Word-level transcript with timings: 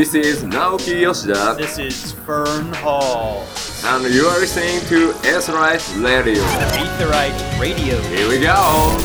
This 0.00 0.14
is 0.14 0.44
Naoki 0.44 1.02
Yoshida, 1.02 1.56
This 1.58 1.78
is 1.78 2.12
Fern 2.12 2.72
Hall. 2.72 3.44
and 3.84 4.14
you 4.14 4.24
are 4.24 4.40
listening 4.40 4.80
to 4.88 5.12
Aetheryte 5.28 6.02
Radio. 6.02 6.42
Aetheryte 6.42 7.60
Radio. 7.60 8.00
Here 8.04 8.26
we 8.26 8.40
go! 8.40 8.96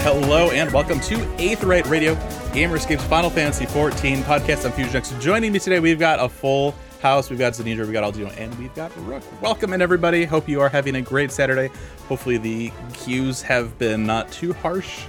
Hello 0.00 0.50
and 0.52 0.72
welcome 0.72 1.00
to 1.00 1.16
Aetheryte 1.36 1.86
Radio, 1.90 2.14
Gamer 2.54 2.78
Escape's 2.78 3.04
Final 3.04 3.28
Fantasy 3.28 3.66
XIV 3.66 4.22
podcast 4.22 4.64
on 4.64 4.72
Fusion 4.72 4.96
X. 4.96 5.12
Joining 5.20 5.52
me 5.52 5.58
today, 5.58 5.78
we've 5.80 5.98
got 5.98 6.18
a 6.18 6.26
full 6.30 6.74
house. 7.02 7.28
We've 7.28 7.38
got 7.38 7.52
Zanidra, 7.52 7.80
we've 7.80 7.92
got 7.92 8.10
Aldino, 8.10 8.34
and 8.38 8.58
we've 8.58 8.74
got 8.74 8.90
Rook. 9.04 9.22
Welcome 9.42 9.74
in, 9.74 9.82
everybody. 9.82 10.24
Hope 10.24 10.48
you 10.48 10.62
are 10.62 10.70
having 10.70 10.94
a 10.96 11.02
great 11.02 11.30
Saturday. 11.30 11.68
Hopefully, 12.08 12.38
the 12.38 12.72
cues 12.94 13.42
have 13.42 13.78
been 13.78 14.06
not 14.06 14.32
too 14.32 14.54
harsh 14.54 15.02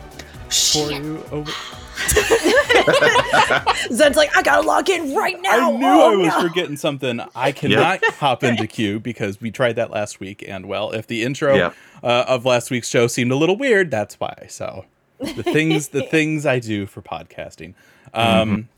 for 0.50 0.92
you. 0.92 1.24
Over- 1.32 1.54
Zen's 3.92 4.16
like, 4.16 4.36
I 4.36 4.42
gotta 4.44 4.66
log 4.68 4.90
in 4.90 5.16
right 5.16 5.40
now. 5.42 5.70
I 5.74 5.78
knew 5.78 5.86
Oh, 5.86 6.14
I 6.14 6.16
was 6.16 6.28
no. 6.28 6.42
forgetting 6.42 6.78
something. 6.78 7.22
I 7.36 7.52
cannot 7.52 8.04
hop 8.16 8.44
into 8.44 8.68
queue 8.68 9.00
because 9.00 9.40
we 9.42 9.52
tried 9.52 9.76
that 9.78 9.92
last 9.92 10.20
week, 10.20 10.44
and 10.48 10.66
well, 10.68 10.92
if 10.92 11.08
the 11.08 11.24
intro 11.24 11.56
Yep. 11.56 11.76
uh, 12.04 12.26
of 12.28 12.46
last 12.46 12.70
week's 12.72 12.90
show 12.90 13.08
seemed 13.08 13.32
a 13.32 13.36
little 13.36 13.58
weird, 13.58 13.92
that's 13.92 14.20
why. 14.20 14.46
So 14.50 14.86
the 15.20 15.44
things, 15.44 15.90
the 15.90 16.04
things 16.10 16.46
I 16.46 16.60
do 16.60 16.86
for 16.86 17.02
podcasting. 17.02 17.74
Um, 18.14 18.70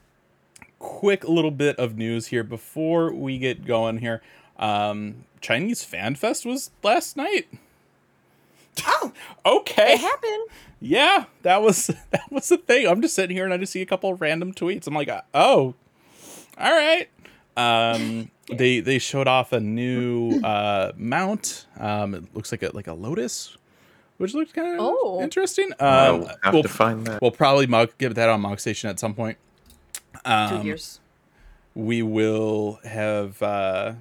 Quick 0.80 1.28
little 1.28 1.50
bit 1.52 1.76
of 1.78 1.98
news 1.98 2.28
here 2.28 2.44
before 2.44 3.12
we 3.12 3.40
get 3.40 3.66
going 3.66 3.98
here. 3.98 4.22
Um, 4.60 5.26
Chinese 5.42 5.84
Fan 5.84 6.14
Fest 6.16 6.46
was 6.46 6.70
last 6.84 7.18
night. 7.18 7.48
Oh, 8.86 9.12
Okay. 9.46 9.94
it 9.94 10.00
happened. 10.00 10.50
Yeah, 10.80 11.26
that 11.44 11.62
was 11.62 11.88
that 12.12 12.32
was 12.32 12.50
the 12.50 12.58
thing. 12.58 12.88
I'm 12.88 13.02
just 13.02 13.16
sitting 13.16 13.36
here 13.36 13.46
and 13.46 13.54
I 13.54 13.58
just 13.58 13.72
see 13.74 13.82
a 13.82 13.86
couple 13.86 14.12
of 14.12 14.22
random 14.22 14.54
tweets. 14.54 14.88
I'm 14.88 14.94
like, 14.94 15.10
oh, 15.34 15.74
all 16.58 16.72
right. 16.72 17.08
Um, 17.56 18.30
they 18.54 18.80
they 18.82 19.00
showed 19.00 19.28
off 19.28 19.52
a 19.54 19.60
new 19.60 20.40
uh, 20.42 20.92
mount. 20.98 21.66
Um, 21.80 22.14
it 22.14 22.36
looks 22.36 22.52
like 22.52 22.62
a 22.64 22.70
like 22.76 22.88
a 22.88 22.94
lotus, 22.94 23.58
which 24.18 24.34
looks 24.34 24.52
kind 24.52 24.76
of 24.76 24.80
Oh. 24.80 25.20
interesting. 25.22 25.72
I'll 25.80 26.24
Um, 26.26 26.32
have 26.44 26.54
we'll, 26.54 26.64
to 26.64 26.70
find 26.70 27.08
that. 27.08 27.22
we'll 27.22 27.32
probably 27.32 27.66
mug, 27.68 27.92
give 27.98 28.14
that 28.16 28.30
on 28.30 28.42
Mog 28.42 28.60
Station 28.60 28.90
at 28.90 29.00
some 29.00 29.14
point. 29.16 29.38
Two 30.14 30.20
Um, 30.32 30.66
years. 30.66 31.00
we 31.74 32.02
will 32.04 32.80
have 32.84 33.42
uh 33.42 33.94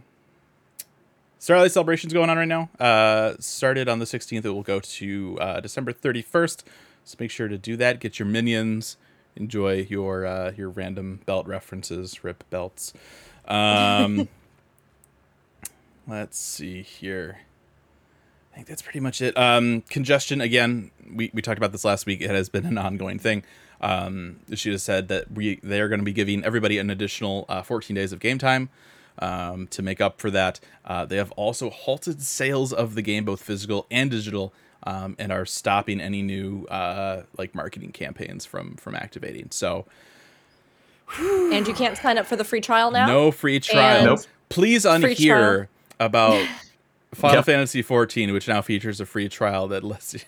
Starlight 1.47 1.71
celebrations 1.71 2.13
going 2.13 2.29
on 2.29 2.37
right 2.37 2.49
now. 2.49 2.69
Uh 2.81 3.35
started 3.39 3.89
on 3.89 4.01
the 4.01 4.05
16th. 4.05 4.45
It 4.45 4.51
will 4.51 4.65
go 4.65 4.81
to 4.81 5.39
uh 5.41 5.61
December 5.61 5.93
31st. 5.93 6.65
So 7.05 7.17
make 7.21 7.31
sure 7.31 7.47
to 7.47 7.57
do 7.57 7.77
that. 7.77 8.01
Get 8.01 8.19
your 8.19 8.27
minions. 8.27 8.97
Enjoy 9.37 9.87
your 9.89 10.27
uh 10.27 10.51
your 10.57 10.71
random 10.71 11.21
belt 11.25 11.47
references, 11.47 12.25
rip 12.25 12.43
belts. 12.51 12.93
Um 13.47 14.29
let's 16.09 16.37
see 16.37 16.83
here. 16.83 17.43
I 18.53 18.57
think 18.57 18.67
that's 18.67 18.83
pretty 18.83 18.99
much 18.99 19.23
it. 19.23 19.39
Um, 19.39 19.83
congestion 19.83 20.41
again. 20.41 20.91
We, 21.09 21.31
we 21.33 21.43
talked 21.43 21.59
about 21.59 21.71
this 21.71 21.85
last 21.85 22.07
week. 22.07 22.23
It 22.23 22.31
has 22.31 22.49
been 22.49 22.67
an 22.67 22.77
ongoing 22.77 23.21
thing. 23.21 23.45
Um, 23.81 24.41
she 24.55 24.73
has 24.73 24.83
said 24.83 25.07
that 25.09 25.31
we 25.31 25.61
they 25.63 25.81
are 25.81 25.87
going 25.87 26.01
to 26.01 26.05
be 26.05 26.13
giving 26.13 26.43
everybody 26.43 26.79
an 26.79 26.91
additional 26.91 27.45
uh, 27.49 27.63
14 27.63 27.95
days 27.95 28.11
of 28.11 28.19
game 28.19 28.39
time 28.39 28.69
um, 29.19 29.67
to 29.69 29.83
make 29.83 30.01
up 30.01 30.21
for 30.21 30.31
that. 30.31 30.61
Uh, 30.85 31.05
they 31.05 31.17
have 31.17 31.33
also 31.33 31.71
halted 31.71 32.23
sales 32.23 32.73
of 32.73 32.95
the 32.95 33.03
game, 33.03 33.25
both 33.25 33.43
physical 33.43 33.87
and 33.91 34.11
digital, 34.11 34.53
um, 34.85 35.17
and 35.19 35.33
are 35.33 35.45
stopping 35.47 36.01
any 36.01 36.23
new 36.23 36.65
uh, 36.67 37.23
like 37.39 37.55
marketing 37.55 37.93
campaigns 37.93 38.45
from 38.47 38.77
from 38.77 38.95
activating. 38.95 39.49
So 39.51 39.87
And 41.19 41.67
you 41.67 41.75
can't 41.75 41.97
sign 41.97 42.19
up 42.19 42.27
for 42.27 42.37
the 42.37 42.45
free 42.45 42.61
trial 42.61 42.91
now? 42.91 43.07
no 43.07 43.31
free 43.31 43.61
trial. 43.61 43.97
And- 43.97 44.07
Nope. 44.07 44.21
Please 44.49 44.83
Free 44.85 45.15
unhear 45.17 45.67
about 45.99 46.47
Final 47.15 47.37
Yep. 47.39 47.45
Fantasy 47.47 47.83
14, 47.83 48.33
which 48.33 48.47
now 48.47 48.61
features 48.63 49.01
a 49.01 49.07
free 49.07 49.29
trial 49.29 49.67
that 49.69 49.83
lets 49.83 50.15
you. 50.15 50.21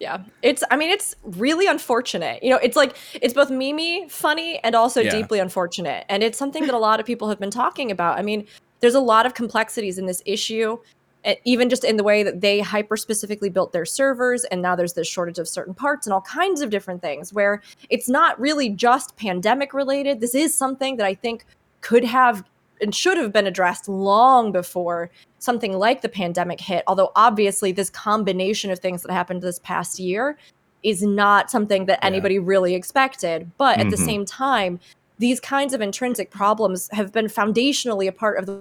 Yeah. 0.00 0.22
It's, 0.42 0.62
I 0.70 0.76
mean, 0.76 0.90
it's 0.90 1.14
really 1.22 1.66
unfortunate. 1.66 2.42
You 2.42 2.50
know, 2.50 2.58
it's 2.62 2.76
like, 2.76 2.96
it's 3.14 3.34
both 3.34 3.48
memey, 3.48 4.10
funny, 4.10 4.58
and 4.62 4.74
also 4.74 5.00
Yeah. 5.00 5.10
deeply 5.10 5.38
unfortunate. 5.38 6.04
And 6.08 6.22
it's 6.22 6.38
something 6.38 6.66
that 6.66 6.74
a 6.74 6.78
lot 6.78 7.00
of 7.00 7.06
people 7.06 7.28
have 7.28 7.40
been 7.40 7.50
talking 7.50 7.90
about. 7.90 8.18
I 8.18 8.22
mean, 8.22 8.46
there's 8.80 8.94
a 8.94 9.00
lot 9.00 9.26
of 9.26 9.34
complexities 9.34 9.98
in 9.98 10.06
this 10.06 10.22
issue. 10.26 10.78
e- 11.26 11.34
Even 11.44 11.68
just 11.68 11.82
in 11.84 11.96
the 11.96 12.04
way 12.04 12.22
that 12.22 12.40
they 12.42 12.60
hyper 12.60 12.96
specifically 12.96 13.48
built 13.48 13.72
their 13.72 13.84
servers, 13.84 14.44
and 14.44 14.62
now 14.62 14.76
there's 14.76 14.92
this 14.92 15.08
shortage 15.08 15.38
of 15.40 15.48
certain 15.48 15.74
parts 15.74 16.06
and 16.06 16.14
all 16.14 16.20
kinds 16.20 16.60
of 16.60 16.70
different 16.70 17.02
things 17.02 17.32
where 17.32 17.60
it's 17.90 18.08
not 18.08 18.38
really 18.38 18.68
just 18.68 19.16
pandemic 19.16 19.74
related. 19.74 20.20
This 20.20 20.34
is 20.34 20.54
something 20.54 20.96
that 20.98 21.06
I 21.06 21.14
think 21.14 21.44
could 21.80 22.04
have 22.04 22.44
and 22.80 22.94
should 22.94 23.18
have 23.18 23.32
been 23.32 23.46
addressed 23.46 23.88
long 23.88 24.52
before 24.52 25.10
something 25.38 25.72
like 25.78 26.02
the 26.02 26.08
pandemic 26.08 26.60
hit. 26.60 26.84
Although 26.86 27.12
obviously, 27.16 27.72
this 27.72 27.90
combination 27.90 28.70
of 28.70 28.78
things 28.78 29.02
that 29.02 29.12
happened 29.12 29.42
this 29.42 29.58
past 29.60 29.98
year 29.98 30.38
is 30.82 31.02
not 31.02 31.50
something 31.50 31.86
that 31.86 31.98
Yeah. 32.02 32.06
anybody 32.06 32.38
really 32.38 32.74
expected. 32.74 33.50
But 33.58 33.78
at 33.78 33.90
the 33.90 33.96
Mhm. 33.96 34.04
same 34.04 34.24
time, 34.24 34.80
these 35.18 35.40
kinds 35.40 35.74
of 35.74 35.80
intrinsic 35.80 36.30
problems 36.30 36.88
have 36.92 37.12
been 37.12 37.26
foundationally 37.26 38.06
a 38.08 38.12
part 38.12 38.38
of 38.38 38.46
the 38.46 38.60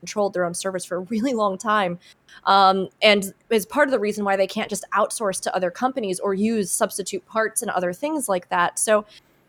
controlled 0.00 0.32
their 0.32 0.46
own 0.46 0.54
service 0.54 0.84
for 0.86 0.96
a 0.96 1.00
really 1.00 1.34
long 1.34 1.58
time 1.58 1.98
um, 2.44 2.88
and 3.02 3.34
is 3.50 3.66
part 3.66 3.86
of 3.86 3.92
the 3.92 3.98
reason 3.98 4.24
why 4.24 4.34
they 4.34 4.46
can't 4.46 4.70
just 4.70 4.82
outsource 4.94 5.38
to 5.42 5.54
other 5.54 5.70
companies 5.70 6.18
or 6.18 6.32
use 6.32 6.72
substitute 6.72 7.24
parts 7.26 7.60
and 7.60 7.70
other 7.70 7.92
things 7.92 8.26
like 8.26 8.48
that 8.48 8.78
so 8.78 9.04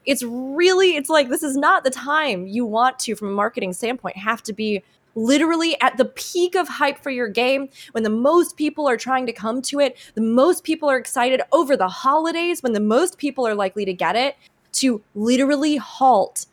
it's 0.05 0.23
really 0.23 0.95
it's 0.95 1.09
like 1.09 1.29
this 1.29 1.43
is 1.43 1.55
not 1.55 1.83
the 1.83 1.89
time 1.89 2.47
you 2.47 2.65
want 2.65 2.97
to 2.99 3.15
from 3.15 3.29
a 3.29 3.31
marketing 3.31 3.73
standpoint 3.73 4.17
have 4.17 4.41
to 4.43 4.53
be 4.53 4.81
literally 5.13 5.79
at 5.81 5.97
the 5.97 6.05
peak 6.05 6.55
of 6.55 6.67
hype 6.67 6.97
for 6.97 7.09
your 7.09 7.27
game 7.27 7.67
when 7.91 8.03
the 8.03 8.09
most 8.09 8.55
people 8.55 8.87
are 8.87 8.95
trying 8.97 9.25
to 9.25 9.33
come 9.33 9.61
to 9.61 9.79
it 9.79 9.97
the 10.15 10.21
most 10.21 10.63
people 10.63 10.89
are 10.89 10.97
excited 10.97 11.41
over 11.51 11.75
the 11.75 11.87
holidays 11.89 12.63
when 12.63 12.73
the 12.73 12.79
most 12.79 13.17
people 13.17 13.45
are 13.45 13.55
likely 13.55 13.83
to 13.85 13.93
get 13.93 14.15
it 14.15 14.35
to 14.71 15.01
literally 15.15 15.75
halt 15.77 16.45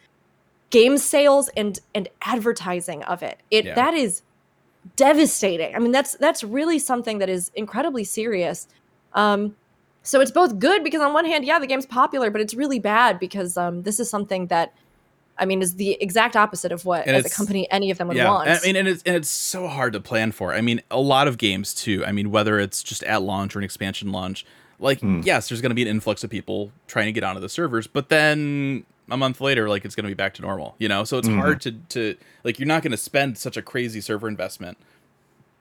game 0.71 0.99
sales 0.99 1.49
and 1.57 1.81
and 1.95 2.09
advertising 2.23 3.03
of 3.05 3.23
it. 3.23 3.39
It 3.51 3.65
Yeah. 3.67 3.75
that 3.75 3.95
is 3.95 4.23
devastating. 4.97 5.75
I 5.75 5.79
mean 5.79 5.93
that's 5.93 6.17
that's 6.17 6.45
really 6.45 6.79
something 6.79 7.19
that 7.19 7.29
is 7.29 7.51
incredibly 7.55 8.05
serious. 8.05 8.69
Um 9.15 9.57
so 10.09 10.21
it's 10.21 10.31
both 10.31 10.59
good 10.59 10.83
because 10.83 11.01
on 11.01 11.13
one 11.13 11.25
hand 11.25 11.45
yeah 11.45 11.59
the 11.59 11.67
game's 11.67 11.87
popular 11.87 12.31
but 12.31 12.41
it's 12.41 12.55
really 12.55 12.79
bad 12.79 13.19
because 13.19 13.57
um 13.57 13.83
this 13.83 14.01
is 14.01 14.09
something 14.09 14.47
that 14.47 14.73
i 15.39 15.45
mean 15.45 15.61
is 15.61 15.75
the 15.77 15.93
exact 16.01 16.35
opposite 16.35 16.73
of 16.73 16.85
what 16.85 17.07
And 17.07 17.15
as 17.17 17.27
a 17.27 17.31
company 17.31 17.71
any 17.71 17.91
of 17.91 17.99
them 17.99 18.09
would 18.09 18.17
yeah, 18.17 18.31
want 18.31 18.49
I 18.49 18.59
mean, 18.65 18.75
and 18.77 18.89
it's 18.89 19.03
and 19.05 19.15
it's 19.15 19.29
so 19.29 19.69
hard 19.69 19.93
to 19.93 20.01
plan 20.01 20.33
for. 20.33 20.55
I 20.55 20.61
mean, 20.63 20.81
a 20.91 21.01
lot 21.01 21.29
of 21.29 21.37
games 21.39 21.75
too. 21.75 22.05
I 22.07 22.13
mean, 22.13 22.31
whether 22.31 22.59
it's 22.59 22.83
just 22.83 23.03
at 23.05 23.23
launch 23.23 23.55
or 23.55 23.59
an 23.61 23.65
expansion 23.65 24.11
launch, 24.11 24.45
like 24.81 25.01
Hmm. 25.01 25.21
yes, 25.23 25.49
there's 25.49 25.61
going 25.61 25.71
to 25.71 25.75
be 25.77 25.83
an 25.83 25.89
influx 25.89 26.25
of 26.25 26.31
people 26.31 26.73
trying 26.87 27.07
to 27.07 27.13
get 27.13 27.23
onto 27.23 27.41
the 27.41 27.49
servers, 27.49 27.87
but 27.87 28.09
then 28.09 28.85
a 29.11 29.17
month 29.17 29.41
later, 29.41 29.69
like 29.69 29.85
it's 29.85 29.95
going 29.95 30.05
to 30.05 30.11
be 30.11 30.15
back 30.15 30.35
to 30.35 30.43
normal. 30.43 30.75
You 30.79 30.89
know, 30.89 31.05
so 31.05 31.19
it's 31.19 31.29
Mhm. 31.29 31.37
hard 31.37 31.61
to 31.63 31.73
to 31.95 32.17
like 32.45 32.59
you're 32.59 32.67
not 32.75 32.83
going 32.83 32.93
to 32.93 32.97
spend 33.11 33.37
such 33.39 33.57
a 33.57 33.63
crazy 33.63 34.01
server 34.01 34.27
investment 34.29 34.77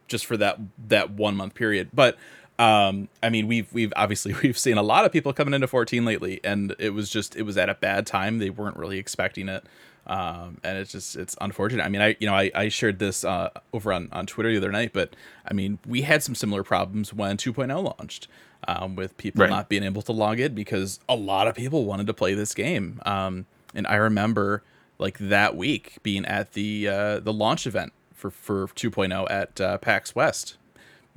just 0.08 0.26
for 0.26 0.38
that 0.38 0.58
that 0.88 1.12
one 1.12 1.36
month 1.36 1.54
period, 1.54 1.90
but. 1.94 2.18
Um, 2.60 3.10
I 3.22 3.30
mean, 3.30 3.48
we've 3.48 3.72
we've 3.74 3.94
obviously 3.96 4.34
we've 4.44 4.58
seen 4.58 4.78
a 4.78 4.84
lot 4.84 5.06
of 5.06 5.12
people 5.12 5.34
coming 5.34 5.54
into 5.54 5.68
14 5.68 6.06
lately, 6.06 6.40
and 6.44 6.76
it 6.80 6.92
was 6.92 7.10
just 7.10 7.36
it 7.36 7.44
was 7.44 7.58
at 7.58 7.70
a 7.70 7.76
bad 7.76 8.06
time. 8.08 8.40
They 8.40 8.50
weren't 8.50 8.78
really 8.78 8.98
expecting 8.98 9.48
it, 9.48 9.64
um, 10.08 10.58
and 10.64 10.78
it's 10.78 10.92
just 10.92 11.16
it's 11.16 11.36
unfortunate. 11.40 11.84
I 11.84 11.90
mean, 11.90 12.02
I 12.02 12.16
you 12.20 12.28
know 12.28 12.34
I, 12.34 12.50
I 12.56 12.70
shared 12.70 13.00
this 13.00 13.24
uh, 13.24 13.50
over 13.74 13.94
on 13.94 14.10
on 14.12 14.26
Twitter 14.26 14.52
the 14.52 14.58
other 14.58 14.72
night, 14.72 14.92
but 14.94 15.16
I 15.48 15.54
mean 15.54 15.80
we 15.86 16.02
had 16.02 16.24
some 16.24 16.34
similar 16.36 16.64
problems 16.64 17.14
when 17.14 17.38
2.0 17.38 17.84
launched, 18.00 18.28
um, 18.68 18.96
with 18.96 19.16
people 19.18 19.42
Right. 19.42 19.50
not 19.52 19.70
being 19.70 19.84
able 19.84 20.02
to 20.04 20.12
log 20.12 20.40
in 20.40 20.56
because 20.56 21.00
a 21.08 21.16
lot 21.16 21.48
of 21.48 21.54
people 21.56 21.86
wanted 21.86 22.08
to 22.08 22.14
play 22.14 22.34
this 22.34 22.54
game. 22.56 23.02
Um, 23.06 23.46
and 23.76 23.86
I 23.86 23.96
remember 23.96 24.64
like 24.98 25.20
that 25.20 25.56
week 25.56 25.98
being 26.02 26.26
at 26.26 26.54
the 26.54 26.88
uh, 26.88 27.20
the 27.20 27.34
launch 27.34 27.68
event 27.68 27.94
for 28.16 28.32
for 28.32 28.68
2.0 28.70 29.30
at 29.30 29.62
uh, 29.62 29.78
PAX 29.78 30.16
West. 30.16 30.58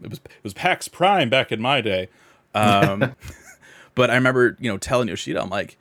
It 0.03 0.11
was 0.11 0.19
it 0.19 0.45
was 0.45 0.55
PAX 0.55 0.89
Prime 0.89 1.29
back 1.31 1.53
in 1.53 1.61
my 1.61 1.81
day. 1.81 2.09
Um, 2.55 3.15
but 3.95 4.11
I 4.11 4.15
remember, 4.15 4.57
you 4.61 4.71
know, 4.71 4.79
telling 4.79 5.09
Yoshida, 5.09 5.41
I'm 5.43 5.51
like, 5.51 5.77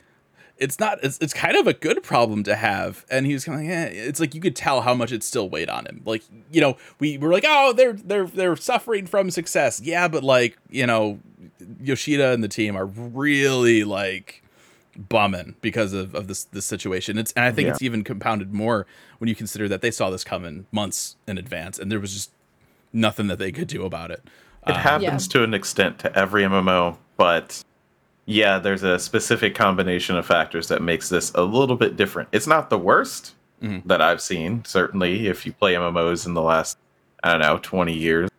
it's 0.56 0.78
not, 0.78 0.98
it's, 1.02 1.16
it's 1.22 1.32
kind 1.32 1.56
of 1.56 1.66
a 1.66 1.72
good 1.72 2.02
problem 2.02 2.42
to 2.44 2.54
have. 2.54 3.06
And 3.10 3.24
he 3.24 3.32
was 3.32 3.44
kind 3.44 3.60
of 3.60 3.66
like, 3.66 3.74
eh. 3.74 3.88
it's 3.92 4.20
like 4.20 4.34
you 4.34 4.42
could 4.42 4.54
tell 4.54 4.82
how 4.82 4.92
much 4.94 5.10
it 5.10 5.22
still 5.22 5.48
weighed 5.48 5.70
on 5.70 5.86
him. 5.86 6.02
Like, 6.04 6.22
you 6.52 6.60
know, 6.60 6.76
we 6.98 7.16
were 7.16 7.32
like, 7.32 7.44
oh, 7.46 7.72
they're 7.72 7.94
they're 7.94 8.26
they're 8.26 8.56
suffering 8.56 9.06
from 9.06 9.30
success. 9.30 9.80
Yeah, 9.80 10.06
but 10.06 10.22
like, 10.22 10.58
you 10.68 10.86
know, 10.86 11.18
Yoshida 11.82 12.32
and 12.32 12.44
the 12.44 12.48
team 12.48 12.76
are 12.76 12.84
really 12.86 13.84
like 13.84 14.42
bumming 14.96 15.56
because 15.62 15.94
of, 15.94 16.14
of 16.14 16.28
this 16.28 16.44
this 16.44 16.66
situation. 16.66 17.16
It's 17.16 17.32
and 17.32 17.44
I 17.46 17.52
think 17.52 17.66
Yeah. 17.66 17.72
it's 17.72 17.82
even 17.82 18.04
compounded 18.04 18.52
more 18.52 18.86
when 19.18 19.28
you 19.28 19.34
consider 19.34 19.66
that 19.68 19.80
they 19.80 19.90
saw 19.90 20.10
this 20.10 20.24
coming 20.24 20.66
months 20.72 21.16
in 21.26 21.38
advance 21.38 21.78
and 21.78 21.90
there 21.90 22.00
was 22.00 22.12
just 22.12 22.32
nothing 22.92 23.26
that 23.28 23.38
they 23.38 23.52
could 23.52 23.68
do 23.68 23.84
about 23.84 24.10
it. 24.10 24.22
It 24.66 24.72
Um, 24.74 24.80
happens 24.80 25.28
to 25.28 25.42
an 25.42 25.54
extent 25.54 25.98
to 26.00 26.18
every 26.18 26.42
MMO, 26.44 26.98
but 27.16 27.62
yeah, 28.26 28.58
there's 28.58 28.82
a 28.82 28.98
specific 28.98 29.54
combination 29.54 30.16
of 30.16 30.26
factors 30.26 30.68
that 30.68 30.82
makes 30.82 31.08
this 31.08 31.32
a 31.34 31.42
little 31.42 31.76
bit 31.76 31.96
different. 31.96 32.28
It's 32.32 32.46
not 32.46 32.70
the 32.70 32.78
worst 32.78 33.34
Mhm. 33.62 33.82
that 33.86 34.00
I've 34.00 34.20
seen, 34.20 34.64
certainly, 34.64 35.26
if 35.28 35.44
you 35.46 35.52
play 35.52 35.74
MMOs 35.74 36.26
in 36.26 36.34
the 36.34 36.42
last, 36.42 36.78
I 37.22 37.32
don't 37.32 37.40
know, 37.40 37.58
20 37.62 37.92
years. 37.94 38.30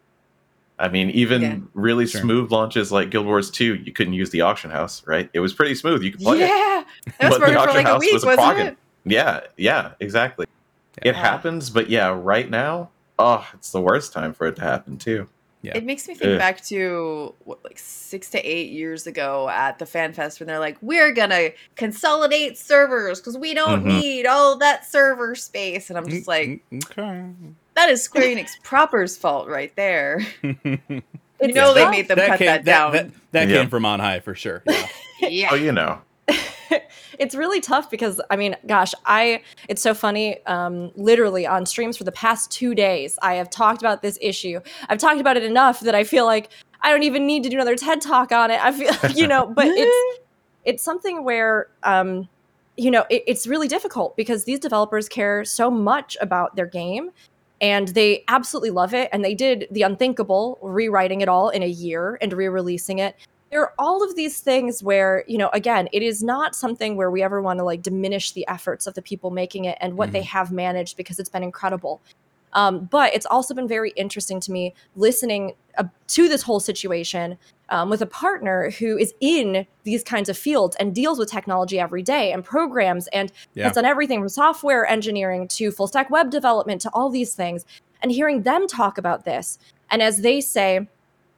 I 0.79 0.87
mean, 0.87 1.09
even 1.11 1.41
Yeah. 1.41 1.55
really 1.75 2.07
Sure. 2.07 2.21
smooth 2.21 2.51
launches 2.51 2.91
like 2.91 3.11
Guild 3.11 3.25
Wars 3.27 3.51
2, 3.51 3.75
you 3.75 3.91
couldn't 3.91 4.13
use 4.13 4.31
the 4.31 4.41
auction 4.41 4.71
house, 4.71 5.03
right? 5.05 5.29
It 5.33 5.39
was 5.39 5.53
pretty 5.53 5.75
smooth. 5.75 6.01
You 6.01 6.11
could 6.11 6.21
play 6.21 6.37
it. 6.41 6.47
yeah, 6.47 6.83
that 7.19 7.29
was 7.29 7.29
But 7.29 7.33
the 7.33 7.39
working 7.39 7.53
for 7.53 7.59
auction 7.59 7.75
like 7.77 7.85
a 7.85 7.89
house 7.89 7.99
week, 7.99 8.13
was 8.13 8.23
a 8.23 8.27
wasn't 8.27 8.45
progging. 8.47 8.65
it? 8.67 8.77
Yeah, 9.05 9.39
yeah, 9.57 9.89
exactly. 9.99 10.45
It 11.03 11.15
happens, 11.15 11.69
but 11.69 11.89
yeah, 11.89 12.15
right 12.19 12.49
now, 12.49 12.89
oh, 13.19 13.47
it's 13.53 13.71
the 13.71 13.81
worst 13.81 14.13
time 14.13 14.33
for 14.33 14.47
it 14.47 14.55
to 14.57 14.61
happen 14.61 14.97
too. 14.97 15.27
Yeah. 15.63 15.77
It 15.77 15.85
makes 15.85 16.07
me 16.07 16.15
think 16.15 16.31
Ugh. 16.33 16.39
back 16.39 16.63
to 16.65 17.35
what, 17.45 17.63
like 17.63 17.77
six 17.77 18.31
to 18.31 18.39
eight 18.39 18.71
years 18.71 19.05
ago 19.05 19.47
at 19.47 19.77
the 19.77 19.85
Fan 19.85 20.11
Fest 20.11 20.39
when 20.39 20.47
they're 20.47 20.57
like, 20.57 20.75
"We're 20.81 21.11
gonna 21.11 21.49
consolidate 21.75 22.57
servers 22.57 23.19
because 23.19 23.37
we 23.37 23.53
don't 23.53 23.83
Mhm. 23.85 24.01
need 24.01 24.25
all 24.25 24.57
that 24.57 24.85
server 24.89 25.35
space," 25.35 25.89
and 25.89 25.99
I'm 25.99 26.09
just 26.09 26.27
like, 26.27 26.61
okay. 26.73 27.25
"That 27.75 27.89
is 27.91 28.01
Square 28.01 28.23
Enix 28.35 28.49
proper's 28.63 29.15
fault 29.17 29.47
right 29.47 29.71
there." 29.75 30.25
You 31.43 31.47
It's 31.49 31.55
know 31.55 31.73
they 31.73 31.81
tough. 31.81 31.91
made 31.91 32.07
them 32.07 32.17
cut 32.19 32.37
came, 32.37 32.45
that 32.45 32.65
down. 32.65 32.91
That, 32.91 33.07
that 33.31 33.47
Yeah. 33.47 33.57
came 33.61 33.69
from 33.71 33.83
on 33.83 33.99
high 33.99 34.19
for 34.19 34.35
sure. 34.35 34.61
Yeah. 35.19 35.27
yeah, 35.27 35.49
Oh, 35.51 35.55
you 35.55 35.71
know. 35.71 35.99
it's 37.19 37.35
really 37.35 37.61
tough 37.61 37.89
because 37.89 38.21
I 38.29 38.35
mean, 38.35 38.55
gosh, 38.67 38.93
I 39.05 39.41
it's 39.67 39.81
so 39.81 39.93
funny. 39.93 40.43
Um, 40.45 40.91
literally 40.95 41.45
on 41.45 41.65
streams 41.65 41.97
for 41.97 42.03
the 42.03 42.11
past 42.11 42.51
two 42.51 42.75
days, 42.75 43.17
I 43.21 43.35
have 43.35 43.49
talked 43.49 43.81
about 43.81 44.01
this 44.01 44.17
issue. 44.21 44.59
I've 44.89 44.99
talked 44.99 45.21
about 45.21 45.37
it 45.37 45.43
enough 45.43 45.81
that 45.81 45.95
I 45.95 46.03
feel 46.03 46.25
like 46.25 46.49
I 46.81 46.91
don't 46.91 47.03
even 47.03 47.25
need 47.25 47.43
to 47.43 47.49
do 47.49 47.57
another 47.57 47.75
TED 47.75 48.01
talk 48.01 48.31
on 48.31 48.51
it. 48.51 48.63
I 48.63 48.71
feel, 48.71 49.11
you 49.15 49.27
know, 49.27 49.45
but 49.47 49.67
it's 49.67 50.19
it's 50.65 50.83
something 50.83 51.23
where 51.23 51.67
um, 51.83 52.27
you 52.77 52.91
know 52.91 53.05
it, 53.09 53.23
it's 53.27 53.47
really 53.47 53.67
difficult 53.67 54.15
because 54.15 54.45
these 54.45 54.59
developers 54.59 55.09
care 55.09 55.45
so 55.45 55.69
much 55.69 56.17
about 56.21 56.55
their 56.55 56.67
game 56.67 57.11
and 57.59 57.89
they 57.89 58.23
absolutely 58.27 58.71
love 58.71 58.93
it 58.93 59.07
and 59.13 59.23
they 59.23 59.35
did 59.35 59.67
the 59.71 59.83
unthinkable 59.83 60.57
rewriting 60.61 61.21
it 61.21 61.29
all 61.29 61.49
in 61.49 61.61
a 61.61 61.67
year 61.67 62.17
and 62.21 62.33
re-releasing 62.33 62.99
it 62.99 63.15
there 63.51 63.61
are 63.61 63.73
all 63.77 64.03
of 64.03 64.15
these 64.15 64.39
things 64.39 64.81
where 64.81 65.23
you 65.27 65.37
know 65.37 65.49
again 65.53 65.87
it 65.91 66.01
is 66.01 66.23
not 66.23 66.55
something 66.55 66.95
where 66.95 67.11
we 67.11 67.21
ever 67.21 67.41
want 67.41 67.59
to 67.59 67.63
like 67.65 67.81
diminish 67.81 68.31
the 68.31 68.47
efforts 68.47 68.87
of 68.87 68.93
the 68.95 69.01
people 69.01 69.29
making 69.29 69.65
it 69.65 69.77
and 69.81 69.97
what 69.97 70.11
they 70.11 70.21
have 70.23 70.51
managed 70.51 70.97
because 70.97 71.19
it's 71.19 71.29
been 71.29 71.43
incredible. 71.43 72.01
Um, 72.53 72.85
but 72.91 73.13
it's 73.13 73.25
also 73.25 73.53
been 73.53 73.67
very 73.67 73.91
interesting 73.91 74.41
to 74.41 74.51
me 74.51 74.73
listening 74.97 75.53
uh, 75.77 75.85
to 76.07 76.27
this 76.27 76.41
whole 76.41 76.59
situation 76.59 77.37
um, 77.69 77.89
with 77.89 78.01
a 78.01 78.05
partner 78.05 78.71
who 78.71 78.97
is 78.97 79.13
in 79.21 79.65
these 79.85 80.03
kinds 80.03 80.27
of 80.27 80.37
fields 80.37 80.75
and 80.77 80.93
deals 80.93 81.17
with 81.17 81.31
technology 81.31 81.79
every 81.79 82.03
day 82.03 82.33
and 82.33 82.43
programs 82.43 83.07
and 83.13 83.31
Yeah. 83.53 83.65
has 83.65 83.75
done 83.75 83.85
everything 83.85 84.19
from 84.19 84.27
software 84.27 84.85
engineering 84.85 85.47
to 85.49 85.71
full 85.71 85.87
stack 85.87 86.09
web 86.09 86.29
development 86.29 86.81
to 86.81 86.89
all 86.93 87.09
these 87.09 87.33
things. 87.35 87.65
And 88.01 88.11
hearing 88.11 88.43
them 88.43 88.67
talk 88.67 88.97
about 88.97 89.23
this 89.23 89.57
and 89.89 90.01
as 90.01 90.17
they 90.17 90.41
say 90.41 90.87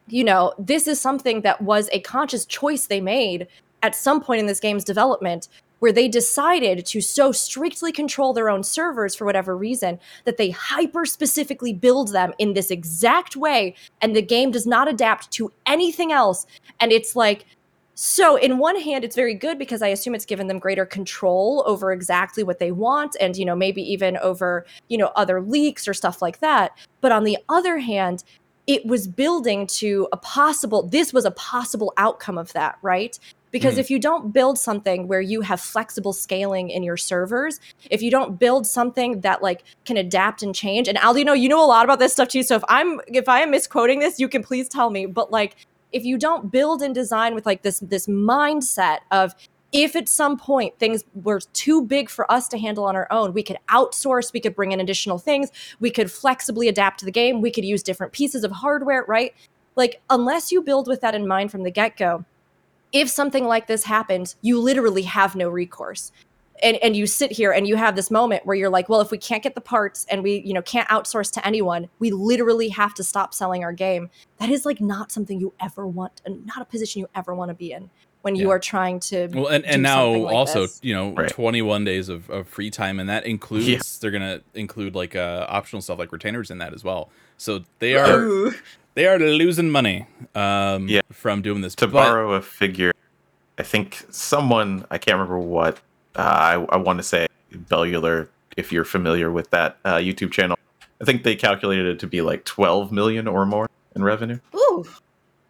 you 0.07 0.23
know 0.23 0.53
this 0.57 0.87
is 0.87 0.99
something 0.99 1.41
that 1.41 1.61
was 1.61 1.89
a 1.91 1.99
conscious 2.01 2.45
choice 2.45 2.87
they 2.87 3.01
made 3.01 3.47
at 3.81 3.95
some 3.95 4.21
point 4.21 4.39
in 4.39 4.47
this 4.47 4.59
game's 4.59 4.83
development 4.83 5.47
where 5.83 5.91
they 5.91 6.07
decided 6.07 6.85
to 6.85 7.01
so 7.01 7.33
strictly 7.33 7.91
control 7.91 8.31
their 8.31 8.49
own 8.49 8.63
servers 8.63 9.13
for 9.13 9.25
whatever 9.25 9.57
reason 9.57 9.99
that 10.23 10.37
they 10.37 10.49
hyper 10.49 11.05
specifically 11.05 11.73
build 11.73 12.13
them 12.13 12.33
in 12.37 12.53
this 12.53 12.71
exact 12.71 13.35
way 13.35 13.75
and 14.01 14.15
the 14.15 14.21
game 14.21 14.49
does 14.49 14.65
not 14.65 14.87
adapt 14.87 15.29
to 15.31 15.51
anything 15.65 16.13
else. 16.13 16.45
And 16.79 16.93
it's 16.93 17.17
like 17.17 17.45
so 17.95 18.37
in 18.37 18.59
one 18.59 18.79
hand 18.79 19.03
it's 19.03 19.15
very 19.15 19.35
good 19.35 19.59
because 19.59 19.83
i 19.83 19.87
assume 19.89 20.15
it's 20.15 20.25
given 20.25 20.47
them 20.47 20.57
greater 20.57 20.83
control 20.83 21.63
over 21.67 21.91
exactly 21.91 22.41
what 22.41 22.57
they 22.57 22.71
want 22.71 23.15
and 23.21 23.37
you 23.37 23.45
know 23.45 23.55
maybe 23.55 23.83
even 23.83 24.17
over 24.17 24.65
you 24.87 24.97
know 24.97 25.11
other 25.15 25.41
leaks 25.41 25.87
or 25.87 25.93
stuff 25.93 26.21
like 26.21 26.39
that. 26.39 26.71
But 27.01 27.11
on 27.11 27.25
the 27.25 27.37
other 27.49 27.77
hand 27.77 28.23
it 28.67 28.85
was 28.85 29.07
building 29.07 29.67
to 29.67 30.07
a 30.11 30.17
possible 30.17 30.83
this 30.83 31.11
was 31.13 31.25
a 31.25 31.31
possible 31.31 31.93
outcome 31.97 32.37
of 32.37 32.53
that 32.53 32.77
right 32.81 33.19
because 33.51 33.75
Mhm. 33.75 33.79
if 33.79 33.91
you 33.91 33.99
don't 33.99 34.33
build 34.33 34.57
something 34.57 35.07
where 35.07 35.21
you 35.21 35.41
have 35.41 35.59
flexible 35.61 36.13
scaling 36.13 36.69
in 36.69 36.81
your 36.83 36.97
servers 36.97 37.59
if 37.89 38.01
you 38.01 38.09
don't 38.09 38.39
build 38.39 38.65
something 38.65 39.21
that 39.21 39.43
like 39.43 39.63
can 39.85 39.97
adapt 39.97 40.41
and 40.43 40.55
change 40.55 40.87
and 40.87 40.97
aldo 40.99 41.19
you 41.19 41.25
know 41.25 41.33
you 41.33 41.49
know 41.49 41.63
a 41.63 41.67
lot 41.67 41.83
about 41.83 41.99
this 41.99 42.13
stuff 42.13 42.29
too 42.29 42.43
so 42.43 42.55
if 42.55 42.63
i'm 42.69 42.99
if 43.07 43.27
i 43.27 43.41
am 43.41 43.51
misquoting 43.51 43.99
this 43.99 44.19
you 44.19 44.27
can 44.29 44.41
please 44.43 44.69
tell 44.69 44.89
me 44.89 45.05
but 45.05 45.31
like 45.31 45.55
if 45.91 46.03
you 46.03 46.17
don't 46.17 46.51
build 46.51 46.81
and 46.81 46.95
design 46.95 47.35
with 47.35 47.45
like 47.45 47.61
this 47.61 47.79
this 47.79 48.07
mindset 48.07 48.99
of 49.11 49.35
if 49.73 49.95
at 49.95 50.07
some 50.07 50.37
point 50.37 50.77
things 50.77 51.03
were 51.15 51.39
too 51.51 51.81
big 51.81 52.09
for 52.09 52.31
us 52.31 52.47
to 52.47 52.57
handle 52.57 52.85
on 52.85 52.95
our 52.95 53.07
own 53.11 53.33
we 53.33 53.43
could 53.43 53.57
outsource 53.69 54.31
we 54.31 54.39
could 54.39 54.55
bring 54.55 54.71
in 54.71 54.79
additional 54.79 55.17
things 55.17 55.51
we 55.79 55.89
could 55.89 56.11
flexibly 56.11 56.67
adapt 56.67 56.99
to 56.99 57.05
the 57.05 57.11
game 57.11 57.41
we 57.41 57.51
could 57.51 57.65
use 57.65 57.83
different 57.83 58.13
pieces 58.13 58.43
of 58.43 58.51
hardware 58.51 59.03
right? 59.07 59.33
Like 59.75 60.01
unless 60.09 60.51
you 60.51 60.61
build 60.61 60.87
with 60.87 61.01
that 61.01 61.15
in 61.15 61.27
mind 61.27 61.51
from 61.51 61.63
the 61.63 61.71
get-go 61.71 62.23
if 62.93 63.09
something 63.09 63.45
like 63.45 63.67
this 63.67 63.83
happens 63.83 64.35
you 64.41 64.59
literally 64.59 65.01
have 65.01 65.35
no 65.35 65.49
recourse. 65.49 66.11
And 66.61 66.77
and 66.77 66.95
you 66.95 67.07
sit 67.07 67.31
here 67.31 67.51
and 67.51 67.67
you 67.67 67.75
have 67.75 67.95
this 67.95 68.11
moment 68.11 68.45
where 68.45 68.55
you're 68.55 68.69
like 68.69 68.87
well 68.87 69.01
if 69.01 69.09
we 69.09 69.17
can't 69.17 69.41
get 69.41 69.55
the 69.55 69.61
parts 69.61 70.05
and 70.09 70.21
we 70.21 70.43
you 70.45 70.53
know 70.53 70.61
can't 70.61 70.87
outsource 70.89 71.31
to 71.33 71.45
anyone 71.45 71.89
we 71.97 72.11
literally 72.11 72.69
have 72.69 72.93
to 72.93 73.03
stop 73.03 73.33
selling 73.33 73.63
our 73.63 73.73
game. 73.73 74.09
That 74.37 74.49
is 74.49 74.65
like 74.65 74.79
not 74.79 75.11
something 75.11 75.39
you 75.39 75.51
ever 75.59 75.87
want 75.87 76.21
and 76.25 76.45
not 76.45 76.61
a 76.61 76.65
position 76.65 76.99
you 76.99 77.09
ever 77.15 77.33
want 77.33 77.49
to 77.49 77.55
be 77.55 77.71
in 77.71 77.89
when 78.23 78.35
you 78.35 78.47
Yeah. 78.47 78.53
are 78.53 78.59
trying 78.59 78.99
to 79.01 79.27
Well, 79.33 79.47
and, 79.47 79.63
do 79.63 79.69
and 79.69 79.83
now 79.83 80.07
like 80.11 80.33
also, 80.33 80.61
this. 80.61 80.79
you 80.81 80.93
know, 80.95 81.11
Right. 81.13 81.29
21 81.29 81.83
days 81.83 82.07
of, 82.09 82.29
of 82.29 82.47
free 82.47 82.69
time, 82.71 82.99
and 82.99 83.09
that 83.09 83.25
includes 83.25 83.67
Yeah. 83.67 83.79
they're 84.01 84.11
gonna 84.11 84.39
include 84.55 84.95
like 84.95 85.15
uh, 85.15 85.45
optional 85.49 85.81
stuff 85.81 85.99
like 85.99 86.11
retainers 86.11 86.49
in 86.49 86.57
that 86.59 86.73
as 86.73 86.83
well. 86.83 87.09
So 87.37 87.63
they 87.79 87.95
are 87.95 88.19
Ooh. 88.21 88.53
they 88.95 89.05
are 89.07 89.19
losing 89.19 89.69
money 89.69 90.07
um, 90.35 90.87
Yeah. 90.87 91.01
from 91.11 91.41
doing 91.41 91.61
this. 91.61 91.75
to 91.75 91.87
But- 91.87 91.93
borrow 92.05 92.33
a 92.33 92.41
figure, 92.41 92.93
I 93.57 93.63
think 93.63 94.05
someone 94.09 94.85
I 94.89 94.97
can't 94.97 95.15
remember 95.17 95.37
what 95.39 95.79
uh, 96.15 96.21
I, 96.21 96.53
I 96.69 96.77
want 96.77 96.99
to 96.99 97.03
say 97.03 97.27
Bellular. 97.53 98.29
If 98.55 98.71
you're 98.71 98.85
familiar 98.85 99.31
with 99.31 99.49
that 99.49 99.77
uh, 99.83 99.95
YouTube 99.95 100.31
channel, 100.31 100.57
I 101.01 101.05
think 101.05 101.23
they 101.23 101.35
calculated 101.35 101.87
it 101.87 101.99
to 101.99 102.07
be 102.07 102.21
like 102.21 102.45
12 102.45 102.91
million 102.91 103.27
or 103.27 103.45
more 103.45 103.67
in 103.95 104.03
revenue 104.03 104.39
Ooh. 104.55 104.85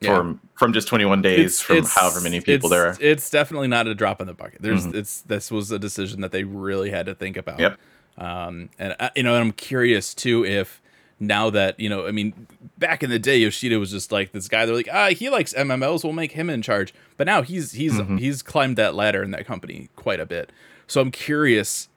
Yeah. 0.03 0.17
from 0.17 0.39
from 0.55 0.73
just 0.73 0.88
21 0.88 1.21
days 1.21 1.59
from 1.61 1.83
however 1.85 2.21
many 2.21 2.39
people 2.41 2.69
there 2.69 2.88
are. 2.88 2.97
It's 3.00 3.29
definitely 3.29 3.67
not 3.67 3.88
a 3.88 3.95
drop 3.95 4.21
in 4.21 4.27
the 4.27 4.33
bucket. 4.33 4.61
There's 4.61 4.86
Mhm. 4.88 4.95
it's 4.95 5.22
this 5.22 5.50
was 5.51 5.72
a 5.72 5.79
decision 5.79 6.22
that 6.22 6.31
they 6.31 6.43
really 6.43 6.89
had 6.91 7.05
to 7.07 7.15
think 7.15 7.38
about. 7.38 7.60
Yep. 7.60 7.79
Um, 8.17 8.69
and 8.77 8.95
uh, 9.00 9.10
you 9.15 9.24
know, 9.24 9.36
I'm 9.36 9.51
curious 9.51 10.13
too 10.13 10.45
if 10.45 10.81
now 11.19 11.50
that 11.51 11.79
you 11.79 11.89
know, 11.89 12.05
I 12.05 12.12
mean, 12.12 12.48
back 12.77 13.01
in 13.03 13.10
the 13.10 13.19
day, 13.19 13.38
Yoshida 13.38 13.79
was 13.79 13.91
just 13.91 14.12
like 14.12 14.31
this 14.33 14.48
guy. 14.48 14.65
They're 14.65 14.75
like, 14.75 14.89
ah, 14.91 15.10
he 15.10 15.29
likes 15.29 15.53
MMOs. 15.53 16.03
We'll 16.03 16.13
make 16.13 16.33
him 16.33 16.50
in 16.50 16.62
charge. 16.62 16.93
But 17.17 17.27
now 17.27 17.41
he's 17.41 17.72
he's 17.74 17.93
Mhm. 17.93 18.19
he's 18.19 18.41
climbed 18.41 18.77
that 18.77 18.93
ladder 18.95 19.24
in 19.24 19.31
that 19.31 19.45
company 19.45 19.89
quite 19.95 20.19
a 20.19 20.25
bit. 20.25 20.51
So 20.88 21.01
I'm 21.01 21.12
curious 21.12 21.88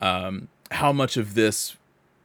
um, 0.00 0.48
how 0.72 0.92
much 0.92 1.16
of 1.16 1.34
this 1.34 1.76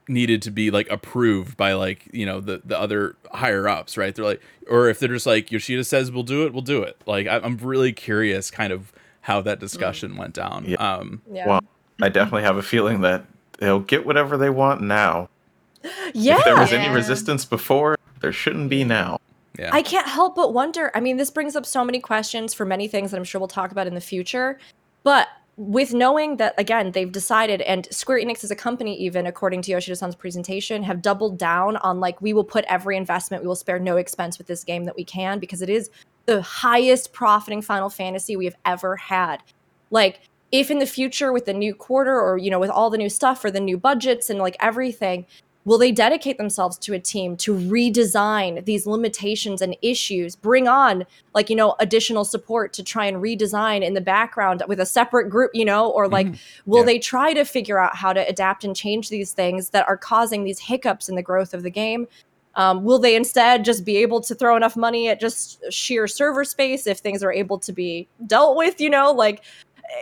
needed 0.08 0.42
to 0.44 0.52
be 0.52 0.72
like 0.72 0.90
approved 0.90 1.58
by 1.58 1.74
like 1.74 2.08
you 2.14 2.26
know 2.26 2.40
the 2.40 2.62
the 2.66 2.80
other 2.80 3.16
higher 3.34 3.68
ups 3.68 3.98
right 3.98 4.16
they're 4.16 4.24
like 4.26 4.42
or 4.70 4.88
if 4.90 5.00
they're 5.00 5.10
just 5.10 5.26
like 5.26 5.52
yoshida 5.52 5.84
says 5.84 6.12
we'll 6.12 6.24
do 6.24 6.46
it 6.46 6.54
we'll 6.54 6.62
do 6.62 6.82
it 6.82 6.96
like 7.06 7.28
I, 7.28 7.38
i'm 7.40 7.58
really 7.58 7.92
curious 7.92 8.50
kind 8.50 8.72
of 8.72 8.94
how 9.22 9.42
that 9.42 9.60
discussion 9.60 10.16
went 10.16 10.34
down 10.34 10.64
Yeah. 10.66 10.76
um 10.78 11.22
yeah 11.32 11.48
Well, 11.48 11.62
I 12.02 12.10
definitely 12.10 12.44
have 12.44 12.58
a 12.58 12.62
feeling 12.64 13.02
that 13.02 13.26
they'll 13.60 13.80
get 13.82 14.06
whatever 14.06 14.38
they 14.38 14.50
want 14.50 14.82
now. 14.82 15.30
yeah 16.14 16.38
If 16.40 16.46
there 16.46 16.58
was 16.58 16.72
Yeah. 16.72 16.80
any 16.84 16.94
resistance 16.96 17.44
before, 17.44 17.98
there 18.22 18.32
shouldn't 18.32 18.70
be 18.70 18.84
now. 18.84 19.20
yeah 19.60 19.72
I 19.74 19.82
can't 19.82 20.08
help 20.08 20.36
but 20.36 20.54
wonder. 20.54 20.92
I 20.96 21.00
mean, 21.00 21.18
this 21.18 21.32
brings 21.32 21.56
up 21.56 21.66
so 21.66 21.84
many 21.84 22.00
questions 22.00 22.54
for 22.54 22.66
many 22.66 22.88
things 22.88 23.12
that 23.12 23.18
I'm 23.18 23.24
sure 23.24 23.40
we'll 23.40 23.48
talk 23.48 23.72
about 23.72 23.88
in 23.88 23.96
the 23.96 24.02
future. 24.02 24.60
But 25.04 25.28
with 25.58 25.92
knowing 25.92 26.38
that, 26.38 26.54
again, 26.60 26.92
they've 26.92 27.12
decided, 27.12 27.62
and 27.62 27.88
Square 27.92 28.22
Enix 28.22 28.44
as 28.44 28.52
a 28.52 28.56
company, 28.56 28.96
even 28.98 29.26
according 29.26 29.64
to 29.64 29.72
Yoshida 29.72 29.96
San's 29.96 30.16
presentation, 30.16 30.84
have 30.84 31.02
doubled 31.02 31.40
down 31.40 31.78
on 31.78 32.00
like, 32.00 32.22
we 32.22 32.32
will 32.32 32.44
put 32.44 32.64
every 32.66 32.96
investment, 32.96 33.42
we 33.42 33.48
will 33.48 33.56
spare 33.56 33.80
no 33.80 33.98
expense 33.98 34.38
with 34.38 34.46
this 34.46 34.64
game 34.64 34.86
that 34.86 34.96
we 34.96 35.04
can 35.04 35.40
because 35.40 35.64
it 35.64 35.70
is 35.70 35.90
the 36.28 36.44
highest 36.44 37.12
profiting 37.12 37.64
Final 37.64 37.90
Fantasy 37.90 38.36
we 38.36 38.46
have 38.46 38.58
ever 38.66 38.96
had. 38.96 39.42
Like, 39.90 40.22
if 40.52 40.70
in 40.70 40.78
the 40.78 40.86
future 40.86 41.34
with 41.34 41.46
the 41.46 41.54
new 41.54 41.74
quarter 41.74 42.22
or, 42.22 42.38
you 42.38 42.52
know, 42.52 42.60
with 42.60 42.70
all 42.70 42.90
the 42.90 42.98
new 42.98 43.10
stuff 43.10 43.44
or 43.44 43.50
the 43.50 43.60
new 43.60 43.78
budgets 43.78 44.30
and 44.30 44.40
like 44.40 44.56
everything, 44.60 45.26
will 45.68 45.78
they 45.78 45.92
dedicate 45.92 46.38
themselves 46.38 46.78
to 46.78 46.94
a 46.94 47.00
team 47.00 47.36
to 47.36 47.54
redesign 47.54 48.64
these 48.64 48.88
limitations 48.88 49.62
and 49.62 49.76
issues 49.82 50.34
bring 50.34 50.66
on 50.68 51.06
like 51.36 51.50
you 51.50 51.56
know 51.58 51.76
additional 51.82 52.24
support 52.24 52.72
to 52.72 52.82
try 52.82 53.06
and 53.06 53.18
redesign 53.18 53.84
in 53.84 53.94
the 53.94 54.00
background 54.02 54.64
with 54.70 54.80
a 54.80 54.86
separate 54.86 55.30
group 55.30 55.52
you 55.54 55.66
know 55.66 55.90
or 55.90 56.08
like 56.08 56.28
Mhm. 56.28 56.40
will 56.66 56.80
Yeah. 56.80 56.86
they 56.86 57.00
try 57.00 57.34
to 57.34 57.44
figure 57.44 57.78
out 57.78 57.96
how 57.98 58.14
to 58.14 58.26
adapt 58.28 58.64
and 58.64 58.74
change 58.76 59.10
these 59.10 59.34
things 59.34 59.72
that 59.72 59.86
are 59.90 59.98
causing 59.98 60.46
these 60.46 60.60
hiccups 60.60 61.10
in 61.10 61.16
the 61.16 61.22
growth 61.22 61.54
of 61.54 61.64
the 61.64 61.70
game 61.70 62.08
Um, 62.56 62.84
will 62.84 62.98
they 62.98 63.16
instead 63.16 63.64
just 63.64 63.86
be 63.86 63.98
able 63.98 64.20
to 64.22 64.34
throw 64.34 64.56
enough 64.56 64.76
money 64.76 65.10
at 65.10 65.20
just 65.20 65.62
sheer 65.72 66.08
server 66.08 66.44
space 66.44 66.88
if 66.88 66.98
things 66.98 67.22
are 67.24 67.32
able 67.32 67.60
to 67.60 67.72
be 67.72 68.08
dealt 68.26 68.58
with? 68.58 68.82
You 68.82 68.90
know, 68.90 69.12
like 69.12 69.44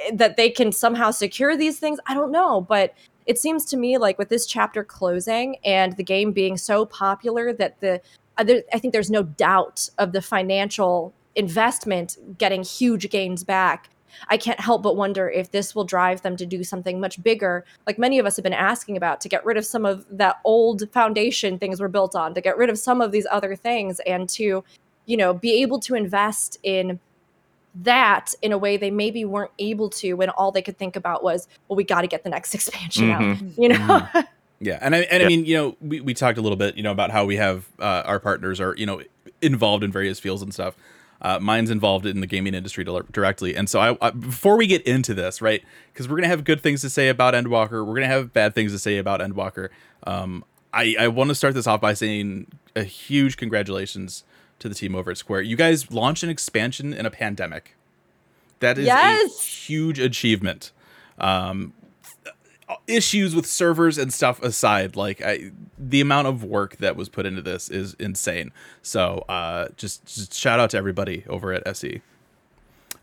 eh, 0.07 0.11
that 0.13 0.37
they 0.37 0.49
can 0.49 0.71
somehow 0.71 1.11
secure 1.11 1.57
these 1.57 1.79
things. 1.79 1.99
I 2.07 2.13
don't 2.13 2.31
know, 2.31 2.61
but 2.61 2.93
it 3.25 3.39
seems 3.39 3.65
to 3.65 3.77
me 3.77 3.97
like 3.97 4.17
with 4.17 4.29
this 4.29 4.45
chapter 4.45 4.83
closing 4.83 5.57
and 5.63 5.95
the 5.97 6.03
game 6.03 6.31
being 6.31 6.57
so 6.57 6.85
popular 6.85 7.53
that 7.53 7.79
the 7.79 8.01
uh, 8.37 8.45
I 8.73 8.79
think 8.79 8.91
there's 8.91 9.11
no 9.11 9.23
doubt 9.23 9.89
of 9.97 10.11
the 10.11 10.21
financial 10.21 11.13
investment 11.35 12.17
getting 12.37 12.63
huge 12.63 13.09
gains 13.09 13.43
back. 13.43 13.89
I 14.29 14.37
can't 14.37 14.59
help 14.59 14.83
but 14.83 14.95
wonder 14.95 15.29
if 15.29 15.51
this 15.51 15.75
will 15.75 15.83
drive 15.83 16.21
them 16.21 16.37
to 16.37 16.45
do 16.45 16.63
something 16.63 16.99
much 16.99 17.21
bigger, 17.21 17.65
like 17.85 17.97
many 17.97 18.17
of 18.19 18.25
us 18.25 18.37
have 18.37 18.43
been 18.43 18.53
asking 18.53 18.95
about, 18.95 19.19
to 19.21 19.29
get 19.29 19.45
rid 19.45 19.57
of 19.57 19.65
some 19.65 19.85
of 19.85 20.05
that 20.09 20.37
old 20.45 20.89
foundation 20.91 21.59
things 21.59 21.81
were 21.81 21.89
built 21.89 22.15
on, 22.15 22.33
to 22.33 22.41
get 22.41 22.57
rid 22.57 22.69
of 22.69 22.79
some 22.79 23.01
of 23.01 23.11
these 23.11 23.27
other 23.29 23.55
things, 23.55 23.99
and 24.05 24.29
to, 24.29 24.63
you 25.05 25.17
know, 25.17 25.33
be 25.33 25.61
able 25.61 25.79
to 25.81 25.95
invest 25.95 26.57
in 26.63 26.99
that 27.83 28.33
in 28.41 28.51
a 28.51 28.57
way 28.57 28.77
they 28.77 28.89
maybe 28.91 29.25
weren't 29.25 29.51
able 29.59 29.89
to 29.89 30.13
when 30.13 30.29
all 30.29 30.51
they 30.51 30.61
could 30.61 30.77
think 30.77 30.95
about 30.95 31.23
was, 31.23 31.47
well, 31.67 31.75
we 31.75 31.83
got 31.83 32.01
to 32.01 32.07
get 32.07 32.23
the 32.23 32.29
next 32.29 32.53
expansion 32.55 33.11
out, 33.11 33.21
Mhm. 33.21 33.53
you 33.57 33.69
know? 33.69 34.07
Yeah, 34.61 34.79
and 34.81 34.95
I 34.95 34.99
and 34.99 35.19
Yeah. 35.19 35.25
I 35.25 35.27
mean, 35.27 35.45
you 35.45 35.57
know, 35.57 35.75
we, 35.81 35.99
we 35.99 36.13
talked 36.13 36.37
a 36.37 36.41
little 36.41 36.55
bit, 36.55 36.77
you 36.77 36.81
know, 36.81 36.91
about 36.91 37.11
how 37.11 37.25
we 37.25 37.35
have 37.35 37.67
uh, 37.77 38.03
our 38.05 38.21
partners 38.21 38.61
are, 38.61 38.73
you 38.77 38.85
know, 38.85 39.01
involved 39.41 39.83
in 39.83 39.91
various 39.91 40.17
fields 40.17 40.41
and 40.41 40.53
stuff. 40.53 40.75
Uh, 41.21 41.39
mine's 41.39 41.69
involved 41.69 42.05
in 42.05 42.21
the 42.21 42.25
gaming 42.27 42.53
industry 42.53 42.85
directly, 42.85 43.53
and 43.55 43.69
so 43.69 43.79
I, 43.81 43.97
I 44.01 44.11
before 44.11 44.55
we 44.57 44.65
get 44.65 44.81
into 44.83 45.13
this, 45.13 45.41
right? 45.41 45.61
Because 45.91 46.07
we're 46.07 46.15
gonna 46.15 46.29
have 46.29 46.45
good 46.45 46.61
things 46.61 46.79
to 46.81 46.89
say 46.89 47.09
about 47.09 47.33
Endwalker, 47.33 47.85
we're 47.85 47.95
gonna 47.95 48.07
have 48.07 48.31
bad 48.31 48.55
things 48.55 48.71
to 48.71 48.79
say 48.79 48.97
about 48.97 49.19
Endwalker. 49.19 49.69
Um, 50.07 50.45
I 50.73 50.95
I 50.99 51.09
want 51.09 51.29
to 51.29 51.35
start 51.35 51.53
this 51.53 51.67
off 51.67 51.81
by 51.81 51.93
saying 51.93 52.47
a 52.77 52.83
huge 52.83 53.35
congratulations 53.35 54.23
to 54.59 54.69
the 54.69 54.75
team 54.75 54.95
over 54.95 55.11
at 55.11 55.17
Square. 55.17 55.41
You 55.41 55.55
guys 55.55 55.91
launched 55.91 56.23
an 56.23 56.29
expansion 56.29 56.93
in 56.93 57.05
a 57.05 57.11
pandemic. 57.11 57.75
That 58.59 58.77
is 58.77 58.87
a 58.87 59.27
huge 59.43 59.99
achievement. 59.99 60.71
Um, 61.19 61.73
issues 62.87 63.35
with 63.35 63.45
servers 63.45 63.97
and 63.97 64.11
stuff 64.13 64.41
aside, 64.41 64.95
like 64.95 65.21
I, 65.21 65.51
the 65.77 66.01
amount 66.01 66.27
of 66.27 66.43
work 66.43 66.77
that 66.77 66.95
was 66.95 67.09
put 67.09 67.25
into 67.25 67.41
this 67.41 67.69
is 67.69 67.93
insane. 67.99 68.51
So, 68.81 69.25
uh, 69.29 69.67
just, 69.77 70.05
just 70.05 70.33
shout 70.33 70.59
out 70.59 70.71
to 70.71 70.77
everybody 70.77 71.23
over 71.27 71.53
at 71.53 71.65
SE. 71.67 72.01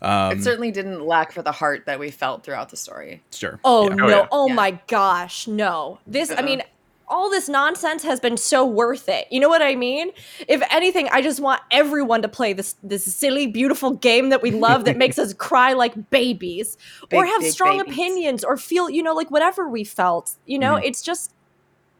Um, 0.01 0.37
it 0.37 0.43
certainly 0.43 0.69
didn't 0.71 1.05
lack 1.05 1.31
for 1.31 1.41
the 1.41 1.53
heart 1.53 1.85
that 1.85 1.97
we 1.97 2.11
felt 2.11 2.43
throughout 2.43 2.69
the 2.69 2.75
story. 2.77 3.21
sure. 3.31 3.57
Oh 3.63 3.87
Yeah. 3.89 3.95
no! 3.95 4.07
yeah. 4.09 4.27
Oh 4.33 4.47
Yeah. 4.49 4.53
my 4.53 4.71
gosh! 4.87 5.47
No. 5.47 5.99
This. 6.05 6.29
I 6.29 6.35
Uh-uh. 6.35 6.41
mean, 6.41 6.63
all 7.07 7.29
this 7.29 7.47
nonsense 7.49 8.03
has 8.03 8.19
been 8.19 8.37
so 8.37 8.65
worth 8.65 9.07
it. 9.09 9.27
You 9.29 9.39
know 9.39 9.49
what 9.49 9.61
I 9.61 9.75
mean? 9.75 10.11
If 10.47 10.61
anything, 10.71 11.09
I 11.11 11.21
just 11.21 11.39
want 11.39 11.61
everyone 11.71 12.21
to 12.21 12.27
play 12.27 12.53
this 12.53 12.75
this 12.83 13.03
silly, 13.13 13.47
beautiful 13.47 13.91
game 13.91 14.29
that 14.29 14.41
we 14.41 14.51
love 14.51 14.85
that 14.85 14.97
makes 14.97 15.19
us 15.19 15.33
cry 15.49 15.73
like 15.73 16.09
babies, 16.09 16.77
or 17.11 17.25
have 17.25 17.43
strong 17.43 17.77
babies. 17.77 17.93
opinions, 17.93 18.43
or 18.43 18.57
feel 18.57 18.89
you 18.89 19.03
know 19.03 19.13
like 19.13 19.29
whatever 19.31 19.67
we 19.69 19.83
felt. 19.83 20.35
You 20.45 20.59
know, 20.59 20.75
Mm-hmm. 20.75 20.85
it's 20.85 21.01
just. 21.01 21.33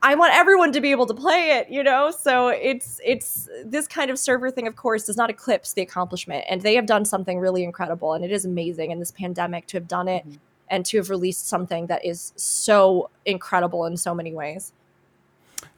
I 0.05 0.15
want 0.15 0.33
everyone 0.35 0.73
to 0.73 0.81
be 0.81 0.91
able 0.91 1.05
to 1.05 1.13
play 1.13 1.51
it, 1.51 1.69
you 1.69 1.81
know. 1.81 2.11
So 2.11 2.49
it's 2.49 2.99
it's 3.05 3.47
this 3.63 3.87
kind 3.87 4.11
of 4.11 4.19
server 4.19 4.51
thing, 4.51 4.67
of 4.67 4.75
course, 4.75 5.05
does 5.05 5.15
not 5.15 5.29
eclipse 5.29 5.71
the 5.71 5.81
accomplishment, 5.81 6.43
and 6.49 6.59
they 6.61 6.75
have 6.75 6.85
done 6.85 7.05
something 7.05 7.39
really 7.39 7.63
incredible, 7.63 8.11
and 8.13 8.25
it 8.25 8.29
is 8.31 8.43
amazing 8.43 8.91
in 8.91 8.99
this 8.99 9.11
pandemic 9.11 9.65
to 9.67 9.77
have 9.77 9.87
done 9.87 10.09
it 10.09 10.27
Mhm. 10.27 10.39
and 10.69 10.85
to 10.87 10.97
have 10.97 11.09
released 11.09 11.47
something 11.47 11.87
that 11.87 12.03
is 12.03 12.33
so 12.35 13.09
incredible 13.25 13.85
in 13.85 13.95
so 13.95 14.13
many 14.13 14.33
ways. 14.33 14.73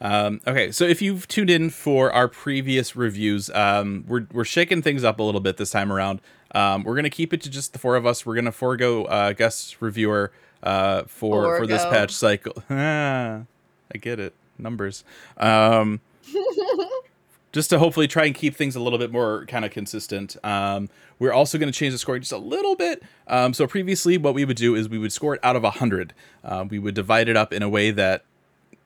Um, 0.01 0.41
okay, 0.45 0.71
so 0.71 0.83
if 0.83 1.01
you've 1.01 1.27
tuned 1.27 1.49
in 1.49 1.69
for 1.69 2.11
our 2.11 2.27
previous 2.27 2.95
reviews, 2.95 3.49
um, 3.51 4.03
we're 4.07 4.27
we're 4.31 4.43
shaking 4.43 4.81
things 4.81 5.03
up 5.03 5.19
a 5.19 5.23
little 5.23 5.41
bit 5.41 5.57
this 5.57 5.71
time 5.71 5.91
around. 5.91 6.21
Um, 6.53 6.83
we're 6.83 6.95
gonna 6.95 7.09
keep 7.09 7.33
it 7.33 7.41
to 7.41 7.49
just 7.49 7.73
the 7.73 7.79
four 7.79 7.95
of 7.95 8.05
us. 8.05 8.25
We're 8.25 8.35
gonna 8.35 8.51
forego 8.51 9.05
uh, 9.05 9.33
guest 9.33 9.77
reviewer 9.81 10.31
uh, 10.63 11.03
for 11.03 11.57
for 11.57 11.67
this 11.67 11.83
patch 11.85 12.11
cycle. 12.11 12.53
Ah, 12.69 13.41
I 13.93 13.97
get 13.99 14.19
it, 14.19 14.33
numbers. 14.57 15.03
Um, 15.37 16.01
just 17.55 17.69
to 17.69 17.79
hopefully 17.79 18.07
try 18.07 18.25
and 18.25 18.35
keep 18.35 18.53
things 18.53 18.75
a 18.75 18.81
little 18.81 18.99
bit 18.99 19.13
more 19.13 19.45
kind 19.45 19.63
of 19.63 19.71
consistent. 19.71 20.35
Um, 20.43 20.89
we're 21.19 21.31
also 21.31 21.57
going 21.57 21.71
to 21.71 21.79
change 21.79 21.93
the 21.93 21.97
scoring 21.97 22.21
just 22.21 22.33
a 22.33 22.37
little 22.37 22.75
bit. 22.75 23.01
Um, 23.27 23.53
so 23.53 23.65
previously, 23.65 24.17
what 24.17 24.33
we 24.33 24.43
would 24.43 24.57
do 24.57 24.75
is 24.75 24.89
we 24.89 24.97
would 24.97 25.13
score 25.13 25.35
it 25.35 25.39
out 25.41 25.55
of 25.55 25.63
hundred. 25.63 26.13
Uh, 26.43 26.65
we 26.69 26.79
would 26.79 26.95
divide 26.95 27.29
it 27.29 27.37
up 27.37 27.53
in 27.53 27.63
a 27.63 27.69
way 27.69 27.91
that 27.91 28.25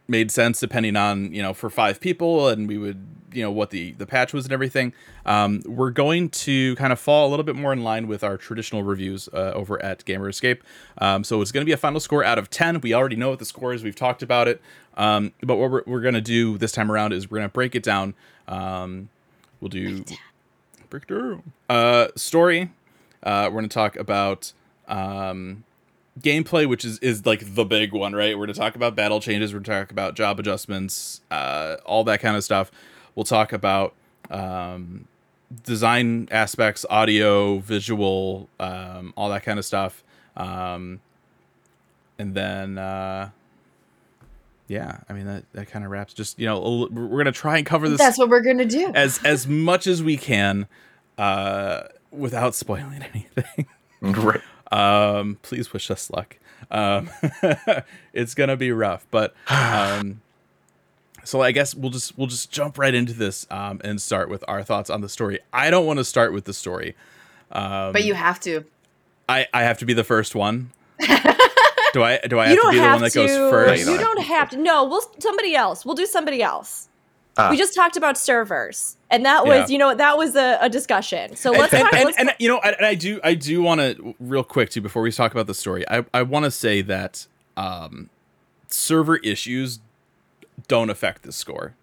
made 0.10 0.32
sense 0.32 0.60
depending 0.60 0.96
on 0.96 1.32
you 1.34 1.42
know 1.42 1.54
for 1.54 1.70
five 1.70 2.00
people 2.00 2.50
and 2.50 2.68
we 2.68 2.78
would 2.78 3.06
you 3.34 3.44
know 3.44 3.52
what 3.52 3.70
the 3.70 3.92
the 3.94 4.06
patch 4.06 4.34
was 4.34 4.46
and 4.46 4.54
everything. 4.54 4.94
Um, 5.26 5.62
we're 5.66 5.92
going 5.92 6.30
to 6.30 6.76
kind 6.76 6.92
of 6.92 7.00
fall 7.00 7.28
a 7.28 7.30
little 7.30 7.44
bit 7.44 7.56
more 7.56 7.72
in 7.74 7.84
line 7.84 8.08
with 8.08 8.24
our 8.24 8.38
traditional 8.38 8.84
reviews 8.84 9.30
uh, 9.34 9.52
over 9.54 9.82
at 9.84 10.04
gamer 10.06 10.30
escape. 10.30 10.64
Um, 10.98 11.24
so 11.24 11.42
it's 11.42 11.52
going 11.52 11.62
to 11.62 11.66
be 11.66 11.72
a 11.72 11.78
final 11.78 12.00
score 12.00 12.24
out 12.24 12.38
of 12.40 12.50
10 12.50 12.82
we 12.82 12.94
already 12.94 13.16
know 13.16 13.30
what 13.30 13.40
the 13.40 13.46
score 13.46 13.74
is. 13.74 13.84
We've 13.84 13.96
talked 13.96 14.24
about 14.24 14.48
it. 14.48 14.62
Um, 14.98 15.34
but 15.42 15.56
what 15.56 15.72
we're, 15.72 15.84
we're 15.86 16.02
going 16.02 16.16
to 16.16 16.22
do 16.22 16.58
this 16.58 16.72
time 16.72 16.92
around 16.92 17.14
is 17.14 17.30
we're 17.30 17.38
going 17.38 17.50
to 17.50 17.54
break 17.54 17.76
it 17.76 17.84
down. 17.84 18.16
Um, 18.48 19.10
we'll 19.62 19.70
do 19.70 20.04
break 20.90 21.08
down. 21.08 21.44
uh 21.70 22.08
story. 22.16 22.72
Uh, 23.22 23.46
we're 23.46 23.60
going 23.60 23.70
to 23.70 23.74
talk 23.74 23.96
about 23.98 24.54
um, 24.88 25.64
gameplay, 26.22 26.68
which 26.68 26.86
is 26.86 27.00
is 27.00 27.26
like 27.26 27.56
the 27.56 27.66
big 27.66 27.94
one, 27.94 28.14
right? 28.14 28.38
We're 28.38 28.46
going 28.46 28.54
to 28.54 28.60
talk 28.60 28.76
about 28.76 28.96
battle 28.96 29.20
changes. 29.20 29.54
We're 29.54 29.60
going 29.60 29.64
to 29.66 29.80
talk 29.86 29.92
about 29.92 30.16
job 30.16 30.40
adjustments, 30.40 31.22
uh, 31.32 31.78
all 31.86 32.04
that 32.06 32.20
kind 32.20 32.36
of 32.36 32.44
stuff. 32.44 32.72
We'll 33.16 33.26
talk 33.26 33.54
about 33.54 33.94
um, 34.30 35.08
design 35.64 36.28
aspects, 36.32 36.86
audio, 36.90 37.60
visual, 37.60 38.50
um, 38.60 39.14
all 39.18 39.30
that 39.30 39.44
kind 39.44 39.60
of 39.60 39.66
stuff. 39.66 40.04
Um, 40.38 41.02
and 42.18 42.34
then, 42.34 42.78
uh, 42.78 43.30
yeah, 44.68 45.00
I 45.10 45.14
mean 45.14 45.26
that 45.26 45.46
that 45.54 45.68
kind 45.70 45.84
of 45.84 45.92
wraps. 45.92 46.14
Just 46.14 46.40
you 46.40 46.46
know, 46.46 46.58
a 46.58 46.90
we're 46.90 47.08
going 47.08 47.26
to 47.26 47.32
try 47.32 47.58
and 47.58 47.66
cover 47.66 47.90
this 47.90 47.98
That's 47.98 48.18
what 48.18 48.30
we're 48.30 48.42
gonna 48.42 48.66
do. 48.66 48.92
as 48.94 49.20
as 49.24 49.48
much 49.48 49.88
as 49.88 50.04
we 50.04 50.16
can, 50.18 50.68
uh, 51.18 51.84
without 52.12 52.54
spoiling 52.56 53.02
anything. 53.14 53.66
Right. 54.02 54.42
Um, 54.72 55.38
please 55.42 55.74
wish 55.74 55.90
us 55.92 56.10
luck. 56.12 56.38
Um, 56.72 57.10
it's 58.14 58.36
gonna 58.36 58.58
be 58.58 58.72
rough, 58.72 59.06
but 59.12 59.34
um, 59.48 60.22
so 61.24 61.42
I 61.42 61.52
guess 61.52 61.76
we'll 61.76 61.92
just 61.92 62.18
we'll 62.18 62.28
just 62.28 62.52
jump 62.52 62.78
right 62.78 62.94
into 62.94 63.14
this 63.14 63.48
um, 63.50 63.82
and 63.84 64.02
start 64.02 64.30
with 64.30 64.44
our 64.48 64.64
thoughts 64.64 64.90
on 64.90 65.02
the 65.02 65.10
story. 65.10 65.40
I 65.54 65.70
don't 65.70 65.86
want 65.86 66.00
to 66.00 66.06
start 66.06 66.34
with 66.34 66.46
the 66.46 66.54
story. 66.54 66.96
Um, 67.52 67.94
but 67.94 68.04
you 68.04 68.14
have 68.14 68.40
to. 68.42 68.66
I 69.28 69.48
I 69.54 69.64
have 69.64 69.78
to 69.80 69.86
be 69.86 69.94
the 69.94 70.04
first 70.04 70.36
one. 70.36 70.72
do 71.00 72.04
I 72.04 72.20
do 72.28 72.40
I 72.40 72.48
have 72.48 72.52
you 72.52 72.56
to 72.58 72.62
don't 72.62 72.72
be 72.72 72.78
the 72.78 72.84
have 72.84 72.94
one 72.96 73.04
that 73.04 73.12
to. 73.14 73.20
goes 73.20 73.30
first? 73.52 73.86
you 73.86 73.92
You 73.94 73.98
don't 73.98 74.16
don't 74.16 74.26
have 74.26 74.50
to. 74.52 74.58
No, 74.58 74.84
we'll 74.86 75.02
somebody 75.20 75.56
else. 75.56 75.86
We'll 75.86 75.96
do 75.96 76.06
somebody 76.06 76.44
else. 76.44 76.89
Ah. 77.40 77.50
we 77.52 77.58
just 77.58 77.74
talked 77.76 77.98
about 77.98 78.18
servers, 78.18 78.98
and 79.10 79.26
that 79.26 79.46
was 79.46 79.58
Yeah. 79.70 79.74
you 79.74 79.78
know 79.78 79.96
that 79.96 80.18
was 80.18 80.36
a, 80.36 80.58
a 80.62 80.70
discussion. 80.70 81.36
So 81.36 81.52
let's 81.52 81.74
and, 81.74 81.84
talk. 81.84 81.94
and, 81.94 82.06
let's 82.06 82.18
and, 82.20 82.30
you 82.40 82.48
know, 82.48 82.58
I, 82.58 82.70
and 82.72 82.86
I 82.86 82.96
do, 82.96 83.20
I 83.24 83.34
do 83.34 83.62
want 83.62 83.82
to 83.82 84.16
real 84.20 84.44
quick 84.44 84.70
too 84.70 84.82
before 84.82 85.02
we 85.02 85.12
talk 85.12 85.32
about 85.32 85.48
the 85.48 85.54
story. 85.54 85.84
I, 85.90 86.06
I 86.14 86.22
want 86.24 86.46
to 86.46 86.52
say 86.52 86.82
that 86.82 87.28
um, 87.58 88.10
server 88.68 89.18
issues 89.18 89.80
don't 90.68 90.90
affect 90.90 91.24
the 91.24 91.32
score. 91.32 91.74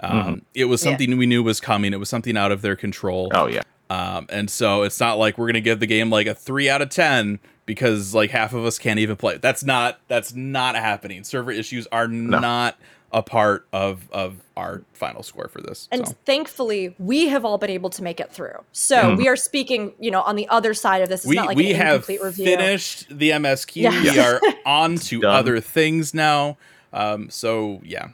Um, 0.00 0.42
It 0.54 0.66
was 0.66 0.84
Yeah. 0.84 0.90
something 0.92 1.16
we 1.16 1.26
knew 1.26 1.42
was 1.42 1.60
coming. 1.60 1.92
It 1.92 1.98
was 1.98 2.08
something 2.08 2.36
out 2.36 2.52
of 2.52 2.62
their 2.62 2.76
control. 2.76 3.30
Oh 3.34 3.46
yeah. 3.46 3.62
Um, 3.88 4.26
and 4.30 4.50
so 4.50 4.82
it's 4.82 4.98
not 5.00 5.18
like 5.18 5.38
we're 5.38 5.46
gonna 5.46 5.60
give 5.60 5.80
the 5.80 5.86
game 5.86 6.10
like 6.10 6.26
a 6.26 6.34
three 6.34 6.68
out 6.68 6.82
of 6.82 6.90
ten 6.90 7.38
because 7.66 8.14
like 8.14 8.30
half 8.30 8.52
of 8.52 8.64
us 8.64 8.78
can't 8.78 8.98
even 8.98 9.16
play. 9.16 9.38
That's 9.38 9.64
not 9.64 10.00
that's 10.08 10.34
not 10.34 10.74
happening. 10.76 11.24
Server 11.24 11.50
issues 11.52 11.86
are 11.92 12.08
not 12.08 12.76
a 13.16 13.22
part 13.22 13.66
of 13.72 14.08
of 14.12 14.36
our 14.56 14.82
final 14.92 15.22
score 15.22 15.48
for 15.48 15.60
this. 15.62 15.88
And 15.90 16.06
so. 16.06 16.14
thankfully, 16.26 16.94
we 16.98 17.28
have 17.28 17.44
all 17.44 17.56
been 17.58 17.70
able 17.70 17.88
to 17.90 18.02
make 18.02 18.20
it 18.20 18.30
through. 18.30 18.62
So 18.72 18.96
Mhm. 19.02 19.16
we 19.16 19.26
are 19.28 19.36
speaking, 19.36 19.94
you 19.98 20.10
know, 20.10 20.20
on 20.20 20.36
the 20.36 20.46
other 20.48 20.74
side 20.74 21.00
of 21.02 21.08
this. 21.08 21.20
It's 21.22 21.28
we 21.28 21.36
not 21.36 21.46
like 21.46 21.56
we 21.56 21.70
an 21.72 21.76
have 21.76 21.94
incomplete 21.94 22.22
review. 22.22 22.44
finished 22.44 23.06
the 23.10 23.30
MSQ. 23.32 23.82
Yeah. 23.82 23.90
We 24.02 24.18
are 24.18 24.40
on 24.66 24.96
to 24.96 25.20
Done. 25.20 25.34
other 25.34 25.60
things 25.60 26.12
now. 26.14 26.58
Um, 26.92 27.30
so 27.30 27.80
yeah, 27.82 28.08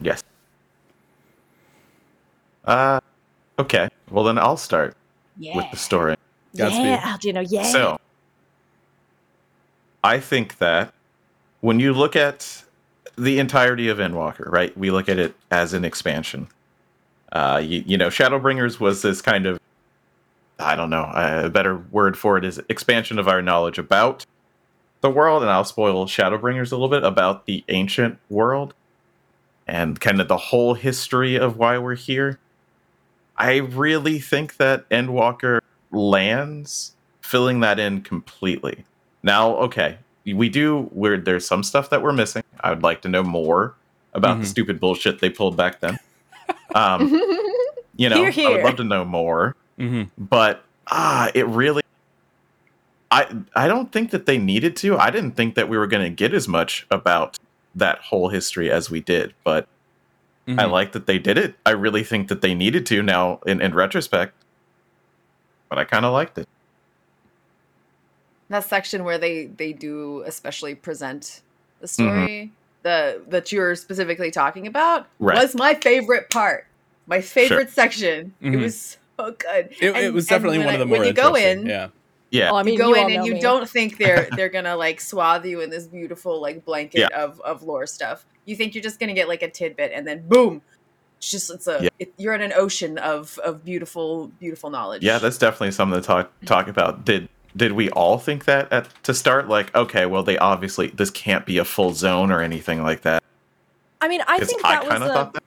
Yes. 0.00 0.22
Uh, 2.64 3.00
okay. 3.58 3.88
Well, 4.10 4.24
then 4.24 4.38
I'll 4.38 4.56
start 4.56 4.96
Yeah. 5.38 5.56
with 5.56 5.70
the 5.70 5.76
story. 5.76 6.16
Godspeed. 6.56 6.84
Yeah, 6.84 7.16
you 7.22 7.32
know, 7.32 7.40
yeah. 7.40 7.62
So, 7.64 7.98
I 10.02 10.20
think 10.20 10.58
that 10.58 10.92
when 11.60 11.80
you 11.80 11.92
look 11.94 12.14
at 12.16 12.63
the 13.16 13.38
entirety 13.38 13.88
of 13.88 13.98
Endwalker, 13.98 14.50
right, 14.50 14.76
we 14.76 14.90
look 14.90 15.08
at 15.08 15.18
it 15.18 15.34
as 15.50 15.72
an 15.72 15.84
expansion. 15.84 16.48
Uh, 17.32 17.60
you, 17.64 17.82
you 17.86 17.96
know, 17.96 18.08
Shadowbringers 18.08 18.78
was 18.80 19.02
this 19.02 19.20
kind 19.22 19.46
of, 19.46 19.58
I 20.58 20.76
don't 20.76 20.90
know, 20.90 21.10
a 21.14 21.50
better 21.50 21.76
word 21.76 22.16
for 22.16 22.36
it 22.38 22.44
is 22.44 22.60
expansion 22.68 23.18
of 23.18 23.26
our 23.26 23.42
knowledge 23.42 23.78
about 23.78 24.24
the 25.00 25.10
world, 25.10 25.42
and 25.42 25.50
I'll 25.50 25.64
spoil 25.64 26.06
Shadowbringers 26.06 26.72
a 26.72 26.76
little 26.76 26.88
bit 26.88 27.04
about 27.04 27.46
the 27.46 27.64
ancient 27.68 28.18
world. 28.30 28.74
and 29.66 30.00
kind 30.00 30.20
of 30.20 30.28
the 30.28 30.36
whole 30.36 30.74
history 30.74 31.36
of 31.36 31.56
why 31.56 31.78
we're 31.78 31.94
here, 31.94 32.38
I 33.36 33.56
really 33.56 34.18
think 34.18 34.58
that 34.58 34.88
Endwalker 34.90 35.60
lands 35.90 36.92
filling 37.20 37.60
that 37.60 37.78
in 37.78 38.02
completely. 38.02 38.84
Now, 39.22 39.56
okay, 39.56 39.98
we 40.24 40.48
do 40.48 40.82
where 40.92 41.16
there's 41.18 41.46
some 41.46 41.62
stuff 41.62 41.90
that 41.90 42.02
we're 42.02 42.12
missing. 42.12 42.43
I 42.64 42.70
would 42.70 42.82
like 42.82 43.02
to 43.02 43.08
know 43.08 43.22
more 43.22 43.76
about 44.14 44.38
the 44.40 44.44
Mhm. 44.46 44.48
stupid 44.48 44.80
bullshit 44.80 45.20
they 45.20 45.28
pulled 45.30 45.56
back 45.56 45.80
then. 45.80 45.96
Um, 46.74 47.12
you 47.96 48.08
know, 48.08 48.24
Hear, 48.30 48.48
I 48.48 48.50
would 48.52 48.62
love 48.62 48.76
to 48.76 48.84
know 48.84 49.04
more, 49.04 49.54
Mhm. 49.78 50.10
but 50.18 50.64
ah, 50.88 51.30
it 51.34 51.46
really. 51.46 51.82
I 53.10 53.26
I 53.54 53.68
don't 53.68 53.92
think 53.92 54.10
that 54.10 54.24
they 54.26 54.38
needed 54.38 54.76
to. 54.76 54.96
I 54.98 55.10
didn't 55.10 55.32
think 55.32 55.54
that 55.56 55.68
we 55.68 55.76
were 55.76 55.86
going 55.86 56.02
to 56.02 56.10
get 56.10 56.32
as 56.32 56.48
much 56.48 56.86
about 56.90 57.36
that 57.74 57.98
whole 57.98 58.30
history 58.30 58.70
as 58.70 58.90
we 58.90 59.00
did, 59.00 59.34
but 59.44 59.66
I 60.48 60.52
Mhm. 60.52 60.70
like 60.70 60.92
that 60.92 61.06
they 61.06 61.18
did 61.18 61.36
it. 61.38 61.56
I 61.66 61.70
really 61.72 62.02
think 62.02 62.28
that 62.28 62.40
they 62.40 62.54
needed 62.54 62.86
to 62.86 63.02
now 63.02 63.40
in, 63.46 63.60
in 63.60 63.74
retrospect, 63.74 64.32
but 65.68 65.78
I 65.78 65.84
kind 65.84 66.04
of 66.06 66.12
liked 66.12 66.38
it. 66.38 66.46
that 68.50 68.64
section 68.64 69.04
where 69.04 69.18
they 69.18 69.46
they 69.46 69.72
do 69.72 70.22
especially 70.26 70.74
present 70.74 71.42
the 71.84 71.88
story 71.88 72.50
the 72.82 73.20
that 73.28 73.52
you're 73.52 73.74
specifically 73.74 74.30
talking 74.30 74.66
about 74.66 75.06
Right. 75.18 75.36
was 75.38 75.54
my 75.54 75.74
favorite 75.74 76.30
part 76.30 76.66
my 77.06 77.20
favorite 77.20 77.68
section 77.70 78.32
it 78.40 78.46
Mhm. 78.52 78.62
was 78.62 78.96
so 79.18 79.32
good 79.32 79.68
It, 79.80 79.94
it 79.96 80.14
was 80.14 80.26
definitely 80.26 80.58
one 80.60 80.68
I- 80.68 80.72
of 80.74 80.78
the 80.80 80.86
more 80.86 80.98
when 80.98 81.06
you 81.06 81.12
go 81.12 81.34
in 81.34 81.66
Yeah. 81.66 81.88
Yeah, 82.30 82.50
Oh, 82.50 82.56
I 82.56 82.62
mean, 82.64 82.74
you 82.74 82.80
go 82.80 82.88
you 82.88 82.94
in 82.96 83.04
and 83.12 83.14
know 83.16 83.24
you 83.26 83.34
me. 83.34 83.40
don't 83.40 83.68
think 83.68 83.98
they're 84.02 84.28
they're 84.34 84.48
gonna 84.48 84.76
like 84.76 85.00
swathe 85.00 85.44
you 85.44 85.60
in 85.60 85.68
this 85.70 85.86
beautiful 85.86 86.40
like 86.40 86.64
blanket 86.64 87.00
Yeah. 87.00 87.22
of 87.22 87.38
of 87.42 87.62
lore 87.62 87.86
stuff 87.86 88.24
you 88.46 88.56
think 88.56 88.74
you're 88.74 88.82
just 88.82 88.98
gonna 88.98 89.12
get 89.14 89.28
like 89.28 89.42
a 89.42 89.50
tidbit 89.50 89.92
and 89.94 90.06
then 90.06 90.26
boom 90.26 90.62
it's 91.18 91.30
just 91.30 91.50
it's 91.50 91.66
a 91.68 91.78
Yeah. 91.82 91.88
it, 91.98 92.12
you're 92.16 92.34
in 92.34 92.40
an 92.42 92.52
ocean 92.56 92.96
of 92.98 93.38
of 93.44 93.62
beautiful 93.64 94.28
beautiful 94.40 94.68
knowledge 94.70 95.02
yeah, 95.04 95.18
that's 95.18 95.36
definitely 95.38 95.70
something 95.72 96.00
to 96.00 96.06
talk 96.06 96.32
talk 96.46 96.66
about. 96.68 97.04
Did 97.04 97.28
did 97.56 97.72
we 97.72 97.90
all 97.90 98.18
think 98.18 98.44
that 98.46 98.72
at 98.72 98.88
to 99.04 99.14
start? 99.14 99.48
Like, 99.48 99.74
okay, 99.74 100.06
well, 100.06 100.22
they 100.22 100.38
obviously 100.38 100.88
this 100.88 101.10
can't 101.10 101.46
be 101.46 101.58
a 101.58 101.64
full 101.64 101.92
zone 101.92 102.30
or 102.30 102.40
anything 102.40 102.82
like 102.82 103.02
that. 103.02 103.22
I 104.00 104.08
mean, 104.08 104.22
I 104.26 104.38
think 104.40 104.64
I 104.64 104.80
was 104.80 104.88
kind 104.88 105.02
of 105.02 105.10
a, 105.10 105.12
thought 105.12 105.32
that. 105.34 105.42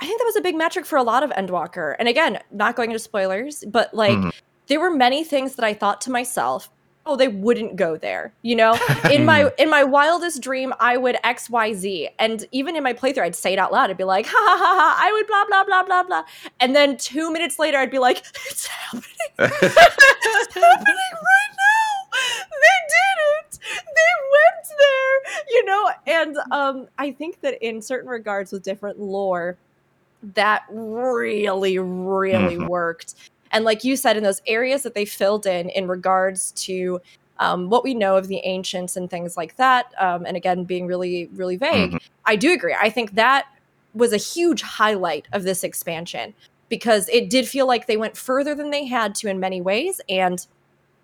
I 0.00 0.06
think 0.06 0.18
that 0.18 0.24
was 0.24 0.36
a 0.36 0.40
big 0.40 0.56
metric 0.56 0.86
for 0.86 0.96
a 0.96 1.02
lot 1.02 1.22
of 1.22 1.30
Endwalker. 1.30 1.96
And 1.98 2.08
again, 2.08 2.38
not 2.50 2.76
going 2.76 2.90
into 2.90 2.98
spoilers, 2.98 3.64
but 3.66 3.92
like 3.92 4.16
Mhm. 4.16 4.32
there 4.68 4.80
were 4.80 4.90
many 4.90 5.24
things 5.24 5.56
that 5.56 5.64
I 5.64 5.74
thought 5.74 6.00
to 6.02 6.10
myself, 6.10 6.70
oh, 7.06 7.16
they 7.16 7.28
wouldn't 7.28 7.76
go 7.76 7.96
there. 7.96 8.32
You 8.42 8.56
know, 8.56 8.78
in 9.10 9.24
my 9.24 9.50
in 9.58 9.68
my 9.70 9.84
wildest 9.84 10.42
dream, 10.42 10.72
I 10.80 10.96
would 10.96 11.16
X 11.24 11.48
Y 11.50 11.72
Z, 11.74 12.08
and 12.18 12.46
even 12.52 12.76
in 12.76 12.82
my 12.82 12.92
playthrough, 12.92 13.22
I'd 13.22 13.36
say 13.36 13.52
it 13.54 13.58
out 13.58 13.72
loud. 13.72 13.90
I'd 13.90 13.96
be 13.96 14.04
like, 14.04 14.26
ha 14.28 14.32
ha 14.36 14.56
ha 14.58 14.74
ha, 14.78 14.98
I 15.06 15.12
would 15.12 15.26
blah 15.26 15.44
blah 15.46 15.64
blah 15.64 15.82
blah 15.84 16.02
blah, 16.04 16.22
and 16.60 16.74
then 16.76 16.96
two 16.96 17.32
minutes 17.32 17.58
later, 17.58 17.78
I'd 17.78 17.90
be 17.90 17.98
like, 17.98 18.18
it's 18.50 18.66
happening. 18.66 19.04
It's 19.38 20.54
happening 20.54 20.84
right 20.94 21.52
now. 21.56 22.18
They 22.50 22.78
did 22.88 23.18
it. 23.38 23.58
They 23.74 24.12
went 24.32 24.78
there, 24.78 25.44
you 25.50 25.64
know. 25.64 25.90
And 26.06 26.36
um, 26.50 26.88
I 26.98 27.12
think 27.12 27.40
that 27.40 27.64
in 27.66 27.80
certain 27.82 28.10
regards, 28.10 28.52
with 28.52 28.62
different 28.62 28.98
lore, 29.00 29.56
that 30.34 30.64
really, 30.70 31.78
really 31.78 32.56
Mhm. 32.56 32.66
worked. 32.66 33.14
And 33.52 33.64
like 33.64 33.84
you 33.84 33.96
said, 33.96 34.16
in 34.16 34.22
those 34.22 34.40
areas 34.46 34.82
that 34.84 34.94
they 34.94 35.04
filled 35.04 35.46
in, 35.46 35.68
in 35.70 35.88
regards 35.88 36.52
to 36.52 37.00
um, 37.38 37.68
what 37.70 37.82
we 37.84 37.94
know 37.94 38.16
of 38.16 38.28
the 38.28 38.38
ancients 38.44 38.96
and 38.96 39.08
things 39.10 39.36
like 39.36 39.56
that, 39.56 39.92
um, 39.98 40.24
and 40.26 40.36
again, 40.36 40.64
being 40.64 40.86
really, 40.86 41.28
really 41.34 41.56
vague, 41.56 41.98
I 42.26 42.36
do 42.36 42.52
agree. 42.52 42.76
I 42.80 42.90
think 42.90 43.14
that 43.14 43.46
was 43.94 44.12
a 44.12 44.18
huge 44.18 44.62
highlight 44.62 45.26
of 45.32 45.42
this 45.42 45.64
expansion 45.64 46.34
because 46.68 47.08
it 47.08 47.30
did 47.30 47.48
feel 47.48 47.66
like 47.66 47.86
they 47.86 47.96
went 47.96 48.16
further 48.16 48.54
than 48.54 48.70
they 48.70 48.84
had 48.86 49.14
to 49.16 49.28
in 49.28 49.40
many 49.40 49.60
ways. 49.60 50.00
And 50.08 50.46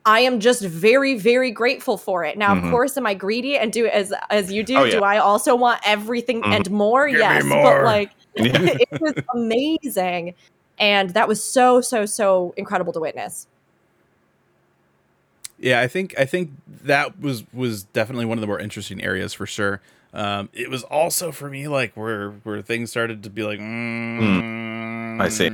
I 0.05 0.21
am 0.21 0.38
just 0.38 0.62
very, 0.62 1.19
very 1.19 1.50
grateful 1.50 1.97
for 1.99 2.23
it. 2.23 2.38
Now, 2.38 2.55
Mhm. 2.55 2.65
of 2.67 2.71
course, 2.71 2.97
am 2.97 3.07
I 3.07 3.15
greedy 3.15 3.57
and 3.59 3.73
do 3.73 3.87
as 3.87 4.13
as 4.30 4.52
you 4.52 4.63
do? 4.63 4.76
Oh, 4.76 4.85
yeah. 4.85 4.99
Do 4.99 5.02
I 5.02 5.19
also 5.19 5.56
want 5.56 5.80
everything 5.85 6.43
Mhm. 6.43 6.54
and 6.54 6.71
more? 6.71 7.09
Give 7.09 7.19
yes, 7.19 7.45
more. 7.45 7.63
but 7.78 7.85
like 7.85 8.11
Yeah. 8.37 8.52
it 8.78 9.00
was 9.00 9.15
amazing, 9.35 10.35
and 10.78 11.10
that 11.10 11.28
was 11.28 11.43
so, 11.43 11.80
so, 11.80 12.06
so 12.06 12.52
incredible 12.56 12.93
to 12.93 13.00
witness. 13.00 13.47
Yeah, 15.58 15.80
I 15.80 15.89
think 15.89 16.15
I 16.19 16.26
think 16.26 16.50
that 16.84 17.19
was 17.21 17.45
was 17.52 17.84
definitely 17.84 18.26
one 18.26 18.36
of 18.36 18.41
the 18.43 18.47
more 18.47 18.60
interesting 18.60 19.02
areas 19.02 19.32
for 19.32 19.47
sure. 19.47 19.80
Um, 20.12 20.49
it 20.52 20.71
was 20.71 20.82
also 20.84 21.32
for 21.32 21.49
me 21.49 21.67
like 21.69 21.97
where 21.97 22.30
where 22.43 22.60
things 22.62 22.91
started 22.91 23.23
to 23.23 23.30
be 23.30 23.43
like, 23.43 23.58
mm, 23.58 25.21
I 25.21 25.28
see. 25.28 25.49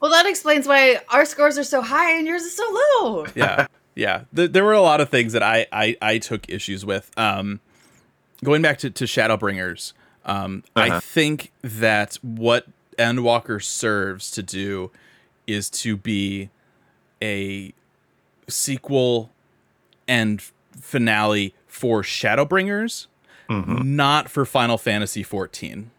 well 0.00 0.10
that 0.12 0.26
explains 0.26 0.66
why 0.68 1.00
our 1.08 1.24
scores 1.24 1.58
are 1.58 1.64
so 1.64 1.82
high 1.82 2.12
and 2.16 2.26
yours 2.26 2.42
is 2.42 2.56
so 2.56 2.64
low 3.02 3.26
yeah 3.34 3.66
yeah 3.96 4.22
Th- 4.34 4.50
there 4.50 4.64
were 4.64 4.72
a 4.74 4.80
lot 4.80 5.00
of 5.00 5.08
things 5.08 5.32
that 5.32 5.42
I, 5.42 5.66
I 5.72 5.96
i 6.00 6.18
took 6.18 6.48
issues 6.48 6.84
with 6.86 7.10
um 7.18 7.60
going 8.44 8.62
back 8.62 8.78
to, 8.78 8.90
to 8.90 9.04
shadowbringers 9.04 9.92
um 10.24 10.62
i 10.76 10.88
Uh-huh. 10.88 11.00
think 11.00 11.50
that 11.62 12.14
what 12.22 12.66
endwalker 12.98 13.62
serves 13.62 14.30
to 14.32 14.42
do 14.42 14.90
is 15.46 15.70
to 15.70 15.96
be 15.96 16.50
a 17.22 17.72
sequel 18.48 19.30
and 20.06 20.42
finale 20.80 21.54
for 21.66 22.02
shadowbringers 22.02 23.06
Mhm. 23.48 23.82
not 23.84 24.28
for 24.28 24.44
final 24.44 24.76
fantasy 24.76 25.22
14 25.22 25.90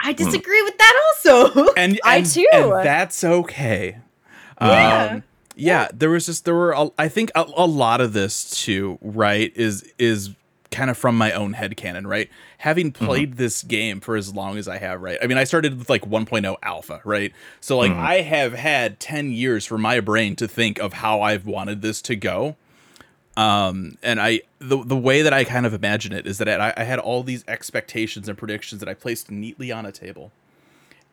i 0.00 0.12
disagree 0.12 0.62
with 0.62 0.76
that 0.78 1.12
also 1.26 1.72
and, 1.76 1.98
I 2.04 2.20
too. 2.22 2.46
and 2.52 2.70
that's 2.84 3.24
okay 3.24 3.96
Yeah. 4.60 5.04
um 5.12 5.22
yeah 5.56 5.88
there 5.92 6.10
was 6.10 6.26
just 6.26 6.44
there 6.44 6.54
were 6.54 6.72
a, 6.72 6.90
i 6.98 7.08
think 7.08 7.30
a, 7.34 7.44
a 7.56 7.66
lot 7.66 8.00
of 8.02 8.12
this 8.12 8.50
too 8.62 8.98
right 9.00 9.52
is 9.56 9.90
is 9.98 10.30
kind 10.70 10.90
of 10.90 10.96
from 10.98 11.16
my 11.16 11.32
own 11.32 11.54
head 11.54 11.76
canon 11.76 12.06
right 12.06 12.28
having 12.62 12.92
played 12.92 13.36
this 13.38 13.62
game 13.64 13.98
for 14.00 14.14
as 14.16 14.32
long 14.32 14.56
as 14.56 14.68
i 14.68 14.78
have 14.78 15.02
right? 15.02 15.18
I 15.20 15.26
mean 15.26 15.36
i 15.38 15.42
started 15.44 15.78
with 15.78 15.90
like 15.90 16.02
1.0 16.08 16.56
alpha 16.62 17.00
right? 17.04 17.32
So 17.60 17.76
like 17.78 17.90
Mhm. 17.92 17.98
i 17.98 18.14
have 18.20 18.52
had 18.54 19.00
10 19.00 19.32
years 19.32 19.66
for 19.66 19.78
my 19.78 19.98
brain 20.00 20.36
to 20.36 20.46
think 20.46 20.78
of 20.78 20.92
how 20.94 21.20
i've 21.22 21.44
wanted 21.46 21.82
this 21.82 22.00
to 22.02 22.14
go. 22.16 22.56
Um 23.36 23.96
and 24.02 24.20
i 24.20 24.40
the, 24.58 24.84
the 24.84 24.96
way 24.96 25.22
that 25.22 25.32
i 25.32 25.42
kind 25.44 25.66
of 25.66 25.74
imagine 25.74 26.12
it 26.12 26.26
is 26.26 26.38
that 26.38 26.48
I, 26.60 26.72
I 26.76 26.84
had 26.84 26.98
all 26.98 27.22
these 27.22 27.44
expectations 27.48 28.28
and 28.28 28.36
predictions 28.38 28.78
that 28.80 28.88
i 28.88 28.94
placed 28.94 29.30
neatly 29.30 29.72
on 29.72 29.84
a 29.86 29.92
table. 29.92 30.30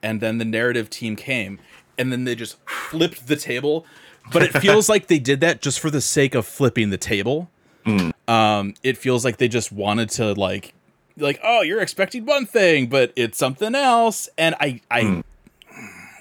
And 0.04 0.22
then 0.22 0.38
the 0.38 0.46
narrative 0.46 0.90
team 0.90 1.16
came 1.16 1.60
and 1.98 2.12
then 2.12 2.24
they 2.26 2.36
just 2.36 2.58
flipped 2.70 3.28
the 3.28 3.36
table. 3.36 3.86
But 4.32 4.44
it 4.44 4.54
feels 4.62 4.88
like 4.94 5.08
they 5.08 5.20
did 5.20 5.40
that 5.42 5.62
just 5.62 5.80
for 5.80 5.90
the 5.90 6.00
sake 6.02 6.36
of 6.36 6.46
flipping 6.46 6.90
the 6.92 6.98
table. 6.98 7.50
Mm. 7.86 8.12
um 8.28 8.74
it 8.84 8.98
feels 8.98 9.24
like 9.26 9.38
they 9.38 9.48
just 9.48 9.72
wanted 9.72 10.10
to 10.12 10.34
like 10.34 10.74
like 11.18 11.40
oh 11.44 11.62
you're 11.62 11.82
expecting 11.82 12.26
one 12.26 12.46
thing 12.46 12.88
but 12.88 13.12
it's 13.16 13.38
something 13.38 13.76
else 13.76 14.30
and 14.38 14.56
i 14.60 14.80
i 14.92 15.02
Mm. 15.02 15.24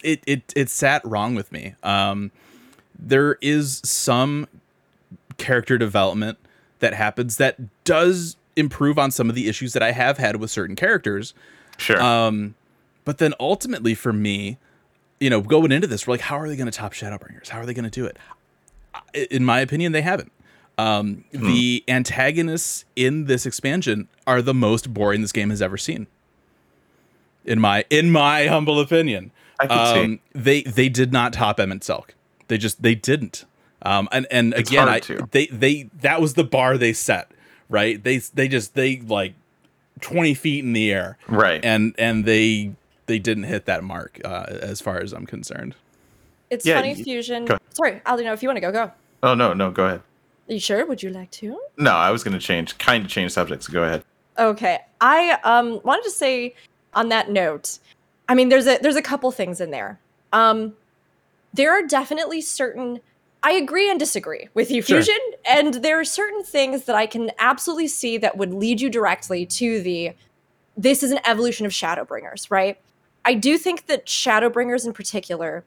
it 0.03 0.23
it 0.27 0.53
it 0.57 0.69
sat 0.71 1.05
wrong 1.05 1.35
with 1.35 1.51
me 1.53 1.75
um 1.83 2.31
there 2.99 3.39
is 3.41 3.81
some 3.85 4.47
character 5.37 5.79
development 5.79 6.39
that 6.81 6.95
happens 6.95 7.37
that 7.37 7.57
does 7.85 8.37
improve 8.57 8.99
on 8.99 9.11
some 9.11 9.29
of 9.29 9.35
the 9.37 9.49
issues 9.49 9.73
that 9.73 9.83
i 9.83 9.93
have 9.93 10.19
had 10.19 10.37
with 10.37 10.51
certain 10.51 10.75
characters 10.77 11.35
Sure. 11.77 12.01
um, 12.03 12.55
but 13.05 13.19
then 13.19 13.33
ultimately 13.39 13.95
for 13.95 14.13
me, 14.13 14.59
you 15.21 15.31
know, 15.31 15.41
going 15.41 15.71
into 15.71 15.87
this, 15.87 16.07
we're 16.09 16.15
like, 16.15 16.23
how 16.23 16.37
are 16.41 16.49
they 16.49 16.57
going 16.57 16.69
to 16.71 16.77
top 16.77 16.93
Shadowbringers? 16.93 17.49
How 17.51 17.61
are 17.61 17.67
they 17.67 17.73
going 17.73 17.85
to 17.85 17.91
do 17.91 18.05
it? 18.05 18.17
In 19.31 19.45
my 19.45 19.61
opinion, 19.61 19.93
they 19.93 20.03
haven't. 20.03 20.33
Um, 20.79 21.25
The 21.33 21.83
antagonists 21.89 22.85
in 22.97 23.25
this 23.27 23.45
expansion 23.47 24.09
are 24.27 24.41
the 24.41 24.55
most 24.55 24.95
boring 24.95 25.21
this 25.23 25.33
game 25.33 25.51
has 25.51 25.61
ever 25.61 25.77
seen. 25.77 26.07
In 27.45 27.61
my 27.61 27.85
in 27.91 28.11
my 28.11 28.47
humble 28.47 28.79
opinion, 28.81 29.31
I 29.59 29.67
can 29.67 29.95
see. 29.95 30.01
um, 30.05 30.21
they 30.35 30.63
they 30.63 30.89
did 30.89 31.13
not 31.13 31.33
top 31.33 31.59
Emet-Selch. 31.59 32.11
They 32.49 32.59
just 32.59 32.83
they 32.83 32.95
didn't. 32.95 33.45
Um, 33.83 34.09
and 34.13 34.27
and 34.31 34.55
It's 34.55 34.71
again, 34.71 34.89
I 34.89 35.01
they 35.31 35.47
they 35.47 35.89
that 36.01 36.21
was 36.21 36.35
the 36.35 36.45
bar 36.45 36.77
they 36.79 36.93
set. 36.93 37.31
Right? 37.71 38.03
They 38.03 38.19
they 38.19 38.49
just 38.49 38.75
they 38.75 39.01
like 39.01 39.35
twenty 40.01 40.35
feet 40.35 40.65
in 40.65 40.73
the 40.75 40.93
air 40.93 41.17
Right. 41.27 41.65
and 41.65 41.95
and 41.99 42.25
they 42.25 42.73
they 43.07 43.19
didn't 43.19 43.45
hit 43.45 43.65
that 43.67 43.83
mark 43.83 44.21
uh, 44.25 44.45
as 44.49 44.81
far 44.81 44.99
as 45.01 45.13
I'm 45.13 45.27
concerned. 45.27 45.75
It's 46.51 46.65
Yeah, 46.67 46.77
funny 46.77 46.95
y- 46.95 47.03
fusion. 47.03 47.47
Sorry, 47.73 48.01
Aldino, 48.07 48.33
if 48.33 48.43
you 48.43 48.49
want 48.49 48.57
to 48.57 48.61
go, 48.61 48.73
go. 48.73 48.93
oh 49.23 49.35
no, 49.35 49.53
no, 49.55 49.71
go 49.71 49.87
ahead. 49.87 50.03
Are 50.49 50.55
you 50.55 50.61
sure? 50.61 50.87
Would 50.87 51.03
you 51.03 51.11
like 51.11 51.31
to? 51.33 51.61
No, 51.77 51.93
I 51.93 52.11
was 52.11 52.25
going 52.25 52.33
to 52.39 52.45
change, 52.45 52.79
kind 52.79 53.05
of 53.05 53.11
change 53.11 53.33
subjects. 53.33 53.69
Go 53.69 53.83
ahead. 53.83 54.03
Okay. 54.39 54.79
I 55.01 55.39
um 55.45 55.81
wanted 55.85 56.05
to 56.05 56.11
say 56.11 56.55
on 56.95 57.09
that 57.11 57.31
note, 57.31 57.79
I 58.29 58.35
mean 58.35 58.49
there's 58.49 58.67
a 58.67 58.79
there's 58.81 58.97
a 58.97 59.03
couple 59.03 59.31
things 59.31 59.61
in 59.61 59.71
there. 59.71 59.99
Um 60.33 60.75
there 61.53 61.73
are 61.73 61.83
definitely 61.87 62.41
certain 62.41 63.01
I 63.43 63.53
agree 63.53 63.89
and 63.91 63.99
disagree 64.01 64.49
with 64.55 64.71
you, 64.71 64.83
Sure. 64.83 65.03
Fusion, 65.03 65.19
and 65.49 65.75
there 65.75 65.99
are 66.01 66.05
certain 66.05 66.43
things 66.43 66.85
that 66.85 66.97
I 66.97 67.07
can 67.07 67.31
absolutely 67.39 67.89
see 67.89 68.19
that 68.19 68.37
would 68.37 68.53
lead 68.53 68.81
you 68.81 68.91
directly 68.91 69.45
to 69.47 69.81
the 69.83 70.13
this 70.77 71.03
is 71.03 71.11
an 71.11 71.21
evolution 71.27 71.67
of 71.67 71.73
Shadowbringers, 71.73 72.51
right? 72.51 72.79
I 73.25 73.35
do 73.35 73.59
think 73.59 73.87
that 73.87 74.07
Shadowbringers 74.07 74.87
in 74.87 74.93
particular 74.93 75.65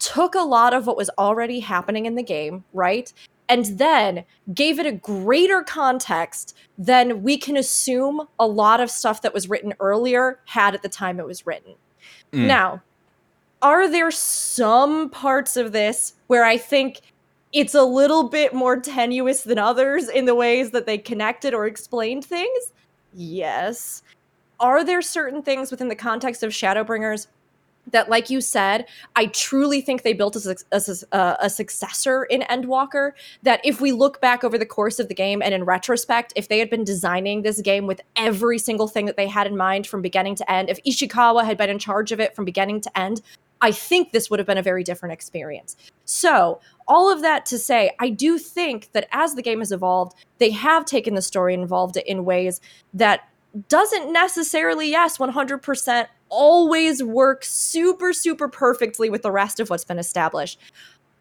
took 0.00 0.34
a 0.34 0.40
lot 0.40 0.74
of 0.74 0.86
what 0.86 0.96
was 0.96 1.10
already 1.18 1.60
happening 1.60 2.06
in 2.06 2.16
the 2.16 2.22
game, 2.22 2.64
right? 2.72 3.12
And 3.50 3.66
then 3.78 4.24
gave 4.54 4.78
it 4.78 4.86
a 4.86 4.92
greater 4.92 5.62
context 5.62 6.56
than 6.78 7.22
we 7.22 7.36
can 7.36 7.56
assume 7.56 8.28
a 8.38 8.46
lot 8.46 8.80
of 8.80 8.90
stuff 8.90 9.22
that 9.22 9.34
was 9.34 9.50
written 9.50 9.74
earlier 9.80 10.38
had 10.46 10.74
at 10.74 10.82
the 10.82 10.88
time 10.88 11.18
it 11.18 11.26
was 11.26 11.46
written. 11.46 11.74
Mm. 12.32 12.46
Now, 12.46 12.82
are 13.60 13.90
there 13.90 14.10
some 14.10 15.10
parts 15.10 15.56
of 15.56 15.72
this 15.72 16.14
where 16.28 16.44
I 16.44 16.56
think 16.56 17.00
it's 17.52 17.74
a 17.74 17.82
little 17.82 18.28
bit 18.28 18.54
more 18.54 18.78
tenuous 18.80 19.42
than 19.42 19.58
others 19.58 20.08
in 20.08 20.24
the 20.24 20.34
ways 20.34 20.70
that 20.70 20.86
they 20.86 20.96
connected 20.96 21.52
or 21.52 21.66
explained 21.66 22.24
things? 22.24 22.72
Yes. 23.12 24.02
Are 24.60 24.84
there 24.84 25.02
certain 25.02 25.42
things 25.42 25.70
within 25.70 25.88
the 25.88 25.96
context 25.96 26.42
of 26.42 26.52
Shadowbringers 26.52 27.26
that, 27.86 28.08
like 28.08 28.30
you 28.30 28.40
said, 28.40 28.86
I 29.16 29.26
truly 29.26 29.80
think 29.80 30.02
they 30.02 30.12
built 30.12 30.36
a, 30.36 30.56
a, 31.12 31.36
a 31.40 31.50
successor 31.50 32.24
in 32.24 32.42
Endwalker? 32.42 33.12
That 33.42 33.60
if 33.64 33.80
we 33.80 33.92
look 33.92 34.20
back 34.20 34.44
over 34.44 34.58
the 34.58 34.66
course 34.66 34.98
of 34.98 35.08
the 35.08 35.14
game 35.14 35.42
and 35.42 35.54
in 35.54 35.64
retrospect, 35.64 36.32
if 36.36 36.48
they 36.48 36.58
had 36.58 36.70
been 36.70 36.84
designing 36.84 37.42
this 37.42 37.60
game 37.60 37.86
with 37.86 38.00
every 38.16 38.58
single 38.58 38.88
thing 38.88 39.06
that 39.06 39.16
they 39.16 39.28
had 39.28 39.46
in 39.46 39.56
mind 39.56 39.86
from 39.86 40.02
beginning 40.02 40.36
to 40.36 40.50
end, 40.50 40.70
if 40.70 40.82
Ishikawa 40.84 41.44
had 41.44 41.58
been 41.58 41.70
in 41.70 41.78
charge 41.78 42.12
of 42.12 42.20
it 42.20 42.34
from 42.34 42.44
beginning 42.44 42.80
to 42.82 42.98
end, 42.98 43.22
I 43.60 43.72
think 43.72 44.12
this 44.12 44.30
would 44.30 44.38
have 44.38 44.46
been 44.46 44.58
a 44.58 44.62
very 44.62 44.82
different 44.82 45.12
experience. 45.12 45.76
So, 46.04 46.60
all 46.88 47.12
of 47.12 47.20
that 47.22 47.46
to 47.46 47.58
say, 47.58 47.92
I 48.00 48.08
do 48.08 48.38
think 48.38 48.90
that 48.92 49.06
as 49.12 49.34
the 49.34 49.42
game 49.42 49.58
has 49.60 49.70
evolved, 49.70 50.14
they 50.38 50.50
have 50.50 50.84
taken 50.84 51.14
the 51.14 51.22
story 51.22 51.54
and 51.54 51.62
evolved 51.62 51.96
it 51.96 52.06
in 52.06 52.24
ways 52.24 52.60
that 52.94 53.28
doesn't 53.68 54.12
necessarily, 54.12 54.90
yes, 54.90 55.18
100% 55.18 56.06
always 56.30 57.02
work 57.02 57.44
super, 57.44 58.12
super 58.12 58.48
perfectly 58.48 59.10
with 59.10 59.22
the 59.22 59.32
rest 59.32 59.60
of 59.60 59.68
what's 59.70 59.84
been 59.84 59.98
established. 59.98 60.58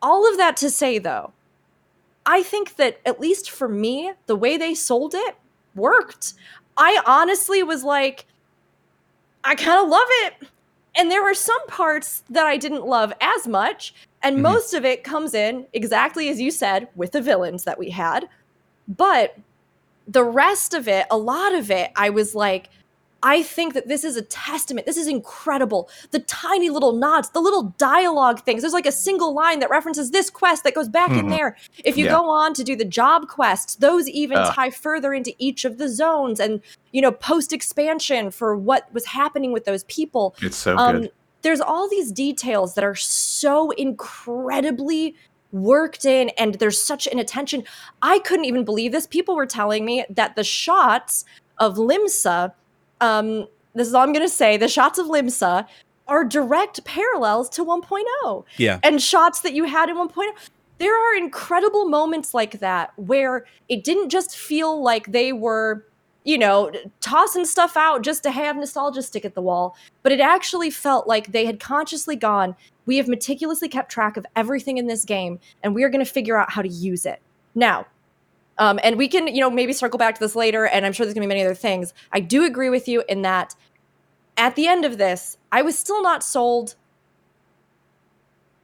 All 0.02 0.30
of 0.30 0.38
that 0.38 0.56
to 0.58 0.70
say, 0.70 1.00
though, 1.00 1.34
I 2.26 2.44
think 2.44 2.76
that 2.76 3.00
at 3.06 3.20
least 3.20 3.50
for 3.52 3.68
me, 3.68 4.14
the 4.28 4.36
way 4.36 4.58
they 4.58 4.76
sold 4.76 5.14
it 5.16 5.36
worked. 5.76 6.34
I 6.78 7.02
honestly 7.06 7.64
was 7.64 7.84
like, 7.84 8.26
I 9.44 9.56
kind 9.56 9.84
of 9.84 9.90
love 9.90 10.08
it. 10.10 10.48
And 10.96 11.10
there 11.10 11.24
were 11.24 11.34
some 11.34 11.66
parts 11.68 12.24
that 12.30 12.46
I 12.46 12.58
didn't 12.58 12.86
love 12.86 13.14
as 13.22 13.48
much. 13.48 13.94
And 14.22 14.38
Mhm. 14.38 14.42
most 14.44 14.74
of 14.74 14.86
it 14.86 15.04
comes 15.04 15.34
in 15.34 15.68
exactly 15.74 16.30
as 16.30 16.40
you 16.42 16.52
said 16.52 16.90
with 16.96 17.12
the 17.12 17.22
villains 17.22 17.64
that 17.64 17.80
we 17.80 17.90
had. 17.90 18.28
But 18.88 19.36
the 20.08 20.24
rest 20.24 20.74
of 20.74 20.88
it, 20.88 21.06
a 21.12 21.18
lot 21.18 21.54
of 21.54 21.72
it, 21.72 21.92
I 21.96 22.10
was 22.10 22.36
like, 22.36 22.70
I 23.22 23.44
think 23.44 23.74
that 23.74 23.88
this 23.88 24.04
is 24.04 24.16
a 24.16 24.22
testament. 24.22 24.86
This 24.88 24.96
is 24.98 25.08
incredible. 25.08 25.90
The 26.12 26.20
tiny 26.20 26.70
little 26.70 26.94
nods, 26.94 27.30
the 27.32 27.42
little 27.42 27.74
dialogue 27.78 28.46
things. 28.46 28.62
There's 28.62 28.74
like 28.74 28.86
a 28.86 28.92
single 28.92 29.34
line 29.34 29.60
that 29.60 29.70
references 29.70 30.12
this 30.12 30.30
quest 30.30 30.64
that 30.64 30.74
goes 30.74 30.88
back 30.88 31.12
in 31.12 31.26
Mhm. 31.26 31.38
there. 31.38 31.58
If 31.84 31.98
you 31.98 32.06
Yeah. 32.06 32.12
go 32.12 32.30
on 32.30 32.54
to 32.54 32.64
do 32.64 32.76
the 32.76 32.86
job 32.86 33.28
quests, 33.28 33.76
those 33.76 34.08
even 34.08 34.38
Ah. 34.38 34.52
tie 34.52 34.70
further 34.70 35.14
into 35.14 35.34
each 35.38 35.66
of 35.66 35.78
the 35.78 35.90
zones 35.90 36.40
and, 36.40 36.62
you 36.92 37.02
know, 37.02 37.12
post 37.12 37.52
expansion 37.52 38.32
for 38.32 38.56
what 38.56 38.88
was 38.94 39.06
happening 39.08 39.52
with 39.52 39.66
those 39.66 39.84
people. 39.86 40.34
It's 40.42 40.56
so 40.58 40.78
Um, 40.78 41.02
good. 41.02 41.12
there's 41.42 41.62
all 41.62 41.90
these 41.90 42.12
details 42.14 42.76
that 42.76 42.84
are 42.86 42.96
so 42.96 43.72
incredibly 43.72 45.16
worked 45.52 46.06
in 46.06 46.30
and 46.38 46.56
there's 46.56 46.82
such 46.82 47.08
an 47.08 47.20
attention. 47.20 47.64
I 48.02 48.20
couldn't 48.20 48.46
even 48.46 48.64
believe 48.64 48.92
this. 48.92 49.08
People 49.08 49.36
were 49.36 49.46
telling 49.48 49.84
me 49.84 50.06
that 50.10 50.36
the 50.36 50.44
shots 50.44 51.26
of 51.58 51.76
Limsa, 51.76 52.54
um, 53.02 53.48
this 53.74 53.88
is 53.88 53.94
all 53.94 54.04
I'm 54.04 54.14
going 54.14 54.26
to 54.26 54.34
say, 54.34 54.58
the 54.58 54.68
shots 54.68 54.98
of 55.00 55.08
Limsa 55.08 55.68
are 56.08 56.24
direct 56.26 56.84
parallels 56.86 57.50
to 57.50 57.64
1.0 57.64 58.44
Yeah. 58.58 58.80
and 58.84 59.02
shots 59.02 59.42
that 59.42 59.54
you 59.54 59.66
had 59.66 59.90
in 59.90 59.96
1.0. 59.96 60.26
There 60.80 60.94
are 60.96 61.16
incredible 61.18 61.88
moments 61.88 62.34
like 62.34 62.60
that 62.60 62.92
where 62.98 63.46
it 63.68 63.84
didn't 63.84 64.10
just 64.10 64.38
feel 64.38 64.82
like 64.82 65.12
they 65.12 65.34
were, 65.34 65.86
you 66.24 66.38
know, 66.38 66.72
tossing 67.02 67.46
stuff 67.46 67.78
out 67.78 68.02
just 68.02 68.24
to 68.24 68.32
have 68.32 68.56
nostalgia 68.56 69.04
stick 69.04 69.24
at 69.26 69.36
the 69.36 69.42
wall, 69.42 69.76
but 70.04 70.12
it 70.12 70.20
actually 70.20 70.70
felt 70.72 71.06
like 71.08 71.32
they 71.32 71.46
had 71.46 71.60
consciously 71.60 72.16
gone, 72.16 72.56
we 72.86 72.98
have 72.98 73.08
meticulously 73.08 73.68
kept 73.68 73.92
track 73.92 74.18
of 74.18 74.26
everything 74.36 74.78
in 74.78 74.88
this 74.88 75.06
game, 75.06 75.40
and 75.64 75.76
we 75.76 75.84
are 75.84 75.90
going 75.90 76.04
to 76.04 76.12
figure 76.12 76.38
out 76.38 76.50
how 76.52 76.62
to 76.62 76.70
use 76.70 77.06
it. 77.06 77.22
Now, 77.56 77.86
um, 78.60 78.80
and 78.84 78.98
we 78.98 79.08
can, 79.08 79.28
you 79.28 79.42
know, 79.42 79.50
maybe 79.50 79.74
circle 79.74 79.98
back 79.98 80.16
to 80.16 80.20
this 80.20 80.36
later, 80.36 80.68
and 80.68 80.86
I'm 80.86 80.94
sure 80.94 81.06
there's 81.06 81.16
going 81.16 81.24
to 81.24 81.28
be 81.28 81.36
many 81.36 81.44
other 81.44 81.56
things. 81.56 81.94
I 82.12 82.20
do 82.20 82.46
agree 82.46 82.70
with 82.70 82.88
you 82.88 83.04
in 83.10 83.24
that 83.24 83.56
at 84.38 84.56
the 84.56 84.68
end 84.68 84.86
of 84.86 84.98
this, 84.98 85.38
I 85.52 85.62
was 85.64 85.78
still 85.78 86.04
not 86.04 86.24
sold 86.24 86.76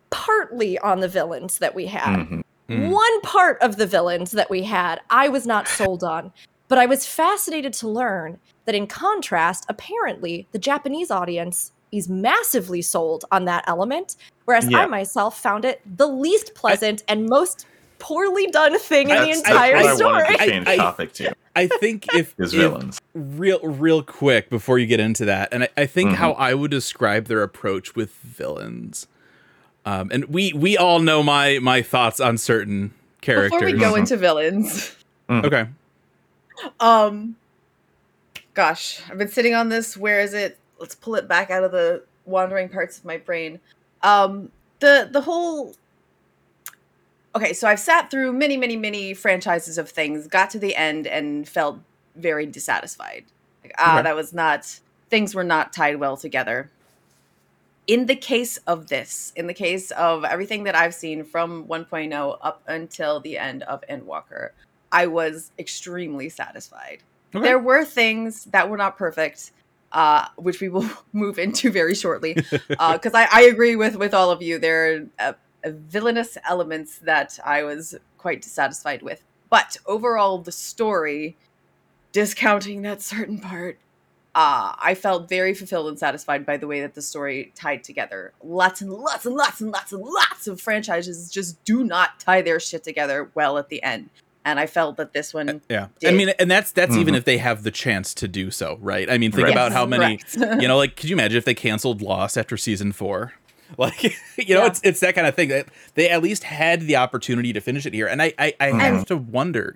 partly 0.10 0.78
on 0.80 1.00
the 1.00 1.08
villains 1.08 1.58
that 1.58 1.76
we 1.76 1.88
had. 1.88 2.20
Mhm. 2.20 2.44
Mm. 2.70 2.92
One 2.92 3.22
part 3.22 3.62
of 3.62 3.78
the 3.78 3.86
villains 3.86 4.32
that 4.32 4.50
we 4.50 4.64
had, 4.64 5.02
I 5.10 5.30
was 5.30 5.46
not 5.46 5.68
sold 5.68 6.04
on. 6.04 6.32
But 6.68 6.80
I 6.80 6.88
was 6.88 7.06
fascinated 7.06 7.74
to 7.74 7.88
learn 7.88 8.40
that, 8.66 8.74
in 8.74 8.88
contrast, 8.88 9.66
apparently 9.70 10.48
the 10.52 10.58
Japanese 10.58 11.12
audience 11.12 11.72
is 11.92 12.10
massively 12.10 12.82
sold 12.82 13.24
on 13.32 13.46
that 13.46 13.64
element, 13.68 14.16
whereas 14.46 14.68
Yeah. 14.70 14.80
I 14.80 14.86
myself 14.88 15.40
found 15.40 15.64
it 15.64 15.80
the 15.86 16.08
least 16.08 16.56
pleasant 16.56 17.04
and 17.08 17.30
most 17.30 17.68
poorly 18.00 18.48
done 18.48 18.78
thing 18.80 19.10
in 19.10 19.16
the 19.22 19.30
entire 19.32 19.74
that's 19.82 19.86
what 19.86 19.92
I 19.92 19.96
story. 19.96 20.14
wanted 20.24 20.38
to 20.38 20.42
I- 20.44 20.48
change 20.48 20.68
I- 20.68 20.76
topic 20.78 21.14
to. 21.14 21.36
I 21.56 21.68
think 21.68 22.06
if, 22.14 22.36
Is 22.40 22.54
if- 22.54 22.60
villains. 22.60 23.00
real 23.14 23.60
real 23.62 24.04
quick 24.04 24.50
before 24.50 24.78
you 24.80 24.86
get 24.86 25.00
into 25.00 25.26
that, 25.26 25.50
and 25.54 25.64
I, 25.64 25.70
I 25.78 25.86
think 25.86 26.12
Mhm. 26.12 26.16
how 26.16 26.32
I 26.34 26.54
would 26.54 26.72
describe 26.72 27.26
their 27.26 27.42
approach 27.44 27.96
with 27.96 28.12
villains. 28.16 29.08
Um, 29.86 30.10
and 30.12 30.26
we 30.26 30.52
we 30.54 30.78
all 30.78 31.00
know 31.00 31.24
my 31.24 31.60
my 31.60 31.82
thoughts 31.82 32.20
on 32.20 32.38
certain 32.38 32.94
characters. 33.22 33.52
Before 33.62 33.66
we 33.74 33.80
go 33.80 33.94
Mhm. 33.94 34.00
into 34.00 34.18
villains, 34.18 34.96
okay, 35.30 35.68
um, 36.80 37.36
gosh, 38.54 39.02
I've 39.10 39.18
been 39.18 39.30
sitting 39.30 39.54
on 39.54 39.70
this. 39.70 39.96
Where 39.96 40.20
is 40.20 40.34
it? 40.34 40.58
Let's 40.80 40.96
pull 40.96 41.16
it 41.16 41.28
back 41.28 41.50
out 41.52 41.64
of 41.64 41.72
the 41.72 42.04
wandering 42.26 42.70
parts 42.70 42.98
of 42.98 43.06
my 43.06 43.18
brain. 43.18 43.60
Um, 44.02 44.52
the 44.80 45.08
the 45.12 45.22
whole. 45.22 45.76
Okay, 47.36 47.52
so 47.54 47.68
I've 47.68 47.80
sat 47.80 48.10
through 48.10 48.32
many, 48.34 48.56
many, 48.56 48.78
many 48.78 49.14
franchises 49.14 49.78
of 49.78 49.90
things, 49.90 50.26
got 50.28 50.50
to 50.52 50.60
the 50.60 50.76
end, 50.76 51.06
and 51.06 51.48
felt 51.48 51.80
very 52.16 52.46
dissatisfied. 52.46 53.26
Like, 53.64 53.74
ah, 53.78 53.96
Okay. 53.96 54.04
that 54.04 54.16
was 54.16 54.34
not. 54.34 54.80
Things 55.10 55.36
were 55.36 55.44
not 55.44 55.74
tied 55.74 55.98
well 55.98 56.16
together. 56.16 56.72
In 57.88 58.06
the 58.08 58.16
case 58.16 58.58
of 58.66 58.88
this, 58.88 59.32
in 59.36 59.48
the 59.48 59.54
case 59.54 59.92
of 59.92 60.24
everything 60.24 60.64
that 60.64 60.76
I've 60.76 60.96
seen 60.96 61.24
from 61.24 61.66
1.0 61.68 62.38
up 62.42 62.64
until 62.68 63.20
the 63.20 63.38
end 63.38 63.64
of 63.64 63.84
Endwalker, 63.90 64.50
I 64.92 65.06
was 65.08 65.52
extremely 65.60 66.30
satisfied. 66.30 67.04
Okay. 67.36 67.44
There 67.44 67.60
were 67.60 67.84
things 67.86 68.46
that 68.46 68.70
were 68.70 68.78
not 68.78 68.98
perfect, 68.98 69.52
uh, 69.92 70.30
which 70.38 70.62
we 70.62 70.70
will 70.70 70.90
move 71.14 71.38
into 71.38 71.70
very 71.70 71.94
shortly. 71.96 72.34
Because 72.70 73.14
I, 73.14 73.28
I 73.32 73.42
agree 73.44 73.76
with 73.76 73.98
with 73.98 74.14
all 74.14 74.32
of 74.32 74.42
you. 74.42 74.58
There 74.58 74.86
are 74.88 75.00
uh, 75.20 75.24
uh, 75.24 75.34
villainous 75.72 76.38
elements 76.48 76.98
that 77.00 77.40
I 77.46 77.64
was 77.64 77.96
quite 78.18 78.42
dissatisfied 78.42 79.02
with. 79.02 79.24
But 79.50 79.78
overall, 79.86 80.40
the 80.40 80.52
story, 80.52 81.36
discounting 82.12 82.82
that 82.84 83.02
certain 83.02 83.40
part, 83.40 83.78
uh, 84.34 84.74
I 84.78 84.96
felt 84.96 85.30
very 85.30 85.54
fulfilled 85.54 85.88
and 85.88 85.98
satisfied 86.00 86.46
by 86.46 86.58
the 86.58 86.68
way 86.68 86.82
that 86.82 86.94
the 86.94 87.02
story 87.02 87.52
tied 87.56 87.84
together. 87.84 88.34
Lots 88.44 88.82
and 88.82 88.92
lots 88.92 89.26
and 89.26 89.36
lots 89.36 89.62
and 89.62 89.72
lots 89.72 89.92
and 89.94 90.02
lots 90.04 90.48
of 90.48 90.60
franchises 90.60 91.30
just 91.32 91.64
do 91.64 91.84
not 91.84 92.20
tie 92.20 92.42
their 92.42 92.60
shit 92.60 92.84
together 92.84 93.30
well 93.34 93.58
at 93.58 93.70
the 93.70 93.82
end. 93.82 94.10
And 94.44 94.60
I 94.60 94.68
felt 94.68 94.98
that 94.98 95.14
this 95.14 95.34
one 95.34 95.62
yeah. 95.70 95.88
I 96.06 96.12
mean, 96.12 96.30
and 96.38 96.52
that's 96.52 96.72
that's 96.72 96.96
even 96.96 97.14
Mhm. 97.16 97.18
if 97.18 97.26
they 97.26 97.38
have 97.40 97.64
the 97.64 97.72
chance 97.72 98.14
to 98.16 98.28
do 98.28 98.52
so, 98.52 98.78
right? 98.82 99.10
I 99.10 99.18
mean, 99.18 99.32
think 99.32 99.46
Right. 99.46 99.52
about 99.54 99.72
how 99.72 99.86
many 99.88 100.20
you 100.38 100.68
know, 100.68 100.78
like, 100.78 100.96
could 100.96 101.10
you 101.10 101.16
imagine 101.16 101.38
if 101.38 101.46
they 101.46 101.56
canceled 101.56 102.02
Lost 102.02 102.38
after 102.38 102.56
season 102.58 102.92
four? 102.92 103.34
Like, 103.78 104.04
you 104.04 104.56
know, 104.56 104.62
Yeah. 104.62 104.68
it's 104.68 104.82
it's 104.84 105.00
that 105.00 105.16
kind 105.16 105.26
of 105.28 105.36
thing 105.36 105.50
that 105.50 105.68
they 105.96 106.10
at 106.10 106.22
least 106.22 106.44
had 106.44 106.82
the 106.82 106.96
opportunity 106.98 107.52
to 107.54 107.60
finish 107.62 107.86
it 107.86 107.94
here, 107.94 108.08
and 108.08 108.22
I 108.22 108.34
I, 108.38 108.54
I 108.60 108.70
mm-hmm. 108.70 108.80
have 108.80 109.06
to 109.08 109.18
wonder. 109.18 109.76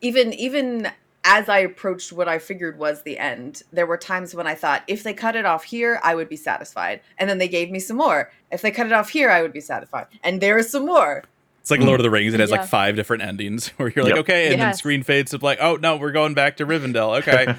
even 0.00 0.32
even 0.34 0.90
as 1.24 1.48
I 1.48 1.58
approached 1.58 2.12
what 2.12 2.28
I 2.28 2.38
figured 2.38 2.78
was 2.78 3.02
the 3.02 3.16
end, 3.18 3.62
there 3.72 3.86
were 3.86 3.96
times 3.96 4.34
when 4.34 4.46
I 4.46 4.54
thought 4.56 4.82
if 4.88 5.02
they 5.04 5.14
cut 5.14 5.36
it 5.36 5.46
off 5.46 5.62
here, 5.64 6.00
I 6.02 6.14
would 6.16 6.28
be 6.28 6.36
satisfied. 6.36 7.00
And 7.16 7.30
then 7.30 7.38
they 7.38 7.46
gave 7.48 7.70
me 7.70 7.78
some 7.78 7.96
more. 7.96 8.32
If 8.50 8.62
they 8.62 8.72
cut 8.72 8.86
it 8.86 8.92
off 8.92 9.10
here, 9.10 9.30
I 9.30 9.40
would 9.42 9.52
be 9.52 9.60
satisfied. 9.60 10.06
And 10.24 10.40
there 10.40 10.58
is 10.58 10.70
some 10.70 10.84
more. 10.84 11.22
It's 11.60 11.70
like 11.70 11.78
Lord 11.80 12.00
of 12.00 12.02
the 12.04 12.10
Rings; 12.10 12.34
it 12.34 12.40
has 12.40 12.50
Yeah. 12.50 12.56
like 12.58 12.68
five 12.68 12.96
different 12.96 13.22
endings 13.22 13.68
where 13.76 13.92
you're 13.94 14.04
like, 14.04 14.14
Yep. 14.16 14.20
okay, 14.24 14.52
and 14.52 14.60
then 14.60 14.74
screen 14.74 15.04
fades 15.04 15.30
to 15.30 15.38
like, 15.38 15.58
oh 15.60 15.76
no, 15.76 15.96
we're 15.96 16.10
going 16.10 16.34
back 16.34 16.56
to 16.56 16.66
Rivendell. 16.66 17.18
Okay, 17.20 17.54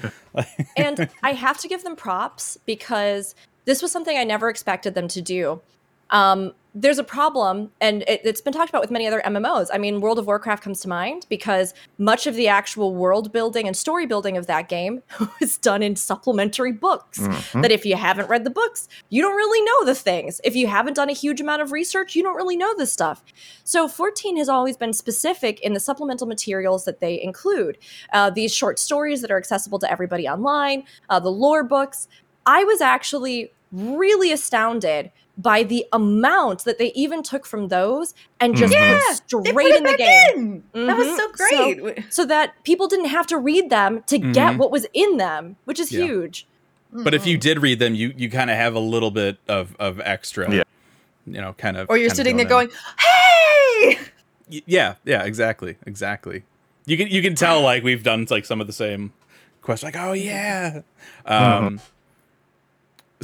and 0.76 1.08
I 1.22 1.32
have 1.32 1.56
to 1.58 1.68
give 1.68 1.84
them 1.84 1.96
props 1.96 2.58
because 2.66 3.34
this 3.64 3.82
was 3.82 3.92
something 3.92 4.16
I 4.16 4.24
never 4.24 4.48
expected 4.48 4.94
them 4.94 5.08
to 5.08 5.22
do. 5.22 5.60
Um, 6.10 6.52
there's 6.76 6.98
a 6.98 7.04
problem, 7.04 7.70
and 7.80 8.02
it, 8.08 8.20
it's 8.24 8.40
been 8.40 8.52
talked 8.52 8.68
about 8.68 8.82
with 8.82 8.90
many 8.90 9.06
other 9.06 9.22
MMOs. 9.24 9.68
I 9.72 9.78
mean, 9.78 10.00
World 10.00 10.18
of 10.18 10.26
Warcraft 10.26 10.60
comes 10.64 10.80
to 10.80 10.88
mind 10.88 11.24
because 11.28 11.72
much 11.98 12.26
of 12.26 12.34
the 12.34 12.48
actual 12.48 12.92
world 12.96 13.32
building 13.32 13.68
and 13.68 13.76
story 13.76 14.06
building 14.06 14.36
of 14.36 14.48
that 14.48 14.68
game 14.68 15.00
was 15.40 15.56
done 15.56 15.84
in 15.84 15.94
supplementary 15.94 16.72
books. 16.72 17.20
Mhm. 17.20 17.62
That 17.62 17.70
if 17.70 17.86
you 17.86 17.94
haven't 17.94 18.28
read 18.28 18.42
the 18.42 18.50
books, 18.50 18.88
you 19.08 19.22
don't 19.22 19.36
really 19.36 19.62
know 19.62 19.84
the 19.84 19.94
things. 19.94 20.40
If 20.42 20.56
you 20.56 20.66
haven't 20.66 20.94
done 20.94 21.08
a 21.08 21.12
huge 21.12 21.40
amount 21.40 21.62
of 21.62 21.70
research, 21.70 22.16
you 22.16 22.24
don't 22.24 22.34
really 22.36 22.56
know 22.56 22.74
this 22.76 22.92
stuff. 22.92 23.22
So 23.62 23.86
14 23.86 24.36
has 24.38 24.48
always 24.48 24.76
been 24.76 24.92
specific 24.92 25.60
in 25.60 25.74
the 25.74 25.80
supplemental 25.80 26.26
materials 26.26 26.86
that 26.86 26.98
they 26.98 27.22
include. 27.22 27.78
Uh, 28.12 28.30
these 28.30 28.52
short 28.52 28.80
stories 28.80 29.20
that 29.20 29.30
are 29.30 29.38
accessible 29.38 29.78
to 29.78 29.90
everybody 29.90 30.28
online, 30.28 30.82
uh, 31.08 31.20
the 31.20 31.30
lore 31.30 31.62
books. 31.62 32.08
I 32.46 32.64
was 32.64 32.80
actually 32.80 33.50
really 33.72 34.30
astounded 34.32 35.10
by 35.36 35.64
the 35.64 35.84
amount 35.92 36.64
that 36.64 36.78
they 36.78 36.92
even 36.92 37.20
took 37.22 37.44
from 37.44 37.66
those 37.68 38.14
and 38.38 38.54
just 38.56 38.72
put 38.72 38.80
They 38.80 39.10
straight 39.12 39.54
put 39.54 39.64
it 39.66 39.76
in 39.78 39.82
the 39.82 39.96
game 39.96 40.62
in. 40.74 40.86
That 40.86 40.96
was 40.96 41.08
Mhm. 41.08 41.16
so 41.16 41.32
So- 41.34 41.74
great. 41.74 42.04
so 42.12 42.24
that 42.26 42.54
people 42.62 42.86
didn't 42.86 43.06
have 43.06 43.26
to 43.28 43.38
read 43.38 43.68
them 43.68 44.04
to 44.06 44.18
get 44.18 44.54
Mhm. 44.54 44.58
what 44.58 44.70
was 44.70 44.86
in 44.94 45.16
them, 45.16 45.56
which 45.64 45.80
is 45.80 45.90
Yeah. 45.90 46.04
huge. 46.04 46.46
But 46.92 47.14
if 47.14 47.26
you 47.26 47.36
did 47.36 47.58
read 47.60 47.80
them, 47.80 47.96
you 47.96 48.14
you 48.16 48.30
kind 48.30 48.48
of 48.50 48.56
have 48.56 48.74
a 48.76 48.78
little 48.80 49.10
bit 49.10 49.38
of 49.48 49.74
of 49.80 49.98
extra. 50.04 50.48
Yeah. 50.54 50.62
You 51.26 51.40
know, 51.40 51.54
kind 51.58 51.76
of. 51.76 51.90
or 51.90 51.96
you're 51.96 52.10
kind 52.10 52.12
of 52.12 52.16
sitting 52.16 52.36
there 52.36 52.46
in. 52.46 52.50
going, 52.50 52.70
"Hey!" 52.98 53.98
Y- 54.50 54.62
yeah 54.66 54.94
yeah 55.04 55.22
exactly 55.24 55.76
exactly 55.86 56.42
you 56.86 56.96
can 56.98 57.08
you 57.08 57.22
can 57.22 57.34
tell 57.34 57.62
like 57.62 57.82
we've 57.82 58.02
done 58.02 58.26
like 58.30 58.44
some 58.44 58.60
of 58.60 58.66
the 58.66 58.74
same 58.74 59.12
questions 59.62 59.92
like 59.94 60.00
oh 60.00 60.12
yeah 60.12 60.82
um 61.24 61.80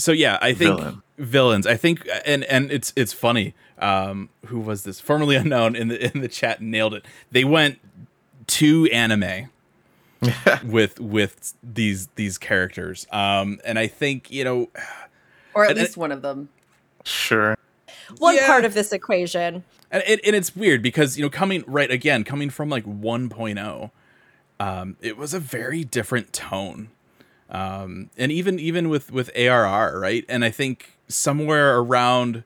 so 0.01 0.13
yeah 0.13 0.39
i 0.43 0.53
think 0.53 0.79
Villain. 0.79 1.03
villains 1.19 1.67
i 1.67 1.77
think 1.77 2.09
and 2.27 2.45
and 2.45 2.71
it's 2.73 2.93
it's 2.97 3.13
funny 3.13 3.55
um 3.79 4.29
who 4.47 4.59
was 4.61 4.83
this 4.85 5.01
formerly 5.01 5.37
unknown 5.37 5.77
in 5.77 5.89
the 5.89 6.05
in 6.15 6.21
the 6.23 6.29
chat 6.29 6.61
nailed 6.61 6.95
it 6.95 7.05
they 7.31 7.45
went 7.45 7.79
to 8.47 8.87
anime 8.87 9.49
with 10.65 11.01
with 11.01 11.55
these 11.63 12.09
these 12.17 12.37
characters 12.39 13.07
um 13.13 13.59
and 13.65 13.79
i 13.79 13.87
think 13.87 14.31
you 14.31 14.45
know 14.45 14.69
Or 15.55 15.65
at 15.65 15.71
And- 15.73 15.81
least 15.81 15.97
one 15.97 16.13
of 16.13 16.23
them. 16.23 16.49
Sure. 17.05 17.57
One 18.19 18.37
Yeah. 18.37 18.47
part 18.47 18.65
of 18.65 18.75
this 18.75 18.93
equation. 18.93 19.65
and, 19.91 20.03
it, 20.07 20.21
and 20.25 20.37
it's 20.37 20.55
weird 20.55 20.83
because 20.83 21.17
you 21.17 21.23
know 21.25 21.31
coming 21.31 21.65
right 21.67 21.91
again 21.91 22.23
coming 22.25 22.51
from 22.51 22.69
like 22.69 22.85
1.0 22.85 23.91
um 24.61 24.97
it 25.01 25.17
was 25.17 25.33
a 25.35 25.41
very 25.41 25.83
different 25.85 26.33
tone 26.33 26.91
um 27.51 28.11
and 28.17 28.31
even 28.33 28.59
even 28.59 28.89
with 28.89 29.11
with 29.13 29.31
arr 29.37 29.99
right 29.99 30.25
and 30.29 30.45
i 30.45 30.51
think 30.51 30.97
somewhere 31.09 31.79
around 31.79 32.45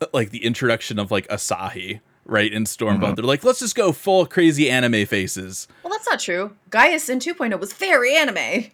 uh, 0.00 0.06
like 0.12 0.30
the 0.30 0.44
introduction 0.44 0.98
of 0.98 1.10
like 1.10 1.28
asahi 1.28 2.00
right 2.24 2.52
in 2.52 2.64
stormblood 2.64 3.00
Mhm. 3.12 3.16
they're 3.16 3.24
like 3.24 3.44
let's 3.44 3.60
just 3.60 3.74
go 3.74 3.92
full 3.92 4.26
crazy 4.26 4.68
anime 4.70 5.06
faces 5.06 5.68
Well, 5.82 5.92
that's 5.92 6.08
not 6.08 6.20
true. 6.20 6.56
Gaius 6.70 7.08
in 7.08 7.18
2.0 7.18 7.58
was 7.60 7.72
very 7.72 8.14
anime. 8.16 8.70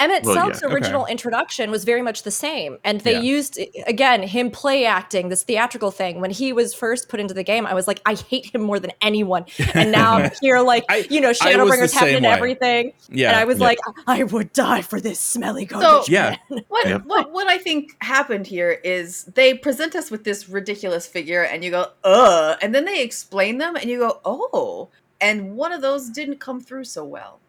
Emmett 0.00 0.22
Well, 0.24 0.34
Self's 0.34 0.62
yeah. 0.62 0.68
original 0.68 1.02
Okay. 1.02 1.12
introduction 1.12 1.70
was 1.70 1.84
very 1.84 2.02
much 2.02 2.22
the 2.22 2.30
same. 2.30 2.78
And 2.84 3.00
they 3.00 3.12
Yeah. 3.14 3.20
used, 3.20 3.58
again, 3.86 4.22
him 4.22 4.50
play 4.50 4.84
acting, 4.84 5.28
this 5.28 5.42
theatrical 5.42 5.90
thing. 5.90 6.20
When 6.20 6.30
he 6.30 6.52
was 6.52 6.72
first 6.74 7.08
put 7.08 7.18
into 7.20 7.34
the 7.34 7.42
game, 7.42 7.66
I 7.66 7.74
was 7.74 7.86
like, 7.86 8.00
I 8.06 8.14
hate 8.14 8.54
him 8.54 8.62
more 8.62 8.78
than 8.78 8.92
anyone. 9.02 9.44
And 9.74 9.90
now 9.92 10.14
I'm 10.16 10.30
here, 10.40 10.60
like, 10.60 10.84
I- 10.88 11.06
you 11.10 11.20
know, 11.20 11.28
I 11.28 11.30
was 11.30 11.38
the 11.40 11.44
Shadowbringers 11.46 11.92
happened 11.92 12.10
same 12.10 12.16
and 12.16 12.26
everything. 12.26 12.92
yeah 13.10 13.28
and 13.30 13.36
I 13.38 13.44
was 13.44 13.58
yeah. 13.58 13.64
like, 13.66 13.78
I 14.06 14.22
would 14.24 14.52
die 14.52 14.82
for 14.82 15.00
this 15.00 15.18
smelly 15.20 15.64
garbage. 15.64 16.08
yeah 16.08 16.36
What, 16.68 16.86
Yep. 16.86 17.02
what 17.06 17.32
what 17.32 17.46
I 17.48 17.58
think 17.58 17.96
happened 18.00 18.46
here 18.46 18.80
is 18.84 19.24
they 19.34 19.54
present 19.54 19.94
us 19.96 20.10
with 20.10 20.24
this 20.24 20.48
ridiculous 20.48 21.06
figure, 21.06 21.42
and 21.42 21.64
you 21.64 21.70
go, 21.70 21.86
"Uh," 22.04 22.56
and 22.62 22.74
then 22.74 22.84
they 22.84 23.02
explain 23.02 23.58
them, 23.58 23.74
and 23.76 23.86
you 23.90 23.98
go, 23.98 24.20
"Oh," 24.24 24.88
and 25.20 25.56
one 25.56 25.72
of 25.72 25.82
those 25.82 26.08
didn't 26.10 26.38
come 26.40 26.60
through 26.60 26.84
so 26.84 27.04
well, 27.04 27.40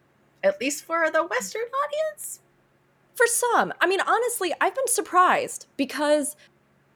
at 0.43 0.59
least 0.61 0.83
for 0.85 1.09
the 1.11 1.23
Western 1.25 1.63
audience. 1.83 2.39
for 3.15 3.27
some 3.27 3.73
i 3.81 3.85
mean 3.87 3.99
honestly 4.01 4.53
i've 4.61 4.75
been 4.75 4.87
surprised 4.87 5.67
because 5.77 6.35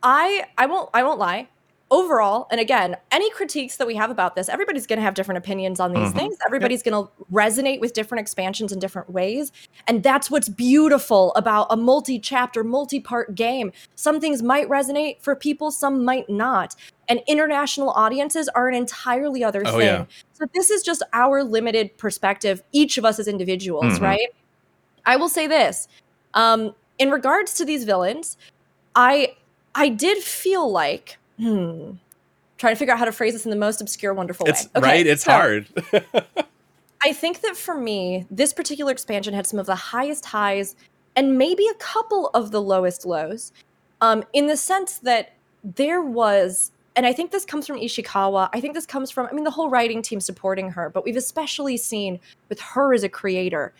i 0.01 0.45
i 0.57 0.65
won't 0.65 0.89
i 0.93 1.03
won't 1.03 1.19
lie 1.19 1.49
overall 1.93 2.47
and 2.49 2.59
again 2.59 2.97
any 3.11 3.29
critiques 3.29 3.77
that 3.77 3.85
we 3.85 3.93
have 3.95 4.09
about 4.09 4.33
this 4.35 4.49
everybody's 4.49 4.87
going 4.87 4.97
to 4.97 5.03
have 5.03 5.13
different 5.13 5.37
opinions 5.37 5.79
on 5.79 5.93
these 5.93 6.09
Mhm. 6.11 6.15
things 6.15 6.37
everybody's 6.43 6.81
going 6.81 7.05
to 7.05 7.11
resonate 7.31 7.79
with 7.79 7.93
different 7.93 8.19
expansions 8.19 8.71
in 8.71 8.79
different 8.79 9.11
ways 9.11 9.51
and 9.87 10.01
that's 10.01 10.31
what's 10.31 10.49
beautiful 10.49 11.31
about 11.35 11.67
a 11.69 11.77
multi-chapter 11.77 12.63
multi-part 12.63 13.35
game 13.35 13.71
some 13.93 14.19
things 14.19 14.41
might 14.41 14.67
resonate 14.67 15.21
for 15.21 15.35
people 15.35 15.69
some 15.69 16.03
might 16.03 16.27
not 16.29 16.75
and 17.07 17.21
international 17.27 17.91
audiences 17.91 18.49
are 18.49 18.67
an 18.67 18.73
entirely 18.73 19.43
other 19.43 19.61
Oh, 19.67 19.77
thing 19.77 19.85
yeah. 19.85 20.05
so 20.33 20.45
this 20.55 20.71
is 20.71 20.81
just 20.81 21.03
our 21.13 21.43
limited 21.43 21.95
perspective 21.99 22.63
each 22.71 22.97
of 22.97 23.05
us 23.05 23.19
as 23.19 23.27
individuals 23.27 23.99
Mhm. 23.99 24.01
right 24.01 24.29
i 25.05 25.15
will 25.15 25.29
say 25.29 25.45
this 25.45 25.87
um, 26.33 26.73
in 26.97 27.11
regards 27.11 27.53
to 27.55 27.65
these 27.65 27.83
villains, 27.83 28.37
I 28.95 29.35
I 29.75 29.89
did 29.89 30.17
feel 30.23 30.71
like 30.71 31.17
hmm, 31.37 31.91
trying 32.57 32.73
to 32.73 32.75
figure 32.75 32.93
out 32.93 32.99
how 32.99 33.05
to 33.05 33.11
phrase 33.11 33.33
this 33.33 33.45
in 33.45 33.51
the 33.51 33.57
most 33.57 33.81
obscure, 33.81 34.13
wonderful 34.13 34.47
it's 34.47 34.65
way. 34.65 34.69
Okay, 34.75 34.87
right 34.87 35.07
it's 35.07 35.23
so 35.23 35.31
hard 35.31 35.67
I 37.05 37.11
think 37.11 37.41
that 37.41 37.57
for 37.57 37.75
me, 37.75 38.25
this 38.31 38.53
particular 38.53 38.91
expansion 38.91 39.33
had 39.33 39.45
some 39.45 39.59
of 39.59 39.65
the 39.65 39.75
highest 39.75 40.25
highs 40.25 40.75
and 41.17 41.37
maybe 41.37 41.67
a 41.67 41.73
couple 41.75 42.29
of 42.33 42.51
the 42.51 42.61
lowest 42.61 43.05
lows. 43.05 43.51
Um, 43.99 44.23
in 44.31 44.47
the 44.47 44.55
sense 44.57 44.99
that 44.99 45.33
there 45.63 46.01
was, 46.01 46.71
and 46.95 47.05
I 47.05 47.11
think 47.11 47.31
this 47.31 47.45
comes 47.45 47.67
from 47.67 47.77
Ishikawa. 47.77 48.49
I 48.53 48.61
think 48.61 48.73
this 48.73 48.85
comes 48.85 49.11
from, 49.11 49.27
I 49.27 49.33
mean, 49.33 49.43
the 49.43 49.51
whole 49.51 49.69
writing 49.69 50.01
team 50.01 50.21
supporting 50.21 50.71
her, 50.71 50.89
but 50.89 51.03
we've 51.03 51.17
especially 51.17 51.75
seen 51.75 52.19
with 52.47 52.59
her 52.61 52.93
as 52.93 53.03
a 53.03 53.09
creator, 53.09 53.73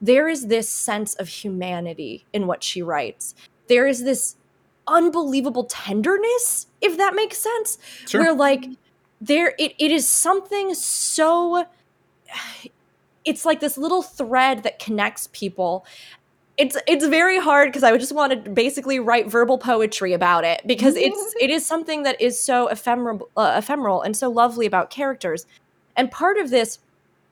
there 0.00 0.28
is 0.28 0.46
this 0.46 0.68
sense 0.68 1.14
of 1.14 1.28
humanity 1.28 2.24
in 2.32 2.46
what 2.46 2.62
she 2.62 2.82
writes. 2.82 3.34
There 3.68 3.86
is 3.86 4.02
this 4.02 4.36
unbelievable 4.86 5.64
tenderness, 5.64 6.66
if 6.80 6.96
that 6.98 7.14
makes 7.14 7.38
sense. 7.38 7.78
Sure. 8.06 8.20
Where 8.20 8.34
like 8.34 8.66
there 9.20 9.54
it, 9.58 9.74
it 9.78 9.90
is 9.90 10.08
something 10.08 10.74
so 10.74 11.66
it's 13.24 13.44
like 13.44 13.60
this 13.60 13.78
little 13.78 14.02
thread 14.02 14.64
that 14.64 14.78
connects 14.78 15.28
people. 15.32 15.86
It's 16.58 16.76
it's 16.86 17.06
very 17.06 17.38
hard 17.38 17.68
because 17.68 17.82
i 17.82 17.90
would 17.90 18.00
just 18.00 18.14
want 18.14 18.44
to 18.44 18.50
basically 18.50 18.98
write 18.98 19.26
verbal 19.26 19.56
poetry 19.56 20.12
about 20.12 20.44
it 20.44 20.60
because 20.66 20.96
it's 20.96 21.34
it 21.40 21.48
is 21.48 21.64
something 21.64 22.02
that 22.02 22.20
is 22.20 22.38
so 22.38 22.68
ephemeral 22.68 23.30
uh, 23.36 23.54
ephemeral 23.56 24.02
and 24.02 24.16
so 24.16 24.30
lovely 24.30 24.66
about 24.66 24.90
characters. 24.90 25.46
And 25.96 26.10
part 26.10 26.38
of 26.38 26.50
this 26.50 26.78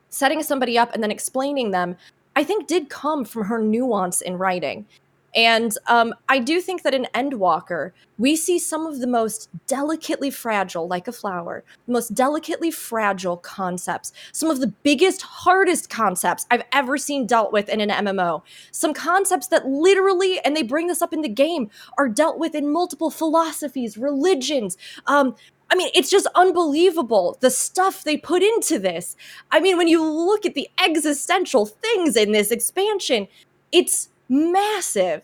setting 0.08 0.42
somebody 0.42 0.78
up 0.78 0.92
and 0.92 1.02
then 1.02 1.10
explaining 1.10 1.70
them 1.70 1.96
i 2.34 2.42
think 2.42 2.66
did 2.66 2.88
come 2.88 3.24
from 3.24 3.44
her 3.44 3.60
nuance 3.60 4.20
in 4.20 4.36
writing 4.36 4.86
and 5.35 5.77
um, 5.87 6.14
I 6.29 6.40
do 6.40 6.61
think 6.61 6.83
that 6.83 6.95
in 6.95 7.07
Endwalker, 7.14 7.93
we 8.19 8.35
see 8.35 8.59
some 8.59 8.87
of 8.87 9.01
the 9.01 9.07
most 9.07 9.49
delicately 9.66 10.31
fragile, 10.31 10.88
like 10.88 11.07
a 11.07 11.12
flower, 11.12 11.64
the 11.87 11.93
most 11.93 12.14
delicately 12.14 12.71
fragile 12.71 13.37
concepts, 13.37 14.12
some 14.33 14.51
of 14.51 14.61
the 14.61 14.66
biggest, 14.83 15.23
hardest 15.23 15.88
concepts 15.88 16.47
I've 16.51 16.64
ever 16.73 16.99
seen 16.99 17.27
dealt 17.27 17.53
with 17.53 17.69
in 17.69 17.81
an 17.81 17.90
MMO. 17.90 18.43
Some 18.73 18.93
concepts 18.93 19.47
that 19.49 19.66
literally, 19.66 20.40
and 20.40 20.57
they 20.57 20.64
bring 20.64 20.88
this 20.88 21.03
up 21.03 21.12
in 21.12 21.23
the 21.23 21.29
game, 21.29 21.71
are 21.97 22.09
dealt 22.09 22.38
with 22.38 22.55
in 22.55 22.73
multiple 22.73 23.11
philosophies, 23.11 23.97
religions. 23.97 24.77
Um, 25.07 25.37
I 25.71 25.77
mean, 25.77 25.90
it's 25.95 26.11
just 26.11 26.27
unbelievable 26.35 27.38
the 27.40 27.51
stuff 27.51 28.03
they 28.03 28.16
put 28.16 28.43
into 28.43 28.81
this. 28.81 29.16
I 29.53 29.61
mean, 29.61 29.77
when 29.77 29.87
you 29.87 30.05
look 30.05 30.45
at 30.45 30.55
the 30.55 30.69
existential 30.83 31.64
things 31.66 32.16
in 32.16 32.33
this 32.33 32.51
expansion, 32.51 33.29
it's 33.71 34.09
massive. 34.31 35.23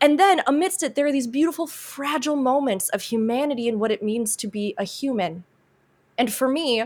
And 0.00 0.18
then 0.18 0.42
amidst 0.46 0.82
it, 0.82 0.94
there 0.94 1.06
are 1.06 1.12
these 1.12 1.26
beautiful, 1.26 1.66
fragile 1.66 2.36
moments 2.36 2.88
of 2.90 3.02
humanity 3.02 3.68
and 3.68 3.80
what 3.80 3.90
it 3.90 4.02
means 4.02 4.36
to 4.36 4.46
be 4.46 4.74
a 4.78 4.84
human. 4.84 5.44
And 6.16 6.32
for 6.32 6.48
me, 6.48 6.84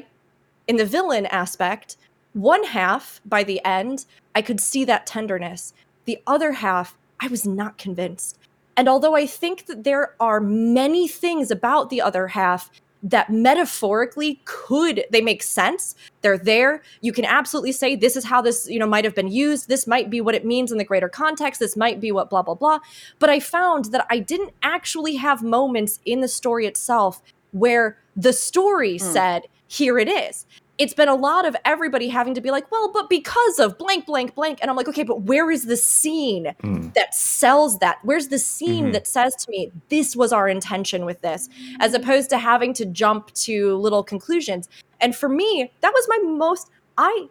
in 0.67 0.77
the 0.77 0.85
villain 0.85 1.27
aspect, 1.27 1.97
one 2.33 2.65
half, 2.65 3.21
by 3.25 3.45
the 3.45 3.65
end, 3.65 4.07
I 4.35 4.43
could 4.43 4.61
see 4.61 4.85
that 4.85 5.07
tenderness. 5.07 5.75
The 6.05 6.23
other 6.27 6.53
half, 6.53 6.97
I 7.21 7.29
was 7.29 7.47
not 7.47 7.79
convinced. 7.79 8.39
And 8.77 8.89
although 8.89 9.17
I 9.17 9.27
think 9.27 9.67
that 9.67 9.85
there 9.85 10.15
are 10.21 10.41
many 10.41 11.09
things 11.09 11.51
about 11.51 11.91
the 11.91 12.01
other 12.01 12.29
half 12.29 12.71
that 13.03 13.31
metaphorically 13.31 14.41
could 14.45 15.05
they 15.11 15.21
make 15.21 15.43
sense. 15.43 15.95
They're 16.23 16.39
there. 16.39 16.83
You 17.01 17.13
can 17.13 17.25
absolutely 17.25 17.73
say 17.73 17.95
this 17.95 18.17
is 18.17 18.25
how 18.25 18.43
this 18.43 18.69
you 18.69 18.79
know 18.79 18.87
might 18.87 19.05
have 19.05 19.15
been 19.15 19.29
used. 19.29 19.69
This 19.69 19.87
might 19.87 20.11
be 20.11 20.21
what 20.21 20.35
it 20.35 20.45
means 20.45 20.73
in 20.73 20.79
the 20.79 20.85
greater 20.85 21.09
context. 21.09 21.61
This 21.61 21.77
might 21.77 22.01
be 22.01 22.11
what 22.13 22.31
blah 22.31 22.43
blah 22.43 22.55
blah. 22.55 22.79
But 23.19 23.31
i 23.31 23.41
found 23.41 23.87
that 23.87 24.07
i 24.11 24.19
didn't 24.19 24.53
actually 24.63 25.17
have 25.17 25.43
moments 25.43 26.01
in 26.05 26.21
the 26.21 26.29
story 26.29 26.67
itself 26.67 27.23
where 27.53 27.97
the 28.17 28.33
story 28.33 28.97
Mm. 28.99 29.01
said 29.01 29.43
here 29.69 29.99
it 29.99 30.09
is 30.09 30.47
it's 30.79 30.95
been 30.95 31.09
a 31.09 31.15
lot 31.15 31.45
of 31.45 31.57
everybody 31.65 32.09
having 32.09 32.35
to 32.35 32.41
be 32.41 32.51
like, 32.53 32.71
well, 32.71 32.93
but 32.93 33.11
because 33.11 33.59
of 33.59 33.77
blank, 33.79 34.07
blank, 34.07 34.35
blank. 34.37 34.61
And 34.63 34.71
I'm 34.71 34.77
like, 34.77 34.87
okay, 34.89 35.03
but 35.03 35.23
where 35.23 35.51
is 35.51 35.67
the 35.67 35.77
scene 35.77 36.55
Mm. 36.63 36.95
that 36.95 37.15
sells 37.15 37.81
that? 37.81 37.99
Where's 38.05 38.29
the 38.29 38.39
scene 38.39 38.87
Mhm. 38.87 38.93
that 38.93 39.07
says 39.07 39.35
to 39.45 39.51
me, 39.51 39.73
this 39.89 40.15
was 40.15 40.33
our 40.33 40.49
intention 40.49 41.05
with 41.05 41.21
this, 41.21 41.49
as 41.81 41.95
opposed 41.95 42.31
to 42.31 42.39
having 42.39 42.73
to 42.75 42.87
jump 42.87 43.33
to 43.35 43.77
little 43.77 44.05
conclusions? 44.05 44.69
And 45.01 45.17
for 45.17 45.29
me, 45.29 45.73
that 45.81 45.93
was 45.93 46.07
my 46.09 46.19
most, 46.25 46.69
I 46.97 47.27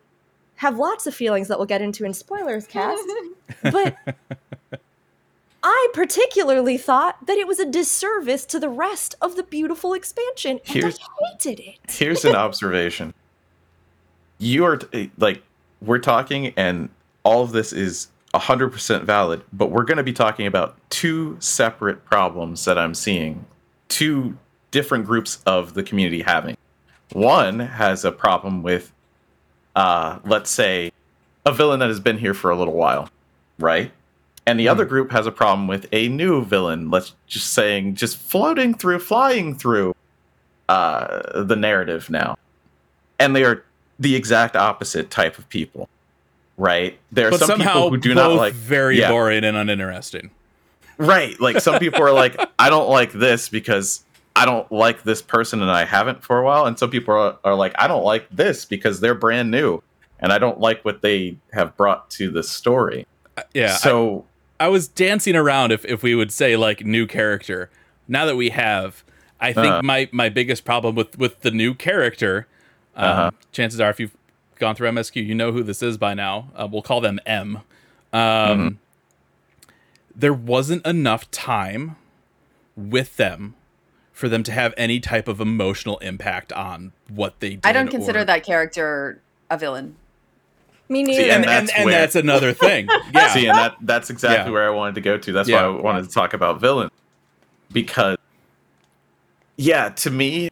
have 0.55 0.77
lots 0.77 1.07
of 1.07 1.15
feelings 1.15 1.47
that 1.47 1.57
we'll 1.57 1.67
get 1.67 1.81
into 1.81 2.03
in 2.03 2.13
spoilers 2.13 2.67
cast, 2.67 3.03
but 3.63 3.95
I 5.63 5.88
particularly 5.93 6.77
thought 6.77 7.25
that 7.27 7.38
it 7.38 7.47
was 7.47 7.60
a 7.60 7.65
disservice 7.65 8.45
to 8.47 8.60
the 8.60 8.69
rest 8.69 9.15
of 9.21 9.36
the 9.36 9.43
beautiful 9.43 9.93
expansion. 9.93 10.60
And 10.65 10.75
Here's- 10.75 10.97
I 11.01 11.31
hated 11.31 11.60
it. 11.62 11.75
Here's 11.89 12.25
an 12.25 12.36
observation. 12.36 13.13
You 14.39 14.65
are 14.65 14.78
t- 14.78 15.12
like 15.17 15.43
we're 15.82 16.00
talking 16.00 16.54
and 16.58 16.89
all 17.23 17.43
of 17.43 17.52
this 17.52 17.73
is 17.73 18.08
100% 18.34 19.04
valid, 19.04 19.43
but 19.54 19.71
we're 19.71 19.84
going 19.84 19.97
to 19.97 20.04
be 20.04 20.13
talking 20.13 20.47
about 20.47 20.78
two 20.89 21.38
separate 21.39 22.06
problems 22.06 22.65
that 22.65 22.78
I'm 22.78 22.93
seeing. 22.93 23.45
Two 23.89 24.38
different 24.71 25.06
groups 25.06 25.41
of 25.45 25.73
the 25.73 25.84
community 25.84 26.21
having. 26.21 26.58
One 27.13 27.60
has 27.60 28.06
a 28.06 28.12
problem 28.12 28.63
with 28.63 28.91
uh 29.76 30.19
let's 30.26 30.50
say 30.50 30.91
a 31.45 31.52
villain 31.52 31.80
that 31.80 31.88
has 31.88 32.00
been 32.00 32.17
here 32.17 32.34
for 32.34 32.52
a 32.52 32.58
little 32.58 32.73
while, 32.73 33.10
right? 33.60 33.91
And 34.45 34.60
the 34.60 34.67
other 34.67 34.86
group 34.86 35.12
has 35.12 35.28
a 35.28 35.32
problem 35.32 35.67
with 35.67 35.88
a 35.91 36.08
new 36.08 36.43
villain, 36.43 36.89
let's 36.89 37.13
just 37.28 37.54
saying 37.54 37.95
just 37.95 38.17
floating 38.17 38.73
through, 38.73 39.00
flying 39.00 39.56
through 39.56 39.95
uh, 40.69 41.43
the 41.43 41.56
narrative 41.56 42.10
now, 42.10 42.38
and 43.19 43.36
they 43.36 43.43
are 43.43 43.63
the 43.99 44.15
exact 44.15 44.55
opposite 44.55 45.10
type 45.10 45.38
of 45.38 45.47
people, 45.49 45.89
right? 46.57 46.97
There 47.12 47.27
are 47.27 47.31
but 47.31 47.39
some 47.39 47.47
somehow 47.47 47.73
people 47.73 47.89
who 47.91 47.97
do 47.97 48.15
not 48.15 48.33
like 48.33 48.53
very 48.53 48.99
yeah. 48.99 49.10
boring 49.10 49.43
and 49.43 49.57
uninteresting. 49.57 50.31
right. 50.97 51.39
Like 51.39 51.60
some 51.62 51.79
people 51.79 52.03
are 52.03 52.13
like, 52.13 52.39
I 52.60 52.69
don't 52.69 52.89
like 52.89 53.12
this 53.12 53.49
because 53.49 54.03
I 54.36 54.45
don't 54.45 54.71
like 54.71 55.03
this 55.03 55.21
person 55.21 55.62
and 55.62 55.71
I 55.71 55.86
haven't 55.86 56.23
for 56.23 56.39
a 56.39 56.43
while, 56.43 56.65
and 56.65 56.77
some 56.77 56.89
people 56.91 57.13
are, 57.13 57.38
are 57.43 57.55
like, 57.55 57.73
I 57.79 57.88
don't 57.88 58.03
like 58.03 58.27
this 58.29 58.65
because 58.65 58.99
they're 58.99 59.15
brand 59.15 59.49
new 59.51 59.81
and 60.19 60.31
I 60.31 60.38
don't 60.39 60.60
like 60.60 60.83
what 60.86 61.01
they 61.01 61.38
have 61.53 61.75
brought 61.77 62.10
to 62.12 62.29
the 62.29 62.43
story. 62.43 63.05
Yeah. 63.53 63.75
So 63.77 64.25
I, 64.60 64.65
I 64.65 64.67
was 64.69 64.88
dancing 64.88 65.36
around 65.36 65.71
if, 65.71 65.86
if 65.86 66.01
we 66.01 66.15
would 66.15 66.31
say 66.31 66.55
like 66.55 66.86
new 66.86 67.05
character. 67.05 67.69
Now 68.07 68.25
that 68.25 68.36
we 68.36 68.49
have, 68.49 69.03
I 69.39 69.53
think 69.53 69.67
Uh-huh. 69.67 69.81
my, 69.83 70.10
my 70.12 70.29
biggest 70.29 70.65
problem 70.65 70.95
with, 70.95 71.17
with 71.19 71.41
the 71.41 71.51
new 71.51 71.75
character, 71.75 72.47
um, 72.97 73.10
Uh-huh. 73.10 73.31
chances 73.51 73.79
are 73.79 73.89
if 73.89 73.99
you've 73.99 74.15
gone 74.60 74.75
through 74.75 74.89
MSQ, 74.89 75.25
you 75.25 75.36
know 75.36 75.51
who 75.51 75.63
this 75.63 75.81
is 75.83 75.97
by 75.97 76.13
now. 76.13 76.49
Uh, 76.55 76.67
we'll 76.69 76.81
call 76.81 76.99
them 77.01 77.19
M. 77.25 77.57
Um, 77.57 77.63
Mm-hmm. 78.21 78.67
There 80.15 80.33
wasn't 80.33 80.83
enough 80.86 81.29
time 81.29 81.95
with 82.75 83.17
them 83.17 83.53
for 84.13 84.27
them 84.27 84.41
to 84.43 84.51
have 84.51 84.73
any 84.75 84.99
type 84.99 85.27
of 85.27 85.39
emotional 85.39 85.99
impact 85.99 86.51
on 86.53 86.91
what 87.07 87.39
they 87.39 87.51
did. 87.51 87.65
I 87.67 87.71
don't 87.71 87.89
consider 87.89 88.19
or- 88.21 88.25
that 88.25 88.43
character 88.43 89.21
a 89.51 89.60
villain. 89.60 89.95
Me 90.89 91.03
neither. 91.03 91.21
See, 91.21 91.29
And, 91.29 91.43
and 91.45 91.51
and, 91.51 91.67
that's 91.67 91.77
and 91.77 91.86
where- 91.86 91.99
that's 91.99 92.15
another 92.15 92.51
thing. 92.53 92.88
Yeah. 93.13 93.27
See, 93.29 93.45
and 93.45 93.55
that 93.57 93.75
that's 93.81 94.10
exactly 94.10 94.45
Yeah. 94.47 94.53
where 94.53 94.65
I 94.65 94.71
wanted 94.71 94.95
to 94.95 95.01
go 95.01 95.17
to. 95.19 95.31
That's 95.31 95.47
Yeah. 95.49 95.67
why 95.67 95.77
I 95.77 95.81
wanted 95.81 96.05
to 96.05 96.10
talk 96.10 96.33
about 96.33 96.60
villain 96.60 96.89
because, 97.71 98.17
yeah, 99.57 99.89
to 99.89 100.10
me, 100.10 100.49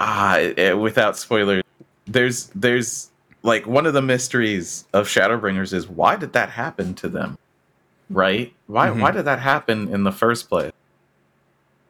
ah, 0.00 0.36
eh, 0.38 0.72
without 0.72 1.16
spoilers, 1.16 1.62
there's 2.06 2.46
there's 2.54 3.10
like 3.42 3.66
one 3.66 3.86
of 3.86 3.92
the 3.94 4.02
mysteries 4.02 4.84
of 4.92 5.06
Shadowbringers 5.06 5.72
is 5.72 5.88
why 5.88 6.16
did 6.16 6.32
that 6.32 6.50
happen 6.50 6.94
to 6.94 7.08
them, 7.08 7.38
right? 8.08 8.52
Why 8.66 8.88
Mhm. 8.88 9.00
why 9.00 9.10
did 9.12 9.24
that 9.26 9.38
happen 9.38 9.88
in 9.88 10.02
the 10.04 10.12
first 10.12 10.48
place? 10.48 10.72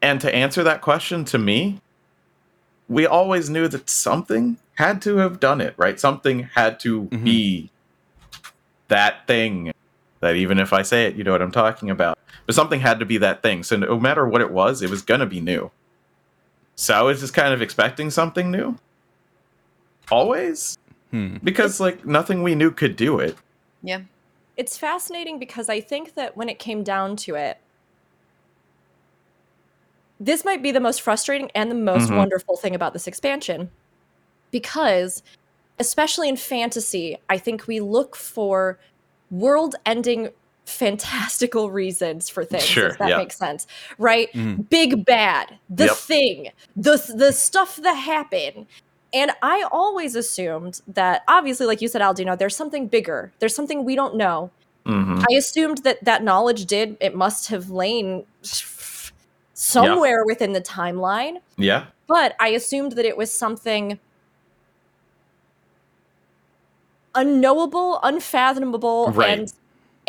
And 0.02 0.20
to 0.20 0.34
answer 0.34 0.62
that 0.62 0.80
question, 0.80 1.24
to 1.26 1.38
me, 1.38 1.80
we 2.88 3.06
always 3.06 3.48
knew 3.50 3.68
that 3.68 3.88
something 3.88 4.58
had 4.76 5.00
to 5.02 5.16
have 5.18 5.40
done 5.40 5.60
it, 5.60 5.74
right? 5.76 6.00
Something 6.00 6.48
had 6.54 6.80
to 6.80 7.02
Mhm. 7.04 7.24
be 7.24 7.70
that 8.88 9.26
thing 9.26 9.72
that 10.20 10.36
even 10.36 10.58
if 10.58 10.72
I 10.72 10.82
say 10.82 11.06
it, 11.06 11.14
you 11.16 11.24
know 11.24 11.32
what 11.32 11.42
I'm 11.42 11.52
talking 11.52 11.90
about. 11.90 12.18
But 12.46 12.54
something 12.54 12.80
had 12.80 12.98
to 12.98 13.06
be 13.06 13.18
that 13.18 13.42
thing. 13.42 13.62
So 13.62 13.76
no 13.76 13.98
matter 14.00 14.26
what 14.26 14.40
it 14.40 14.50
was, 14.50 14.82
it 14.82 14.90
was 14.90 15.02
gonna 15.02 15.26
be 15.26 15.40
new. 15.40 15.70
So 16.80 16.94
I 16.94 17.02
was 17.02 17.20
just 17.20 17.34
kind 17.34 17.52
of 17.52 17.60
expecting 17.60 18.08
something 18.08 18.50
new. 18.50 18.74
Always. 20.10 20.78
Hmm. 21.10 21.36
Because 21.44 21.78
like 21.78 22.06
nothing 22.06 22.42
we 22.42 22.54
knew 22.54 22.70
could 22.70 22.96
do 22.96 23.18
it. 23.20 23.36
Yeah. 23.82 24.00
it's 24.56 24.76
fascinating 24.76 25.38
because 25.38 25.70
I 25.70 25.80
think 25.80 26.14
that 26.16 26.36
when 26.36 26.50
it 26.50 26.58
came 26.58 26.82
down 26.82 27.16
to 27.16 27.34
it, 27.34 27.58
this 30.18 30.44
might 30.44 30.62
be 30.62 30.70
the 30.70 30.80
most 30.80 31.00
frustrating 31.00 31.50
and 31.54 31.70
the 31.70 31.74
most 31.74 32.10
Mhm. 32.10 32.18
wonderful 32.18 32.58
thing 32.58 32.74
about 32.74 32.92
this 32.92 33.06
expansion. 33.06 33.70
Because, 34.50 35.22
especially 35.78 36.28
in 36.28 36.36
fantasy, 36.36 37.16
I 37.30 37.38
think 37.38 37.66
we 37.66 37.80
look 37.80 38.16
for 38.16 38.78
world 39.30 39.76
ending 39.86 40.28
fantastical 40.70 41.70
reasons 41.70 42.28
for 42.28 42.44
things. 42.44 42.64
Sure, 42.64 42.92
that 42.98 43.08
yeah. 43.10 43.16
makes 43.18 43.36
sense. 43.36 43.66
Right? 43.98 44.32
Mhm. 44.32 44.68
Big 44.70 45.04
bad, 45.04 45.58
the 45.68 45.86
Yep. 45.86 45.96
thing, 45.96 46.48
the 46.76 46.96
the 47.14 47.32
stuff 47.32 47.76
that 47.76 47.94
happened. 47.94 48.66
And 49.12 49.32
I 49.42 49.66
always 49.72 50.14
assumed 50.14 50.82
that, 50.86 51.22
obviously, 51.26 51.66
like 51.66 51.82
you 51.82 51.88
said, 51.88 52.00
Aldino, 52.00 52.38
there's 52.38 52.54
something 52.56 52.86
bigger. 52.86 53.32
There's 53.40 53.54
something 53.56 53.84
we 53.84 53.96
don't 53.96 54.14
know. 54.14 54.50
hmm 54.86 55.20
I 55.30 55.34
assumed 55.34 55.78
that 55.78 56.02
that 56.04 56.22
knowledge 56.22 56.64
did, 56.66 56.96
it 57.00 57.14
must 57.14 57.48
have 57.48 57.68
lain 57.70 58.24
somewhere 59.52 60.24
within 60.24 60.52
the 60.54 60.60
timeline. 60.60 61.40
Yeah. 61.58 61.86
But 62.06 62.34
I 62.40 62.48
assumed 62.48 62.92
that 62.92 63.04
it 63.04 63.16
was 63.16 63.30
something 63.30 63.98
unknowable, 67.14 68.00
unfathomable, 68.02 69.10
Right. 69.12 69.38
and 69.40 69.52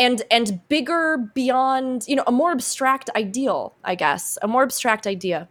and 0.01 0.23
and 0.31 0.67
bigger 0.67 1.15
beyond, 1.35 2.05
you 2.07 2.15
know, 2.15 2.23
a 2.25 2.31
more 2.31 2.51
abstract 2.51 3.11
ideal, 3.15 3.73
I 3.83 3.93
guess, 3.93 4.37
a 4.41 4.47
more 4.47 4.63
abstract 4.63 5.05
idea. 5.05 5.47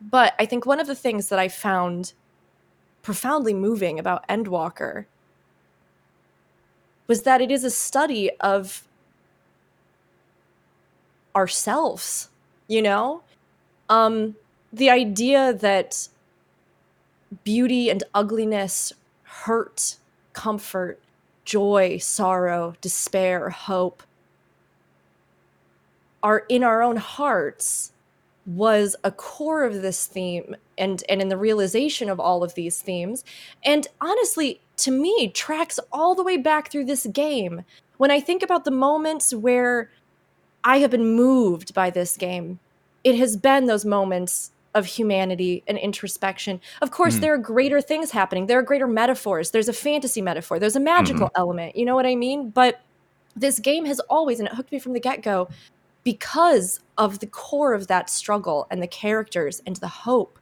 But 0.00 0.34
I 0.38 0.46
think 0.46 0.64
one 0.64 0.78
of 0.78 0.86
the 0.86 0.94
things 0.94 1.28
that 1.28 1.40
I 1.40 1.48
found 1.48 2.12
profoundly 3.02 3.52
moving 3.52 3.98
about 3.98 4.26
Endwalker 4.28 5.06
was 7.08 7.22
that 7.22 7.40
it 7.40 7.50
is 7.50 7.64
a 7.64 7.70
study 7.70 8.30
of 8.38 8.84
ourselves, 11.34 12.28
you 12.68 12.80
know? 12.80 13.22
Um 13.88 14.36
the 14.72 14.88
idea 14.88 15.52
that 15.52 16.08
beauty 17.42 17.90
and 17.90 18.04
ugliness, 18.14 18.92
hurt, 19.24 19.96
comfort, 20.32 21.00
joy, 21.44 21.98
sorrow, 21.98 22.74
despair, 22.80 23.50
hope 23.50 24.02
are 26.22 26.44
in 26.48 26.62
our 26.62 26.82
own 26.82 26.96
hearts 26.96 27.92
was 28.46 28.96
a 29.04 29.10
core 29.10 29.64
of 29.64 29.82
this 29.82 30.06
theme 30.06 30.56
and 30.76 31.02
and 31.08 31.22
in 31.22 31.28
the 31.28 31.36
realization 31.36 32.08
of 32.08 32.18
all 32.18 32.42
of 32.42 32.54
these 32.54 32.80
themes. 32.80 33.24
And 33.64 33.86
honestly 34.00 34.60
to 34.78 34.90
me 34.90 35.28
tracks 35.28 35.78
all 35.92 36.14
the 36.14 36.22
way 36.22 36.36
back 36.36 36.70
through 36.70 36.86
this 36.86 37.06
game. 37.06 37.64
When 37.98 38.10
i 38.10 38.18
think 38.20 38.42
about 38.42 38.64
the 38.64 38.70
moments 38.70 39.34
where 39.34 39.90
i 40.64 40.78
have 40.78 40.90
been 40.90 41.14
moved 41.14 41.74
by 41.74 41.90
this 41.90 42.16
game 42.16 42.58
it 43.04 43.16
has 43.16 43.36
been 43.36 43.66
those 43.66 43.84
moments 43.84 44.52
of 44.74 44.86
humanity 44.86 45.62
and 45.66 45.76
introspection. 45.76 46.60
Of 46.80 46.90
course, 46.90 47.16
Mhm. 47.16 47.20
there 47.20 47.34
are 47.34 47.38
greater 47.38 47.80
things 47.80 48.12
happening. 48.12 48.46
There 48.46 48.58
are 48.58 48.62
greater 48.62 48.86
metaphors. 48.86 49.50
There's 49.50 49.68
a 49.68 49.72
fantasy 49.72 50.22
metaphor. 50.22 50.58
There's 50.58 50.76
a 50.76 50.80
magical 50.80 51.30
element. 51.34 51.74
You 51.76 51.84
know 51.84 51.94
what 51.96 52.06
I 52.06 52.14
mean? 52.14 52.50
But 52.50 52.80
this 53.34 53.58
game 53.58 53.84
has 53.86 53.98
always, 54.00 54.38
and 54.38 54.48
it 54.48 54.54
hooked 54.54 54.70
me 54.72 54.78
from 54.78 54.92
the 54.92 55.00
get 55.00 55.22
go, 55.22 55.48
because 56.04 56.80
of 56.96 57.18
the 57.18 57.26
core 57.26 57.74
of 57.74 57.88
that 57.88 58.08
struggle 58.08 58.66
and 58.70 58.82
the 58.82 58.86
characters 58.86 59.60
and 59.66 59.76
the 59.76 59.88
hope 59.88 60.38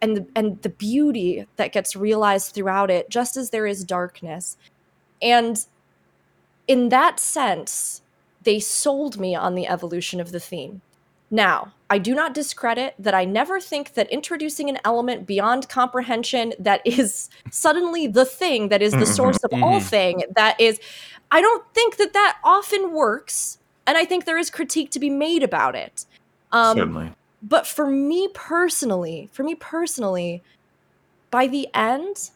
and 0.00 0.16
the, 0.16 0.26
and 0.34 0.62
the 0.62 0.68
beauty 0.68 1.46
that 1.56 1.72
gets 1.72 1.96
realized 1.96 2.54
throughout 2.54 2.90
it, 2.90 3.10
just 3.10 3.36
as 3.36 3.50
there 3.50 3.66
is 3.66 3.84
darkness. 3.84 4.56
And 5.20 5.64
in 6.68 6.88
that 6.90 7.18
sense, 7.18 8.02
they 8.42 8.60
sold 8.60 9.18
me 9.18 9.34
on 9.34 9.54
the 9.54 9.66
evolution 9.66 10.20
of 10.20 10.32
the 10.32 10.40
theme. 10.40 10.82
Now, 11.30 11.72
I 11.88 11.98
do 11.98 12.14
not 12.14 12.34
discredit 12.34 12.94
that 12.98 13.14
I 13.14 13.24
never 13.24 13.60
think 13.60 13.94
that 13.94 14.10
introducing 14.10 14.68
an 14.68 14.78
element 14.84 15.26
beyond 15.26 15.68
comprehension 15.68 16.52
that 16.58 16.80
is 16.84 17.28
suddenly 17.50 18.08
the 18.08 18.24
thing 18.24 18.68
that 18.70 18.82
is 18.82 18.92
the 18.92 19.06
source 19.06 19.42
of 19.44 19.52
all 19.62 19.80
Mhm. 19.80 19.88
thing 19.88 20.22
that 20.34 20.60
is 20.60 20.80
I 21.30 21.40
don't 21.40 21.64
think 21.74 21.96
that 21.96 22.12
that 22.12 22.38
often 22.44 22.92
works 22.92 23.58
and 23.86 23.96
I 23.96 24.04
think 24.04 24.24
there 24.24 24.38
is 24.38 24.50
critique 24.50 24.90
to 24.92 24.98
be 25.00 25.10
made 25.10 25.42
about 25.44 25.76
it. 25.76 26.06
Um 26.52 26.76
Certainly. 26.76 27.12
but 27.42 27.66
for 27.66 27.86
me 27.86 28.28
personally, 28.34 29.28
for 29.32 29.44
me 29.44 29.54
personally, 29.54 30.42
by 31.30 31.46
the 31.46 31.68
end, 31.74 32.30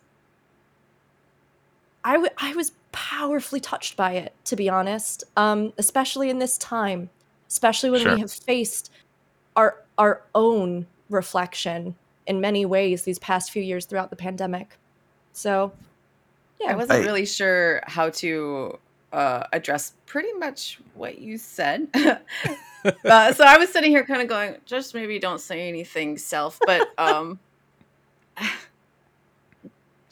I, 2.04 2.12
w- 2.14 2.30
I 2.38 2.54
was 2.54 2.72
powerfully 2.92 3.60
touched 3.60 3.96
by 3.96 4.12
it, 4.12 4.32
to 4.46 4.56
be 4.56 4.68
honest, 4.68 5.24
um, 5.36 5.72
especially 5.78 6.30
in 6.30 6.38
this 6.38 6.56
time, 6.58 7.10
especially 7.48 7.90
when 7.90 8.00
Sure. 8.02 8.14
we 8.14 8.20
have 8.20 8.32
faced 8.32 8.90
our 9.56 9.82
our 9.98 10.22
own 10.34 10.86
reflection 11.08 11.96
in 12.26 12.40
many 12.40 12.64
ways 12.64 13.02
these 13.02 13.18
past 13.18 13.50
few 13.50 13.62
years 13.62 13.84
throughout 13.86 14.10
the 14.10 14.16
pandemic. 14.16 14.78
So, 15.32 15.72
yeah, 16.60 16.72
I 16.72 16.76
wasn't 16.76 17.00
I- 17.00 17.04
really 17.04 17.26
sure 17.26 17.82
how 17.86 18.10
to 18.10 18.78
uh, 19.12 19.44
address 19.52 19.94
pretty 20.06 20.32
much 20.34 20.80
what 20.94 21.18
you 21.18 21.36
said. 21.38 21.88
uh, 21.94 23.32
so 23.32 23.44
I 23.44 23.58
was 23.58 23.70
sitting 23.70 23.90
here 23.90 24.04
kind 24.04 24.22
of 24.22 24.28
going, 24.28 24.56
just 24.64 24.94
maybe 24.94 25.18
don't 25.18 25.40
say 25.40 25.68
anything 25.68 26.18
self. 26.18 26.58
But 26.64 26.88
um, 26.98 27.38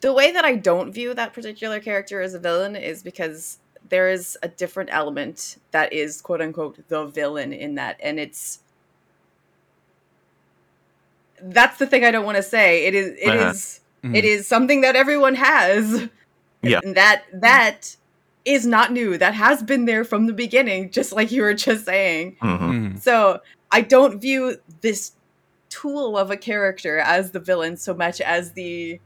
the 0.01 0.13
way 0.13 0.33
that 0.33 0.45
I 0.45 0.57
don't 0.57 0.93
view 0.93 1.15
that 1.15 1.33
particular 1.33 1.81
character 1.81 2.21
as 2.21 2.35
a 2.35 2.39
villain 2.39 2.77
is 2.77 3.03
because 3.03 3.59
there 3.89 4.11
is 4.11 4.37
a 4.43 4.49
different 4.49 4.91
element 4.93 5.59
that 5.71 5.93
is 5.93 6.21
quote 6.21 6.41
unquote 6.41 6.87
the 6.89 7.07
villain 7.07 7.53
in 7.53 7.77
that. 7.77 7.99
And 8.03 8.19
it's 8.21 8.61
that's 11.43 11.79
the 11.79 11.87
thing 11.87 12.05
I 12.05 12.11
don't 12.11 12.25
want 12.25 12.37
to 12.37 12.43
say. 12.43 12.87
It 12.87 12.95
is 12.95 13.17
it 13.21 13.29
Uh-huh. 13.29 13.51
is- 13.51 13.81
Mhm. 14.05 14.17
it 14.17 14.25
is 14.25 14.47
something 14.47 14.81
that 14.83 14.95
everyone 14.97 15.35
has. 15.35 16.09
Yeah. 16.63 16.81
And 16.85 16.97
that 16.97 17.23
that 17.33 17.97
is 18.45 18.67
not 18.67 18.93
new. 18.93 19.19
That 19.19 19.35
has 19.35 19.63
been 19.63 19.85
there 19.85 20.05
from 20.05 20.27
the 20.27 20.33
beginning, 20.33 20.91
just 20.91 21.13
like 21.13 21.31
you 21.33 21.43
were 21.43 21.55
just 21.55 21.85
saying. 21.85 22.37
Mhm. 22.43 22.59
Mhm. 22.61 23.01
So 23.01 23.41
I 23.71 23.81
don't 23.83 24.21
view 24.21 24.57
this 24.81 25.13
tool 25.69 26.17
of 26.17 26.31
a 26.31 26.37
character 26.37 26.99
as 26.99 27.31
the 27.33 27.41
villain 27.41 27.77
so 27.77 27.93
much 27.95 28.21
as 28.21 28.53
the 28.53 29.01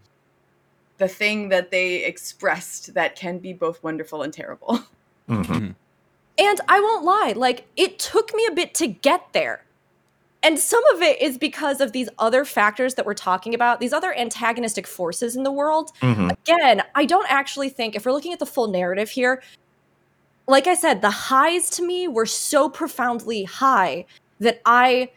the 0.99 1.09
thing 1.09 1.49
that 1.49 1.70
they 1.70 2.05
expressed 2.05 2.95
that 2.95 3.16
can 3.16 3.39
be 3.39 3.53
both 3.53 3.83
wonderful 3.83 4.22
and 4.22 4.33
terrible. 4.33 4.85
Mhm. 5.28 5.74
And 6.39 6.61
I 6.68 6.80
won't 6.80 7.05
lie, 7.05 7.33
like 7.37 7.66
it 7.76 7.99
took 7.99 8.35
me 8.35 8.47
a 8.47 8.53
bit 8.55 8.74
to 8.74 8.87
get 8.87 9.33
there. 9.33 9.64
And 10.43 10.59
some 10.59 10.84
of 10.95 11.03
it 11.03 11.20
is 11.22 11.38
because 11.38 11.80
of 11.80 11.93
these 11.93 12.09
other 12.18 12.45
factors 12.45 12.95
that 12.95 13.07
we're 13.07 13.14
talking 13.14 13.55
about, 13.55 13.78
these 13.80 13.93
other 13.93 14.12
antagonistic 14.16 14.86
forces 14.86 15.36
in 15.36 15.45
the 15.45 15.53
world. 15.53 15.93
Mhm. 16.01 16.32
Again, 16.32 16.82
I 16.95 17.05
don't 17.05 17.30
actually 17.30 17.68
think, 17.68 17.95
if 17.95 18.05
we're 18.05 18.12
looking 18.12 18.32
at 18.32 18.40
the 18.40 18.47
full 18.47 18.66
narrative 18.66 19.11
here, 19.11 19.43
like 20.49 20.66
I 20.66 20.74
said, 20.74 21.01
the 21.01 21.11
highs 21.11 21.70
to 21.70 21.82
me 21.86 22.09
were 22.09 22.26
so 22.26 22.68
profoundly 22.68 23.45
high 23.45 24.05
that 24.40 24.61
I 24.66 25.11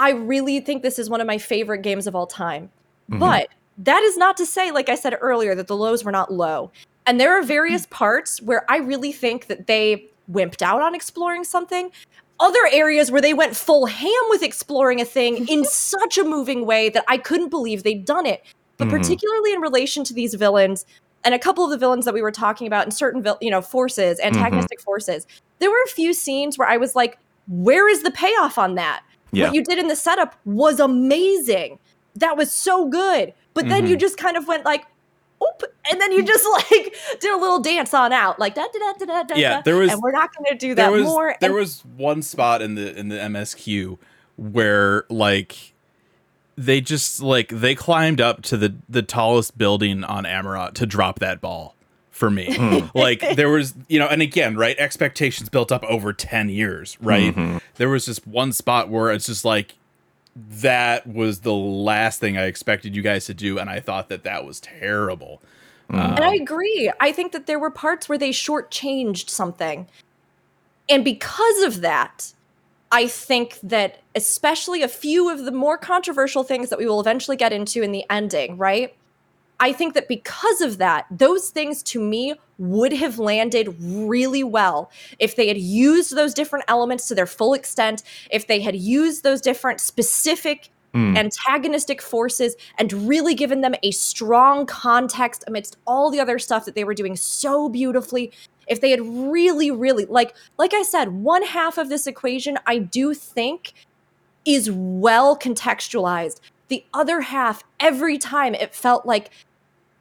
I 0.00 0.10
really 0.10 0.60
think 0.60 0.82
this 0.82 0.96
is 0.96 1.10
one 1.10 1.20
of 1.20 1.26
my 1.26 1.38
favorite 1.38 1.82
games 1.82 2.06
of 2.06 2.14
all 2.14 2.26
time. 2.28 2.70
Mhm. 3.10 3.18
But 3.18 3.48
that 3.78 4.00
is 4.04 4.16
not 4.16 4.36
to 4.36 4.46
say, 4.46 4.70
like 4.70 4.88
I 4.88 4.94
said 4.94 5.16
earlier, 5.20 5.56
that 5.56 5.66
the 5.66 5.76
lows 5.76 6.04
were 6.04 6.12
not 6.12 6.32
low. 6.32 6.70
And 7.06 7.20
there 7.20 7.36
are 7.36 7.42
various 7.42 7.86
parts 7.86 8.40
where 8.40 8.64
I 8.70 8.76
really 8.76 9.10
think 9.10 9.46
that 9.48 9.66
they 9.66 10.06
wimped 10.30 10.62
out 10.62 10.82
on 10.82 10.94
exploring 10.94 11.42
something. 11.42 11.90
Other 12.40 12.60
areas 12.72 13.10
where 13.10 13.20
they 13.20 13.34
went 13.34 13.56
full 13.56 13.86
ham 13.86 14.22
with 14.28 14.42
exploring 14.42 15.00
a 15.00 15.04
thing 15.04 15.48
in 15.48 15.64
such 15.64 16.18
a 16.18 16.24
moving 16.24 16.64
way 16.66 16.88
that 16.90 17.04
I 17.08 17.18
couldn't 17.18 17.48
believe 17.48 17.82
they'd 17.82 18.04
done 18.04 18.26
it. 18.26 18.42
But 18.76 18.88
Mhm. 18.88 18.90
particularly 18.90 19.52
in 19.52 19.60
relation 19.60 20.04
to 20.04 20.14
these 20.14 20.34
villains 20.34 20.86
and 21.24 21.34
a 21.34 21.38
couple 21.38 21.64
of 21.64 21.70
the 21.70 21.76
villains 21.76 22.04
that 22.04 22.14
we 22.14 22.22
were 22.22 22.30
talking 22.30 22.66
about 22.68 22.84
in 22.86 22.92
certain 22.92 23.22
vil- 23.22 23.38
you 23.40 23.50
know 23.50 23.60
forces, 23.60 24.20
antagonistic 24.20 24.80
forces, 24.80 25.26
there 25.58 25.68
were 25.70 25.82
a 25.84 25.88
few 25.88 26.14
scenes 26.14 26.56
where 26.56 26.68
I 26.68 26.76
was 26.76 26.94
like, 26.94 27.18
where 27.48 27.88
is 27.88 28.02
the 28.04 28.10
payoff 28.12 28.56
on 28.56 28.76
that? 28.76 29.02
Yeah. 29.32 29.46
What 29.46 29.54
you 29.54 29.64
did 29.64 29.78
in 29.78 29.88
the 29.88 29.96
setup 29.96 30.36
was 30.44 30.78
amazing. 30.78 31.80
That 32.14 32.36
was 32.36 32.52
so 32.52 32.86
good. 32.86 33.34
But 33.54 33.68
then 33.68 33.86
you 33.88 33.96
Mhm. 33.96 34.00
just 34.00 34.16
kind 34.16 34.36
of 34.36 34.46
went 34.46 34.64
like, 34.64 34.84
oop, 35.42 35.62
and 35.90 36.00
then 36.00 36.12
you 36.12 36.22
just 36.24 36.46
like 36.72 36.94
did 37.20 37.32
a 37.34 37.36
little 37.38 37.60
dance 37.60 37.92
on 37.94 38.12
out, 38.12 38.38
like 38.38 38.54
da 38.54 38.64
da 38.72 38.78
da 38.78 38.92
da 38.98 39.04
da 39.06 39.22
da. 39.24 39.34
Yeah, 39.36 39.50
da, 39.56 39.60
there 39.62 39.76
was- 39.76 39.92
and 39.92 40.02
we're 40.02 40.12
not 40.12 40.30
going 40.36 40.50
to 40.50 40.56
do 40.58 40.74
there 40.74 40.86
that 40.86 40.92
was 40.92 41.04
more. 41.04 41.34
there 41.40 41.50
and 41.50 41.58
was 41.58 41.82
one 41.96 42.22
spot 42.22 42.62
in 42.62 42.74
the 42.74 42.96
in 42.98 43.08
the 43.08 43.16
MSQ 43.16 43.98
where 44.36 45.04
like 45.08 45.74
they 46.56 46.80
just 46.80 47.22
like 47.22 47.48
they 47.48 47.74
climbed 47.74 48.20
up 48.20 48.42
to 48.42 48.56
the 48.56 48.74
the 48.88 49.02
tallest 49.02 49.56
building 49.58 50.04
on 50.04 50.24
Amaurot 50.24 50.74
to 50.74 50.86
drop 50.86 51.18
that 51.20 51.40
ball 51.40 51.74
for 52.10 52.30
me. 52.30 52.48
Mm. 52.48 52.90
like 52.94 53.20
there 53.36 53.48
was 53.48 53.74
you 53.88 53.98
know 53.98 54.08
and 54.08 54.22
again 54.22 54.56
right 54.56 54.76
expectations 54.78 55.48
built 55.48 55.70
up 55.70 55.84
over 55.84 56.12
10 56.12 56.48
years 56.48 56.96
right 57.00 57.34
Mhm. 57.34 57.60
there 57.76 57.88
was 57.88 58.06
just 58.06 58.26
one 58.26 58.52
spot 58.52 58.88
where 58.88 59.10
it's 59.12 59.26
just 59.26 59.44
like 59.44 59.74
that 60.48 61.06
was 61.06 61.40
the 61.40 61.54
last 61.54 62.20
thing 62.20 62.36
i 62.36 62.44
expected 62.44 62.94
you 62.94 63.02
guys 63.02 63.26
to 63.26 63.34
do 63.34 63.58
and 63.58 63.68
i 63.68 63.80
thought 63.80 64.08
that 64.08 64.24
that 64.24 64.44
was 64.44 64.60
terrible 64.60 65.42
Mm. 65.90 66.16
And 66.16 66.24
I 66.24 66.34
agree. 66.34 66.92
I 67.00 67.12
think 67.12 67.32
that 67.32 67.46
there 67.46 67.58
were 67.58 67.70
parts 67.70 68.08
where 68.08 68.18
they 68.18 68.30
shortchanged 68.30 69.30
something. 69.30 69.86
And 70.88 71.04
because 71.04 71.62
of 71.62 71.80
that, 71.80 72.32
I 72.90 73.06
think 73.06 73.58
that 73.62 74.00
especially 74.14 74.82
a 74.82 74.88
few 74.88 75.30
of 75.30 75.44
the 75.44 75.52
more 75.52 75.78
controversial 75.78 76.44
things 76.44 76.70
that 76.70 76.78
we 76.78 76.86
will 76.86 77.00
eventually 77.00 77.36
get 77.36 77.52
into 77.52 77.82
in 77.82 77.92
the 77.92 78.04
ending, 78.10 78.56
right? 78.56 78.94
I 79.60 79.72
think 79.72 79.94
that 79.94 80.08
because 80.08 80.60
of 80.60 80.78
that, 80.78 81.06
those 81.10 81.50
things 81.50 81.82
to 81.84 82.00
me 82.00 82.34
would 82.58 82.92
have 82.92 83.18
landed 83.18 83.74
really 83.80 84.42
well 84.42 84.90
if 85.18 85.36
they 85.36 85.48
had 85.48 85.58
used 85.58 86.14
those 86.14 86.34
different 86.34 86.64
elements 86.68 87.06
to 87.08 87.14
their 87.14 87.26
full 87.26 87.54
extent, 87.54 88.02
if 88.30 88.46
they 88.46 88.60
had 88.60 88.76
used 88.76 89.22
those 89.22 89.40
different 89.40 89.80
specific 89.80 90.70
Mm. 90.94 91.18
antagonistic 91.18 92.00
forces 92.00 92.56
and 92.78 92.90
really 93.06 93.34
given 93.34 93.60
them 93.60 93.74
a 93.82 93.90
strong 93.90 94.64
context 94.64 95.44
amidst 95.46 95.76
all 95.86 96.10
the 96.10 96.18
other 96.18 96.38
stuff 96.38 96.64
that 96.64 96.74
they 96.74 96.82
were 96.82 96.94
doing 96.94 97.14
so 97.14 97.68
beautifully 97.68 98.32
if 98.68 98.80
they 98.80 98.90
had 98.90 99.00
really 99.02 99.70
really 99.70 100.06
like 100.06 100.34
like 100.56 100.72
i 100.72 100.82
said 100.82 101.08
one 101.08 101.42
half 101.42 101.76
of 101.76 101.90
this 101.90 102.06
equation 102.06 102.58
i 102.66 102.78
do 102.78 103.12
think 103.12 103.74
is 104.46 104.70
well 104.72 105.38
contextualized 105.38 106.40
the 106.68 106.82
other 106.94 107.20
half 107.20 107.62
every 107.78 108.16
time 108.16 108.54
it 108.54 108.74
felt 108.74 109.04
like 109.04 109.28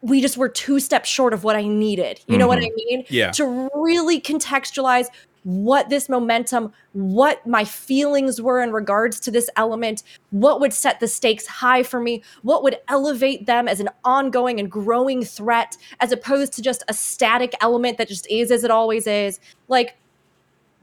we 0.08 0.22
just 0.22 0.38
were 0.38 0.50
two 0.50 0.80
steps 0.80 1.10
short 1.10 1.34
of 1.34 1.44
what 1.44 1.56
i 1.56 1.64
needed 1.68 2.20
you 2.28 2.38
know 2.38 2.48
what 2.48 2.58
i 2.58 2.62
mm-hmm. 2.62 2.76
mean 2.76 3.06
yeah 3.10 3.32
to 3.32 3.70
really 3.74 4.20
contextualize 4.20 5.08
what 5.48 5.88
this 5.88 6.10
momentum, 6.10 6.74
what 6.92 7.48
my 7.48 7.64
feelings 7.64 8.42
were 8.42 8.62
in 8.62 8.74
regards 8.74 9.18
to 9.18 9.32
this 9.32 9.50
element, 9.56 10.04
what 10.32 10.60
would 10.60 10.74
set 10.74 11.00
the 11.00 11.08
stakes 11.08 11.48
high 11.48 11.84
for 11.84 12.02
me, 12.02 12.22
what 12.42 12.64
would 12.64 12.78
elevate 12.90 13.46
them 13.46 13.66
as 13.66 13.80
an 13.80 13.88
ongoing 14.04 14.60
and 14.60 14.70
growing 14.70 15.24
threat, 15.24 15.78
as 16.02 16.12
opposed 16.12 16.52
to 16.52 16.62
just 16.62 16.84
a 16.90 16.94
static 16.94 17.54
element 17.62 17.98
that 17.98 18.10
just 18.10 18.30
is 18.30 18.52
as 18.52 18.66
it 18.66 18.72
always 18.72 19.08
is. 19.08 19.40
Like, 19.70 19.96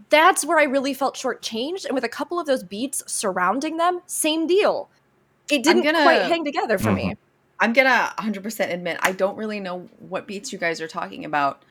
that's 0.08 0.46
where 0.46 0.58
I 0.58 0.64
really 0.64 0.94
felt 0.94 1.14
shortchanged. 1.14 1.84
And 1.84 1.94
with 1.94 2.04
a 2.04 2.08
couple 2.08 2.40
of 2.40 2.46
those 2.46 2.62
beats 2.62 3.02
surrounding 3.06 3.76
them, 3.76 4.00
same 4.06 4.46
deal. 4.46 4.88
It 5.50 5.62
didn't 5.62 5.82
gonna- 5.82 6.04
quite 6.04 6.22
hang 6.22 6.42
together 6.42 6.78
for 6.78 6.90
me. 6.90 7.02
Mm-hmm. 7.02 7.23
I'm 7.60 7.72
gonna 7.72 8.12
100% 8.18 8.72
admit 8.72 8.98
I 9.00 9.12
don't 9.12 9.36
really 9.36 9.60
know 9.60 9.88
what 10.00 10.26
beats 10.26 10.52
you 10.52 10.58
guys 10.58 10.80
are 10.80 10.88
talking 10.88 11.24
about, 11.24 11.62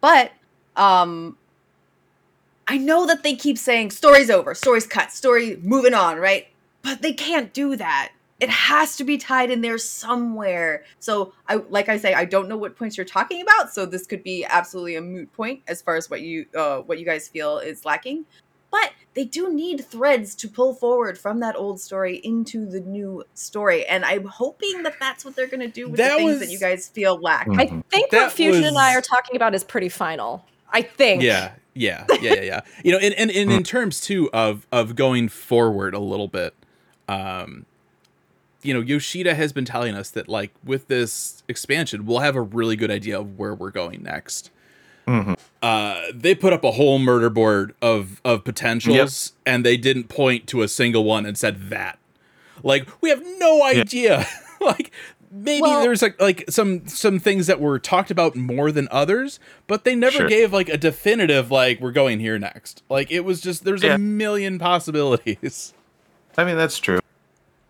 but 0.00 0.32
um, 0.76 1.36
I 2.68 2.78
know 2.78 3.06
that 3.06 3.22
they 3.22 3.34
keep 3.34 3.58
saying 3.58 3.90
story's 3.90 4.30
over, 4.30 4.54
story's 4.54 4.86
cut, 4.86 5.12
story 5.12 5.58
moving 5.62 5.94
on, 5.94 6.18
right? 6.18 6.48
But 6.82 7.02
they 7.02 7.12
can't 7.12 7.52
do 7.52 7.76
that. 7.76 8.12
It 8.38 8.50
has 8.50 8.96
to 8.96 9.04
be 9.04 9.16
tied 9.16 9.50
in 9.50 9.62
there 9.62 9.78
somewhere. 9.78 10.84
So 10.98 11.32
I, 11.48 11.56
like 11.56 11.88
I 11.88 11.96
say, 11.96 12.12
I 12.12 12.26
don't 12.26 12.48
know 12.48 12.56
what 12.56 12.76
points 12.76 12.96
you're 12.96 13.06
talking 13.06 13.40
about. 13.40 13.72
So 13.72 13.86
this 13.86 14.06
could 14.06 14.22
be 14.22 14.44
absolutely 14.44 14.96
a 14.96 15.00
moot 15.00 15.32
point 15.32 15.62
as 15.68 15.80
far 15.80 15.96
as 15.96 16.10
what 16.10 16.20
you, 16.20 16.44
uh, 16.54 16.78
what 16.80 16.98
you 16.98 17.06
guys 17.06 17.28
feel 17.28 17.58
is 17.58 17.86
lacking. 17.86 18.26
But 18.78 18.92
they 19.14 19.24
do 19.24 19.52
need 19.52 19.84
threads 19.86 20.34
to 20.36 20.48
pull 20.48 20.74
forward 20.74 21.16
from 21.18 21.40
that 21.40 21.56
old 21.56 21.80
story 21.80 22.16
into 22.22 22.66
the 22.66 22.80
new 22.80 23.24
story, 23.34 23.86
and 23.86 24.04
I'm 24.04 24.24
hoping 24.26 24.82
that 24.82 24.96
that's 25.00 25.24
what 25.24 25.34
they're 25.36 25.46
going 25.46 25.60
to 25.60 25.68
do 25.68 25.88
with 25.88 25.96
That 25.98 26.10
the 26.10 26.16
things 26.16 26.30
was- 26.32 26.40
that 26.40 26.50
you 26.50 26.58
guys 26.58 26.88
feel 26.88 27.18
lack. 27.18 27.48
I 27.50 27.66
think 27.66 28.10
That 28.10 28.24
what 28.24 28.32
Fusion 28.32 28.64
and 28.64 28.76
I 28.76 28.94
are 28.94 29.00
talking 29.00 29.34
about 29.36 29.54
is 29.54 29.64
pretty 29.64 29.88
final. 29.88 30.44
I 30.72 30.82
think. 30.82 31.22
yeah 31.22 31.52
yeah 31.74 32.04
yeah 32.20 32.34
yeah 32.34 32.42
yeah 32.42 32.60
you 32.84 32.90
know 32.92 32.98
and, 32.98 33.12
and, 33.14 33.30
and 33.30 33.52
in 33.52 33.62
terms 33.74 34.00
too 34.00 34.28
of 34.32 34.66
of 34.72 34.96
going 34.96 35.28
forward 35.28 35.92
a 35.94 35.98
little 35.98 36.26
bit 36.28 36.54
um 37.06 37.66
you 38.62 38.72
know 38.74 38.80
yoshida 38.80 39.34
has 39.34 39.52
been 39.52 39.64
telling 39.66 39.94
us 39.94 40.10
that 40.10 40.26
like 40.28 40.50
with 40.64 40.88
this 40.88 41.42
expansion 41.48 42.04
we'll 42.06 42.20
have 42.20 42.34
a 42.34 42.40
really 42.40 42.76
good 42.76 42.90
idea 42.90 43.18
of 43.20 43.38
where 43.38 43.54
we're 43.54 43.70
going 43.70 44.02
next 44.02 44.50
Mhm. 45.06 45.36
uh 45.62 46.00
they 46.12 46.34
put 46.34 46.52
up 46.52 46.64
a 46.64 46.72
whole 46.72 46.98
murder 46.98 47.30
board 47.30 47.74
of 47.80 48.20
of 48.24 48.42
potentials 48.44 49.32
and 49.46 49.64
they 49.64 49.76
didn't 49.76 50.08
point 50.08 50.46
to 50.48 50.62
a 50.62 50.68
single 50.68 51.04
one 51.04 51.24
and 51.26 51.38
said 51.38 51.70
that 51.70 51.98
like 52.62 52.88
we 53.00 53.10
have 53.10 53.22
no 53.38 53.62
idea 53.64 54.26
like 54.60 54.90
maybe 55.30 55.62
Well- 55.62 55.82
there's 55.82 56.02
like 56.02 56.20
like 56.20 56.44
some 56.48 56.86
some 56.88 57.18
things 57.20 57.46
that 57.46 57.60
were 57.60 57.78
talked 57.78 58.10
about 58.10 58.34
more 58.36 58.72
than 58.72 58.88
others 58.90 59.38
but 59.66 59.84
they 59.84 59.94
never 59.94 60.16
Sure. 60.18 60.28
gave 60.28 60.52
like 60.52 60.68
a 60.68 60.76
definitive 60.76 61.50
like 61.50 61.80
we're 61.80 61.92
going 61.92 62.18
here 62.20 62.38
next 62.38 62.82
like 62.88 63.10
it 63.12 63.20
was 63.20 63.40
just 63.40 63.64
there's 63.64 63.82
Yeah. 63.84 63.94
a 63.94 63.98
million 63.98 64.58
possibilities 64.58 65.72
I 66.38 66.44
mean, 66.44 66.56
that's 66.56 66.78
true. 66.78 66.98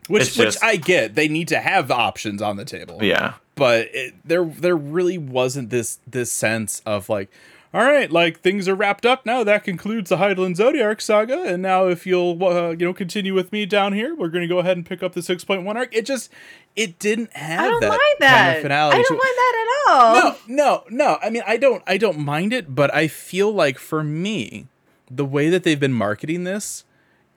which 0.09 0.23
It's 0.29 0.37
which 0.39 0.47
just- 0.49 0.65
i 0.65 0.77
get 0.77 1.15
they 1.15 1.29
need 1.29 1.49
to 1.49 1.59
have 1.61 1.91
options 1.91 2.41
on 2.41 2.57
the 2.57 2.65
table 2.65 2.99
Yeah. 3.03 3.35
But 3.57 3.89
it, 3.95 4.15
there 4.25 4.45
there 4.45 4.77
really 4.77 5.19
wasn't 5.19 5.71
this 5.71 5.99
this 6.07 6.31
sense 6.31 6.83
of 6.87 7.09
like 7.09 7.31
all 7.75 7.83
right 7.83 8.11
like 8.13 8.41
things 8.41 8.69
are 8.69 8.75
wrapped 8.75 9.05
up 9.05 9.27
now 9.27 9.43
that 9.45 9.65
concludes 9.65 10.11
the 10.11 10.19
Hydaelyn 10.19 10.55
Zodiark 10.57 11.01
saga 11.01 11.43
and 11.43 11.63
now 11.63 11.89
if 11.89 12.07
you'll 12.07 12.43
uh, 12.45 12.71
you 12.71 12.87
know 12.87 12.93
continue 12.95 13.35
with 13.35 13.51
me 13.53 13.67
down 13.67 13.93
here 13.93 14.15
we're 14.15 14.29
going 14.29 14.43
to 14.43 14.49
go 14.49 14.59
ahead 14.61 14.77
and 14.77 14.87
pick 14.87 15.03
up 15.03 15.15
the 15.15 15.21
6.1 15.21 15.75
arc 15.75 15.95
it 15.95 16.07
just 16.07 16.31
it 16.77 16.99
didn't 16.99 17.33
have 17.35 17.61
I 17.61 17.69
don't 17.69 17.81
that 17.81 17.89
mind 17.89 18.01
kind 18.01 18.21
that. 18.21 18.57
of 18.59 18.63
finality 18.63 18.99
I 18.99 19.03
don't 19.03 19.17
it. 19.17 19.25
mind 19.25 19.37
that 19.37 19.67
at 19.67 19.93
all. 19.93 20.15
no 20.15 20.37
no 20.49 20.85
no 20.91 21.19
i 21.23 21.29
mean 21.31 21.43
i 21.47 21.57
don't 21.57 21.83
i 21.87 21.97
don't 21.99 22.19
mind 22.19 22.53
it 22.53 22.75
but 22.75 22.95
i 22.95 23.09
feel 23.09 23.51
like 23.53 23.79
for 23.79 24.05
me 24.05 24.67
the 25.11 25.25
way 25.25 25.49
that 25.51 25.65
they've 25.65 25.81
been 25.81 25.93
marketing 25.93 26.45
this 26.45 26.85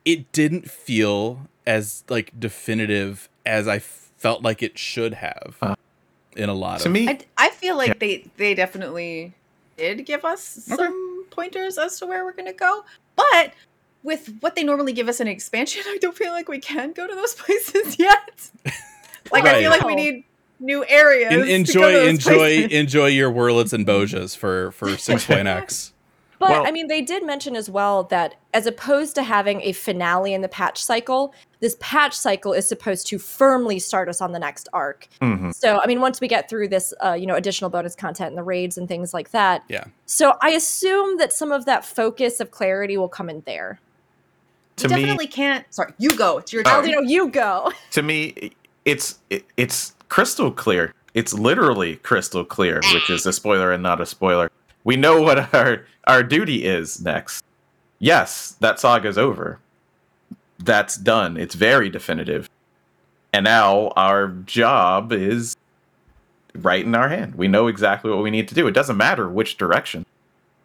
it 0.04 0.30
didn't 0.32 0.70
feel 0.70 1.48
as 1.66 2.04
like 2.08 2.38
definitive 2.38 3.28
as 3.44 3.66
i 3.66 3.78
felt 3.78 4.42
like 4.42 4.62
it 4.62 4.78
should 4.78 5.14
have 5.14 5.56
Uh, 5.60 5.74
in 6.40 6.48
a 6.48 6.54
lot 6.54 6.80
to 6.80 6.86
of 6.86 6.92
me, 6.92 7.08
I, 7.08 7.18
I 7.38 7.50
feel 7.50 7.76
like 7.76 7.88
Yeah. 7.88 7.94
they 8.00 8.30
they 8.36 8.54
definitely 8.54 9.32
did 9.76 10.04
give 10.06 10.24
us 10.24 10.68
Okay. 10.70 10.76
some 10.82 11.24
pointers 11.30 11.78
as 11.78 11.98
to 12.00 12.06
where 12.06 12.24
we're 12.24 12.32
gonna 12.32 12.52
go, 12.52 12.84
but 13.16 13.52
with 14.02 14.34
what 14.40 14.56
they 14.56 14.64
normally 14.64 14.92
give 14.92 15.08
us 15.08 15.20
in 15.20 15.26
expansion, 15.28 15.82
I 15.86 15.98
don't 16.00 16.16
feel 16.16 16.32
like 16.32 16.48
we 16.48 16.58
can 16.58 16.92
go 16.92 17.06
to 17.06 17.14
those 17.14 17.34
places 17.42 17.98
yet. 17.98 18.50
like 19.32 19.44
I 19.44 19.60
feel 19.60 19.70
like 19.70 19.84
we 19.84 19.94
need 19.94 20.24
new 20.58 20.84
areas. 20.88 21.32
En- 21.32 21.64
to 21.64 21.72
go 21.74 21.90
to 21.90 22.04
enjoy 22.04 22.08
enjoy 22.08 22.36
places. 22.36 22.72
enjoy 22.72 23.06
your 23.06 23.30
Werlyts 23.32 23.72
and 23.72 23.86
mm-hmm. 23.86 24.14
Bozjas 24.16 24.36
for 24.36 24.72
for 24.72 24.88
6.x 24.88 25.92
But 26.38 26.50
Well- 26.50 26.66
I 26.66 26.70
mean, 26.70 26.88
they 26.88 27.02
did 27.02 27.24
mention 27.24 27.54
as 27.56 27.68
well 27.70 28.04
that 28.04 28.34
as 28.54 28.66
opposed 28.66 29.14
to 29.16 29.22
having 29.22 29.60
a 29.62 29.72
finale 29.72 30.32
in 30.34 30.40
the 30.40 30.48
patch 30.48 30.82
cycle, 30.82 31.34
this 31.60 31.76
patch 31.80 32.14
cycle 32.14 32.52
is 32.52 32.66
supposed 32.66 33.06
to 33.08 33.18
firmly 33.18 33.78
start 33.78 34.08
us 34.08 34.20
on 34.20 34.32
the 34.32 34.38
next 34.38 34.68
arc. 34.72 35.06
mhm. 35.20 35.54
So, 35.54 35.78
I 35.82 35.86
mean, 35.86 36.00
once 36.00 36.20
we 36.20 36.26
get 36.28 36.48
through 36.48 36.68
this, 36.68 36.92
uh, 37.04 37.12
you 37.12 37.26
know, 37.26 37.34
additional 37.34 37.70
bonus 37.70 37.94
content 37.94 38.28
and 38.30 38.38
the 38.38 38.42
raids 38.42 38.78
and 38.78 38.88
things 38.88 39.12
like 39.12 39.30
that. 39.32 39.62
Yeah. 39.68 39.84
So, 40.06 40.34
I 40.40 40.50
assume 40.50 41.18
that 41.18 41.32
some 41.32 41.52
of 41.52 41.66
that 41.66 41.84
focus 41.84 42.40
of 42.40 42.50
clarity 42.50 42.96
will 42.96 43.08
come 43.08 43.28
in 43.30 43.42
there. 43.46 43.78
to 44.76 44.88
we 44.88 44.94
me, 44.94 45.00
definitely 45.02 45.26
can't. 45.26 45.66
Sorry, 45.74 45.92
you 45.98 46.10
go. 46.16 46.38
It's 46.38 46.52
your 46.52 46.62
Oh. 46.66 46.80
turn. 46.82 46.84
Aldino, 46.86 47.08
you 47.08 47.28
go. 47.28 47.70
to 47.90 48.02
me, 48.02 48.52
it's 48.86 49.18
it, 49.28 49.44
it's 49.58 49.94
crystal 50.08 50.50
clear. 50.50 50.94
It's 51.12 51.34
literally 51.34 51.96
crystal 51.96 52.44
clear, 52.44 52.80
which 52.94 53.10
is 53.10 53.26
a 53.26 53.32
spoiler 53.34 53.72
and 53.72 53.82
not 53.82 54.00
a 54.00 54.06
spoiler. 54.06 54.50
We 54.84 54.96
know 54.96 55.20
what 55.20 55.52
our 55.54 55.84
our 56.06 56.22
duty 56.22 56.64
is 56.64 57.02
next. 57.02 57.44
Yes, 57.98 58.56
that 58.60 58.80
saga's 58.80 59.18
over. 59.18 59.58
That's 60.62 60.96
done. 60.96 61.36
It's 61.36 61.54
very 61.54 61.88
definitive. 61.88 62.48
And 63.32 63.44
now 63.44 63.88
our 63.96 64.28
job 64.28 65.12
is 65.12 65.56
right 66.54 66.84
in 66.84 66.94
our 66.94 67.08
hand. 67.08 67.34
We 67.36 67.48
know 67.48 67.66
exactly 67.68 68.10
what 68.10 68.22
we 68.22 68.30
need 68.30 68.48
to 68.48 68.54
do. 68.54 68.66
It 68.66 68.72
doesn't 68.72 68.96
matter 68.96 69.28
which 69.28 69.56
direction. 69.56 70.04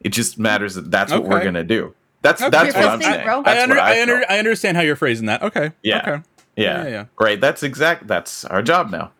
It 0.02 0.10
just 0.10 0.38
matters 0.38 0.76
that 0.76 0.91
that's 0.91 1.12
what 1.12 1.24
we're 1.26 1.43
gonna 1.43 1.64
do. 1.64 1.93
That's 2.22 2.41
Okay. 2.41 2.50
that's 2.50 2.76
what 2.76 2.86
I'm 2.86 3.02
saying. 3.02 3.24
bro. 3.26 3.43
I, 3.46 3.62
under, 3.62 3.76
what 3.76 3.84
I, 3.84 3.98
I, 3.98 4.02
under. 4.02 4.24
I 4.30 4.39
understand 4.39 4.78
how 4.78 4.84
you're 4.84 4.96
phrasing 4.96 5.28
that 5.28 5.41
okay 5.43 5.72
Yeah. 5.84 5.98
okay 6.00 6.24
Yeah. 6.56 6.84
yeah 6.84 6.89
yeah 6.89 7.06
Right. 7.20 7.39
That's 7.39 7.64
exact. 7.64 8.08
That's 8.08 8.46
our 8.46 8.62
job 8.62 8.89
now. 8.91 9.12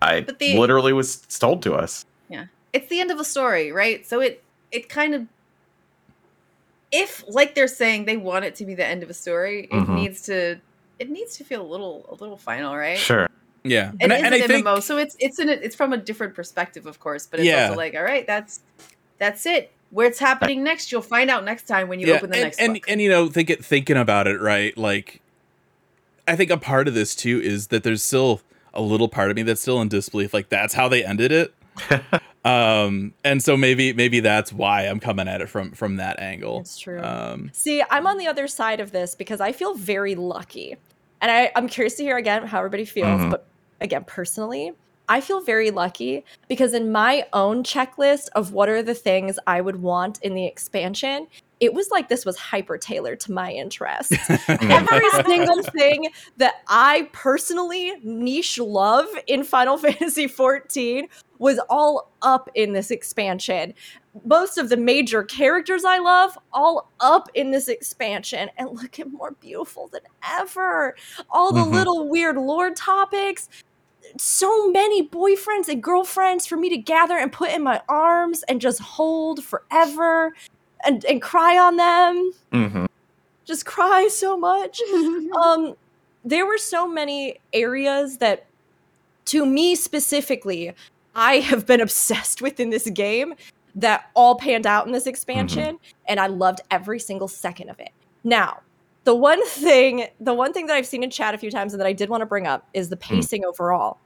I 0.00 0.20
But 0.22 0.38
the- 0.40 0.58
literally 0.58 0.92
was 0.92 1.16
told 1.16 1.62
to 1.62 1.74
us. 1.74 2.04
Yeah. 2.28 2.46
It's 2.72 2.88
the 2.88 3.00
end 3.00 3.10
of 3.12 3.20
a 3.20 3.24
story, 3.24 3.70
right? 3.72 4.04
So 4.06 4.20
it 4.20 4.42
it 4.72 4.88
kind 4.88 5.14
of 5.14 5.26
if 6.92 7.24
like 7.26 7.54
they're 7.54 7.66
saying 7.66 8.04
they 8.04 8.16
want 8.16 8.44
it 8.44 8.54
to 8.56 8.64
be 8.66 8.74
the 8.74 8.86
end 8.86 9.02
of 9.02 9.10
a 9.10 9.14
story, 9.14 9.64
it 9.64 9.70
Mhm. 9.70 9.94
needs 9.94 10.22
to 10.22 10.56
it 10.98 11.10
needs 11.10 11.36
to 11.38 11.44
feel 11.44 11.62
a 11.62 11.66
little 11.66 12.06
a 12.10 12.14
little 12.22 12.36
final, 12.36 12.76
right? 12.76 12.98
Sure. 12.98 13.28
yeah 13.64 13.90
It 13.92 13.96
and, 14.02 14.12
I- 14.12 14.16
is 14.18 14.22
and 14.24 14.34
I 14.34 14.38
an 14.38 14.46
think 14.48 14.66
MMO, 14.66 14.80
so 14.82 14.98
it's 14.98 15.16
it's 15.18 15.38
in 15.38 15.48
a, 15.48 15.52
it's 15.52 15.74
from 15.74 15.92
a 15.92 15.96
different 15.96 16.34
perspective, 16.34 16.86
of 16.86 17.00
course, 17.00 17.26
but 17.26 17.40
it's 17.40 17.48
Yeah. 17.48 17.66
also 17.68 17.76
like, 17.76 17.94
all 17.94 18.02
right, 18.02 18.26
that's 18.26 18.60
that's 19.18 19.46
it. 19.46 19.72
Where 19.90 20.06
it's 20.06 20.18
happening 20.18 20.62
next, 20.64 20.90
you'll 20.90 21.02
find 21.02 21.28
out 21.30 21.44
next 21.44 21.66
time 21.68 21.88
when 21.88 22.00
you 22.00 22.08
yeah, 22.08 22.14
open 22.14 22.30
the 22.30 22.36
and, 22.36 22.44
next 22.44 22.58
and, 22.60 22.74
book. 22.74 22.84
and 22.88 23.00
you 23.00 23.08
know 23.10 23.28
think 23.28 23.50
it, 23.50 23.64
thinking 23.64 23.96
about 23.96 24.26
it 24.26 24.40
right 24.40 24.76
like 24.78 25.20
i 26.26 26.34
think 26.36 26.50
a 26.50 26.56
part 26.56 26.88
of 26.88 26.94
this 26.94 27.14
too 27.14 27.40
is 27.42 27.66
that 27.68 27.82
there's 27.82 28.02
still 28.02 28.40
a 28.72 28.80
little 28.80 29.08
part 29.08 29.30
of 29.30 29.36
me 29.36 29.42
that's 29.42 29.60
still 29.60 29.80
in 29.82 29.88
disbelief 29.88 30.32
like 30.32 30.48
that's 30.48 30.72
how 30.74 30.88
they 30.88 31.04
ended 31.04 31.30
it 31.32 31.52
um 32.44 33.14
and 33.24 33.42
so 33.42 33.56
maybe 33.56 33.92
maybe 33.92 34.18
that's 34.18 34.52
why 34.52 34.82
i'm 34.82 34.98
coming 34.98 35.28
at 35.28 35.40
it 35.40 35.48
from 35.48 35.70
from 35.72 35.96
that 35.96 36.18
angle 36.18 36.60
It's 36.60 36.78
true. 36.78 37.00
um 37.00 37.50
See, 37.54 37.82
I'm 37.90 38.06
on 38.06 38.18
the 38.18 38.26
other 38.26 38.48
side 38.48 38.80
of 38.80 38.90
this 38.90 39.14
because 39.14 39.40
I 39.40 39.52
feel 39.52 39.74
very 39.74 40.14
lucky. 40.16 40.76
And 41.20 41.30
I, 41.30 41.52
I'm 41.54 41.68
curious 41.68 41.94
to 41.94 42.02
hear 42.02 42.16
again 42.16 42.44
how 42.46 42.58
everybody 42.58 42.84
feels. 42.84 43.20
Mhm. 43.20 43.30
But 43.30 43.46
again, 43.80 44.02
personally, 44.08 44.72
I 45.08 45.20
feel 45.20 45.40
very 45.40 45.70
lucky 45.70 46.24
because 46.48 46.74
in 46.74 46.90
my 46.90 47.26
own 47.32 47.62
checklist 47.62 48.28
of 48.34 48.52
what 48.52 48.68
are 48.68 48.82
the 48.82 48.94
things 48.94 49.38
I 49.46 49.60
would 49.60 49.76
want 49.82 50.18
in 50.22 50.34
the 50.34 50.46
expansion, 50.46 51.28
it 51.60 51.74
was 51.74 51.90
like 51.90 52.08
this 52.08 52.24
was 52.24 52.36
hyper 52.36 52.76
tailored 52.76 53.20
to 53.20 53.32
my 53.32 53.52
interests. 53.52 54.16
Every 54.48 55.10
single 55.26 55.62
thing 55.62 56.08
that 56.38 56.54
I 56.66 57.08
personally 57.12 57.92
niche 58.02 58.58
love 58.58 59.06
in 59.28 59.44
Final 59.44 59.76
Fantasy 59.86 60.26
XIV 60.26 61.04
was 61.42 61.58
all 61.68 62.12
up 62.22 62.48
in 62.54 62.72
this 62.72 62.90
expansion. 62.92 63.74
Most 64.24 64.58
of 64.58 64.68
the 64.68 64.76
major 64.76 65.24
characters 65.24 65.84
I 65.84 65.98
love, 65.98 66.38
all 66.52 66.90
up 67.00 67.28
in 67.34 67.50
this 67.50 67.66
expansion, 67.68 68.48
and 68.56 68.70
looking 68.70 69.10
more 69.10 69.32
beautiful 69.40 69.88
than 69.88 70.02
ever. 70.38 70.94
All 71.30 71.52
the 71.52 71.60
Mhm. 71.60 71.72
little 71.72 72.08
weird 72.08 72.36
lore 72.36 72.70
topics, 72.70 73.48
so 74.16 74.70
many 74.70 75.08
boyfriends 75.08 75.68
and 75.68 75.82
girlfriends 75.82 76.46
for 76.46 76.56
me 76.56 76.68
to 76.68 76.78
gather 76.78 77.18
and 77.18 77.32
put 77.32 77.50
in 77.50 77.62
my 77.62 77.82
arms 77.88 78.44
and 78.44 78.60
just 78.60 78.80
hold 78.80 79.42
forever 79.42 80.32
and, 80.84 81.04
and 81.06 81.20
cry 81.22 81.58
on 81.58 81.76
them 81.76 82.32
hmm 82.52 82.84
just 83.44 83.66
cry 83.66 84.08
so 84.08 84.36
much. 84.36 84.80
um, 85.42 85.74
there 86.24 86.46
were 86.46 86.58
so 86.58 86.86
many 86.86 87.40
areas 87.52 88.18
that, 88.18 88.46
to 89.26 89.44
me 89.44 89.74
specifically, 89.74 90.72
I 91.14 91.36
have 91.36 91.66
been 91.66 91.80
obsessed 91.80 92.42
with 92.42 92.60
in 92.60 92.70
this 92.70 92.88
game 92.90 93.34
that 93.74 94.10
all 94.14 94.36
panned 94.36 94.66
out 94.66 94.86
in 94.86 94.92
this 94.92 95.06
expansion, 95.06 95.78
and 96.06 96.20
I 96.20 96.26
loved 96.26 96.60
every 96.70 96.98
single 96.98 97.28
second 97.28 97.70
of 97.70 97.80
it. 97.80 97.90
Now, 98.24 98.60
the 99.04 99.14
one 99.14 99.44
thing, 99.46 100.06
the 100.20 100.34
one 100.34 100.52
thing 100.52 100.66
that 100.66 100.76
I've 100.76 100.86
seen 100.86 101.02
in 101.02 101.10
chat 101.10 101.34
a 101.34 101.38
few 101.38 101.50
times 101.50 101.72
and 101.72 101.80
that 101.80 101.86
I 101.86 101.92
did 101.92 102.08
want 102.08 102.20
to 102.20 102.26
bring 102.26 102.46
up 102.46 102.68
is 102.74 102.88
the 102.88 102.96
pacing 102.96 103.44
overall. 103.44 103.98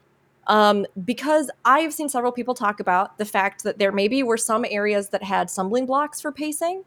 Um, 0.47 0.87
because 1.05 1.51
I 1.65 1.81
have 1.81 1.93
seen 1.93 2.09
several 2.09 2.31
people 2.31 2.55
talk 2.55 2.79
about 2.79 3.19
the 3.19 3.25
fact 3.25 3.65
that 3.65 3.79
there 3.79 3.91
maybe 3.91 4.23
were 4.23 4.37
some 4.37 4.65
areas 4.69 5.09
that 5.09 5.23
had 5.23 5.51
stumbling 5.51 5.87
blocks 5.87 6.21
for 6.21 6.31
pacing. 6.31 6.85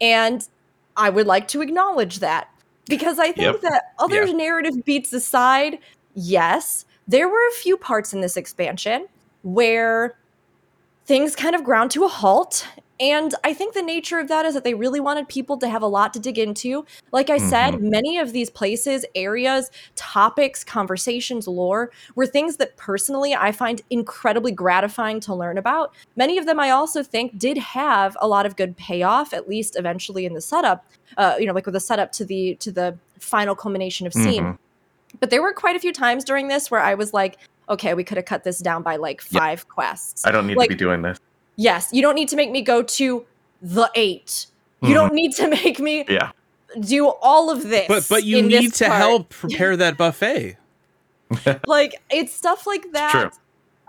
And 0.00 0.46
I 0.96 1.08
would 1.08 1.26
like 1.26 1.48
to 1.48 1.62
acknowledge 1.62 2.18
that 2.18 2.48
because 2.86 3.18
I 3.18 3.32
think 3.32 3.54
Yep. 3.54 3.60
that 3.62 3.82
other 3.98 4.26
Yeah. 4.26 4.32
narrative 4.34 4.84
beats 4.84 5.12
aside, 5.14 5.78
yes, 6.14 6.84
there 7.08 7.28
were 7.30 7.48
a 7.48 7.54
few 7.54 7.78
parts 7.78 8.12
in 8.12 8.20
this 8.20 8.36
expansion 8.36 9.08
where 9.42 10.16
things 11.04 11.34
kind 11.36 11.54
of 11.54 11.64
ground 11.64 11.90
to 11.92 12.04
a 12.04 12.08
halt. 12.08 12.66
And 13.00 13.34
I 13.42 13.52
think 13.52 13.74
the 13.74 13.82
nature 13.82 14.20
of 14.20 14.28
that 14.28 14.46
is 14.46 14.54
that 14.54 14.62
they 14.62 14.74
really 14.74 15.00
wanted 15.00 15.28
people 15.28 15.56
to 15.58 15.68
have 15.68 15.82
a 15.82 15.88
lot 15.88 16.12
to 16.12 16.20
dig 16.20 16.38
into. 16.38 16.86
Like 17.10 17.30
I 17.30 17.38
said, 17.38 17.80
many 17.80 18.18
of 18.18 18.32
these 18.32 18.48
places, 18.48 19.04
areas, 19.16 19.72
topics, 19.96 20.62
conversations, 20.62 21.48
lore 21.48 21.90
were 22.14 22.26
things 22.26 22.58
that 22.58 22.76
personally 22.76 23.34
I 23.34 23.50
find 23.50 23.82
incredibly 23.90 24.52
gratifying 24.52 25.18
to 25.20 25.34
learn 25.34 25.58
about. 25.58 25.92
Many 26.14 26.38
of 26.38 26.46
them 26.46 26.60
I 26.60 26.70
also 26.70 27.02
think 27.02 27.38
did 27.38 27.58
have 27.58 28.16
a 28.20 28.28
lot 28.28 28.46
of 28.46 28.54
good 28.54 28.76
payoff, 28.76 29.32
at 29.32 29.48
least 29.48 29.76
eventually 29.76 30.24
in 30.24 30.34
the 30.34 30.40
setup. 30.40 30.84
Uh, 31.16 31.34
you 31.40 31.46
know, 31.46 31.54
like 31.54 31.66
with 31.66 31.74
the 31.74 31.80
setup 31.80 32.12
to 32.12 32.24
the 32.24 32.54
to 32.60 32.70
the 32.70 32.96
final 33.18 33.56
culmination 33.56 34.06
of 34.06 34.12
scene. 34.12 34.44
Mhm. 34.44 34.58
But 35.18 35.30
there 35.30 35.42
were 35.42 35.52
quite 35.52 35.76
a 35.76 35.80
few 35.80 35.92
times 35.92 36.24
during 36.24 36.48
this 36.48 36.70
where 36.70 36.80
I 36.80 36.94
was 36.94 37.12
like, 37.12 37.36
okay, 37.68 37.94
we 37.94 38.04
could 38.04 38.16
have 38.16 38.26
cut 38.26 38.44
this 38.44 38.58
down 38.58 38.82
by 38.82 38.96
like 38.96 39.22
Yeah. 39.30 39.40
five 39.40 39.68
quests. 39.68 40.24
I 40.26 40.30
don't 40.30 40.46
need 40.46 40.56
Like- 40.56 40.68
to 40.70 40.74
be 40.74 40.78
doing 40.78 41.02
this. 41.02 41.18
yes, 41.56 41.88
you 41.92 42.02
don't 42.02 42.14
need 42.14 42.28
to 42.28 42.36
make 42.36 42.50
me 42.50 42.62
go 42.62 42.82
to 42.82 43.24
the 43.60 43.90
eight. 43.94 44.46
You 44.80 44.88
Mhm. 44.90 44.94
don't 44.94 45.14
need 45.14 45.32
to 45.36 45.48
make 45.48 45.78
me 45.78 46.04
Yeah. 46.08 46.30
do 46.80 47.08
all 47.08 47.50
of 47.50 47.68
this. 47.68 47.86
but 47.88 48.06
but 48.08 48.24
you 48.24 48.38
in 48.38 48.48
need 48.48 48.74
to 48.74 48.86
part. 48.86 48.98
help 48.98 49.28
prepare 49.42 49.76
that 49.76 49.96
buffet 49.96 50.56
Like 51.66 51.94
it's 52.10 52.32
stuff 52.34 52.66
like 52.66 52.92
that. 52.92 53.32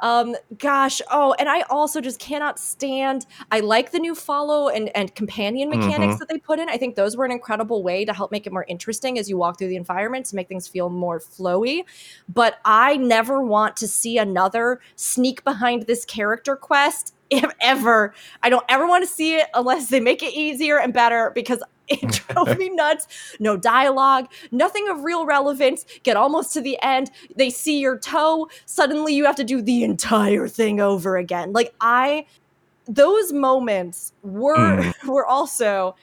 Um, 0.03 0.35
gosh, 0.59 1.01
oh, 1.09 1.33
and 1.39 1.47
I 1.49 1.61
also 1.69 2.01
just 2.01 2.19
cannot 2.19 2.59
stand. 2.59 3.25
I 3.51 3.61
like 3.61 3.91
the 3.91 3.99
new 3.99 4.13
follow 4.13 4.67
and 4.67 4.95
and 4.95 5.15
companion 5.15 5.69
mechanics 5.69 6.15
Mhm. 6.15 6.19
that 6.19 6.27
they 6.29 6.37
put 6.37 6.59
in. 6.59 6.69
I 6.69 6.77
think 6.77 6.95
those 6.95 7.15
were 7.17 7.23
an 7.25 7.31
incredible 7.31 7.81
way 7.81 8.03
to 8.05 8.13
help 8.13 8.29
make 8.29 8.45
it 8.45 8.51
more 8.53 8.65
interesting 8.67 9.17
as 9.17 9.29
you 9.29 9.37
walk 9.37 9.57
through 9.57 9.69
the 9.69 9.77
environment 9.77 10.25
to 10.27 10.35
make 10.35 10.49
things 10.49 10.67
feel 10.67 10.89
more 10.89 11.19
flowy. 11.19 11.85
But 12.27 12.59
I 12.65 12.97
never 12.97 13.41
want 13.41 13.77
to 13.77 13.87
see 13.87 14.17
another 14.17 14.81
sneak 14.97 15.43
behind 15.45 15.83
this 15.83 16.03
character 16.03 16.55
quest 16.57 17.15
ever. 17.61 18.13
I 18.41 18.49
don't 18.49 18.65
ever 18.69 18.85
want 18.87 19.03
to 19.03 19.09
see 19.09 19.35
it 19.35 19.47
unless 19.53 19.87
they 19.89 19.99
make 19.99 20.21
it 20.23 20.33
easier 20.33 20.79
and 20.79 20.93
better 20.93 21.31
because 21.33 21.61
it 21.87 22.01
drove 22.27 22.57
me 22.57 22.69
nuts. 22.69 23.07
No 23.39 23.57
dialogue, 23.57 24.27
nothing 24.51 24.87
of 24.89 25.03
real 25.03 25.25
relevance. 25.25 25.85
Get 26.03 26.15
almost 26.17 26.53
to 26.53 26.61
the 26.61 26.77
end, 26.81 27.11
they 27.35 27.49
see 27.49 27.79
your 27.79 27.97
toe, 27.97 28.49
suddenly 28.65 29.13
you 29.15 29.25
have 29.25 29.35
to 29.37 29.43
do 29.43 29.61
the 29.61 29.83
entire 29.83 30.47
thing 30.47 30.79
over 30.79 31.17
again. 31.17 31.53
Like 31.53 31.73
I 31.81 32.25
those 32.85 33.31
moments 33.33 34.11
were 34.23 34.55
Mm. 34.57 34.93
were 35.07 35.25
also 35.25 35.95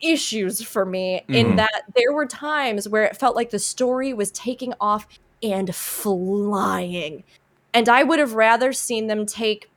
issues 0.00 0.62
for 0.62 0.84
me 0.84 1.22
in 1.28 1.52
Mhm. 1.52 1.56
that 1.56 1.84
there 1.94 2.12
were 2.12 2.26
times 2.26 2.88
where 2.88 3.04
it 3.04 3.16
felt 3.16 3.34
like 3.34 3.50
the 3.50 3.58
story 3.58 4.12
was 4.12 4.30
taking 4.30 4.74
off 4.80 5.06
and 5.42 5.74
flying. 5.74 7.24
And 7.72 7.88
I 7.88 8.02
would 8.02 8.18
have 8.18 8.34
rather 8.34 8.72
seen 8.72 9.06
them 9.06 9.24
take 9.26 9.70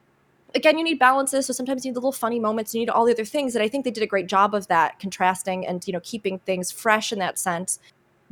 again, 0.56 0.78
you 0.78 0.84
need 0.84 1.00
balances, 1.00 1.46
so 1.46 1.54
sometimes 1.54 1.86
you 1.86 1.92
need 1.92 1.96
the 1.96 2.00
little 2.00 2.12
funny 2.12 2.40
moments, 2.40 2.74
you 2.74 2.80
need 2.80 2.90
all 2.90 3.06
the 3.06 3.14
other 3.14 3.26
things, 3.26 3.56
and 3.56 3.64
I 3.64 3.68
think 3.68 3.86
they 3.86 3.92
did 3.92 4.04
a 4.04 4.08
great 4.08 4.28
job 4.28 4.54
of 4.54 4.68
that, 4.68 5.00
contrasting 5.00 5.66
and 5.66 5.86
you 5.88 5.94
know, 5.94 6.02
keeping 6.04 6.40
things 6.40 6.72
fresh 6.72 7.12
in 7.12 7.20
that 7.20 7.38
sense. 7.40 7.80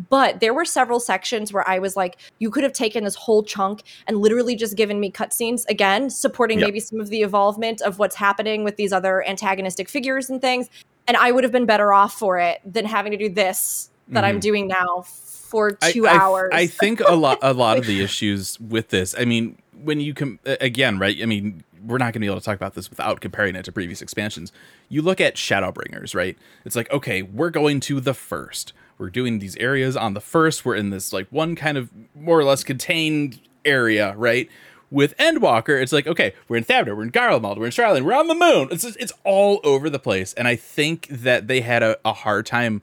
But 0.09 0.41
there 0.41 0.53
were 0.53 0.65
several 0.65 0.99
sections 0.99 1.51
where 1.51 1.67
I 1.67 1.79
was 1.79 1.95
like, 1.95 2.17
you 2.37 2.51
could 2.51 2.63
have 2.63 2.73
taken 2.73 3.03
this 3.03 3.15
whole 3.15 3.41
chunk 3.41 3.81
and 4.05 4.17
literally 4.19 4.55
just 4.55 4.75
given 4.77 4.99
me 4.99 5.11
cutscenes 5.11 5.65
again, 5.69 6.11
supporting 6.11 6.59
Yep. 6.59 6.67
maybe 6.67 6.79
some 6.79 6.99
of 6.99 7.09
the 7.09 7.21
evolvement 7.23 7.81
of 7.81 7.97
what's 7.97 8.15
happening 8.15 8.63
with 8.63 8.75
these 8.75 8.93
other 8.93 9.27
antagonistic 9.27 9.89
figures 9.89 10.29
and 10.29 10.39
things. 10.39 10.69
And 11.07 11.17
I 11.17 11.31
would 11.31 11.43
have 11.43 11.51
been 11.51 11.65
better 11.65 11.93
off 11.93 12.13
for 12.13 12.37
it 12.37 12.61
than 12.63 12.85
having 12.85 13.11
to 13.11 13.17
do 13.17 13.27
this 13.29 13.89
that 14.09 14.23
I'm 14.23 14.37
Mhm. 14.37 14.41
doing 14.41 14.67
now 14.67 15.03
for 15.07 15.77
I- 15.81 15.91
two 15.91 16.05
I, 16.07 16.15
hours. 16.15 16.51
I 16.53 16.67
think 16.67 16.99
a 16.99 17.15
lot 17.15 17.39
a 17.41 17.53
lot 17.53 17.79
of 17.79 17.87
the 17.87 18.03
issues 18.03 18.59
with 18.59 18.89
this. 18.89 19.15
I 19.17 19.25
mean, 19.25 19.57
when 19.83 19.99
you 19.99 20.13
come 20.13 20.39
again, 20.45 20.99
right? 20.99 21.17
I 21.21 21.25
mean, 21.25 21.63
we're 21.87 21.97
not 21.97 22.05
going 22.05 22.13
to 22.13 22.19
be 22.19 22.25
able 22.27 22.39
to 22.39 22.45
talk 22.45 22.55
about 22.55 22.73
this 22.75 22.89
without 22.89 23.21
comparing 23.21 23.55
it 23.55 23.65
to 23.65 23.71
previous 23.71 24.01
expansions. 24.01 24.51
You 24.89 25.01
look 25.01 25.21
at 25.21 25.35
Shadowbringers, 25.35 26.13
right? 26.13 26.37
It's 26.65 26.75
like, 26.75 26.91
okay, 26.91 27.21
we're 27.21 27.49
going 27.49 27.79
to 27.81 27.99
the 27.99 28.13
first. 28.13 28.73
We're 28.97 29.09
doing 29.09 29.39
these 29.39 29.55
areas 29.57 29.95
on 29.95 30.13
the 30.13 30.21
first. 30.21 30.65
We're 30.65 30.75
in 30.75 30.89
this 30.89 31.13
like 31.13 31.27
one 31.29 31.55
kind 31.55 31.77
of 31.77 31.89
more 32.13 32.39
or 32.39 32.43
less 32.43 32.63
contained 32.63 33.39
area, 33.63 34.13
right? 34.15 34.49
With 34.89 35.17
Endwalker, 35.17 35.81
it's 35.81 35.91
like, 35.91 36.07
okay, 36.07 36.33
we're 36.47 36.57
in 36.57 36.63
Thavnair, 36.63 36.95
we're 36.95 37.03
in 37.03 37.11
Garlemald, 37.11 37.57
we're 37.57 37.65
in 37.65 37.71
Sharlayan, 37.71 38.03
we're 38.03 38.15
on 38.15 38.27
the 38.27 38.35
moon. 38.35 38.69
It's 38.71 38.83
just, 38.83 38.97
it's 38.99 39.11
all 39.25 39.59
over 39.65 39.89
the 39.89 39.99
place, 39.99 40.33
and 40.35 40.47
I 40.47 40.55
think 40.55 41.07
that 41.09 41.47
they 41.47 41.59
had 41.59 41.83
a, 41.83 41.97
a 42.05 42.13
hard 42.13 42.45
time 42.45 42.81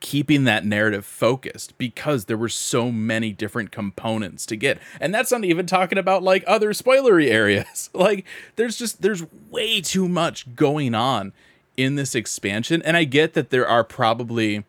keeping 0.00 0.44
that 0.44 0.64
narrative 0.64 1.04
focused 1.04 1.76
because 1.78 2.26
there 2.26 2.36
were 2.36 2.48
so 2.48 2.90
many 2.90 3.32
different 3.32 3.70
components 3.70 4.46
to 4.46 4.56
get. 4.56 4.78
And 5.00 5.14
that's 5.14 5.30
not 5.30 5.44
even 5.44 5.66
talking 5.66 5.98
about 5.98 6.22
like 6.22 6.44
other 6.46 6.72
spoilery 6.72 7.28
areas. 7.28 7.90
like 7.94 8.24
there's 8.56 8.76
just 8.76 9.02
there's 9.02 9.24
way 9.50 9.80
too 9.80 10.08
much 10.08 10.54
going 10.54 10.94
on 10.94 11.32
in 11.76 11.94
this 11.94 12.14
expansion 12.14 12.82
and 12.82 12.96
I 12.96 13.04
get 13.04 13.34
that 13.34 13.50
there 13.50 13.68
are 13.68 13.84
probably 13.84 14.64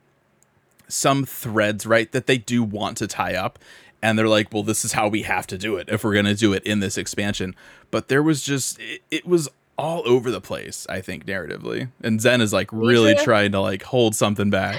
some 0.87 1.25
threads, 1.25 1.85
right, 1.85 2.11
that 2.11 2.27
they 2.27 2.37
do 2.37 2.63
want 2.63 2.97
to 2.97 3.07
tie 3.07 3.35
up 3.35 3.59
and 4.01 4.17
they're 4.17 4.27
like, 4.27 4.53
"Well, 4.53 4.63
this 4.63 4.85
is 4.85 4.93
how 4.93 5.07
we 5.07 5.23
have 5.23 5.45
to 5.47 5.57
do 5.57 5.75
it 5.75 5.89
if 5.89 6.03
we're 6.03 6.13
going 6.13 6.25
to 6.25 6.35
do 6.35 6.53
it 6.53 6.63
in 6.63 6.79
this 6.79 6.97
expansion." 6.97 7.55
But 7.91 8.07
there 8.07 8.23
was 8.23 8.43
just 8.43 8.79
it, 8.79 9.01
it 9.11 9.25
was 9.25 9.49
all 9.77 10.01
over 10.05 10.29
the 10.29 10.41
place, 10.41 10.85
I 10.89 11.01
think 11.01 11.25
narratively. 11.25 11.89
And 12.01 12.19
Zen 12.21 12.41
is 12.41 12.51
like 12.51 12.69
really 12.71 13.15
trying 13.15 13.53
to 13.53 13.61
like 13.61 13.83
hold 13.83 14.15
something 14.15 14.49
back. 14.49 14.77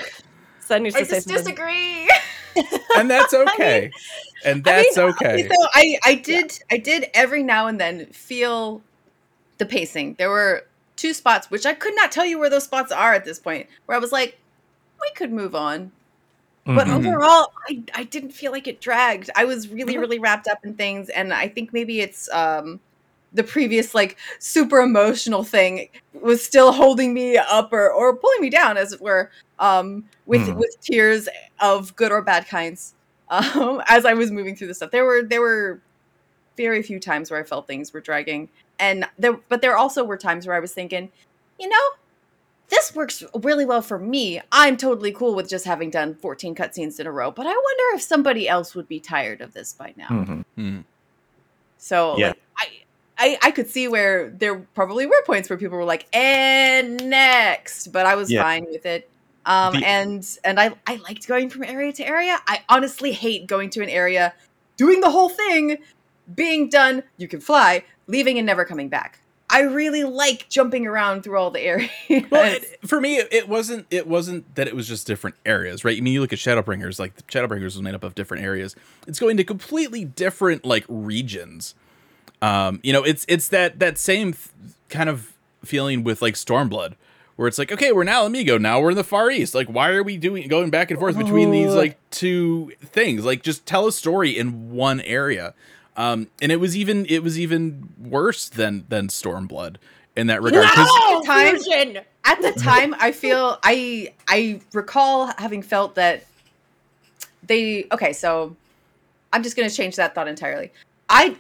Zen 0.71 0.83
needs 0.85 0.97
I 0.97 1.01
to 1.01 1.05
say 1.07 1.17
just 1.17 1.29
something. 1.29 1.45
disagree. 1.45 2.11
and 2.97 3.11
that's 3.11 3.35
okay. 3.45 3.91
and 4.45 4.65
that's 4.65 4.97
I 4.97 5.03
mean, 5.03 5.11
okay. 5.15 5.49
So 5.49 5.67
I, 5.75 5.99
I 6.05 6.15
did, 6.15 6.59
I 6.71 6.79
did 6.79 7.07
every 7.15 7.43
now 7.43 7.67
and 7.67 7.79
then 7.81 8.07
feel 8.07 8.81
the 9.59 9.67
pacing. 9.67 10.15
There 10.19 10.31
were 10.31 10.65
two 10.97 11.13
spots 11.15 11.51
which 11.51 11.67
I 11.67 11.75
could 11.75 11.95
not 11.97 12.13
tell 12.13 12.25
you 12.25 12.39
where 12.39 12.51
those 12.51 12.65
spots 12.65 12.93
are 12.93 13.13
at 13.15 13.25
this 13.25 13.39
point, 13.39 13.67
where 13.87 13.97
I 13.97 14.01
was 14.01 14.13
like, 14.13 14.39
we 15.01 15.11
could 15.15 15.33
move 15.33 15.55
on. 15.55 15.93
But 16.67 16.87
Mhm. 16.87 16.99
overall, 16.99 17.53
I, 17.69 17.83
I 17.95 18.05
didn't 18.05 18.31
feel 18.33 18.53
like 18.53 18.69
it 18.69 18.81
dragged. 18.81 19.29
I 19.35 19.45
was 19.45 19.69
really, 19.69 19.95
Mhm. 19.97 20.01
really 20.01 20.19
wrapped 20.19 20.47
up 20.47 20.59
in 20.65 20.75
things, 20.75 21.09
and 21.09 21.33
I 21.35 21.49
think 21.49 21.73
maybe 21.73 22.01
it's 22.01 22.31
um 22.33 22.81
the 23.33 23.45
previous 23.45 23.95
like 23.95 24.17
super 24.39 24.81
emotional 24.81 25.45
thing 25.45 25.89
was 26.21 26.45
still 26.45 26.73
holding 26.73 27.15
me 27.15 27.37
up 27.37 27.73
or, 27.73 27.91
or 27.93 28.17
pulling 28.17 28.41
me 28.41 28.51
down, 28.51 28.77
as 28.77 28.93
it 28.93 29.01
were, 29.01 29.31
um, 29.59 30.05
with 30.27 30.43
Mhm. 30.43 30.57
with 30.57 30.77
tears 30.81 31.29
of 31.61 31.95
good 31.97 32.13
or 32.13 32.23
bad 32.23 32.47
kinds. 32.49 32.95
Um, 33.31 33.81
as 33.87 34.05
I 34.05 34.15
was 34.15 34.33
moving 34.33 34.57
through 34.57 34.67
the 34.67 34.75
stuff, 34.75 34.91
there 34.91 35.05
were 35.05 35.23
there 35.23 35.41
were 35.41 35.81
very 36.57 36.83
few 36.83 36.99
times 36.99 37.31
where 37.31 37.39
I 37.39 37.45
felt 37.45 37.69
things 37.69 37.93
were 37.93 38.01
dragging, 38.01 38.49
and 38.81 39.09
there 39.19 39.35
but 39.49 39.61
there 39.63 39.77
also 39.77 40.03
were 40.03 40.17
times 40.17 40.49
where 40.49 40.57
I 40.57 40.61
was 40.61 40.73
thinking, 40.75 41.13
you 41.61 41.69
know, 41.69 41.87
this 42.71 42.93
works 42.93 43.23
really 43.43 43.65
well 43.65 43.83
for 43.83 44.01
me. 44.01 44.41
I'm 44.51 44.77
totally 44.77 45.13
cool 45.13 45.37
with 45.37 45.49
just 45.49 45.65
having 45.65 45.91
done 45.91 46.17
14 46.17 46.57
cutscenes 46.57 46.99
in 46.99 47.07
a 47.07 47.13
row, 47.13 47.31
but 47.31 47.47
I 47.47 47.51
wonder 47.51 47.97
if 47.97 48.03
somebody 48.03 48.49
else 48.49 48.75
would 48.75 48.89
be 48.89 48.99
tired 48.99 49.41
of 49.41 49.53
this 49.55 49.75
by 49.75 49.95
now. 49.97 50.09
Mhm. 50.09 50.45
Mhm. 50.59 50.85
So 51.79 52.17
Yeah. 52.19 52.29
like, 52.29 52.43
I, 52.59 52.67
I 53.21 53.39
I 53.43 53.51
could 53.53 53.69
see 53.69 53.87
where 53.87 54.31
there 54.31 54.57
probably 54.75 55.07
were 55.07 55.23
points 55.25 55.49
where 55.51 55.59
people 55.59 55.77
were 55.77 55.85
like, 55.85 56.07
and 56.17 57.09
next, 57.09 57.89
but 57.93 58.07
I 58.07 58.15
was 58.17 58.31
Yeah. 58.31 58.43
fine 58.43 58.67
with 58.71 58.87
it. 58.87 59.09
Um, 59.47 59.75
The- 59.75 59.87
and 59.87 60.39
and 60.45 60.59
I 60.59 60.73
I 60.87 60.97
liked 60.97 61.29
going 61.29 61.51
from 61.51 61.65
area 61.65 61.93
to 61.93 62.05
area. 62.07 62.39
I 62.49 62.63
honestly 62.69 63.13
hate 63.13 63.47
going 63.47 63.71
to 63.71 63.83
an 63.83 63.89
area, 63.89 64.35
doing 64.77 65.01
the 65.01 65.11
whole 65.11 65.29
thing, 65.29 65.79
being 66.35 66.69
done. 66.69 67.03
You 67.19 67.29
can 67.29 67.41
fly, 67.41 67.85
leaving 68.07 68.39
and 68.39 68.47
never 68.47 68.65
coming 68.65 68.89
back. 68.89 69.21
I 69.53 69.63
really 69.63 70.05
like 70.05 70.49
jumping 70.49 70.87
around 70.87 71.23
through 71.25 71.37
all 71.37 71.51
the 71.51 71.61
areas. 71.73 71.91
Well, 72.31 72.55
it, 72.55 72.79
for 72.87 73.01
me, 73.01 73.17
it, 73.19 73.49
wasn't. 73.49 73.87
It 73.91 74.07
wasn't 74.07 74.55
that 74.55 74.69
it 74.69 74.77
was 74.77 74.87
just 74.87 75.09
different 75.09 75.35
areas, 75.45 75.85
right? 75.85 75.97
I 75.99 76.01
mean, 76.01 76.13
you 76.15 76.21
look 76.21 76.33
at 76.33 76.39
Shadowbringers. 76.39 77.01
Like 77.01 77.17
the 77.17 77.23
Shadowbringers 77.25 77.65
was 77.65 77.83
made 77.83 77.95
up 77.95 78.05
of 78.05 78.15
different 78.15 78.45
areas. 78.45 78.77
It's 79.09 79.19
going 79.19 79.37
to 79.39 79.45
completely 79.45 80.05
different 80.05 80.65
like 80.65 80.85
regions. 80.89 81.75
Um, 82.43 82.81
you 82.83 82.93
know, 82.93 83.03
it's 83.03 83.25
it's 83.29 83.49
that 83.49 83.79
that 83.81 83.99
same 83.99 84.33
th- 84.33 84.49
kind 84.89 85.09
of 85.09 85.33
feeling 85.65 86.03
with 86.05 86.23
like 86.23 86.35
Stormblood, 86.35 86.95
where 87.37 87.47
it's 87.49 87.59
like, 87.59 87.71
okay, 87.73 87.93
we're 87.93 88.05
now 88.05 88.25
Amigo, 88.27 88.57
now 88.59 88.81
we're 88.81 88.91
in 88.91 88.97
the 88.97 89.05
Far 89.05 89.31
East. 89.31 89.55
Like, 89.55 89.69
why 89.69 89.91
are 89.91 90.03
we 90.03 90.17
doing 90.17 90.49
going 90.49 90.71
back 90.71 90.91
and 90.91 90.99
forth 90.99 91.17
between 91.19 91.51
these 91.51 91.75
like 91.75 91.99
two 92.11 92.73
things? 92.83 93.25
Like, 93.25 93.43
just 93.43 93.67
tell 93.67 93.87
a 93.87 93.93
story 93.93 94.37
in 94.39 94.71
one 94.73 95.01
area. 95.03 95.55
Um, 95.97 96.29
and 96.41 96.51
it 96.51 96.57
was 96.57 96.77
even 96.77 97.05
it 97.07 97.23
was 97.23 97.39
even 97.39 97.91
worse 98.03 98.49
than 98.49 98.85
than 98.89 99.09
Stormblood 99.09 99.77
in 100.17 100.29
that 100.29 100.41
regard. 100.43 100.65
'cause- 100.75 100.89
No, 101.11 101.23
Time- 101.27 101.55
at 102.25 102.43
the 102.43 102.53
time 102.53 102.95
i 103.01 103.13
feel 103.13 103.59
i 103.63 104.13
i 104.29 104.61
recall 104.75 105.33
having 105.39 105.63
felt 105.63 105.95
that 105.95 106.25
they 107.47 107.87
okay 107.93 108.13
so 108.13 108.55
i'm 109.33 109.43
just 109.43 109.57
going 109.57 109.69
to 109.69 109.75
change 109.75 109.97
that 109.97 110.15
thought 110.15 110.29
entirely 110.29 110.71
i 111.09 111.35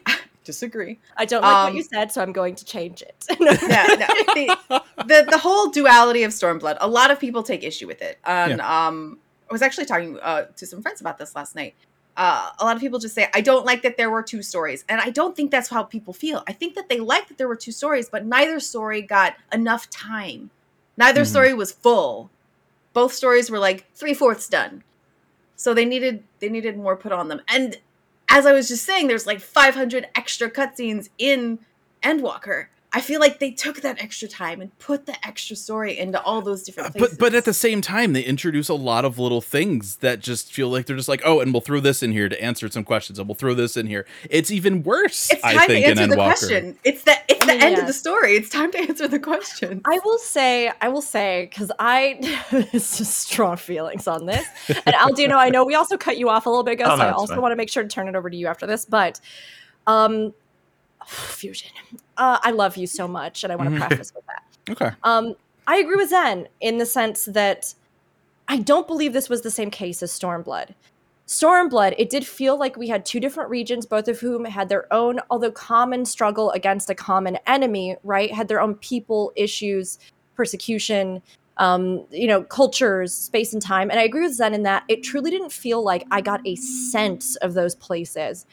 disagree 0.44 0.98
I 1.16 1.24
don't 1.26 1.42
like 1.42 1.56
Um, 1.56 1.64
what 1.64 1.74
you 1.74 1.82
said, 1.82 2.10
so 2.12 2.22
I'm 2.22 2.32
going 2.32 2.54
to 2.56 2.64
change 2.64 3.02
it. 3.02 3.24
no, 3.40 3.50
no. 3.50 4.06
The, 4.34 4.82
the 5.06 5.26
the 5.30 5.38
whole 5.38 5.68
duality 5.70 6.22
of 6.24 6.32
Stormblood. 6.32 6.78
A 6.80 6.88
lot 6.88 7.10
of 7.10 7.20
people 7.20 7.42
take 7.42 7.62
issue 7.62 7.86
with 7.86 8.00
it. 8.02 8.18
And 8.24 8.60
um, 8.60 9.18
I 9.48 9.52
was 9.52 9.62
actually 9.62 9.86
talking 9.86 10.18
uh, 10.20 10.46
to 10.56 10.66
some 10.66 10.80
friends 10.82 11.00
about 11.00 11.18
this 11.18 11.34
last 11.36 11.54
night. 11.54 11.74
Uh, 12.16 12.50
a 12.58 12.64
lot 12.64 12.74
of 12.76 12.80
people 12.82 12.98
just 12.98 13.14
say, 13.14 13.28
"I 13.34 13.40
don't 13.40 13.64
like 13.64 13.82
that 13.82 13.96
there 13.96 14.10
were 14.10 14.22
two 14.22 14.42
stories," 14.42 14.84
and 14.88 15.00
I 15.00 15.10
don't 15.10 15.34
think 15.36 15.50
that's 15.50 15.68
how 15.68 15.82
people 15.84 16.12
feel. 16.12 16.42
I 16.48 16.52
think 16.52 16.74
that 16.74 16.88
they 16.88 17.00
like 17.00 17.28
that 17.28 17.38
there 17.38 17.48
were 17.48 17.56
two 17.56 17.72
stories, 17.72 18.08
but 18.08 18.26
neither 18.26 18.60
story 18.60 19.00
got 19.02 19.36
enough 19.52 19.88
time. 19.90 20.50
Neither 20.96 21.22
Mhm. 21.22 21.26
story 21.26 21.54
was 21.54 21.70
full. 21.72 22.30
Both 22.92 23.14
stories 23.14 23.50
were 23.50 23.58
like 23.58 23.86
three 23.94 24.12
fourths 24.14 24.48
done, 24.48 24.82
so 25.56 25.72
they 25.72 25.84
needed 25.84 26.24
they 26.40 26.48
needed 26.48 26.76
more 26.76 26.96
put 26.96 27.12
on 27.12 27.28
them. 27.28 27.40
And 27.48 27.78
as 28.30 28.46
I 28.46 28.52
was 28.52 28.68
just 28.68 28.84
saying, 28.84 29.08
there's 29.08 29.26
like 29.26 29.40
500 29.40 30.08
extra 30.14 30.50
cutscenes 30.50 31.10
in 31.18 31.58
Endwalker. 32.02 32.66
I 32.92 33.00
feel 33.00 33.20
like 33.20 33.38
they 33.38 33.52
took 33.52 33.82
that 33.82 34.02
extra 34.02 34.26
time 34.26 34.60
and 34.60 34.76
put 34.78 35.06
the 35.06 35.14
extra 35.26 35.54
story 35.54 35.96
into 35.96 36.20
all 36.22 36.42
those 36.42 36.64
different 36.64 36.92
places. 36.92 37.12
Uh, 37.12 37.16
but 37.20 37.30
but 37.32 37.34
at 37.36 37.44
the 37.44 37.54
same 37.54 37.80
time 37.80 38.12
they 38.12 38.22
introduce 38.22 38.68
a 38.68 38.74
lot 38.74 39.04
of 39.04 39.18
little 39.18 39.40
things 39.40 39.96
that 39.96 40.20
just 40.20 40.52
feel 40.52 40.68
like 40.68 40.86
they're 40.86 40.96
just 40.96 41.08
like 41.08 41.22
oh 41.24 41.40
and 41.40 41.52
we'll 41.52 41.60
throw 41.60 41.78
this 41.78 42.02
in 42.02 42.10
here 42.12 42.28
to 42.28 42.42
answer 42.42 42.68
some 42.68 42.82
questions 42.82 43.18
and 43.18 43.28
we'll 43.28 43.34
throw 43.36 43.54
this 43.54 43.76
in 43.76 43.86
here 43.86 44.06
it's 44.28 44.50
even 44.50 44.82
worse 44.82 45.30
it's 45.30 45.40
time 45.42 45.58
i 45.58 45.66
think 45.66 45.84
to 45.84 45.90
answer 45.90 46.06
the 46.06 46.14
endwalker 46.14 46.38
question. 46.38 46.78
It's 46.84 47.02
the 47.04 47.16
it's 47.28 47.42
I 47.42 47.46
the 47.46 47.52
mean, 47.52 47.62
end 47.62 47.76
yeah. 47.76 47.80
of 47.82 47.86
the 47.86 47.92
story. 47.92 48.34
It's 48.36 48.48
time 48.48 48.70
to 48.72 48.78
answer 48.78 49.08
the 49.08 49.18
question. 49.18 49.80
I 49.84 49.98
will 50.04 50.18
say, 50.18 50.70
I 50.80 50.88
will 50.88 51.02
say, 51.02 51.46
because 51.48 51.72
I 51.78 52.18
it's 52.72 52.98
just 52.98 53.18
strong 53.18 53.56
feelings 53.56 54.06
on 54.06 54.26
this. 54.26 54.46
And 54.68 54.94
Aldino, 54.94 55.36
I 55.36 55.48
know 55.48 55.64
we 55.64 55.74
also 55.74 55.96
cut 55.96 56.18
you 56.18 56.28
off 56.28 56.46
a 56.46 56.50
little 56.50 56.64
bit 56.64 56.72
ago, 56.72 56.84
Oh, 56.86 56.96
so 56.96 56.96
no, 56.96 57.02
I 57.04 57.12
also 57.12 57.34
fine. 57.34 57.42
want 57.42 57.52
to 57.52 57.56
make 57.56 57.70
sure 57.70 57.82
to 57.82 57.88
turn 57.88 58.08
it 58.08 58.14
over 58.16 58.28
to 58.28 58.36
you 58.36 58.46
after 58.46 58.66
this. 58.66 58.84
But 58.84 59.20
um 59.86 60.34
Fusion. 61.06 61.70
Uh, 62.16 62.38
I 62.42 62.50
love 62.50 62.76
you 62.76 62.86
so 62.86 63.08
much, 63.08 63.44
and 63.44 63.52
I 63.52 63.56
want 63.56 63.70
to 63.70 63.76
Mhm. 63.76 63.88
preface 63.88 64.12
with 64.14 64.24
that. 64.26 64.42
okay 64.70 64.96
Um, 65.04 65.34
I 65.66 65.76
agree 65.78 65.96
with 65.96 66.10
Zen 66.10 66.48
in 66.60 66.78
the 66.78 66.86
sense 66.86 67.24
that 67.26 67.74
I 68.48 68.58
don't 68.58 68.86
believe 68.86 69.12
this 69.12 69.28
was 69.28 69.42
the 69.42 69.50
same 69.50 69.70
case 69.70 70.02
as 70.02 70.12
Stormblood. 70.12 70.74
Stormblood, 71.26 71.94
it 71.96 72.10
did 72.10 72.26
feel 72.26 72.58
like 72.58 72.76
we 72.76 72.88
had 72.88 73.06
two 73.06 73.20
different 73.20 73.50
regions, 73.50 73.86
both 73.86 74.08
of 74.08 74.18
whom 74.18 74.44
had 74.44 74.68
their 74.68 74.92
own, 74.92 75.20
although 75.30 75.52
common 75.52 76.04
struggle 76.04 76.50
against 76.50 76.90
a 76.90 76.94
common 76.94 77.38
enemy, 77.46 77.96
right? 78.02 78.32
Had 78.34 78.48
their 78.48 78.60
own 78.60 78.74
people 78.74 79.32
issues, 79.36 80.00
persecution, 80.34 81.22
um, 81.58 82.04
you 82.10 82.26
know, 82.26 82.42
cultures, 82.42 83.14
space 83.14 83.52
and 83.52 83.62
time. 83.62 83.90
And 83.90 84.00
I 84.00 84.02
agree 84.02 84.22
with 84.22 84.34
Zen 84.34 84.54
in 84.54 84.64
that 84.64 84.82
it 84.88 85.04
truly 85.04 85.30
didn't 85.30 85.52
feel 85.52 85.84
like 85.84 86.04
I 86.10 86.20
got 86.20 86.40
a 86.44 86.56
sense 86.56 87.36
of 87.36 87.54
those 87.54 87.76
places. 87.76 88.44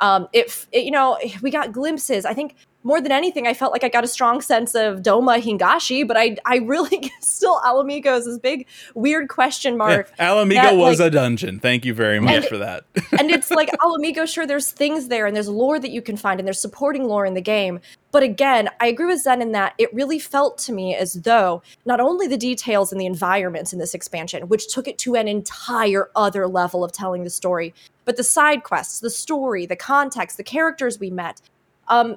Um, 0.00 0.28
it, 0.32 0.66
you 0.72 0.90
know, 0.90 1.18
we 1.42 1.50
got 1.50 1.72
glimpses. 1.72 2.24
I 2.24 2.34
think 2.34 2.56
more 2.82 3.00
than 3.00 3.12
anything, 3.12 3.46
I 3.46 3.52
felt 3.52 3.72
like 3.72 3.84
I 3.84 3.88
got 3.88 4.04
a 4.04 4.08
strong 4.08 4.40
sense 4.40 4.74
of 4.74 5.00
Doma 5.00 5.40
Hingashi, 5.40 6.06
but 6.08 6.16
I, 6.16 6.36
I 6.46 6.56
really 6.58 7.12
still 7.20 7.60
Ala 7.64 7.84
Mhigo 7.84 8.18
is 8.18 8.24
this 8.24 8.38
big 8.38 8.66
weird 8.94 9.28
question 9.28 9.76
mark. 9.76 10.10
Yeah, 10.18 10.32
Ala 10.32 10.44
Mhigo 10.46 10.54
that, 10.54 10.76
was 10.76 10.98
like- 10.98 11.08
a 11.08 11.10
dungeon. 11.10 11.60
Thank 11.60 11.84
you 11.84 11.92
very 11.92 12.20
much 12.20 12.34
And- 12.36 12.44
for 12.46 12.58
that. 12.58 12.84
and 13.18 13.30
it's 13.30 13.50
like 13.50 13.68
Ala 13.84 13.98
Mhigo, 13.98 14.26
sure, 14.26 14.46
there's 14.46 14.70
things 14.72 15.08
there 15.08 15.26
and 15.26 15.36
there's 15.36 15.48
lore 15.48 15.78
that 15.78 15.90
you 15.90 16.00
can 16.00 16.16
find 16.16 16.40
and 16.40 16.46
there's 16.46 16.60
supporting 16.60 17.04
lore 17.04 17.26
in 17.26 17.34
the 17.34 17.42
game. 17.42 17.80
But 18.12 18.22
again, 18.22 18.70
I 18.80 18.86
agree 18.86 19.06
with 19.06 19.20
Zen 19.20 19.42
in 19.42 19.52
that 19.52 19.74
it 19.78 19.92
really 19.94 20.18
felt 20.18 20.58
to 20.58 20.72
me 20.72 20.94
as 20.96 21.12
though 21.14 21.62
not 21.84 22.00
only 22.00 22.26
the 22.26 22.38
details 22.38 22.90
and 22.92 23.00
the 23.00 23.06
environments 23.06 23.72
in 23.72 23.78
this 23.78 23.94
expansion, 23.94 24.48
which 24.48 24.72
took 24.72 24.88
it 24.88 24.98
to 24.98 25.14
an 25.16 25.28
entire 25.28 26.08
other 26.16 26.48
level 26.48 26.82
of 26.82 26.92
telling 26.92 27.24
the 27.24 27.30
story, 27.30 27.72
but 28.06 28.16
the 28.16 28.24
side 28.24 28.64
quests, 28.64 29.00
the 29.00 29.10
story, 29.10 29.66
the 29.66 29.76
context, 29.76 30.38
the 30.38 30.42
characters 30.42 30.98
we 30.98 31.10
met. 31.10 31.40
Um, 31.86 32.16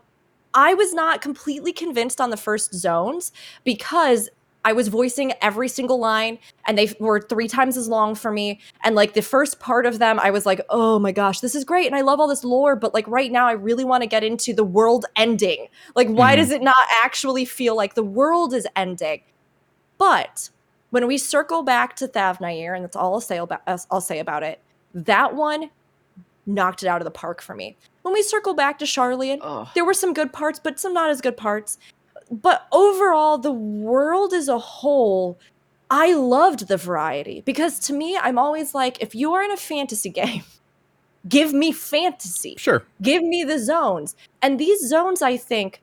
I 0.53 0.73
was 0.73 0.93
not 0.93 1.21
completely 1.21 1.73
convinced 1.73 2.21
on 2.21 2.29
the 2.29 2.37
first 2.37 2.73
zones 2.73 3.31
because 3.63 4.29
I 4.65 4.71
was 4.71 4.87
voicing 4.87 5.33
every 5.41 5.67
single 5.67 5.99
line 5.99 6.39
and 6.65 6.77
they 6.77 6.93
were 6.99 7.19
three 7.19 7.49
times 7.49 7.75
as 7.75 7.89
long 7.89 8.15
for 8.15 8.31
me. 8.31 8.61
And 8.83 8.95
like 8.95 9.13
the 9.13 9.21
first 9.21 9.59
part 9.59 9.85
of 9.85 9.99
them, 9.99 10.19
I 10.21 10.31
was 10.31 10.45
like, 10.45 10.61
oh 10.69 10.99
my 10.99 11.11
gosh, 11.11 11.41
this 11.41 11.53
is 11.53 11.65
great. 11.65 11.87
And 11.87 11.95
I 11.95 12.01
love 12.01 12.19
all 12.21 12.29
this 12.29 12.45
lore. 12.45 12.75
But 12.77 12.93
like 12.93 13.05
right 13.07 13.29
now, 13.31 13.45
I 13.45 13.53
really 13.53 13.83
want 13.83 14.03
to 14.03 14.07
get 14.07 14.23
into 14.23 14.53
the 14.53 14.63
world 14.63 15.05
ending. 15.17 15.67
Like, 15.95 16.07
why 16.07 16.33
Mhm. 16.33 16.37
does 16.37 16.51
it 16.51 16.61
not 16.61 16.75
actually 17.03 17.43
feel 17.43 17.75
like 17.75 17.95
the 17.95 18.03
world 18.03 18.53
is 18.53 18.65
ending? 18.75 19.21
But 19.97 20.49
when 20.91 21.07
we 21.07 21.17
circle 21.17 21.63
back 21.63 21.95
to 21.97 22.07
Thavnair, 22.07 22.73
and 22.73 22.85
that's 22.85 22.95
all 22.95 23.15
I'll 23.15 23.21
say 23.21 23.37
about 23.37 23.61
I'll 23.67 24.01
say 24.01 24.19
about 24.19 24.43
it, 24.43 24.59
that 24.93 25.35
one 25.35 25.71
knocked 26.45 26.83
it 26.83 26.87
out 26.87 27.01
of 27.01 27.05
the 27.05 27.11
park 27.11 27.41
for 27.41 27.55
me. 27.55 27.75
When 28.03 28.13
we 28.13 28.21
circle 28.21 28.53
back 28.53 28.79
to 28.79 28.85
Sharlayan, 28.85 29.39
Ugh. 29.41 29.67
there 29.73 29.85
were 29.85 29.93
some 29.93 30.13
good 30.13 30.31
parts, 30.31 30.59
but 30.59 30.79
some 30.79 30.93
not 30.93 31.09
as 31.09 31.21
good 31.21 31.37
parts. 31.37 31.77
But 32.31 32.67
overall, 32.71 33.37
the 33.37 33.51
world 33.51 34.33
as 34.33 34.47
a 34.47 34.59
whole, 34.59 35.39
I 35.89 36.13
loved 36.13 36.67
the 36.67 36.77
variety 36.77 37.41
because 37.41 37.79
to 37.79 37.93
me, 37.93 38.17
I'm 38.17 38.37
always 38.37 38.73
like, 38.75 39.01
if 39.01 39.15
you 39.15 39.33
are 39.33 39.41
in 39.43 39.51
a 39.51 39.57
fantasy 39.57 40.09
game, 40.21 40.43
give 41.27 41.53
me 41.53 41.71
fantasy 41.71 42.55
Sure. 42.57 42.83
give 43.01 43.23
me 43.23 43.43
the 43.43 43.57
zones. 43.59 44.15
And 44.41 44.59
these 44.59 44.85
zones, 44.87 45.21
I 45.21 45.37
think, 45.37 45.81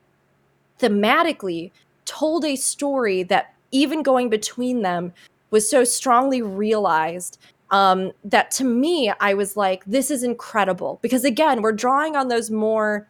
thematically 0.79 1.71
told 2.05 2.45
a 2.45 2.57
story 2.57 3.23
that 3.25 3.55
even 3.71 4.03
going 4.03 4.29
between 4.29 4.83
them 4.83 5.13
was 5.51 5.69
so 5.69 5.85
strongly 5.85 6.43
realized 6.43 7.39
um, 7.71 8.13
that 8.25 8.51
to 8.53 8.65
me, 8.65 9.13
I 9.21 9.35
was 9.35 9.57
like, 9.57 9.85
this 9.85 10.11
is 10.11 10.23
incredible. 10.23 10.99
Because 11.03 11.25
again, 11.25 11.63
we're 11.63 11.73
drawing 11.73 12.17
on 12.17 12.29
those 12.29 12.51
more 12.51 13.09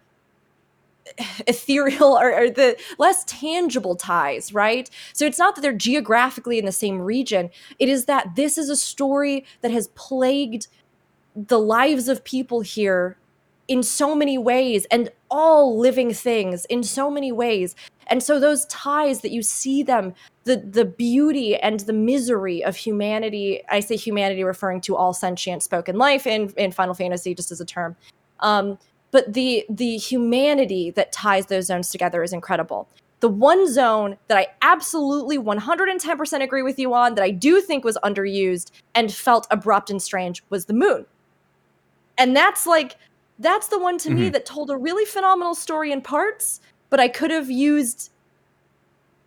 ethereal 1.46 2.18
or, 2.18 2.32
or 2.32 2.50
the 2.50 2.76
less 2.98 3.24
tangible 3.24 3.96
ties, 3.96 4.52
right? 4.52 4.90
So 5.12 5.26
it's 5.26 5.38
not 5.38 5.54
that 5.54 5.62
they're 5.62 5.72
geographically 5.72 6.58
in 6.58 6.66
the 6.66 6.72
same 6.72 7.00
region, 7.00 7.50
it 7.78 7.88
is 7.88 8.04
that 8.06 8.36
this 8.36 8.58
is 8.58 8.68
a 8.68 8.76
story 8.76 9.44
that 9.62 9.70
has 9.70 9.88
plagued 9.88 10.68
the 11.34 11.58
lives 11.58 12.08
of 12.08 12.24
people 12.24 12.60
here 12.60 13.16
in 13.68 13.84
so 13.84 14.16
many 14.16 14.36
ways 14.36 14.84
and 14.90 15.10
all 15.30 15.78
living 15.78 16.12
things 16.12 16.64
in 16.64 16.82
so 16.82 17.08
many 17.08 17.30
ways 17.30 17.76
and 18.10 18.22
so 18.22 18.38
those 18.40 18.66
ties 18.66 19.20
that 19.20 19.30
you 19.30 19.42
see 19.42 19.82
them 19.82 20.12
the 20.44 20.56
the 20.56 20.84
beauty 20.84 21.56
and 21.56 21.80
the 21.80 21.92
misery 21.92 22.62
of 22.64 22.76
humanity 22.76 23.62
i 23.70 23.80
say 23.80 23.96
humanity 23.96 24.44
referring 24.44 24.80
to 24.80 24.96
all 24.96 25.14
sentient 25.14 25.62
spoken 25.62 25.96
life 25.96 26.26
in 26.26 26.52
in 26.56 26.72
final 26.72 26.94
fantasy 26.94 27.34
just 27.34 27.50
as 27.50 27.60
a 27.60 27.64
term 27.64 27.96
um 28.40 28.76
but 29.12 29.32
the 29.32 29.64
the 29.70 29.96
humanity 29.96 30.90
that 30.90 31.12
ties 31.12 31.46
those 31.46 31.66
zones 31.66 31.90
together 31.90 32.22
is 32.22 32.32
incredible 32.32 32.88
the 33.20 33.28
one 33.28 33.70
zone 33.72 34.16
that 34.28 34.36
i 34.38 34.46
absolutely 34.62 35.38
110% 35.38 36.42
agree 36.42 36.62
with 36.62 36.78
you 36.78 36.92
on 36.92 37.14
that 37.14 37.24
i 37.24 37.30
do 37.30 37.60
think 37.60 37.84
was 37.84 37.96
underused 38.02 38.70
and 38.94 39.12
felt 39.12 39.46
abrupt 39.50 39.88
and 39.90 40.02
strange 40.02 40.42
was 40.50 40.66
the 40.66 40.74
moon 40.74 41.06
and 42.18 42.36
that's 42.36 42.66
like 42.66 42.96
that's 43.38 43.68
the 43.68 43.78
one 43.78 43.96
to 43.98 44.10
me 44.10 44.28
Mhm. 44.28 44.32
that 44.32 44.44
told 44.44 44.68
a 44.70 44.76
really 44.76 45.04
phenomenal 45.06 45.54
story 45.54 45.92
in 45.92 46.02
parts 46.02 46.60
but 46.90 47.00
i 47.00 47.08
could 47.08 47.30
have 47.30 47.50
used 47.50 48.10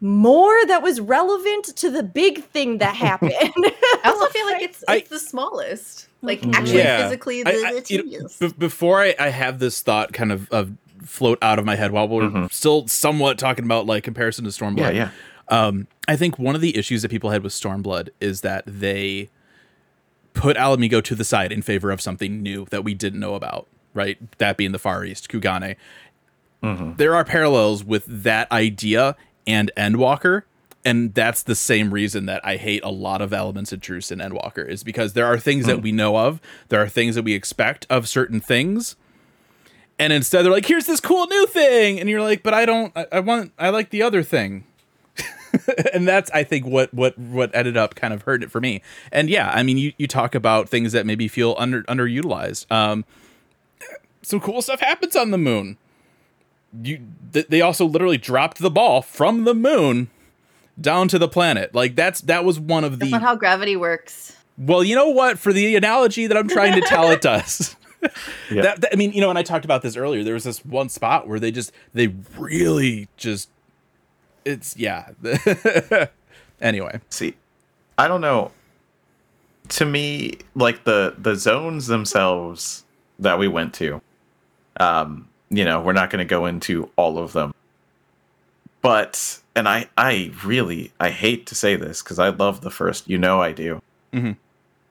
more 0.01 0.53
that 0.67 0.83
was 0.83 0.99
relevant 0.99 1.65
to 1.77 1.89
the 1.89 2.03
big 2.03 2.43
thing 2.43 2.77
that 2.79 2.95
happened 3.07 3.31
I 3.41 3.99
also 4.05 4.27
feel 4.27 4.45
like 4.47 4.61
it's 4.61 4.83
I- 4.87 5.05
the 5.09 5.19
smallest. 5.19 6.07
Like 6.21 6.41
Mhm. 6.41 6.53
actually 6.55 6.77
Yeah. 6.79 7.03
physically 7.03 7.43
the, 7.43 7.49
I- 7.49 7.53
I- 7.53 7.79
the 7.81 7.85
you 7.87 7.97
know, 7.97 8.03
tedious. 8.03 8.37
be- 8.37 8.47
before 8.57 9.01
I, 9.01 9.15
I 9.19 9.29
have 9.29 9.59
this 9.59 9.81
thought 9.81 10.13
kind 10.13 10.31
of, 10.31 10.49
of 10.51 10.71
float 11.05 11.37
out 11.41 11.59
of 11.59 11.65
my 11.65 11.75
head 11.75 11.91
while 11.91 12.07
we're 12.07 12.23
Mhm. 12.29 12.51
still 12.51 12.87
somewhat 12.87 13.37
talking 13.37 13.65
about 13.65 13.85
like 13.85 14.03
comparison 14.03 14.43
to 14.45 14.51
Stormblood. 14.51 14.77
Yeah, 14.77 14.89
yeah. 14.91 15.09
Um, 15.49 15.87
I 16.07 16.15
think 16.15 16.39
one 16.39 16.55
of 16.55 16.61
the 16.61 16.77
issues 16.77 17.01
that 17.01 17.09
people 17.11 17.29
had 17.29 17.43
with 17.43 17.51
Stormblood 17.53 18.09
is 18.21 18.41
that 18.41 18.63
they 18.65 19.29
put 20.33 20.57
Ala 20.57 20.77
Mhigo 20.77 21.01
to 21.03 21.15
the 21.15 21.25
side 21.25 21.51
in 21.51 21.61
favor 21.61 21.91
of 21.91 22.01
something 22.01 22.41
new 22.41 22.65
that 22.71 22.83
we 22.85 22.93
didn't 22.93 23.19
know 23.19 23.35
about, 23.35 23.67
right? 23.93 24.17
That 24.39 24.55
being 24.57 24.71
the 24.71 24.79
Far 24.79 25.03
East, 25.05 25.29
Kugane. 25.29 25.75
Mhm. 26.63 26.97
There 26.97 27.13
are 27.15 27.25
parallels 27.25 27.83
with 27.83 28.05
that 28.07 28.51
idea 28.51 29.15
and 29.45 29.69
Endwalker, 29.75 30.43
and 30.85 31.13
that's 31.13 31.43
the 31.43 31.55
same 31.55 31.93
reason 31.93 32.25
that 32.27 32.39
I 32.45 32.55
hate 32.55 32.83
a 32.83 32.89
lot 32.89 33.21
of 33.21 33.33
elements 33.33 33.71
of 33.73 33.81
Truce 33.81 34.11
and 34.11 34.21
Endwalker 34.21 34.67
is 34.67 34.83
because 34.83 35.13
there 35.13 35.25
are 35.25 35.37
things 35.37 35.65
that 35.65 35.81
we 35.81 35.91
know 35.91 36.17
of, 36.17 36.39
there 36.69 36.81
are 36.81 36.87
things 36.89 37.15
that 37.15 37.23
we 37.23 37.33
expect 37.33 37.85
of 37.89 38.07
certain 38.07 38.39
things, 38.39 38.95
and 39.99 40.11
instead 40.13 40.43
they're 40.43 40.51
like, 40.51 40.65
"Here's 40.65 40.85
this 40.85 40.99
cool 40.99 41.27
new 41.27 41.45
thing," 41.47 41.99
and 41.99 42.09
you're 42.09 42.21
like, 42.21 42.43
"But 42.43 42.53
I 42.53 42.65
don't, 42.65 42.91
I, 42.95 43.07
I 43.11 43.19
want, 43.19 43.51
I 43.59 43.69
like 43.69 43.89
the 43.89 44.01
other 44.01 44.23
thing." 44.23 44.63
and 45.93 46.07
that's 46.07 46.31
I 46.31 46.43
think 46.43 46.65
what 46.65 46.91
what 46.93 47.17
what 47.19 47.53
ended 47.53 47.77
up 47.77 47.93
kind 47.93 48.13
of 48.13 48.23
hurting 48.23 48.45
it 48.47 48.51
for 48.51 48.59
me. 48.59 48.81
And 49.11 49.29
yeah, 49.29 49.51
I 49.53 49.61
mean, 49.63 49.77
you 49.77 49.93
you 49.97 50.07
talk 50.07 50.33
about 50.33 50.67
things 50.67 50.93
that 50.93 51.05
maybe 51.05 51.27
feel 51.27 51.55
under 51.59 51.83
underutilized. 51.83 52.71
Um, 52.71 53.05
some 54.23 54.39
cool 54.39 54.61
stuff 54.61 54.79
happens 54.79 55.15
on 55.15 55.31
the 55.31 55.37
moon. 55.37 55.77
You 56.81 57.01
th- 57.33 57.47
they 57.47 57.61
also 57.61 57.85
literally 57.85 58.17
dropped 58.17 58.59
the 58.59 58.71
ball 58.71 59.01
from 59.01 59.43
the 59.43 59.53
moon 59.53 60.09
down 60.79 61.07
to 61.09 61.19
the 61.19 61.27
planet. 61.27 61.75
Like 61.75 61.95
that's 61.95 62.21
that 62.21 62.43
was 62.45 62.59
one 62.59 62.83
of 62.83 62.99
That's 62.99 63.11
the 63.11 63.17
not 63.19 63.21
how 63.21 63.35
gravity 63.35 63.75
works. 63.75 64.35
well, 64.57 64.83
you 64.83 64.95
know 64.95 65.09
what? 65.09 65.37
For 65.37 65.53
the 65.53 65.75
analogy 65.75 66.25
that 66.27 66.35
I'm 66.37 66.47
trying 66.47 66.73
to 66.73 66.81
tell, 66.81 67.11
it 67.11 67.21
does. 67.33 67.75
Yeah. 68.51 68.63
That, 68.63 68.81
that- 68.81 68.89
I 68.93 68.97
mean, 68.97 69.13
you 69.13 69.21
know, 69.21 69.29
and 69.29 69.39
I 69.39 69.43
talked 69.43 69.63
about 69.63 69.81
this 69.81 69.95
earlier. 69.95 70.25
There 70.25 70.33
was 70.33 70.43
this 70.43 70.65
one 70.65 70.89
spot 70.89 71.25
where 71.25 71.39
they 71.39 71.51
just, 71.51 71.71
they 71.93 72.07
really 72.37 73.07
just, 73.15 73.47
it's 74.43 74.75
yeah. 74.75 75.11
anyway, 76.61 76.99
See, 77.09 77.35
I 77.97 78.09
don't 78.09 78.19
know. 78.19 78.51
To 79.69 79.85
me, 79.85 80.33
like 80.53 80.83
the 80.83 81.15
the 81.17 81.35
zones 81.37 81.87
themselves 81.87 82.83
that 83.19 83.39
we 83.39 83.47
went 83.47 83.73
to, 83.75 84.01
um, 84.81 85.29
you 85.55 85.65
know, 85.65 85.79
we're 85.81 85.93
not 85.93 86.09
going 86.09 86.19
to 86.25 86.29
go 86.29 86.45
into 86.45 86.89
all 86.95 87.17
of 87.17 87.33
them. 87.33 87.53
But 88.81 89.39
and 89.55 89.67
I 89.69 89.87
I 89.97 90.31
really 90.43 90.91
I 90.99 91.09
hate 91.09 91.45
to 91.47 91.55
say 91.55 91.75
this 91.75 92.01
because 92.01 92.19
I 92.19 92.29
love 92.29 92.61
the 92.61 92.71
first. 92.71 93.07
You 93.09 93.17
know, 93.17 93.41
I 93.41 93.51
do. 93.53 93.81
Mhm. 94.11 94.35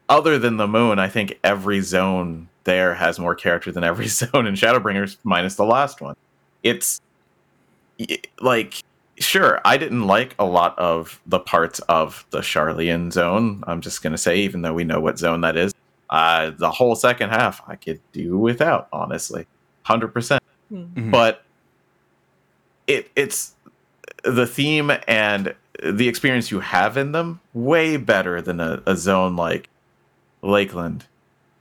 Other 0.09 0.39
than 0.39 0.57
the 0.57 0.67
moon, 0.69 0.99
I 0.99 1.09
think 1.09 1.39
every 1.45 1.81
zone 1.81 2.49
there 2.65 2.95
has 2.95 3.19
more 3.19 3.35
character 3.35 3.71
than 3.73 3.85
every 3.85 4.07
zone 4.21 4.47
in 4.47 4.55
Shadowbringers, 4.55 5.17
minus 5.25 5.57
the 5.57 5.65
last 5.65 6.01
one. 6.01 6.17
It's 6.63 7.01
y- 7.99 8.19
like 8.41 8.83
sure 9.19 9.61
i 9.65 9.77
didn't 9.77 10.07
like 10.07 10.35
a 10.39 10.45
lot 10.45 10.77
of 10.79 11.21
the 11.27 11.39
parts 11.39 11.79
of 11.81 12.25
the 12.31 12.39
sharlayan 12.39 13.13
zone 13.13 13.63
i'm 13.67 13.81
just 13.83 14.03
going 14.03 14.11
to 14.11 14.19
say 14.19 14.39
even 14.39 14.63
though 14.63 14.73
we 14.73 14.85
know 14.85 14.99
what 15.01 15.19
zone 15.19 15.43
that 15.43 15.55
is 15.55 15.73
uh, 16.11 16.51
the 16.57 16.71
whole 16.71 16.97
second 16.97 17.29
half 17.29 17.61
i 17.69 17.77
could 17.77 18.01
do 18.13 18.39
without 18.39 18.89
honestly 18.91 19.47
100% 19.87 20.39
Mhm. 20.73 21.11
but 21.11 21.43
it 22.87 23.11
it's 23.15 23.55
the 24.25 24.47
theme 24.47 24.91
and 25.07 25.55
the 25.83 26.09
experience 26.09 26.51
you 26.51 26.61
have 26.61 26.97
in 26.97 27.13
them 27.13 27.41
way 27.55 27.97
better 27.97 28.41
than 28.41 28.61
a, 28.61 28.83
a 28.87 28.97
zone 28.97 29.37
like 29.37 29.69
lakeland. 30.43 31.07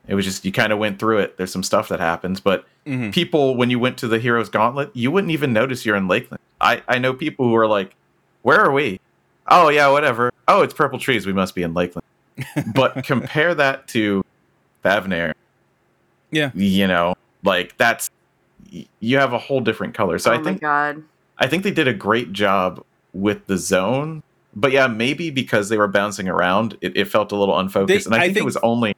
It 0.08 0.16
was 0.16 0.26
just 0.26 0.46
you 0.46 0.52
kind 0.52 0.72
of 0.74 0.80
went 0.80 1.00
through 1.00 1.20
it. 1.20 1.38
There's 1.38 1.52
some 1.52 1.64
stuff 1.64 1.88
that 1.90 2.00
happens 2.00 2.40
but 2.40 2.66
Mhm. 2.88 3.14
people 3.14 3.56
when 3.56 3.70
you 3.70 3.78
went 3.78 3.98
to 4.00 4.08
the 4.08 4.18
heroes 4.18 4.50
gauntlet 4.50 4.90
you 4.96 5.12
wouldn't 5.12 5.32
even 5.32 5.54
notice 5.54 5.86
you're 5.86 5.96
in 5.96 6.08
lakeland. 6.08 6.42
I 6.60 6.82
i 6.88 6.98
know 6.98 7.14
people 7.14 7.48
who 7.48 7.56
are 7.56 7.68
like 7.68 7.96
where 8.42 8.60
are 8.60 8.72
we? 8.72 9.00
Oh 9.48 9.70
yeah 9.70 9.88
whatever. 9.90 10.32
Oh 10.48 10.62
it's 10.64 10.74
purple 10.74 10.98
trees. 11.00 11.26
We 11.28 11.34
must 11.34 11.54
be 11.56 11.62
in 11.64 11.74
lakeland. 11.74 12.06
But 12.74 13.04
compare 13.04 13.54
that 13.56 13.88
to 13.90 14.24
Thavnair, 14.84 15.34
Yeah. 16.32 16.50
you 16.56 16.88
know, 16.88 17.14
like 17.44 17.78
that's 17.78 18.10
y- 18.10 18.16
you 19.00 19.18
have 19.18 19.34
a 19.34 19.38
whole 19.38 19.60
different 19.62 19.94
color. 19.94 20.18
So 20.18 20.32
oh 20.32 20.36
I 20.36 20.38
my 20.38 20.44
think 20.44 20.62
god. 20.62 21.04
I 21.38 21.48
think 21.48 21.64
they 21.64 21.72
did 21.72 21.88
a 21.88 21.94
great 21.94 22.32
job 22.34 22.84
with 23.14 23.46
the 23.48 23.58
zone. 23.58 24.24
But 24.56 24.72
yeah, 24.72 24.88
maybe 24.88 25.30
because 25.30 25.70
they 25.70 25.78
were 25.78 25.88
bouncing 25.88 26.28
around, 26.28 26.78
it, 26.82 26.96
it 26.98 27.06
felt 27.06 27.32
a 27.32 27.36
little 27.36 27.58
unfocused. 27.58 27.88
They- 28.10 28.14
and 28.14 28.16
I 28.16 28.18
I 28.18 28.22
think, 28.26 28.34
think- 28.36 28.42
it 28.44 28.46
was 28.46 28.58
only 28.58 28.96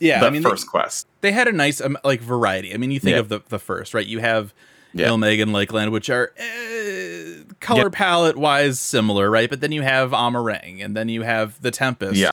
Yeah, 0.00 0.20
the 0.20 0.26
I 0.26 0.30
mean, 0.30 0.42
they- 0.42 0.48
first 0.50 0.66
quest. 0.66 1.06
they 1.20 1.32
had 1.32 1.46
a 1.48 1.52
nice 1.52 1.80
um, 1.80 1.96
like 2.04 2.20
variety. 2.20 2.72
I 2.74 2.76
mean, 2.78 2.90
you 2.90 3.00
think 3.00 3.14
Yeah. 3.14 3.20
of 3.20 3.28
the 3.28 3.40
the 3.48 3.58
first, 3.58 3.92
right? 3.94 4.06
You 4.06 4.18
have 4.20 4.52
Yeah. 4.92 5.08
Il 5.08 5.18
Mheg 5.18 5.40
and 5.42 5.52
Lakeland, 5.52 5.90
which 5.92 6.08
are 6.10 6.32
eh, 6.36 7.42
color 7.60 7.82
Yeah. 7.84 7.88
palette 7.92 8.36
wise 8.36 8.78
similar, 8.80 9.30
right? 9.30 9.48
But 9.50 9.60
then 9.60 9.72
you 9.72 9.82
have 9.82 10.12
Amh 10.12 10.34
Araeng, 10.34 10.84
and 10.84 10.96
then 10.96 11.08
you 11.08 11.22
have 11.22 11.60
the 11.62 11.70
Tempest. 11.70 12.16
Yeah. 12.16 12.30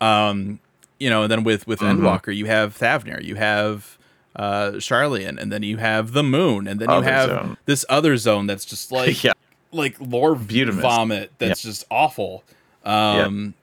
Um, 0.00 0.60
you 0.98 1.08
know, 1.10 1.22
and 1.22 1.30
then 1.32 1.44
with 1.44 1.66
with 1.66 1.80
Mhm. 1.80 1.98
Endwalker, 2.00 2.34
you 2.34 2.46
have 2.46 2.76
Thavnair, 2.78 3.22
you 3.24 3.36
have 3.36 3.98
uh 4.36 4.72
Sharlayan, 4.72 5.38
and 5.40 5.52
then 5.52 5.62
you 5.62 5.76
have 5.78 6.12
the 6.12 6.22
Moon, 6.22 6.66
and 6.68 6.80
then 6.80 6.90
you 6.90 7.00
have 7.02 7.28
zone. 7.28 7.56
this 7.66 7.84
other 7.88 8.16
zone 8.16 8.46
that's 8.46 8.64
just 8.64 8.90
like 9.00 9.22
yeah. 9.24 9.32
like 9.72 9.96
lore 10.00 10.34
Beautimous. 10.34 10.80
vomit 10.82 11.32
that's 11.38 11.62
just 11.62 11.84
awful. 11.90 12.44
Um, 12.84 13.54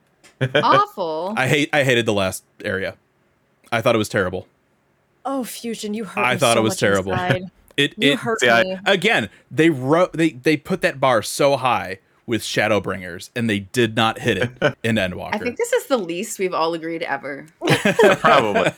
Awful. 0.55 1.34
I 1.38 1.47
hate 1.47 1.70
I 1.74 1.84
hated 1.84 2.05
the 2.05 2.13
last 2.13 2.43
area. 2.63 2.95
I 3.72 3.82
thought 3.82 3.95
it 3.95 3.97
was 3.99 4.09
terrible. 4.09 4.47
Oh, 5.26 5.43
Fusion, 5.43 5.93
you 5.93 6.05
hurt 6.05 6.22
I 6.22 6.34
me 6.34 6.39
thought 6.39 6.53
so 6.53 6.59
it 6.59 6.63
was 6.63 6.78
terrible. 6.78 7.13
It 7.78 7.93
You 7.97 8.11
it 8.11 8.20
hurt 8.20 8.41
See, 8.41 8.49
I- 8.49 8.63
me. 8.63 8.78
again 8.86 9.30
they 9.49 9.70
wrote 9.70 10.11
they 10.13 10.32
they 10.32 10.57
put 10.57 10.82
that 10.82 10.99
bar 10.99 11.22
so 11.22 11.55
high 11.55 11.99
with 12.30 12.41
shadowbringers 12.41 13.30
and 13.36 13.49
they 13.49 13.59
did 13.59 13.95
not 13.95 14.19
hit 14.19 14.38
it 14.38 14.49
in 14.84 14.95
endwalker 14.95 15.34
I 15.36 15.38
think 15.39 15.57
this 15.57 15.73
is 15.73 15.88
the 15.88 15.97
least 15.97 16.39
we've 16.39 16.53
all 16.53 16.73
agreed 16.73 17.01
ever. 17.03 17.47
Probably. 18.19 18.71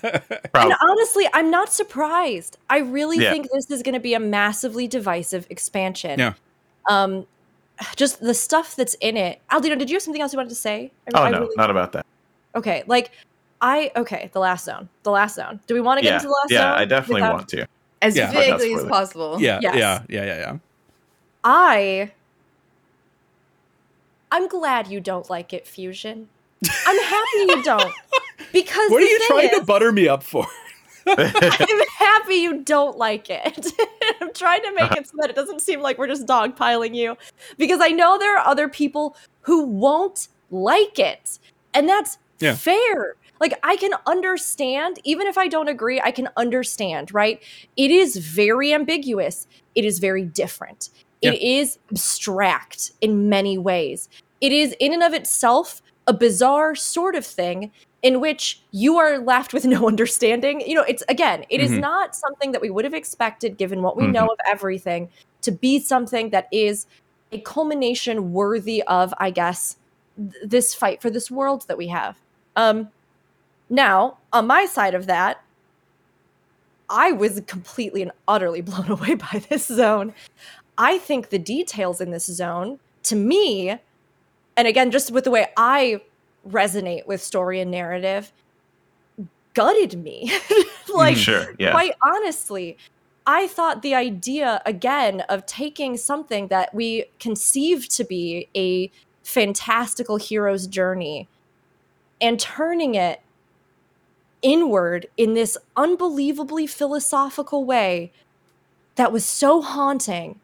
And 0.56 0.74
honestly, 0.90 1.28
I'm 1.34 1.52
not 1.52 1.72
surprised. 1.72 2.58
I 2.70 2.80
really 2.80 3.18
Yeah. 3.20 3.32
think 3.32 3.50
this 3.52 3.70
is 3.70 3.84
going 3.84 3.94
to 3.94 4.00
be 4.00 4.14
a 4.14 4.20
massively 4.20 4.88
divisive 4.88 5.46
expansion. 5.50 6.18
Yeah. 6.20 6.34
Um, 6.90 7.28
just 7.96 8.22
the 8.22 8.34
stuff 8.34 8.76
that's 8.76 8.94
in 8.96 9.18
it. 9.18 9.42
Aldino, 9.52 9.78
did 9.78 9.90
you 9.90 9.96
have 9.96 10.04
something 10.04 10.22
else 10.22 10.34
you 10.34 10.38
wanted 10.38 10.50
to 10.50 10.56
say? 10.56 10.92
I- 11.14 11.20
Oh 11.20 11.24
I 11.24 11.30
no, 11.30 11.40
really- 11.42 11.56
not 11.58 11.70
about 11.70 11.92
that. 11.92 12.06
okay, 12.56 12.84
like 12.88 13.12
I 13.62 13.92
okay, 13.96 14.30
the 14.34 14.40
last 14.40 14.66
zone, 14.66 14.90
the 15.04 15.12
last 15.12 15.36
zone. 15.36 15.60
Do 15.68 15.74
we 15.76 15.82
want 15.82 16.00
to 16.00 16.04
get 16.04 16.10
Yeah, 16.10 16.16
into 16.16 16.28
the 16.28 16.34
last 16.34 16.50
zone? 16.50 16.58
yeah, 16.58 16.74
I 16.74 16.86
definitely 16.86 17.22
without- 17.22 17.34
want 17.36 17.48
to. 17.50 17.68
As 18.02 18.16
Yeah. 18.18 18.32
Vaguely 18.32 18.74
as 18.74 18.84
possible. 18.86 19.40
yeah 19.42 19.60
Yes. 19.62 19.76
yeah 19.76 20.04
yeah 20.10 20.26
yeah 20.26 20.38
yeah 20.40 20.58
I. 21.44 22.12
I'm 24.32 24.48
glad 24.48 24.88
you 24.88 25.00
don't 25.00 25.30
like 25.30 25.54
it, 25.54 25.68
Fusion. 25.68 26.30
I'm 26.86 27.00
happy 27.00 27.38
you 27.38 27.64
don't. 27.64 27.94
Because 28.52 28.92
what 28.92 29.02
are 29.02 29.06
you 29.06 29.20
trying 29.28 29.50
is, 29.50 29.60
to 29.60 29.66
butter 29.66 29.94
me 29.94 30.10
up 30.10 30.24
for 30.24 30.46
I'm 31.08 31.82
happy 31.98 32.36
you 32.36 32.64
don't 32.64 32.98
like 32.98 33.30
it. 33.30 33.68
I'm 34.22 34.34
trying 34.34 34.62
to 34.64 34.74
make 34.74 34.92
it 34.92 35.08
so 35.08 35.14
that 35.22 35.30
it 35.30 35.36
doesn't 35.36 35.62
seem 35.62 35.80
like 35.80 35.98
we're 35.98 36.08
just 36.08 36.26
dogpiling 36.26 36.94
you. 36.94 37.16
Because 37.58 37.80
I 37.82 37.90
know 37.90 38.18
there 38.18 38.38
are 38.38 38.46
other 38.46 38.68
people 38.68 39.16
who 39.42 39.66
won't 39.66 40.28
like 40.50 41.00
it. 41.00 41.40
And 41.74 41.88
that's 41.88 42.18
Yeah. 42.40 42.56
fair. 42.56 43.16
Like, 43.40 43.58
I 43.64 43.76
can 43.78 43.94
understand, 44.06 45.00
even 45.04 45.28
if 45.28 45.38
I 45.38 45.48
don't 45.48 45.68
agree, 45.68 46.02
I 46.04 46.12
can 46.12 46.30
understand, 46.38 47.14
right? 47.14 47.42
It 47.78 47.90
is 47.90 48.18
very 48.18 48.74
ambiguous, 48.74 49.48
it 49.76 49.86
is 49.86 50.00
very 50.00 50.24
different, 50.26 50.90
it 51.22 51.42
is 51.42 51.78
abstract 51.92 52.92
in 53.02 53.30
many 53.30 53.58
ways. 53.58 54.10
It 54.42 54.52
is, 54.52 54.76
in 54.80 54.94
and 54.94 55.04
of 55.04 55.14
itself, 55.14 55.82
a 56.08 56.14
bizarre 56.14 56.74
sort 56.76 57.16
of 57.16 57.26
thing 57.26 57.72
in 58.02 58.20
which 58.20 58.62
you 58.72 58.98
are 58.98 59.20
left 59.20 59.54
with 59.54 59.66
no 59.76 59.88
understanding. 59.88 60.62
You 60.62 60.76
know, 60.76 60.84
it's 60.84 61.04
again, 61.10 61.46
it 61.50 61.62
is 61.62 61.72
Mhm. 61.72 61.82
not 61.82 62.16
something 62.16 62.52
that 62.52 62.62
we 62.62 62.70
would 62.72 62.86
have 62.86 62.96
expected 62.96 63.58
given 63.58 63.84
what 63.84 63.96
we 63.96 64.04
Mhm. 64.06 64.14
know 64.14 64.26
of 64.26 64.38
everything 64.48 65.10
to 65.44 65.52
be 65.52 65.80
something 65.80 66.32
that 66.32 66.48
is 66.52 66.86
a 67.32 67.40
culmination 67.42 68.34
worthy 68.34 68.82
of, 68.84 69.14
I 69.20 69.30
guess, 69.30 69.78
th- 70.18 70.34
this 70.44 70.74
fight 70.74 71.02
for 71.02 71.10
this 71.12 71.30
world 71.32 71.66
that 71.68 71.78
we 71.78 71.88
have. 71.88 72.18
Um 72.56 72.90
now, 73.70 74.18
on 74.34 74.48
my 74.48 74.66
side 74.66 74.96
of 74.96 75.06
that, 75.06 75.42
I 76.90 77.14
was 77.14 77.42
completely 77.48 78.02
and 78.02 78.12
utterly 78.28 78.62
blown 78.70 78.90
away 78.90 79.16
by 79.16 79.42
this 79.50 79.68
zone. 79.68 80.14
I 80.78 80.98
think 80.98 81.30
the 81.30 81.40
details 81.40 82.02
in 82.02 82.12
this 82.12 82.26
zone, 82.26 82.80
to 83.04 83.16
me, 83.16 83.78
and 84.58 84.68
again, 84.68 84.92
just 84.92 85.12
with 85.12 85.24
the 85.24 85.32
way 85.32 85.48
I 85.58 86.02
resonate 86.48 87.06
with 87.06 87.22
story 87.22 87.60
and 87.60 87.72
narrative, 87.72 88.32
gutted 89.54 90.02
me. 90.02 90.32
Mm, 90.92 90.98
like, 90.98 91.16
sure, 91.16 91.56
yeah. 91.58 91.72
quite 91.72 91.94
honestly, 92.04 92.78
I 93.26 93.48
thought 93.48 93.82
the 93.82 93.96
idea 93.96 94.62
again 94.66 95.22
of 95.30 95.46
taking 95.46 95.96
something 95.96 96.48
that 96.48 96.74
we 96.74 97.06
conceive 97.18 97.88
to 97.90 98.04
be 98.04 98.50
a 98.58 98.92
fantastical 99.24 100.18
hero's 100.18 100.68
journey 100.68 101.30
and 102.20 102.38
turning 102.40 102.96
it 102.96 103.22
inward 104.42 105.08
in 105.18 105.34
this 105.34 105.58
unbelievably 105.78 106.68
philosophical 106.68 107.64
way 107.64 108.12
that 108.96 109.12
was 109.12 109.24
so 109.24 109.62
haunting. 109.62 110.40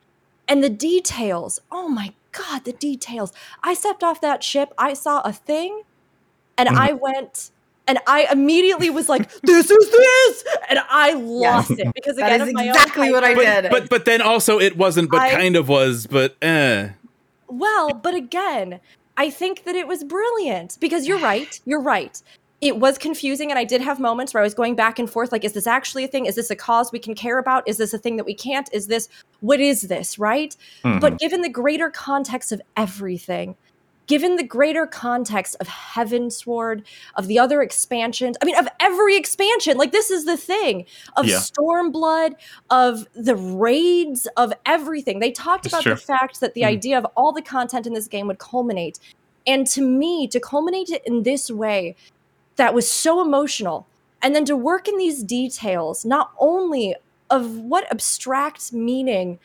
And 0.47 0.63
the 0.63 0.69
details, 0.69 1.59
oh 1.71 1.87
my 1.89 2.13
God, 2.31 2.63
the 2.65 2.73
details. 2.73 3.33
I 3.63 3.73
stepped 3.73 4.03
off 4.03 4.21
that 4.21 4.43
ship, 4.43 4.73
I 4.77 4.93
saw 4.93 5.21
a 5.21 5.33
thing, 5.33 5.81
and 6.57 6.69
Mhm. 6.69 6.77
I 6.77 6.93
went, 6.93 7.51
and 7.87 7.99
I 8.07 8.27
immediately 8.31 8.89
was 8.89 9.09
like, 9.09 9.29
this 9.41 9.69
is 9.71 9.89
this! 9.91 10.43
And 10.69 10.79
I 10.89 11.13
lost 11.13 11.71
it 11.71 11.87
because 11.93 12.15
That 12.17 12.27
again, 12.33 12.41
is 12.41 12.47
of 12.49 12.53
my 12.55 12.63
own 12.63 12.69
exactly 12.69 13.11
what 13.11 13.23
I 13.23 13.33
hyper- 13.33 13.61
did. 13.61 13.71
but 13.71 13.89
but 13.89 14.05
then 14.05 14.21
also 14.21 14.59
it 14.59 14.77
wasn't 14.77 15.09
but 15.11 15.21
I- 15.21 15.31
kind 15.31 15.55
of 15.55 15.67
was 15.69 16.05
but 16.07 16.35
eh 16.41 16.89
Well, 17.49 17.93
but 17.93 18.13
again, 18.13 18.79
I 19.15 19.29
think 19.29 19.63
that 19.63 19.75
it 19.75 19.87
was 19.87 20.03
brilliant 20.03 20.77
because 20.79 21.07
you're 21.07 21.19
right. 21.19 21.59
You're 21.65 21.81
right. 21.81 22.21
It 22.59 22.77
was 22.77 22.97
confusing, 22.97 23.51
and 23.51 23.59
I 23.59 23.63
did 23.63 23.81
have 23.81 23.99
moments 23.99 24.33
where 24.33 24.41
I 24.41 24.43
was 24.43 24.55
going 24.55 24.75
back 24.75 24.97
and 24.97 25.07
forth 25.09 25.31
like, 25.31 25.43
is 25.43 25.53
this 25.53 25.67
actually 25.67 26.05
a 26.05 26.07
thing? 26.07 26.25
Is 26.25 26.35
this 26.35 26.49
a 26.49 26.55
cause 26.55 26.91
we 26.91 26.97
can 26.97 27.13
care 27.13 27.37
about? 27.37 27.67
Is 27.67 27.77
this 27.77 27.93
a 27.93 27.99
thing 27.99 28.17
that 28.17 28.25
we 28.25 28.33
can't? 28.33 28.67
Is 28.73 28.87
this, 28.87 29.09
what 29.41 29.59
is 29.59 29.83
this, 29.83 30.17
right? 30.17 30.55
Mhm. 30.83 30.99
But 30.99 31.19
given 31.19 31.41
the 31.41 31.49
greater 31.49 31.91
context 31.91 32.51
of 32.51 32.59
everything, 32.75 33.55
given 34.07 34.37
the 34.37 34.43
greater 34.43 34.87
context 34.87 35.55
of 35.59 35.67
Heavensward, 35.67 36.83
of 37.15 37.27
the 37.27 37.37
other 37.37 37.61
expansions, 37.61 38.37
I 38.41 38.45
mean, 38.45 38.55
of 38.57 38.67
every 38.79 39.15
expansion, 39.15 39.77
like 39.77 39.91
this 39.91 40.09
is 40.09 40.25
the 40.25 40.37
thing 40.37 40.85
of 41.15 41.27
Yeah. 41.27 41.37
Stormblood, 41.37 42.33
of 42.71 43.05
the 43.13 43.35
raids, 43.35 44.27
of 44.35 44.51
everything. 44.65 45.19
They 45.19 45.31
talked 45.31 45.67
about 45.67 45.83
true. 45.83 45.93
the 45.93 45.99
fact 46.01 46.39
that 46.39 46.55
the 46.55 46.61
Mhm. 46.61 46.67
idea 46.67 46.97
of 46.97 47.05
all 47.15 47.33
the 47.33 47.41
content 47.43 47.85
in 47.85 47.93
this 47.93 48.07
game 48.07 48.25
would 48.27 48.39
culminate. 48.39 48.97
And 49.45 49.67
to 49.67 49.81
me, 49.81 50.27
to 50.29 50.39
culminate 50.39 50.89
it 50.89 51.03
in 51.05 51.21
this 51.23 51.51
way, 51.51 51.95
that 52.57 52.73
was 52.73 52.89
so 52.89 53.21
emotional. 53.21 53.87
And 54.21 54.35
then 54.35 54.45
to 54.45 54.55
work 54.55 54.87
in 54.87 54.97
these 54.97 55.23
details, 55.23 56.03
not 56.03 56.31
only 56.39 56.95
of 57.29 57.57
what 57.59 57.91
abstract 57.91 58.73
meaning 58.73 59.39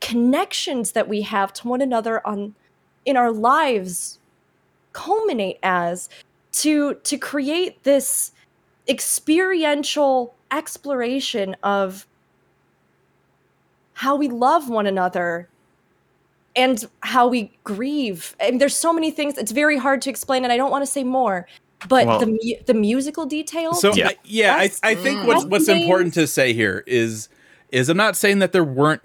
connections 0.00 0.92
that 0.92 1.08
we 1.08 1.22
have 1.22 1.52
to 1.52 1.68
one 1.68 1.80
another 1.80 2.26
on 2.26 2.54
in 3.04 3.16
our 3.16 3.32
lives 3.32 4.18
culminate 4.92 5.58
as 5.62 6.08
to 6.52 6.94
to 6.94 7.16
create 7.18 7.82
this 7.84 8.32
experiential 8.88 10.34
exploration 10.50 11.54
of 11.62 12.06
how 13.92 14.16
we 14.16 14.28
love 14.28 14.68
one 14.68 14.86
another 14.86 15.48
and 16.56 16.88
how 17.00 17.28
we 17.28 17.52
grieve. 17.62 18.34
And 18.40 18.60
there's 18.60 18.74
so 18.74 18.92
many 18.92 19.10
things. 19.10 19.38
It's 19.38 19.52
very 19.52 19.76
hard 19.76 20.02
to 20.02 20.10
explain, 20.10 20.42
and 20.42 20.52
I 20.52 20.56
don't 20.56 20.70
want 20.70 20.82
to 20.82 20.90
say 20.90 21.04
more. 21.04 21.46
But 21.88 22.06
Well- 22.06 22.20
the 22.20 22.26
mu- 22.26 22.62
the 22.66 22.74
musical 22.74 23.26
details. 23.26 23.80
So 23.80 23.94
Yeah. 23.94 24.08
I, 24.08 24.16
yeah, 24.24 24.56
I, 24.56 24.70
I 24.82 24.94
think 24.94 25.26
what's 25.26 25.44
what's 25.46 25.66
Names. 25.68 25.82
important 25.82 26.14
to 26.14 26.26
say 26.26 26.52
here 26.52 26.84
is 26.86 27.28
is 27.70 27.88
I'm 27.88 27.96
not 27.96 28.16
saying 28.16 28.40
that 28.40 28.52
there 28.52 28.64
weren't 28.64 29.02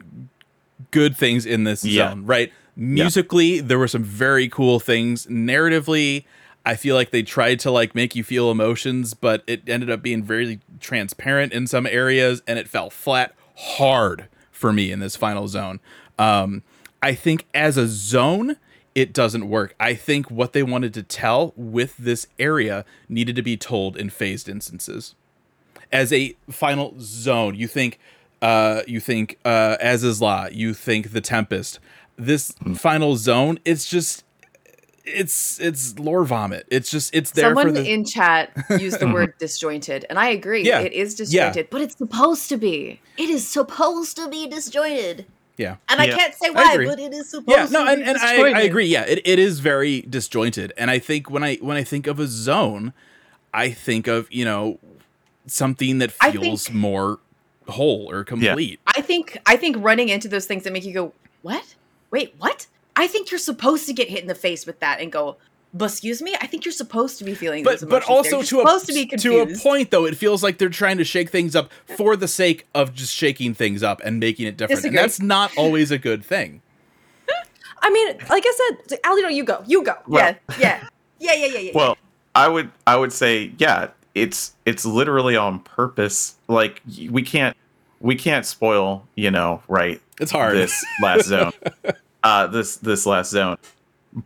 good 0.92 1.16
things 1.16 1.46
in 1.46 1.64
this 1.64 1.84
Yeah. 1.86 2.10
zone, 2.10 2.26
right? 2.26 2.52
Musically, 2.76 3.62
there 3.62 3.80
were 3.80 3.88
some 3.88 4.04
very 4.04 4.50
cool 4.50 4.80
things. 4.80 5.26
Narratively, 5.28 6.26
I 6.66 6.76
feel 6.76 6.96
like 6.96 7.12
they 7.12 7.24
tried 7.24 7.60
to 7.62 7.72
like 7.72 7.96
make 7.96 8.16
you 8.16 8.24
feel 8.24 8.52
emotions, 8.52 9.14
but 9.14 9.44
it 9.48 9.62
ended 9.68 9.90
up 9.90 10.02
being 10.02 10.24
very 10.24 10.60
transparent 10.82 11.54
in 11.54 11.68
some 11.68 11.86
areas, 11.86 12.42
and 12.48 12.60
it 12.60 12.68
fell 12.68 12.90
flat 12.90 13.34
hard 13.56 14.28
for 14.52 14.74
me 14.74 14.92
in 14.92 15.00
this 15.00 15.16
final 15.16 15.48
zone. 15.48 15.80
Um, 16.20 16.64
I 17.02 17.14
think 17.14 17.46
as 17.54 17.78
a 17.78 17.88
zone, 17.88 18.58
it 18.96 19.14
doesn't 19.14 19.50
work. 19.50 19.76
I 19.80 19.94
think 19.94 20.32
what 20.32 20.54
they 20.54 20.64
wanted 20.64 20.94
to 20.96 21.04
tell 21.04 21.54
with 21.56 21.98
this 21.98 22.28
area 22.40 22.86
needed 23.10 23.36
to 23.36 23.42
be 23.42 23.58
told 23.58 23.98
in 23.98 24.10
phased 24.10 24.48
instances. 24.50 25.14
As 25.92 26.12
a 26.14 26.36
final 26.50 26.96
zone, 27.00 27.56
you 27.56 27.68
think 27.68 28.00
uh 28.42 28.82
you 28.88 29.00
think 29.00 29.38
uh 29.46 29.78
Azys 29.84 30.22
Lla, 30.22 30.50
you 30.52 30.74
think 30.74 31.12
the 31.12 31.22
Tempest. 31.22 31.80
This 32.18 32.54
final 32.76 33.18
zone, 33.18 33.60
it's 33.66 33.88
just 33.90 34.24
it's 35.04 35.60
it's 35.60 36.00
lore 36.00 36.24
vomit. 36.26 36.66
It's 36.72 36.90
just 36.90 37.14
it's 37.14 37.32
there 37.32 37.50
Someone 37.50 37.68
for 37.68 37.72
the 37.74 37.88
in 37.92 38.06
chat 38.06 38.52
used 38.80 39.00
the 39.00 39.08
word 39.08 39.34
disjointed, 39.40 40.06
and 40.10 40.18
I 40.18 40.30
agree. 40.30 40.64
Yeah. 40.64 40.80
It 40.80 40.94
is 40.94 41.20
Yeah. 41.32 41.50
disjointed, 41.50 41.70
but 41.70 41.82
it's 41.82 41.98
supposed 41.98 42.50
to 42.50 42.58
be. 42.58 43.00
It 43.18 43.30
is 43.30 43.48
supposed 43.48 44.16
to 44.18 44.28
be 44.30 44.48
disjointed. 44.48 45.26
Yeah. 45.58 45.78
And 45.90 46.02
I 46.02 46.08
can't 46.08 46.34
say 46.34 46.50
why, 46.50 46.78
but 46.86 47.00
it 47.00 47.14
is 47.14 47.30
supposed 47.30 47.48
to 47.48 47.52
be. 47.52 47.52
Yeah, 47.54 47.68
no, 47.72 47.86
to 47.86 47.92
and, 47.92 48.04
be 48.04 48.10
and 48.10 48.18
I. 48.18 48.60
I 48.60 48.62
agree. 48.62 48.88
Yeah, 48.88 49.04
it, 49.04 49.22
it 49.26 49.40
is 49.40 49.60
very 49.60 50.02
disjointed. 50.02 50.74
And 50.78 50.92
I 50.92 51.00
think 51.00 51.30
when 51.30 51.44
I 51.44 51.56
when 51.56 51.78
I 51.78 51.84
think 51.84 52.08
of 52.08 52.20
a 52.20 52.28
zone, 52.28 52.94
I 53.54 53.72
think 53.72 54.08
of, 54.08 54.32
you 54.32 54.46
know, 54.46 54.80
something 55.48 56.00
that 56.00 56.12
feels 56.12 56.66
think- 56.68 56.78
more 56.78 57.20
whole 57.68 58.12
or 58.12 58.24
complete. 58.24 58.80
I 58.86 59.02
think 59.02 59.38
I 59.46 59.56
think 59.56 59.78
running 59.80 60.10
into 60.10 60.28
those 60.28 60.46
things 60.46 60.64
that 60.64 60.74
make 60.74 60.86
you 60.86 60.94
go, 60.94 61.14
"What? 61.42 61.76
Wait, 62.12 62.36
what?" 62.38 62.68
I 62.96 63.08
think 63.08 63.32
you're 63.32 63.40
supposed 63.40 63.88
to 63.88 63.94
get 63.94 64.10
hit 64.10 64.22
in 64.22 64.28
the 64.28 64.36
face 64.36 64.66
with 64.66 64.80
that 64.80 65.02
and 65.02 65.12
go, 65.12 65.36
"But 65.76 65.92
excuse 65.92 66.22
me." 66.22 66.36
I 66.42 66.48
think 66.48 66.66
you're 66.66 66.72
supposed 66.72 67.20
to 67.20 67.24
be 67.24 67.36
feeling 67.36 67.64
But 67.64 67.82
those 67.82 67.90
but 67.90 68.04
also 68.10 68.38
You're 68.38 68.44
to 68.44 68.62
a 68.62 68.80
to 68.80 68.94
be 68.94 69.06
to 69.18 69.40
a 69.42 69.58
point 69.58 69.92
though, 69.92 70.06
it 70.06 70.18
feels 70.18 70.42
like 70.42 70.58
they're 70.58 70.70
trying 70.70 70.98
to 70.98 71.04
shake 71.04 71.30
things 71.30 71.56
up 71.56 71.70
for 71.98 72.16
the 72.16 72.28
sake 72.28 72.66
of 72.74 72.94
just 72.94 73.14
shaking 73.14 73.54
things 73.54 73.84
up 73.84 74.02
and 74.04 74.20
making 74.20 74.48
it 74.48 74.58
different. 74.58 74.78
Disagree. 74.78 74.98
And 74.98 75.04
that's 75.04 75.20
not 75.20 75.52
always 75.58 75.92
a 75.92 75.98
good 75.98 76.24
thing. 76.26 76.62
I 77.82 77.90
mean, 77.92 78.18
like 78.30 78.44
I 78.46 78.76
said, 78.88 79.00
Aldino, 79.04 79.34
you 79.34 79.44
go, 79.44 79.64
you 79.68 79.84
go. 79.84 79.96
Well- 80.08 80.36
yeah, 80.58 80.58
yeah, 80.60 80.88
yeah, 81.20 81.34
yeah, 81.34 81.46
yeah, 81.46 81.60
yeah. 81.60 81.72
Well, 81.76 81.98
I 82.34 82.48
would 82.48 82.72
I 82.88 82.96
would 82.98 83.14
say 83.14 83.54
yeah, 83.58 83.90
it's 84.14 84.54
it's 84.66 84.86
literally 84.86 85.36
on 85.36 85.60
purpose. 85.60 86.36
Like 86.48 86.82
we 87.10 87.22
can't 87.22 87.56
we 88.00 88.16
can't 88.16 88.46
spoil, 88.46 89.08
you 89.16 89.32
know, 89.32 89.62
right? 89.68 90.02
It's 90.20 90.32
hard. 90.32 90.56
This 90.56 90.86
last 91.02 91.26
zone. 91.26 91.54
uh 92.24 92.48
this 92.48 92.78
this 92.78 93.06
last 93.06 93.32
zone. 93.32 93.58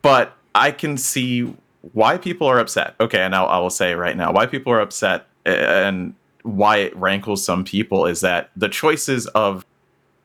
But 0.01 0.35
I 0.55 0.71
can 0.71 0.97
see 0.97 1.53
why 1.93 2.17
people 2.17 2.47
are 2.47 2.59
upset. 2.59 2.95
Okay, 2.99 3.21
and 3.21 3.35
I'll, 3.35 3.47
I 3.47 3.59
will 3.59 3.69
say 3.69 3.93
right 3.95 4.15
now 4.15 4.31
why 4.31 4.45
people 4.45 4.73
are 4.73 4.81
upset 4.81 5.27
and 5.45 6.13
why 6.43 6.77
it 6.77 6.95
rankles 6.95 7.43
some 7.43 7.63
people 7.63 8.05
is 8.05 8.21
that 8.21 8.49
the 8.55 8.69
choices 8.69 9.27
of 9.27 9.65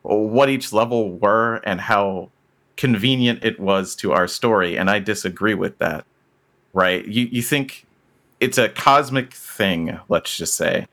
what 0.01 0.49
each 0.49 0.71
level 0.71 1.17
were 1.17 1.55
and 1.65 1.81
how 1.81 2.29
convenient 2.77 3.43
it 3.43 3.59
was 3.59 3.95
to 3.95 4.11
our 4.11 4.27
story 4.27 4.77
and 4.77 4.89
I 4.89 4.99
disagree 4.99 5.53
with 5.53 5.77
that 5.79 6.05
right? 6.75 7.07
You 7.07 7.27
you 7.31 7.41
think 7.41 7.87
it's 8.39 8.59
a 8.59 8.69
cosmic 8.69 9.33
thing, 9.33 9.97
let's 10.09 10.37
just 10.37 10.53
say. 10.53 10.87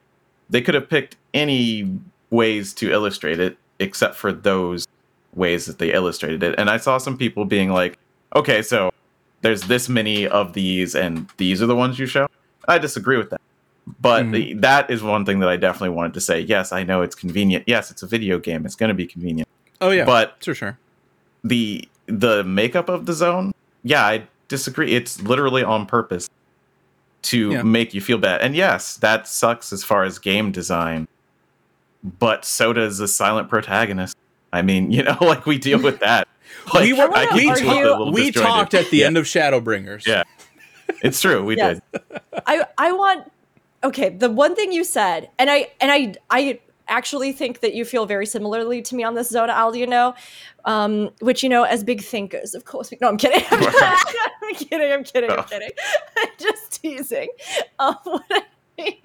They 0.49 0.63
could 0.63 0.75
have 0.75 0.89
picked 0.89 1.17
any 1.35 1.99
ways 2.31 2.73
to 2.75 2.91
illustrate 2.91 3.41
it 3.41 3.59
except 3.79 4.15
for 4.15 4.33
those 4.33 4.87
ways 5.35 5.67
that 5.67 5.79
they 5.79 5.93
illustrated 5.93 6.43
it. 6.43 6.55
And 6.57 6.71
I 6.71 6.77
saw 6.79 6.99
some 6.99 7.19
people 7.19 7.45
being 7.45 7.71
like, 7.71 7.99
"Okay, 8.35 8.63
so 8.63 8.93
there's 9.43 9.63
this 9.63 9.89
many 9.89 10.27
of 10.27 10.55
these 10.55 10.95
and 10.95 11.29
these 11.37 11.61
are 11.63 11.67
the 11.67 11.77
ones 11.77 11.99
you 11.99 12.07
show." 12.07 12.27
I 12.67 12.79
disagree 12.79 13.17
with 13.19 13.31
that. 13.31 13.41
But 14.01 14.25
Mhm. 14.27 14.33
the, 14.33 14.55
that 14.55 14.91
is 14.91 15.03
one 15.03 15.25
thing 15.25 15.41
that 15.41 15.49
I 15.49 15.57
definitely 15.57 15.91
wanted 15.91 16.15
to 16.15 16.21
say. 16.21 16.41
Yes, 16.41 16.73
I 16.73 16.85
know 16.85 17.03
it's 17.03 17.17
convenient. 17.17 17.65
Yes, 17.67 17.91
it's 17.91 18.03
a 18.03 18.07
video 18.07 18.39
game. 18.39 18.65
It's 18.65 18.77
going 18.77 18.89
to 18.89 18.95
be 18.95 19.07
convenient. 19.07 19.49
Oh 19.81 19.91
yeah. 19.91 20.05
But 20.05 20.37
for 20.43 20.55
sure. 20.55 20.79
the 21.45 21.89
the 22.07 22.45
makeup 22.45 22.89
of 22.89 23.07
the 23.07 23.13
zone 23.13 23.53
yeah 23.85 24.05
i 24.05 24.23
disagree 24.49 24.93
it's 24.93 25.21
literally 25.23 25.63
on 25.65 25.87
purpose 25.87 26.29
to 27.23 27.51
Yeah. 27.53 27.63
make 27.63 27.95
you 27.95 28.01
feel 28.01 28.19
bad 28.19 28.41
and 28.43 28.55
yes 28.55 28.97
that 28.99 29.27
sucks 29.27 29.73
as 29.73 29.83
far 29.83 30.05
as 30.05 30.19
game 30.19 30.53
design 30.53 31.07
but 32.19 32.45
so 32.45 32.73
does 32.73 32.99
the 32.99 33.09
silent 33.09 33.49
protagonist 33.49 34.17
i 34.53 34.63
mean 34.63 34.91
you 34.97 35.03
know 35.03 35.17
like 35.21 35.47
we 35.47 35.59
deal 35.59 35.81
with 35.81 36.01
that 36.01 36.29
like, 36.75 36.85
we 36.85 36.93
were 36.93 37.11
I 37.15 37.27
we, 37.35 37.49
argue- 37.49 37.65
feel 37.71 38.13
we 38.13 38.31
talked 38.31 38.75
at 38.75 38.91
the 38.91 38.99
Yeah, 38.99 39.07
end 39.07 39.17
of 39.17 39.25
Shadowbringers. 39.25 40.07
Yeah. 40.07 40.23
it's 41.03 41.21
true 41.21 41.45
we 41.45 41.57
Yes. 41.57 41.81
did 41.93 42.03
I 42.47 42.65
I 42.79 42.93
want 42.93 43.31
okay, 43.85 44.09
the 44.11 44.31
one 44.31 44.55
thing 44.55 44.71
you 44.73 44.85
said, 44.85 45.29
and 45.39 45.51
I 45.51 45.69
and 45.81 45.91
I 45.91 46.15
I 46.31 46.61
actually 46.89 47.33
think 47.33 47.61
that 47.61 47.75
you 47.75 47.85
feel 47.85 48.07
very 48.07 48.27
similarly 48.27 48.83
to 48.83 48.95
me 48.95 49.03
on 49.03 49.15
this 49.15 49.29
zone, 49.31 49.49
Al, 49.51 49.75
you 49.75 49.87
know, 49.87 50.15
um, 50.65 51.11
which 51.21 51.43
you 51.43 51.49
know, 51.49 51.63
as 51.63 51.83
big 51.83 52.03
thinkers, 52.03 52.55
of 52.55 52.65
course. 52.65 52.91
We, 52.91 52.99
no, 53.01 53.09
I'm 53.09 53.17
kidding. 53.17 53.43
I'm 53.51 54.55
kidding. 54.55 54.93
I'm 54.93 55.05
kidding. 55.05 55.31
I'm 55.31 55.39
Oh. 55.41 55.43
kidding. 55.45 55.71
I'm 56.17 56.29
just 56.39 56.81
teasing. 56.83 57.29
Um, 57.79 57.97
what, 58.05 58.25
I, 58.79 58.99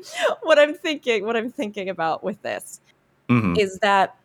what 0.43 0.59
I'm 0.59 0.73
thinking, 0.73 1.25
what 1.25 1.35
I'm 1.37 1.51
thinking 1.51 1.89
about 1.89 2.23
with 2.23 2.41
this 2.41 2.81
Mhm. 3.29 3.57
is 3.57 3.77
that 3.79 4.15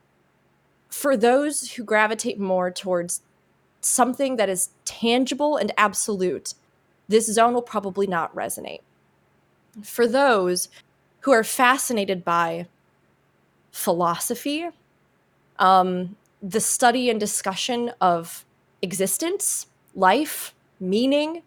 for 0.92 1.16
those 1.16 1.72
who 1.72 1.84
gravitate 1.84 2.38
more 2.38 2.70
towards 2.70 3.22
something 3.80 4.36
that 4.36 4.48
is 4.48 4.70
tangible 4.84 5.56
and 5.56 5.72
absolute, 5.78 6.54
this 7.08 7.26
zone 7.26 7.54
will 7.54 7.62
probably 7.62 8.06
not 8.06 8.34
resonate. 8.34 8.82
For 9.82 10.06
those 10.06 10.68
who 11.20 11.32
are 11.32 11.42
fascinated 11.42 12.24
by 12.24 12.66
philosophy, 13.72 14.68
um, 15.58 16.14
the 16.42 16.60
study 16.60 17.08
and 17.08 17.18
discussion 17.18 17.92
of 18.00 18.44
existence, 18.82 19.66
life, 19.94 20.54
meaning, 20.78 21.42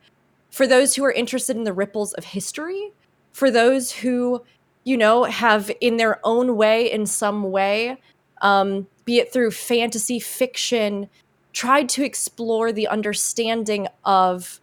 for 0.49 0.65
those 0.65 0.95
who 0.95 1.03
are 1.03 1.11
interested 1.11 1.55
in 1.55 1.65
the 1.65 1.73
ripples 1.73 2.13
of 2.13 2.23
history, 2.23 2.91
for 3.31 3.51
those 3.51 3.91
who, 3.91 4.41
you 4.85 4.97
know, 4.97 5.25
have 5.25 5.69
in 5.81 5.97
their 5.97 6.19
own 6.23 6.57
way, 6.57 6.91
in 6.91 7.05
some 7.05 7.51
way, 7.51 7.97
um, 8.41 8.87
be 9.05 9.19
it 9.19 9.31
through 9.31 9.51
fantasy 9.51 10.19
fiction, 10.19 11.07
tried 11.53 11.87
to 11.89 12.03
explore 12.03 12.71
the 12.71 12.87
understanding 12.87 13.87
of. 14.03 14.59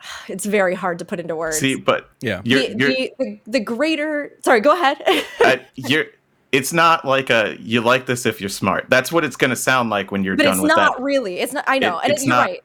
It's 0.28 0.46
very 0.46 0.74
hard 0.74 0.98
to 1.00 1.04
put 1.04 1.20
into 1.20 1.36
words. 1.36 1.58
see 1.58 1.74
but 1.74 2.08
Yeah. 2.20 2.40
you're, 2.44 2.60
the, 2.60 2.76
you're 2.78 2.88
the, 2.88 3.12
the, 3.18 3.40
the 3.46 3.60
greater. 3.60 4.32
Sorry, 4.42 4.60
go 4.60 4.72
ahead. 4.72 4.96
I, 5.06 5.24
uh, 5.44 5.56
you're 5.74 6.06
it's 6.52 6.72
not 6.72 7.04
like 7.04 7.30
a 7.30 7.56
you 7.60 7.80
like 7.80 8.06
this 8.06 8.26
if 8.26 8.40
you're 8.40 8.48
smart 8.50 8.86
that's 8.88 9.12
what 9.12 9.24
it's 9.24 9.36
going 9.36 9.50
to 9.50 9.56
sound 9.56 9.88
like 9.90 10.10
when 10.10 10.24
you're 10.24 10.36
but 10.36 10.42
done 10.44 10.52
it's 10.54 10.62
with 10.62 10.68
not 10.74 10.96
that 10.96 11.02
really. 11.02 11.38
It's 11.40 11.52
not. 11.52 11.64
I 11.68 11.78
know, 11.78 11.98
It- 11.98 12.04
and 12.04 12.12
it's 12.12 12.24
you're 12.24 12.34
not- 12.34 12.46
right. 12.48 12.60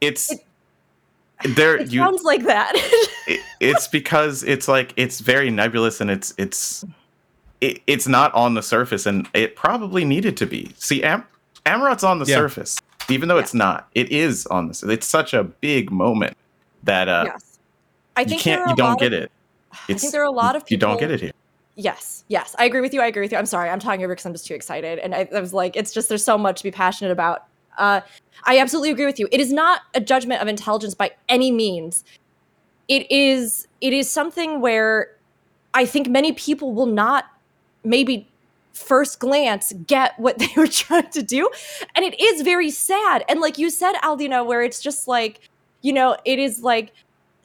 it's 0.00 0.32
it- 0.32 0.40
there 1.54 1.76
It 1.76 1.92
you 1.92 2.00
sounds 2.00 2.22
like 2.24 2.44
that. 2.44 2.72
it, 3.26 3.40
it's 3.60 3.88
because 3.88 4.42
it's 4.44 4.68
like 4.68 4.92
it's 4.96 5.20
very 5.20 5.50
nebulous 5.50 6.00
and 6.00 6.10
it's 6.10 6.32
it's 6.38 6.84
it, 7.60 7.80
it's 7.86 8.06
not 8.06 8.32
on 8.34 8.54
the 8.54 8.62
surface 8.62 9.06
and 9.06 9.28
it 9.34 9.56
probably 9.56 10.04
needed 10.04 10.36
to 10.38 10.46
be 10.46 10.70
see 10.76 11.02
Am- 11.02 11.24
Amaurot's 11.64 12.04
on 12.04 12.18
the 12.18 12.26
Yeah. 12.26 12.36
surface 12.36 12.78
even 13.08 13.28
though 13.28 13.38
it's 13.38 13.54
not 13.54 13.88
it 13.94 14.10
is 14.10 14.46
on 14.46 14.68
the 14.68 14.74
sur- 14.74 14.90
it's 14.90 15.06
such 15.06 15.32
a 15.34 15.44
big 15.44 15.90
moment 15.90 16.36
that 16.84 17.08
uh 17.08 17.24
yes, 17.26 17.58
I 18.16 18.24
think 18.24 18.42
there 18.42 18.56
can't 18.58 18.70
you 18.70 18.76
don't 18.76 18.90
lot 18.90 18.98
get 19.00 19.12
of- 19.12 19.22
it 19.24 19.32
I 19.88 19.94
think 19.94 20.12
there 20.12 20.22
are 20.22 20.24
a 20.24 20.30
lot 20.30 20.56
of 20.56 20.64
people. 20.64 20.74
you 20.74 20.78
don't 20.78 21.00
get 21.00 21.10
it 21.10 21.20
here 21.20 21.32
Yes, 21.78 22.24
yes, 22.28 22.56
I 22.58 22.64
agree 22.64 22.80
with 22.80 22.94
you. 22.94 23.02
I 23.02 23.06
agree 23.06 23.20
with 23.20 23.32
you. 23.32 23.36
I'm 23.36 23.44
sorry, 23.44 23.68
I'm 23.68 23.78
talking 23.78 24.02
over 24.02 24.14
because 24.14 24.24
I'm 24.24 24.32
just 24.32 24.46
too 24.46 24.54
excited, 24.54 24.98
and 24.98 25.14
I, 25.14 25.28
I 25.30 25.40
was 25.40 25.52
like, 25.52 25.76
it's 25.76 25.92
just 25.92 26.08
there's 26.08 26.24
so 26.24 26.38
much 26.38 26.56
to 26.56 26.62
be 26.64 26.70
passionate 26.70 27.10
about. 27.10 27.44
Uh, 27.76 28.00
I 28.44 28.58
absolutely 28.58 28.88
agree 28.92 29.04
with 29.04 29.18
you. 29.18 29.28
It 29.30 29.42
is 29.42 29.52
not 29.52 29.82
a 29.94 30.00
judgment 30.00 30.40
of 30.40 30.48
intelligence 30.48 30.94
by 30.94 31.10
any 31.28 31.52
means. 31.52 32.02
It 32.88 33.06
is. 33.12 33.68
It 33.82 33.92
is 33.92 34.08
something 34.08 34.62
where 34.62 35.10
I 35.74 35.84
think 35.84 36.08
many 36.08 36.32
people 36.32 36.72
will 36.72 36.86
not 36.86 37.26
maybe 37.86 38.28
first 38.72 39.18
glance 39.20 39.72
get 39.86 40.18
what 40.18 40.38
they 40.40 40.50
were 40.56 40.66
trying 40.66 41.10
to 41.10 41.22
do, 41.22 41.50
and 41.94 42.04
it 42.04 42.20
is 42.20 42.42
very 42.42 42.70
sad. 42.70 43.24
And 43.28 43.40
like 43.40 43.58
you 43.58 43.70
said, 43.70 43.94
Aldino, 44.02 44.46
where 44.46 44.62
it's 44.62 44.80
just 44.80 45.08
like, 45.08 45.40
you 45.82 45.92
know, 45.92 46.16
it 46.24 46.38
is 46.38 46.62
like 46.62 46.92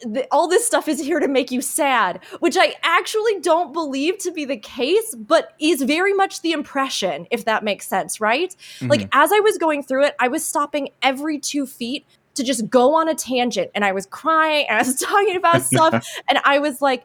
th- 0.01 0.27
all 0.31 0.47
this 0.47 0.65
stuff 0.65 0.87
is 0.87 0.99
here 0.99 1.19
to 1.19 1.27
make 1.27 1.51
you 1.51 1.61
sad, 1.61 2.19
which 2.39 2.57
I 2.57 2.75
actually 2.83 3.39
don't 3.39 3.73
believe 3.73 4.17
to 4.19 4.31
be 4.31 4.45
the 4.45 4.57
case, 4.57 5.15
but 5.15 5.53
is 5.59 5.81
very 5.83 6.13
much 6.13 6.41
the 6.41 6.51
impression, 6.51 7.27
if 7.31 7.45
that 7.45 7.63
makes 7.63 7.87
sense, 7.87 8.19
right? 8.19 8.55
Mm-hmm. 8.77 8.87
Like, 8.87 9.09
as 9.13 9.31
I 9.31 9.39
was 9.39 9.57
going 9.57 9.83
through 9.83 10.05
it, 10.05 10.15
I 10.19 10.27
was 10.27 10.45
stopping 10.45 10.89
every 11.01 11.39
two 11.39 11.65
feet 11.65 12.05
to 12.35 12.43
just 12.43 12.69
go 12.69 12.95
on 12.95 13.09
a 13.09 13.15
tangent 13.15 13.71
and 13.75 13.83
I 13.83 13.91
was 13.91 14.05
crying 14.05 14.65
and 14.69 14.77
I 14.77 14.81
was 14.81 14.95
talking 14.99 15.35
about 15.35 15.61
stuff. 15.63 16.07
and 16.27 16.39
I 16.43 16.59
was 16.59 16.81
like, 16.81 17.03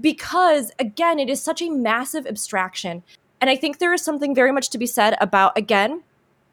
because 0.00 0.72
again, 0.78 1.18
it 1.18 1.28
is 1.28 1.42
such 1.42 1.62
a 1.62 1.70
massive 1.70 2.26
abstraction. 2.26 3.02
And 3.40 3.50
I 3.50 3.56
think 3.56 3.78
there 3.78 3.94
is 3.94 4.02
something 4.02 4.34
very 4.34 4.52
much 4.52 4.70
to 4.70 4.78
be 4.78 4.86
said 4.86 5.16
about, 5.20 5.56
again, 5.56 6.02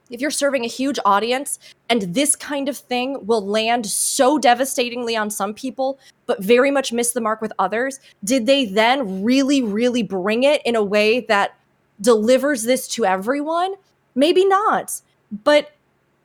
if 0.09 0.21
you're 0.21 0.31
serving 0.31 0.63
a 0.63 0.67
huge 0.67 0.99
audience 1.03 1.57
and 1.89 2.13
this 2.13 2.35
kind 2.35 2.69
of 2.69 2.77
thing 2.77 3.25
will 3.25 3.45
land 3.45 3.87
so 3.87 4.37
devastatingly 4.37 5.15
on 5.15 5.31
some 5.31 5.53
people, 5.53 5.97
but 6.27 6.43
very 6.43 6.69
much 6.69 6.93
miss 6.93 7.11
the 7.11 7.21
mark 7.21 7.41
with 7.41 7.51
others, 7.57 7.99
did 8.23 8.45
they 8.45 8.65
then 8.65 9.23
really, 9.23 9.61
really 9.61 10.03
bring 10.03 10.43
it 10.43 10.61
in 10.63 10.75
a 10.75 10.83
way 10.83 11.21
that 11.21 11.57
delivers 11.99 12.63
this 12.63 12.87
to 12.89 13.05
everyone? 13.05 13.73
Maybe 14.13 14.45
not. 14.45 15.01
But 15.43 15.71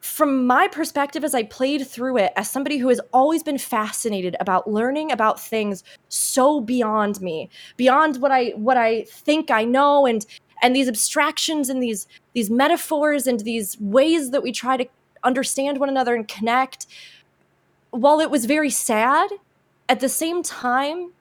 from 0.01 0.47
my 0.47 0.67
perspective, 0.67 1.25
as 1.25 1.35
I 1.35 1.43
played 1.43 1.87
through 1.87 2.17
it, 2.17 2.33
as 2.35 2.51
somebody 2.51 2.79
who 2.79 2.89
has 2.89 3.01
always 3.13 3.43
been 3.43 3.59
fascinated 3.59 4.35
about 4.41 4.71
learning 4.71 5.13
about 5.13 5.39
things 5.39 5.85
so 6.09 6.61
beyond 6.61 7.21
me, 7.21 7.51
beyond 7.77 8.21
what 8.21 8.33
I 8.33 8.51
what 8.51 8.77
I 8.77 9.03
think 9.03 9.51
I 9.51 9.65
know, 9.65 10.07
and 10.07 10.25
and 10.63 10.75
these 10.75 10.89
abstractions 10.89 11.69
and 11.69 11.83
these 11.83 12.07
these 12.33 12.51
metaphors 12.51 13.27
and 13.27 13.41
these 13.41 13.79
ways 13.79 14.31
that 14.31 14.43
we 14.43 14.53
try 14.53 14.77
to 14.79 14.87
understand 15.23 15.79
one 15.79 15.91
another 15.91 16.15
and 16.15 16.27
connect. 16.27 16.87
While 17.91 18.21
it 18.21 18.31
was 18.31 18.47
very 18.47 18.71
sad, 18.71 19.31
at 19.89 20.01
the 20.01 20.09
same 20.09 20.43
time, 20.43 21.13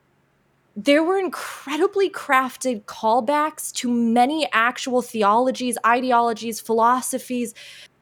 there 0.76 1.04
were 1.04 1.18
incredibly 1.18 2.10
crafted 2.10 2.84
callbacks 2.86 3.74
to 3.74 3.92
many 3.92 4.48
actual 4.54 5.02
theologies, 5.02 5.78
ideologies, 5.86 6.62
philosophies, 6.62 7.54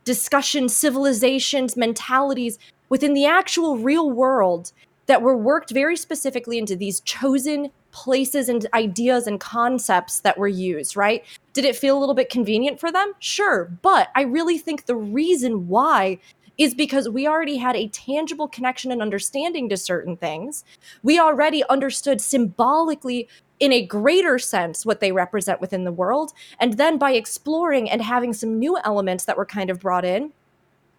discussions, 0.08 0.74
civilizations, 0.74 1.76
mentalities 1.76 2.58
within 2.88 3.14
the 3.14 3.26
actual 3.26 3.78
real 3.78 4.10
world 4.10 4.72
that 5.08 5.22
were 5.22 5.36
worked 5.36 5.70
very 5.72 5.98
specifically 5.98 6.58
into 6.58 6.78
these 6.78 7.02
chosen 7.02 7.70
places 7.92 8.48
and 8.48 8.66
ideas 8.74 9.28
and 9.28 9.42
concepts 9.42 10.22
that 10.22 10.38
were 10.38 10.48
used, 10.48 10.96
right? 10.96 11.26
Did 11.52 11.66
it 11.66 11.76
feel 11.76 11.98
a 11.98 12.00
little 12.00 12.16
bit 12.16 12.30
convenient 12.30 12.80
for 12.80 12.90
them? 12.90 13.12
Sure. 13.20 13.66
But 13.82 14.08
I 14.16 14.22
really 14.22 14.58
think 14.58 14.86
the 14.86 14.96
reason 14.96 15.68
why 15.68 16.20
is 16.58 16.74
because 16.74 17.10
we 17.10 17.28
already 17.28 17.58
had 17.58 17.76
a 17.76 17.90
tangible 17.90 18.48
connection 18.48 18.94
and 18.94 19.02
understanding 19.02 19.68
to 19.70 19.76
certain 19.76 20.16
things. 20.16 20.64
We 21.04 21.20
already 21.20 21.66
understood 21.66 22.22
symbolically 22.22 23.28
in 23.60 23.74
a 23.74 23.86
greater 23.86 24.38
sense 24.38 24.86
what 24.86 25.00
they 25.00 25.12
represent 25.12 25.60
within 25.62 25.84
the 25.84 25.92
world. 25.92 26.34
And 26.60 26.78
then 26.78 26.98
by 26.98 27.12
exploring 27.14 27.90
and 27.90 28.02
having 28.02 28.34
some 28.34 28.60
new 28.60 28.78
elements 28.84 29.26
that 29.26 29.38
were 29.38 29.46
kind 29.46 29.70
of 29.70 29.80
brought 29.80 30.06
in, 30.06 30.32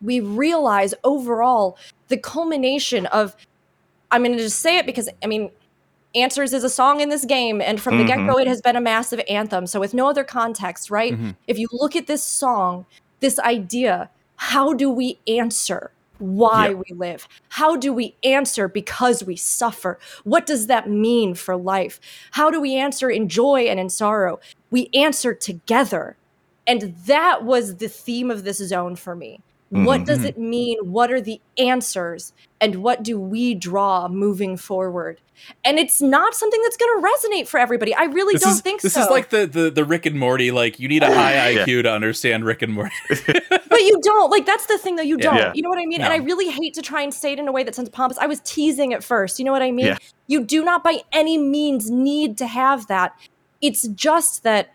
we 0.02 0.20
realize 0.20 0.94
overall 1.04 1.76
the 2.08 2.16
culmination 2.16 3.06
of 3.06 3.36
I'm 4.10 4.24
going 4.24 4.36
to 4.36 4.42
just 4.42 4.60
say 4.60 4.78
it 4.78 4.86
because 4.86 5.08
I 5.22 5.26
mean 5.26 5.50
Answers 6.14 6.54
is 6.54 6.64
a 6.64 6.70
song 6.70 7.00
in 7.00 7.10
this 7.10 7.26
game 7.26 7.60
and 7.60 7.80
from 7.80 7.98
the 7.98 8.04
Mhm. 8.04 8.06
get-go 8.06 8.38
it 8.38 8.46
has 8.46 8.62
been 8.62 8.76
a 8.76 8.80
massive 8.80 9.20
anthem. 9.28 9.66
So 9.66 9.78
with 9.78 9.92
no 9.92 10.08
other 10.08 10.24
context, 10.24 10.90
right? 10.90 11.12
Mhm. 11.12 11.36
If 11.46 11.58
you 11.58 11.68
look 11.70 11.94
at 11.94 12.06
this 12.06 12.22
song, 12.22 12.86
this 13.20 13.38
idea, 13.38 14.08
how 14.36 14.72
do 14.72 14.90
we 14.90 15.18
answer 15.28 15.90
why 16.18 16.74
we 16.74 16.94
live? 16.96 17.28
How 17.48 17.76
do 17.76 17.92
we 17.92 18.16
answer 18.22 18.68
because 18.68 19.24
we 19.24 19.36
suffer? 19.36 19.98
What 20.24 20.46
does 20.46 20.66
that 20.66 20.88
mean 20.88 21.34
for 21.34 21.56
life? 21.56 22.00
How 22.32 22.50
do 22.50 22.60
we 22.60 22.74
answer 22.74 23.10
in 23.10 23.28
joy 23.28 23.62
and 23.62 23.78
in 23.80 23.88
sorrow? 23.88 24.40
We 24.70 24.90
answer 24.94 25.34
together. 25.34 26.16
And 26.66 26.94
that 27.06 27.44
was 27.44 27.76
the 27.76 27.88
theme 27.88 28.30
of 28.30 28.44
this 28.44 28.58
zone 28.58 28.96
for 28.96 29.14
me. 29.14 29.40
What 29.70 30.06
does 30.06 30.20
Mhm. 30.20 30.24
it 30.24 30.38
mean? 30.38 30.78
What 30.90 31.12
are 31.12 31.20
the 31.20 31.40
answers? 31.58 32.32
And 32.60 32.76
what 32.76 33.02
do 33.02 33.20
we 33.20 33.54
draw 33.54 34.08
moving 34.08 34.56
forward? 34.56 35.20
And 35.64 35.78
it's 35.78 36.00
not 36.02 36.34
something 36.34 36.60
that's 36.62 36.76
going 36.76 37.00
to 37.00 37.08
resonate 37.08 37.48
for 37.48 37.58
everybody. 37.58 37.94
I 37.94 38.04
really 38.04 38.34
This 38.34 38.42
don't 38.42 38.52
is 38.52 38.60
think 38.60 38.80
this 38.82 38.92
so. 38.94 39.00
This 39.00 39.06
is 39.06 39.10
like 39.10 39.30
the, 39.30 39.46
the 39.46 39.70
the 39.70 39.84
Rick 39.84 40.06
and 40.06 40.18
Morty. 40.18 40.50
Like 40.50 40.78
you 40.78 40.88
need 40.88 41.02
a 41.02 41.14
high 41.14 41.50
Yeah. 41.50 41.64
IQ 41.64 41.82
to 41.84 41.92
understand 41.92 42.44
Rick 42.44 42.62
and 42.62 42.72
Morty. 42.72 42.94
but 43.08 43.80
you 43.80 44.00
don't. 44.02 44.30
Like 44.30 44.46
that's 44.46 44.66
the 44.66 44.78
thing 44.78 44.96
though. 44.96 45.02
You 45.02 45.16
don't. 45.16 45.36
Yeah. 45.36 45.52
You 45.54 45.62
know 45.62 45.68
what 45.68 45.78
I 45.78 45.86
mean? 45.86 46.00
And 46.00 46.12
I 46.12 46.16
really 46.16 46.48
hate 46.48 46.74
to 46.74 46.82
try 46.82 47.02
and 47.02 47.12
say 47.12 47.32
it 47.32 47.38
in 47.38 47.48
a 47.48 47.52
way 47.52 47.62
that 47.64 47.74
sounds 47.74 47.88
pompous. 47.88 48.18
I 48.18 48.26
was 48.26 48.40
teasing 48.40 48.92
at 48.92 49.02
first. 49.04 49.38
You 49.38 49.44
know 49.44 49.52
what 49.52 49.62
I 49.62 49.70
mean? 49.70 49.86
Yeah. 49.86 49.98
You 50.26 50.44
do 50.44 50.64
not 50.64 50.84
by 50.84 51.00
any 51.12 51.38
means 51.38 51.90
need 51.90 52.38
to 52.38 52.46
have 52.46 52.86
that. 52.88 53.12
It's 53.60 53.88
just 53.88 54.42
that 54.44 54.74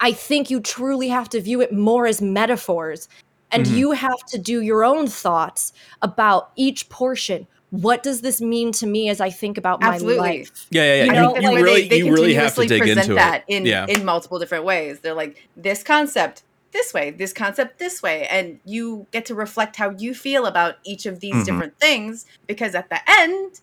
I 0.00 0.12
think 0.12 0.50
you 0.50 0.60
truly 0.60 1.08
have 1.08 1.28
to 1.30 1.40
view 1.40 1.60
it 1.60 1.72
more 1.72 2.06
as 2.06 2.22
metaphors. 2.22 3.08
And 3.52 3.66
Mhm. 3.66 3.76
you 3.76 3.90
have 3.92 4.24
to 4.28 4.38
do 4.38 4.62
your 4.62 4.84
own 4.84 5.08
thoughts 5.08 5.72
about 6.02 6.52
each 6.56 6.88
portion. 6.88 7.46
What 7.70 8.02
does 8.02 8.20
this 8.20 8.40
mean 8.40 8.72
to 8.72 8.86
me 8.86 9.08
as 9.08 9.20
I 9.20 9.30
think 9.30 9.56
about 9.56 9.82
Absolutely. 9.82 10.16
my 10.18 10.22
life? 10.22 10.66
Yeah, 10.70 10.82
yeah, 10.82 10.94
yeah. 10.94 11.04
You 11.04 11.06
You, 11.06 11.12
know, 11.12 11.34
I 11.34 11.34
you 11.36 11.42
that's 11.42 11.54
really 11.62 11.82
they, 11.82 11.88
they 11.88 11.96
you 11.98 12.12
really 12.12 12.34
have 12.34 12.54
to 12.54 12.60
continuously 12.62 12.66
dig 12.68 12.80
present 12.82 12.98
into 13.04 13.14
that 13.14 13.44
it. 13.46 13.54
in 13.56 13.66
yeah. 13.66 13.86
in 13.88 14.04
multiple 14.04 14.38
different 14.38 14.64
ways. 14.64 15.00
They're 15.00 15.14
like 15.14 15.48
this 15.56 15.82
concept 15.82 16.42
this 16.72 16.92
way, 16.94 17.10
this 17.10 17.32
concept 17.32 17.78
this 17.78 18.00
way, 18.02 18.26
and 18.28 18.60
you 18.64 19.06
get 19.12 19.24
to 19.26 19.34
reflect 19.34 19.76
how 19.76 19.90
you 19.90 20.14
feel 20.14 20.46
about 20.46 20.76
each 20.84 21.04
of 21.06 21.20
these 21.20 21.34
Mhm. 21.34 21.44
different 21.44 21.78
things 21.80 22.26
because 22.46 22.74
at 22.74 22.88
the 22.90 23.00
end 23.08 23.60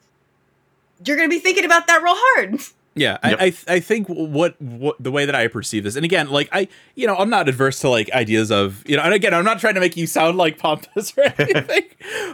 you're 1.05 1.15
going 1.17 1.29
to 1.29 1.33
be 1.35 1.39
thinking 1.39 1.63
about 1.65 1.85
that 1.87 2.01
real 2.01 2.15
hard. 2.15 2.59
Yeah, 2.97 3.17
Yep. 3.23 3.37
I, 3.39 3.45
I 3.45 3.53
I 3.75 3.79
think 3.79 4.07
what 4.07 4.59
what 4.61 4.95
the 5.01 5.11
way 5.11 5.25
that 5.25 5.35
I 5.35 5.47
perceive 5.47 5.83
this, 5.83 5.95
and 5.95 6.03
again, 6.05 6.29
like 6.29 6.49
I, 6.51 6.67
you 6.95 7.07
know, 7.07 7.15
I'm 7.15 7.29
not 7.29 7.47
adverse 7.47 7.79
to 7.81 7.89
like 7.89 8.11
ideas 8.11 8.51
of, 8.51 8.83
you 8.87 8.97
know, 8.97 9.03
and 9.03 9.13
again, 9.13 9.33
I'm 9.33 9.45
not 9.45 9.59
trying 9.59 9.75
to 9.75 9.79
make 9.79 9.95
you 9.97 10.07
sound 10.07 10.37
like 10.37 10.57
pompous 10.57 11.13
or 11.17 11.23
anything, 11.37 11.83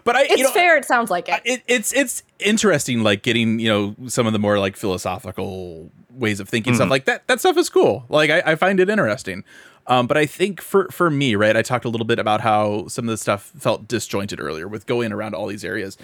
but 0.03 0.15
I, 0.15 0.23
It's 0.23 0.37
you 0.37 0.43
know, 0.43 0.51
fair. 0.51 0.77
It 0.77 0.85
sounds 0.85 1.11
like 1.11 1.29
it. 1.29 1.33
I- 1.35 1.41
it, 1.45 1.63
it's 1.67 1.93
it's 1.93 2.23
interesting, 2.39 3.03
like 3.03 3.21
getting 3.23 3.59
you 3.59 3.69
know 3.69 3.95
some 4.09 4.25
of 4.27 4.33
the 4.33 4.39
more 4.39 4.57
like 4.59 4.75
philosophical 4.75 5.91
ways 6.11 6.39
of 6.39 6.47
thinking 6.49 6.75
stuff 6.75 6.87
Mhm. 6.87 6.91
like 6.91 7.05
that. 7.05 7.27
That 7.27 7.39
stuff 7.39 7.57
is 7.57 7.69
cool. 7.69 8.05
Like 8.09 8.29
I, 8.29 8.41
I 8.51 8.55
find 8.55 8.79
it 8.79 8.89
interesting. 8.89 9.43
Um, 9.85 10.07
but 10.07 10.15
I 10.15 10.25
think 10.25 10.61
for 10.61 10.87
for 10.91 11.09
me, 11.09 11.35
right, 11.35 11.57
I 11.57 11.61
talked 11.61 11.83
a 11.83 11.89
little 11.89 12.05
bit 12.07 12.17
about 12.19 12.39
how 12.41 12.87
some 12.87 13.03
of 13.05 13.09
the 13.11 13.17
stuff 13.17 13.51
felt 13.59 13.87
disjointed 13.87 14.39
earlier 14.39 14.65
with 14.67 14.85
going 14.85 15.11
around 15.11 15.35
all 15.35 15.47
these 15.47 15.65
areas. 15.65 15.97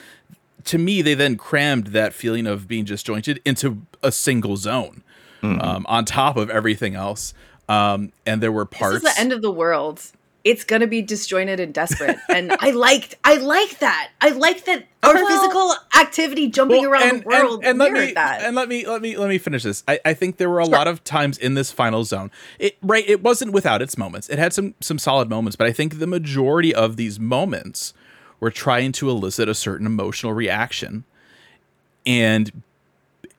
To 0.65 0.77
me, 0.77 1.01
they 1.01 1.13
then 1.13 1.35
crammed 1.37 1.87
that 1.87 2.13
feeling 2.13 2.45
of 2.47 2.67
being 2.67 2.85
disjointed 2.85 3.41
into 3.45 3.81
a 4.03 4.11
single 4.11 4.57
zone, 4.57 5.03
Mhm. 5.41 5.63
um, 5.63 5.85
on 5.89 6.05
top 6.05 6.37
of 6.37 6.49
everything 6.49 6.95
else. 6.95 7.33
Um, 7.67 8.11
and 8.25 8.41
there 8.41 8.51
were 8.51 8.65
parts. 8.65 9.01
This 9.01 9.09
is 9.11 9.15
the 9.15 9.21
end 9.21 9.31
of 9.31 9.41
the 9.41 9.51
world. 9.51 10.01
It's 10.45 10.63
gonna 10.63 10.87
be 10.87 11.01
disjointed 11.01 11.59
and 11.59 11.73
desperate, 11.73 12.17
and 12.29 12.55
I 12.59 12.71
liked. 12.71 13.15
I 13.25 13.35
like 13.35 13.79
that. 13.79 14.09
I 14.21 14.29
like 14.29 14.65
that 14.65 14.85
our 15.03 15.11
Okay. 15.15 15.25
physical 15.27 15.75
activity 15.99 16.47
jumping 16.47 16.81
Well, 16.81 16.91
around 16.91 17.21
the 17.23 17.25
world 17.27 17.61
And, 17.63 17.77
let 17.77 17.91
me 17.91 18.13
that. 18.13 18.41
and 18.41 18.55
let 18.55 18.67
me 18.69 18.87
let 18.87 19.01
me 19.01 19.17
let 19.17 19.27
me 19.29 19.37
finish 19.37 19.63
this. 19.63 19.83
I, 19.87 19.99
I 20.05 20.13
think 20.13 20.37
there 20.37 20.49
were 20.49 20.61
a 20.61 20.65
Sure. 20.65 20.71
lot 20.73 20.87
of 20.87 21.03
times 21.03 21.37
in 21.37 21.53
this 21.55 21.71
final 21.71 22.03
zone. 22.05 22.31
It 22.57 22.77
right, 22.81 23.03
it 23.07 23.21
wasn't 23.21 23.51
without 23.51 23.81
its 23.81 23.97
moments. 23.97 24.29
It 24.29 24.39
had 24.39 24.53
some 24.53 24.75
some 24.79 24.97
solid 24.97 25.29
moments, 25.29 25.55
but 25.57 25.67
I 25.67 25.71
think 25.73 25.99
the 25.99 26.07
majority 26.07 26.73
of 26.73 26.95
these 26.97 27.19
moments 27.19 27.93
were 28.39 28.51
trying 28.51 28.91
to 28.93 29.09
elicit 29.09 29.49
a 29.49 29.55
certain 29.55 29.85
emotional 29.85 30.33
reaction, 30.33 31.03
and 32.05 32.63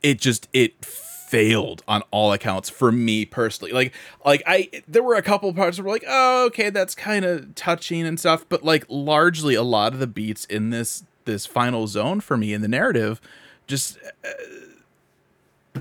it 0.02 0.20
just 0.20 0.48
it 0.52 0.84
failed 0.84 1.82
on 1.86 2.02
all 2.10 2.32
accounts 2.32 2.68
for 2.68 2.90
me 2.90 3.24
personally. 3.24 3.72
Like 3.72 3.94
like 4.24 4.42
I 4.46 4.68
there 4.88 5.02
were 5.02 5.14
a 5.14 5.22
couple 5.22 5.52
parts 5.54 5.78
where 5.78 5.84
we're 5.86 5.92
like, 5.92 6.04
oh 6.08 6.46
okay, 6.46 6.70
that's 6.70 6.94
kind 6.94 7.24
of 7.24 7.54
touching 7.54 8.06
and 8.06 8.18
stuff, 8.18 8.44
but 8.48 8.64
like 8.64 8.84
largely 8.88 9.54
a 9.54 9.62
lot 9.62 9.92
of 9.92 10.00
the 10.00 10.06
beats 10.06 10.44
in 10.46 10.70
this 10.70 11.04
this 11.24 11.46
final 11.46 11.86
zone 11.86 12.20
for 12.20 12.36
me 12.36 12.52
in 12.52 12.62
the 12.62 12.68
narrative 12.68 13.20
just 13.66 13.98
uh, 14.24 15.80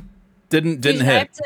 didn't 0.49 0.81
didn't 0.81 1.01
I 1.01 1.05
hit. 1.05 1.13
have, 1.13 1.31
to, 1.31 1.43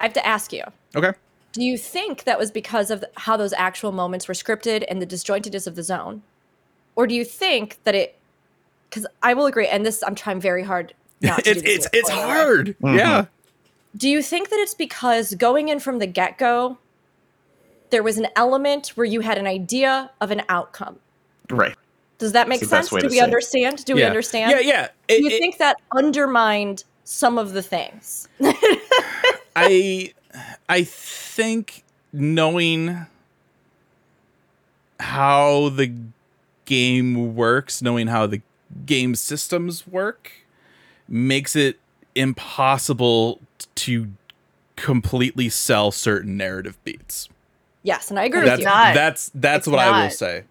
I 0.00 0.04
have 0.04 0.12
to 0.14 0.26
ask 0.26 0.52
you. 0.52 0.64
Okay. 0.96 1.12
Do 1.52 1.62
you 1.62 1.78
think 1.78 2.24
that 2.24 2.38
was 2.38 2.50
because 2.50 2.90
of 2.90 3.04
how 3.16 3.36
those 3.36 3.52
actual 3.52 3.92
moments 3.92 4.26
were 4.26 4.34
scripted 4.34 4.84
and 4.88 5.00
the 5.00 5.06
disjointedness 5.06 5.68
of 5.68 5.76
the 5.76 5.84
zone? 5.84 6.22
Or 6.96 7.06
do 7.06 7.14
you 7.14 7.24
think 7.24 7.78
that 7.84 7.94
it 7.94 8.16
because 8.88 9.06
I 9.22 9.34
will 9.34 9.46
agree, 9.46 9.66
and 9.66 9.84
this 9.84 10.02
I'm 10.04 10.14
trying 10.14 10.40
very 10.40 10.62
hard 10.62 10.94
not 11.20 11.42
to 11.44 11.50
it's 11.50 11.62
do 11.62 11.68
it's 11.70 11.88
it's 11.92 12.08
spoiler. 12.08 12.24
hard. 12.24 12.76
Mhm. 12.80 12.98
Yeah. 12.98 13.24
Do 13.96 14.08
you 14.08 14.22
think 14.22 14.50
that 14.50 14.58
it's 14.58 14.74
because 14.74 15.34
going 15.34 15.68
in 15.68 15.78
from 15.80 15.98
the 16.00 16.06
get-go, 16.06 16.78
there 17.90 18.02
was 18.02 18.18
an 18.18 18.26
element 18.34 18.88
where 18.96 19.04
you 19.04 19.20
had 19.20 19.38
an 19.38 19.46
idea 19.46 20.10
of 20.20 20.30
an 20.32 20.42
outcome? 20.48 20.98
Right. 21.50 21.76
Does 22.18 22.32
that 22.32 22.48
make 22.48 22.58
That's 22.60 22.70
the 22.70 22.76
best 22.76 22.90
sense? 22.90 23.02
Do 23.02 23.08
we 23.08 23.14
say 23.16 23.18
it. 23.20 23.22
understand? 23.24 23.84
Do 23.84 23.94
we 23.94 24.00
Yeah. 24.00 24.06
understand? 24.08 24.50
Yeah, 24.50 24.58
yeah. 24.60 24.88
Do 25.08 25.14
you 25.22 25.30
it- 25.30 25.38
think 25.38 25.58
that 25.58 25.76
undermined 25.96 26.82
some 27.04 27.38
of 27.38 27.52
the 27.52 27.62
things? 27.62 28.28
I 29.56 30.12
I 30.68 30.82
think 30.84 31.84
knowing 32.12 33.06
how 35.00 35.68
the 35.70 35.92
game 36.64 37.34
works, 37.36 37.82
knowing 37.82 38.06
how 38.08 38.26
the 38.26 38.40
game 38.86 39.14
systems 39.14 39.86
work, 39.86 40.30
makes 41.08 41.54
it 41.56 41.78
impossible 42.14 43.40
to 43.76 44.08
completely 44.76 45.48
sell 45.48 45.90
certain 45.90 46.36
narrative 46.36 46.76
beats. 46.84 47.28
yes, 47.82 48.10
and 48.10 48.18
I 48.18 48.24
agree 48.24 48.40
That's 48.40 48.52
with 48.58 48.60
you. 48.60 48.64
not. 48.66 48.94
that's 48.94 49.30
that's 49.34 49.66
what 49.66 49.78
I 49.78 50.02
will 50.02 50.10
say. 50.10 50.44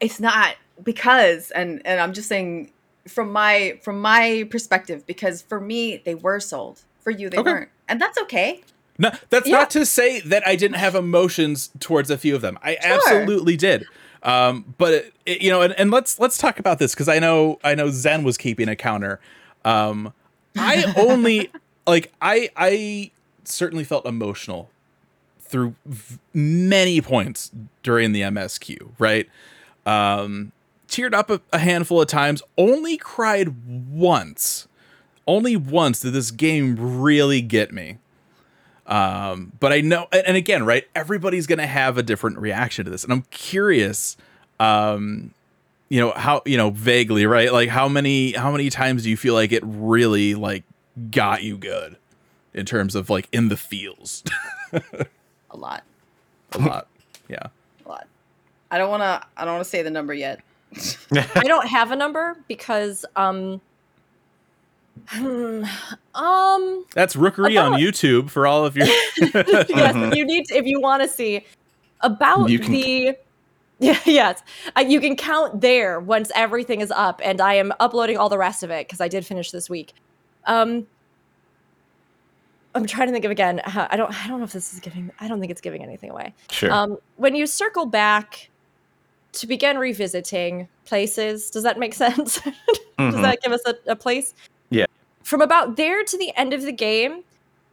it's 0.00 0.18
not 0.20 0.56
because 0.82 1.50
and 1.52 1.80
and 1.84 2.00
i'm 2.00 2.12
just 2.12 2.28
saying 2.28 2.72
from 3.06 3.30
my 3.30 3.78
from 3.82 4.00
my 4.00 4.46
perspective 4.50 5.06
because 5.06 5.42
for 5.42 5.60
me 5.60 5.98
they 6.04 6.14
were 6.14 6.40
sold 6.40 6.80
for 7.00 7.10
you 7.10 7.28
they 7.30 7.38
Okay. 7.38 7.50
weren't 7.52 7.68
and 7.88 8.00
that's 8.00 8.18
okay 8.18 8.62
No, 8.98 9.10
that's 9.30 9.46
Yeah. 9.48 9.58
not 9.58 9.70
to 9.70 9.84
say 9.86 10.20
that 10.20 10.46
I 10.46 10.54
didn't 10.56 10.76
have 10.78 10.94
emotions 10.94 11.70
towards 11.80 12.10
a 12.10 12.18
few 12.18 12.34
of 12.34 12.42
them. 12.42 12.58
I 12.62 12.76
Sure. 12.80 12.92
absolutely 12.94 13.56
did. 13.56 13.84
Um, 14.22 14.74
but 14.78 14.92
it, 14.94 15.14
it- 15.26 15.42
you 15.42 15.50
know, 15.50 15.62
and, 15.62 15.72
and 15.78 15.90
let's 15.90 16.18
let's 16.20 16.38
talk 16.38 16.58
about 16.58 16.78
this 16.78 16.94
because 16.94 17.08
I 17.08 17.18
know 17.18 17.58
I 17.64 17.74
know 17.74 17.90
Zen 17.90 18.22
was 18.24 18.36
keeping 18.38 18.68
a 18.68 18.76
counter. 18.76 19.20
Um, 19.64 20.12
I 20.56 20.92
only 20.96 21.50
like 21.86 22.12
I 22.22 22.50
I 22.56 23.10
certainly 23.44 23.84
felt 23.84 24.06
emotional 24.06 24.70
through 25.40 25.74
v- 25.84 26.18
many 26.32 27.00
points 27.00 27.50
during 27.82 28.12
the 28.12 28.20
MSQ. 28.22 28.90
Right, 28.98 29.28
um, 29.86 30.52
teared 30.88 31.14
up 31.14 31.28
a, 31.30 31.40
a 31.52 31.58
handful 31.58 32.00
of 32.00 32.06
times. 32.08 32.42
Only 32.56 32.96
cried 32.96 33.54
once. 33.90 34.68
Only 35.26 35.56
once 35.56 36.00
did 36.00 36.12
this 36.14 36.30
game 36.32 36.76
really 37.00 37.40
get 37.42 37.72
me. 37.72 37.98
Um, 38.92 39.52
but 39.58 39.72
I 39.72 39.80
know, 39.80 40.06
and 40.12 40.26
and 40.26 40.36
again, 40.36 40.66
right? 40.66 40.86
Everybody's 40.94 41.46
gonna 41.46 41.66
have 41.66 41.96
a 41.96 42.02
different 42.02 42.38
reaction 42.38 42.84
to 42.84 42.90
this, 42.90 43.04
and 43.04 43.12
I'm 43.12 43.22
curious 43.30 44.16
um 44.60 45.32
you 45.88 45.98
know 46.00 46.12
how 46.12 46.42
you 46.44 46.56
know 46.56 46.70
vaguely 46.70 47.26
right 47.26 47.52
like 47.52 47.68
how 47.68 47.88
many 47.88 48.32
how 48.32 48.52
many 48.52 48.70
times 48.70 49.02
do 49.02 49.10
you 49.10 49.16
feel 49.16 49.34
like 49.34 49.50
it 49.50 49.62
really 49.64 50.34
like 50.34 50.62
got 51.10 51.42
you 51.42 51.56
good 51.56 51.96
in 52.54 52.64
terms 52.66 52.94
of 52.94 53.10
like 53.10 53.28
in 53.32 53.48
the 53.48 53.56
feels 53.56 54.22
A 54.72 55.56
lot. 55.56 55.82
a 56.52 56.58
lot 56.58 56.86
yeah 57.28 57.46
A 57.84 57.88
lot. 57.88 58.06
I 58.70 58.78
don't 58.78 58.88
want 58.90 59.02
to. 59.02 59.26
I 59.36 59.44
don't 59.44 59.54
want 59.54 59.64
to 59.64 59.70
say 59.70 59.82
the 59.82 59.90
number 59.90 60.14
yet. 60.14 60.40
I 61.12 61.44
don't 61.44 61.66
have 61.66 61.90
a 61.90 61.96
number 61.96 62.36
because 62.48 63.04
um 63.16 63.60
hmm, 65.08 65.64
um 66.14 66.84
that's 66.94 67.16
rookery 67.16 67.56
on 67.56 67.72
youtube 67.80 68.30
for 68.30 68.46
all 68.46 68.64
of 68.64 68.76
your 68.76 68.86
yes, 69.16 69.16
if 69.38 70.14
you 70.14 70.24
need 70.24 70.44
to, 70.46 70.54
if 70.56 70.66
you 70.66 70.80
want 70.80 71.02
to 71.02 71.08
see 71.08 71.44
about 72.00 72.48
You 72.50 72.58
can- 72.58 72.72
the 72.72 73.16
yeah, 73.78 73.98
yes, 74.04 74.42
uh, 74.76 74.80
you 74.80 75.00
can 75.00 75.16
count 75.16 75.60
there 75.60 75.98
once 75.98 76.30
everything 76.36 76.80
is 76.82 76.92
up, 76.92 77.20
and 77.24 77.40
I 77.40 77.54
am 77.54 77.72
uploading 77.80 78.16
all 78.16 78.28
the 78.28 78.38
rest 78.38 78.62
of 78.62 78.70
it 78.70 78.86
because 78.86 79.00
I 79.00 79.08
did 79.08 79.26
finish 79.26 79.50
this 79.50 79.68
week. 79.68 79.92
Um, 80.46 80.86
I'm 82.76 82.86
trying 82.86 83.08
to 83.08 83.12
think 83.12 83.24
of 83.24 83.32
again. 83.32 83.60
How, 83.64 83.88
I 83.90 83.96
don't. 83.96 84.12
I 84.24 84.28
don't 84.28 84.38
know 84.38 84.44
if 84.44 84.52
this 84.52 84.72
is 84.72 84.78
giving. 84.78 85.10
I 85.18 85.26
don't 85.26 85.40
think 85.40 85.50
it's 85.50 85.60
giving 85.60 85.82
anything 85.82 86.10
away. 86.10 86.32
Sure. 86.50 86.70
Um, 86.72 86.98
when 87.16 87.34
you 87.34 87.44
circle 87.46 87.84
back 87.86 88.50
to 89.32 89.46
begin 89.48 89.78
revisiting 89.78 90.68
places, 90.84 91.50
does 91.50 91.64
that 91.64 91.76
make 91.78 91.94
sense? 91.94 92.38
does 92.40 92.54
Mhm. 92.98 93.22
that 93.22 93.42
give 93.42 93.50
us 93.52 93.62
a, 93.66 93.74
a 93.88 93.96
place? 93.96 94.32
Yeah. 94.72 94.86
From 95.22 95.40
about 95.40 95.76
there 95.76 96.02
to 96.04 96.18
the 96.18 96.32
end 96.36 96.52
of 96.52 96.62
the 96.62 96.72
game, 96.72 97.22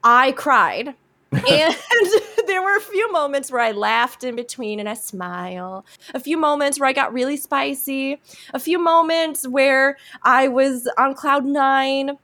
I 0.04 0.34
cried. 0.34 0.96
and 1.32 1.76
there 2.48 2.62
were 2.62 2.76
a 2.76 2.82
few 2.82 3.12
moments 3.12 3.52
where 3.52 3.62
I 3.62 3.72
laughed 3.72 4.24
in 4.24 4.36
between 4.36 4.80
and 4.80 4.90
I 4.90 4.96
smile. 4.96 5.86
A 6.14 6.20
few 6.20 6.38
moments 6.38 6.80
where 6.80 6.90
I 6.90 6.94
got 6.94 7.14
really 7.14 7.38
spicy. 7.38 8.20
A 8.54 8.60
few 8.60 8.80
moments 8.80 9.48
where 9.48 9.98
I 10.24 10.48
was 10.48 10.90
on 10.98 11.14
cloud 11.14 11.46
nine 11.46 12.18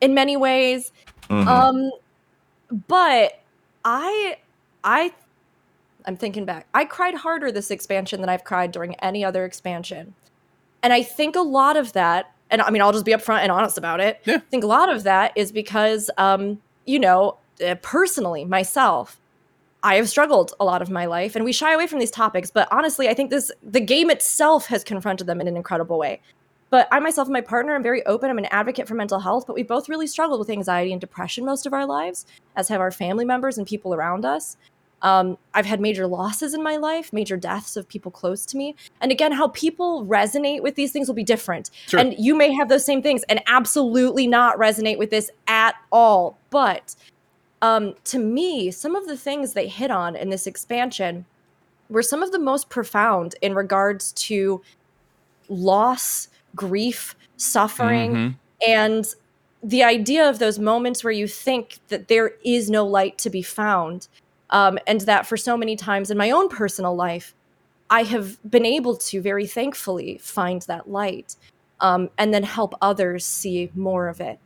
in 0.00 0.14
many 0.14 0.36
ways. 0.36 0.92
Mhm. 1.28 1.46
Um, 1.46 1.90
but 2.86 3.40
I, 3.84 4.36
I, 4.84 5.12
I'm 6.04 6.16
thinking 6.16 6.44
back. 6.44 6.68
I 6.72 6.84
cried 6.84 7.14
harder 7.14 7.50
this 7.50 7.70
expansion 7.70 8.20
than 8.20 8.30
I've 8.30 8.44
cried 8.44 8.70
during 8.70 8.94
any 8.96 9.24
other 9.24 9.44
expansion, 9.44 10.14
and 10.82 10.92
I 10.92 11.02
think 11.02 11.34
a 11.36 11.40
lot 11.40 11.76
of 11.76 11.92
that. 11.94 12.32
And 12.50 12.62
I 12.62 12.70
mean, 12.70 12.82
I'll 12.82 12.92
just 12.92 13.04
be 13.04 13.12
upfront 13.12 13.40
and 13.40 13.52
honest 13.52 13.78
about 13.78 14.00
it. 14.00 14.20
Yeah. 14.24 14.36
I 14.36 14.38
think 14.50 14.64
a 14.64 14.66
lot 14.66 14.90
of 14.90 15.02
that 15.04 15.32
is 15.36 15.52
because, 15.52 16.10
um, 16.16 16.60
you 16.86 16.98
know, 16.98 17.36
uh, 17.66 17.74
personally 17.82 18.44
myself, 18.44 19.20
I 19.82 19.96
have 19.96 20.08
struggled 20.08 20.54
a 20.58 20.64
lot 20.64 20.82
of 20.82 20.90
my 20.90 21.06
life, 21.06 21.36
and 21.36 21.44
we 21.44 21.52
shy 21.52 21.72
away 21.72 21.86
from 21.86 22.00
these 22.00 22.10
topics. 22.10 22.50
But 22.50 22.68
honestly, 22.72 23.08
I 23.08 23.14
think 23.14 23.30
this 23.30 23.52
the 23.62 23.80
game 23.80 24.10
itself 24.10 24.66
has 24.66 24.82
confronted 24.82 25.26
them 25.26 25.40
in 25.40 25.46
an 25.46 25.56
incredible 25.56 25.98
way. 25.98 26.20
But 26.70 26.88
I 26.90 26.98
myself 27.00 27.28
and 27.28 27.32
my 27.32 27.40
partner, 27.40 27.74
I'm 27.74 27.82
very 27.82 28.04
open. 28.04 28.28
I'm 28.28 28.38
an 28.38 28.46
advocate 28.46 28.86
for 28.86 28.94
mental 28.94 29.20
health, 29.20 29.46
but 29.46 29.54
we 29.54 29.62
both 29.62 29.88
really 29.88 30.06
struggled 30.06 30.38
with 30.38 30.50
anxiety 30.50 30.92
and 30.92 31.00
depression 31.00 31.44
most 31.44 31.64
of 31.64 31.72
our 31.72 31.86
lives, 31.86 32.26
as 32.56 32.68
have 32.68 32.80
our 32.80 32.90
family 32.90 33.24
members 33.24 33.56
and 33.56 33.66
people 33.66 33.94
around 33.94 34.24
us. 34.24 34.56
Um, 35.02 35.38
I've 35.54 35.66
had 35.66 35.80
major 35.80 36.06
losses 36.06 36.54
in 36.54 36.62
my 36.62 36.76
life, 36.76 37.12
major 37.12 37.36
deaths 37.36 37.76
of 37.76 37.88
people 37.88 38.10
close 38.10 38.44
to 38.46 38.56
me. 38.56 38.74
And 39.00 39.12
again, 39.12 39.30
how 39.32 39.48
people 39.48 40.04
resonate 40.04 40.60
with 40.62 40.74
these 40.74 40.90
things 40.90 41.06
will 41.06 41.14
be 41.14 41.22
different. 41.22 41.70
Sure. 41.86 42.00
And 42.00 42.14
you 42.18 42.34
may 42.34 42.52
have 42.52 42.68
those 42.68 42.84
same 42.84 43.00
things 43.02 43.22
and 43.28 43.40
absolutely 43.46 44.26
not 44.26 44.58
resonate 44.58 44.98
with 44.98 45.10
this 45.10 45.30
at 45.46 45.76
all. 45.92 46.36
But 46.50 46.96
um, 47.62 47.94
to 48.04 48.18
me, 48.18 48.70
some 48.72 48.96
of 48.96 49.06
the 49.06 49.16
things 49.16 49.52
they 49.52 49.68
hit 49.68 49.90
on 49.90 50.16
in 50.16 50.30
this 50.30 50.46
expansion 50.46 51.24
were 51.88 52.02
some 52.02 52.22
of 52.22 52.32
the 52.32 52.38
most 52.38 52.68
profound 52.68 53.34
in 53.40 53.54
regards 53.54 54.12
to 54.12 54.60
loss, 55.48 56.28
grief, 56.54 57.14
suffering, 57.36 58.12
Mhm. 58.14 58.34
and 58.66 59.14
the 59.62 59.82
idea 59.82 60.28
of 60.28 60.38
those 60.38 60.58
moments 60.58 61.02
where 61.02 61.12
you 61.12 61.26
think 61.26 61.78
that 61.88 62.08
there 62.08 62.32
is 62.44 62.70
no 62.70 62.86
light 62.86 63.18
to 63.18 63.30
be 63.30 63.42
found 63.42 64.06
um, 64.50 64.78
and 64.86 65.00
that 65.02 65.26
for 65.26 65.36
so 65.36 65.56
many 65.56 65.76
times 65.76 66.10
in 66.10 66.16
my 66.16 66.30
own 66.30 66.48
personal 66.48 66.94
life 66.94 67.34
i 67.90 68.02
have 68.02 68.38
been 68.50 68.66
able 68.66 68.96
to 68.96 69.20
very 69.20 69.46
thankfully 69.46 70.18
find 70.18 70.62
that 70.62 70.88
light 70.90 71.36
um, 71.80 72.10
and 72.18 72.32
then 72.32 72.42
help 72.42 72.74
others 72.80 73.24
see 73.24 73.70
more 73.74 74.08
of 74.08 74.20
it. 74.20 74.38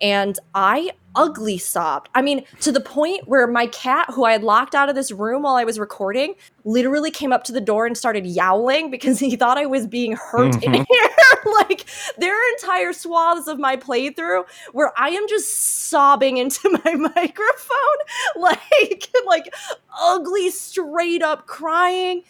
And 0.00 0.38
i 0.54 0.90
ugly 1.14 1.58
sobbed 1.58 2.08
i 2.14 2.22
mean 2.22 2.44
to 2.60 2.72
the 2.72 2.80
point 2.80 3.26
where 3.28 3.46
my 3.46 3.66
cat 3.66 4.06
who 4.10 4.24
i 4.24 4.32
had 4.32 4.42
locked 4.42 4.74
out 4.74 4.88
of 4.88 4.94
this 4.94 5.10
room 5.12 5.42
while 5.42 5.56
i 5.56 5.64
was 5.64 5.78
recording 5.78 6.34
literally 6.64 7.10
came 7.10 7.32
up 7.32 7.44
to 7.44 7.52
the 7.52 7.60
door 7.60 7.86
and 7.86 7.98
started 7.98 8.26
yowling 8.26 8.90
because 8.90 9.18
he 9.26 9.36
thought 9.36 9.58
i 9.58 9.66
was 9.66 9.86
being 9.86 10.12
hurt 10.12 10.54
in 10.62 10.72
Mhm. 10.72 10.86
here 10.88 11.08
like 11.68 11.84
there 12.18 12.34
are 12.34 12.52
entire 12.60 12.92
swaths 12.92 13.46
of 13.48 13.58
my 13.58 13.76
playthrough 13.76 14.44
where 14.72 14.92
I 14.96 15.08
am 15.10 15.26
just 15.28 15.88
sobbing 15.88 16.36
into 16.36 16.60
my 16.84 16.94
microphone, 16.94 17.98
like 18.36 19.10
like 19.26 19.52
ugly, 20.00 20.50
straight 20.50 21.22
up 21.22 21.46
crying. 21.46 22.22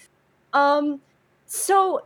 Um, 0.52 1.00
so 1.46 2.04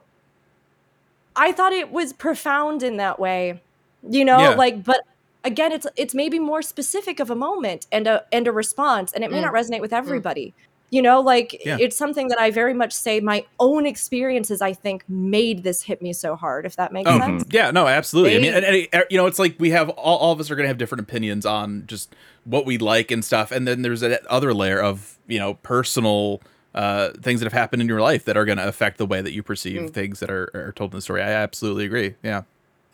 I 1.37 1.53
thought 1.53 1.73
it 1.73 1.93
was 1.93 2.13
profound 2.13 2.83
in 2.83 2.97
that 2.97 3.19
way, 3.21 3.61
you 4.09 4.25
know, 4.25 4.39
Yeah. 4.39 4.51
like 4.57 4.83
but 4.83 5.01
again 5.47 5.73
it's 5.73 5.87
it's 5.97 6.15
maybe 6.15 6.39
more 6.39 6.61
specific 6.63 7.21
of 7.21 7.31
a 7.31 7.35
moment 7.35 7.87
and 7.93 8.07
a 8.07 8.17
and 8.33 8.47
a 8.47 8.53
response 8.53 9.13
and 9.13 9.25
it 9.25 9.31
may 9.31 9.39
Mm. 9.39 9.43
not 9.49 9.55
resonate 9.55 9.81
with 9.81 9.93
everybody 9.93 10.53
you 10.91 11.01
know 11.03 11.21
like 11.21 11.49
Yeah. 11.65 11.79
it's 11.81 11.97
something 11.97 12.29
that 12.29 12.39
i 12.41 12.51
very 12.51 12.75
much 12.83 12.93
say 12.93 13.21
my 13.21 13.45
own 13.59 13.87
experiences 13.87 14.61
i 14.61 14.73
think 14.73 15.05
made 15.09 15.63
this 15.63 15.83
hit 15.83 16.01
me 16.03 16.13
so 16.13 16.37
hard 16.37 16.67
if 16.67 16.77
that 16.77 16.93
makes 16.93 17.09
Oh, 17.11 17.19
sense 17.19 17.45
yeah, 17.51 17.71
no, 17.71 17.87
absolutely. 17.87 18.37
I 18.37 18.39
mean, 18.41 18.53
They- 18.53 18.85
and, 18.85 18.89
and 18.93 19.05
you 19.11 19.17
know, 19.19 19.27
it's 19.27 19.39
like 19.39 19.55
we 19.59 19.71
have 19.71 19.89
all, 19.91 20.19
all 20.19 20.33
of 20.33 20.41
us 20.41 20.51
are 20.51 20.57
going 20.57 20.65
to 20.65 20.69
have 20.69 20.79
different 20.79 21.03
opinions 21.09 21.45
on 21.47 21.85
just 21.87 22.15
what 22.45 22.67
we 22.67 22.77
like 22.79 23.11
and 23.11 23.25
stuff, 23.25 23.51
and 23.53 23.67
then 23.67 23.83
there's 23.83 24.01
that 24.01 24.25
other 24.27 24.53
layer 24.55 24.81
of 24.81 25.19
you 25.27 25.39
know 25.39 25.55
personal 25.63 26.41
uh, 26.75 27.11
things 27.23 27.41
that 27.41 27.47
have 27.47 27.53
happened 27.63 27.81
in 27.83 27.89
your 27.89 28.01
life 28.01 28.25
that 28.27 28.37
are 28.37 28.45
going 28.45 28.59
to 28.59 28.69
affect 28.69 28.99
the 28.99 29.07
way 29.07 29.21
that 29.23 29.33
you 29.33 29.43
perceive 29.43 29.81
Mm. 29.81 29.91
things 29.93 30.21
that 30.21 30.31
are, 30.31 30.51
are 30.55 30.73
told 30.73 30.93
in 30.93 30.99
the 30.99 31.03
story. 31.03 31.23
I 31.23 31.31
absolutely 31.33 31.85
agree. 31.87 32.15
Yeah. 32.23 32.43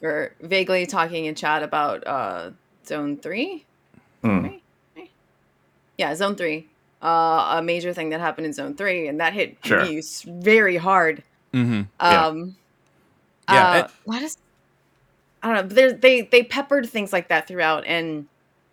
We're 0.02 0.34
vaguely 0.40 0.84
talking 0.84 1.24
in 1.26 1.34
chat 1.34 1.62
about 1.62 2.06
uh, 2.06 2.50
zone 2.86 3.16
three. 3.16 3.64
Mm. 4.24 4.42
Right? 4.42 4.62
Right? 4.96 5.10
Yeah, 5.96 6.14
zone 6.16 6.34
three. 6.36 6.68
Uh, 7.02 7.56
a 7.58 7.62
major 7.62 7.92
thing 7.94 8.10
that 8.10 8.20
happened 8.20 8.46
in 8.46 8.52
zone 8.52 8.74
three, 8.74 9.06
and 9.08 9.20
that 9.20 9.32
hit 9.32 9.56
Sure. 9.64 9.84
me 9.84 10.02
very 10.26 10.76
hard. 10.76 11.22
Mm-hmm. 11.54 11.82
Yeah. 12.00 12.26
Um, 12.26 12.56
Yeah, 13.48 13.70
uh, 13.70 13.78
it- 13.84 13.90
what 14.04 14.22
is? 14.22 14.36
I 15.42 15.52
don't 15.54 15.68
know. 15.74 15.92
they 15.92 16.20
they 16.22 16.42
peppered 16.44 16.88
things 16.88 17.12
like 17.12 17.28
that 17.28 17.48
throughout, 17.48 17.84
and 17.86 18.26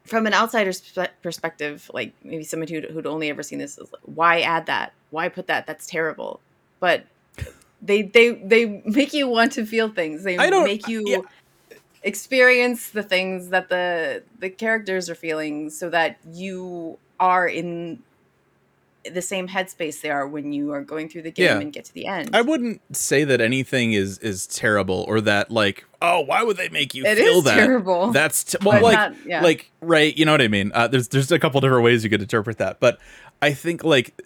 from 0.06 0.28
an 0.28 0.34
outsider's 0.34 0.82
perspective, 1.24 1.90
like 1.94 2.14
maybe 2.24 2.44
someone 2.44 2.68
who'd, 2.68 2.86
who'd 2.86 3.06
only 3.08 3.30
ever 3.30 3.42
seen 3.44 3.58
this, 3.60 3.78
is 3.80 3.92
like, 3.92 4.02
why 4.06 4.42
add 4.42 4.66
that? 4.68 4.94
Why 5.12 5.30
put 5.30 5.48
that? 5.48 5.66
That's 5.68 5.86
terrible. 5.88 6.40
But 6.80 7.06
they 7.82 8.02
they 8.04 8.32
they 8.32 8.82
make 8.86 9.14
you 9.14 9.28
want 9.28 9.52
to 9.54 9.66
feel 9.66 9.90
things. 9.90 10.24
They 10.24 10.38
make 10.38 10.88
you 10.88 11.04
yeah. 11.08 11.78
experience 12.04 12.90
the 12.90 13.04
things 13.04 13.50
that 13.50 13.70
the 13.70 14.24
the 14.40 14.50
characters 14.50 15.10
are 15.10 15.16
feeling, 15.16 15.70
so 15.70 15.90
that 15.90 16.18
you 16.32 16.98
are 17.20 17.48
in 17.48 18.00
the 19.10 19.22
same 19.22 19.48
headspace 19.48 20.02
they 20.02 20.10
are 20.10 20.28
when 20.28 20.52
you 20.52 20.72
are 20.74 20.82
going 20.82 21.08
through 21.08 21.22
the 21.22 21.32
game 21.32 21.46
Yeah. 21.46 21.60
and 21.60 21.72
get 21.72 21.86
to 21.86 21.94
the 21.94 22.06
end. 22.06 22.36
I 22.36 22.42
wouldn't 22.42 22.82
say 22.96 23.24
that 23.24 23.40
anything 23.40 23.94
is 23.94 24.18
is 24.20 24.46
terrible 24.46 25.06
or 25.08 25.22
that 25.22 25.50
like 25.50 25.86
oh 26.02 26.20
why 26.20 26.44
would 26.44 26.58
they 26.58 26.68
make 26.70 26.94
you 26.94 27.06
It 27.06 27.18
feel 27.18 27.38
is 27.38 27.44
that 27.46 27.56
terrible. 27.56 28.12
that's 28.12 28.44
t- 28.44 28.58
well 28.62 28.74
But 28.74 28.84
like 28.84 28.94
not- 28.98 29.26
yeah. 29.26 29.42
like 29.42 29.72
right 29.82 30.16
you 30.18 30.26
know 30.26 30.34
what 30.34 30.42
I 30.42 30.50
mean 30.50 30.72
uh, 30.76 30.88
there's 30.90 31.08
there's 31.08 31.32
a 31.32 31.40
couple 31.40 31.62
different 31.62 31.84
ways 31.86 32.04
you 32.04 32.10
could 32.10 32.22
interpret 32.22 32.58
that 32.58 32.82
but 32.82 33.00
I 33.42 33.54
think 33.54 33.86
like 33.86 34.22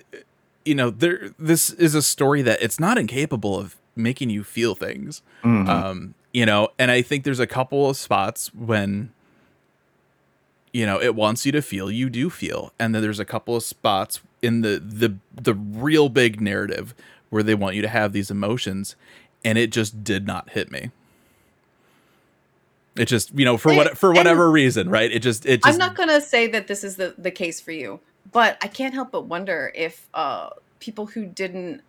you 0.66 0.76
know 0.76 0.90
there 0.90 1.32
this 1.38 1.70
is 1.72 1.96
a 1.96 2.02
story 2.02 2.42
that 2.42 2.62
it's 2.62 2.80
not 2.80 2.98
incapable 2.98 3.60
of 3.60 3.76
making 3.96 4.30
you 4.30 4.44
feel 4.44 4.76
things. 4.76 5.22
Mhm. 5.44 5.68
um 5.68 6.14
you 6.34 6.46
know 6.46 6.70
and 6.80 6.90
i 6.90 7.02
think 7.02 7.24
there's 7.24 7.40
a 7.40 7.46
couple 7.48 7.90
of 7.90 7.96
spots 7.98 8.54
when 8.56 9.12
you 10.72 10.86
know 10.86 11.00
it 11.02 11.14
wants 11.16 11.46
you 11.46 11.52
to 11.52 11.62
feel 11.62 11.92
you 11.92 12.10
do 12.10 12.30
feel. 12.32 12.74
And 12.80 12.96
then 12.96 13.02
there's 13.04 13.20
a 13.20 13.26
couple 13.26 13.56
of 13.56 13.62
spots 13.64 14.22
in 14.42 14.62
the 14.62 14.82
the 14.84 15.16
the 15.40 15.54
real 15.54 16.10
big 16.10 16.42
narrative 16.42 16.96
where 17.30 17.44
they 17.44 17.54
want 17.56 17.76
you 17.76 17.82
to 17.84 17.88
have 17.88 18.12
these 18.14 18.32
emotions 18.32 18.96
and 19.46 19.58
it 19.60 19.72
just 19.72 20.04
did 20.04 20.26
not 20.26 20.50
hit 20.52 20.72
me. 20.72 20.90
It 22.96 23.06
just 23.06 23.38
you 23.38 23.46
know 23.46 23.58
for 23.58 23.74
what 23.76 23.98
for 23.98 24.10
and- 24.10 24.18
whatever 24.18 24.50
reason 24.50 24.90
right? 24.90 25.12
It 25.12 25.20
just 25.20 25.46
it 25.46 25.64
just 25.64 25.68
I'm 25.68 25.78
not 25.78 25.96
gonna 25.96 26.22
say 26.22 26.48
that 26.48 26.68
this 26.68 26.84
is 26.84 26.96
the 26.96 27.14
the 27.18 27.32
case 27.32 27.60
for 27.62 27.72
you, 27.72 28.00
but 28.32 28.58
I 28.62 28.68
can't 28.68 28.94
help 28.94 29.12
but 29.12 29.26
wonder 29.26 29.72
if 29.76 30.08
uh, 30.14 30.50
people 30.80 31.06
who 31.06 31.26
didn't 31.26 31.82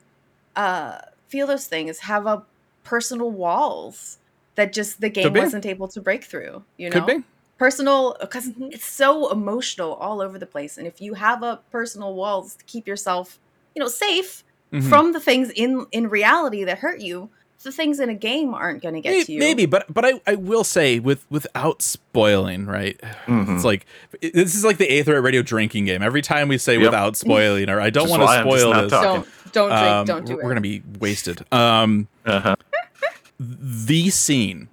uh, 0.57 0.99
feel 1.29 1.47
those 1.47 1.67
things 1.67 1.99
have 2.01 2.27
a 2.27 2.45
personal 2.85 3.31
walls 3.31 4.19
that 4.57 4.73
just 4.73 5.01
the 5.01 5.09
game 5.09 5.33
wasn't 5.35 5.67
able 5.67 5.89
to 5.89 6.01
break 6.01 6.25
through. 6.25 6.63
You 6.77 6.91
know, 6.91 7.01
could 7.07 7.19
be 7.19 7.25
personal 7.59 8.17
because 8.21 8.51
it's 8.59 8.85
so 8.87 9.31
emotional 9.33 9.95
all 9.95 10.21
over 10.21 10.39
the 10.39 10.47
place, 10.47 10.79
and 10.79 10.87
if 10.87 11.01
you 11.01 11.15
have 11.15 11.43
a 11.43 11.61
personal 11.71 12.15
walls 12.15 12.55
to 12.57 12.65
keep 12.65 12.87
yourself, 12.87 13.39
you 13.75 13.81
know, 13.81 13.89
safe, 13.89 14.45
Mhm. 14.73 14.89
from 14.89 15.13
the 15.13 15.21
things 15.21 15.51
in 15.51 15.87
in 15.93 16.09
reality 16.09 16.65
that 16.65 16.79
hurt 16.79 17.01
you. 17.01 17.31
The 17.65 17.73
things 17.73 17.99
in 17.99 18.09
a 18.11 18.15
game 18.15 18.55
aren't 18.55 18.83
going 18.83 18.95
to 18.95 19.01
get 19.01 19.11
May- 19.11 19.25
to 19.25 19.33
you. 19.33 19.39
Maybe, 19.39 19.67
but 19.67 19.93
but 19.93 20.05
I, 20.05 20.21
I 20.27 20.35
will 20.37 20.65
say 20.65 20.99
with 21.01 21.25
without 21.31 21.81
spoiling, 21.83 22.67
right? 22.67 23.01
Mhm. 23.27 23.55
It's 23.57 23.65
like 23.65 23.87
it- 24.21 24.35
this 24.35 24.55
is 24.55 24.65
like 24.65 24.77
the 24.77 24.87
Aetheryte 24.87 25.23
Radio 25.23 25.43
drinking 25.43 25.87
game. 25.87 26.03
Every 26.03 26.23
time 26.23 26.49
we 26.49 26.59
say 26.59 26.75
Yep. 26.75 26.83
without 26.83 27.17
spoiling, 27.17 27.69
or 27.71 27.81
I 27.81 27.91
don't 27.91 28.09
want 28.11 28.21
to 28.23 28.27
why 28.27 28.39
I'm 28.39 28.47
just 28.47 28.59
spoil 28.61 28.73
not 28.73 28.83
this, 28.83 28.93
talking. 28.93 29.09
don't 29.53 29.53
don't 29.53 29.69
drink, 29.71 29.83
um, 29.83 30.07
don't 30.07 30.27
do 30.27 30.35
we're 30.37 30.43
it. 30.43 30.49
gonna 30.49 30.61
be 30.61 30.83
wasted. 31.01 31.45
Um, 31.53 32.09
Uh-huh. 32.27 32.55
the 33.41 34.11
scene 34.11 34.69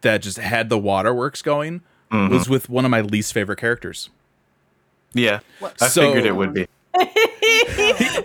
that 0.00 0.22
just 0.22 0.38
had 0.38 0.68
the 0.70 0.78
waterworks 0.78 1.42
going 1.42 1.82
Mhm. 2.10 2.30
was 2.30 2.48
with 2.48 2.68
one 2.70 2.84
of 2.86 2.90
my 2.90 3.00
least 3.02 3.32
favorite 3.34 3.58
characters. 3.58 4.08
Yeah, 5.14 5.40
What- 5.58 5.76
I 5.82 5.88
So- 5.88 6.02
figured 6.08 6.24
it 6.26 6.34
would 6.36 6.54
be. 6.54 6.66
wait, 6.96 7.08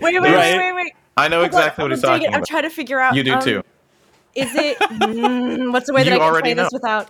wait, 0.00 0.20
Right. 0.20 0.56
wait, 0.56 0.72
wait. 0.74 0.92
I 1.18 1.28
know 1.28 1.40
Hold 1.40 1.54
on, 1.54 1.58
exactly 1.60 1.82
what 1.84 1.90
he's 1.90 2.04
on, 2.04 2.10
talking 2.20 2.32
it, 2.32 2.34
I'm 2.34 2.44
trying 2.44 2.62
to 2.62 2.70
figure 2.70 3.00
out. 3.00 3.14
You 3.14 3.22
do 3.22 3.34
um, 3.34 3.42
too. 3.42 3.62
Is 4.34 4.54
it? 4.54 4.78
mm, 4.80 5.72
what's 5.72 5.86
the 5.86 5.92
way 5.92 6.04
that 6.04 6.10
You 6.10 6.14
I 6.14 6.18
can 6.18 6.26
already 6.26 6.54
play 6.54 6.62
this 6.62 6.72
without? 6.72 7.08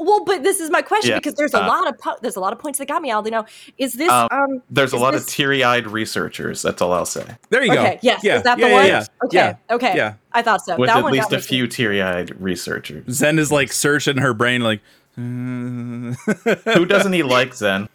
Well, 0.00 0.24
but 0.24 0.42
this 0.42 0.58
is 0.58 0.68
my 0.68 0.82
question 0.82 1.10
Yeah, 1.10 1.18
because 1.18 1.34
there's 1.34 1.54
a 1.54 1.62
uh, 1.62 1.68
lot 1.68 1.86
of 1.86 1.96
po- 1.98 2.16
there's 2.20 2.34
a 2.34 2.40
lot 2.40 2.52
of 2.52 2.58
points 2.58 2.80
that 2.80 2.88
got 2.88 3.00
me, 3.02 3.10
Aldino. 3.10 3.46
Is 3.78 3.92
this 3.94 4.10
Um, 4.10 4.26
um? 4.32 4.62
There's 4.68 4.92
a 4.92 4.96
lot 4.96 5.12
this- 5.12 5.22
of 5.22 5.28
teary-eyed 5.28 5.86
researchers. 5.86 6.60
That's 6.60 6.82
all 6.82 6.92
I'll 6.92 7.06
say. 7.06 7.24
There 7.50 7.62
you 7.62 7.70
okay, 7.72 7.94
go. 7.94 7.98
yes, 8.02 8.24
Yeah, 8.24 8.36
is 8.38 8.42
that 8.42 8.58
yeah, 8.58 8.64
the 8.64 8.70
yeah, 8.70 8.76
one? 8.76 8.86
Yeah. 8.86 9.04
Okay, 9.24 9.36
Yeah. 9.36 9.56
okay, 9.76 9.96
Yeah. 9.96 10.14
I 10.32 10.42
thought 10.42 10.64
so. 10.64 10.76
With 10.76 10.88
that 10.88 10.96
at 10.98 11.02
one 11.04 11.12
least 11.12 11.30
got 11.30 11.34
a 11.34 11.36
me 11.36 11.42
few 11.42 11.68
teary-eyed 11.68 12.40
researchers. 12.40 13.04
Zen 13.14 13.38
is 13.38 13.52
like 13.52 13.70
searching 13.72 14.18
her 14.18 14.34
brain, 14.34 14.62
like. 14.62 14.80
Who 15.16 16.84
doesn't 16.86 17.12
he 17.12 17.22
like, 17.22 17.54
Zen? 17.54 17.88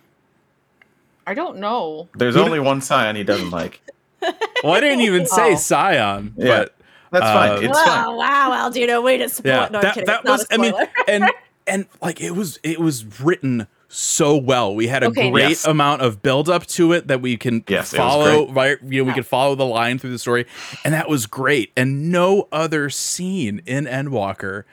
I 1.28 1.34
don't 1.34 1.58
know. 1.58 2.10
There's 2.16 2.36
only 2.36 2.60
one 2.60 2.82
Scion 2.82 3.16
he 3.16 3.24
doesn't 3.24 3.52
like. 3.52 3.82
well, 4.64 4.74
I 4.74 4.80
didn't 4.80 5.02
even 5.02 5.26
say 5.26 5.54
Oh. 5.54 5.56
Scion, 5.56 6.34
Yeah. 6.38 6.48
but 6.60 6.76
That's 7.12 7.26
Uh, 7.26 7.34
fine. 7.34 7.64
It's 7.66 7.78
wow, 7.78 7.84
fine. 8.06 8.16
wow, 8.18 8.70
Aldino, 8.70 9.04
way 9.04 9.18
to 9.18 9.28
spoil. 9.28 9.52
yeah, 9.52 9.68
no, 9.70 9.82
that, 9.82 9.94
kidding. 9.96 10.06
that 10.08 10.24
was. 10.24 10.48
I 10.50 10.56
mean, 10.58 10.74
and 11.10 11.26
and 11.68 11.86
like 12.02 12.22
it 12.22 12.32
was 12.32 12.58
it 12.64 12.80
was 12.80 13.20
written 13.20 13.68
so 13.90 14.38
well. 14.38 14.74
We 14.74 14.88
had 14.88 15.04
a 15.04 15.08
Okay. 15.08 15.30
great 15.30 15.50
Yes. 15.50 15.66
amount 15.66 16.02
of 16.04 16.22
build 16.22 16.48
up 16.48 16.66
to 16.68 16.94
it 16.94 17.08
that 17.10 17.22
we 17.22 17.36
can 17.36 17.66
Yes, 17.68 17.94
follow. 17.94 18.50
Right, 18.50 18.78
you 18.82 19.00
know, 19.02 19.04
we 19.04 19.10
Yeah. 19.10 19.16
could 19.16 19.26
follow 19.28 19.56
the 19.56 19.66
line 19.66 20.00
through 20.00 20.12
the 20.12 20.20
story, 20.20 20.46
and 20.86 20.94
that 20.94 21.10
was 21.10 21.26
great. 21.26 21.74
And 21.76 22.10
no 22.10 22.48
other 22.54 22.90
scene 22.90 23.62
in 23.66 23.86
Endwalker 23.86 24.64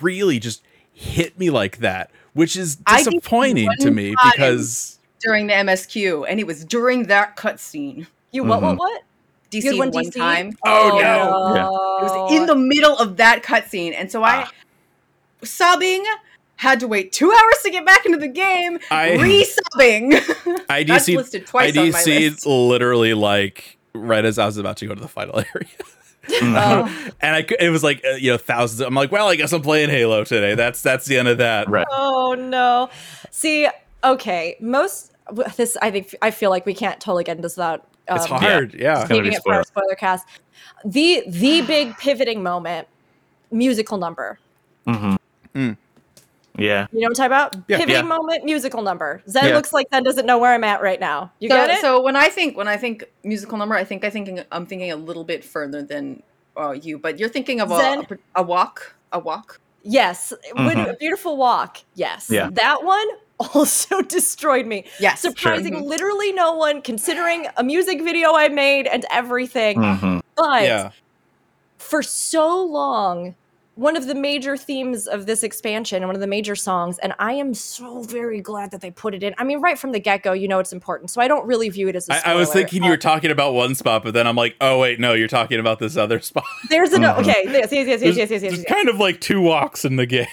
really 0.00 0.38
just 0.38 0.62
hit 0.92 1.36
me 1.36 1.50
like 1.50 1.78
that, 1.78 2.12
which 2.34 2.54
is 2.56 2.76
disappointing 2.76 3.68
to 3.80 3.90
me 3.90 4.14
because 4.32 5.00
During 5.20 5.48
the 5.48 5.54
MSQ, 5.54 6.24
and 6.28 6.38
it 6.38 6.46
was 6.46 6.64
during 6.64 7.08
that 7.08 7.34
cutscene. 7.36 8.06
You 8.34 8.44
what? 8.44 8.60
What? 8.62 8.74
Mhm. 8.74 8.78
What? 8.78 9.02
DC 9.50 9.64
You 9.64 9.78
one, 9.78 9.90
one 9.92 10.04
DC? 10.06 10.16
time. 10.16 10.56
Oh, 10.66 10.88
no! 11.00 11.54
Yeah. 11.54 11.66
It 12.00 12.02
was 12.10 12.32
in 12.32 12.46
the 12.46 12.56
middle 12.56 12.96
of 12.98 13.16
that 13.18 13.42
cutscene, 13.44 13.94
and 13.96 14.10
so 14.10 14.24
I, 14.24 14.48
sobbing, 15.42 16.04
had 16.56 16.80
to 16.80 16.88
wait 16.88 17.12
two 17.12 17.30
hours 17.30 17.62
to 17.62 17.70
get 17.70 17.84
back 17.86 18.04
into 18.06 18.18
the 18.18 18.28
game. 18.28 18.78
I- 18.90 19.16
Re-subbing. 19.20 20.10
That's 20.68 21.06
IDC 21.08 21.16
listed 21.16 21.46
twice 21.46 21.76
on 21.76 21.90
my 21.90 21.98
IDC 22.00 22.30
list. 22.30 22.46
literally 22.46 23.14
like 23.14 23.76
right 23.94 24.24
as 24.24 24.38
I 24.38 24.46
was 24.46 24.56
about 24.56 24.76
to 24.78 24.86
go 24.86 24.94
to 24.94 25.00
the 25.00 25.08
final 25.08 25.38
area. 25.38 25.68
Oh. 26.42 27.10
and 27.20 27.36
I 27.36 27.46
it 27.60 27.68
was 27.68 27.84
like 27.84 28.02
uh, 28.04 28.16
you 28.16 28.30
know 28.32 28.38
thousands. 28.38 28.80
I'm 28.80 28.94
like, 28.94 29.12
well, 29.12 29.28
I 29.28 29.36
guess 29.36 29.52
I'm 29.52 29.60
playing 29.62 29.90
Halo 29.90 30.24
today. 30.24 30.54
That's 30.54 30.80
that's 30.80 31.04
the 31.06 31.18
end 31.18 31.28
of 31.28 31.38
that. 31.38 31.68
right. 31.68 31.86
Oh 31.90 32.34
no! 32.34 32.88
See, 33.30 33.68
okay, 34.02 34.56
most 34.58 35.12
this 35.56 35.76
I 35.82 35.90
think 35.90 36.14
I 36.22 36.30
feel 36.30 36.48
like 36.50 36.64
we 36.64 36.72
can't 36.74 36.98
totally 36.98 37.24
get 37.24 37.32
into 37.32 37.42
this 37.42 37.56
without. 37.56 37.86
Um, 38.08 38.16
It's 38.16 38.26
hard. 38.26 38.74
Yeah. 38.74 39.00
It's 39.00 39.08
gonna 39.08 39.28
it 39.28 39.42
for 39.42 39.54
our 39.54 39.64
spoiler 39.64 39.94
cast. 39.94 40.26
The 40.84 41.24
the 41.28 41.62
big 41.66 41.96
pivoting 41.98 42.42
moment, 42.42 42.86
musical 43.50 43.98
number. 43.98 44.38
Mm-hmm. 44.86 45.16
Mm. 45.54 45.76
Yeah. 46.56 46.86
You 46.92 47.00
know 47.00 47.04
what 47.04 47.10
I'm 47.10 47.14
talking 47.14 47.26
about? 47.26 47.54
Yeah. 47.68 47.78
Pivoting 47.78 47.96
Yeah. 47.96 48.02
moment, 48.02 48.44
musical 48.44 48.82
number. 48.82 49.22
Zen 49.28 49.46
Yeah. 49.48 49.54
looks 49.54 49.72
like 49.72 49.88
Zen 49.92 50.02
doesn't 50.04 50.26
know 50.26 50.38
where 50.38 50.52
I'm 50.52 50.64
at 50.64 50.82
right 50.82 51.00
now. 51.00 51.32
You 51.40 51.48
so, 51.48 51.56
get 51.56 51.70
it? 51.70 51.80
so 51.80 52.00
when 52.02 52.14
I 52.16 52.28
think 52.28 52.56
when 52.56 52.68
I 52.68 52.76
think 52.76 53.04
musical 53.24 53.58
number, 53.58 53.74
I 53.74 53.84
think 53.84 54.04
I 54.04 54.10
thinking 54.10 54.40
I'm 54.52 54.66
thinking 54.66 54.92
a 54.92 54.96
little 54.96 55.24
bit 55.24 55.44
further 55.44 55.82
than 55.82 56.22
uh, 56.56 56.70
you, 56.70 56.98
but 56.98 57.18
you're 57.18 57.28
thinking 57.28 57.60
of 57.60 57.72
a, 57.72 57.76
Zen? 57.76 58.06
a, 58.36 58.40
a 58.40 58.42
walk, 58.42 58.94
a 59.12 59.18
walk. 59.18 59.60
yes, 59.82 60.32
when 60.54 60.76
Mhm. 60.76 60.90
a 60.90 60.94
beautiful 60.94 61.36
walk. 61.36 61.78
Yes, 61.94 62.30
Yeah. 62.30 62.48
that 62.52 62.84
one 62.84 63.06
also 63.54 64.00
destroyed 64.02 64.66
me. 64.66 64.84
Yes, 65.00 65.20
Surprising, 65.20 65.74
Mhm. 65.74 65.84
literally 65.84 66.32
no 66.32 66.54
one, 66.54 66.82
considering 66.82 67.46
a 67.56 67.64
music 67.64 68.02
video 68.02 68.34
I 68.34 68.48
made 68.48 68.86
and 68.86 69.04
everything. 69.10 69.78
Mhm. 69.78 70.20
But 70.36 70.62
Yeah. 70.62 70.90
for 71.78 72.02
so 72.02 72.62
long 72.64 73.34
one 73.76 73.96
of 73.96 74.06
the 74.06 74.14
major 74.14 74.56
themes 74.56 75.08
of 75.08 75.26
this 75.26 75.42
expansion 75.42 75.96
and 75.96 76.06
one 76.06 76.14
of 76.14 76.20
the 76.20 76.28
major 76.28 76.54
songs 76.54 76.96
and 77.00 77.12
i 77.18 77.32
am 77.32 77.52
so 77.52 78.02
very 78.02 78.40
glad 78.40 78.70
that 78.70 78.80
they 78.80 78.90
put 78.92 79.16
it 79.16 79.24
in 79.24 79.34
i 79.36 79.42
mean 79.42 79.60
right 79.60 79.76
from 79.80 79.90
the 79.90 79.98
get-go 79.98 80.32
you 80.32 80.46
know 80.46 80.60
it's 80.60 80.72
important 80.72 81.10
so 81.10 81.20
i 81.20 81.26
don't 81.26 81.44
really 81.44 81.68
view 81.68 81.88
it 81.88 81.96
as 81.96 82.08
a 82.08 82.12
I, 82.12 82.32
I 82.32 82.34
was 82.36 82.48
spoiler. 82.48 82.62
thinking 82.66 82.84
you 82.84 82.90
were 82.90 82.96
talking 82.96 83.32
about 83.32 83.52
one 83.52 83.74
spot, 83.74 84.04
but 84.04 84.14
then 84.14 84.28
I'm 84.28 84.36
like, 84.36 84.54
oh 84.60 84.78
wait, 84.78 85.00
no, 85.00 85.12
you're 85.12 85.26
talking 85.26 85.58
about 85.58 85.80
this 85.80 85.96
other 85.96 86.20
spot. 86.20 86.44
there's 86.70 86.92
an 86.92 87.02
Mhm. 87.02 87.18
okay 87.22 87.42
yes 87.46 87.72
yes 87.72 87.72
yes 87.72 87.86
yes 87.88 88.00
There's, 88.00 88.16
yes 88.16 88.30
yes, 88.30 88.30
yes, 88.30 88.40
there's 88.42 88.58
yes. 88.58 88.72
kind 88.72 88.88
of 88.88 89.00
like 89.00 89.20
two 89.20 89.40
walks 89.40 89.84
in 89.84 89.96
the 89.96 90.06
game. 90.06 90.28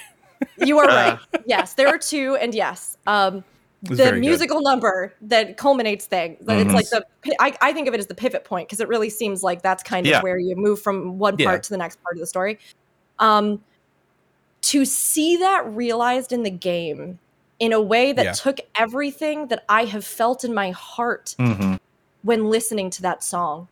You 0.57 0.77
are 0.79 0.89
Uh. 0.89 0.95
right 0.95 1.19
yes 1.45 1.73
there 1.75 1.87
are 1.87 1.97
two 1.97 2.35
and 2.41 2.53
yes 2.55 2.97
um 3.07 3.43
the 3.83 3.95
very 3.95 4.11
good. 4.11 4.19
musical 4.19 4.61
number 4.61 5.13
that 5.21 5.57
culminates 5.57 6.05
thing 6.05 6.37
that 6.41 6.59
it's 6.59 6.71
like 6.73 6.87
the 6.89 7.03
I, 7.39 7.57
I 7.61 7.73
think 7.73 7.87
of 7.87 7.95
it 7.95 7.99
as 7.99 8.05
the 8.07 8.13
pivot 8.13 8.43
point 8.43 8.67
because 8.67 8.79
it 8.79 8.87
really 8.87 9.09
seems 9.09 9.41
like 9.41 9.63
that's 9.63 9.81
kind 9.81 10.05
of 10.05 10.11
Yeah. 10.11 10.21
where 10.21 10.37
you 10.37 10.55
move 10.55 10.79
from 10.81 11.17
one 11.17 11.35
Yeah. 11.39 11.47
part 11.47 11.63
to 11.63 11.69
the 11.71 11.77
next 11.77 12.01
part 12.03 12.15
of 12.15 12.19
the 12.19 12.27
story 12.27 12.59
um 13.19 13.63
to 14.61 14.85
see 14.85 15.37
that 15.37 15.65
realized 15.73 16.31
in 16.31 16.43
the 16.43 16.51
game 16.51 17.17
in 17.59 17.73
a 17.73 17.81
way 17.81 18.11
that 18.13 18.23
Yeah. 18.25 18.31
took 18.33 18.59
everything 18.75 19.47
that 19.47 19.63
i 19.67 19.85
have 19.85 20.05
felt 20.05 20.43
in 20.43 20.53
my 20.53 20.69
heart 20.71 21.35
Mhm. 21.39 21.79
when 22.23 22.49
listening 22.51 22.91
to 22.91 23.01
that 23.01 23.23
song. 23.23 23.67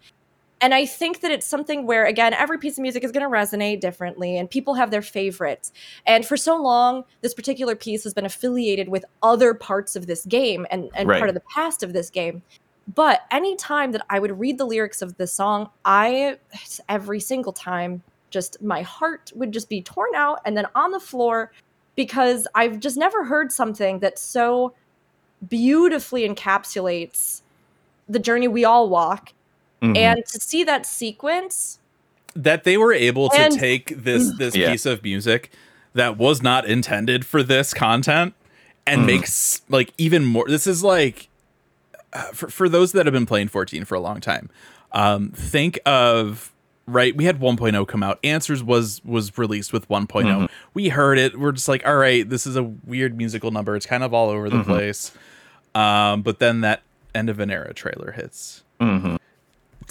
And 0.62 0.74
I 0.74 0.86
think 0.86 1.22
that 1.22 1.32
it's 1.32 1.48
something 1.48 1.86
where, 1.86 2.06
again, 2.06 2.34
every 2.34 2.58
piece 2.58 2.78
of 2.78 2.82
music 2.82 3.04
is 3.04 3.12
going 3.12 3.24
to 3.24 3.30
resonate 3.30 3.80
differently 3.80 4.38
and 4.38 4.50
people 4.50 4.74
have 4.74 4.92
their 4.92 5.02
favorites. 5.02 5.72
And 6.06 6.26
for 6.26 6.36
so 6.36 6.62
long, 6.62 7.06
this 7.22 7.34
particular 7.34 7.76
piece 7.76 8.04
has 8.04 8.14
been 8.14 8.26
affiliated 8.26 8.90
with 8.90 9.06
other 9.24 9.54
parts 9.54 9.96
of 9.96 10.08
this 10.08 10.26
game 10.26 10.68
and, 10.70 10.90
and 10.96 11.08
Right. 11.08 11.20
part 11.20 11.30
of 11.30 11.34
the 11.34 11.44
past 11.54 11.82
of 11.82 11.94
this 11.94 12.10
game. 12.10 12.42
But 12.94 13.22
anytime 13.32 13.92
that 13.94 14.06
I 14.10 14.20
would 14.20 14.38
read 14.38 14.58
the 14.58 14.66
lyrics 14.66 15.02
of 15.02 15.16
this 15.18 15.32
song, 15.32 15.70
I, 15.86 16.38
every 16.90 17.20
single 17.20 17.54
time, 17.54 18.04
just 18.30 18.62
my 18.62 18.82
heart 18.82 19.32
would 19.36 19.52
just 19.52 19.70
be 19.70 19.82
torn 19.82 20.14
out 20.16 20.40
and 20.46 20.58
then 20.58 20.66
on 20.76 20.92
the 20.92 21.00
floor 21.00 21.52
because 21.96 22.48
I've 22.56 22.80
just 22.80 22.98
never 22.98 23.24
heard 23.24 23.52
something 23.52 24.00
that 24.00 24.20
so 24.20 24.74
beautifully 25.48 26.28
encapsulates 26.28 27.42
the 28.08 28.20
journey 28.20 28.48
we 28.48 28.66
all 28.66 28.90
walk 28.90 29.34
Mhm. 29.82 29.98
and 29.98 30.26
to 30.26 30.40
see 30.40 30.64
that 30.64 30.86
sequence 30.86 31.80
that 32.36 32.64
they 32.64 32.78
were 32.78 32.94
able 32.94 33.30
to 33.30 33.50
take 33.50 34.04
this 34.04 34.32
this 34.38 34.56
Yeah. 34.56 34.72
piece 34.72 34.86
of 34.86 35.04
music 35.04 35.52
that 35.94 36.18
was 36.18 36.42
not 36.42 36.66
intended 36.66 37.26
for 37.26 37.42
this 37.44 37.74
content 37.74 38.34
and 38.86 39.02
Mhm. 39.02 39.06
makes 39.06 39.62
like 39.70 39.94
even 39.98 40.26
more 40.26 40.46
this 40.48 40.68
is 40.68 40.84
like 40.84 41.28
uh, 42.14 42.24
for, 42.34 42.50
for 42.50 42.68
those 42.70 42.92
that 42.94 43.06
have 43.06 43.14
been 43.14 43.26
playing 43.26 43.48
14 43.48 43.86
for 43.86 43.96
a 43.96 44.00
long 44.00 44.20
time 44.20 44.50
um 44.94 45.30
think 45.36 45.80
of 45.86 46.52
right 46.88 47.16
we 47.16 47.26
had 47.26 47.40
1.0 47.40 47.88
come 47.88 48.02
out 48.02 48.18
answers 48.24 48.64
was 48.64 49.00
was 49.06 49.38
released 49.38 49.72
with 49.72 49.88
1 49.90 50.08
Mhm. 50.08 50.50
we 50.74 50.90
heard 50.90 51.20
it 51.20 51.40
we're 51.40 51.52
just 51.52 51.68
like 51.68 51.86
all 51.88 51.96
right 51.98 52.28
this 52.30 52.48
is 52.48 52.56
a 52.56 52.64
weird 52.64 53.16
musical 53.16 53.52
number 53.52 53.76
it's 53.76 53.86
kind 53.86 54.04
of 54.04 54.12
all 54.14 54.30
over 54.30 54.50
the 54.50 54.58
Mhm. 54.58 54.66
place 54.66 55.12
um 55.76 56.24
but 56.24 56.40
then 56.40 56.62
that 56.62 56.82
end 57.14 57.30
of 57.30 57.40
an 57.40 57.52
era 57.52 57.74
trailer 57.76 58.12
hits 58.14 58.64
Mhm. 58.82 59.19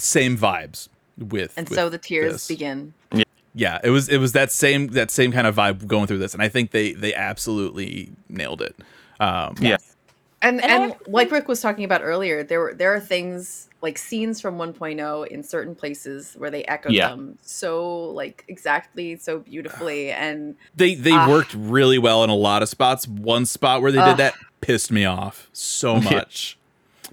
Same 0.01 0.37
vibes 0.37 0.89
with 1.17 1.53
and 1.57 1.67
with 1.69 1.77
so 1.77 1.89
the 1.89 1.97
tears 1.97 2.33
this 2.33 2.47
begin. 2.47 2.93
yeah 3.13 3.23
yeah 3.53 3.79
it 3.83 3.89
was 3.89 4.07
it 4.09 4.17
was 4.17 4.31
that 4.33 4.51
same 4.51 4.87
that 4.87 5.11
same 5.11 5.31
kind 5.31 5.45
of 5.47 5.55
vibe 5.55 5.85
going 5.87 6.07
through 6.07 6.17
this 6.19 6.33
and 6.33 6.41
i 6.43 6.47
think 6.49 6.71
they 6.71 6.93
they 6.93 7.13
absolutely 7.13 8.11
nailed 8.29 8.61
it 8.61 8.75
um 9.19 9.55
Yeah. 9.59 9.77
And 10.41 10.63
And 10.63 10.83
and 10.83 10.95
like 11.07 11.29
Rick 11.31 11.49
was 11.49 11.59
talking 11.59 11.83
about 11.83 11.99
earlier, 12.01 12.43
there 12.43 12.61
were 12.61 12.73
there 12.73 12.93
are 12.93 12.99
things 13.01 13.67
like 13.81 13.97
scenes 13.97 14.39
from 14.39 14.57
1.0 14.57 15.27
in 15.27 15.43
certain 15.43 15.75
places 15.75 16.35
where 16.37 16.49
they 16.49 16.63
echo 16.63 16.89
Yeah. 16.89 17.09
them 17.09 17.37
so 17.41 18.05
like 18.11 18.45
exactly 18.47 19.17
so 19.17 19.39
beautifully 19.39 20.11
and 20.11 20.55
they 20.77 20.95
they 20.95 21.11
Ah. 21.11 21.27
worked 21.27 21.53
really 21.55 21.97
well 21.97 22.23
in 22.23 22.29
a 22.29 22.35
lot 22.35 22.63
of 22.63 22.69
spots 22.69 23.05
one 23.05 23.45
spot 23.45 23.81
where 23.81 23.91
they 23.91 23.97
Ugh. 23.99 24.15
did 24.15 24.17
that 24.17 24.33
pissed 24.61 24.91
me 24.93 25.03
off 25.03 25.49
so 25.51 25.95
Yeah. 25.99 26.09
much 26.11 26.57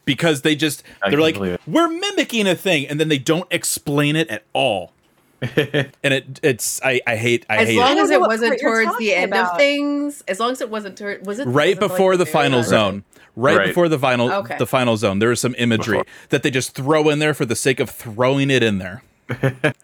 because 0.07 0.41
they 0.41 0.57
just 0.57 0.83
I 1.03 1.11
they're 1.11 1.21
like 1.21 1.37
we're 1.67 1.89
mimicking 1.89 2.47
a 2.47 2.55
thing 2.55 2.87
and 2.89 2.99
then 2.99 3.09
they 3.09 3.19
don't 3.19 3.47
explain 3.51 4.17
it 4.17 4.29
at 4.31 4.45
all 4.55 4.93
and 5.43 5.91
it 6.03 6.41
it's 6.43 6.81
I 6.83 7.03
I 7.07 7.17
hate 7.17 7.45
I 7.51 7.59
as 7.59 7.69
hate 7.69 7.77
long 7.79 7.99
it. 7.99 8.01
as 8.01 8.11
it 8.11 8.21
wasn't 8.21 8.59
towards 8.59 8.97
the 8.97 9.15
end 9.15 9.33
about. 9.33 9.53
of 9.53 9.59
things, 9.59 10.23
as 10.27 10.41
long 10.41 10.53
as 10.53 10.63
it 10.63 10.71
wasn't 10.71 10.97
tor- 10.97 11.19
was 11.25 11.39
it 11.39 11.45
right 11.47 11.77
was 11.77 11.77
it, 11.77 11.81
like, 11.83 11.91
before 11.91 12.17
the 12.17 12.25
final 12.25 12.61
last- 12.61 12.71
zone 12.71 13.05
right, 13.37 13.59
Right. 13.59 13.67
before 13.67 13.91
the 13.91 13.99
final 13.99 14.33
Okay. 14.33 14.57
the 14.57 14.67
final 14.67 14.97
zone 14.97 15.19
there 15.19 15.31
is 15.31 15.41
some 15.41 15.55
imagery 15.59 15.99
Before. 15.99 16.13
that 16.31 16.43
they 16.43 16.51
just 16.51 16.75
throw 16.75 17.11
in 17.11 17.19
there 17.19 17.35
for 17.35 17.45
the 17.45 17.55
sake 17.57 17.81
of 17.81 17.91
throwing 17.91 18.49
it 18.51 18.63
in 18.63 18.79
there 18.79 19.03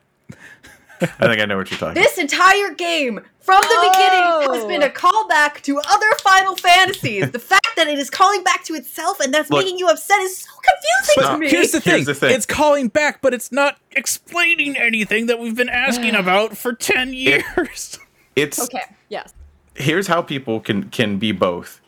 I 1.03 1.27
think 1.29 1.41
I 1.41 1.45
know 1.47 1.57
what 1.57 1.71
you're 1.71 1.79
talking. 1.79 2.01
This 2.03 2.19
entire 2.19 2.71
game, 2.75 3.21
from 3.41 3.61
the 3.61 3.91
beginning, 3.93 4.53
has 4.55 4.65
Oh. 4.65 4.69
been 4.69 4.83
a 4.83 4.89
callback 4.89 5.61
to 5.63 5.79
other 5.81 6.07
Final 6.23 6.57
Fantasies. 6.57 7.31
the 7.31 7.39
fact 7.39 7.67
that 7.77 7.89
it 7.89 7.99
is 7.99 8.11
calling 8.11 8.43
back 8.45 8.65
to 8.65 8.75
itself 8.75 9.19
and 9.21 9.33
that's 9.35 9.51
Look- 9.51 9.65
making 9.65 9.79
you 9.79 9.89
upset 9.89 10.21
is 10.21 10.39
so 10.39 10.51
confusing 10.63 11.15
but 11.17 11.33
to 11.33 11.39
me. 11.39 11.49
here's 11.49 11.73
the 11.73 11.81
thing 11.81 11.95
Here's 11.95 12.07
the 12.07 12.15
thing. 12.15 12.35
it's 12.35 12.47
calling 12.47 12.89
back 12.89 13.21
but 13.23 13.33
it's 13.35 13.51
not 13.51 13.79
explaining 13.93 14.77
anything 14.77 15.27
that 15.27 15.39
we've 15.39 15.57
been 15.57 15.69
asking 15.69 16.15
about 16.23 16.57
for 16.57 16.73
10 16.73 17.13
years 17.15 17.99
It's 18.37 18.59
Okay. 18.61 18.83
Yes. 19.09 19.33
here's 19.75 20.07
how 20.07 20.23
people 20.23 20.61
can 20.61 20.91
can 20.91 21.19
be 21.19 21.33
both. 21.33 21.81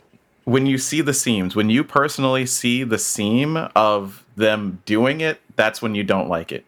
When 0.44 0.66
you 0.66 0.76
see 0.76 1.00
the 1.00 1.14
seams, 1.14 1.56
when 1.56 1.70
you 1.70 1.82
personally 1.84 2.44
see 2.46 2.84
the 2.84 2.98
seam 2.98 3.56
of 3.74 4.24
them 4.36 4.82
doing 4.84 5.22
it, 5.22 5.40
that's 5.56 5.80
when 5.80 5.94
you 5.94 6.04
don't 6.04 6.28
like 6.28 6.52
it. 6.52 6.66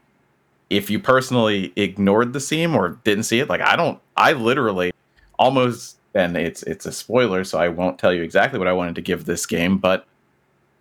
If 0.69 0.91
you 0.91 0.99
personally 0.99 1.73
ignored 1.77 2.33
the 2.33 2.41
seam 2.41 2.75
or 2.75 2.99
didn't 3.05 3.25
see 3.25 3.41
it, 3.41 3.49
like 3.49 3.61
I 3.61 3.77
don't, 3.77 4.01
I 4.17 4.33
literally 4.33 4.93
almost, 5.39 5.99
and 6.15 6.37
it's 6.37 6.63
it's 6.65 6.87
a 6.87 6.93
spoiler, 6.93 7.45
so 7.45 7.59
I 7.59 7.69
won't 7.69 7.99
tell 7.99 8.13
you 8.13 8.23
exactly 8.23 8.59
what 8.59 8.69
I 8.69 8.73
wanted 8.73 8.95
to 8.97 9.03
give 9.03 9.25
this 9.25 9.47
game, 9.47 9.79
but 9.79 10.07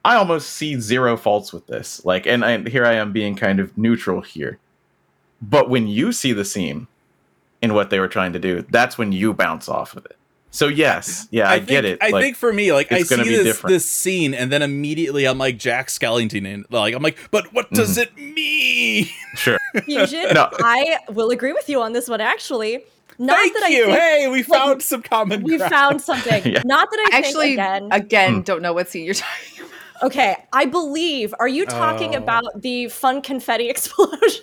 I 0.04 0.16
almost 0.16 0.52
see 0.52 0.80
zero 0.80 1.18
faults 1.18 1.52
with 1.52 1.66
this. 1.66 2.06
Like, 2.06 2.28
and 2.28 2.46
I, 2.46 2.70
here 2.70 2.86
I 2.86 2.94
am 2.94 3.12
being 3.12 3.36
kind 3.36 3.60
of 3.60 3.76
neutral 3.78 4.22
here. 4.22 4.60
But 5.42 5.70
when 5.70 5.88
you 5.88 6.12
see 6.12 6.32
the 6.32 6.46
seam 6.46 6.88
in 7.62 7.74
what 7.74 7.90
they 7.90 8.00
were 8.00 8.08
trying 8.08 8.34
to 8.34 8.40
do, 8.40 8.62
that's 8.70 8.98
when 8.98 9.12
you 9.12 9.34
bounce 9.34 9.68
off 9.68 9.96
of 9.96 10.06
it. 10.06 10.15
So 10.56 10.70
yes, 10.70 11.28
yeah, 11.32 11.50
I, 11.52 11.58
think, 11.58 11.68
get 11.68 11.84
it. 11.84 12.00
I 12.02 12.12
like, 12.12 12.24
think 12.24 12.38
for 12.38 12.54
me, 12.54 12.72
like 12.72 12.90
I 12.90 13.02
see 13.04 13.18
be 13.18 13.24
this 13.24 13.44
different. 13.44 13.74
this 13.74 13.90
scene, 13.90 14.34
and 14.34 14.50
then 14.50 14.62
immediately 14.62 15.26
I'm 15.26 15.38
like 15.38 15.58
Jack 15.58 15.88
Skellington, 15.90 16.48
and 16.52 16.66
like 16.70 16.96
I'm 16.96 17.04
like, 17.04 17.18
but 17.30 17.52
what 17.54 17.66
Mm-hmm. 17.66 17.76
does 17.76 17.98
it 17.98 18.16
mean? 18.18 19.08
sure. 19.36 19.58
Fusion. 19.84 20.28
No. 20.34 20.48
I 20.60 21.00
will 21.10 21.30
agree 21.32 21.52
with 21.52 21.68
you 21.68 21.82
on 21.82 21.92
this 21.92 22.08
one. 22.08 22.22
Actually, 22.22 22.84
not 23.20 23.38
Thank 23.38 23.54
that 23.60 23.70
you. 23.72 23.84
I 23.84 23.86
think 23.88 24.00
hey, 24.00 24.28
we 24.30 24.44
found 24.44 24.82
some 24.82 25.02
common. 25.02 25.44
we 25.44 25.58
ground. 25.58 25.72
found 25.74 26.02
something. 26.10 26.44
Yeah. 26.54 26.62
Not 26.64 26.90
that 26.90 27.10
I 27.12 27.18
Actually, 27.18 27.56
think 27.58 27.60
again. 27.60 27.90
again, 27.92 28.34
Hmm. 28.36 28.42
don't 28.42 28.62
know 28.62 28.72
what 28.72 28.88
scene 28.90 29.04
you're 29.04 29.14
talking 29.14 29.66
about. 29.66 30.04
Okay, 30.04 30.36
I 30.54 30.66
believe. 30.66 31.34
Are 31.40 31.48
you 31.50 31.66
talking 31.66 32.16
Oh. 32.16 32.20
about 32.20 32.44
the 32.62 32.88
fun 32.88 33.22
confetti 33.22 33.68
explosion? 33.70 34.42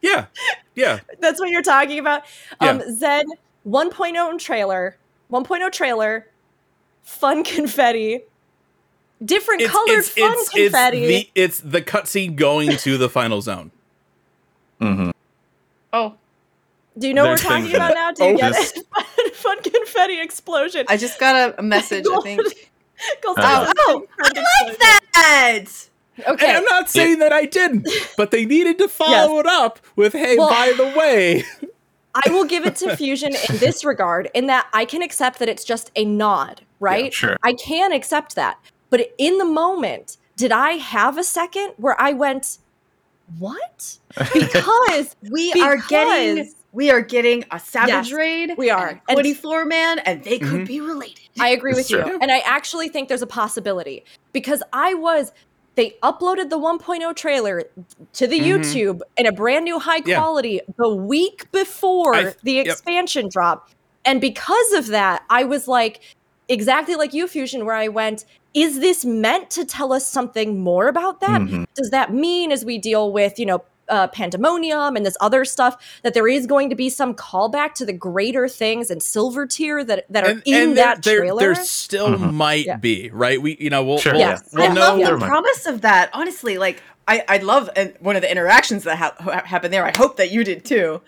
Yeah, 0.00 0.26
yeah. 0.74 1.00
That's 1.20 1.38
what 1.40 1.50
you're 1.50 1.62
talking 1.62 1.98
about. 1.98 2.22
Um, 2.60 2.78
Yeah. 2.80 2.90
Zed 2.92 3.26
1.0 3.66 4.38
trailer, 4.38 4.96
1.0 5.32 5.72
trailer, 5.72 6.26
fun 7.02 7.42
confetti, 7.54 8.20
different 9.24 9.64
colored 9.64 10.04
fun 10.04 10.36
confetti. 10.52 11.04
It's 11.04 11.30
the, 11.30 11.40
it's 11.42 11.60
the 11.60 11.82
cutscene 11.82 12.36
going 12.36 12.76
to 12.78 12.98
the 12.98 13.08
final 13.08 13.40
zone. 13.40 13.70
Mm-hmm. 14.80 15.10
Oh, 15.94 16.14
Do 16.96 17.06
you 17.06 17.12
know 17.12 17.24
what 17.24 17.32
we're 17.32 17.50
talking 17.50 17.74
about 17.74 17.92
now? 17.92 18.12
Do 18.12 18.24
you 18.24 18.30
Oh, 18.32 18.36
get 18.38 18.54
this- 18.54 18.72
it? 18.78 19.34
fun 19.34 19.62
confetti 19.62 20.18
explosion. 20.22 20.86
I 20.88 20.96
just 20.96 21.20
got 21.20 21.36
a, 21.50 21.58
a 21.58 21.62
message. 21.62 22.06
I 22.10 22.20
think. 22.22 22.40
Gold- 23.22 23.38
Uh, 23.38 23.70
Oh, 23.76 24.06
I 24.18 24.66
like 24.68 24.78
that. 24.78 25.68
Okay. 26.26 26.46
And 26.48 26.56
I'm 26.56 26.64
not 26.64 26.88
saying 26.88 27.18
that 27.18 27.30
I 27.30 27.44
didn't, 27.44 27.86
but 28.16 28.30
they 28.30 28.46
needed 28.46 28.78
to 28.78 28.88
follow 28.88 29.38
it 29.38 29.44
up 29.46 29.80
with, 29.96 30.14
"Hey, 30.14 30.38
Well- 30.38 30.48
by 30.48 30.72
the 30.76 30.98
way." 30.98 31.44
I 32.14 32.30
will 32.30 32.44
give 32.44 32.66
it 32.66 32.76
to 32.76 32.96
Fusion 32.96 33.34
in 33.34 33.56
this 33.58 33.84
regard, 33.84 34.30
in 34.34 34.46
that 34.46 34.68
I 34.72 34.84
can 34.84 35.02
accept 35.02 35.38
that 35.38 35.48
it's 35.48 35.64
just 35.64 35.90
a 35.96 36.04
nod, 36.04 36.62
right? 36.80 37.12
sure. 37.12 37.36
I 37.42 37.54
can 37.54 37.92
accept 37.92 38.34
that. 38.36 38.58
But 38.90 39.12
in 39.18 39.38
the 39.38 39.44
moment, 39.44 40.18
did 40.36 40.52
I 40.52 40.72
have 40.72 41.16
a 41.18 41.24
second 41.24 41.72
where 41.76 41.98
I 42.00 42.12
went, 42.12 42.58
what? 43.38 43.98
Because 44.34 45.16
We 45.30 45.52
are 45.54 45.78
getting 45.88 46.52
we 46.72 46.90
are 46.90 47.02
getting 47.02 47.44
a 47.50 47.60
Savage 47.60 47.88
Yes, 48.08 48.12
Raid. 48.12 48.54
we 48.56 48.70
are. 48.70 48.88
and 48.88 49.00
And- 49.08 49.16
Twenty 49.16 49.34
Four 49.34 49.64
Man, 49.66 49.98
and 50.00 50.24
they 50.24 50.38
could 50.38 50.62
Mhm. 50.62 50.66
be 50.66 50.80
related. 50.80 51.20
I 51.38 51.48
agree 51.50 51.72
with 51.72 51.80
It's 51.80 51.90
you. 51.90 52.02
true. 52.02 52.18
And 52.20 52.30
I 52.32 52.38
actually 52.40 52.88
think 52.88 53.08
there's 53.08 53.20
a 53.22 53.26
possibility 53.26 54.04
because 54.32 54.62
I 54.72 54.94
was 54.94 55.32
they 55.74 55.96
uploaded 56.02 56.50
the 56.50 56.58
1.0 56.58 57.14
trailer 57.14 57.64
to 58.12 58.26
the 58.26 58.38
Mhm. 58.40 58.46
YouTube 58.46 59.00
in 59.16 59.26
a 59.26 59.32
brand 59.32 59.64
new 59.64 59.78
high 59.78 60.02
Yeah. 60.04 60.18
quality 60.18 60.60
the 60.76 60.88
week 60.94 61.50
before 61.50 62.14
I- 62.14 62.34
the 62.42 62.52
yep. 62.54 62.66
expansion 62.66 63.28
drop. 63.28 63.70
And 64.04 64.20
because 64.20 64.72
of 64.72 64.88
that, 64.88 65.22
I 65.30 65.44
was 65.44 65.68
like 65.68 66.00
exactly 66.48 66.96
like 66.96 67.14
you 67.14 67.26
Fusion 67.26 67.64
where 67.64 67.76
I 67.76 67.88
went 67.88 68.24
is 68.54 68.80
this 68.80 69.02
meant 69.02 69.48
to 69.48 69.64
tell 69.64 69.94
us 69.94 70.06
something 70.06 70.60
more 70.60 70.88
about 70.88 71.20
that? 71.20 71.40
Mhm. 71.40 71.64
Does 71.74 71.88
that 71.88 72.12
mean 72.12 72.52
as 72.52 72.66
we 72.66 72.76
deal 72.76 73.10
with, 73.10 73.38
you 73.38 73.46
know, 73.46 73.62
uh, 73.92 74.06
pandemonium 74.08 74.96
and 74.96 75.04
this 75.04 75.16
other 75.20 75.44
stuff 75.44 75.76
that 76.02 76.14
there 76.14 76.26
is 76.26 76.46
going 76.46 76.70
to 76.70 76.74
be 76.74 76.88
some 76.88 77.14
callback 77.14 77.74
to 77.74 77.84
the 77.84 77.92
greater 77.92 78.48
things 78.48 78.90
and 78.90 79.00
Silvertear 79.00 79.86
that 79.86 80.06
that 80.10 80.24
are 80.24 80.30
and, 80.30 80.42
in 80.46 80.68
and 80.70 80.76
that 80.78 81.02
there, 81.02 81.18
trailer? 81.20 81.40
there 81.40 81.54
still 81.56 82.08
Mhm. 82.08 82.32
might 82.32 82.66
Yeah. 82.66 82.76
be, 82.78 83.10
right? 83.12 83.40
We, 83.40 83.56
you 83.60 83.70
know, 83.70 83.84
we'll, 83.84 83.98
Sure, 83.98 84.12
we'll, 84.12 84.20
Yes. 84.20 84.48
we'll 84.52 84.64
I 84.64 84.68
know. 84.74 84.80
love 84.80 84.98
the 84.98 85.04
Never 85.04 85.18
promise 85.18 85.66
of 85.66 85.82
that. 85.82 86.10
Honestly, 86.14 86.58
like 86.58 86.82
I, 87.06 87.22
I 87.28 87.36
love 87.38 87.68
and 87.76 87.94
one 88.00 88.16
of 88.16 88.22
the 88.22 88.30
interactions 88.30 88.84
that 88.84 88.96
ha- 88.96 89.14
ha- 89.18 89.42
happened 89.44 89.74
there. 89.74 89.84
I 89.84 89.92
hope 89.96 90.16
that 90.16 90.30
you 90.30 90.42
did 90.44 90.64
too. 90.64 91.00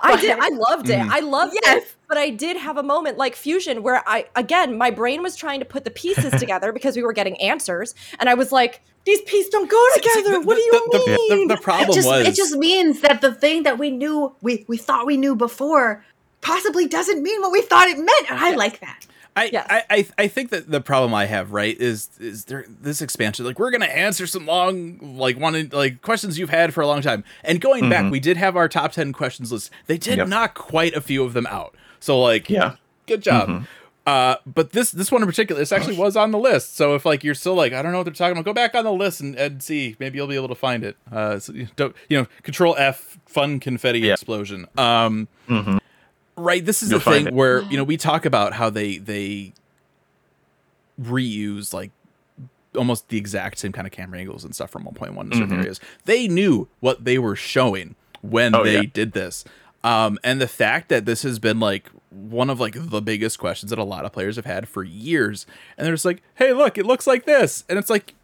I 0.00 0.12
But- 0.12 0.20
did. 0.20 0.38
I 0.38 0.48
loved 0.48 0.90
it. 0.90 0.98
Mhm. 0.98 1.10
I 1.10 1.20
loved 1.20 1.56
Yes. 1.62 1.82
it. 1.82 1.94
But 2.08 2.18
I 2.18 2.30
did 2.30 2.56
have 2.56 2.76
a 2.78 2.82
moment 2.82 3.18
like 3.18 3.34
Fusion 3.34 3.82
where 3.82 4.02
I, 4.06 4.26
again, 4.36 4.78
my 4.78 4.90
brain 4.90 5.22
was 5.22 5.36
trying 5.36 5.58
to 5.60 5.66
put 5.66 5.84
the 5.84 5.90
pieces 5.90 6.32
together 6.40 6.72
because 6.72 6.96
we 6.96 7.02
were 7.02 7.12
getting 7.12 7.40
answers. 7.40 7.94
And 8.20 8.28
I 8.28 8.34
was 8.34 8.52
like, 8.52 8.80
these 9.04 9.20
pieces 9.22 9.50
don't 9.50 9.70
go 9.70 9.82
See, 9.94 10.00
together. 10.00 10.30
the- 10.32 10.40
what 10.46 10.56
do 10.56 10.60
you 10.62 10.72
the- 10.72 10.98
the- 10.98 11.34
mean? 11.36 11.48
The, 11.48 11.54
the 11.56 11.60
problem 11.60 11.90
it 11.90 11.94
just, 11.94 12.08
was 12.08 12.26
it 12.28 12.34
just 12.34 12.56
means 12.56 13.00
that 13.00 13.20
the 13.20 13.34
thing 13.34 13.62
that 13.62 13.78
we 13.78 13.90
knew 13.90 14.34
we 14.42 14.64
we 14.68 14.76
thought 14.76 15.06
we 15.06 15.16
knew 15.16 15.34
before 15.34 16.04
possibly 16.40 16.86
doesn't 16.86 17.22
mean 17.22 17.40
what 17.40 17.50
we 17.52 17.62
thought 17.62 17.88
it 17.88 17.96
meant, 17.98 18.30
and 18.30 18.38
I 18.38 18.54
like 18.54 18.80
that. 18.80 19.06
I, 19.36 19.50
Yes. 19.52 19.66
I, 19.70 19.82
I 19.90 20.06
I 20.24 20.28
think 20.28 20.50
that 20.50 20.68
the 20.68 20.80
problem 20.80 21.14
I 21.14 21.26
have 21.26 21.52
right 21.52 21.76
is 21.80 22.08
is 22.18 22.46
there 22.46 22.64
this 22.68 23.00
expansion 23.00 23.44
like 23.46 23.58
we're 23.60 23.70
gonna 23.70 23.84
answer 23.84 24.26
some 24.26 24.46
long 24.46 24.98
like 25.16 25.38
wanted 25.38 25.72
like 25.72 26.02
questions 26.02 26.38
you've 26.40 26.50
had 26.50 26.74
for 26.74 26.80
a 26.80 26.88
long 26.88 27.02
time 27.02 27.22
and 27.44 27.60
going 27.60 27.88
back 27.88 28.06
Mhm. 28.06 28.10
we 28.10 28.18
did 28.18 28.36
have 28.36 28.56
our 28.56 28.68
top 28.68 28.90
ten 28.92 29.12
questions 29.12 29.52
list 29.52 29.70
they 29.86 29.96
did 29.96 30.18
Yep. 30.18 30.26
knock 30.28 30.54
quite 30.54 30.92
a 30.94 31.00
few 31.00 31.22
of 31.22 31.34
them 31.34 31.46
out 31.46 31.76
so 32.00 32.20
like 32.20 32.50
Yeah. 32.50 32.76
good 33.06 33.22
job 33.22 33.48
Mhm. 33.48 33.66
Uh 34.08 34.36
but 34.46 34.72
this 34.72 34.90
this 34.92 35.10
one 35.12 35.22
in 35.22 35.28
particular 35.28 35.58
this 35.60 35.72
actually 35.72 35.96
was 35.96 36.16
on 36.16 36.30
the 36.30 36.38
list 36.38 36.76
so 36.76 36.94
if 36.94 37.04
like 37.04 37.22
you're 37.24 37.34
still 37.34 37.54
like 37.54 37.72
I 37.72 37.82
don't 37.82 37.92
know 37.92 37.98
what 37.98 38.04
they're 38.04 38.14
talking 38.14 38.32
about 38.32 38.44
go 38.44 38.52
back 38.52 38.74
on 38.74 38.84
the 38.84 38.92
list 38.92 39.20
and, 39.20 39.34
and 39.36 39.62
see 39.62 39.96
maybe 39.98 40.16
you'll 40.18 40.26
be 40.28 40.36
able 40.36 40.48
to 40.48 40.54
find 40.54 40.84
it 40.84 40.96
uh 41.12 41.38
so 41.38 41.52
you 41.52 41.68
don't 41.76 41.94
you 42.08 42.18
know 42.18 42.26
control 42.42 42.74
F 42.78 43.18
fun 43.26 43.60
confetti 43.60 44.00
Yeah. 44.00 44.12
explosion 44.14 44.66
um 44.78 45.28
Mhm. 45.48 45.78
right 46.36 46.64
this 46.64 46.82
is 46.82 46.90
You'll 46.90 47.00
the 47.00 47.04
thing 47.10 47.26
it. 47.28 47.34
where 47.34 47.62
you 47.70 47.76
know 47.76 47.84
we 47.92 47.96
talk 47.96 48.24
about 48.24 48.52
how 48.54 48.70
they 48.70 48.98
they 48.98 49.52
reuse 51.00 51.72
like 51.72 51.90
almost 52.76 53.08
the 53.08 53.16
exact 53.16 53.58
same 53.58 53.72
kind 53.72 53.86
of 53.86 53.92
camera 53.92 54.18
angles 54.18 54.44
and 54.44 54.54
stuff 54.54 54.70
from 54.70 54.84
1.1 54.84 55.08
in 55.26 55.32
certain 55.32 55.48
Mhm. 55.56 55.58
areas 55.60 55.80
they 56.04 56.28
knew 56.28 56.68
what 56.80 57.04
they 57.04 57.18
were 57.18 57.36
showing 57.36 57.94
when 58.20 58.54
Oh, 58.54 58.62
they 58.64 58.74
yeah. 58.74 58.82
did 58.92 59.12
this 59.12 59.44
um 59.84 60.18
and 60.24 60.40
the 60.40 60.48
fact 60.48 60.88
that 60.88 61.04
this 61.06 61.22
has 61.22 61.38
been 61.38 61.60
like 61.60 61.88
one 62.10 62.50
of 62.50 62.58
like 62.58 62.74
the 62.76 63.00
biggest 63.02 63.38
questions 63.38 63.70
that 63.70 63.78
a 63.78 63.84
lot 63.84 64.04
of 64.04 64.12
players 64.12 64.36
have 64.36 64.44
had 64.44 64.68
for 64.68 64.82
years 64.82 65.46
and 65.76 65.86
they're 65.86 65.94
just 65.94 66.04
like 66.04 66.22
hey 66.36 66.52
look 66.52 66.76
it 66.78 66.84
looks 66.86 67.06
like 67.06 67.24
this 67.26 67.64
and 67.68 67.78
it's 67.78 67.90
like 67.90 68.14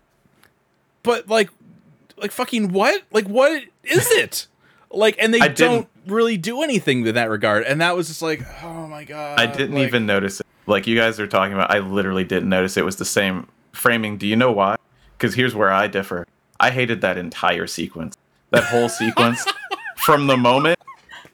but 1.03 1.29
like 1.29 1.51
like 2.17 2.31
fucking 2.33 2.73
what 2.73 3.03
like 3.13 3.27
what 3.27 3.63
is 3.85 4.11
it 4.13 4.47
like 4.91 5.17
and 5.21 5.33
they 5.35 5.41
I 5.41 5.49
don't 5.49 5.89
really 6.07 6.37
do 6.37 6.63
anything 6.63 7.07
in 7.07 7.15
that 7.15 7.31
regard 7.31 7.65
and 7.65 7.81
that 7.81 7.97
was 7.97 8.09
just 8.09 8.23
like 8.23 8.43
oh 8.63 8.87
my 8.87 9.05
god 9.05 9.39
I 9.39 9.47
didn't 9.47 9.75
like- 9.77 9.87
even 9.87 10.07
notice 10.07 10.41
it. 10.41 10.47
Like 10.67 10.87
you 10.87 10.97
guys 10.97 11.21
are 11.21 11.27
talking 11.27 11.53
about, 11.53 11.71
I 11.71 11.81
literally 11.81 12.25
didn't 12.25 12.49
notice 12.49 12.79
it 12.79 12.87
was 12.87 12.97
the 12.97 13.05
same 13.05 13.49
framing. 13.73 14.17
Do 14.17 14.27
you 14.27 14.35
know 14.35 14.51
why? 14.51 14.77
Because 15.19 15.35
here's 15.35 15.55
where 15.55 15.71
I 15.71 15.89
differ. 15.89 16.27
I 16.59 16.71
hated 16.71 17.03
that 17.03 17.19
entire 17.19 17.67
sequence. 17.67 18.17
That 18.49 18.65
whole 18.65 18.89
sequence 18.89 19.45
from 19.99 20.27
the 20.27 20.39
moment, 20.39 20.79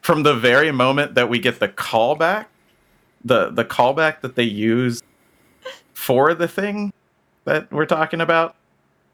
from 0.01 0.23
the 0.23 0.33
very 0.33 0.71
moment 0.71 1.15
that 1.15 1.29
we 1.29 1.39
get 1.39 1.59
the 1.59 1.67
callback, 1.69 2.45
the 3.23 3.49
the 3.49 3.63
callback 3.65 4.21
that 4.21 4.35
they 4.35 4.43
use 4.43 5.01
for 5.93 6.33
the 6.33 6.47
thing 6.47 6.91
that 7.45 7.71
we're 7.71 7.85
talking 7.85 8.21
about. 8.21 8.55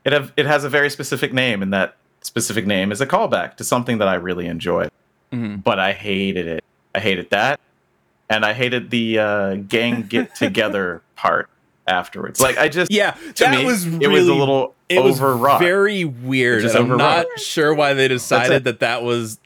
It 0.06 0.14
have 0.14 0.32
it 0.38 0.46
has 0.46 0.64
a 0.64 0.70
very 0.70 0.90
specific 0.90 1.34
name, 1.34 1.62
and 1.62 1.74
that 1.74 1.96
specific 2.22 2.66
name 2.66 2.92
is 2.92 3.02
a 3.02 3.06
callback 3.08 3.56
to 3.58 3.64
something 3.64 3.98
that 4.00 4.08
I 4.08 4.16
really 4.16 4.48
enjoy 4.48 4.90
Mhm. 5.34 5.62
but 5.64 5.78
I 5.80 5.92
hated 5.94 6.48
it. 6.48 6.64
I 6.96 7.00
hated 7.00 7.30
that, 7.32 7.60
and 8.30 8.46
I 8.46 8.54
hated 8.54 8.90
the 8.90 9.20
uh, 9.20 9.56
gang 9.56 10.04
get 10.04 10.34
together 10.44 11.02
part 11.18 11.50
afterwards. 11.86 12.40
Like 12.40 12.58
I 12.58 12.70
just 12.70 12.92
yeah 12.92 13.18
that 13.38 13.58
me, 13.58 13.66
was 13.66 13.86
it 13.86 14.08
was 14.08 14.28
a 14.28 14.34
little 14.34 14.74
it 14.90 15.04
was 15.04 15.20
very 15.20 16.06
weird 16.06 16.62
Just 16.62 16.76
i'm 16.76 16.84
overwrought. 16.84 17.26
not 17.28 17.40
sure 17.40 17.74
why 17.74 17.94
they 17.94 18.08
decided 18.08 18.64
that 18.66 18.80
that 18.80 19.04
was 19.04 19.38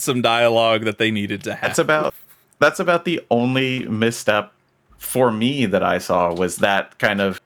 some 0.00 0.22
dialogue 0.22 0.84
that 0.84 0.98
they 0.98 1.10
needed 1.10 1.42
to 1.44 1.54
have. 1.54 1.62
That's 1.70 1.78
about 1.78 2.14
that's 2.58 2.80
about 2.80 3.04
the 3.04 3.20
only 3.30 3.86
misstep 3.86 4.52
for 4.98 5.30
me 5.32 5.66
that 5.66 5.82
I 5.82 5.98
saw 5.98 6.32
was 6.34 6.56
that 6.56 6.98
kind 6.98 7.20
of 7.20 7.40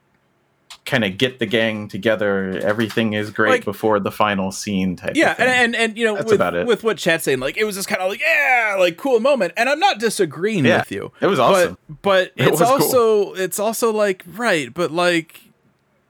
kind 0.85 1.03
of 1.05 1.17
get 1.17 1.39
the 1.39 1.47
gang 1.47 1.89
together. 1.89 2.59
Everything 2.63 3.15
is 3.15 3.31
great 3.31 3.51
Like- 3.51 3.65
before 3.65 4.01
the 4.01 4.11
final 4.11 4.53
scene 4.53 4.97
type. 4.97 5.13
yeah, 5.15 5.31
of 5.31 5.37
thing. 5.39 5.47
and, 5.49 5.57
and 5.57 5.77
and 5.77 5.99
you 5.99 6.05
know 6.05 6.15
That's 6.15 6.27
with, 6.27 6.35
about 6.35 6.55
it. 6.55 6.67
with 6.67 6.85
what 6.85 6.99
Chat's 6.99 7.25
saying, 7.25 7.39
like 7.41 7.57
it 7.57 7.65
was 7.65 7.75
just 7.77 7.89
kind 7.89 8.03
of 8.03 8.11
like 8.11 8.21
yeah, 8.21 8.77
like 8.79 8.97
cool 8.99 9.19
moment, 9.21 9.53
and 9.57 9.69
I'm 9.69 9.79
not 9.79 9.99
disagreeing 9.99 10.65
Yeah, 10.67 10.79
with 10.81 10.93
you. 10.93 11.13
it 11.21 11.27
was 11.27 11.39
awesome. 11.39 11.79
But 11.89 12.03
but 12.03 12.33
It 12.37 12.49
it's 12.49 12.61
was 12.61 12.69
cool. 12.69 12.71
also 12.83 13.35
it's 13.35 13.59
also 13.59 13.93
like 13.93 14.25
right, 14.35 14.73
but 14.75 14.91
like 14.91 15.41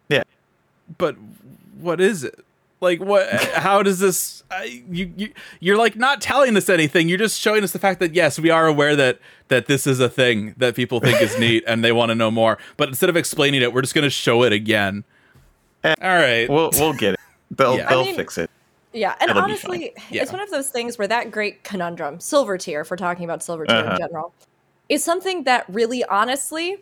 Yeah. 0.08 0.22
but 0.98 1.16
what 1.78 2.00
is 2.00 2.24
it? 2.24 2.43
Like 2.80 3.00
what? 3.00 3.30
how 3.54 3.82
does 3.82 3.98
this? 3.98 4.42
I, 4.50 4.82
you 4.90 5.12
you 5.16 5.32
you're 5.60 5.76
like 5.76 5.96
not 5.96 6.20
telling 6.20 6.56
us 6.56 6.68
anything. 6.68 7.08
You're 7.08 7.18
just 7.18 7.40
showing 7.40 7.64
us 7.64 7.72
the 7.72 7.78
fact 7.78 8.00
that 8.00 8.14
yes, 8.14 8.38
we 8.38 8.50
are 8.50 8.66
aware 8.66 8.94
that 8.96 9.18
that 9.48 9.66
this 9.66 9.86
is 9.86 10.00
a 10.00 10.08
thing 10.08 10.54
that 10.58 10.74
people 10.76 11.00
think 11.00 11.20
is 11.22 11.38
neat 11.38 11.64
and 11.68 11.82
they 11.84 11.92
want 11.92 12.10
to 12.10 12.14
know 12.14 12.30
more. 12.30 12.58
But 12.76 12.88
instead 12.88 13.08
of 13.08 13.16
explaining 13.16 13.62
it, 13.62 13.72
we're 13.72 13.82
just 13.82 13.94
gonna 13.94 14.10
show 14.10 14.42
it 14.42 14.52
again. 14.52 15.04
Eh, 15.82 15.94
All 16.02 16.08
right. 16.08 16.48
we'll 16.48 16.70
we'll 16.74 16.92
get 16.94 17.14
it. 17.14 17.20
They'll 17.50 17.76
Yeah. 17.76 17.88
They'll 17.88 18.04
mean- 18.04 18.16
fix 18.16 18.38
it. 18.38 18.50
Yeah, 18.92 19.16
and 19.20 19.28
It'll 19.30 19.42
honestly, 19.42 19.92
Yeah. 20.08 20.22
it's 20.22 20.30
one 20.30 20.40
of 20.40 20.50
those 20.50 20.68
things 20.70 20.96
where 20.98 21.08
that 21.08 21.32
great 21.32 21.64
conundrum, 21.64 22.18
Silvertear, 22.18 22.82
if 22.82 22.90
we're 22.92 22.96
talking 22.96 23.24
about 23.24 23.40
Silvertear 23.40 23.70
Uh-huh. 23.70 23.90
in 23.92 23.98
general, 23.98 24.32
is 24.88 25.02
something 25.02 25.42
that 25.44 25.64
really 25.68 26.04
honestly, 26.04 26.76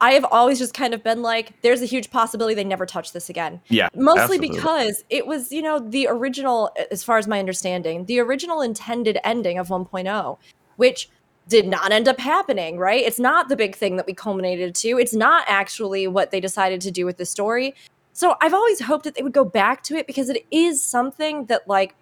I 0.00 0.12
have 0.12 0.24
always 0.30 0.58
just 0.58 0.74
kind 0.74 0.94
of 0.94 1.02
been 1.02 1.22
like, 1.22 1.60
there's 1.62 1.82
a 1.82 1.86
huge 1.86 2.10
possibility 2.10 2.54
they 2.54 2.64
never 2.64 2.86
touch 2.86 3.12
this 3.12 3.28
again. 3.28 3.60
Yeah, 3.68 3.88
Mostly 3.94 4.36
absolutely. 4.36 4.48
because 4.48 5.04
it 5.10 5.26
was, 5.26 5.50
you 5.50 5.62
know, 5.62 5.78
the 5.78 6.06
original, 6.08 6.70
as 6.90 7.02
far 7.02 7.18
as 7.18 7.26
my 7.26 7.38
understanding, 7.38 8.04
the 8.04 8.20
original 8.20 8.60
intended 8.60 9.18
ending 9.24 9.58
of 9.58 9.68
1.0, 9.68 10.38
which 10.76 11.08
did 11.48 11.66
not 11.66 11.90
end 11.90 12.06
up 12.06 12.20
happening, 12.20 12.78
right? 12.78 13.02
It's 13.04 13.18
not 13.18 13.48
the 13.48 13.56
big 13.56 13.74
thing 13.74 13.96
that 13.96 14.06
we 14.06 14.14
culminated 14.14 14.74
to. 14.76 14.98
It's 14.98 15.14
not 15.14 15.44
actually 15.48 16.06
what 16.06 16.30
they 16.30 16.40
decided 16.40 16.80
to 16.82 16.90
do 16.90 17.04
with 17.06 17.16
the 17.16 17.26
story. 17.26 17.74
So 18.12 18.36
I've 18.40 18.54
always 18.54 18.80
hoped 18.80 19.04
that 19.04 19.14
they 19.14 19.22
would 19.22 19.32
go 19.32 19.44
back 19.44 19.82
to 19.84 19.96
it 19.96 20.06
because 20.06 20.28
it 20.28 20.44
is 20.50 20.82
something 20.82 21.46
that, 21.46 21.66
like, 21.66 21.94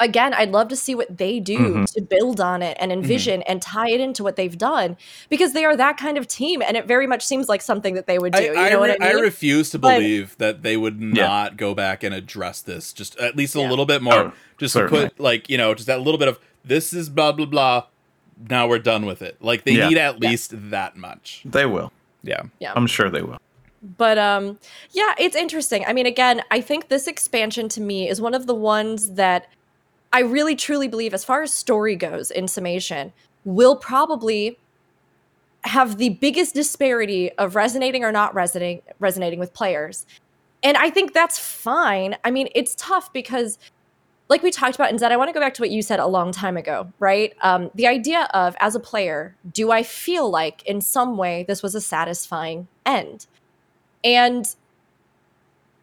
again, 0.00 0.34
I'd 0.34 0.50
love 0.50 0.68
to 0.68 0.76
see 0.76 0.94
what 0.94 1.16
they 1.18 1.38
do 1.38 1.58
Mhm. 1.58 1.92
to 1.94 2.00
build 2.00 2.40
on 2.40 2.62
it 2.62 2.76
and 2.80 2.90
envision 2.90 3.42
and 3.42 3.62
tie 3.62 3.88
it 3.90 4.00
into 4.00 4.24
what 4.24 4.34
they've 4.36 4.56
done 4.58 4.96
because 5.28 5.52
they 5.52 5.64
are 5.64 5.76
that 5.76 5.96
kind 5.96 6.18
of 6.18 6.26
team. 6.26 6.62
And 6.62 6.76
it 6.76 6.86
very 6.86 7.06
much 7.06 7.24
seems 7.24 7.48
like 7.48 7.62
something 7.62 7.94
that 7.94 8.06
they 8.06 8.18
would 8.18 8.32
do. 8.32 8.38
I, 8.38 8.42
you 8.46 8.54
I, 8.56 8.68
know 8.70 8.82
re- 8.82 8.88
what 8.90 9.02
I 9.02 9.12
mean? 9.14 9.22
refuse 9.22 9.70
to 9.70 9.78
But- 9.78 9.96
believe 9.98 10.36
that 10.38 10.62
they 10.62 10.76
would 10.76 11.00
not 11.00 11.56
go 11.56 11.74
back 11.74 12.02
and 12.02 12.14
address 12.14 12.60
this 12.60 12.92
just 12.92 13.16
at 13.18 13.36
least 13.36 13.54
a 13.54 13.60
Yeah. 13.60 13.70
little 13.70 13.86
bit 13.86 14.02
more. 14.02 14.14
Oh, 14.14 14.32
just 14.58 14.74
to 14.74 14.88
put 14.88 15.20
like 15.20 15.48
you 15.48 15.56
know 15.58 15.74
just 15.74 15.86
that 15.86 16.00
little 16.00 16.18
bit 16.18 16.28
of 16.28 16.38
this 16.64 16.92
is 16.92 17.08
blah 17.08 17.32
blah 17.32 17.46
blah. 17.46 17.84
Now 18.48 18.66
we're 18.66 18.78
done 18.78 19.04
with 19.06 19.20
it. 19.22 19.36
Like 19.40 19.64
they 19.64 19.72
Yeah. 19.72 19.88
need 19.88 19.98
at 19.98 20.22
Yeah. 20.22 20.30
least 20.30 20.52
that 20.70 20.96
much. 20.96 21.42
They 21.44 21.66
will. 21.66 21.92
Yeah. 22.22 22.42
yeah. 22.58 22.72
I'm 22.74 22.86
sure 22.86 23.10
they 23.10 23.22
will. 23.22 23.38
but 23.96 24.18
um 24.18 24.58
yeah 24.92 25.14
it's 25.18 25.34
interesting 25.34 25.82
i 25.86 25.92
mean 25.94 26.04
again 26.04 26.42
i 26.50 26.60
think 26.60 26.88
this 26.88 27.06
expansion 27.06 27.66
to 27.66 27.80
me 27.80 28.06
is 28.10 28.20
one 28.20 28.34
of 28.34 28.46
the 28.46 28.54
ones 28.54 29.12
that 29.14 29.46
i 30.12 30.20
really 30.20 30.56
truly 30.56 30.88
believe 30.88 31.14
as 31.14 31.24
far 31.24 31.42
as 31.42 31.52
story 31.52 31.96
goes 31.96 32.30
in 32.30 32.48
summation 32.48 33.12
will 33.44 33.76
probably 33.76 34.58
have 35.64 35.98
the 35.98 36.10
biggest 36.10 36.54
disparity 36.54 37.30
of 37.32 37.54
resonating 37.54 38.04
or 38.04 38.12
not 38.12 38.34
resonating 38.34 38.82
resonating 38.98 39.38
with 39.38 39.52
players. 39.52 40.06
And 40.62 40.76
i 40.76 40.90
think 40.90 41.12
that's 41.12 41.38
fine. 41.38 42.16
I 42.24 42.30
mean 42.30 42.48
it's 42.54 42.74
tough 42.76 43.12
because 43.12 43.58
like 44.28 44.42
we 44.42 44.52
talked 44.52 44.76
about 44.76 44.90
and 44.90 44.98
Zed, 44.98 45.12
i 45.12 45.16
want 45.16 45.28
to 45.28 45.32
go 45.32 45.40
back 45.40 45.54
to 45.54 45.62
what 45.62 45.70
you 45.70 45.82
said 45.82 45.98
a 46.00 46.06
long 46.06 46.32
time 46.32 46.56
ago 46.56 46.90
right? 46.98 47.34
Um, 47.42 47.70
the 47.74 47.86
idea 47.86 48.28
of 48.32 48.56
as 48.60 48.74
a 48.74 48.80
player 48.80 49.36
do 49.52 49.70
i 49.70 49.82
feel 49.82 50.30
like 50.30 50.62
in 50.66 50.80
some 50.80 51.16
way 51.16 51.44
this 51.46 51.62
was 51.62 51.74
a 51.74 51.80
satisfying 51.80 52.68
end? 52.86 53.26
And 54.02 54.54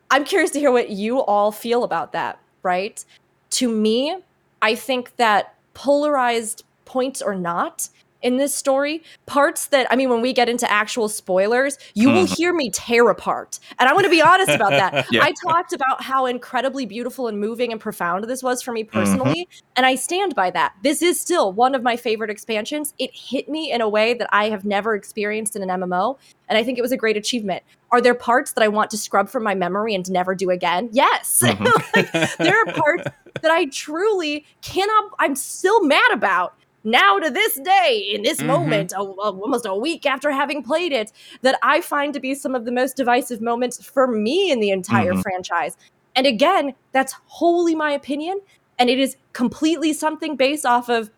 I'm 0.09 0.23
curious 0.23 0.51
to 0.51 0.59
hear 0.59 0.71
what 0.71 0.89
you 0.89 1.19
all 1.19 1.51
feel 1.51 1.83
about 1.83 2.13
that, 2.13 2.39
right? 2.63 3.03
To 3.51 3.69
me, 3.69 4.17
I 4.61 4.75
think 4.75 5.15
that 5.17 5.55
polarized 5.73 6.63
points 6.85 7.21
or 7.21 7.35
not 7.35 7.89
in 8.23 8.37
this 8.37 8.53
story, 8.53 9.03
parts 9.27 9.67
that, 9.67 9.85
I 9.91 9.95
mean, 9.95 10.09
when 10.09 10.21
we 10.21 10.33
get 10.33 10.49
into 10.49 10.69
actual 10.71 11.07
spoilers, 11.07 11.77
you 11.93 12.09
will 12.09 12.25
Mhm. 12.25 12.35
hear 12.35 12.51
me 12.51 12.71
tear 12.71 13.07
apart. 13.09 13.59
And 13.77 13.87
I 13.87 13.93
want 13.93 14.05
to 14.05 14.09
be 14.09 14.23
honest 14.23 14.49
about 14.49 14.71
that. 14.71 15.05
Yeah. 15.11 15.23
I 15.23 15.33
talked 15.45 15.71
about 15.71 16.01
how 16.03 16.25
incredibly 16.25 16.87
beautiful 16.87 17.27
and 17.27 17.39
moving 17.39 17.71
and 17.71 17.79
profound 17.79 18.23
this 18.23 18.41
was 18.41 18.63
for 18.63 18.71
me 18.71 18.83
Mm-hmm. 18.83 18.99
personally. 18.99 19.47
And 19.75 19.85
I 19.85 19.93
stand 19.93 20.33
by 20.33 20.49
that. 20.49 20.73
This 20.81 21.03
is 21.03 21.21
still 21.21 21.53
one 21.53 21.75
of 21.75 21.83
my 21.83 21.95
favorite 21.95 22.31
expansions. 22.31 22.95
It 22.97 23.11
hit 23.13 23.47
me 23.49 23.71
in 23.71 23.81
a 23.81 23.87
way 23.87 24.15
that 24.15 24.27
I 24.33 24.49
have 24.49 24.65
never 24.65 24.95
experienced 24.95 25.55
in 25.55 25.61
an 25.61 25.69
MMO. 25.69 26.17
And 26.49 26.57
I 26.57 26.63
think 26.63 26.79
it 26.79 26.81
was 26.81 26.91
a 26.91 26.97
great 26.97 27.17
achievement. 27.17 27.61
Are 27.91 28.01
there 28.01 28.15
parts 28.15 28.51
that 28.53 28.63
I 28.63 28.67
want 28.67 28.89
to 28.91 28.97
scrub 28.97 29.29
from 29.29 29.43
my 29.43 29.55
memory 29.55 29.95
and 29.95 30.09
never 30.11 30.35
do 30.35 30.49
again? 30.49 30.89
Yes. 30.91 31.41
Mhm. 31.45 31.95
Like, 31.95 32.11
there 32.37 32.59
are 32.59 32.65
parts 32.73 33.03
that 33.41 33.51
I 33.51 33.65
truly 33.65 34.45
cannot, 34.61 35.11
I'm 35.19 35.35
still 35.35 35.83
mad 35.85 36.11
about 36.11 36.53
now 36.83 37.19
to 37.19 37.29
this 37.29 37.59
day, 37.59 38.09
in 38.13 38.23
this 38.23 38.39
Mhm. 38.39 38.45
moment, 38.45 38.91
a, 38.93 38.99
a- 38.99 39.03
almost 39.31 39.65
a 39.65 39.75
week 39.75 40.05
after 40.05 40.31
having 40.31 40.63
played 40.63 40.91
it, 40.91 41.11
that 41.41 41.57
I 41.63 41.81
find 41.81 42.13
to 42.13 42.19
be 42.19 42.33
some 42.35 42.55
of 42.55 42.65
the 42.65 42.71
most 42.71 42.95
divisive 42.97 43.41
moments 43.41 43.83
for 43.83 44.07
me 44.07 44.51
in 44.51 44.59
the 44.59 44.69
entire 44.71 45.13
Mhm. 45.13 45.21
franchise. 45.21 45.75
And 46.15 46.25
again, 46.27 46.73
that's 46.93 47.13
wholly 47.27 47.75
my 47.75 47.91
opinion. 47.91 48.39
And 48.79 48.89
it 48.89 48.99
is 48.99 49.15
completely 49.33 49.93
something 49.93 50.35
based 50.35 50.65
off 50.65 50.89
of 50.89 51.09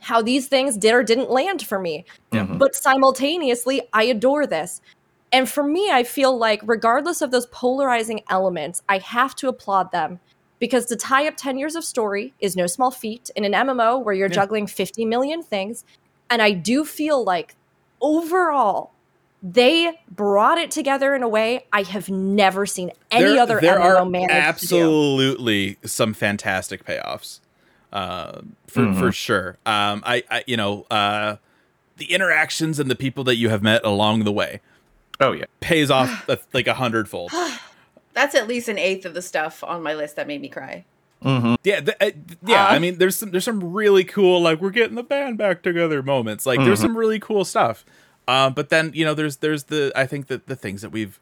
how 0.00 0.22
these 0.22 0.46
things 0.46 0.76
did 0.76 0.94
or 0.94 1.02
didn't 1.02 1.30
land 1.30 1.66
for 1.66 1.78
me. 1.80 2.04
Mhm. 2.32 2.58
But 2.58 2.74
simultaneously, 2.74 3.82
I 3.92 4.04
adore 4.04 4.46
this. 4.46 4.80
And 5.32 5.48
for 5.48 5.62
me, 5.62 5.90
I 5.90 6.04
feel 6.04 6.36
like, 6.36 6.60
regardless 6.64 7.20
of 7.20 7.30
those 7.30 7.46
polarizing 7.46 8.20
elements, 8.30 8.82
I 8.88 8.98
have 8.98 9.34
to 9.36 9.48
applaud 9.48 9.92
them 9.92 10.20
because 10.58 10.86
to 10.86 10.96
tie 10.96 11.28
up 11.28 11.34
10 11.36 11.58
years 11.58 11.76
of 11.76 11.84
story 11.84 12.32
is 12.40 12.56
no 12.56 12.66
small 12.66 12.90
feat 12.90 13.30
in 13.36 13.44
an 13.44 13.52
MMO 13.52 13.98
where 14.02 14.14
you're 14.14 14.28
Yeah. 14.28 14.34
juggling 14.34 14.66
50 14.66 15.04
million 15.04 15.42
things. 15.42 15.84
And 16.30 16.40
I 16.42 16.52
do 16.52 16.84
feel 16.84 17.22
like 17.24 17.54
overall, 18.00 18.92
they 19.42 19.92
brought 20.10 20.58
it 20.58 20.70
together 20.70 21.14
in 21.14 21.22
a 21.22 21.28
way 21.28 21.64
I 21.72 21.82
have 21.82 22.08
never 22.08 22.66
seen 22.66 22.90
any 23.10 23.34
there, 23.34 23.42
other 23.42 23.60
there 23.60 23.76
MMO 23.76 24.00
are 24.00 24.04
manage 24.04 24.60
to 24.60 24.66
do. 24.66 24.76
absolutely 24.76 25.76
some 25.84 26.12
fantastic 26.12 26.84
payoffs 26.84 27.38
uh, 27.92 28.40
for 28.66 28.82
Mhm. 28.82 28.98
for 28.98 29.12
sure. 29.12 29.58
Um, 29.64 30.02
I, 30.04 30.24
I 30.28 30.42
you 30.48 30.56
know 30.56 30.86
uh, 30.90 31.36
the 31.98 32.12
interactions 32.12 32.80
and 32.80 32.90
the 32.90 32.96
people 32.96 33.22
that 33.24 33.36
you 33.36 33.48
have 33.48 33.62
met 33.62 33.84
along 33.84 34.24
the 34.24 34.32
way 34.32 34.60
Oh 35.20 35.32
yeah. 35.32 35.44
pays 35.60 35.90
off 35.90 36.28
a, 36.28 36.38
like 36.52 36.66
a 36.66 36.74
hundredfold. 36.74 37.32
That's 38.14 38.34
at 38.34 38.48
least 38.48 38.68
an 38.68 38.78
eighth 38.78 39.04
of 39.04 39.14
the 39.14 39.22
stuff 39.22 39.62
on 39.62 39.82
my 39.82 39.94
list 39.94 40.16
that 40.16 40.26
made 40.26 40.40
me 40.40 40.48
cry. 40.48 40.84
hmm 41.22 41.54
Yeah, 41.64 41.80
th- 41.80 41.96
uh, 42.00 42.10
yeah. 42.46 42.64
Uh, 42.64 42.68
I 42.68 42.78
mean, 42.78 42.98
there's 42.98 43.16
some 43.16 43.30
there's 43.30 43.44
some 43.44 43.72
really 43.72 44.04
cool 44.04 44.40
like 44.40 44.60
we're 44.60 44.70
getting 44.70 44.96
the 44.96 45.02
band 45.02 45.38
back 45.38 45.62
together 45.62 46.02
moments. 46.02 46.44
Like 46.46 46.60
there's 46.64 46.78
Mhm. 46.78 46.82
some 46.82 46.96
really 46.96 47.18
cool 47.20 47.44
stuff. 47.44 47.84
Um, 48.26 48.52
but 48.54 48.68
then 48.68 48.90
you 48.94 49.04
know 49.04 49.14
there's 49.14 49.36
there's 49.38 49.64
the 49.64 49.92
I 49.96 50.06
think 50.06 50.26
that 50.28 50.46
the 50.46 50.56
things 50.56 50.82
that 50.82 50.90
we've 50.90 51.18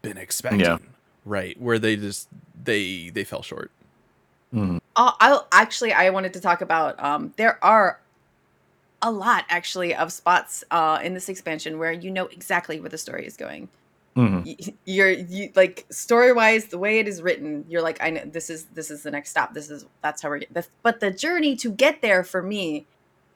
been 0.00 0.16
expecting, 0.16 0.60
Yeah. 0.60 0.78
right, 1.24 1.60
where 1.60 1.78
they 1.78 1.96
just 1.96 2.28
they 2.64 3.10
they 3.10 3.24
fell 3.24 3.42
short. 3.42 3.70
hmm 4.52 4.78
Uh, 4.96 5.12
I'll 5.20 5.46
actually, 5.52 5.92
I 5.92 6.10
wanted 6.10 6.32
to 6.34 6.40
talk 6.40 6.60
about. 6.60 7.02
Um, 7.02 7.32
there 7.36 7.58
are 7.64 7.98
a 9.02 9.10
lot 9.10 9.44
actually 9.48 9.94
of 9.94 10.12
spots 10.12 10.64
uh, 10.70 11.00
in 11.02 11.12
this 11.14 11.28
expansion 11.28 11.78
where 11.78 11.92
you 11.92 12.10
know 12.10 12.26
exactly 12.26 12.80
where 12.80 12.88
the 12.88 12.98
story 12.98 13.26
is 13.26 13.36
going. 13.36 13.68
hmm 14.14 14.42
You're 14.84 15.10
you 15.10 15.50
like 15.54 15.86
story 15.90 16.32
wise, 16.32 16.66
the 16.66 16.78
way 16.78 17.00
it 17.00 17.08
is 17.08 17.20
written, 17.20 17.64
you're 17.68 17.82
like, 17.82 17.98
I 18.02 18.10
know 18.10 18.24
this 18.24 18.48
is 18.48 18.66
this 18.66 18.90
is 18.90 19.02
the 19.02 19.10
next 19.10 19.30
stop. 19.30 19.54
This 19.54 19.70
is 19.70 19.86
that's 20.02 20.22
how 20.22 20.28
we're. 20.30 20.38
Get, 20.38 20.54
the, 20.54 20.66
but 20.82 21.00
the 21.00 21.10
journey 21.10 21.56
to 21.56 21.70
get 21.70 22.00
there 22.00 22.22
for 22.22 22.42
me, 22.42 22.86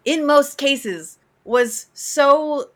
in 0.05 0.27
most 0.27 0.57
cases, 0.57 1.19
was 1.45 1.87
so 1.95 2.71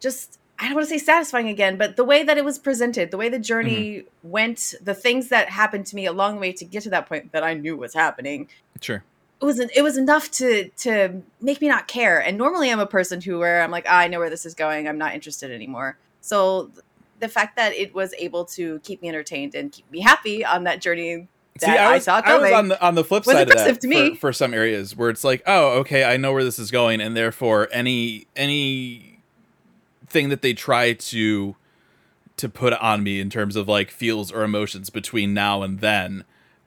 just 0.00 0.38
I 0.58 0.66
don't 0.66 0.74
want 0.74 0.88
to 0.88 0.90
say 0.90 1.04
satisfying 1.04 1.48
again, 1.48 1.76
but 1.76 1.96
the 1.96 2.04
way 2.04 2.22
that 2.22 2.38
it 2.38 2.44
was 2.44 2.58
presented, 2.58 3.10
the 3.10 3.16
way 3.16 3.28
the 3.28 3.38
journey 3.38 4.04
went, 4.22 4.74
the 4.80 4.94
things 4.94 5.28
that 5.30 5.48
happened 5.48 5.86
to 5.86 5.96
me 5.96 6.06
along 6.06 6.34
the 6.34 6.40
way 6.40 6.52
to 6.52 6.64
get 6.64 6.84
to 6.84 6.90
that 6.90 7.08
point 7.08 7.32
that 7.32 7.42
I 7.42 7.54
knew 7.54 7.76
was 7.76 7.94
happening, 7.94 8.48
Sure. 8.80 9.04
It 9.42 9.44
was 9.44 9.58
it 9.58 9.82
was 9.82 9.96
enough 9.96 10.30
to 10.30 10.68
to 10.68 11.20
make 11.40 11.60
me 11.60 11.68
not 11.68 11.88
care. 11.88 12.20
And 12.20 12.38
normally 12.38 12.70
I'm 12.70 12.78
a 12.78 12.86
person 12.86 13.20
who 13.20 13.38
where 13.40 13.60
I'm 13.62 13.72
like, 13.72 13.86
ah, 13.88 13.98
I 13.98 14.08
know 14.08 14.20
where 14.20 14.30
this 14.30 14.46
is 14.46 14.54
going. 14.54 14.86
I'm 14.86 14.98
not 14.98 15.14
interested 15.14 15.50
anymore. 15.50 15.98
So 16.20 16.70
the 17.18 17.28
fact 17.28 17.56
that 17.56 17.74
it 17.74 17.92
was 17.92 18.14
able 18.18 18.44
to 18.44 18.78
keep 18.80 19.02
me 19.02 19.08
entertained 19.08 19.54
and 19.56 19.72
keep 19.72 19.90
me 19.90 20.00
happy 20.00 20.44
on 20.44 20.64
that 20.64 20.80
journey 20.80 21.26
that 21.58 21.66
See, 21.66 21.72
I 21.72 21.90
I, 21.90 21.94
was, 21.94 22.04
saw 22.04 22.22
I 22.24 22.38
was 22.38 22.52
on 22.52 22.68
the 22.68 22.80
on 22.84 22.94
the 22.94 23.04
flip 23.04 23.24
side 23.24 23.50
of 23.50 23.56
that 23.56 23.80
to 23.80 23.88
me. 23.88 24.10
For, 24.10 24.20
for 24.20 24.32
some 24.32 24.54
areas 24.54 24.96
where 24.96 25.10
it's 25.10 25.24
like, 25.24 25.42
oh, 25.44 25.80
okay, 25.80 26.04
I 26.04 26.16
know 26.16 26.32
where 26.32 26.44
this 26.44 26.60
is 26.60 26.70
going, 26.70 27.00
and 27.00 27.16
therefore 27.16 27.68
any 27.72 28.28
any 28.36 29.18
thing 30.06 30.28
that 30.28 30.42
they 30.42 30.54
try 30.54 30.92
to 30.92 31.56
to 32.36 32.48
put 32.48 32.72
on 32.74 33.02
me 33.02 33.20
in 33.20 33.28
terms 33.28 33.56
of 33.56 33.66
like 33.66 33.90
feels 33.90 34.30
or 34.30 34.44
emotions 34.44 34.88
between 34.88 35.34
now 35.34 35.62
and 35.62 35.80
then, 35.80 36.24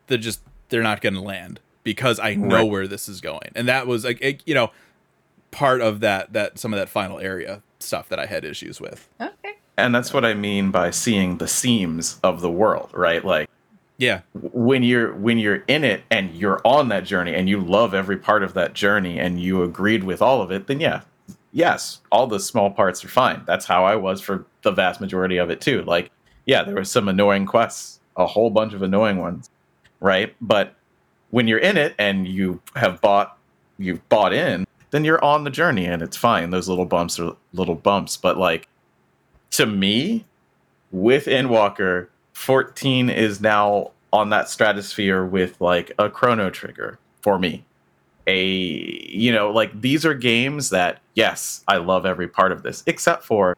they're 0.08 0.18
just 0.18 0.42
they're 0.70 0.84
not 0.84 1.00
going 1.00 1.14
to 1.14 1.22
land. 1.22 1.62
Because 1.86 2.20
I 2.20 2.36
know 2.36 2.64
Right. 2.64 2.70
where 2.70 2.88
this 2.90 3.08
is 3.08 3.22
going. 3.22 3.52
And 3.56 3.70
that 3.70 3.88
was 3.88 4.04
like 4.04 4.18
it, 4.20 4.42
you 4.46 4.54
know 4.54 4.72
part 5.52 5.80
of 5.80 6.02
that 6.02 6.34
that 6.34 6.60
some 6.60 6.74
of 6.74 6.80
that 6.80 6.90
final 6.90 7.18
area 7.20 7.62
stuff 7.80 8.10
that 8.10 8.20
I 8.20 8.26
had 8.26 8.44
issues 8.44 8.82
with. 8.82 9.08
Okay. 9.22 9.54
And 9.78 9.96
that's 9.96 10.14
what 10.14 10.26
I 10.26 10.34
mean 10.34 10.72
by 10.72 10.90
seeing 10.92 11.38
the 11.38 11.48
seams 11.48 12.20
of 12.24 12.42
the 12.42 12.52
world, 12.52 12.90
right? 12.94 13.24
Like 13.24 13.50
Yeah. 13.98 14.22
when 14.34 14.84
you're 14.84 15.14
when 15.14 15.38
you're 15.38 15.64
in 15.68 15.86
it 15.86 16.04
and 16.12 16.34
you're 16.36 16.60
on 16.66 16.90
that 16.90 17.06
journey 17.06 17.34
and 17.34 17.48
you 17.48 17.62
love 17.62 17.94
every 17.94 18.18
part 18.18 18.44
of 18.44 18.54
that 18.56 18.74
journey 18.74 19.18
and 19.20 19.40
you 19.40 19.64
agreed 19.64 20.04
with 20.04 20.22
all 20.22 20.42
of 20.42 20.52
it, 20.52 20.68
then 20.68 20.80
yeah, 20.82 21.02
yes, 21.54 22.02
all 22.12 22.28
the 22.28 22.40
small 22.40 22.70
parts 22.72 23.06
are 23.06 23.10
fine. 23.10 23.44
That's 23.46 23.66
how 23.66 23.86
I 23.86 23.96
was 23.96 24.20
for 24.22 24.46
the 24.64 24.72
vast 24.72 25.00
majority 25.00 25.38
of 25.38 25.50
it 25.50 25.62
too. 25.62 25.84
Like, 25.84 26.10
yeah, 26.46 26.64
there 26.64 26.76
was 26.76 26.92
some 26.92 27.08
annoying 27.08 27.46
quests, 27.46 28.00
a 28.18 28.26
whole 28.26 28.50
bunch 28.50 28.74
of 28.74 28.82
annoying 28.82 29.18
ones, 29.18 29.50
right? 30.02 30.36
But 30.42 30.74
when 31.32 31.48
you're 31.48 31.60
in 31.60 31.78
it 31.78 31.96
and 31.98 32.28
you 32.28 32.62
have 32.76 33.02
bought 33.02 33.38
you've 33.78 34.08
bought 34.10 34.34
in, 34.34 34.66
then 34.92 35.04
you're 35.04 35.24
on 35.24 35.44
the 35.44 35.50
journey 35.50 35.86
and 35.86 36.02
it's 36.02 36.18
fine. 36.18 36.50
Those 36.50 36.70
little 36.70 36.86
bumps 36.86 37.20
are 37.20 37.36
little 37.54 37.76
bumps, 37.76 38.18
but 38.18 38.38
like 38.38 38.68
to 39.52 39.66
me, 39.66 40.26
with 40.92 41.26
Endwalker, 41.26 42.08
14 42.34 43.10
is 43.10 43.42
now 43.42 43.92
on 44.14 44.30
that 44.30 44.50
stratosphere 44.50 45.26
with 45.26 45.60
like 45.60 45.92
a 46.00 46.10
chrono 46.10 46.50
trigger 46.50 47.00
for 47.22 47.38
me. 47.38 47.66
A 48.28 48.46
you 48.46 49.32
know, 49.32 49.52
like 49.52 49.80
these 49.80 50.06
are 50.06 50.14
games 50.14 50.70
that 50.70 51.02
yes, 51.14 51.64
I 51.68 51.78
love 51.78 52.06
every 52.06 52.28
part 52.28 52.52
of 52.52 52.64
this, 52.64 52.84
except 52.88 53.24
for 53.24 53.56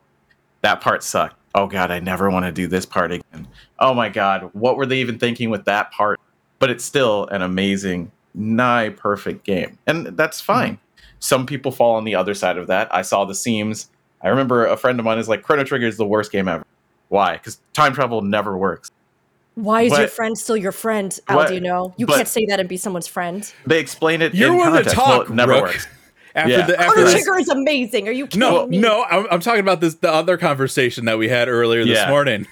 that 0.62 0.82
part 0.82 1.04
sucked. 1.04 1.36
Oh 1.56 1.68
god, 1.68 1.92
I 1.92 2.00
never 2.00 2.30
want 2.30 2.46
to 2.46 2.52
do 2.52 2.68
this 2.68 2.86
part 2.86 3.12
again. 3.12 3.48
Oh 3.80 3.94
my 3.94 4.10
god, 4.10 4.50
what 4.54 4.78
were 4.78 4.86
they 4.86 5.00
even 5.00 5.20
thinking 5.20 5.50
with 5.50 5.66
that 5.66 5.92
part? 5.92 6.20
But 6.60 6.70
it's 6.70 6.84
still 6.84 7.28
an 7.28 7.42
amazing, 7.42 8.12
nigh 8.34 8.90
perfect 8.90 9.46
game. 9.46 9.78
And 9.86 10.08
that's 10.18 10.42
mm-hmm. 10.42 10.54
fine. 10.54 10.80
Some 11.20 11.46
people 11.46 11.72
fall 11.72 11.96
on 11.96 12.04
the 12.04 12.16
other 12.16 12.34
side 12.34 12.58
of 12.58 12.68
that. 12.68 12.94
I 12.94 13.02
saw 13.02 13.26
the 13.26 13.36
seams. 13.36 13.90
I 14.22 14.30
remember 14.30 14.66
a 14.66 14.78
friend 14.78 15.00
of 15.00 15.06
mine 15.06 15.20
is 15.20 15.28
like, 15.28 15.44
Chrono 15.44 15.64
Trigger 15.64 15.88
is 15.88 15.98
the 15.98 16.06
worst 16.06 16.32
game 16.32 16.48
ever. 16.48 16.66
Why? 17.10 17.34
Because 17.34 17.60
time 17.74 17.94
travel 17.94 18.22
never 18.22 18.58
works. 18.58 18.92
Why 19.56 19.84
is 19.84 19.98
your 19.98 20.08
friend 20.08 20.38
still 20.38 20.58
your 20.58 20.72
friend? 20.72 21.18
but- 21.28 21.34
Al, 21.36 21.48
do 21.48 21.54
you 21.56 21.62
know? 21.62 21.94
You 21.98 22.06
can't 22.06 22.28
say 22.28 22.46
that 22.46 22.60
and 22.60 22.70
be 22.70 22.78
someone's 22.78 23.08
friend. 23.08 23.52
They 23.66 23.80
explain 23.80 24.22
it 24.22 24.36
You're 24.36 24.52
in 24.52 24.58
one 24.58 24.68
to 24.68 24.74
context. 24.74 24.98
Well, 24.98 25.06
talk, 25.20 25.30
it 25.30 25.34
never 25.34 25.54
Rook. 25.54 25.64
works. 25.64 25.88
After 26.36 26.52
Yeah. 26.52 26.68
the 26.68 26.80
after 26.80 26.94
Chrono 26.94 27.12
Trigger 27.12 27.40
is 27.40 27.50
amazing. 27.50 28.08
Are 28.08 28.12
you 28.12 28.28
kidding 28.28 28.42
no, 28.42 28.68
me? 28.68 28.78
no, 28.78 29.04
I'm, 29.06 29.26
I'm 29.32 29.40
talking 29.40 29.62
about 29.62 29.82
this 29.82 29.96
the 29.96 30.12
other 30.12 30.38
conversation 30.38 31.06
that 31.06 31.18
we 31.18 31.28
had 31.30 31.48
earlier 31.48 31.84
this 31.84 31.98
Yeah. 31.98 32.10
morning. 32.10 32.46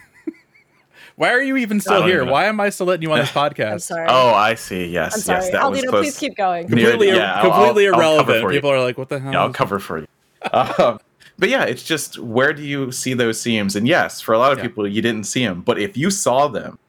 Why 1.18 1.32
are 1.32 1.42
you 1.42 1.56
even 1.58 1.80
still 1.80 2.04
here? 2.04 2.16
even 2.16 2.26
know. 2.28 2.34
Why 2.34 2.46
am 2.46 2.60
I 2.60 2.70
still 2.70 2.88
letting 2.88 3.04
you 3.04 3.12
on 3.14 3.20
this 3.20 3.32
podcast? 3.44 3.72
I'm 3.72 3.80
sorry. 3.80 4.08
Oh, 4.10 4.34
I 4.34 4.56
see. 4.56 4.88
Yes, 4.88 5.16
I'm 5.16 5.22
sorry. 5.22 5.44
yes, 5.44 5.52
that 5.54 5.72
was 5.72 5.82
close. 5.84 6.02
please 6.06 6.18
keep 6.20 6.36
going. 6.36 6.68
Near 6.68 6.86
the- 6.88 6.92
completely, 6.92 7.16
yeah, 7.18 7.36
I'll- 7.36 7.42
completely 7.52 7.88
I'll- 7.88 7.94
I'll 7.96 8.00
irrelevant. 8.02 8.42
for 8.42 8.52
you. 8.52 8.58
People 8.58 8.72
are 8.72 8.82
like, 8.82 8.98
"What 8.98 9.10
the 9.10 9.20
hell?" 9.20 9.32
Yeah, 9.32 9.42
I'll 9.42 9.54
cover 9.54 9.80
for 9.80 10.00
you. 10.00 10.08
um, 10.52 11.00
but 11.40 11.50
yeah, 11.50 11.64
it's 11.64 11.84
just 11.84 12.20
where 12.20 12.54
do 12.54 12.62
you 12.64 12.92
see 12.92 13.14
those 13.14 13.40
seams? 13.40 13.76
And 13.76 13.88
yes, 13.88 14.20
for 14.22 14.34
a 14.34 14.38
lot 14.38 14.52
of 14.52 14.58
Yeah. 14.60 14.66
people, 14.66 14.88
you 14.88 15.02
didn't 15.02 15.24
see 15.26 15.46
them. 15.46 15.62
But 15.62 15.80
if 15.80 15.96
you 15.98 16.10
saw 16.10 16.48
them 16.50 16.80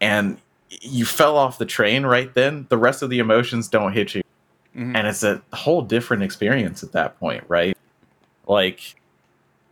and 0.00 0.38
you 0.82 1.06
fell 1.06 1.36
off 1.38 1.56
the 1.58 1.64
train 1.66 2.04
right 2.04 2.32
then, 2.34 2.66
the 2.68 2.76
rest 2.78 3.02
of 3.02 3.08
the 3.10 3.18
emotions 3.18 3.68
don't 3.68 3.92
hit 3.92 4.14
you. 4.14 4.22
Mhm. 4.76 4.94
And 4.94 5.06
it's 5.08 5.22
a 5.22 5.40
whole 5.54 5.80
different 5.82 6.22
experience 6.22 6.82
at 6.82 6.92
that 6.92 7.18
point, 7.18 7.44
right? 7.48 7.76
Like, 8.46 8.94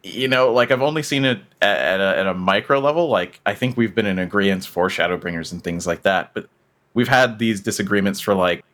you 0.06 0.28
know, 0.28 0.52
like 0.52 0.70
I've 0.70 0.82
only 0.82 1.02
seen 1.02 1.24
it 1.24 1.40
at, 1.60 1.78
at, 1.78 2.00
a, 2.00 2.18
at 2.20 2.26
a 2.26 2.34
micro 2.34 2.78
level. 2.78 3.08
Like, 3.08 3.40
I 3.46 3.54
think 3.54 3.76
we've 3.76 3.94
been 3.94 4.06
in 4.06 4.18
agreement 4.18 4.64
for 4.64 4.88
Shadowbringers 4.88 5.52
and 5.52 5.62
things 5.62 5.86
like 5.86 6.02
that. 6.02 6.32
But 6.34 6.48
we've 6.94 7.08
had 7.08 7.38
these 7.38 7.60
disagreements 7.60 8.20
for, 8.20 8.34
like, 8.34 8.64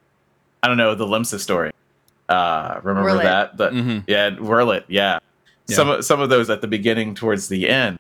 I 0.62 0.68
don't 0.68 0.76
know, 0.76 0.94
the 0.94 1.06
Limsa 1.06 1.38
story. 1.40 1.72
Uh, 2.28 2.80
remember 2.82 3.10
Werlyt. 3.10 3.22
that? 3.24 3.56
The, 3.56 3.70
Mhm. 3.70 4.04
yeah, 4.06 4.30
Werlyt. 4.30 4.84
Yeah. 4.88 5.18
Yeah. 5.68 5.76
Some 5.76 5.88
of- 5.90 6.04
some 6.04 6.20
of 6.20 6.28
those 6.28 6.50
at 6.50 6.60
the 6.60 6.66
beginning 6.68 7.14
towards 7.14 7.48
the 7.48 7.68
end, 7.68 7.98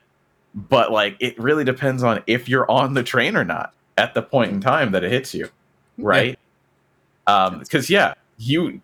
but 0.54 0.90
like 0.92 1.16
it 1.20 1.38
really 1.38 1.64
depends 1.64 2.02
on 2.02 2.22
if 2.26 2.48
you're 2.48 2.70
on 2.70 2.94
the 2.94 3.02
train 3.02 3.36
or 3.36 3.44
not 3.44 3.72
at 3.98 4.14
the 4.14 4.22
point 4.22 4.50
in 4.52 4.60
time 4.60 4.92
that 4.92 5.04
it 5.04 5.10
hits 5.12 5.34
you, 5.34 5.48
right? 5.98 6.38
Um, 7.26 7.58
because 7.60 7.88
yeah, 7.90 8.14
you. 8.38 8.80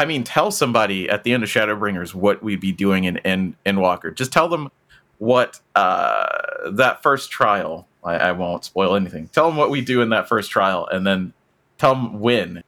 I 0.00 0.06
mean, 0.06 0.24
tell 0.24 0.50
somebody 0.50 1.10
at 1.10 1.24
the 1.24 1.34
end 1.34 1.42
of 1.42 1.50
Shadowbringers 1.50 2.14
what 2.14 2.42
we'd 2.42 2.58
be 2.58 2.72
doing 2.72 3.04
in 3.04 3.18
in, 3.18 3.54
in 3.66 3.80
Walker. 3.80 4.10
Just 4.10 4.32
tell 4.32 4.48
them 4.48 4.70
what 5.18 5.60
uh, 5.76 6.70
that 6.70 7.02
first 7.02 7.30
trial. 7.30 7.86
I, 8.02 8.14
I 8.14 8.32
won't 8.32 8.64
spoil 8.64 8.96
anything. 8.96 9.28
Tell 9.28 9.46
them 9.46 9.58
what 9.58 9.68
we 9.68 9.82
do 9.82 10.00
in 10.00 10.08
that 10.08 10.26
first 10.26 10.50
trial, 10.50 10.88
and 10.90 11.06
then 11.06 11.34
tell 11.76 11.94
them 11.94 12.18
when. 12.18 12.62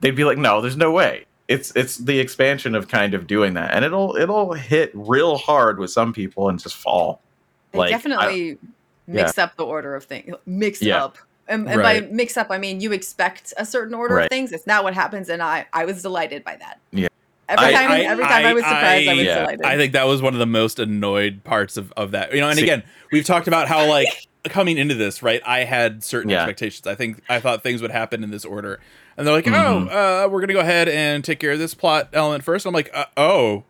They'd 0.00 0.16
be 0.16 0.24
like, 0.24 0.36
"No, 0.36 0.60
there's 0.60 0.76
no 0.76 0.90
way." 0.90 1.26
It's 1.46 1.70
it's 1.76 1.96
the 1.98 2.18
expansion 2.18 2.74
of 2.74 2.88
kind 2.88 3.14
of 3.14 3.28
doing 3.28 3.54
that, 3.54 3.72
and 3.72 3.84
it'll 3.84 4.16
it'll 4.16 4.54
hit 4.54 4.90
real 4.94 5.36
hard 5.38 5.78
with 5.78 5.92
some 5.92 6.12
people 6.12 6.48
and 6.48 6.58
just 6.58 6.74
fall. 6.74 7.22
They 7.70 7.78
Like, 7.78 7.90
definitely 7.90 8.58
mix 9.06 9.38
up 9.38 9.56
the 9.56 9.64
order 9.64 9.94
of 9.94 10.02
things. 10.02 10.34
Mix 10.44 10.82
Yeah. 10.82 11.04
up. 11.04 11.18
And, 11.46 11.68
and 11.68 11.78
Right. 11.80 12.02
by 12.08 12.14
mix 12.14 12.36
up, 12.36 12.46
I 12.50 12.58
mean 12.58 12.80
you 12.80 12.92
expect 12.92 13.52
a 13.58 13.66
certain 13.66 13.94
order 13.94 14.14
Right. 14.16 14.24
of 14.24 14.30
things. 14.30 14.52
It's 14.52 14.66
not 14.66 14.82
what 14.84 14.94
happens, 14.94 15.28
and 15.28 15.42
I 15.42 15.66
I 15.72 15.84
was 15.84 16.00
delighted 16.02 16.42
by 16.44 16.56
that. 16.56 16.78
Yeah. 16.90 17.08
Every 17.48 17.66
I- 17.66 17.72
time, 17.72 17.90
I- 17.90 18.00
every 18.00 18.24
time 18.24 18.46
I, 18.46 18.54
was 18.54 18.64
surprised, 18.64 19.08
I, 19.08 19.14
was 19.14 19.24
yeah. 19.24 19.38
delighted. 19.40 19.62
I 19.66 19.76
think 19.76 19.92
that 19.92 20.06
was 20.06 20.22
one 20.22 20.32
of 20.32 20.38
the 20.38 20.46
most 20.46 20.78
annoyed 20.78 21.44
parts 21.44 21.76
of, 21.76 21.92
of 21.96 22.12
that. 22.12 22.32
You 22.32 22.40
know, 22.40 22.48
and 22.48 22.56
See- 22.58 22.64
again, 22.64 22.82
we've 23.12 23.26
talked 23.26 23.46
about 23.48 23.68
how 23.68 23.86
like 23.86 24.08
coming 24.44 24.78
into 24.78 24.94
this, 24.94 25.22
right? 25.22 25.42
I 25.44 25.64
had 25.64 26.02
certain 26.02 26.30
Yeah. 26.30 26.38
expectations. 26.38 26.86
I 26.86 26.94
think 26.94 27.20
I 27.28 27.40
thought 27.40 27.62
things 27.62 27.82
would 27.82 27.90
happen 27.90 28.24
in 28.24 28.30
this 28.30 28.46
order, 28.46 28.80
and 29.18 29.26
they're 29.26 29.34
like, 29.34 29.44
Mhm. 29.44 29.88
"Oh, 29.92 30.24
uh, 30.24 30.28
we're 30.28 30.40
gonna 30.40 30.54
go 30.54 30.60
ahead 30.60 30.88
and 30.88 31.22
take 31.22 31.38
care 31.40 31.52
of 31.52 31.58
this 31.58 31.74
plot 31.74 32.08
element 32.14 32.42
first. 32.44 32.64
I'm 32.64 32.72
like, 32.72 32.90
uh, 32.94 33.04
"Oh, 33.18 33.64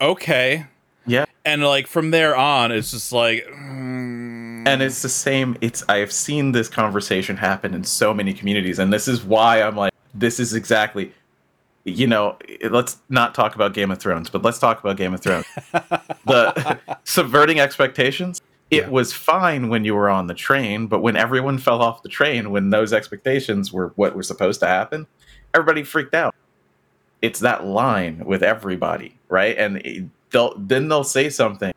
okay." 0.00 0.66
Yeah. 1.06 1.24
And 1.44 1.64
like 1.64 1.86
from 1.88 2.10
there 2.12 2.36
on, 2.36 2.70
it's 2.70 2.90
just 2.92 3.10
like, 3.12 3.44
mm, 3.46 4.39
and 4.66 4.82
it's 4.82 5.02
the 5.02 5.08
same 5.08 5.56
it's 5.60 5.82
i've 5.88 6.12
seen 6.12 6.52
this 6.52 6.68
conversation 6.68 7.36
happen 7.36 7.74
in 7.74 7.84
so 7.84 8.12
many 8.12 8.32
communities 8.32 8.78
and 8.78 8.92
this 8.92 9.08
is 9.08 9.22
why 9.24 9.62
i'm 9.62 9.76
like 9.76 9.92
this 10.14 10.38
is 10.40 10.54
exactly 10.54 11.12
you 11.84 12.06
know 12.06 12.36
let's 12.70 12.98
not 13.08 13.34
talk 13.34 13.54
about 13.54 13.72
game 13.74 13.90
of 13.90 13.98
thrones 13.98 14.28
but 14.28 14.42
let's 14.42 14.58
talk 14.58 14.80
about 14.80 14.96
game 14.96 15.14
of 15.14 15.20
thrones. 15.20 15.46
The 16.26 16.78
subverting 17.04 17.58
expectations 17.60 18.40
it 18.70 18.82
Yeah. 18.84 18.88
was 18.88 19.12
fine 19.12 19.68
when 19.68 19.84
you 19.84 19.94
were 19.94 20.10
on 20.10 20.26
the 20.26 20.34
train 20.34 20.86
but 20.86 21.00
when 21.00 21.16
everyone 21.16 21.58
fell 21.58 21.80
off 21.82 22.02
the 22.02 22.08
train 22.08 22.50
when 22.50 22.70
those 22.70 22.92
expectations 22.92 23.72
were 23.72 23.92
what 23.96 24.14
were 24.14 24.22
supposed 24.22 24.60
to 24.60 24.66
happen 24.66 25.06
everybody 25.54 25.82
freaked 25.82 26.14
out. 26.14 26.34
It's 27.22 27.40
that 27.40 27.64
line 27.64 28.22
with 28.24 28.42
everybody 28.42 29.18
right? 29.28 29.56
And 29.56 30.10
they'll 30.30 30.54
then 30.58 30.88
they'll 30.88 31.02
say 31.04 31.30
something 31.30 31.72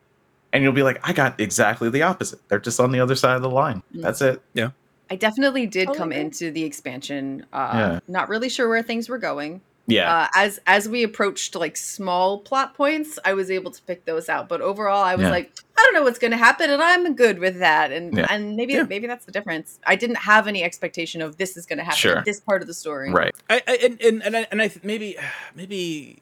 and 0.54 0.64
you'll 0.64 0.72
be 0.72 0.84
like, 0.84 1.00
I 1.04 1.12
got 1.12 1.38
exactly 1.42 1.90
the 1.90 2.04
opposite. 2.04 2.40
They're 2.48 2.60
just 2.60 2.80
on 2.80 2.92
the 2.94 3.02
other 3.02 3.16
side 3.16 3.36
of 3.36 3.42
the 3.42 3.50
line. 3.50 3.84
Mm. 3.94 4.02
That's 4.04 4.22
it. 4.22 4.42
Yeah. 4.54 4.70
I 5.12 5.16
definitely 5.18 5.68
did 5.68 5.90
Oh, 5.90 5.94
come 5.94 6.10
okay. 6.14 6.22
into 6.22 6.50
the 6.52 6.64
expansion, 6.64 7.46
uh, 7.52 7.72
Yeah. 7.74 8.00
not 8.08 8.30
really 8.30 8.48
sure 8.50 8.70
where 8.70 8.82
things 8.82 9.10
were 9.10 9.18
going. 9.18 9.60
Yeah. 9.86 10.10
Uh, 10.22 10.28
as 10.34 10.62
as 10.66 10.88
we 10.88 11.04
approached 11.04 11.56
like 11.56 11.76
small 11.76 12.40
plot 12.40 12.74
points, 12.74 13.20
I 13.26 13.34
was 13.34 13.52
able 13.52 13.70
to 13.72 13.82
pick 13.82 14.06
those 14.06 14.30
out. 14.30 14.48
But 14.48 14.62
overall, 14.62 15.04
I 15.04 15.16
was 15.16 15.26
Yeah. 15.26 15.32
like, 15.32 15.52
I 15.78 15.82
don't 15.84 15.94
know 15.96 16.04
what's 16.04 16.20
going 16.20 16.32
to 16.32 16.38
happen, 16.38 16.72
and 16.72 16.82
I'm 16.82 17.16
good 17.16 17.38
with 17.38 17.60
that. 17.60 17.92
And 17.92 18.16
Yeah. 18.18 18.28
and 18.30 18.56
maybe 18.56 18.74
Yeah. 18.74 18.84
maybe 18.84 19.08
that's 19.08 19.26
the 19.26 19.34
difference. 19.34 19.80
I 19.86 19.98
didn't 19.98 20.20
have 20.20 20.48
any 20.48 20.64
expectation 20.64 21.22
of 21.22 21.36
this 21.36 21.58
is 21.58 21.66
going 21.66 21.80
to 21.80 21.84
happen 21.84 21.98
Sure. 21.98 22.24
this 22.26 22.40
part 22.40 22.62
of 22.62 22.70
the 22.70 22.74
story. 22.74 23.12
right. 23.12 23.36
I, 23.50 23.62
I 23.68 23.78
and 23.84 24.02
and 24.02 24.24
and 24.24 24.38
I, 24.38 24.48
and 24.52 24.62
I 24.62 24.70
th- 24.70 24.86
maybe 24.86 25.18
maybe 25.56 26.22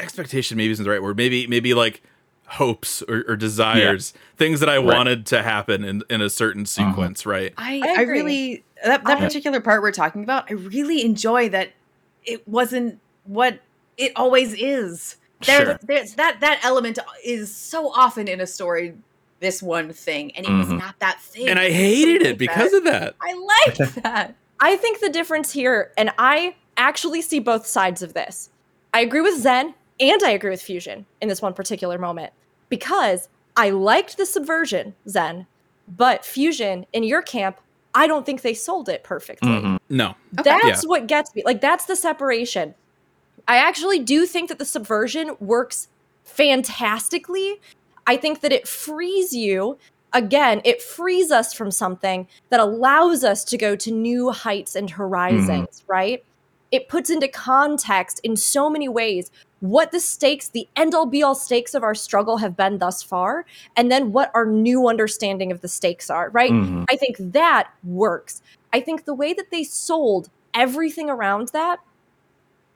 expectation 0.00 0.56
maybe 0.56 0.70
isn't 0.72 0.84
the 0.84 0.90
right 0.90 1.02
word. 1.02 1.16
Maybe 1.16 1.46
maybe 1.46 1.74
like 1.74 2.02
hopes 2.48 3.02
or, 3.02 3.24
or 3.28 3.36
desires, 3.36 4.14
things 4.36 4.60
that 4.60 4.68
I 4.68 4.76
Right. 4.76 4.86
Uh-huh. 4.86 4.96
wanted 4.96 5.26
to 5.26 5.42
happen 5.42 5.84
in 5.84 6.02
in 6.10 6.20
a 6.20 6.30
certain 6.30 6.66
sequence, 6.66 7.24
right? 7.26 7.52
I, 7.56 7.80
I 7.84 7.94
I, 7.98 8.02
really 8.02 8.64
that, 8.84 9.04
that 9.04 9.18
I- 9.18 9.20
particular 9.20 9.60
part 9.60 9.82
we're 9.82 9.92
talking 9.92 10.22
about, 10.22 10.50
I 10.50 10.54
really 10.54 11.04
enjoy 11.04 11.48
that 11.50 11.70
it 12.24 12.46
wasn't 12.48 13.00
what 13.24 13.60
it 13.96 14.12
always 14.16 14.54
is. 14.54 15.16
There, 15.46 15.64
Sure. 15.66 15.78
there's 15.82 16.14
that 16.14 16.40
that 16.40 16.60
element 16.64 16.98
is 17.24 17.54
so 17.54 17.90
often 17.92 18.26
in 18.28 18.40
a 18.40 18.46
story 18.46 18.94
this 19.40 19.62
one 19.62 19.92
thing, 19.92 20.32
and 20.36 20.44
it 20.46 20.50
was 20.50 20.66
Mhm. 20.68 20.78
not 20.80 20.98
that 20.98 21.20
thing. 21.20 21.48
And 21.48 21.58
I 21.60 21.66
I 21.66 21.70
hated 21.70 22.22
it 22.22 22.38
because 22.38 22.72
that. 22.72 22.76
of 22.78 22.84
that. 22.84 23.14
I 23.22 23.32
like 23.76 23.94
that. 24.02 24.34
I 24.58 24.74
think 24.76 24.98
the 24.98 25.08
difference 25.10 25.52
here, 25.52 25.92
and 25.96 26.10
I 26.18 26.56
actually 26.76 27.22
see 27.22 27.38
both 27.38 27.64
sides 27.66 28.02
of 28.02 28.14
this. 28.14 28.50
I 28.92 29.00
agree 29.00 29.20
with 29.20 29.38
Zen 29.40 29.74
and 30.00 30.22
I 30.22 30.30
agree 30.30 30.50
with 30.50 30.62
Fusion 30.62 31.06
in 31.20 31.28
this 31.28 31.42
one 31.42 31.54
particular 31.54 31.98
moment 31.98 32.32
because 32.68 33.28
I 33.56 33.70
liked 33.70 34.16
the 34.16 34.26
subversion, 34.26 34.94
Zen, 35.08 35.46
but 35.88 36.24
Fusion 36.24 36.86
in 36.92 37.02
your 37.02 37.22
camp, 37.22 37.60
I 37.94 38.06
don't 38.06 38.24
think 38.26 38.42
they 38.42 38.54
sold 38.54 38.88
it 38.88 39.02
perfectly. 39.02 39.48
Mhm. 39.48 39.78
No. 39.88 40.14
Okay. 40.38 40.58
That's 40.62 40.86
what 40.86 41.06
gets 41.06 41.34
me. 41.34 41.42
Like, 41.44 41.60
that's 41.60 41.86
the 41.86 41.96
separation. 41.96 42.74
I 43.48 43.56
actually 43.56 43.98
do 43.98 44.26
think 44.26 44.48
that 44.50 44.58
the 44.58 44.64
subversion 44.64 45.36
works 45.40 45.88
fantastically. 46.24 47.60
I 48.06 48.16
think 48.16 48.40
that 48.40 48.52
it 48.52 48.68
frees 48.68 49.32
you 49.34 49.78
again, 50.14 50.60
it 50.64 50.80
frees 50.80 51.30
us 51.30 51.52
from 51.52 51.70
something 51.70 52.26
that 52.48 52.60
allows 52.60 53.24
us 53.24 53.44
to 53.44 53.58
go 53.58 53.76
to 53.76 53.90
new 53.90 54.30
heights 54.30 54.74
and 54.74 54.88
horizons, 54.90 55.84
right? 55.86 56.24
It 56.70 56.88
puts 56.88 57.10
into 57.10 57.28
context 57.28 58.20
in 58.22 58.36
so 58.36 58.70
many 58.70 58.88
ways 58.88 59.30
what 59.60 59.90
the 59.92 60.00
stakes, 60.00 60.48
the 60.48 60.68
end 60.76 60.94
all 60.94 61.06
be 61.06 61.22
all 61.22 61.34
stakes 61.34 61.74
of 61.74 61.82
our 61.82 61.94
struggle 61.94 62.36
have 62.36 62.56
been 62.56 62.78
thus 62.78 63.02
far, 63.02 63.44
and 63.76 63.90
then 63.90 64.12
what 64.12 64.30
our 64.34 64.46
new 64.46 64.88
understanding 64.88 65.50
of 65.50 65.60
the 65.60 65.68
stakes 65.68 66.10
are, 66.10 66.30
right? 66.30 66.52
Mhm. 66.52 66.84
I 66.88 66.96
think 66.96 67.16
that 67.18 67.68
works. 67.84 68.40
I 68.72 68.80
think 68.80 69.04
the 69.04 69.14
way 69.14 69.32
that 69.34 69.50
they 69.50 69.64
sold 69.64 70.30
everything 70.54 71.10
around 71.10 71.48
that 71.48 71.80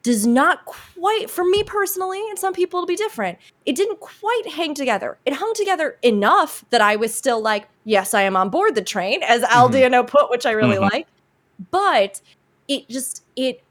does 0.02 0.26
not 0.26 0.64
quite, 0.64 1.30
for 1.30 1.44
me 1.44 1.62
personally, 1.62 2.20
and 2.28 2.36
some 2.36 2.52
people 2.52 2.78
it'll 2.78 2.86
be 2.88 2.96
different, 2.96 3.38
it 3.66 3.76
didn't 3.76 4.00
quite 4.00 4.48
hang 4.48 4.74
together. 4.74 5.16
It 5.24 5.34
hung 5.34 5.54
together 5.54 5.96
enough 6.02 6.64
that 6.70 6.80
I 6.80 6.96
was 6.96 7.14
still 7.14 7.40
like, 7.40 7.68
yes, 7.84 8.12
I 8.12 8.22
am 8.22 8.36
on 8.36 8.50
board 8.50 8.74
the 8.74 8.82
train, 8.82 9.22
as 9.22 9.42
Aldino 9.42 10.04
put, 10.04 10.28
which 10.30 10.44
I 10.44 10.50
really 10.50 10.78
Mhm. 10.78 10.90
like. 10.90 11.06
But 11.70 12.20
it 12.66 12.88
just, 12.88 13.22
it, 13.36 13.62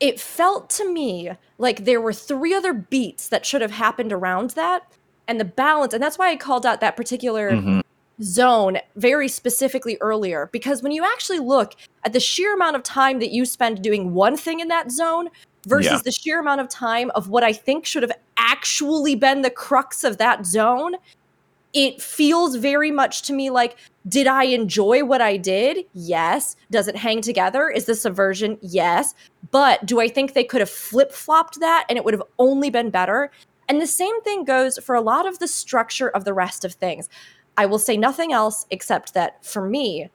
it 0.00 0.20
felt 0.20 0.70
to 0.70 0.92
me 0.92 1.30
like 1.58 1.84
there 1.84 2.00
were 2.00 2.12
three 2.12 2.54
other 2.54 2.72
beats 2.72 3.28
that 3.28 3.44
should 3.44 3.60
have 3.62 3.70
happened 3.72 4.12
around 4.12 4.50
that 4.50 4.82
and 5.26 5.40
the 5.40 5.44
balance 5.44 5.92
and 5.92 6.02
that's 6.02 6.18
why 6.18 6.30
i 6.30 6.36
called 6.36 6.64
out 6.64 6.80
that 6.80 6.96
particular 6.96 7.50
Mhm. 7.52 7.82
zone 8.22 8.78
very 8.96 9.28
specifically 9.28 9.96
earlier 10.00 10.48
because 10.52 10.82
when 10.82 10.92
you 10.92 11.04
actually 11.04 11.38
look 11.38 11.74
at 12.04 12.12
the 12.12 12.20
sheer 12.20 12.54
amount 12.54 12.76
of 12.76 12.82
time 12.82 13.18
that 13.20 13.30
you 13.30 13.44
spend 13.44 13.82
doing 13.82 14.12
one 14.14 14.36
thing 14.36 14.60
in 14.60 14.68
that 14.68 14.90
zone 14.90 15.28
versus 15.66 15.92
Yeah. 15.92 16.00
the 16.04 16.12
sheer 16.12 16.40
amount 16.40 16.60
of 16.60 16.68
time 16.68 17.10
of 17.14 17.28
what 17.28 17.44
i 17.44 17.52
think 17.52 17.84
should 17.86 18.02
have 18.02 18.12
actually 18.36 19.14
been 19.14 19.42
the 19.42 19.50
crux 19.50 20.04
of 20.04 20.18
that 20.18 20.46
zone 20.46 20.94
it 21.72 22.00
feels 22.00 22.56
very 22.56 22.90
much 22.90 23.22
to 23.22 23.32
me 23.32 23.50
like 23.50 23.76
did 24.08 24.26
i 24.26 24.44
enjoy 24.44 25.04
what 25.04 25.20
i 25.20 25.36
did? 25.36 25.84
Yes. 25.92 26.56
Does 26.70 26.88
it 26.88 26.96
hang 26.96 27.20
together? 27.20 27.68
Is 27.68 27.84
this 27.84 28.04
a 28.04 28.10
version? 28.10 28.58
Yes. 28.62 29.14
But 29.50 29.84
do 29.84 30.00
i 30.00 30.08
think 30.08 30.32
they 30.32 30.44
could 30.44 30.60
have 30.60 30.70
flip-flopped 30.70 31.60
that 31.60 31.84
and 31.88 31.98
it 31.98 32.04
would 32.04 32.14
have 32.14 32.22
only 32.38 32.70
been 32.70 32.90
better? 32.90 33.30
And 33.68 33.80
the 33.82 33.86
same 33.86 34.22
thing 34.22 34.44
goes 34.44 34.78
for 34.78 34.94
a 34.94 35.00
lot 35.02 35.26
of 35.26 35.40
the 35.40 35.48
structure 35.48 36.08
of 36.08 36.24
the 36.24 36.32
rest 36.32 36.64
of 36.64 36.72
things. 36.72 37.08
I 37.58 37.66
will 37.66 37.78
say 37.78 37.96
nothing 37.98 38.32
else 38.32 38.64
except 38.70 39.12
that 39.14 39.44
for 39.44 39.60
me 39.68 40.08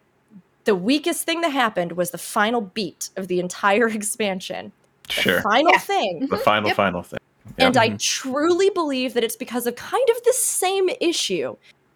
the 0.66 0.74
weakest 0.76 1.24
thing 1.26 1.42
that 1.42 1.52
happened 1.52 1.92
was 1.92 2.12
the 2.12 2.18
final 2.18 2.62
beat 2.62 3.10
of 3.18 3.28
the 3.28 3.40
entire 3.40 3.88
expansion. 4.00 4.72
The 5.08 5.14
Sure. 5.14 5.42
final 5.42 5.74
Yeah. 5.74 5.78
thing. 5.80 6.28
The 6.30 6.38
final, 6.38 6.62
mm-hmm. 6.62 6.68
Yep. 6.70 6.76
final 6.78 7.04
thing. 7.04 7.20
And 7.58 7.78
I 7.78 7.90
truly 8.00 8.70
believe 8.70 9.14
that 9.14 9.24
it's 9.24 9.36
because 9.36 9.68
of 9.68 9.76
kind 9.76 10.08
of 10.10 10.24
the 10.24 10.34
same 10.34 10.90
issue 11.02 11.56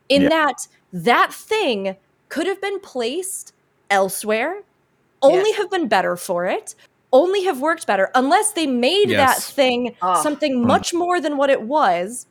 in 0.09 0.23
Yeah. 0.23 0.29
that 0.29 0.67
that 0.93 1.33
thing 1.33 1.95
could 2.29 2.47
have 2.47 2.61
been 2.61 2.79
placed 2.79 3.53
elsewhere, 3.89 4.63
only 5.21 5.49
Yes. 5.49 5.57
have 5.57 5.71
been 5.71 5.87
better 5.87 6.15
for 6.15 6.45
it, 6.45 6.75
only 7.13 7.43
have 7.45 7.61
worked 7.61 7.87
better, 7.87 8.09
unless 8.15 8.51
they 8.51 8.67
made 8.67 9.09
that 9.11 9.37
thing 9.41 9.95
Oh. 10.01 10.21
something 10.21 10.61
Mm. 10.61 10.65
much 10.67 10.93
more 10.93 11.19
than 11.21 11.37
what 11.37 11.49
it 11.49 11.61
was 11.61 12.25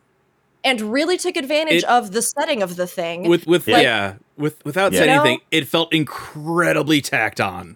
and 0.63 0.81
really 0.81 1.17
took 1.17 1.35
advantage 1.37 1.83
It- 1.83 1.89
of 1.89 2.11
the 2.11 2.21
setting 2.21 2.61
of 2.61 2.75
the 2.75 2.87
thing. 2.87 3.27
with 3.27 3.47
with 3.47 3.67
Yeah. 3.67 3.79
yeah, 3.81 4.13
with 4.37 4.63
without 4.65 4.91
Yeah. 4.93 4.99
saying 4.99 5.09
You 5.11 5.15
know? 5.17 5.21
anything, 5.23 5.41
it 5.51 5.67
felt 5.67 5.93
incredibly 5.93 7.01
tacked 7.01 7.41
on. 7.41 7.75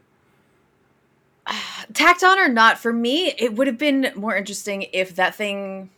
tacked 1.94 2.24
on 2.24 2.40
or 2.40 2.48
not, 2.48 2.78
for 2.78 2.94
me, 2.94 3.34
it 3.38 3.54
would 3.56 3.68
have 3.68 3.78
been 3.78 4.12
more 4.16 4.36
interesting 4.36 4.86
if 4.94 5.16
that 5.16 5.36
thing 5.36 5.90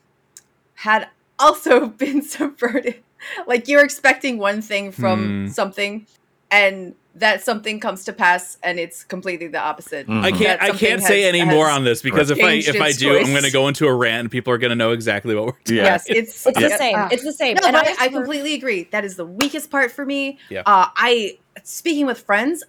had 0.76 1.08
also 1.40 1.88
been 2.04 2.22
subverted. 2.22 3.02
Like 3.48 3.68
you're 3.68 3.84
expecting 3.84 4.38
one 4.38 4.62
thing 4.62 4.92
from 4.92 5.46
Hmm. 5.46 5.48
something, 5.52 6.06
and 6.52 6.94
that 7.16 7.44
something 7.44 7.80
comes 7.80 8.04
to 8.06 8.12
pass, 8.12 8.58
and 8.64 8.80
it's 8.80 9.04
completely 9.04 9.48
the 9.48 9.60
opposite. 9.60 10.08
Mhm. 10.08 10.24
I 10.26 10.32
can't 10.32 10.62
I 10.62 10.72
can't 10.72 11.02
say 11.02 11.22
has- 11.22 11.30
any 11.34 11.46
more 11.46 11.70
on 11.70 11.84
this 11.86 12.02
because 12.02 12.32
if 12.32 12.40
I 12.44 12.54
if 12.54 12.82
I 12.82 12.90
its 12.90 12.98
do, 12.98 13.18
I'm 13.18 13.28
going 13.32 13.44
to 13.44 13.52
go 13.52 13.68
into 13.70 13.88
a 13.88 13.94
rant 13.94 14.22
and 14.22 14.32
people 14.32 14.52
are 14.52 14.58
going 14.58 14.72
to 14.72 14.76
know 14.76 14.92
exactly 14.92 15.36
what 15.36 15.46
we're 15.46 15.54
doing. 15.64 15.78
Yeah. 15.78 15.84
Yes, 15.86 16.06
it's 16.10 16.46
it's 16.48 16.60
the 16.60 16.70
same. 16.78 16.96
Ah. 16.98 17.08
It's 17.12 17.24
the 17.24 17.32
same. 17.32 17.56
No, 17.62 17.68
and 17.68 17.74
but 17.76 17.88
I, 17.88 17.92
I, 17.92 18.06
I 18.06 18.10
completely 18.10 18.56
agree. 18.56 18.88
That 18.92 19.06
is 19.06 19.16
the 19.16 19.26
weakest 19.26 19.70
part 19.72 19.92
for 19.92 20.06
me. 20.06 20.38
Yeah. 20.50 20.64
Uh, 20.66 20.88
I 20.98 21.38
speaking 21.64 22.06
with 22.08 22.20
friends, 22.20 22.64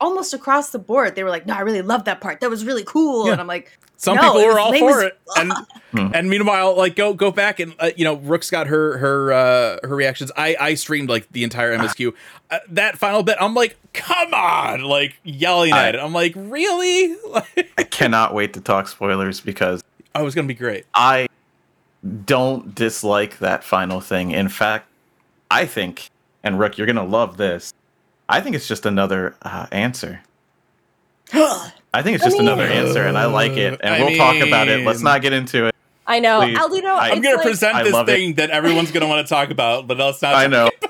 almost 0.00 0.34
across 0.34 0.70
the 0.70 0.78
board, 0.78 1.14
they 1.14 1.24
were 1.24 1.30
like, 1.30 1.46
"No, 1.46 1.54
I 1.54 1.60
really 1.60 1.82
loved 1.82 2.04
that 2.06 2.20
part. 2.20 2.40
That 2.40 2.50
was 2.50 2.64
really 2.64 2.84
cool." 2.84 3.26
Yeah. 3.26 3.32
And 3.32 3.40
I'm 3.40 3.46
like, 3.46 3.76
Some 3.96 4.16
No, 4.16 4.22
people 4.22 4.46
were 4.46 4.58
all 4.58 4.72
for 4.78 5.00
as 5.00 5.06
it, 5.06 5.18
and 5.36 5.52
Hmm. 5.92 6.08
and 6.12 6.28
meanwhile, 6.28 6.76
like 6.76 6.96
go 6.96 7.14
go 7.14 7.30
back 7.30 7.60
and 7.60 7.74
uh, 7.78 7.90
you 7.96 8.04
know, 8.04 8.16
Rook's 8.16 8.50
got 8.50 8.66
her 8.66 8.98
her 8.98 9.32
uh, 9.32 9.78
her 9.86 9.94
reactions. 9.96 10.30
I 10.36 10.56
I 10.60 10.74
streamed 10.74 11.08
like 11.08 11.30
the 11.32 11.42
entire 11.44 11.76
MSQ. 11.78 12.12
Uh, 12.50 12.58
that 12.68 12.98
final 12.98 13.22
bit, 13.22 13.36
I'm 13.40 13.54
like, 13.54 13.76
come 13.94 14.34
on, 14.34 14.82
like 14.82 15.18
yelling 15.24 15.72
I- 15.72 15.88
at 15.88 15.94
it. 15.94 16.00
I'm 16.00 16.12
like, 16.12 16.32
really? 16.36 17.16
I 17.78 17.84
cannot 17.84 18.34
wait 18.34 18.52
to 18.54 18.60
talk 18.60 18.88
spoilers 18.88 19.40
because 19.40 19.82
oh, 20.14 20.26
it's 20.26 20.34
gonna 20.34 20.48
be 20.48 20.54
great. 20.54 20.84
I 20.94 21.28
don't 22.24 22.74
dislike 22.74 23.38
that 23.38 23.64
final 23.64 24.00
thing. 24.00 24.30
In 24.32 24.48
fact, 24.48 24.88
I 25.50 25.64
think, 25.66 26.10
and 26.44 26.58
Rook, 26.58 26.76
you're 26.78 26.86
gonna 26.86 27.04
love 27.04 27.36
this. 27.36 27.72
I 28.28 28.40
think 28.40 28.56
it's 28.56 28.68
just 28.68 28.86
another 28.86 29.34
uh, 29.42 29.66
answer. 29.72 30.20
I 31.32 32.02
think 32.02 32.16
it's 32.16 32.24
I 32.24 32.26
just 32.26 32.38
mean- 32.38 32.48
another 32.48 32.64
answer, 32.66 33.02
and 33.06 33.16
I 33.16 33.26
like 33.26 33.52
it. 33.52 33.80
And 33.82 33.94
I 33.94 34.00
we'll 34.04 34.16
talk 34.16 34.36
about 34.46 34.68
it. 34.68 34.84
Let's 34.86 35.02
not 35.02 35.22
get 35.22 35.32
into 35.32 35.66
it. 35.66 35.74
I 36.06 36.20
know. 36.20 36.40
Please. 36.40 36.56
Aldino, 36.58 36.86
I- 36.94 37.10
I'm 37.10 37.18
it's 37.18 37.26
gonna 37.26 37.42
present 37.42 37.84
this 37.84 37.92
love 37.92 38.08
it. 38.08 38.12
thing 38.12 38.34
that 38.34 38.50
everyone's 38.50 38.92
gonna 38.92 39.08
want 39.08 39.26
to 39.26 39.28
talk 39.32 39.50
about, 39.50 39.86
but 39.88 39.96
let's 39.98 40.22
not. 40.22 40.34
I 40.34 40.46
know. 40.46 40.70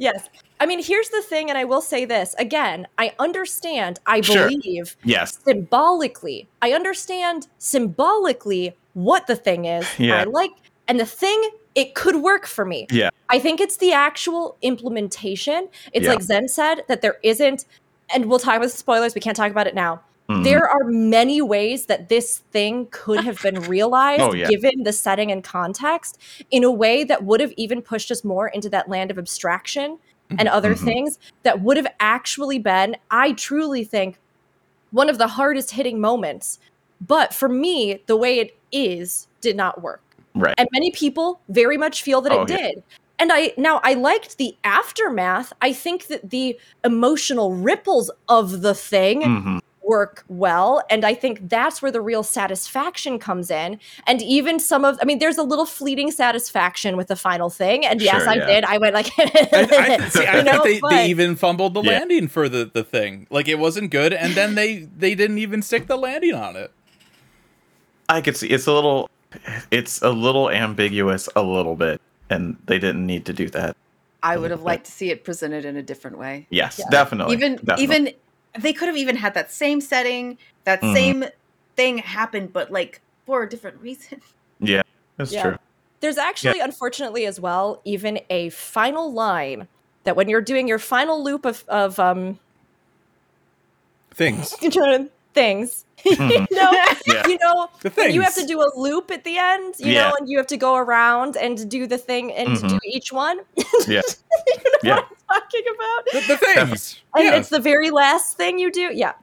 Yes. 0.00 0.28
I 0.60 0.66
mean, 0.66 0.80
here's 0.80 1.08
the 1.08 1.22
thing, 1.22 1.48
and 1.48 1.58
I 1.58 1.64
will 1.64 1.80
say 1.80 2.04
this 2.04 2.32
again. 2.38 2.86
I 2.98 3.14
understand, 3.18 3.98
I 4.06 4.20
Sure. 4.20 4.48
believe 4.48 4.96
Yes. 5.02 5.40
symbolically, 5.44 6.46
I 6.62 6.70
understand 6.72 7.48
symbolically 7.58 8.76
what 8.94 9.26
the 9.26 9.34
thing 9.34 9.64
is. 9.64 9.84
Yeah. 9.98 10.20
I 10.20 10.24
like, 10.24 10.52
and 10.86 11.00
the 11.00 11.04
thing, 11.04 11.50
it 11.74 11.94
could 11.94 12.16
work 12.16 12.46
for 12.46 12.64
me. 12.64 12.86
Yeah. 12.90 13.10
I 13.28 13.38
think 13.38 13.60
it's 13.60 13.76
the 13.76 13.92
actual 13.92 14.56
implementation. 14.62 15.68
It's 15.92 16.04
Yeah. 16.04 16.12
like 16.12 16.22
Zen 16.22 16.48
said, 16.48 16.84
that 16.88 17.02
there 17.02 17.18
isn't, 17.22 17.64
and 18.12 18.26
we'll 18.26 18.38
talk 18.38 18.56
about 18.56 18.70
spoilers, 18.70 19.14
we 19.14 19.20
can't 19.20 19.36
talk 19.36 19.50
about 19.50 19.66
it 19.66 19.74
now. 19.74 20.00
Mhm. 20.28 20.44
There 20.44 20.68
are 20.68 20.84
many 20.84 21.40
ways 21.40 21.86
that 21.86 22.08
this 22.08 22.38
thing 22.52 22.88
could 22.90 23.20
have 23.24 23.40
been 23.42 23.60
realized 23.68 24.22
Oh, 24.22 24.34
yeah. 24.34 24.46
given 24.48 24.82
the 24.82 24.92
setting 24.92 25.30
and 25.32 25.42
context 25.42 26.18
in 26.50 26.64
a 26.64 26.70
way 26.70 27.04
that 27.04 27.24
would 27.24 27.40
have 27.40 27.52
even 27.56 27.80
pushed 27.80 28.10
us 28.10 28.24
more 28.24 28.48
into 28.48 28.68
that 28.70 28.88
land 28.88 29.10
of 29.10 29.18
abstraction 29.18 29.98
and 30.38 30.46
other 30.48 30.74
Mhm. 30.74 30.84
things 30.84 31.18
that 31.42 31.62
would 31.62 31.78
have 31.78 31.86
actually 32.00 32.58
been, 32.58 32.96
I 33.10 33.32
truly 33.32 33.84
think, 33.84 34.18
one 34.90 35.08
of 35.08 35.16
the 35.16 35.28
hardest 35.28 35.70
hitting 35.72 35.98
moments. 36.00 36.58
But 37.00 37.32
for 37.32 37.48
me, 37.48 38.02
the 38.06 38.16
way 38.16 38.38
it 38.38 38.56
is 38.70 39.28
did 39.40 39.56
not 39.56 39.80
work. 39.80 40.02
Right. 40.38 40.54
And 40.58 40.68
many 40.72 40.90
people 40.92 41.40
very 41.48 41.76
much 41.76 42.02
feel 42.02 42.20
that 42.22 42.32
Oh, 42.32 42.42
it 42.42 42.50
yeah. 42.50 42.56
did. 42.56 42.82
And 43.18 43.30
I 43.32 43.52
now 43.56 43.80
I 43.82 43.94
liked 43.94 44.38
the 44.38 44.56
aftermath. 44.64 45.52
I 45.60 45.72
think 45.72 46.06
that 46.06 46.30
the 46.30 46.58
emotional 46.84 47.52
ripples 47.54 48.10
of 48.28 48.62
the 48.62 48.74
thing 48.74 49.22
Mhm. 49.22 49.60
work 49.82 50.22
well 50.28 50.82
and 50.90 51.02
i 51.02 51.14
think 51.14 51.48
that's 51.48 51.80
where 51.80 51.90
the 51.90 52.00
real 52.00 52.22
satisfaction 52.22 53.18
comes 53.18 53.50
in 53.50 53.80
and 54.06 54.20
even 54.20 54.58
some 54.60 54.84
of 54.84 54.98
i 55.00 55.04
mean 55.06 55.18
there's 55.18 55.38
a 55.38 55.42
little 55.42 55.64
fleeting 55.64 56.10
satisfaction 56.10 56.94
with 56.94 57.06
the 57.08 57.16
final 57.16 57.48
thing 57.48 57.86
and 57.86 58.02
yes 58.02 58.20
Sure, 58.20 58.28
i 58.28 58.34
yeah. 58.34 58.46
did 58.46 58.64
i 58.64 58.76
went 58.76 58.92
like 58.94 59.10
I, 59.18 59.24
I, 60.02 60.08
see, 60.10 60.26
I 60.26 60.36
you 60.38 60.42
know, 60.44 60.62
they, 60.62 60.78
but- 60.80 60.90
they 60.90 61.06
even 61.06 61.36
fumbled 61.36 61.72
the 61.72 61.80
Yeah. 61.82 62.00
landing 62.00 62.28
for 62.28 62.50
the, 62.50 62.70
the 62.70 62.84
thing. 62.84 63.26
Like 63.30 63.48
it 63.48 63.58
wasn't 63.58 63.90
good, 63.90 64.12
and 64.12 64.34
then 64.34 64.54
they 64.56 64.86
they 64.98 65.14
didn't 65.14 65.38
even 65.38 65.62
stick 65.62 65.86
the 65.86 65.96
landing 65.96 66.34
on 66.34 66.54
it. 66.54 66.70
I 68.10 68.20
could 68.20 68.36
see 68.36 68.48
it's 68.48 68.66
a 68.66 68.72
little, 68.74 69.08
it's 69.70 70.02
a 70.02 70.10
little 70.10 70.50
ambiguous, 70.50 71.28
a 71.36 71.42
little 71.42 71.76
bit, 71.76 72.00
and 72.30 72.56
they 72.66 72.78
didn't 72.78 73.06
need 73.06 73.26
to 73.26 73.32
do 73.32 73.48
that. 73.50 73.76
I 74.22 74.36
would 74.36 74.50
have 74.50 74.62
liked 74.62 74.86
to 74.86 74.92
see 74.92 75.10
it 75.10 75.24
presented 75.24 75.64
in 75.64 75.76
a 75.76 75.82
different 75.82 76.18
way. 76.18 76.46
Yes, 76.50 76.78
Yeah. 76.78 76.90
definitely. 76.90 77.34
even 77.36 77.56
definitely. 77.56 77.84
even 77.84 78.10
they 78.58 78.72
could 78.72 78.88
have 78.88 78.96
even 78.96 79.16
had 79.16 79.34
that 79.34 79.52
same 79.52 79.80
setting, 79.80 80.38
that 80.64 80.80
Mhm. 80.82 80.92
same 80.92 81.24
thing 81.76 81.98
happen, 81.98 82.48
but 82.48 82.72
like 82.72 83.00
for 83.26 83.42
a 83.44 83.48
different 83.48 83.80
reason. 83.80 84.20
yeah, 84.60 84.82
that's 85.16 85.32
Yeah. 85.32 85.42
true. 85.42 85.56
there's 86.00 86.16
actually 86.18 86.60
unfortunately 86.60 87.26
as 87.26 87.40
well 87.40 87.82
even 87.84 88.20
a 88.30 88.50
final 88.50 89.12
line 89.12 89.66
that 90.04 90.14
when 90.14 90.28
you're 90.28 90.40
doing 90.40 90.68
your 90.68 90.78
final 90.78 91.24
loop 91.24 91.44
of, 91.44 91.64
of 91.68 91.98
um 91.98 92.38
Things. 94.14 94.54
things 95.40 95.84
Mhm. 96.04 96.30
you 96.50 96.56
know 96.60 96.72
Yeah. 97.06 97.26
you 97.30 97.38
know 97.44 97.56
you 98.14 98.20
have 98.26 98.34
to 98.42 98.46
do 98.52 98.56
a 98.60 98.70
loop 98.84 99.10
at 99.16 99.22
the 99.24 99.36
end 99.52 99.74
you 99.78 99.92
Yeah. 99.92 100.00
know 100.02 100.12
and 100.18 100.28
you 100.30 100.36
have 100.40 100.46
to 100.54 100.56
go 100.56 100.72
around 100.84 101.36
and 101.44 101.54
do 101.76 101.86
the 101.94 101.98
thing 102.08 102.32
and 102.40 102.50
Mhm. 102.56 102.68
do 102.74 102.78
each 102.96 103.12
one 103.12 103.38
Yeah, 103.96 104.02
you 104.46 104.56
know 104.72 104.78
Yeah. 104.90 104.94
what 104.96 105.06
i'm 105.30 105.40
talking 105.40 105.66
about 105.76 106.00
The, 106.14 106.20
the 106.32 106.36
things. 106.46 107.02
and 107.16 107.24
Yeah. 107.24 107.36
it's 107.38 107.50
the 107.56 107.62
very 107.72 107.90
last 107.90 108.36
thing 108.36 108.58
you 108.64 108.70
do 108.70 108.86
yeah 109.04 109.14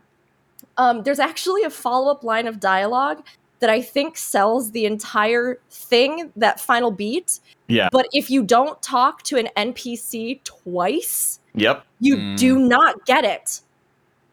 um, 0.78 1.04
there's 1.04 1.20
actually 1.20 1.64
a 1.64 1.70
follow-up 1.70 2.22
line 2.32 2.48
of 2.48 2.60
dialogue 2.60 3.20
that 3.62 3.70
I 3.70 3.82
think 3.82 4.18
sells 4.18 4.72
the 4.72 4.84
entire 4.86 5.60
thing, 5.72 6.32
that 6.36 6.60
final 6.60 6.92
beat. 6.92 7.40
Yeah. 7.70 7.88
But 7.94 8.08
if 8.12 8.30
you 8.30 8.44
don't 8.44 8.80
talk 8.82 9.24
to 9.30 9.38
an 9.38 9.48
NPC 9.56 10.42
twice, 10.44 11.40
Yep. 11.56 11.86
you 12.02 12.18
Mm. 12.18 12.38
do 12.38 12.60
not 12.60 13.06
get 13.06 13.24
it. 13.24 13.62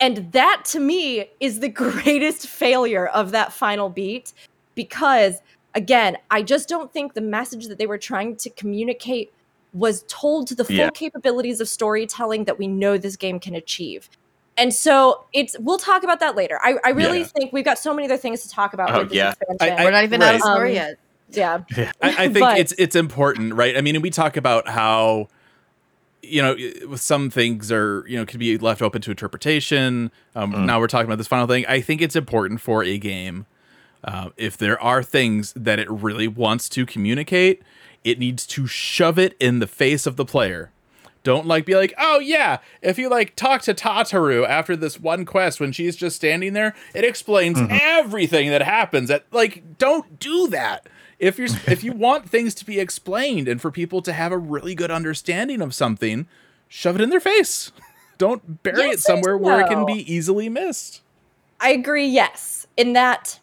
And 0.03 0.33
that 0.33 0.65
to 0.67 0.81
me 0.81 1.31
is 1.41 1.61
the 1.61 1.69
greatest 1.85 2.47
failure 2.47 3.07
of 3.07 3.31
that 3.31 3.53
final 3.53 3.89
beat 3.89 4.33
because, 4.75 5.41
again, 5.75 6.19
I 6.31 6.43
just 6.43 6.69
don't 6.69 6.93
think 6.93 7.15
the 7.15 7.21
message 7.21 7.69
that 7.69 7.79
they 7.79 7.87
were 7.87 7.99
trying 7.99 8.37
to 8.37 8.51
communicate 8.51 9.33
was 9.73 10.05
told 10.09 10.49
to 10.49 10.55
the 10.55 10.65
full 10.65 10.75
Yeah. 10.77 10.91
capabilities 10.91 11.61
of 11.61 11.69
storytelling 11.69 12.45
that 12.45 12.59
we 12.59 12.67
know 12.67 12.99
this 12.99 13.17
game 13.17 13.41
can 13.41 13.55
achieve. 13.55 14.11
And 14.59 14.75
so 14.75 15.25
it's 15.33 15.57
we'll 15.61 15.79
talk 15.79 16.03
about 16.03 16.21
that 16.21 16.37
later. 16.37 16.59
I, 16.63 16.77
I 16.85 16.91
really 16.91 17.21
Yeah. 17.21 17.25
think 17.25 17.53
we've 17.55 17.65
got 17.65 17.79
so 17.79 17.95
many 17.95 18.07
other 18.07 18.19
things 18.19 18.43
to 18.43 18.51
talk 18.51 18.75
about. 18.75 18.91
Oh, 18.91 18.99
with 18.99 19.09
this 19.09 19.17
yeah. 19.17 19.33
expansion. 19.51 19.79
I- 19.79 19.85
We're 19.85 19.91
not 19.93 20.05
even 20.05 20.21
out 20.21 20.35
of 20.35 20.43
story 20.43 20.79
Um, 20.79 20.89
yet. 20.89 20.99
yeah. 21.31 21.59
I, 22.03 22.09
I 22.11 22.29
think 22.29 22.41
But- 22.41 22.59
it's 22.59 22.73
it's 22.77 22.95
important, 22.97 23.55
right? 23.55 23.77
I 23.79 23.81
mean, 23.81 24.03
we 24.03 24.11
talk 24.11 24.37
about 24.37 24.69
how 24.69 25.29
you 26.23 26.41
know 26.41 26.57
with 26.89 27.01
some 27.01 27.31
things 27.31 27.71
are 27.73 28.05
you 28.07 28.17
know 28.17 28.25
could 28.25 28.41
be 28.41 28.57
left 28.59 28.81
open 28.83 29.03
to 29.03 29.11
interpretation. 29.11 30.11
Um, 30.35 30.53
Mm. 30.53 30.67
Now 30.67 30.79
we're 30.81 30.87
talking 30.87 31.07
about 31.07 31.19
this 31.19 31.27
final 31.27 31.47
thing. 31.47 31.67
I 31.67 31.81
think 31.81 32.01
it's 32.01 32.17
important 32.17 32.61
for 32.61 32.85
a 32.85 32.97
game 32.99 33.47
uh, 34.05 34.31
if 34.37 34.57
there 34.57 34.81
are 34.81 35.03
things 35.03 35.53
that 35.55 35.79
it 35.79 35.89
really 35.91 36.29
wants 36.29 36.69
to 36.71 36.85
communicate, 36.87 37.63
it 38.05 38.19
needs 38.19 38.47
to 38.49 38.67
shove 38.67 39.19
it 39.19 39.37
in 39.39 39.59
the 39.61 39.67
face 39.67 40.07
of 40.07 40.17
the 40.17 40.25
player. 40.25 40.71
Don't 41.25 41.47
like 41.47 41.65
be 41.65 41.77
like, 41.77 41.95
oh 41.99 42.19
yeah, 42.19 42.59
if 42.83 42.99
you 42.99 43.09
like 43.09 43.37
talk 43.37 43.63
to 43.63 43.75
Tataru 43.75 44.45
after 44.45 44.75
this 44.75 44.99
one 44.99 45.25
quest 45.25 45.61
when 45.61 45.71
she's 45.71 45.95
just 45.95 46.17
standing 46.17 46.53
there, 46.53 46.75
it 46.95 47.05
explains 47.05 47.61
everything 47.71 48.51
that 48.51 48.63
happens. 48.63 49.09
At 49.09 49.25
like, 49.31 49.79
don't 49.79 50.19
do 50.19 50.49
that. 50.49 50.87
If 51.23 51.39
you're 51.39 51.49
if 51.67 51.83
you 51.83 51.93
want 51.93 52.29
things 52.29 52.53
to 52.57 52.67
be 52.67 52.79
explained 52.79 53.49
and 53.49 53.61
for 53.63 53.71
people 53.71 54.03
to 54.03 54.13
have 54.13 54.33
a 54.33 54.37
really 54.39 54.75
good 54.75 54.91
understanding 54.91 55.63
of 55.63 55.75
something, 55.75 56.27
shove 56.69 56.97
it 56.97 57.01
in 57.01 57.09
their 57.11 57.21
face. 57.21 57.73
Don't 58.19 58.63
bury 58.63 58.77
it 58.79 58.85
Yes 58.87 58.93
and 58.95 59.01
somewhere 59.03 59.39
where 59.39 59.61
it 59.63 59.69
can 59.69 59.87
be 59.87 60.13
easily 60.13 60.49
missed. 60.49 61.01
I 61.61 61.71
agree, 61.71 62.07
yes. 62.07 62.67
In 62.77 62.93
that 62.93 63.39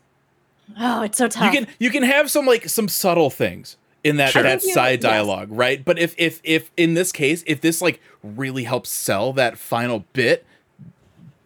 Oh, 0.80 1.02
it's 1.02 1.18
so 1.18 1.28
tough. 1.28 1.52
You 1.52 1.60
can 1.66 1.74
you 1.80 1.90
can 1.90 2.04
have 2.04 2.30
some 2.30 2.46
like 2.46 2.70
some 2.70 2.88
subtle 2.88 3.30
things 3.30 3.78
in 4.04 4.18
that 4.18 4.32
Sure. 4.34 4.44
that 4.44 4.50
I 4.52 4.58
think 4.58 4.68
you- 4.68 4.74
side 4.74 5.02
yes. 5.02 5.12
dialogue, 5.12 5.48
right? 5.52 5.84
But 5.84 5.98
if 5.98 6.14
if 6.18 6.42
if 6.44 6.70
in 6.78 6.94
this 6.94 7.12
case, 7.12 7.44
if 7.48 7.62
this 7.62 7.82
like 7.82 8.00
really 8.22 8.66
helps 8.66 8.90
sell 8.90 9.34
that 9.34 9.58
final 9.58 10.06
bit, 10.14 10.46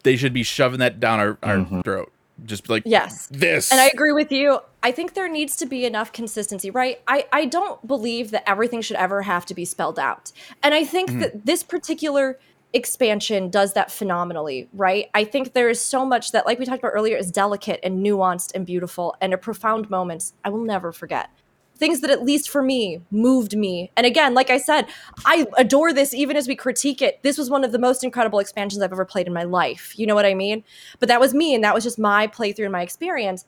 they 0.03 0.18
should 0.18 0.34
be 0.34 0.43
shoving 0.43 0.80
that 0.80 0.99
down 0.99 1.19
our, 1.19 1.38
our 1.43 1.57
Mhm. 1.57 1.84
throat. 1.84 2.11
Just 2.45 2.68
like 2.69 2.84
Yes. 2.85 3.27
this. 3.31 3.72
And 3.72 3.80
I 3.80 3.88
agree 3.88 4.11
with 4.11 4.31
you. 4.31 4.60
I 4.85 4.91
think 4.91 5.14
there 5.14 5.30
needs 5.30 5.55
to 5.57 5.65
be 5.65 5.85
enough 5.85 6.11
consistency, 6.11 6.69
right? 6.69 6.99
I, 7.07 7.26
I 7.31 7.45
don't 7.45 7.85
believe 7.88 8.31
that 8.31 8.47
everything 8.47 8.81
should 8.81 8.97
ever 8.97 9.22
have 9.22 9.45
to 9.47 9.53
be 9.53 9.64
spelled 9.64 9.97
out. 9.97 10.34
And 10.61 10.73
I 10.73 10.84
think 10.84 11.10
Mhm. 11.10 11.19
that 11.22 11.45
this 11.45 11.64
particular 11.64 12.38
expansion 12.73 13.49
does 13.49 13.73
that 13.73 13.91
phenomenally, 13.91 14.68
right? 14.73 15.10
I 15.14 15.23
think 15.23 15.53
there 15.53 15.69
is 15.69 15.80
so 15.80 16.05
much 16.05 16.31
that, 16.34 16.45
like 16.45 16.60
we 16.60 16.65
talked 16.65 16.80
about 16.80 16.89
earlier, 16.93 17.15
is 17.15 17.31
delicate 17.31 17.80
and 17.81 18.05
nuanced 18.05 18.51
and 18.53 18.65
beautiful 18.65 19.15
and 19.22 19.34
are 19.34 19.38
profound 19.38 19.89
moments 19.89 20.34
I 20.43 20.49
will 20.49 20.64
never 20.65 20.91
forget. 20.91 21.30
Things 21.76 22.01
that, 22.01 22.10
at 22.11 22.23
least 22.23 22.49
for 22.49 22.61
me, 22.61 23.01
moved 23.10 23.55
me. 23.57 23.91
And 23.95 24.05
again, 24.05 24.34
like 24.34 24.49
I 24.49 24.57
said, 24.57 24.88
I 25.26 25.47
adore 25.57 25.91
this 25.93 26.14
even 26.14 26.35
as 26.35 26.47
we 26.47 26.55
critique 26.55 27.01
it. 27.01 27.22
This 27.23 27.38
was 27.38 27.49
one 27.49 27.64
of 27.64 27.72
the 27.72 27.80
most 27.80 28.03
incredible 28.03 28.39
expansions 28.39 28.81
I've 28.81 28.91
ever 28.91 29.05
played 29.05 29.27
in 29.27 29.34
my 29.34 29.43
life. 29.43 29.97
You 29.97 30.05
know 30.05 30.15
what 30.15 30.26
I 30.26 30.34
mean? 30.34 30.64
But 30.99 31.10
that 31.10 31.19
was 31.19 31.34
me, 31.34 31.55
and 31.55 31.64
that 31.64 31.73
was 31.73 31.84
just 31.84 31.97
my 31.97 32.27
playthrough 32.27 32.65
and 32.65 32.72
my 32.72 32.81
experience. 32.81 33.45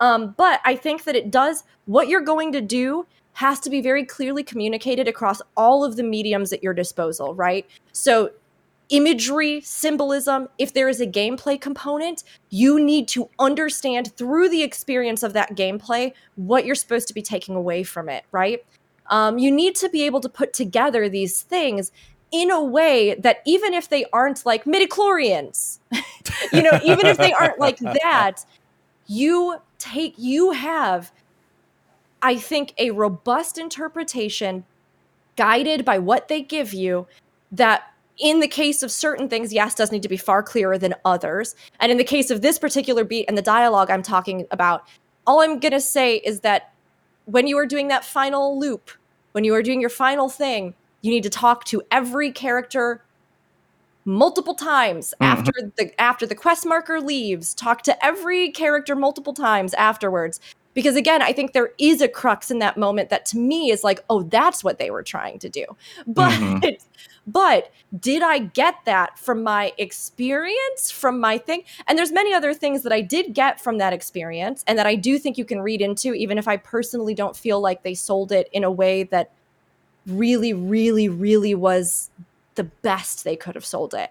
Um, 0.00 0.34
but 0.36 0.60
I 0.64 0.76
think 0.76 1.04
that 1.04 1.16
it 1.16 1.30
does 1.30 1.64
what 1.86 2.08
you're 2.08 2.20
going 2.20 2.52
to 2.52 2.60
do 2.60 3.06
has 3.34 3.60
to 3.60 3.70
be 3.70 3.80
very 3.80 4.04
clearly 4.04 4.42
communicated 4.42 5.06
across 5.06 5.42
all 5.56 5.84
of 5.84 5.96
the 5.96 6.02
mediums 6.02 6.52
at 6.52 6.62
your 6.62 6.72
disposal, 6.72 7.34
right? 7.34 7.66
So, 7.92 8.30
imagery, 8.88 9.60
symbolism, 9.62 10.48
if 10.58 10.72
there 10.72 10.88
is 10.88 11.00
a 11.00 11.06
gameplay 11.06 11.60
component, 11.60 12.24
you 12.50 12.78
need 12.80 13.08
to 13.08 13.28
understand 13.38 14.16
through 14.16 14.48
the 14.48 14.62
experience 14.62 15.22
of 15.22 15.32
that 15.32 15.56
gameplay 15.56 16.12
what 16.36 16.64
you're 16.64 16.74
supposed 16.74 17.08
to 17.08 17.14
be 17.14 17.20
taking 17.20 17.56
away 17.56 17.82
from 17.82 18.08
it, 18.08 18.24
right? 18.32 18.64
Um, 19.10 19.38
you 19.38 19.50
need 19.50 19.74
to 19.76 19.88
be 19.88 20.04
able 20.04 20.20
to 20.20 20.28
put 20.28 20.52
together 20.52 21.08
these 21.08 21.42
things 21.42 21.92
in 22.32 22.50
a 22.50 22.62
way 22.62 23.14
that 23.16 23.38
even 23.44 23.74
if 23.74 23.88
they 23.88 24.04
aren't 24.12 24.46
like 24.46 24.64
midichlorians, 24.64 25.78
you 26.52 26.62
know, 26.62 26.78
even 26.84 27.06
if 27.06 27.16
they 27.16 27.32
aren't 27.32 27.58
like 27.58 27.78
that, 28.02 28.44
you 29.06 29.56
take 29.78 30.14
you 30.16 30.52
have 30.52 31.12
i 32.22 32.36
think 32.36 32.72
a 32.78 32.90
robust 32.90 33.58
interpretation 33.58 34.64
guided 35.36 35.84
by 35.84 35.98
what 35.98 36.28
they 36.28 36.40
give 36.40 36.72
you 36.72 37.06
that 37.52 37.92
in 38.18 38.40
the 38.40 38.48
case 38.48 38.82
of 38.82 38.90
certain 38.90 39.28
things 39.28 39.52
yes 39.52 39.74
does 39.74 39.92
need 39.92 40.02
to 40.02 40.08
be 40.08 40.16
far 40.16 40.42
clearer 40.42 40.78
than 40.78 40.94
others. 41.04 41.54
And 41.80 41.92
in 41.92 41.98
the 41.98 42.04
case 42.04 42.30
of 42.30 42.40
this 42.40 42.58
particular 42.58 43.04
beat 43.04 43.26
and 43.28 43.36
the 43.36 43.42
dialogue 43.42 43.90
i'm 43.90 44.02
talking 44.02 44.46
about 44.50 44.88
all 45.26 45.40
i'm 45.40 45.58
going 45.58 45.72
to 45.72 45.80
say 45.80 46.16
is 46.16 46.40
that 46.40 46.72
when 47.26 47.46
you 47.46 47.58
are 47.58 47.66
doing 47.66 47.88
that 47.88 48.04
final 48.04 48.58
loop 48.58 48.90
when 49.32 49.44
you 49.44 49.54
are 49.54 49.62
doing 49.62 49.80
your 49.80 49.90
final 49.90 50.28
thing 50.28 50.74
you 51.02 51.10
need 51.10 51.22
to 51.22 51.30
talk 51.30 51.64
to 51.64 51.82
every 51.90 52.32
character 52.32 53.02
multiple 54.06 54.54
times 54.54 55.12
Mhm. 55.20 55.26
after 55.26 55.52
the 55.76 56.00
after 56.00 56.26
the 56.26 56.34
quest 56.34 56.64
marker 56.64 57.00
leaves 57.00 57.52
talk 57.54 57.82
to 57.82 58.04
every 58.04 58.50
character 58.52 58.94
multiple 58.96 59.34
times 59.34 59.74
afterwards 59.74 60.40
because 60.74 60.94
again 60.94 61.22
i 61.22 61.32
think 61.32 61.52
there 61.52 61.72
is 61.78 62.00
a 62.00 62.06
crux 62.08 62.50
in 62.50 62.60
that 62.60 62.76
moment 62.76 63.10
that 63.10 63.26
to 63.26 63.36
me 63.36 63.70
is 63.70 63.82
like 63.82 64.04
oh 64.08 64.22
that's 64.22 64.62
what 64.62 64.78
they 64.78 64.90
were 64.92 65.02
trying 65.02 65.40
to 65.40 65.48
do 65.48 65.64
but 66.06 66.30
Mhm. 66.30 66.78
but 67.26 67.72
did 67.98 68.22
i 68.22 68.38
get 68.38 68.76
that 68.84 69.18
from 69.18 69.42
my 69.42 69.72
experience 69.76 70.90
from 70.92 71.18
my 71.18 71.36
thing 71.36 71.64
and 71.88 71.98
there's 71.98 72.12
many 72.12 72.32
other 72.32 72.54
things 72.54 72.84
that 72.84 72.92
i 72.92 73.00
did 73.00 73.34
get 73.34 73.60
from 73.60 73.78
that 73.78 73.92
experience 73.92 74.62
and 74.68 74.78
that 74.78 74.86
i 74.86 74.94
do 74.94 75.18
think 75.18 75.36
you 75.36 75.44
can 75.44 75.60
read 75.60 75.80
into 75.82 76.14
even 76.14 76.38
if 76.38 76.46
i 76.46 76.56
personally 76.56 77.14
don't 77.14 77.36
feel 77.36 77.60
like 77.60 77.82
they 77.82 77.94
sold 77.94 78.30
it 78.30 78.48
in 78.52 78.62
a 78.62 78.70
way 78.70 79.02
that 79.02 79.32
really 80.06 80.52
really 80.52 81.08
really 81.08 81.54
was 81.56 82.10
the 82.56 82.64
best 82.64 83.24
they 83.24 83.36
could 83.36 83.54
have 83.54 83.64
sold 83.64 83.94
it 83.94 84.10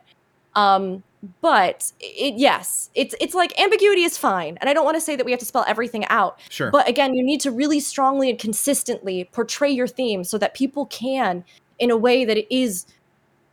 um 0.56 1.04
but 1.42 1.92
it 2.00 2.36
yes 2.38 2.90
it's 2.94 3.16
it's 3.20 3.34
like 3.34 3.60
ambiguity 3.60 4.04
is 4.04 4.18
fine 4.18 4.58
and 4.62 4.70
i 4.70 4.74
don't 4.74 4.86
want 4.86 4.96
to 4.96 5.02
say 5.02 5.16
that 5.16 5.26
we 5.26 5.32
have 5.32 5.40
to 5.40 5.46
spell 5.46 5.66
everything 5.68 6.06
out 6.06 6.40
sure. 6.50 6.70
but 6.72 6.88
again, 6.88 7.16
you 7.16 7.24
need 7.24 7.42
to 7.42 7.52
really 7.52 7.80
strongly 7.80 8.30
and 8.30 8.38
consistently 8.40 9.28
portray 9.32 9.70
your 9.72 9.88
theme 9.88 10.24
so 10.24 10.38
that 10.38 10.54
people 10.54 10.86
can, 10.86 11.44
in 11.80 11.90
a 11.90 11.98
way 11.98 12.24
that 12.26 12.38
it 12.38 12.48
is 12.56 12.86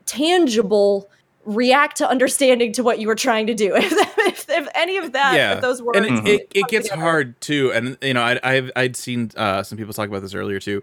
tangible, 0.07 1.09
react 1.45 1.97
to 1.97 2.09
understanding 2.09 2.73
to 2.73 2.83
what 2.83 2.99
you 2.99 3.07
were 3.07 3.15
trying 3.15 3.47
to 3.47 3.55
do. 3.55 3.75
If, 4.25 4.49
if, 4.49 4.51
if 4.51 4.69
any 4.75 4.97
of 4.97 5.13
that, 5.13 5.35
Yeah. 5.35 5.55
those 5.61 5.83
words, 5.83 5.99
and 5.99 6.07
it, 6.07 6.11
Mhm. 6.11 6.27
it, 6.27 6.49
it 6.55 6.69
gets 6.69 6.89
together. 6.89 7.03
hard 7.03 7.41
too 7.41 7.73
and 7.73 7.99
you 8.01 8.15
know 8.15 8.23
I, 8.23 8.39
i've 8.43 8.71
i'd 8.77 8.97
seen 8.97 9.31
uh, 9.37 9.63
some 9.63 9.77
people 9.77 9.93
talk 9.93 10.09
about 10.09 10.23
this 10.23 10.33
earlier 10.35 10.59
too 10.61 10.83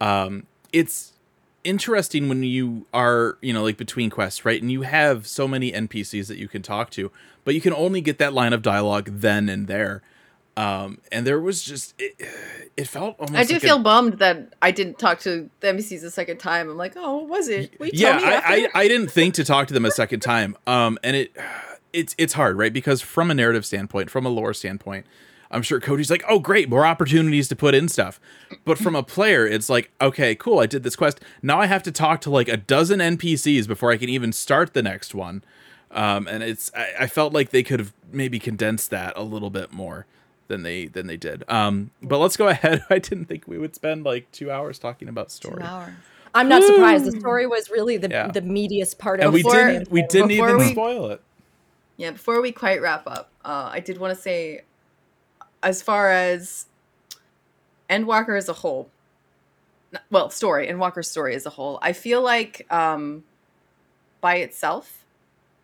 um 0.00 0.46
it's 0.72 1.12
interesting 1.64 2.28
when 2.28 2.42
you 2.42 2.86
are 2.92 3.38
you 3.40 3.52
know 3.52 3.62
like 3.62 3.76
between 3.76 4.10
quests 4.10 4.44
right 4.44 4.60
and 4.60 4.70
you 4.70 4.82
have 4.82 5.26
so 5.26 5.48
many 5.48 5.72
npcs 5.72 6.28
that 6.28 6.36
you 6.36 6.46
can 6.46 6.62
talk 6.62 6.90
to 6.90 7.10
but 7.44 7.54
you 7.54 7.60
can 7.60 7.72
only 7.72 8.00
get 8.00 8.18
that 8.18 8.32
line 8.32 8.52
of 8.52 8.62
dialogue 8.62 9.08
then 9.10 9.48
and 9.48 9.66
there 9.66 10.02
um 10.56 10.98
and 11.10 11.26
there 11.26 11.40
was 11.40 11.62
just 11.62 11.94
it, 11.98 12.14
it 12.76 12.86
felt 12.86 13.16
almost 13.18 13.38
I 13.38 13.44
do 13.44 13.54
like 13.54 13.62
feel 13.62 13.76
a, 13.76 13.82
bummed 13.82 14.18
that 14.18 14.52
I 14.60 14.70
didn't 14.70 14.98
talk 14.98 15.20
to 15.20 15.48
the 15.60 15.66
NPCs 15.68 16.04
a 16.04 16.10
second 16.10 16.38
time. 16.38 16.68
I'm 16.70 16.76
like, 16.76 16.94
oh, 16.96 17.18
what 17.18 17.28
was 17.28 17.48
it? 17.48 17.74
Yeah 17.80 18.18
tell 18.18 18.20
me 18.20 18.34
after? 18.34 18.52
I, 18.52 18.54
I 18.56 18.68
i 18.82 18.88
didn't 18.88 19.10
think 19.10 19.34
to 19.34 19.44
talk 19.44 19.68
to 19.68 19.74
them 19.74 19.84
a 19.84 19.90
second 19.90 20.20
time 20.20 20.56
um 20.66 20.98
and 21.02 21.16
it 21.16 21.36
it's 21.92 22.14
it's 22.18 22.34
hard 22.34 22.56
right 22.56 22.72
because 22.72 23.00
from 23.00 23.30
a 23.30 23.34
narrative 23.34 23.64
standpoint 23.64 24.10
from 24.10 24.26
a 24.26 24.28
lore 24.28 24.54
standpoint 24.54 25.06
i'm 25.54 25.62
sure 25.62 25.80
cody's 25.80 26.10
like 26.10 26.22
oh 26.28 26.38
great 26.38 26.68
more 26.68 26.84
opportunities 26.84 27.48
to 27.48 27.56
put 27.56 27.74
in 27.74 27.88
stuff. 27.88 28.20
But 28.64 28.76
from 28.78 28.94
a 28.94 29.02
player 29.02 29.46
it's 29.46 29.68
like 29.70 29.90
okay 30.00 30.34
cool 30.34 30.58
i 30.58 30.66
did 30.66 30.82
this 30.82 30.96
quest. 30.96 31.20
Now 31.42 31.60
i 31.60 31.66
have 31.66 31.82
to 31.84 31.92
talk 31.92 32.20
to 32.22 32.30
like 32.30 32.48
a 32.48 32.56
dozen 32.56 32.98
npcs 33.00 33.66
before 33.66 33.90
i 33.92 33.96
can 33.96 34.08
even 34.08 34.32
start 34.32 34.74
the 34.74 34.82
next 34.82 35.14
one. 35.14 35.42
Um 35.90 36.26
and 36.28 36.42
it's 36.42 36.70
i, 36.76 37.04
I 37.04 37.06
felt 37.06 37.32
like 37.32 37.50
they 37.50 37.62
could 37.62 37.80
have 37.80 37.92
maybe 38.12 38.38
condensed 38.38 38.90
that 38.90 39.12
a 39.16 39.22
little 39.22 39.50
bit 39.50 39.72
more 39.72 40.06
than 40.48 40.62
they 40.62 40.86
than 40.86 41.06
they 41.06 41.16
did. 41.16 41.44
Um 41.48 41.90
but 42.02 42.18
let's 42.18 42.36
go 42.36 42.48
ahead. 42.54 42.84
I 42.90 42.98
didn't 42.98 43.26
think 43.26 43.44
we 43.46 43.56
would 43.58 43.74
spend 43.74 44.04
like 44.04 44.30
two 44.32 44.50
hours 44.50 44.78
talking 44.78 45.08
about 45.08 45.28
Two 45.28 45.34
story. 45.48 45.62
hours. 45.62 45.92
I'm 46.36 46.48
not 46.48 46.64
surprised. 46.64 47.04
The 47.04 47.12
story 47.20 47.46
was 47.46 47.70
really 47.70 47.96
the, 47.96 48.08
Yeah. 48.10 48.26
the 48.28 48.42
meatiest 48.42 48.98
part 48.98 49.20
and 49.20 49.28
of 49.28 49.34
we 49.34 49.42
Before- 49.44 49.54
didn't 49.68 49.90
we 49.90 50.02
didn't 50.02 50.32
even 50.32 50.56
we- 50.58 50.72
spoil 50.72 51.10
it. 51.12 51.22
Yeah, 51.96 52.10
before 52.10 52.42
we 52.42 52.50
quite 52.50 52.82
wrap 52.82 53.06
up, 53.06 53.30
uh, 53.44 53.70
I 53.72 53.78
did 53.78 53.98
want 53.98 54.12
to 54.16 54.20
say, 54.20 54.62
as 55.64 55.82
far 55.82 56.10
as 56.10 56.66
Endwalker 57.90 58.36
as 58.36 58.48
a 58.48 58.52
whole, 58.52 58.90
well, 60.10 60.30
story, 60.30 60.68
Endwalker's 60.68 61.10
story 61.10 61.34
as 61.34 61.46
a 61.46 61.50
whole, 61.50 61.78
I 61.82 61.92
feel 61.92 62.22
like 62.22 62.66
um, 62.70 63.24
by 64.20 64.36
itself, 64.36 65.04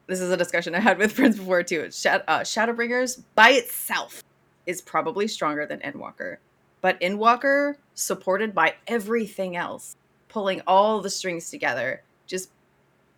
this 0.06 0.20
is 0.20 0.30
a 0.30 0.36
discussion 0.36 0.74
I 0.74 0.80
had 0.80 0.98
with 0.98 1.12
friends 1.12 1.36
before 1.36 1.62
too. 1.62 1.82
Uh, 1.82 2.40
Shadowbringers 2.40 3.22
by 3.34 3.50
itself 3.50 4.24
is 4.66 4.80
probably 4.80 5.28
stronger 5.28 5.66
than 5.66 5.80
Endwalker. 5.80 6.38
But 6.80 6.98
Endwalker, 7.00 7.76
supported 7.94 8.54
by 8.54 8.74
everything 8.86 9.54
else, 9.54 9.96
pulling 10.28 10.62
all 10.66 11.02
the 11.02 11.10
strings 11.10 11.50
together, 11.50 12.02
just 12.26 12.50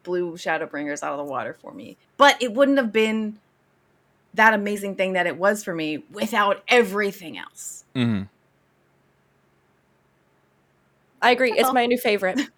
blew 0.03 0.33
Shadowbringers 0.33 1.05
out 1.05 1.13
of 1.13 1.19
the 1.19 1.31
water 1.31 1.55
for 1.55 1.73
me. 1.73 1.97
But 2.17 2.43
it 2.43 2.53
wouldn't 2.53 2.79
have 2.79 2.93
been 2.93 3.39
that 4.35 4.55
amazing 4.55 4.97
thing 4.97 5.13
that 5.15 5.27
it 5.27 5.37
was 5.37 5.63
for 5.63 5.75
me 5.75 6.05
without 6.11 6.63
everything 6.69 7.39
else. 7.39 7.85
Mm-hmm. 7.95 8.23
I 11.21 11.31
agree. 11.31 11.53
It's 11.53 11.73
my 11.73 11.87
new 11.87 11.99
favorite. 11.99 12.41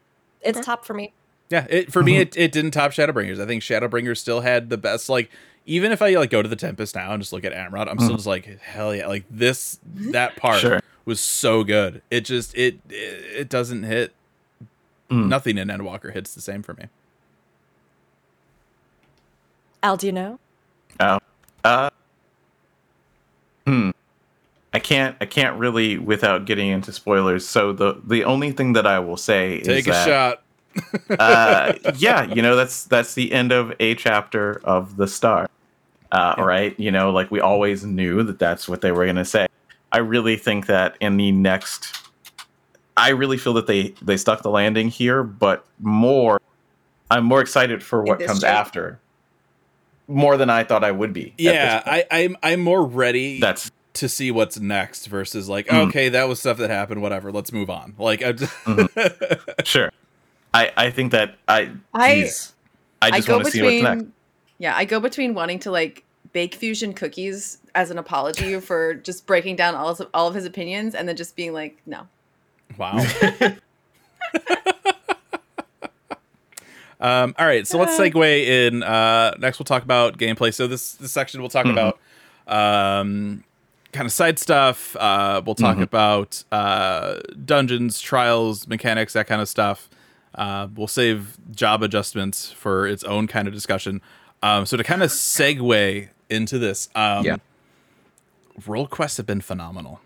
It's 0.46 0.60
top 0.60 0.84
for 0.84 0.92
me. 0.92 1.14
Yeah, 1.48 1.66
it, 1.70 1.90
for 1.90 2.02
me, 2.02 2.18
it, 2.18 2.36
it 2.36 2.52
didn't 2.52 2.72
top 2.72 2.90
Shadowbringers. 2.90 3.40
I 3.40 3.46
think 3.46 3.62
Shadowbringers 3.62 4.18
still 4.18 4.42
had 4.42 4.68
the 4.68 4.76
best. 4.76 5.08
Like, 5.08 5.30
even 5.64 5.90
if 5.90 6.02
I 6.02 6.10
like 6.16 6.28
go 6.28 6.42
to 6.42 6.48
the 6.50 6.54
Tempest 6.54 6.94
now 6.94 7.12
and 7.14 7.22
just 7.22 7.32
look 7.32 7.44
at 7.46 7.52
Amaurot, 7.54 7.88
I'm 7.88 7.98
still 7.98 8.16
just 8.16 8.26
like, 8.26 8.60
hell 8.60 8.94
yeah! 8.94 9.06
Like 9.06 9.24
this, 9.30 9.78
that 10.12 10.36
part 10.36 10.60
Sure. 10.60 10.80
was 11.06 11.18
so 11.18 11.64
good. 11.64 12.02
It 12.10 12.26
just 12.26 12.54
it 12.54 12.74
it, 12.90 13.24
it 13.40 13.48
doesn't 13.48 13.84
hit. 13.84 14.12
Mm. 15.10 15.28
Nothing 15.28 15.56
in 15.56 15.68
Endwalker 15.68 16.12
hits 16.12 16.34
the 16.34 16.42
same 16.42 16.62
for 16.62 16.74
me. 16.74 16.84
Al, 19.82 19.96
do 19.96 20.06
you 20.06 20.12
know? 20.12 20.38
Oh. 21.00 21.20
Uh. 21.64 21.90
Hmm. 23.66 23.90
I 24.72 24.78
can't. 24.78 25.16
I 25.20 25.26
can't 25.26 25.58
really 25.58 25.98
without 25.98 26.44
getting 26.44 26.68
into 26.68 26.92
spoilers. 26.92 27.46
So 27.46 27.72
the 27.72 28.00
the 28.04 28.24
only 28.24 28.52
thing 28.52 28.72
that 28.74 28.86
I 28.86 28.98
will 28.98 29.16
say 29.16 29.56
is 29.56 29.66
Take 29.66 29.86
a 29.86 29.90
that, 29.90 30.06
shot. 30.06 30.42
uh, 31.20 31.74
yeah, 31.96 32.24
you 32.24 32.42
know 32.42 32.56
that's 32.56 32.84
that's 32.84 33.14
the 33.14 33.32
end 33.32 33.52
of 33.52 33.72
a 33.80 33.94
chapter 33.94 34.60
of 34.64 34.96
the 34.96 35.06
star. 35.06 35.48
Uh, 36.12 36.34
Yeah. 36.36 36.44
Right? 36.44 36.78
You 36.78 36.90
know, 36.90 37.10
like 37.10 37.30
we 37.30 37.40
always 37.40 37.84
knew 37.84 38.22
that 38.24 38.38
that's 38.38 38.68
what 38.68 38.80
they 38.80 38.92
were 38.92 39.04
going 39.04 39.16
to 39.16 39.24
say. 39.24 39.46
I 39.92 39.98
really 39.98 40.36
think 40.36 40.66
that 40.66 40.96
in 41.00 41.16
the 41.16 41.30
next, 41.30 42.08
I 42.96 43.10
really 43.10 43.38
feel 43.38 43.52
that 43.54 43.68
they 43.68 43.94
they 44.02 44.16
stuck 44.16 44.42
the 44.42 44.50
landing 44.50 44.88
here, 44.88 45.22
but 45.22 45.64
more, 45.80 46.40
I'm 47.10 47.24
more 47.24 47.40
excited 47.40 47.82
for 47.82 48.02
what 48.02 48.18
comes 48.18 48.40
chapter. 48.40 48.46
after, 48.46 49.00
more 50.08 50.36
than 50.36 50.50
I 50.50 50.64
thought 50.64 50.84
I 50.84 50.90
would 50.90 51.12
be. 51.12 51.34
Yeah. 51.38 51.82
I, 51.84 52.04
I'm 52.10 52.36
I'm 52.42 52.60
more 52.60 52.84
ready 52.84 53.40
that's 53.40 53.70
to 53.94 54.08
see 54.08 54.30
what's 54.30 54.58
next 54.58 55.06
versus 55.06 55.48
like, 55.48 55.66
Mm. 55.68 55.88
okay, 55.88 56.08
that 56.10 56.28
was 56.28 56.40
stuff 56.40 56.58
that 56.58 56.70
happened. 56.70 57.00
Whatever, 57.02 57.30
let's 57.32 57.52
move 57.52 57.70
on. 57.70 57.94
Like, 57.98 58.22
I 58.24 58.32
just, 58.32 58.52
sure. 59.64 59.90
I 60.52 60.72
I 60.76 60.90
think 60.90 61.12
that 61.12 61.36
I 61.48 61.70
I 61.92 62.14
geez, 62.22 62.54
I 63.02 63.10
just 63.12 63.28
go 63.28 63.34
want 63.36 63.46
to 63.46 63.50
see 63.52 63.62
what's 63.62 63.82
next. 63.82 63.94
between 63.98 64.12
yeah, 64.58 64.76
I 64.76 64.84
go 64.84 65.00
between 65.00 65.34
wanting 65.34 65.58
to 65.60 65.70
like 65.70 66.04
bake 66.32 66.54
fusion 66.54 66.92
cookies 66.92 67.58
as 67.74 67.90
an 67.90 67.98
apology 67.98 68.58
for 68.60 68.94
just 68.94 69.26
breaking 69.26 69.56
down 69.56 69.74
all 69.74 69.88
of, 69.88 70.02
all 70.12 70.28
of 70.28 70.34
his 70.34 70.44
opinions 70.44 70.94
and 70.94 71.08
then 71.08 71.16
just 71.16 71.36
being 71.36 71.52
like, 71.52 71.76
no. 71.86 72.06
wow. 72.76 72.98
Um, 77.04 77.34
all 77.38 77.44
right, 77.46 77.66
so 77.66 77.76
let's 77.78 77.98
segue 77.98 78.46
in. 78.46 78.82
Uh, 78.82 79.34
next, 79.38 79.58
we'll 79.58 79.64
talk 79.64 79.82
about 79.82 80.16
gameplay. 80.16 80.54
So 80.54 80.66
this 80.66 80.92
this 80.94 81.12
section 81.12 81.40
we'll 81.40 81.50
talk 81.50 81.66
Mhm. 81.66 81.72
about 81.72 81.98
um, 82.46 83.44
kind 83.92 84.06
of 84.06 84.12
side 84.12 84.38
stuff. 84.38 84.96
Uh, 84.96 85.42
we'll 85.44 85.54
talk 85.54 85.76
Mhm. 85.76 85.82
about 85.82 86.44
uh, 86.50 87.16
dungeons, 87.44 88.00
trials, 88.00 88.66
mechanics, 88.66 89.12
that 89.12 89.26
kind 89.26 89.40
of 89.42 89.48
stuff. 89.48 89.88
Uh, 90.34 90.66
we'll 90.74 90.88
save 90.88 91.36
job 91.54 91.82
adjustments 91.82 92.50
for 92.52 92.86
its 92.86 93.04
own 93.04 93.26
kind 93.26 93.46
of 93.48 93.54
discussion. 93.54 94.00
Um, 94.42 94.66
so 94.66 94.76
to 94.76 94.82
kind 94.84 95.02
of 95.02 95.10
segue 95.10 96.08
into 96.30 96.58
this, 96.58 96.88
um, 96.94 97.24
Yeah. 97.24 97.36
role 98.66 98.86
quests 98.86 99.16
have 99.18 99.26
been 99.26 99.40
phenomenal. 99.42 100.00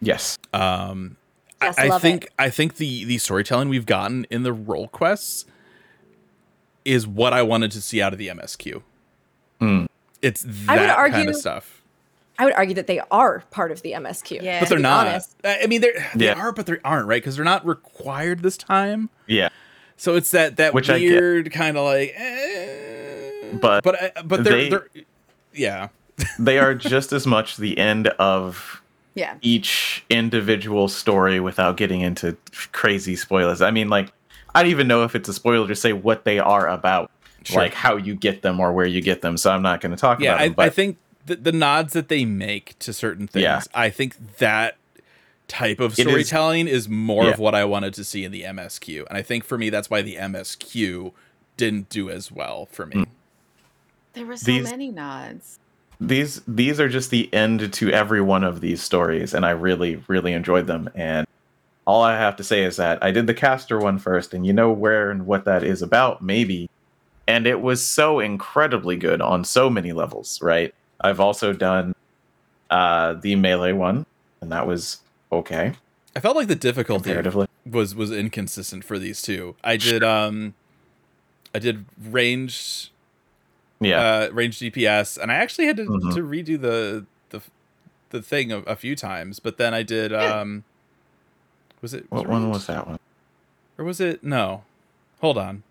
yes. 0.00 0.38
Um, 0.52 1.16
I- 1.60 1.66
Yes, 1.66 1.78
I, 1.78 1.86
love 1.86 2.02
think 2.02 2.24
it. 2.24 2.32
I 2.38 2.50
think 2.50 2.76
the 2.76 3.04
the 3.04 3.16
storytelling 3.18 3.68
we've 3.70 3.86
gotten 3.86 4.26
in 4.30 4.42
the 4.42 4.52
role 4.52 4.88
quests 4.88 5.46
is 6.84 7.06
what 7.06 7.32
I 7.32 7.42
wanted 7.42 7.70
to 7.72 7.80
see 7.80 8.00
out 8.02 8.12
of 8.12 8.18
the 8.18 8.28
MSQ. 8.28 8.82
Mm. 9.60 9.86
It's 10.22 10.44
I 10.68 10.76
would 10.78 10.88
that 10.88 11.10
kind 11.12 11.28
of 11.28 11.36
stuff, 11.36 11.82
I 12.38 12.44
would 12.44 12.54
argue 12.54 12.74
that 12.74 12.86
they 12.86 13.00
are 13.10 13.44
part 13.50 13.70
of 13.70 13.82
the 13.82 13.92
MSQ. 13.92 14.42
Yeah. 14.42 14.60
but 14.60 14.68
they're 14.68 14.78
not. 14.78 15.06
honest. 15.06 15.36
I 15.44 15.60
I 15.62 15.66
mean, 15.66 15.80
they're, 15.80 16.10
they 16.14 16.26
Yeah. 16.26 16.34
are, 16.34 16.52
but 16.52 16.66
they 16.66 16.76
aren't 16.84 17.06
right 17.06 17.22
because 17.22 17.36
they're 17.36 17.44
not 17.44 17.64
required 17.66 18.42
this 18.42 18.56
time. 18.56 19.10
Yeah. 19.26 19.48
So 19.96 20.16
it's 20.16 20.30
that 20.32 20.56
that 20.56 20.74
Which 20.74 20.88
weird 20.88 21.52
kind 21.52 21.76
of 21.76 21.84
like, 21.84 22.12
eh, 22.16 23.52
But 23.60 23.84
but 23.84 24.02
I- 24.02 24.22
but 24.22 24.44
they're, 24.44 24.52
they- 24.56 24.68
they're 24.70 24.88
yeah 25.52 25.88
they 26.38 26.58
are 26.58 26.74
just 26.74 27.12
as 27.12 27.26
much 27.26 27.56
the 27.56 27.76
end 27.78 28.08
of 28.18 28.82
Yeah. 29.14 29.34
each 29.42 30.04
individual 30.10 30.88
story 30.88 31.38
without 31.40 31.76
getting 31.76 32.00
into 32.00 32.36
crazy 32.72 33.14
spoilers. 33.16 33.62
I 33.62 33.70
mean, 33.70 33.88
like, 33.88 34.12
I 34.54 34.62
don't 34.62 34.70
even 34.70 34.88
know 34.88 35.04
if 35.04 35.14
it's 35.14 35.28
a 35.28 35.32
spoiler 35.34 35.66
to 35.68 35.74
say 35.76 35.92
what 35.92 36.24
they 36.24 36.38
are 36.38 36.68
about, 36.68 37.10
Sure. 37.44 37.60
like 37.60 37.74
how 37.74 37.96
you 37.96 38.14
get 38.14 38.42
them 38.42 38.60
or 38.60 38.72
where 38.72 38.86
you 38.86 39.00
get 39.00 39.20
them. 39.22 39.36
So 39.36 39.50
I'm 39.50 39.62
not 39.62 39.80
going 39.80 39.90
to 39.92 39.98
talk 39.98 40.20
yeah. 40.20 40.30
about 40.34 40.40
I, 40.40 40.44
them. 40.46 40.54
But 40.54 40.66
I 40.66 40.70
think 40.70 40.96
the, 41.26 41.36
the 41.36 41.52
nods 41.52 41.92
that 41.92 42.08
they 42.08 42.24
make 42.24 42.78
to 42.80 42.92
certain 42.92 43.26
things, 43.28 43.42
Yeah. 43.42 43.60
I 43.74 43.90
think 43.90 44.36
that 44.38 44.76
type 45.48 45.78
of 45.80 45.92
It 45.98 46.06
is- 46.06 46.08
storytelling 46.08 46.68
is, 46.68 46.88
more 46.88 47.24
Yeah. 47.24 47.30
of 47.32 47.38
what 47.38 47.54
I 47.54 47.64
wanted 47.64 47.92
to 47.94 48.04
see 48.04 48.24
in 48.24 48.32
the 48.32 48.42
MSQ, 48.44 49.04
and 49.08 49.18
I 49.18 49.22
think 49.22 49.44
for 49.44 49.58
me 49.58 49.68
that's 49.70 49.90
why 49.90 50.00
the 50.02 50.16
MSQ 50.16 51.12
didn't 51.58 51.88
do 51.90 52.08
as 52.08 52.32
well 52.32 52.66
for 52.72 52.86
me. 52.86 52.94
Mm. 52.96 53.06
There 54.14 54.24
were 54.26 54.36
so 54.36 54.46
These- 54.46 54.70
many 54.70 54.90
nods. 54.90 55.58
these 56.00 56.40
these 56.48 56.80
are 56.80 56.88
just 56.88 57.10
the 57.10 57.32
end 57.32 57.72
to 57.74 57.90
every 57.90 58.20
one 58.20 58.42
of 58.44 58.60
these 58.60 58.82
stories, 58.82 59.34
and 59.34 59.44
I 59.44 59.50
really 59.50 60.02
really 60.08 60.32
enjoyed 60.32 60.66
them. 60.66 60.88
And 60.94 61.26
all 61.86 62.02
I 62.02 62.16
have 62.16 62.36
to 62.36 62.44
say 62.44 62.64
is 62.64 62.76
that 62.76 63.02
I 63.02 63.10
did 63.10 63.26
the 63.26 63.34
caster 63.34 63.78
one 63.78 63.98
first, 63.98 64.34
and 64.34 64.46
you 64.46 64.52
know 64.52 64.72
where 64.72 65.10
and 65.10 65.26
what 65.26 65.44
that 65.44 65.62
is 65.62 65.82
about, 65.82 66.22
maybe. 66.22 66.68
And 67.26 67.46
it 67.46 67.60
was 67.60 67.86
so 67.86 68.20
incredibly 68.20 68.96
good 68.96 69.20
on 69.20 69.44
so 69.44 69.70
many 69.70 69.92
levels, 69.92 70.40
right? 70.42 70.74
I've 71.00 71.20
also 71.20 71.52
done 71.52 71.94
uh, 72.70 73.14
the 73.14 73.36
melee 73.36 73.72
one, 73.72 74.06
and 74.40 74.52
that 74.52 74.66
was 74.66 74.98
okay 75.32 75.74
I 76.16 76.20
felt 76.20 76.36
like 76.36 76.46
the 76.48 76.54
difficulty 76.54 77.12
was 77.66 77.94
was 77.94 78.12
inconsistent 78.12 78.84
for 78.84 78.98
these 78.98 79.20
two. 79.20 79.56
I 79.64 79.76
did 79.76 80.04
um, 80.04 80.54
I 81.54 81.58
did 81.58 81.86
range 82.00 82.92
Yeah, 83.80 84.00
uh, 84.00 84.28
range 84.32 84.60
DPS, 84.60 85.18
and 85.20 85.32
I 85.32 85.36
actually 85.36 85.66
had 85.66 85.76
to, 85.78 85.84
Mhm. 85.86 86.14
to 86.14 86.20
redo 86.22 86.60
the 86.60 87.06
the 87.30 87.40
the 88.10 88.22
thing 88.22 88.52
a, 88.52 88.58
a 88.60 88.76
few 88.76 88.94
times. 88.94 89.40
But 89.40 89.56
then 89.58 89.74
I 89.74 89.82
did 89.82 90.12
um, 90.12 90.62
was 91.84 91.94
it 91.94 92.10
was 92.10 92.18
what 92.22 92.26
it 92.26 92.32
one 92.32 92.50
was 92.50 92.66
that 92.66 92.86
one? 92.88 92.98
or 93.78 93.84
was 93.84 94.00
it 94.00 94.24
no? 94.24 94.64
Hold 95.20 95.38
on, 95.38 95.62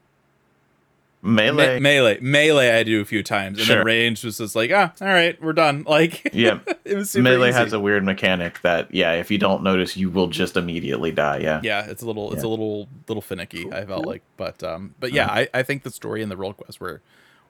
Melee. 1.22 1.76
Me- 1.76 1.80
melee 1.80 2.18
melee 2.20 2.72
I 2.78 2.84
do 2.84 3.00
a 3.00 3.06
few 3.06 3.24
times, 3.24 3.58
and 3.58 3.66
Sure. 3.66 3.78
then 3.78 3.86
range 3.86 4.26
was 4.26 4.40
just 4.40 4.56
like 4.58 4.72
ah, 4.74 4.92
all 5.00 5.08
right, 5.08 5.42
we're 5.42 5.54
done. 5.54 5.84
Like 5.88 6.30
yeah, 6.34 6.60
it 6.86 6.96
was 6.98 7.12
super 7.12 7.24
melee 7.24 7.50
easy. 7.50 7.58
has 7.60 7.72
a 7.72 7.80
weird 7.80 8.04
mechanic 8.04 8.62
that 8.62 8.94
yeah, 8.94 9.14
if 9.14 9.32
you 9.32 9.38
don't 9.38 9.64
notice, 9.64 9.96
you 9.96 10.10
will 10.10 10.28
just 10.28 10.58
immediately 10.58 11.12
die. 11.12 11.38
Yeah, 11.38 11.62
yeah, 11.64 11.86
it's 11.86 12.02
a 12.04 12.06
little 12.06 12.34
it's 12.34 12.44
a 12.44 12.48
little 12.50 12.90
little 13.08 13.22
finicky. 13.22 13.72
I 13.72 13.86
felt 13.86 14.06
like, 14.06 14.22
but 14.36 14.62
um, 14.64 14.96
but 15.00 15.14
yeah, 15.14 15.26
Uh-huh. 15.28 15.46
I, 15.54 15.60
I 15.60 15.64
think 15.64 15.84
the 15.84 15.92
story 15.92 16.22
and 16.22 16.30
the 16.30 16.36
role 16.38 16.54
quests 16.54 16.82
were 16.82 17.00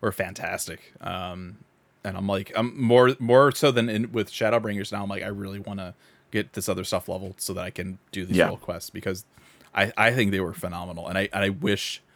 were 0.01 0.11
fantastic. 0.11 0.93
Um, 1.01 1.57
and 2.03 2.15
I'm 2.15 2.27
like 2.27 2.51
I'm 2.55 2.79
more 2.79 3.15
more 3.17 3.51
so 3.53 3.71
than 3.71 3.89
in 3.89 4.11
with 4.11 4.29
Shadowbringers 4.29 4.91
now. 4.91 5.01
I'm 5.01 5.09
like 5.09 5.23
I 5.23 5.27
really 5.27 5.59
want 5.59 5.79
to 5.79 5.95
get 6.33 6.53
this 6.53 6.67
other 6.67 6.83
stuff 6.83 7.07
leveled 7.07 7.39
so 7.39 7.53
that 7.53 7.63
I 7.63 7.69
can 7.69 7.99
do 8.11 8.25
these 8.25 8.37
Yeah. 8.37 8.47
role 8.47 8.57
quests 8.57 8.89
because 8.89 9.23
I 9.73 9.93
I 9.95 10.11
think 10.11 10.31
they 10.31 10.39
were 10.41 10.53
phenomenal, 10.53 11.07
and 11.07 11.17
I 11.17 11.29
and 11.31 11.43
I 11.45 11.49
wish. 11.49 12.01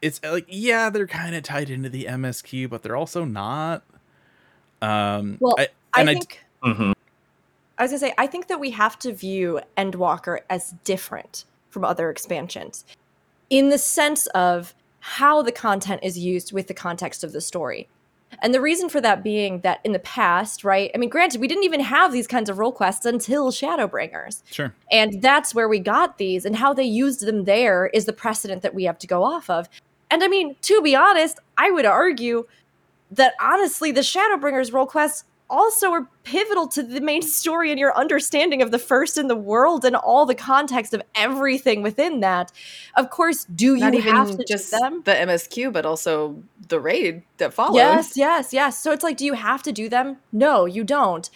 It's 0.00 0.20
like 0.22 0.46
yeah, 0.48 0.88
they're 0.90 1.06
kind 1.06 1.34
of 1.34 1.42
tied 1.42 1.68
into 1.70 1.88
the 1.90 2.04
MSQ, 2.06 2.70
but 2.70 2.82
they're 2.82 2.96
also 2.96 3.24
not. 3.24 3.82
Um, 4.80 5.36
Well, 5.40 5.54
I, 5.58 5.68
I 5.92 6.00
and 6.00 6.10
I, 6.10 6.14
think 6.14 6.40
hmm 6.62 6.92
I 7.78 7.82
was 7.82 7.90
gonna 7.90 7.98
say 7.98 8.14
I 8.16 8.26
think 8.26 8.46
that 8.48 8.58
we 8.58 8.70
have 8.70 8.98
to 9.00 9.12
view 9.12 9.60
Endwalker 9.76 10.40
as 10.48 10.74
different 10.84 11.44
from 11.68 11.84
other 11.84 12.10
expansions, 12.10 12.84
in 13.50 13.68
the 13.68 13.78
sense 13.78 14.26
of 14.28 14.74
how 15.00 15.42
the 15.42 15.52
content 15.52 16.00
is 16.02 16.18
used 16.18 16.52
with 16.52 16.66
the 16.66 16.74
context 16.74 17.22
of 17.22 17.32
the 17.32 17.40
story. 17.40 17.88
And 18.40 18.54
the 18.54 18.60
reason 18.60 18.88
for 18.88 19.00
that 19.00 19.22
being 19.22 19.60
that 19.60 19.80
in 19.84 19.92
the 19.92 19.98
past, 19.98 20.64
right? 20.64 20.90
I 20.94 20.98
mean, 20.98 21.08
granted, 21.08 21.40
we 21.40 21.48
didn't 21.48 21.64
even 21.64 21.80
have 21.80 22.12
these 22.12 22.26
kinds 22.26 22.48
of 22.48 22.58
role 22.58 22.72
quests 22.72 23.06
until 23.06 23.50
Shadowbringers. 23.50 24.42
sure. 24.50 24.74
And 24.90 25.20
that's 25.20 25.54
where 25.54 25.68
we 25.68 25.78
got 25.78 26.18
these, 26.18 26.44
and 26.44 26.56
how 26.56 26.72
they 26.72 26.84
used 26.84 27.26
them 27.26 27.44
there 27.44 27.86
is 27.88 28.04
the 28.04 28.12
precedent 28.12 28.62
that 28.62 28.74
we 28.74 28.84
have 28.84 28.98
to 28.98 29.06
go 29.06 29.24
off 29.24 29.50
of. 29.50 29.68
And 30.10 30.22
I 30.22 30.28
mean, 30.28 30.56
to 30.62 30.80
be 30.82 30.94
honest, 30.94 31.38
I 31.56 31.70
would 31.70 31.86
argue 31.86 32.46
that 33.10 33.34
honestly, 33.40 33.92
the 33.92 34.00
Shadowbringers 34.00 34.72
role 34.72 34.86
quests 34.86 35.24
also 35.50 35.90
are 35.90 36.08
pivotal 36.24 36.68
to 36.68 36.82
the 36.82 37.00
main 37.00 37.22
story 37.40 37.70
and 37.70 37.78
your 37.78 37.96
understanding 37.96 38.62
of 38.62 38.70
the 38.70 38.78
first 38.78 39.18
in 39.18 39.28
the 39.28 39.36
world 39.36 39.84
and 39.84 39.96
all 39.96 40.26
the 40.26 40.34
context 40.34 40.94
of 40.94 41.02
everything 41.14 41.82
within 41.82 42.20
that. 42.20 42.52
Of 42.96 43.10
course, 43.10 43.44
do 43.44 43.74
you 43.74 43.80
Not 43.80 43.94
even 43.94 44.14
have 44.14 44.36
to 44.36 44.44
just 44.44 44.70
do 44.70 44.78
them? 44.78 45.02
the 45.04 45.12
MSQ, 45.12 45.72
but 45.72 45.86
also 45.86 46.42
the 46.68 46.80
raid 46.80 47.22
that 47.38 47.54
followed. 47.54 47.76
Yes, 47.76 48.16
yes, 48.16 48.52
yes. 48.52 48.78
So 48.78 48.92
it's 48.92 49.02
like, 49.02 49.16
do 49.16 49.24
you 49.24 49.34
have 49.34 49.62
to 49.64 49.72
do 49.72 49.88
them? 49.88 50.18
No, 50.32 50.64
you 50.66 50.84
don't. 50.84 51.28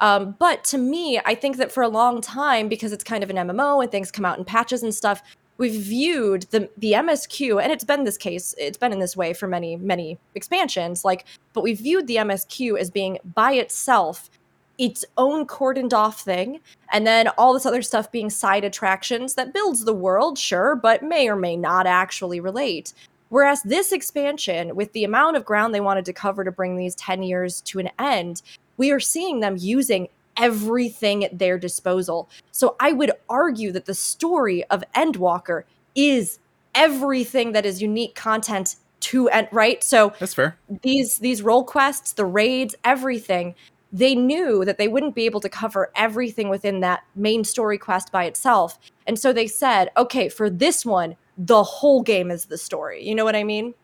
Um, 0.00 0.34
but 0.38 0.64
to 0.64 0.78
me, 0.78 1.20
I 1.24 1.34
think 1.34 1.58
that 1.58 1.70
for 1.70 1.82
a 1.82 1.88
long 1.88 2.22
time, 2.22 2.68
because 2.68 2.92
it's 2.92 3.04
kind 3.04 3.22
of 3.22 3.30
an 3.30 3.36
MMO 3.36 3.82
and 3.82 3.92
things 3.92 4.10
come 4.10 4.24
out 4.24 4.38
in 4.38 4.44
patches 4.44 4.82
and 4.82 4.94
stuff, 4.94 5.22
we've 5.60 5.80
viewed 5.80 6.42
the 6.50 6.68
the 6.78 6.92
MSQ, 6.92 7.62
and 7.62 7.70
it's 7.70 7.84
been 7.84 8.02
this 8.02 8.18
case, 8.18 8.54
it's 8.58 8.78
been 8.78 8.92
in 8.92 8.98
this 8.98 9.16
way 9.16 9.32
for 9.32 9.46
many, 9.46 9.76
many 9.76 10.18
expansions. 10.34 11.04
Like, 11.04 11.26
but 11.52 11.62
we've 11.62 11.78
viewed 11.78 12.08
the 12.08 12.16
MSQ 12.16 12.80
as 12.80 12.90
being 12.90 13.18
by 13.36 13.52
itself 13.52 14.30
its 14.78 15.04
own 15.18 15.46
cordoned 15.46 15.92
off 15.92 16.22
thing, 16.22 16.58
and 16.90 17.06
then 17.06 17.28
all 17.36 17.52
this 17.52 17.66
other 17.66 17.82
stuff 17.82 18.10
being 18.10 18.30
side 18.30 18.64
attractions 18.64 19.34
that 19.34 19.52
builds 19.52 19.84
the 19.84 19.92
world, 19.92 20.38
sure, 20.38 20.74
but 20.74 21.02
may 21.02 21.28
or 21.28 21.36
may 21.36 21.54
not 21.54 21.86
actually 21.86 22.40
relate. 22.40 22.94
Whereas 23.28 23.62
this 23.62 23.92
expansion, 23.92 24.74
with 24.74 24.92
the 24.94 25.04
amount 25.04 25.36
of 25.36 25.44
ground 25.44 25.74
they 25.74 25.80
wanted 25.80 26.06
to 26.06 26.14
cover 26.14 26.42
to 26.42 26.50
bring 26.50 26.76
these 26.76 26.94
10 26.94 27.22
years 27.22 27.60
to 27.62 27.78
an 27.78 27.90
end, 27.98 28.40
we 28.78 28.90
are 28.90 28.98
seeing 28.98 29.40
them 29.40 29.56
using 29.58 30.08
everything 30.40 31.22
at 31.24 31.38
their 31.38 31.58
disposal. 31.58 32.28
So 32.50 32.74
I 32.80 32.92
would 32.92 33.12
argue 33.28 33.70
that 33.72 33.84
the 33.84 33.94
story 33.94 34.64
of 34.64 34.82
Endwalker 34.96 35.62
is 35.94 36.38
everything 36.74 37.52
that 37.52 37.66
is 37.66 37.82
unique 37.82 38.14
content 38.14 38.76
to 39.00 39.28
end 39.28 39.48
right. 39.52 39.82
So 39.82 40.12
That's 40.18 40.34
fair. 40.34 40.56
these 40.82 41.18
these 41.18 41.42
role 41.42 41.64
quests, 41.64 42.12
the 42.12 42.24
raids, 42.24 42.74
everything, 42.84 43.54
they 43.92 44.14
knew 44.14 44.64
that 44.64 44.78
they 44.78 44.88
wouldn't 44.88 45.14
be 45.14 45.26
able 45.26 45.40
to 45.40 45.48
cover 45.48 45.90
everything 45.96 46.48
within 46.48 46.80
that 46.80 47.02
main 47.14 47.44
story 47.44 47.78
quest 47.78 48.12
by 48.12 48.24
itself. 48.24 48.78
And 49.06 49.18
so 49.18 49.32
they 49.32 49.46
said, 49.46 49.90
okay, 49.96 50.28
for 50.28 50.48
this 50.48 50.86
one, 50.86 51.16
the 51.36 51.62
whole 51.62 52.02
game 52.02 52.30
is 52.30 52.46
the 52.46 52.58
story. 52.58 53.06
You 53.06 53.14
know 53.14 53.24
what 53.24 53.36
I 53.36 53.44
mean? 53.44 53.74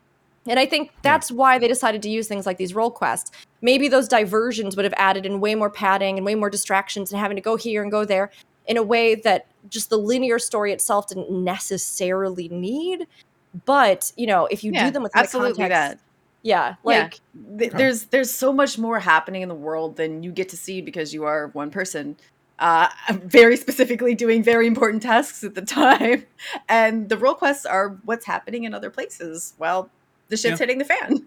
And 0.49 0.59
I 0.59 0.67
think 0.67 0.91
that's 1.03 1.31
why 1.31 1.59
they 1.59 1.69
decided 1.69 2.03
to 2.03 2.09
use 2.09 2.29
things 2.29 2.47
like 2.47 2.57
these 2.59 2.75
role 2.75 2.91
quests. 2.91 3.31
Maybe 3.63 3.89
those 3.89 4.09
diversions 4.09 4.77
would 4.77 4.85
have 4.85 4.95
added 4.97 5.27
in 5.27 5.41
way 5.41 5.55
more 5.55 5.71
padding 5.71 6.17
and 6.17 6.25
way 6.27 6.35
more 6.35 6.51
distractions 6.51 7.11
and 7.11 7.21
having 7.21 7.37
to 7.37 7.41
go 7.43 7.57
here 7.57 7.83
and 7.83 7.91
go 7.91 8.05
there 8.05 8.31
in 8.67 8.77
a 8.77 8.83
way 8.83 9.15
that 9.15 9.47
just 9.69 9.91
the 9.91 9.99
linear 9.99 10.39
story 10.39 10.73
itself 10.73 11.09
didn't 11.09 11.31
necessarily 11.31 12.49
need. 12.49 13.07
But, 13.65 14.13
you 14.17 14.27
know, 14.27 14.47
if 14.47 14.63
you 14.63 14.73
Yeah, 14.73 14.87
do 14.87 14.91
them 14.93 15.03
with 15.03 15.13
absolutely 15.15 15.53
the 15.53 15.69
context, 15.69 15.99
that. 15.99 15.99
yeah, 16.43 16.69
Yeah. 16.85 17.03
like 17.03 17.21
Th- 17.59 17.73
there's 17.73 18.05
there's 18.07 18.31
so 18.31 18.53
much 18.53 18.79
more 18.79 18.99
happening 19.01 19.43
in 19.43 19.49
the 19.49 19.55
world 19.55 19.97
than 19.97 20.23
you 20.23 20.33
get 20.33 20.49
to 20.51 20.57
see 20.57 20.81
because 20.81 21.15
you 21.15 21.25
are 21.25 21.49
one 21.49 21.71
person 21.71 22.17
uh 22.59 22.89
very 23.25 23.57
specifically 23.57 24.15
doing 24.15 24.43
very 24.43 24.67
important 24.67 25.03
tasks 25.03 25.45
at 25.45 25.55
the 25.55 25.63
time 25.83 26.25
and 26.69 27.09
the 27.09 27.17
role 27.19 27.35
quests 27.35 27.67
are 27.67 27.99
what's 28.05 28.25
happening 28.25 28.65
in 28.65 28.73
other 28.73 28.89
places 28.89 29.53
well 29.59 29.91
the 30.29 30.37
shit's 30.37 30.53
Yeah. 30.53 30.57
hitting 30.59 30.79
the 30.79 30.85
fan 30.85 31.27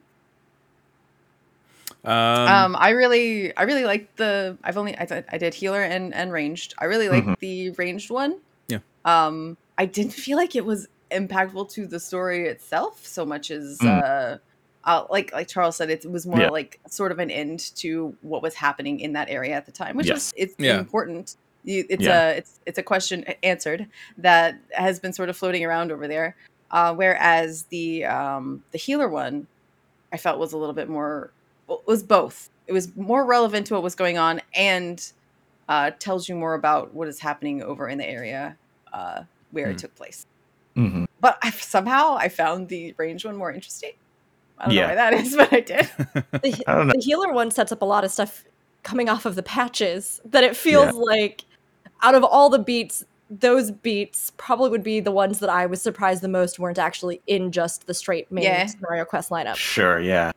Um, 2.05 2.13
um, 2.47 2.75
i 2.79 2.89
really 2.91 3.55
i 3.57 3.63
really 3.63 3.83
like 3.83 4.15
the 4.15 4.57
i've 4.63 4.77
only 4.77 4.97
i, 4.97 5.03
th- 5.05 5.25
I 5.29 5.37
did 5.37 5.53
healer 5.53 5.81
and 5.83 6.13
and 6.13 6.31
ranged 6.31 6.73
i 6.79 6.85
really 6.85 7.09
like 7.09 7.25
Mhm. 7.25 7.37
the 7.39 7.69
ranged 7.71 8.09
one 8.09 8.39
Yeah. 8.69 8.79
um 9.03 9.57
i 9.77 9.85
didn't 9.85 10.13
feel 10.13 10.37
like 10.37 10.55
it 10.55 10.63
was 10.63 10.87
impactful 11.11 11.69
to 11.73 11.87
the 11.87 11.99
story 11.99 12.47
itself 12.47 13.05
so 13.05 13.25
much 13.25 13.51
as 13.51 13.79
Mm. 13.79 14.03
uh 14.03 14.37
uh, 14.85 15.05
like 15.09 15.33
like 15.33 15.47
Charles 15.49 15.75
said, 15.75 15.89
it 15.89 16.09
was 16.09 16.25
more 16.25 16.39
Yeah. 16.39 16.49
like 16.49 16.79
sort 16.87 17.11
of 17.11 17.19
an 17.19 17.29
end 17.29 17.75
to 17.75 18.15
what 18.21 18.41
was 18.41 18.55
happening 18.55 19.01
in 19.01 19.11
that 19.13 19.29
area 19.29 19.53
at 19.53 19.65
the 19.65 19.73
time, 19.73 19.97
which 19.97 20.07
Yes. 20.07 20.15
was 20.15 20.33
it's 20.37 20.55
Yeah. 20.57 20.79
important. 20.79 21.35
You, 21.65 21.85
it's 21.89 22.05
Yeah. 22.05 22.29
a 22.29 22.37
it's 22.37 22.59
it's 22.65 22.77
a 22.79 22.81
question 22.83 23.25
answered 23.43 23.87
that 24.19 24.55
has 24.71 24.99
been 25.01 25.11
sort 25.11 25.27
of 25.27 25.35
floating 25.35 25.65
around 25.65 25.91
over 25.91 26.07
there. 26.07 26.37
Uh, 26.71 26.93
whereas 26.95 27.65
the 27.65 28.05
um, 28.05 28.63
the 28.71 28.77
healer 28.77 29.09
one, 29.09 29.47
I 30.13 30.17
felt 30.17 30.39
was 30.39 30.53
a 30.53 30.57
little 30.57 30.75
bit 30.75 30.89
more 30.89 31.33
well, 31.67 31.83
was 31.87 32.03
both. 32.03 32.49
It 32.67 32.73
was 32.73 32.95
more 32.95 33.25
relevant 33.25 33.67
to 33.67 33.73
what 33.75 33.83
was 33.83 33.95
going 33.95 34.17
on 34.17 34.41
and 34.55 35.01
uh, 35.69 35.91
tells 35.99 36.29
you 36.29 36.35
more 36.35 36.55
about 36.55 36.93
what 36.93 37.07
is 37.07 37.19
happening 37.19 37.63
over 37.63 37.87
in 37.89 37.97
the 37.97 38.07
area 38.09 38.57
uh, 38.93 39.23
where 39.51 39.67
Hmm. 39.67 39.71
it 39.71 39.77
took 39.79 39.95
place. 39.95 40.25
hmm 40.75 41.05
But 41.19 41.37
I, 41.43 41.51
somehow 41.51 42.15
I 42.17 42.29
found 42.29 42.69
the 42.69 42.95
range 42.97 43.25
one 43.25 43.37
more 43.37 43.51
interesting. 43.51 43.91
I 44.57 44.67
don't 44.67 44.75
Yeah. 44.75 44.83
know 44.83 44.89
why 44.89 44.95
that 44.95 45.13
is, 45.13 45.35
but 45.37 45.53
I 45.53 45.59
did. 45.61 45.89
the, 46.43 46.67
I 46.67 46.75
don't 46.75 46.87
know. 46.87 46.93
the 46.93 47.01
healer 47.03 47.33
one 47.33 47.51
sets 47.51 47.71
up 47.71 47.81
a 47.81 47.85
lot 47.85 48.03
of 48.03 48.11
stuff 48.11 48.43
coming 48.83 49.09
off 49.09 49.25
of 49.25 49.35
the 49.35 49.43
patches 49.43 50.19
that 50.25 50.43
it 50.43 50.55
feels 50.55 50.93
like 50.93 51.45
out 52.01 52.15
of 52.15 52.23
all 52.23 52.49
the 52.49 52.59
beats 52.59 53.03
those 53.29 53.69
beats 53.71 54.31
probably 54.37 54.69
would 54.69 54.83
be 54.83 54.99
the 54.99 55.11
ones 55.11 55.39
that 55.39 55.49
i 55.49 55.65
was 55.65 55.81
surprised 55.81 56.21
the 56.23 56.27
most 56.27 56.57
weren't 56.59 56.79
actually 56.79 57.21
in 57.27 57.51
just 57.51 57.85
the 57.87 57.93
straight 57.93 58.31
main 58.31 58.43
Yeah. 58.45 58.65
scenario 58.65 59.05
quest 59.05 59.29
lineup 59.29 59.55
Sure, 59.55 59.99
yeah. 59.99 60.31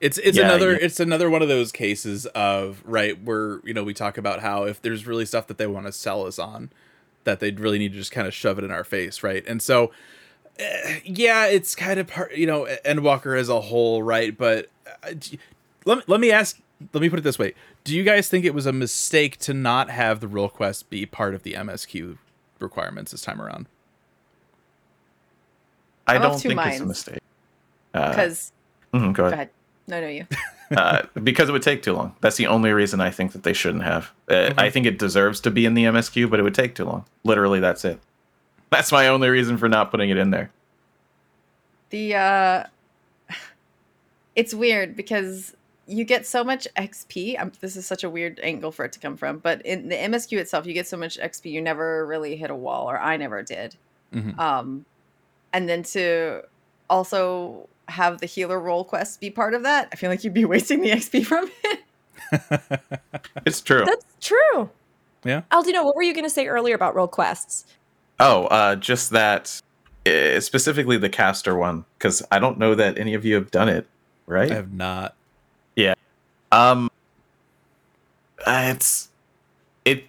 It's 0.00 0.18
it's 0.18 0.36
Yeah, 0.36 0.44
another 0.46 0.72
yeah. 0.72 0.78
it's 0.80 0.98
another 1.00 1.30
one 1.30 1.40
of 1.42 1.48
those 1.48 1.70
cases 1.72 2.26
of 2.26 2.82
right 2.84 3.22
where 3.22 3.60
you 3.64 3.72
know 3.72 3.84
we 3.84 3.94
talk 3.94 4.18
about 4.18 4.40
how 4.40 4.64
if 4.64 4.82
there's 4.82 5.06
really 5.06 5.24
stuff 5.24 5.46
that 5.46 5.56
they 5.58 5.66
want 5.68 5.86
to 5.86 5.92
sell 5.92 6.26
us 6.26 6.38
on 6.38 6.70
that 7.22 7.40
they'd 7.40 7.58
really 7.60 7.78
need 7.78 7.92
to 7.92 7.98
just 7.98 8.10
kind 8.12 8.26
of 8.26 8.34
shove 8.34 8.58
it 8.58 8.64
in 8.64 8.70
our 8.70 8.84
face 8.84 9.22
right 9.22 9.46
and 9.46 9.62
so 9.62 9.92
eh, 10.58 10.98
yeah 11.04 11.46
it's 11.46 11.74
kind 11.74 11.98
of 12.00 12.06
part 12.08 12.34
you 12.36 12.46
know 12.46 12.66
Endwalker 12.84 13.38
as 13.38 13.48
a 13.48 13.60
whole 13.60 14.02
right 14.02 14.36
but 14.36 14.68
uh, 15.04 15.12
d- 15.18 15.38
let 15.86 15.98
me, 15.98 16.04
let 16.08 16.20
me 16.20 16.30
ask 16.32 16.60
let 16.92 17.00
me 17.00 17.08
put 17.08 17.18
it 17.20 17.22
this 17.22 17.38
way 17.38 17.54
do 17.84 17.94
you 17.96 18.02
guys 18.02 18.28
think 18.28 18.44
it 18.44 18.52
was 18.54 18.66
a 18.66 18.72
mistake 18.72 19.38
to 19.38 19.54
not 19.54 19.88
have 19.88 20.20
the 20.20 20.28
real 20.28 20.48
quest 20.48 20.90
be 20.90 21.06
part 21.06 21.34
of 21.34 21.44
the 21.44 21.52
MSQ 21.54 22.18
requirements 22.64 23.12
this 23.12 23.20
time 23.22 23.40
around 23.40 23.66
I 26.06 26.16
I'm 26.16 26.22
don't 26.22 26.38
two 26.38 26.48
think 26.50 26.60
it's 26.60 26.66
a 26.80 26.84
minds. 26.84 26.86
mistake. 26.86 27.18
Uh, 27.94 28.10
Because 28.10 28.52
mhm, 28.92 29.12
go 29.12 29.22
go 29.22 29.22
ahead. 29.26 29.32
ahead. 29.34 29.50
No, 29.86 30.00
no, 30.00 30.08
you. 30.08 30.26
uh, 30.76 31.02
because 31.22 31.48
it 31.48 31.52
would 31.52 31.62
take 31.62 31.82
too 31.82 31.92
long. 31.92 32.14
That's 32.20 32.36
the 32.36 32.46
only 32.46 32.72
reason 32.72 33.00
I 33.00 33.10
think 33.10 33.32
that 33.32 33.42
they 33.42 33.52
shouldn't 33.52 33.84
have. 33.84 34.10
Uh, 34.30 34.34
Okay. 34.34 34.54
I 34.58 34.70
think 34.70 34.86
it 34.86 34.98
deserves 34.98 35.40
to 35.40 35.50
be 35.50 35.64
in 35.66 35.74
the 35.74 35.84
MSQ, 35.84 36.28
but 36.30 36.40
it 36.40 36.42
would 36.42 36.54
take 36.54 36.74
too 36.74 36.84
long. 36.84 37.04
Literally, 37.22 37.60
that's 37.60 37.84
it. 37.84 38.00
That's 38.70 38.90
my 38.92 39.06
only 39.08 39.28
reason 39.28 39.56
for 39.58 39.68
not 39.68 39.90
putting 39.90 40.10
it 40.10 40.16
in 40.16 40.30
there. 40.30 40.50
The 41.90 42.14
uh 42.16 42.64
it's 44.36 44.52
weird 44.52 44.96
because 44.96 45.54
you 45.86 46.04
get 46.04 46.26
so 46.26 46.42
much 46.44 46.66
XP. 46.76 47.38
Um 47.40 47.52
this 47.60 47.76
is 47.76 47.86
such 47.86 48.04
a 48.04 48.10
weird 48.10 48.40
angle 48.42 48.72
for 48.72 48.84
it 48.84 48.92
to 48.92 48.98
come 48.98 49.16
from, 49.16 49.38
but 49.38 49.60
in 49.66 49.88
the 49.88 49.96
MSQ 49.96 50.38
itself, 50.38 50.66
you 50.66 50.72
get 50.74 50.86
so 50.86 50.96
much 50.96 51.18
XP. 51.18 51.50
You 51.50 51.60
never 51.62 52.06
really 52.06 52.36
hit 52.36 52.50
a 52.50 52.54
wall, 52.54 52.90
or 52.90 52.98
I 52.98 53.16
never 53.16 53.42
did. 53.42 53.76
Mhm. 54.14 54.38
Um, 54.38 54.84
and 55.52 55.68
then 55.68 55.82
to 55.84 56.42
also 56.90 57.68
have 57.88 58.20
the 58.20 58.26
healer 58.26 58.58
role 58.58 58.84
quest 58.84 59.20
be 59.20 59.30
part 59.30 59.52
of 59.54 59.62
that, 59.64 59.88
I 59.92 59.96
feel 59.96 60.10
like 60.10 60.24
you'd 60.24 60.32
be 60.34 60.44
wasting 60.54 60.80
the 60.80 60.90
XP 60.90 61.24
from 61.26 61.50
it. 61.64 61.80
It's 63.46 63.60
true. 63.60 63.84
that's 63.84 64.06
true 64.20 64.70
Yeah. 65.24 65.42
aldino 65.52 65.84
what 65.84 65.94
were 65.96 66.02
you 66.02 66.14
going 66.14 66.24
to 66.24 66.30
say 66.30 66.46
earlier 66.46 66.74
about 66.74 66.94
role 66.94 67.06
quests 67.08 67.66
Oh, 68.20 68.44
uh, 68.46 68.76
just 68.76 69.10
that, 69.10 69.60
uh, 70.06 70.38
specifically 70.40 70.96
the 70.96 71.08
caster 71.08 71.56
one, 71.56 71.84
because 71.98 72.22
I 72.30 72.38
don't 72.38 72.58
know 72.58 72.74
that 72.76 72.96
any 72.96 73.12
of 73.14 73.24
you 73.24 73.34
have 73.34 73.50
done 73.50 73.68
it, 73.68 73.88
right? 74.26 74.50
I 74.50 74.54
have 74.54 74.72
not 74.72 75.14
Um, 76.52 76.88
uh, 78.46 78.72
it's 78.74 79.08
it 79.84 80.04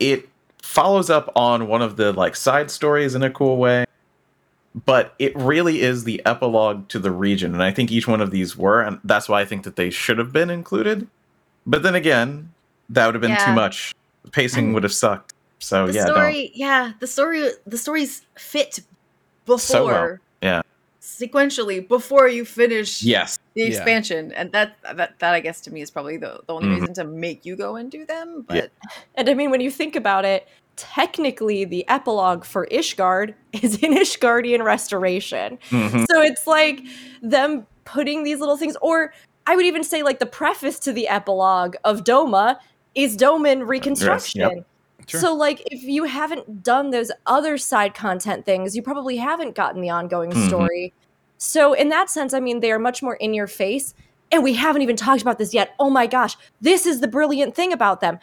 it 0.00 0.28
follows 0.62 1.10
up 1.10 1.30
on 1.36 1.68
one 1.68 1.80
of 1.80 1.96
the 1.96 2.12
like 2.12 2.34
side 2.34 2.70
stories 2.70 3.14
in 3.14 3.22
a 3.22 3.30
cool 3.30 3.56
way, 3.56 3.84
but 4.84 5.14
it 5.20 5.36
really 5.36 5.80
is 5.80 6.02
the 6.04 6.20
epilogue 6.26 6.88
to 6.88 6.98
the 6.98 7.12
region, 7.12 7.54
and 7.54 7.62
I 7.62 7.70
think 7.70 7.92
each 7.92 8.08
one 8.08 8.20
of 8.20 8.32
these 8.32 8.56
were, 8.56 8.82
and 8.82 8.98
that's 9.04 9.28
why 9.28 9.42
I 9.42 9.44
think 9.44 9.62
that 9.62 9.76
they 9.76 9.90
should 9.90 10.18
have 10.18 10.32
been 10.32 10.50
included. 10.50 11.06
But 11.66 11.84
then 11.84 11.94
again, 11.94 12.52
that 12.88 13.06
would 13.06 13.14
have 13.14 13.22
been 13.22 13.30
Yeah. 13.30 13.44
too 13.44 13.52
much. 13.52 13.94
The 14.24 14.30
pacing 14.32 14.72
would 14.72 14.82
have 14.82 14.92
sucked. 14.92 15.32
So 15.60 15.86
the 15.86 15.92
yeah, 15.94 16.06
no. 16.06 16.14
story, 16.14 16.50
yeah, 16.54 16.92
the 16.98 17.06
story, 17.06 17.50
the 17.64 17.78
stories 17.78 18.22
fit 18.36 18.80
before, 19.46 19.58
So 19.58 19.84
well, 19.86 20.18
yeah. 20.42 20.62
Sequentially 21.04 21.86
before 21.86 22.28
you 22.28 22.44
finish 22.46 23.02
Yes. 23.02 23.38
the 23.54 23.62
Yeah. 23.62 23.68
expansion, 23.68 24.32
and 24.32 24.50
that 24.52 24.76
that 24.82 25.18
that 25.18 25.34
I 25.34 25.40
guess 25.40 25.60
to 25.62 25.70
me 25.70 25.82
is 25.82 25.90
probably 25.90 26.16
the, 26.16 26.40
the 26.46 26.54
only 26.54 26.68
Mhm. 26.68 26.80
reason 26.80 26.94
to 26.94 27.04
make 27.04 27.44
you 27.44 27.56
go 27.56 27.76
and 27.76 27.90
do 27.90 28.06
them. 28.06 28.46
Yeah. 28.50 28.62
But 28.62 28.70
and 29.14 29.28
i 29.28 29.34
mean 29.34 29.50
when 29.50 29.60
you 29.60 29.70
think 29.70 29.96
about 29.96 30.24
it 30.24 30.48
technically 30.76 31.64
the 31.64 31.86
epilogue 31.88 32.44
for 32.44 32.66
ishgard 32.72 33.34
is 33.52 33.76
in 33.82 33.92
ishgardian 33.92 34.64
restoration 34.64 35.58
Mhm. 35.70 36.06
So 36.10 36.22
it's 36.22 36.46
like 36.46 36.80
them 37.22 37.66
putting 37.84 38.22
these 38.24 38.40
little 38.40 38.56
things, 38.56 38.76
or 38.80 39.12
I 39.46 39.56
would 39.56 39.66
even 39.66 39.84
say 39.84 40.02
like 40.02 40.18
the 40.20 40.26
preface 40.40 40.78
to 40.80 40.92
the 40.92 41.06
epilogue 41.06 41.76
of 41.84 42.02
Doma 42.02 42.56
is 42.94 43.14
Doman 43.14 43.62
reconstruction. 43.64 44.64
Sure. 45.06 45.20
So 45.20 45.34
like 45.34 45.62
if 45.66 45.82
you 45.82 46.04
haven't 46.04 46.62
done 46.62 46.90
those 46.90 47.10
other 47.26 47.58
side 47.58 47.94
content 47.94 48.46
things, 48.46 48.74
you 48.74 48.82
probably 48.82 49.16
haven't 49.16 49.54
gotten 49.54 49.80
the 49.80 49.90
ongoing 49.90 50.30
Mhm. 50.30 50.46
story. 50.48 50.92
So 51.36 51.72
in 51.74 51.90
that 51.90 52.08
sense, 52.08 52.32
I 52.32 52.40
mean 52.40 52.60
they 52.60 52.72
are 52.72 52.78
much 52.78 53.02
more 53.02 53.16
in 53.16 53.34
your 53.34 53.46
face. 53.46 53.94
And 54.32 54.42
we 54.42 54.54
haven't 54.54 54.82
even 54.82 54.96
talked 54.96 55.22
about 55.22 55.38
this 55.38 55.52
yet. 55.54 55.74
Oh 55.78 55.90
my 55.90 56.06
gosh, 56.06 56.36
this 56.60 56.86
is 56.86 57.00
the 57.00 57.08
brilliant 57.08 57.54
thing 57.54 57.72
about 57.72 58.00
them. 58.00 58.18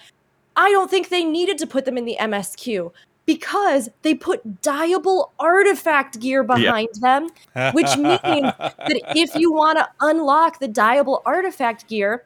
I 0.56 0.70
don't 0.72 0.90
think 0.90 1.10
they 1.10 1.24
needed 1.24 1.58
to 1.60 1.68
put 1.68 1.86
them 1.86 1.98
in 1.98 2.06
the 2.06 2.18
MSQ 2.20 2.92
because 3.26 3.90
they 4.02 4.16
put 4.16 4.62
dyeable 4.62 5.30
artifact 5.40 6.20
gear 6.20 6.44
behind 6.44 6.90
them, 6.96 7.30
which 7.74 7.96
means 7.96 8.16
that 8.60 9.02
if 9.16 9.36
you 9.36 9.54
want 9.54 9.78
to 9.78 9.88
unlock 10.02 10.60
the 10.60 10.68
dyeable 10.68 11.22
artifact 11.26 11.88
gear, 11.88 12.26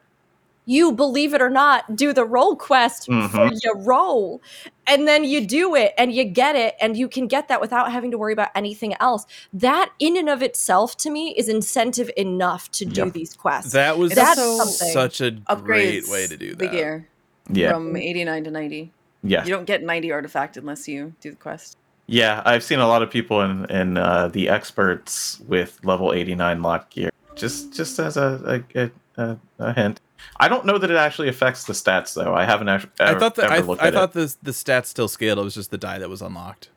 you 0.66 0.92
believe 0.92 1.32
it 1.32 1.40
or 1.40 1.48
not, 1.48 1.96
do 1.96 2.12
the 2.12 2.24
role 2.24 2.56
quest 2.56 3.06
for 3.06 3.12
Mhm. 3.12 3.58
your 3.62 3.78
role 3.78 4.42
And 4.88 5.08
then 5.08 5.24
you 5.24 5.44
do 5.44 5.74
it 5.74 5.94
and 5.98 6.12
you 6.12 6.22
get 6.22 6.54
it, 6.54 6.76
and 6.80 6.96
you 6.96 7.08
can 7.08 7.26
get 7.26 7.48
that 7.48 7.60
without 7.60 7.90
having 7.90 8.12
to 8.12 8.18
worry 8.18 8.32
about 8.32 8.50
anything 8.54 8.94
else. 9.00 9.26
That, 9.52 9.90
in 9.98 10.16
and 10.16 10.28
of 10.28 10.42
itself, 10.44 10.96
to 10.98 11.10
me, 11.10 11.34
is 11.36 11.48
incentive 11.48 12.08
enough 12.16 12.70
to 12.70 12.84
do 12.84 13.06
Yep. 13.06 13.12
these 13.14 13.34
quests. 13.34 13.72
That 13.72 13.98
was 13.98 14.12
that's 14.14 14.38
also 14.38 14.84
such 14.92 15.20
a 15.20 15.32
Upgrades 15.32 15.64
great 15.64 16.08
way 16.08 16.26
to 16.28 16.36
do 16.36 16.50
the 16.54 16.66
that. 16.66 16.70
gear 16.70 17.08
Yeah, 17.52 17.72
from 17.72 17.96
89 17.96 18.44
to 18.44 18.50
90. 18.52 18.92
yeah, 19.24 19.42
You 19.44 19.50
don't 19.50 19.64
get 19.66 19.82
90 19.82 20.12
artifact 20.12 20.56
unless 20.56 20.86
you 20.86 21.14
do 21.20 21.30
the 21.30 21.36
quest. 21.36 21.76
yeah. 22.06 22.42
I've 22.46 22.62
seen 22.62 22.78
a 22.78 22.86
lot 22.86 23.02
of 23.02 23.10
people 23.10 23.40
in 23.40 23.64
in 23.68 23.96
uh, 23.96 24.28
the 24.28 24.48
experts 24.48 25.40
with 25.48 25.80
level 25.82 26.12
eighty 26.12 26.36
nine 26.36 26.62
lock 26.62 26.90
gear. 26.90 27.10
Just 27.34 27.72
just 27.74 27.98
as 27.98 28.16
a 28.16 28.62
a, 28.76 28.90
a 29.20 29.36
a 29.58 29.72
hint. 29.72 30.00
I 30.38 30.48
don't 30.48 30.64
know 30.66 30.78
that 30.78 30.90
it 30.90 30.96
actually 30.96 31.28
affects 31.28 31.64
the 31.64 31.72
stats 31.72 32.14
though. 32.14 32.34
I 32.34 32.44
haven't 32.44 32.68
actually. 32.68 32.92
I 33.00 33.14
thought 33.18 33.34
that 33.36 33.50
I, 33.50 33.58
ever 33.58 33.66
looked 33.68 33.82
I 33.82 33.88
at 33.88 33.94
thought 33.94 34.10
it. 34.10 34.12
the 34.14 34.36
the 34.42 34.50
stats 34.50 34.86
still 34.86 35.08
scaled. 35.08 35.38
It 35.38 35.42
was 35.42 35.54
just 35.54 35.70
the 35.70 35.78
dye 35.78 35.98
that 35.98 36.08
was 36.08 36.22
unlocked. 36.22 36.68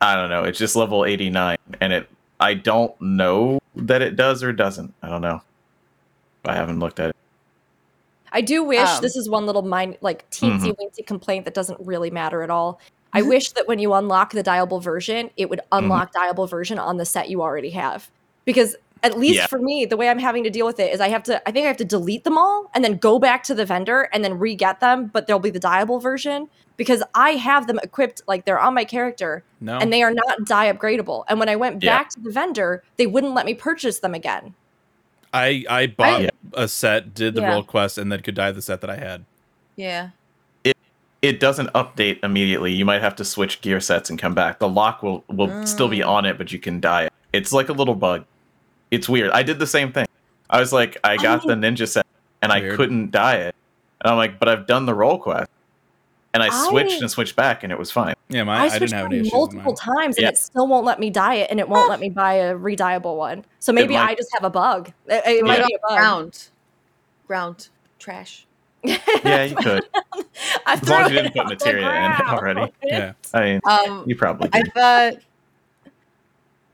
I 0.00 0.14
don't 0.14 0.30
know. 0.30 0.44
It's 0.44 0.58
just 0.58 0.76
level 0.76 1.04
eighty 1.04 1.30
nine, 1.30 1.58
and 1.80 1.92
it. 1.92 2.08
I 2.40 2.54
don't 2.54 3.00
know 3.00 3.60
that 3.76 4.02
it 4.02 4.16
does 4.16 4.42
or 4.42 4.52
doesn't. 4.52 4.92
I 5.02 5.08
don't 5.08 5.20
know. 5.22 5.42
I 6.44 6.54
haven't 6.54 6.80
looked 6.80 6.98
at 6.98 7.10
it. 7.10 7.16
I 8.32 8.40
do 8.40 8.64
wish 8.64 8.80
Um, 8.88 9.00
this 9.00 9.14
is 9.14 9.28
one 9.28 9.46
little 9.46 9.62
mind 9.62 9.98
like 10.00 10.28
teensy 10.30 10.72
Mhm. 10.72 10.76
weensy 10.76 11.06
complaint 11.06 11.44
that 11.44 11.54
doesn't 11.54 11.78
really 11.80 12.10
matter 12.10 12.42
at 12.42 12.50
all. 12.50 12.80
I 13.12 13.22
wish 13.22 13.52
that 13.52 13.68
when 13.68 13.78
you 13.78 13.92
unlock 13.92 14.32
the 14.32 14.42
dyeable 14.42 14.82
version, 14.82 15.30
it 15.36 15.50
would 15.50 15.60
unlock 15.70 16.14
dyeable 16.14 16.48
version 16.48 16.78
on 16.78 16.96
the 16.96 17.04
set 17.04 17.28
you 17.28 17.42
already 17.42 17.70
have. 17.70 18.10
Because 18.46 18.74
at 19.02 19.18
least 19.18 19.36
Yeah. 19.36 19.46
for 19.46 19.58
me, 19.58 19.84
the 19.84 19.96
way 19.96 20.08
I'm 20.08 20.18
having 20.18 20.44
to 20.44 20.50
deal 20.50 20.66
with 20.66 20.78
it 20.78 20.92
is 20.92 21.00
I 21.00 21.08
have 21.08 21.22
to 21.24 21.46
I 21.48 21.52
think 21.52 21.64
I 21.64 21.68
have 21.68 21.76
to 21.78 21.84
delete 21.84 22.24
them 22.24 22.38
all 22.38 22.70
and 22.74 22.84
then 22.84 22.96
go 22.96 23.18
back 23.18 23.42
to 23.44 23.54
the 23.54 23.64
vendor 23.64 24.08
and 24.12 24.24
then 24.24 24.38
re-get 24.38 24.80
them, 24.80 25.06
but 25.12 25.26
there'll 25.26 25.40
be 25.40 25.50
the 25.50 25.60
dyeable 25.60 26.00
version 26.00 26.48
because 26.76 27.02
I 27.14 27.30
have 27.32 27.66
them 27.66 27.78
equipped 27.82 28.22
like 28.26 28.44
they're 28.44 28.60
on 28.60 28.74
my 28.74 28.84
character 28.84 29.42
No, 29.60 29.78
and 29.78 29.92
they 29.92 30.02
are 30.02 30.12
not 30.12 30.44
die 30.46 30.72
upgradable. 30.72 31.24
And 31.28 31.38
when 31.38 31.48
I 31.48 31.56
went 31.56 31.82
Yeah. 31.82 31.98
back 31.98 32.10
to 32.10 32.20
the 32.20 32.30
vendor, 32.30 32.82
they 32.96 33.06
wouldn't 33.06 33.34
let 33.34 33.44
me 33.46 33.54
purchase 33.54 33.98
them 33.98 34.14
again. 34.14 34.54
I 35.34 35.64
I 35.68 35.86
bought 35.88 36.22
Yeah. 36.22 36.30
a 36.54 36.68
set, 36.68 37.14
did 37.14 37.34
the 37.34 37.40
Yeah. 37.40 37.52
role 37.54 37.62
quest, 37.62 37.98
and 37.98 38.10
then 38.12 38.20
could 38.20 38.34
dye 38.34 38.52
the 38.52 38.62
set 38.62 38.80
that 38.82 38.90
I 38.90 38.96
had. 38.96 39.24
Yeah. 39.76 40.10
It 41.22 41.38
doesn't 41.38 41.72
update 41.72 42.18
immediately. 42.24 42.72
You 42.72 42.84
might 42.84 43.00
have 43.00 43.14
to 43.14 43.24
switch 43.24 43.60
gear 43.60 43.78
sets 43.78 44.10
and 44.10 44.18
come 44.18 44.34
back. 44.34 44.58
The 44.58 44.68
lock 44.68 45.04
will 45.04 45.22
will 45.28 45.64
still 45.66 45.86
be 45.86 45.98
Mm. 46.00 46.08
on 46.08 46.24
it, 46.24 46.36
but 46.36 46.50
you 46.52 46.58
can 46.58 46.80
dye 46.80 47.04
it. 47.04 47.12
It's 47.32 47.52
like 47.52 47.68
a 47.68 47.72
little 47.72 47.94
bug. 47.94 48.24
It's 48.92 49.08
weird. 49.08 49.30
I 49.32 49.42
did 49.42 49.58
the 49.58 49.66
same 49.66 49.90
thing. 49.92 50.06
I 50.50 50.60
was 50.60 50.72
like, 50.72 50.98
I 51.02 51.16
got 51.16 51.42
the 51.46 51.54
ninja 51.54 51.88
set 51.88 52.06
and 52.42 52.52
I 52.52 52.60
couldn't 52.76 53.10
dye 53.10 53.36
it, 53.36 53.54
and 54.02 54.10
I'm 54.12 54.16
like, 54.18 54.38
but 54.38 54.48
I've 54.48 54.66
done 54.66 54.84
the 54.86 54.94
role 54.94 55.18
quest, 55.18 55.50
and 56.34 56.42
I 56.42 56.48
switched 56.68 57.00
and 57.00 57.10
switched 57.10 57.34
back, 57.36 57.62
and 57.64 57.72
it 57.72 57.78
was 57.78 57.90
fine. 57.90 58.14
Yeah, 58.28 58.44
my, 58.44 58.56
I 58.58 58.64
I, 58.66 58.78
didn't 58.78 58.92
have 58.92 59.06
any 59.06 59.16
mine 59.16 59.20
issues. 59.26 59.32
with 59.32 59.52
multiple 59.54 59.74
times 59.74 60.16
and 60.16 60.22
Yeah. 60.24 60.28
it 60.30 60.38
still 60.38 60.66
won't 60.66 60.84
let 60.86 60.98
me 61.00 61.10
dye 61.10 61.34
it 61.36 61.48
and 61.50 61.58
it 61.60 61.68
won't 61.68 61.88
let 61.90 62.00
me 62.00 62.08
buy 62.10 62.34
a 62.34 62.54
rediable 62.54 63.16
one. 63.16 63.44
So 63.60 63.72
maybe 63.72 63.94
might- 63.94 64.10
I 64.10 64.14
just 64.14 64.30
have 64.34 64.44
a 64.44 64.48
bug. 64.50 64.90
It, 65.06 65.22
it 65.26 65.44
might 65.44 65.66
be 65.66 65.74
a 65.74 65.78
bug. 65.88 65.98
Ground. 65.98 66.48
Ground. 67.26 67.68
Trash. 67.98 68.46
Yeah, 68.84 69.44
you 69.44 69.54
could. 69.56 69.84
I 70.66 70.72
As 70.74 70.88
long 70.88 71.02
as 71.02 71.10
you 71.10 71.16
didn't 71.18 71.32
put 71.34 71.40
on 71.42 71.46
the 71.48 71.54
materia 71.54 71.86
in 71.86 71.92
ground. 72.16 72.22
already. 72.38 72.72
Yeah, 72.82 73.12
I 73.32 73.40
mean, 73.44 73.60
Um, 73.64 74.04
you 74.06 74.16
probably 74.16 74.48
I 74.52 74.62
did. 74.62 74.72
thought. 74.74 75.14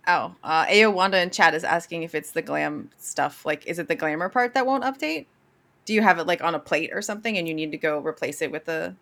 Oh, 0.09 0.35
uh, 0.43 0.65
Ao 0.71 0.91
Wanda 0.91 1.21
in 1.21 1.31
chat 1.31 1.55
is 1.55 1.65
asking 1.65 2.03
if 2.03 2.15
it's 2.15 2.33
the 2.33 2.41
glam 2.43 2.89
stuff. 2.97 3.45
Like, 3.45 3.67
is 3.67 3.79
it 3.79 3.89
the 3.89 3.95
glamour 3.95 4.31
part 4.31 4.55
that 4.55 4.67
won't 4.67 4.83
update? 4.85 5.27
Do 5.85 5.93
you 5.93 6.03
have 6.03 6.19
it 6.19 6.27
like 6.27 6.43
on 6.43 6.55
a 6.55 6.59
plate 6.59 6.91
or 6.93 7.03
something, 7.03 7.37
and 7.37 7.47
you 7.47 7.55
need 7.55 7.73
to 7.73 7.79
go 7.79 7.99
replace 8.01 8.41
it 8.43 8.51
with 8.51 8.65
the? 8.65 8.97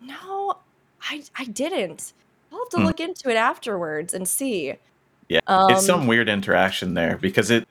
No, 0.00 0.54
I 1.02 1.22
I 1.36 1.44
didn't. 1.44 2.12
I'll 2.52 2.58
have 2.58 2.68
to 2.70 2.76
Hmm. 2.78 2.84
look 2.86 3.00
into 3.00 3.30
it 3.30 3.36
afterwards 3.36 4.14
and 4.14 4.28
see. 4.28 4.74
Yeah, 5.28 5.40
Um, 5.46 5.70
it's 5.70 5.86
some 5.86 6.06
weird 6.06 6.28
interaction 6.28 6.94
there 6.94 7.16
because 7.18 7.50
it 7.50 7.64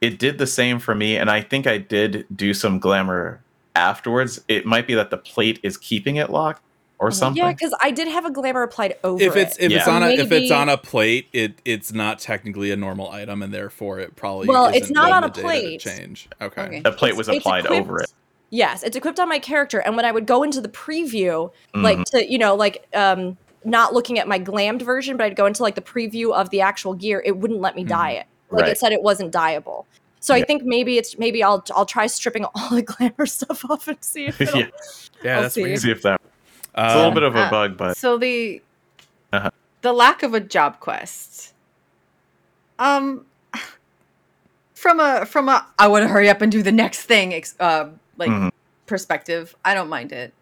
it 0.00 0.18
did 0.20 0.38
the 0.38 0.46
same 0.46 0.78
for 0.78 0.94
me, 0.94 1.16
and 1.16 1.28
I 1.30 1.40
think 1.40 1.66
I 1.66 1.78
did 1.78 2.26
do 2.34 2.54
some 2.54 2.78
glamour 2.78 3.44
afterwards. 3.74 4.44
It 4.48 4.64
might 4.64 4.86
be 4.86 4.94
that 4.94 5.10
the 5.10 5.18
plate 5.18 5.58
is 5.64 5.76
keeping 5.76 6.16
it 6.16 6.30
locked 6.30 6.62
or 6.98 7.10
something. 7.10 7.42
Yeah, 7.42 7.52
because 7.52 7.74
I 7.80 7.90
did 7.90 8.08
have 8.08 8.24
a 8.24 8.30
glamour 8.30 8.62
applied 8.62 8.96
over 9.04 9.22
if 9.22 9.36
it's 9.36 9.56
it. 9.56 9.64
if 9.66 9.72
it's 9.72 9.86
Yeah. 9.86 9.92
on 9.94 10.02
a 10.02 10.08
if 10.10 10.32
it's 10.32 10.50
on 10.50 10.68
a 10.68 10.76
plate, 10.76 11.28
it 11.32 11.60
it's 11.64 11.92
not 11.92 12.18
technically 12.18 12.70
a 12.70 12.76
normal 12.76 13.10
item, 13.10 13.42
and 13.42 13.52
therefore 13.52 14.00
it 14.00 14.16
probably 14.16 14.48
Well, 14.48 14.66
isn't 14.66 14.76
it's 14.82 14.90
not 14.90 15.12
on 15.12 15.24
a 15.24 15.30
plate. 15.30 15.80
Change. 15.80 16.28
Okay. 16.40 16.62
Okay. 16.62 16.80
the 16.80 16.92
plate 16.92 17.16
was 17.16 17.28
it's 17.28 17.38
applied 17.38 17.64
equipped- 17.66 17.80
over 17.82 18.00
it. 18.00 18.12
Yes, 18.50 18.82
it's 18.82 18.96
equipped 18.96 19.20
on 19.20 19.28
my 19.28 19.38
character, 19.38 19.78
and 19.80 19.94
when 19.94 20.04
I 20.06 20.10
would 20.12 20.26
go 20.26 20.42
into 20.42 20.60
the 20.60 20.70
preview, 20.70 21.50
Mhm. 21.74 21.82
like 21.82 22.04
to 22.06 22.30
you 22.30 22.38
know 22.38 22.54
like 22.54 22.86
um 22.94 23.36
not 23.64 23.92
looking 23.92 24.18
at 24.18 24.26
my 24.26 24.38
glammed 24.38 24.82
version, 24.82 25.16
but 25.16 25.24
I'd 25.24 25.36
go 25.36 25.44
into 25.46 25.62
like 25.62 25.74
the 25.74 25.82
preview 25.82 26.32
of 26.32 26.48
the 26.50 26.60
actual 26.62 26.94
gear, 26.94 27.22
it 27.26 27.36
wouldn't 27.36 27.60
let 27.60 27.76
me 27.76 27.84
Mhm. 27.84 27.88
dye 27.88 28.10
it. 28.12 28.26
Like 28.50 28.62
Right. 28.62 28.70
it 28.72 28.78
said 28.78 28.92
it 28.92 29.02
wasn't 29.02 29.32
dyeable. 29.32 29.84
So 30.20 30.34
I 30.34 30.42
think 30.42 30.62
maybe 30.64 30.96
it's 30.98 31.18
maybe 31.18 31.42
I'll 31.44 31.62
I'll 31.74 31.86
try 31.86 32.06
stripping 32.06 32.44
all 32.54 32.70
the 32.70 32.82
glamour 32.82 33.26
stuff 33.26 33.64
off 33.70 33.86
and 33.86 33.98
see 34.00 34.26
if 34.26 34.40
it'll, 34.40 34.60
yeah, 34.60 34.66
Yeah, 35.22 35.36
I'll 35.36 35.42
that's 35.42 35.54
see. 35.54 35.62
weird. 35.62 35.78
see 35.80 35.90
if 35.90 36.02
that. 36.02 36.20
It's 36.78 36.94
a 36.94 36.96
Um, 36.96 36.96
little 36.98 37.10
bit 37.14 37.22
of 37.24 37.34
a 37.34 37.40
Uh, 37.40 37.50
bug, 37.50 37.76
but 37.76 37.96
So 37.96 38.18
the 38.18 38.62
Uh-huh. 39.32 39.50
the 39.82 39.92
lack 39.92 40.22
of 40.22 40.34
a 40.34 40.40
job 40.40 40.80
quest. 40.80 41.52
Um, 42.78 43.26
from 44.74 45.00
a 45.00 45.26
from 45.26 45.48
a 45.48 45.66
I 45.78 45.88
want 45.88 46.02
to 46.04 46.08
hurry 46.08 46.28
up 46.30 46.40
and 46.40 46.50
do 46.52 46.62
the 46.62 46.72
next 46.72 47.02
thing. 47.02 47.40
Uh, 47.58 47.90
like 48.16 48.30
Mhm. 48.30 48.50
perspective, 48.86 49.54
I 49.64 49.74
don't 49.74 49.88
mind 49.88 50.12
it, 50.12 50.32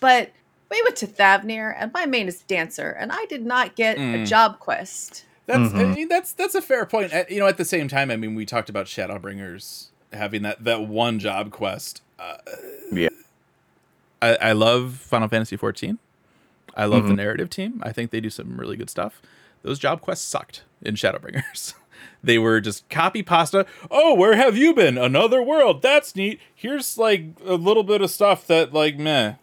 but 0.00 0.32
we 0.70 0.82
went 0.82 0.96
to 0.96 1.06
Thavnair, 1.06 1.74
and 1.78 1.92
my 1.92 2.06
main 2.06 2.28
is 2.28 2.42
dancer, 2.42 2.90
and 2.90 3.10
I 3.12 3.24
did 3.26 3.44
not 3.46 3.76
get 3.76 3.96
a 3.98 4.00
Mm. 4.00 4.26
job 4.26 4.58
quest. 4.60 5.24
That's 5.46 5.72
I 5.74 5.84
Mhm. 5.84 5.94
mean 5.94 6.08
that's 6.08 6.32
that's 6.32 6.54
a 6.54 6.62
fair 6.62 6.84
point. 6.86 7.12
At, 7.12 7.30
you 7.30 7.38
know, 7.40 7.46
at 7.46 7.56
the 7.58 7.64
same 7.64 7.88
time, 7.88 8.10
I 8.10 8.16
mean, 8.16 8.34
we 8.34 8.44
talked 8.46 8.68
about 8.68 8.86
Shadowbringers 8.86 9.88
having 10.12 10.42
that 10.42 10.64
that 10.64 10.82
one 10.82 11.18
job 11.18 11.50
quest. 11.50 12.02
Uh, 12.18 12.36
Yeah. 12.92 13.08
I, 14.22 14.36
I 14.36 14.52
love 14.52 14.94
Final 14.94 15.28
Fantasy 15.28 15.56
14. 15.56 15.98
I 16.76 16.84
love 16.84 17.06
the 17.06 17.14
Mhm. 17.14 17.16
narrative 17.16 17.50
team. 17.50 17.80
I 17.84 17.92
think 17.92 18.10
they 18.10 18.20
do 18.20 18.30
some 18.30 18.56
really 18.58 18.76
good 18.76 18.90
stuff. 18.90 19.20
Those 19.62 19.78
job 19.78 20.00
quests 20.00 20.26
sucked 20.26 20.62
in 20.82 20.94
Shadowbringers. 20.94 21.74
they 22.22 22.38
were 22.38 22.60
just 22.60 22.88
copy 22.88 23.22
pasta. 23.22 23.66
Oh, 23.90 24.14
where 24.14 24.36
have 24.36 24.56
you 24.56 24.72
been? 24.74 24.96
Another 24.96 25.42
world. 25.42 25.82
That's 25.82 26.14
neat. 26.14 26.40
Here's 26.54 26.96
like 26.96 27.24
a 27.44 27.54
little 27.54 27.82
bit 27.82 28.00
of 28.02 28.10
stuff 28.10 28.46
that 28.46 28.72
like 28.72 28.98
meh. 28.98 29.34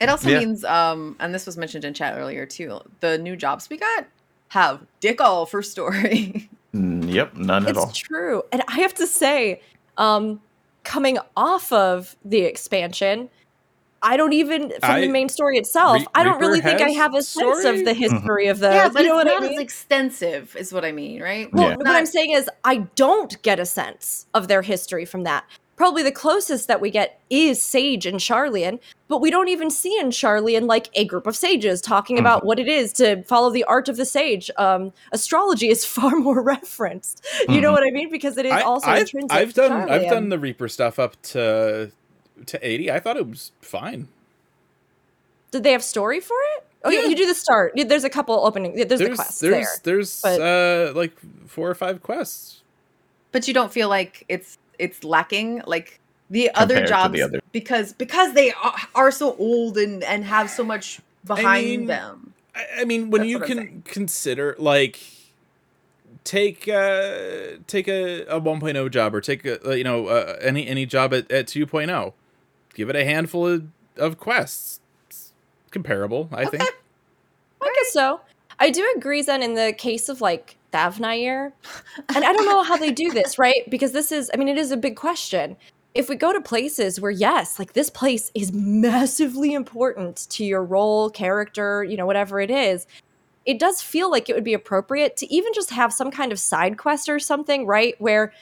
It 0.00 0.08
also 0.08 0.28
Yeah. 0.30 0.38
means, 0.40 0.64
um, 0.64 1.16
and 1.18 1.34
this 1.34 1.46
was 1.46 1.56
mentioned 1.56 1.84
in 1.84 1.92
chat 1.94 2.16
earlier 2.18 2.46
too. 2.46 2.80
The 3.00 3.18
new 3.18 3.36
jobs 3.36 3.68
we 3.70 3.76
got 3.78 4.06
have 4.48 4.80
dick 5.00 5.20
all 5.20 5.46
for 5.46 5.62
story. 5.62 6.48
Mm, 6.74 7.10
yep, 7.10 7.34
none 7.34 7.66
at 7.66 7.78
all. 7.78 7.84
it's 7.88 7.92
all. 8.02 8.08
true. 8.08 8.42
And 8.52 8.62
I 8.68 8.74
have 8.80 8.92
to 8.96 9.06
say, 9.06 9.62
um, 9.96 10.38
coming 10.88 11.18
off 11.36 11.70
of 11.70 12.16
the 12.24 12.40
expansion, 12.40 13.28
I 14.00 14.16
don't 14.16 14.32
even 14.32 14.70
from 14.70 14.90
I- 14.90 15.00
the 15.00 15.08
main 15.08 15.28
story 15.28 15.58
itself. 15.58 15.98
Re- 15.98 16.06
I 16.14 16.24
don't 16.24 16.40
really 16.40 16.62
think 16.62 16.80
I 16.80 16.90
have 16.90 17.14
a 17.14 17.22
sense 17.22 17.58
story? 17.60 17.78
of 17.80 17.84
the 17.84 17.92
mm-hmm. 17.92 18.16
history 18.16 18.46
of 18.46 18.58
the. 18.58 18.70
yeah, 18.70 18.88
but 18.88 19.02
you 19.02 19.08
know 19.08 19.18
it's 19.18 19.26
what 19.26 19.34
not 19.34 19.42
I 19.44 19.48
mean? 19.48 19.58
as 19.58 19.62
extensive, 19.62 20.56
is 20.56 20.72
what 20.72 20.86
I 20.86 20.92
mean, 20.92 21.20
right? 21.20 21.52
Well, 21.52 21.70
Yeah. 21.70 21.76
what 21.76 21.86
I'm 21.88 22.06
saying 22.06 22.32
is, 22.32 22.48
I 22.64 22.78
don't 22.94 23.40
get 23.42 23.60
a 23.60 23.66
sense 23.66 24.26
of 24.32 24.48
their 24.48 24.62
history 24.62 25.04
from 25.04 25.24
that. 25.24 25.44
Probably 25.78 26.02
the 26.02 26.12
closest 26.12 26.66
that 26.68 26.80
we 26.80 26.90
get 26.90 27.20
is 27.30 27.62
Sage 27.62 28.04
and 28.04 28.18
Sharlayan, 28.18 28.80
but 29.06 29.20
we 29.20 29.30
don't 29.30 29.46
even 29.48 29.70
see 29.70 29.96
in 29.98 30.08
Sharlayan 30.08 30.66
like 30.66 30.88
a 30.94 31.04
group 31.04 31.24
of 31.26 31.36
sages 31.36 31.80
talking 31.80 32.18
about 32.18 32.44
what 32.44 32.58
it 32.58 32.66
is 32.68 32.92
to 32.94 33.22
follow 33.22 33.48
the 33.48 33.62
art 33.64 33.88
of 33.88 33.96
the 33.96 34.04
sage. 34.04 34.50
Um, 34.58 34.92
astrology 35.12 35.68
is 35.68 35.84
far 35.96 36.10
more 36.16 36.42
referenced. 36.42 37.24
You 37.48 37.60
know 37.60 37.70
Mhm. 37.70 37.74
what 37.74 37.82
I 37.86 37.90
mean? 37.90 38.10
Because 38.10 38.36
it 38.36 38.44
is 38.44 38.52
I, 38.52 38.62
also 38.62 38.88
I've, 38.88 39.02
intrinsic. 39.02 39.30
I've 39.32 39.48
to 39.54 39.54
done 39.54 39.88
I've 39.90 40.10
done 40.10 40.28
the 40.30 40.38
Reaper 40.38 40.68
stuff 40.68 40.98
up 40.98 41.20
to 41.22 41.92
to 42.46 42.58
80. 42.68 42.90
I 42.90 42.98
thought 43.00 43.16
it 43.16 43.28
was 43.28 43.52
fine. 43.62 44.08
Did 45.52 45.62
they 45.62 45.72
have 45.72 45.82
story 45.84 46.18
for 46.20 46.36
it? 46.56 46.64
Oh, 46.84 46.90
yeah. 46.90 47.02
Yeah. 47.02 47.06
you 47.08 47.16
do 47.16 47.26
the 47.26 47.34
start. 47.34 47.72
There's 47.76 48.04
a 48.04 48.10
couple 48.10 48.34
opening. 48.44 48.76
yeah, 48.78 48.84
There's, 48.84 49.00
the 49.00 49.06
there's 49.06 49.16
quest 49.16 49.40
there's 49.40 49.52
there. 49.52 49.94
there's 49.94 50.20
but- 50.22 50.40
uh 50.40 50.92
like 50.94 51.12
four 51.46 51.70
or 51.70 51.74
five 51.74 52.02
quests. 52.02 52.62
But 53.30 53.46
you 53.46 53.54
don't 53.54 53.72
feel 53.72 53.88
like 53.88 54.24
it's 54.28 54.58
it's 54.78 55.04
lacking 55.04 55.62
like 55.66 56.00
the 56.30 56.50
other 56.54 56.74
Compared 56.74 56.86
to 56.86 56.92
jobs 56.92 57.14
the 57.14 57.22
other- 57.22 57.40
because 57.52 57.92
because 57.92 58.34
they 58.34 58.52
are, 58.52 58.74
are 58.94 59.10
so 59.10 59.36
old 59.36 59.78
and 59.78 60.02
and 60.04 60.24
have 60.24 60.50
so 60.50 60.62
much 60.64 61.00
behind 61.24 61.66
mean, 61.66 61.86
them. 61.86 62.34
I, 62.54 62.66
I 62.80 62.84
mean, 62.84 63.10
when 63.10 63.22
That's 63.22 63.30
you 63.30 63.40
can 63.40 63.82
consider 63.82 64.54
like 64.58 65.00
take 66.24 66.68
uh 66.68 67.56
take 67.66 67.88
a, 67.88 68.22
a 68.26 68.40
1.0 68.40 68.90
job 68.90 69.14
or 69.14 69.20
take 69.20 69.44
a 69.46 69.70
uh, 69.70 69.72
you 69.72 69.84
know 69.84 70.08
uh, 70.08 70.36
any 70.40 70.66
any 70.66 70.84
job 70.84 71.14
at, 71.14 71.30
at 71.30 71.46
2.0 71.46 72.12
give 72.74 72.90
it 72.90 72.96
a 72.96 73.04
handful 73.04 73.46
of, 73.46 73.64
of 73.96 74.18
quests. 74.18 74.80
It's 75.08 75.32
comparable 75.70 76.28
i 76.32 76.44
think. 76.44 76.62
I 77.60 77.72
guess 77.74 77.92
so. 77.92 78.20
I 78.60 78.70
do 78.70 78.92
agree, 78.96 79.22
Zen, 79.22 79.42
in 79.42 79.54
the 79.54 79.72
case 79.72 80.08
of 80.08 80.20
like 80.20 80.56
Thavnair. 80.72 81.52
And 82.14 82.24
I 82.24 82.32
don't 82.32 82.46
know 82.46 82.62
how 82.62 82.76
they 82.76 82.92
do 82.92 83.10
this, 83.10 83.38
right? 83.38 83.68
Because 83.70 83.92
this 83.92 84.12
is, 84.12 84.30
I 84.32 84.36
mean, 84.36 84.48
it 84.48 84.58
is 84.58 84.70
a 84.70 84.76
big 84.76 84.96
question. 84.96 85.56
If 85.94 86.08
we 86.08 86.16
go 86.16 86.32
to 86.32 86.40
places 86.40 87.00
where, 87.00 87.10
yes, 87.10 87.58
like 87.58 87.72
this 87.72 87.90
place 87.90 88.30
is 88.34 88.52
massively 88.52 89.52
important 89.52 90.28
to 90.30 90.44
your 90.44 90.62
role, 90.62 91.10
character, 91.10 91.82
you 91.82 91.96
know, 91.96 92.06
whatever 92.06 92.40
it 92.40 92.50
is, 92.50 92.86
it 93.46 93.58
does 93.58 93.80
feel 93.80 94.10
like 94.10 94.28
it 94.28 94.34
would 94.34 94.44
be 94.44 94.52
appropriate 94.52 95.16
to 95.16 95.32
even 95.32 95.52
just 95.54 95.70
have 95.70 95.92
some 95.92 96.10
kind 96.10 96.32
of 96.32 96.38
side 96.38 96.76
quest 96.76 97.08
or 97.08 97.18
something, 97.18 97.66
right? 97.66 97.94
Where 97.98 98.32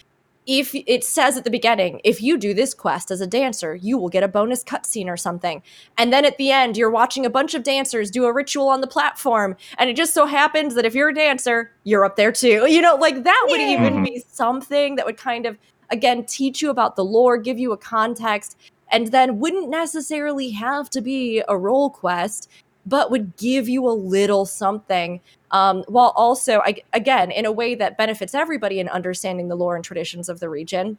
if 0.46 0.74
it 0.74 1.02
says 1.02 1.36
at 1.36 1.44
the 1.44 1.50
beginning, 1.50 2.00
if 2.04 2.22
you 2.22 2.38
do 2.38 2.54
this 2.54 2.72
quest 2.72 3.10
as 3.10 3.20
a 3.20 3.26
dancer, 3.26 3.74
you 3.74 3.98
will 3.98 4.08
get 4.08 4.22
a 4.22 4.28
bonus 4.28 4.62
cutscene 4.62 5.08
or 5.08 5.16
something. 5.16 5.62
And 5.98 6.12
then 6.12 6.24
at 6.24 6.38
the 6.38 6.52
end, 6.52 6.76
you're 6.76 6.90
watching 6.90 7.26
a 7.26 7.30
bunch 7.30 7.54
of 7.54 7.64
dancers 7.64 8.10
do 8.10 8.24
a 8.24 8.32
ritual 8.32 8.68
on 8.68 8.80
the 8.80 8.86
platform. 8.86 9.56
And 9.78 9.90
it 9.90 9.96
just 9.96 10.14
so 10.14 10.26
happens 10.26 10.74
that 10.74 10.84
if 10.84 10.94
you're 10.94 11.08
a 11.08 11.14
dancer, 11.14 11.72
you're 11.82 12.04
up 12.04 12.16
there 12.16 12.32
too. 12.32 12.64
You 12.76 12.82
know, 12.82 12.96
like 12.96 13.24
that 13.24 13.46
would 13.48 13.60
even 13.60 14.04
be 14.04 14.18
mm-hmm. 14.18 14.28
something 14.30 14.96
that 14.96 15.06
would 15.06 15.16
kind 15.16 15.46
of, 15.46 15.56
again, 15.88 16.26
teach 16.26 16.60
you 16.60 16.68
about 16.68 16.94
the 16.94 17.04
lore, 17.04 17.38
give 17.38 17.58
you 17.58 17.72
a 17.72 17.78
context, 17.78 18.58
and 18.92 19.06
then 19.12 19.38
wouldn't 19.38 19.70
necessarily 19.70 20.50
have 20.50 20.90
to 20.90 21.00
be 21.00 21.42
a 21.48 21.56
role 21.56 21.88
quest, 21.88 22.50
but 22.84 23.10
would 23.10 23.34
give 23.38 23.66
you 23.66 23.88
a 23.88 23.90
little 23.96 24.44
something 24.44 25.22
um, 25.50 25.84
while 25.88 26.12
also 26.16 26.60
I, 26.60 26.76
again 26.92 27.30
in 27.30 27.46
a 27.46 27.52
way 27.52 27.74
that 27.76 27.96
benefits 27.96 28.34
everybody 28.34 28.80
in 28.80 28.88
understanding 28.88 29.48
the 29.48 29.56
lore 29.56 29.76
and 29.76 29.84
traditions 29.84 30.28
of 30.28 30.40
the 30.40 30.48
region 30.48 30.98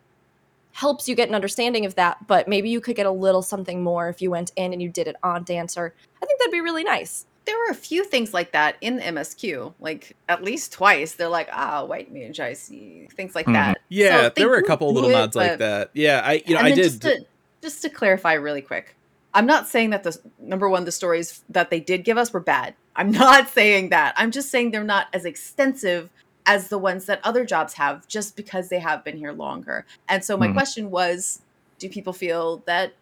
helps 0.72 1.10
you 1.10 1.16
get 1.16 1.28
an 1.30 1.36
understanding 1.36 1.86
of 1.86 1.96
that 1.96 2.26
but 2.28 2.48
maybe 2.48 2.70
you 2.70 2.80
could 2.80 2.96
get 2.96 3.06
a 3.06 3.12
little 3.12 3.42
something 3.42 3.84
more 3.84 4.10
if 4.10 4.22
you 4.22 4.30
went 4.32 4.52
in 4.56 4.74
and 4.74 4.82
you 4.82 4.90
did 4.90 5.08
it 5.08 5.16
on 5.24 5.44
dancer 5.44 5.94
i 6.22 6.26
think 6.26 6.40
that'd 6.40 6.52
be 6.52 6.62
really 6.62 6.84
nice 6.84 7.26
There 7.46 7.58
were 7.58 7.72
a 7.72 7.76
few 7.76 8.04
things 8.04 8.34
like 8.34 8.52
that 8.52 8.76
in 8.82 8.98
the 8.98 9.04
MSQ, 9.04 9.74
like 9.80 10.18
at 10.28 10.44
least 10.44 10.74
twice. 10.74 11.16
They're 11.16 11.30
like, 11.30 11.48
ah, 11.54 11.86
white 11.86 12.12
mage, 12.12 12.42
I 12.42 12.52
see. 12.52 13.08
Things 13.16 13.36
like 13.36 13.46
Mhm. 13.46 13.54
that. 13.54 13.78
yeah 13.88 14.24
So 14.24 14.30
there 14.36 14.50
were 14.50 14.58
a 14.58 14.64
couple 14.64 14.92
little 14.94 15.10
do 15.10 15.16
nods 15.16 15.34
like 15.34 15.58
that 15.60 15.90
yeah 15.94 16.22
i 16.26 16.44
you 16.46 16.54
know 16.56 16.60
i 16.60 16.72
did 16.72 16.84
Just 16.84 17.02
to, 17.04 17.26
just 17.62 17.82
to 17.84 17.90
clarify 17.90 18.34
really 18.34 18.62
quick, 18.62 18.96
I'm 19.38 19.46
not 19.46 19.68
saying 19.68 19.92
that 19.92 20.02
the 20.02 20.18
number 20.40 20.68
one, 20.68 20.86
the 20.86 20.92
stories 20.92 21.44
that 21.50 21.70
they 21.70 21.80
did 21.80 22.04
give 22.04 22.18
us 22.18 22.34
were 22.34 22.40
bad. 22.40 22.74
I'm 22.96 23.12
not 23.24 23.48
saying 23.50 23.90
that. 23.90 24.16
I'm 24.18 24.32
just 24.32 24.50
saying 24.50 24.72
they're 24.72 24.84
not 24.84 25.08
as 25.14 25.26
extensive 25.26 26.10
as 26.48 26.70
the 26.70 26.80
ones 26.80 27.06
that 27.06 27.20
other 27.24 27.46
jobs 27.46 27.74
have 27.74 28.08
just 28.08 28.36
because 28.36 28.70
they 28.70 28.80
have 28.80 29.04
been 29.04 29.16
here 29.16 29.34
longer. 29.34 29.86
And 30.10 30.26
so 30.26 30.38
my 30.38 30.48
Mhm. 30.48 30.54
question 30.54 30.90
was, 30.90 31.42
do 31.78 31.88
people 31.88 32.14
feel 32.14 32.64
that 32.66 32.94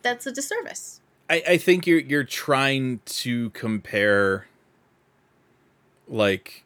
that's 0.00 0.26
a 0.26 0.32
disservice? 0.32 1.02
I, 1.28 1.42
I 1.46 1.56
think 1.58 1.86
you're 1.86 1.98
you're 2.00 2.24
trying 2.24 3.00
to 3.04 3.50
compare 3.50 4.46
like 6.08 6.64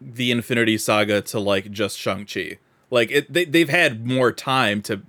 the 0.00 0.30
Infinity 0.30 0.78
Saga 0.78 1.22
to 1.22 1.40
like 1.40 1.72
just 1.72 1.98
Shang 1.98 2.24
Chi. 2.26 2.58
Like 2.88 3.10
it, 3.10 3.32
they 3.32 3.46
they've 3.46 3.68
had 3.68 4.06
more 4.06 4.30
time 4.30 4.80
to 4.82 5.02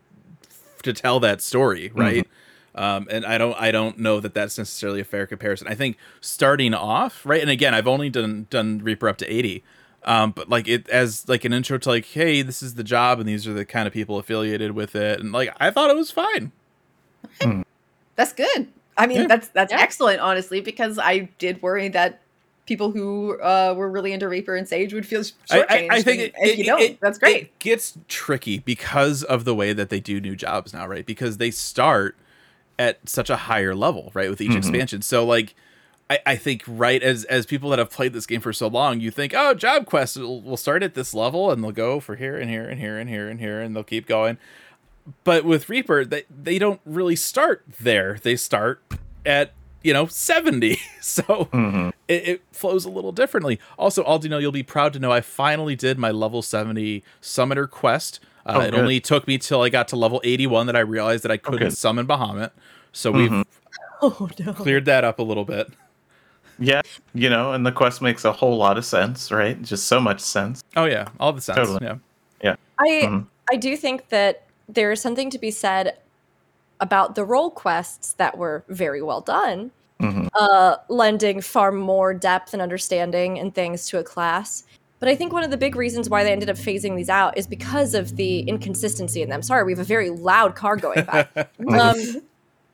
to 0.81 0.93
tell 0.93 1.19
that 1.19 1.41
story, 1.43 1.91
right? 1.93 2.25
Um, 2.75 3.07
and 3.11 3.25
I 3.25 3.37
don't 3.37 3.55
I 3.59 3.71
don't 3.71 3.99
know 3.99 4.19
that 4.19 4.33
that's 4.33 4.57
necessarily 4.57 4.99
a 4.99 5.03
fair 5.03 5.27
comparison. 5.27 5.67
I 5.67 5.75
think 5.75 5.97
starting 6.21 6.73
off 6.73 7.25
right, 7.25 7.41
and 7.41 7.49
again, 7.51 7.73
I've 7.75 7.87
only 7.87 8.09
done 8.09 8.47
done 8.49 8.79
Reaper 8.79 9.07
up 9.09 9.17
to 9.17 9.31
eighty. 9.31 9.63
Um, 10.05 10.31
but 10.31 10.49
like 10.49 10.67
it 10.67 10.89
as 10.89 11.29
like 11.29 11.45
an 11.45 11.53
intro 11.53 11.77
to 11.77 11.89
like, 11.89 12.05
hey, 12.05 12.41
this 12.41 12.61
is 12.63 12.73
the 12.73 12.83
job, 12.83 13.19
and 13.19 13.29
these 13.29 13.47
are 13.47 13.53
the 13.53 13.63
kind 13.63 13.87
of 13.87 13.93
people 13.93 14.17
affiliated 14.17 14.71
with 14.71 14.95
it, 14.95 15.19
and 15.19 15.31
like 15.31 15.55
I 15.59 15.69
thought 15.71 15.89
it 15.89 15.95
was 15.95 16.11
fine. 16.11 16.51
That's 18.15 18.33
good. 18.33 18.67
I 18.97 19.07
mean, 19.07 19.21
Yeah. 19.21 19.27
that's 19.27 19.47
that's 19.49 19.71
Yeah. 19.71 19.79
excellent, 19.81 20.19
honestly, 20.19 20.61
because 20.61 20.99
I 20.99 21.29
did 21.39 21.61
worry 21.61 21.87
that 21.89 22.19
people 22.65 22.91
who 22.91 23.39
uh, 23.41 23.73
were 23.75 23.89
really 23.89 24.13
into 24.13 24.27
Reaper 24.29 24.55
and 24.55 24.67
Sage 24.67 24.93
would 24.93 25.05
feel 25.05 25.21
I- 25.51 25.57
shortchanged. 25.59 25.65
I, 25.69 25.87
I 25.91 26.01
think 26.01 26.21
it, 26.21 26.33
if 26.37 26.49
it- 26.53 26.57
you 26.59 26.63
don't, 26.65 26.81
it- 26.81 26.99
that's 27.01 27.17
great. 27.17 27.43
It 27.43 27.59
gets 27.59 27.97
tricky 28.07 28.59
because 28.59 29.23
of 29.23 29.45
the 29.45 29.55
way 29.55 29.73
that 29.73 29.89
they 29.89 29.99
do 29.99 30.21
new 30.21 30.35
jobs 30.35 30.73
now, 30.73 30.87
right? 30.87 31.05
Because 31.05 31.37
they 31.37 31.51
start 31.51 32.15
at 32.79 33.07
such 33.07 33.29
a 33.29 33.35
higher 33.35 33.75
level, 33.75 34.11
right, 34.13 34.29
with 34.29 34.41
each 34.41 34.51
Mhm. 34.51 34.57
expansion. 34.57 35.01
So 35.01 35.25
like 35.25 35.55
I, 36.09 36.19
I 36.25 36.35
think 36.35 36.63
right 36.67 37.01
as 37.01 37.23
as 37.25 37.45
people 37.45 37.69
that 37.69 37.79
have 37.79 37.89
played 37.89 38.13
this 38.13 38.25
game 38.25 38.41
for 38.41 38.51
so 38.53 38.67
long, 38.67 38.99
you 38.99 39.09
think, 39.11 39.33
oh, 39.35 39.53
job 39.53 39.85
quests 39.85 40.17
will, 40.17 40.41
will 40.41 40.57
start 40.57 40.83
at 40.83 40.95
this 40.95 41.13
level 41.13 41.49
and 41.51 41.63
they'll 41.63 41.71
go 41.71 41.99
for 41.99 42.15
here 42.17 42.37
and 42.37 42.49
here 42.49 42.67
and 42.67 42.79
here 42.79 42.97
and 42.97 43.09
here 43.09 43.29
and 43.29 43.39
here 43.39 43.61
and 43.61 43.75
they'll 43.75 43.83
keep 43.83 44.05
going. 44.07 44.37
But 45.23 45.43
with 45.45 45.69
Reaper, 45.69 46.05
they 46.05 46.23
they 46.29 46.59
don't 46.59 46.81
really 46.85 47.15
start 47.15 47.63
there. 47.79 48.17
They 48.21 48.35
start 48.35 48.81
at 49.25 49.51
you 49.81 49.93
know 49.93 50.05
70 50.07 50.79
so 51.01 51.23
Mhm. 51.53 51.91
it, 52.07 52.27
it 52.27 52.41
flows 52.51 52.85
a 52.85 52.89
little 52.89 53.11
differently. 53.11 53.59
Also, 53.77 54.03
Aldino, 54.03 54.39
you'll 54.41 54.51
be 54.51 54.63
proud 54.63 54.93
to 54.93 54.99
know 54.99 55.11
I 55.11 55.21
finally 55.21 55.75
did 55.75 55.97
my 55.97 56.11
level 56.11 56.41
70 56.41 57.03
summoner 57.21 57.67
quest. 57.67 58.19
Uh, 58.45 58.53
Oh, 58.55 58.59
it 58.61 58.71
good. 58.71 58.79
only 58.79 58.99
took 58.99 59.27
me 59.27 59.37
till 59.37 59.61
I 59.61 59.69
got 59.69 59.87
to 59.89 59.95
level 59.95 60.21
81 60.23 60.67
that 60.67 60.75
I 60.75 60.79
realized 60.81 61.23
that 61.23 61.31
I 61.31 61.37
couldn't 61.37 61.59
good. 61.69 61.77
summon 61.77 62.05
Bahamut. 62.05 62.51
So 62.91 63.11
we've 63.11 63.31
Mhm. 63.31 63.45
oh 64.01 64.29
no 64.39 64.53
cleared 64.53 64.85
that 64.85 65.03
up 65.03 65.19
a 65.19 65.23
little 65.23 65.45
bit. 65.45 65.67
Yeah, 66.59 66.81
you 67.15 67.29
know, 67.29 67.53
and 67.53 67.65
the 67.65 67.71
quest 67.71 68.01
makes 68.01 68.25
a 68.25 68.31
whole 68.31 68.57
lot 68.57 68.77
of 68.77 68.85
sense, 68.85 69.31
right? 69.31 69.59
Just 69.61 69.87
so 69.87 69.99
much 69.99 70.19
sense. 70.19 70.63
Oh 70.75 70.85
yeah, 70.85 71.07
all 71.19 71.33
the 71.33 71.41
sense. 71.41 71.57
Totally. 71.57 71.79
Yeah. 71.81 71.95
Yeah. 72.43 72.55
I 72.79 72.87
Mhm. 73.05 73.25
I 73.51 73.55
do 73.55 73.75
think 73.77 74.09
that 74.09 74.43
there 74.69 74.91
is 74.91 75.01
something 75.01 75.29
to 75.29 75.39
be 75.39 75.51
said 75.51 75.97
about 76.79 77.15
the 77.15 77.23
role 77.23 77.49
quests 77.49 78.13
that 78.13 78.37
were 78.37 78.63
very 78.67 79.01
well 79.01 79.21
done, 79.21 79.71
Mhm. 80.01 80.29
uh, 80.35 80.77
lending 80.89 81.39
far 81.41 81.71
more 81.71 82.13
depth 82.13 82.53
and 82.53 82.61
understanding 82.61 83.39
and 83.39 83.55
things 83.55 83.87
to 83.87 83.99
a 83.99 84.03
class. 84.03 84.63
But 85.03 85.09
I 85.09 85.17
think 85.17 85.33
one 85.33 85.43
of 85.43 85.51
the 85.51 85.57
big 85.57 85.75
reasons 85.75 86.09
why 86.09 86.23
they 86.23 86.31
ended 86.31 86.49
up 86.49 86.55
phasing 86.55 86.95
these 86.95 87.09
out 87.09 87.37
is 87.37 87.45
because 87.45 87.93
of 87.93 88.15
the 88.15 88.39
inconsistency 88.39 89.21
in 89.21 89.27
them. 89.27 89.41
Sorry, 89.41 89.65
we 89.65 89.73
have 89.73 89.79
a 89.79 89.83
very 89.83 90.09
loud 90.09 90.55
car 90.55 90.77
going 90.77 91.03
by. 91.03 91.27
um, 91.77 92.21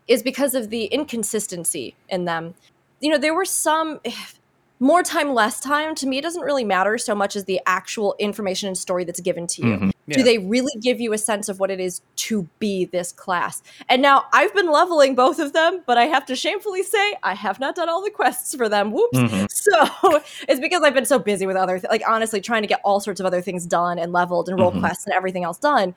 is 0.07 0.21
because 0.21 0.53
of 0.53 0.69
the 0.69 0.85
inconsistency 0.85 1.95
in 2.07 2.25
them. 2.25 2.53
You 2.99 3.09
know, 3.09 3.17
there 3.17 3.33
were 3.33 3.45
some 3.45 3.99
more 4.79 5.01
time, 5.01 5.33
less 5.33 5.59
time. 5.59 5.95
To 5.95 6.05
me, 6.05 6.19
it 6.19 6.21
doesn't 6.21 6.43
really 6.43 6.63
matter 6.63 6.99
so 6.99 7.15
much 7.15 7.35
as 7.35 7.45
the 7.45 7.61
actual 7.65 8.13
information 8.19 8.67
and 8.67 8.77
story 8.77 9.05
that's 9.05 9.21
given 9.21 9.47
to 9.47 9.65
you. 9.65 9.77
Mhm. 9.77 9.91
Yeah. 10.09 10.17
Do 10.17 10.23
they 10.23 10.37
really 10.39 10.73
give 10.81 10.99
you 10.99 11.13
a 11.13 11.17
sense 11.17 11.49
of 11.49 11.59
what 11.59 11.69
it 11.71 11.79
is 11.79 12.01
to 12.17 12.47
be 12.59 12.85
this 12.85 13.11
class? 13.11 13.61
And 13.87 14.01
now 14.01 14.25
I've 14.33 14.53
been 14.53 14.71
leveling 14.71 15.15
both 15.15 15.39
of 15.39 15.53
them, 15.53 15.81
but 15.85 15.97
I 15.97 16.05
have 16.05 16.25
to 16.27 16.35
shamefully 16.35 16.83
say 16.83 17.15
I 17.23 17.35
have 17.35 17.59
not 17.59 17.75
done 17.75 17.89
all 17.89 18.03
the 18.03 18.09
quests 18.09 18.55
for 18.55 18.67
them. 18.67 18.91
Whoops. 18.91 19.17
Mhm. 19.17 19.47
So 19.51 20.19
it's 20.47 20.59
because 20.59 20.81
I've 20.83 20.93
been 20.93 21.05
so 21.05 21.19
busy 21.19 21.45
with 21.45 21.55
other, 21.55 21.79
th- 21.79 21.89
like 21.89 22.03
honestly, 22.07 22.41
trying 22.41 22.63
to 22.63 22.67
get 22.67 22.81
all 22.83 22.99
sorts 22.99 23.19
of 23.19 23.25
other 23.25 23.41
things 23.41 23.65
done 23.65 23.99
and 23.99 24.11
leveled 24.11 24.49
and 24.49 24.59
role 24.59 24.71
Mhm. 24.71 24.79
quests 24.79 25.05
and 25.05 25.13
everything 25.13 25.43
else 25.43 25.57
done. 25.59 25.93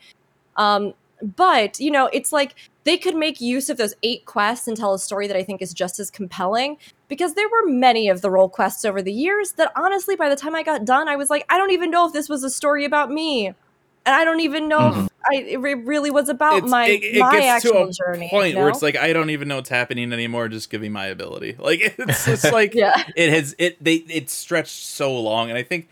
Um, 0.57 0.95
but 1.37 1.79
you 1.81 1.91
know, 1.91 2.09
it's 2.13 2.33
like 2.33 2.55
they 2.85 2.99
could 2.99 3.15
make 3.15 3.41
use 3.41 3.71
of 3.71 3.77
those 3.77 3.95
eight 4.03 4.25
quests 4.27 4.67
and 4.67 4.77
tell 4.77 4.93
a 4.93 4.99
story 4.99 5.29
that 5.29 5.37
I 5.37 5.45
think 5.45 5.63
is 5.63 5.73
just 5.73 6.01
as 6.01 6.11
compelling. 6.11 6.77
Because 7.09 7.35
there 7.35 7.49
were 7.49 7.67
many 7.71 8.09
of 8.09 8.23
the 8.23 8.31
role 8.31 8.49
quests 8.49 8.85
over 8.85 9.01
the 9.03 9.13
years 9.13 9.53
that 9.53 9.71
honestly, 9.77 10.17
by 10.17 10.29
the 10.29 10.35
time 10.37 10.55
I 10.57 10.63
got 10.63 10.85
done, 10.85 11.09
I 11.09 11.15
was 11.17 11.31
like, 11.31 11.45
I 11.49 11.59
don't 11.59 11.71
even 11.71 11.91
know 11.91 12.07
if 12.07 12.13
this 12.13 12.29
was 12.29 12.43
a 12.43 12.51
story 12.51 12.85
about 12.85 13.11
me, 13.11 13.55
and 14.05 14.15
I 14.15 14.25
don't 14.25 14.41
even 14.41 14.69
know 14.69 14.79
Mhm. 14.81 15.07
if 15.07 15.13
I, 15.31 15.35
it 15.37 15.59
really 15.61 16.11
was 16.11 16.29
about 16.29 16.55
It's- 16.57 16.71
my 16.71 16.87
it, 16.87 17.03
it 17.05 17.19
my 17.21 17.33
gets 17.39 17.63
to 17.65 17.69
actual 17.69 17.89
a 17.89 17.93
journey. 17.93 18.29
point 18.29 18.55
you 18.55 18.59
where 18.59 18.69
it's 18.69 18.83
like 18.83 18.97
I 18.97 19.13
don't 19.13 19.31
even 19.31 19.47
know 19.49 19.57
what's 19.57 19.69
happening 19.69 20.13
anymore. 20.13 20.49
Just 20.49 20.71
give 20.71 20.81
me 20.81 20.89
my 20.89 21.07
ability. 21.07 21.57
Like 21.59 21.95
it's 21.99 22.27
it's 22.27 22.51
like 22.53 22.75
yeah, 22.75 23.05
it 23.17 23.31
has 23.31 23.55
it 23.59 23.83
they 23.83 23.97
it 23.97 24.31
stretched 24.31 24.85
so 24.85 25.19
long 25.21 25.49
and 25.51 25.59
i 25.59 25.63
think 25.63 25.89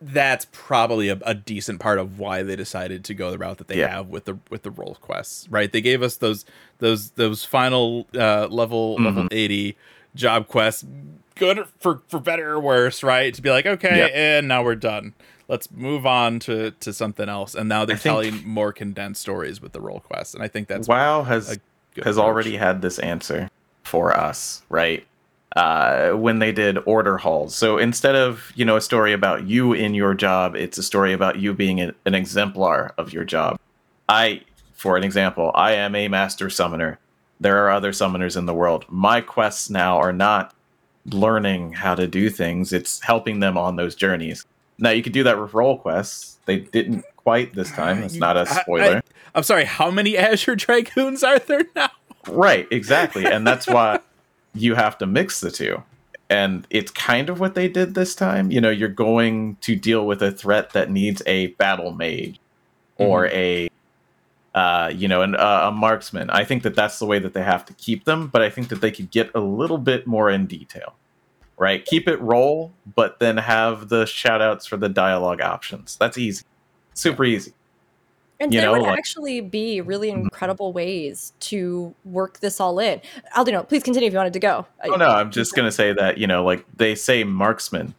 that's 0.00 0.46
probably 0.52 1.08
a, 1.08 1.18
a 1.24 1.34
decent 1.34 1.80
part 1.80 1.98
of 1.98 2.18
why 2.18 2.42
they 2.42 2.56
decided 2.56 3.04
to 3.04 3.14
go 3.14 3.30
the 3.30 3.38
route 3.38 3.56
that 3.58 3.68
they 3.68 3.78
Yeah. 3.78 3.88
have 3.88 4.08
with 4.08 4.24
the 4.26 4.38
with 4.50 4.62
the 4.62 4.70
role 4.70 4.96
quests 5.00 5.48
right 5.50 5.72
they 5.72 5.80
gave 5.80 6.02
us 6.02 6.16
those 6.16 6.44
those 6.78 7.10
those 7.12 7.44
final 7.44 8.06
uh 8.14 8.46
level 8.48 8.96
level 8.96 9.24
Mhm. 9.24 9.28
80 9.32 9.76
job 10.14 10.48
quests 10.48 10.84
good 11.36 11.66
for 11.80 12.02
for 12.08 12.18
better 12.20 12.52
or 12.52 12.60
worse 12.60 13.02
right 13.02 13.34
to 13.34 13.42
be 13.42 13.50
like 13.50 13.66
okay 13.66 13.96
Yep. 13.98 14.10
and 14.14 14.48
now 14.48 14.62
we're 14.62 14.74
done 14.74 15.14
let's 15.48 15.70
move 15.70 16.06
on 16.06 16.38
to 16.40 16.70
to 16.72 16.92
something 16.92 17.28
else 17.28 17.54
and 17.54 17.68
now 17.68 17.84
they're 17.84 17.96
I 17.96 17.98
telling 17.98 18.46
more 18.46 18.72
condensed 18.72 19.20
stories 19.20 19.60
with 19.60 19.72
the 19.72 19.80
role 19.80 20.00
quests 20.00 20.34
and 20.34 20.42
i 20.42 20.48
think 20.48 20.68
that's 20.68 20.86
WoW 20.88 21.22
has 21.24 21.48
has 21.48 21.58
approach. 22.16 22.16
already 22.18 22.56
had 22.56 22.82
this 22.82 22.98
answer 22.98 23.48
for 23.84 24.16
us, 24.16 24.62
right? 24.68 25.06
Uh, 25.54 26.10
when 26.14 26.40
they 26.40 26.50
did 26.50 26.78
order 26.86 27.16
halls. 27.18 27.54
So 27.54 27.78
instead 27.78 28.16
of 28.16 28.50
you 28.56 28.64
know 28.64 28.76
a 28.76 28.80
story 28.80 29.12
about 29.12 29.46
you 29.46 29.72
in 29.72 29.94
your 29.94 30.12
job, 30.14 30.56
it's 30.56 30.76
a 30.78 30.82
story 30.82 31.12
about 31.12 31.38
you 31.38 31.54
being 31.54 31.80
an, 31.80 31.94
an 32.04 32.14
exemplar 32.16 32.92
of 32.98 33.12
your 33.12 33.22
job. 33.22 33.60
I, 34.08 34.40
for 34.72 34.96
an 34.96 35.04
example, 35.04 35.52
I 35.54 35.74
am 35.74 35.94
a 35.94 36.08
master 36.08 36.50
summoner. 36.50 36.98
There 37.38 37.58
are 37.64 37.70
other 37.70 37.92
summoners 37.92 38.36
in 38.36 38.46
the 38.46 38.54
world. 38.54 38.84
My 38.88 39.20
quests 39.20 39.70
now 39.70 39.98
are 39.98 40.12
not 40.12 40.52
learning 41.06 41.72
how 41.72 41.94
to 41.94 42.06
do 42.06 42.30
things; 42.30 42.72
it's 42.72 43.00
helping 43.00 43.40
them 43.40 43.56
on 43.58 43.76
those 43.76 43.94
journeys. 43.94 44.44
Now 44.78 44.90
you 44.90 45.02
could 45.02 45.12
do 45.12 45.22
that 45.24 45.38
with 45.38 45.54
role 45.54 45.78
quests. 45.78 46.38
They 46.46 46.58
didn't 46.58 47.04
quite 47.16 47.54
this 47.54 47.70
time. 47.70 48.02
It's 48.02 48.14
not 48.14 48.36
a 48.36 48.46
spoiler. 48.46 49.02
I, 49.34 49.38
am 49.38 49.42
sorry. 49.42 49.64
How 49.64 49.90
many 49.90 50.16
Azure 50.16 50.56
Dragoons 50.56 51.22
are 51.22 51.38
there 51.38 51.64
now? 51.74 51.90
Right, 52.28 52.66
exactly. 52.70 53.24
And 53.24 53.46
that's 53.46 53.66
why 53.66 54.00
you 54.54 54.74
have 54.74 54.98
to 54.98 55.06
mix 55.06 55.40
the 55.40 55.50
two. 55.50 55.82
And 56.30 56.66
it's 56.70 56.90
kind 56.90 57.28
of 57.28 57.38
what 57.38 57.54
they 57.54 57.68
did 57.68 57.94
this 57.94 58.14
time. 58.14 58.50
You 58.50 58.60
know, 58.60 58.70
you're 58.70 58.88
going 58.88 59.56
to 59.60 59.76
deal 59.76 60.06
with 60.06 60.22
a 60.22 60.32
threat 60.32 60.72
that 60.72 60.90
needs 60.90 61.22
a 61.26 61.48
battle 61.48 61.92
mage 61.92 62.40
or 62.96 63.24
mm-hmm. 63.24 63.36
a 63.36 63.68
uh, 64.54 64.90
you 64.94 65.08
know, 65.08 65.22
and 65.22 65.36
uh, 65.36 65.62
a 65.64 65.72
marksman. 65.72 66.30
I 66.30 66.44
think 66.44 66.62
that 66.62 66.74
that's 66.74 66.98
the 66.98 67.06
way 67.06 67.18
that 67.18 67.34
they 67.34 67.42
have 67.42 67.64
to 67.66 67.72
keep 67.74 68.04
them, 68.04 68.28
but 68.28 68.40
I 68.42 68.50
think 68.50 68.68
that 68.68 68.80
they 68.80 68.90
could 68.90 69.10
get 69.10 69.30
a 69.34 69.40
little 69.40 69.78
bit 69.78 70.06
more 70.06 70.30
in 70.30 70.46
detail. 70.46 70.94
Right? 71.56 71.84
Keep 71.84 72.08
it 72.08 72.20
role, 72.20 72.72
but 72.96 73.20
then 73.20 73.36
have 73.36 73.88
the 73.88 74.06
shout 74.06 74.42
outs 74.42 74.66
for 74.66 74.76
the 74.76 74.88
dialogue 74.88 75.40
options. 75.40 75.96
That's 75.96 76.18
easy. 76.18 76.44
Super 76.94 77.24
easy. 77.24 77.52
And 78.40 78.52
You 78.52 78.60
there 78.60 78.66
know, 78.66 78.72
would 78.72 78.82
like- 78.82 78.98
actually 78.98 79.40
be 79.40 79.80
really 79.80 80.10
incredible 80.10 80.72
ways 80.72 81.32
to 81.40 81.94
work 82.04 82.40
this 82.40 82.58
all 82.60 82.80
in. 82.80 83.00
Aldino, 83.36 83.66
please 83.68 83.84
continue 83.84 84.08
if 84.08 84.12
you 84.12 84.16
wanted 84.16 84.32
to 84.32 84.40
go. 84.40 84.66
Oh 84.84 84.96
no, 84.96 85.06
I'm 85.08 85.30
just 85.30 85.54
gonna 85.54 85.70
say 85.70 85.92
that 85.92 86.18
you 86.18 86.26
know, 86.26 86.44
like 86.44 86.64
they 86.76 86.96
say 86.96 87.22
marksman, 87.22 87.94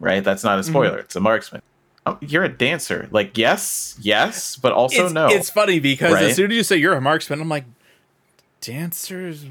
right? 0.00 0.24
That's 0.24 0.42
not 0.42 0.58
a 0.58 0.62
Mm-hmm. 0.62 0.70
spoiler. 0.72 0.98
It's 0.98 1.14
a 1.16 1.20
marksman. 1.20 1.60
Oh, 2.08 2.18
you're 2.20 2.44
a 2.44 2.48
dancer. 2.48 3.08
Like 3.10 3.36
yes, 3.38 3.96
yes, 4.00 4.56
but 4.56 4.72
also 4.72 5.04
it's, 5.06 5.14
no. 5.14 5.28
It's 5.28 5.50
funny 5.50 5.80
because 5.80 6.12
Right? 6.14 6.24
as 6.24 6.36
soon 6.36 6.50
as 6.50 6.56
you 6.56 6.62
say 6.62 6.76
you're 6.76 6.94
a 6.94 7.00
marksman, 7.00 7.40
I'm 7.40 7.48
like, 7.48 7.64
dancers. 8.60 9.44
uh," 9.44 9.48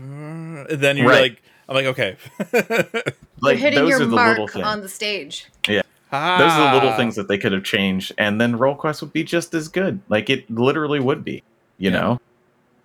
and 0.69 0.79
then 0.81 0.97
you're 0.97 1.07
Right. 1.07 1.21
like, 1.31 1.41
I'm 1.69 1.75
like, 1.75 1.85
okay. 1.87 2.17
You're 2.53 3.51
like 3.53 3.57
hitting 3.57 3.79
those 3.79 3.89
your 3.89 4.01
are 4.01 4.05
the 4.05 4.15
little 4.15 4.35
mark 4.37 4.51
things. 4.53 4.65
on 4.65 4.81
the 4.81 4.87
stage. 4.89 5.47
Yeah. 5.67 5.81
Those 6.11 6.51
are 6.53 6.69
the 6.69 6.73
little 6.75 6.89
Ah. 6.91 6.97
things 6.97 7.15
that 7.17 7.27
they 7.27 7.37
could 7.37 7.51
have 7.51 7.63
changed, 7.63 8.13
and 8.17 8.39
then 8.39 8.55
role 8.57 8.73
quest 8.75 9.01
would 9.01 9.11
be 9.13 9.23
just 9.23 9.53
as 9.53 9.67
good. 9.67 9.99
Like 10.07 10.29
it 10.29 10.49
literally 10.49 10.99
would 11.01 11.23
be. 11.25 11.43
You 11.77 11.91
Yeah. 11.91 11.99
know? 11.99 12.21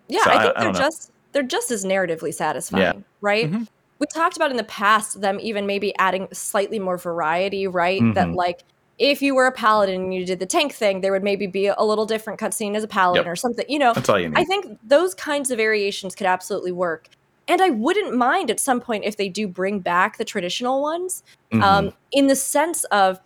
Yeah, 0.08 0.24
So 0.24 0.30
I 0.30 0.34
I- 0.34 0.42
think 0.42 0.56
I 0.56 0.60
they're 0.60 0.64
don't 0.72 0.72
know. 0.74 0.78
just 0.80 1.10
they're 1.32 1.42
just 1.44 1.70
as 1.70 1.84
narratively 1.84 2.34
satisfying, 2.34 2.82
Yeah. 2.82 2.92
right? 3.22 3.50
Mhm. 3.50 3.68
We 4.00 4.06
talked 4.12 4.36
about 4.36 4.50
in 4.50 4.56
the 4.58 4.64
past 4.64 5.20
them 5.22 5.38
even 5.40 5.64
maybe 5.66 5.94
adding 5.96 6.26
slightly 6.32 6.78
more 6.80 6.98
variety, 6.98 7.66
right? 7.68 8.02
That 8.14 8.26
Mhm. 8.28 8.34
like 8.34 8.64
if 9.02 9.20
you 9.20 9.34
were 9.34 9.46
a 9.46 9.52
paladin 9.52 10.00
and 10.00 10.14
you 10.14 10.24
did 10.24 10.38
the 10.38 10.46
tank 10.46 10.72
thing, 10.72 11.00
there 11.00 11.10
would 11.10 11.24
maybe 11.24 11.48
be 11.48 11.66
a 11.66 11.82
little 11.82 12.06
different 12.06 12.38
cutscene 12.38 12.76
as 12.76 12.84
a 12.84 12.88
paladin 12.88 13.24
Yep. 13.24 13.32
or 13.32 13.34
something. 13.34 13.66
You 13.68 13.80
know, 13.80 13.92
That's 13.94 14.08
all 14.08 14.18
you 14.18 14.28
need. 14.28 14.38
I 14.38 14.44
think 14.44 14.78
those 14.84 15.12
kinds 15.12 15.50
of 15.50 15.56
variations 15.58 16.14
could 16.14 16.26
absolutely 16.28 16.70
work. 16.70 17.08
And 17.48 17.60
I 17.60 17.70
wouldn't 17.70 18.16
mind 18.16 18.48
at 18.48 18.60
some 18.60 18.80
point 18.80 19.02
if 19.04 19.16
they 19.16 19.28
do 19.28 19.48
bring 19.48 19.80
back 19.80 20.18
the 20.18 20.24
traditional 20.24 20.80
ones, 20.80 21.24
Mhm. 21.52 21.62
um, 21.62 21.92
in 22.12 22.28
the 22.28 22.36
sense 22.36 22.84
of 22.84 23.18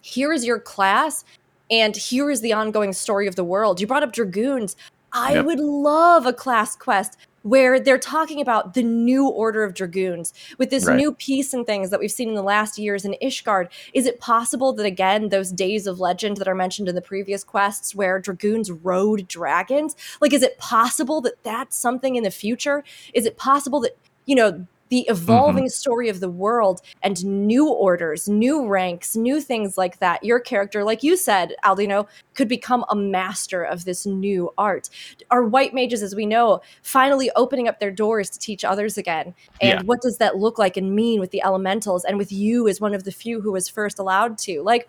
here 0.00 0.32
is 0.32 0.44
your 0.44 0.58
class 0.58 1.24
and 1.70 1.96
here 1.96 2.28
is 2.28 2.40
the 2.40 2.52
ongoing 2.52 2.92
story 2.92 3.28
of 3.28 3.36
the 3.36 3.44
world. 3.44 3.80
You 3.80 3.86
brought 3.86 4.02
up 4.02 4.12
Dragoons. 4.12 4.74
I 5.12 5.34
Yep. 5.34 5.44
would 5.46 5.60
love 5.60 6.26
a 6.26 6.32
class 6.32 6.74
quest 6.74 7.16
where 7.44 7.78
they're 7.78 7.98
talking 7.98 8.40
about 8.40 8.72
the 8.72 8.82
new 8.82 9.28
order 9.28 9.64
of 9.64 9.74
Dragoons 9.74 10.32
with 10.58 10.70
this 10.70 10.86
Right. 10.86 10.96
new 10.96 11.12
peace 11.12 11.52
and 11.52 11.66
things 11.66 11.90
that 11.90 12.00
we've 12.00 12.10
seen 12.10 12.30
in 12.30 12.34
the 12.34 12.42
last 12.42 12.78
years 12.78 13.04
in 13.04 13.14
Ishgard. 13.22 13.68
Is 13.92 14.06
it 14.06 14.18
possible 14.18 14.72
that, 14.72 14.86
again, 14.86 15.28
those 15.28 15.52
days 15.52 15.86
of 15.86 16.00
legend 16.00 16.38
that 16.38 16.48
are 16.48 16.54
mentioned 16.54 16.88
in 16.88 16.94
the 16.94 17.02
previous 17.02 17.44
quests 17.44 17.94
where 17.94 18.18
Dragoons 18.18 18.72
rode 18.72 19.28
dragons? 19.28 19.94
Like, 20.22 20.32
is 20.32 20.42
it 20.42 20.56
possible 20.56 21.20
that 21.20 21.42
that's 21.44 21.76
something 21.76 22.16
in 22.16 22.22
the 22.24 22.30
future? 22.30 22.82
Is 23.12 23.26
it 23.26 23.36
possible 23.36 23.80
that, 23.80 23.96
you 24.24 24.34
know, 24.34 24.66
the 24.90 25.00
evolving 25.08 25.68
story 25.68 26.08
of 26.08 26.20
the 26.20 26.28
world 26.28 26.80
and 27.02 27.24
new 27.24 27.68
orders, 27.68 28.28
new 28.28 28.66
ranks, 28.66 29.16
new 29.16 29.40
things 29.40 29.76
like 29.78 29.98
that. 29.98 30.22
Your 30.22 30.38
character, 30.38 30.84
like 30.84 31.02
you 31.02 31.16
said, 31.16 31.54
Aldino, 31.64 32.06
could 32.34 32.48
become 32.48 32.84
a 32.90 32.94
master 32.94 33.62
of 33.62 33.84
this 33.86 34.04
new 34.06 34.52
art. 34.58 34.90
Are 35.30 35.42
white 35.44 35.74
mages, 35.74 36.02
as 36.02 36.14
we 36.14 36.26
know, 36.26 36.60
finally 36.82 37.30
opening 37.34 37.66
up 37.66 37.80
their 37.80 37.90
doors 37.90 38.28
to 38.30 38.38
teach 38.38 38.64
others 38.64 38.98
again? 38.98 39.34
And 39.60 39.80
Yeah. 39.80 39.82
what 39.84 40.00
does 40.02 40.18
that 40.18 40.36
look 40.36 40.58
like 40.58 40.76
and 40.76 40.94
mean 40.94 41.18
with 41.18 41.30
the 41.30 41.42
elementals 41.42 42.04
and 42.04 42.18
with 42.18 42.30
you 42.30 42.68
as 42.68 42.80
one 42.80 42.94
of 42.94 43.04
the 43.04 43.12
few 43.12 43.40
who 43.40 43.52
was 43.52 43.68
first 43.68 43.98
allowed 43.98 44.38
to? 44.38 44.62
Like 44.62 44.88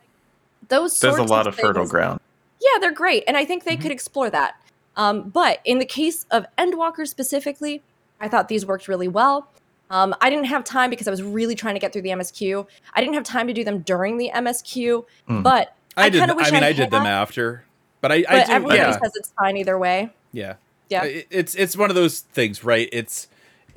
those 0.68 1.00
There's 1.00 1.18
a 1.18 1.24
lot 1.24 1.48
of 1.48 1.56
fertile 1.56 1.84
things- 1.84 1.92
ground. 1.92 2.20
yeah, 2.60 2.80
they're 2.80 2.92
great, 2.92 3.24
and 3.28 3.38
I 3.38 3.46
think 3.46 3.64
they 3.64 3.78
Mhm. 3.78 3.82
could 3.82 3.92
explore 3.92 4.30
that. 4.30 4.56
Um, 4.98 5.30
but 5.30 5.60
in 5.66 5.80
the 5.80 5.86
case 5.86 6.26
of 6.32 6.46
Endwalker 6.58 7.08
specifically, 7.08 7.82
I 8.20 8.28
thought 8.28 8.48
these 8.48 8.66
worked 8.66 8.88
really 8.88 9.08
well. 9.08 9.48
Um, 9.90 10.16
I 10.22 10.30
didn't 10.30 10.46
have 10.46 10.64
time 10.64 10.90
because 10.90 11.08
I 11.08 11.12
was 11.12 11.22
really 11.22 11.54
trying 11.56 11.76
to 11.76 11.80
get 11.80 11.94
through 11.94 12.02
the 12.02 12.10
MSQ. 12.10 12.66
I 12.94 13.02
didn't 13.02 13.14
have 13.16 13.24
time 13.24 13.48
to 13.48 13.54
do 13.54 13.64
them 13.64 13.80
during 13.80 14.18
the 14.18 14.32
MSQ, 14.34 15.06
Mhm. 15.30 15.44
but 15.44 15.76
I, 15.96 16.06
I 16.06 16.10
did. 16.10 16.20
kinda 16.20 16.36
wish 16.36 16.48
I 16.48 16.52
mean, 16.52 16.64
I 16.64 16.68
I 16.70 16.74
did 16.74 16.90
them 16.92 17.04
had. 17.06 17.12
after, 17.22 17.64
but 18.02 18.12
I, 18.12 18.16
I 18.16 18.40
but 18.40 18.46
do. 18.48 18.52
everybody 18.54 18.80
Yeah, 18.80 18.92
says 19.00 19.12
it's 19.16 19.32
fine 19.40 19.58
either 19.58 19.78
way. 19.78 20.10
yeah, 20.34 20.56
Yeah. 20.90 21.04
It's 21.04 21.54
it's 21.56 21.78
one 21.78 21.90
of 21.90 21.96
those 21.96 22.20
things, 22.22 22.64
right? 22.64 22.90
It's 22.92 23.28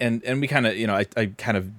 and 0.00 0.22
and 0.24 0.40
we 0.40 0.48
kind 0.48 0.66
of 0.66 0.76
you 0.76 0.86
know 0.86 0.94
I 0.96 1.06
I 1.16 1.26
kind 1.36 1.56
of 1.56 1.70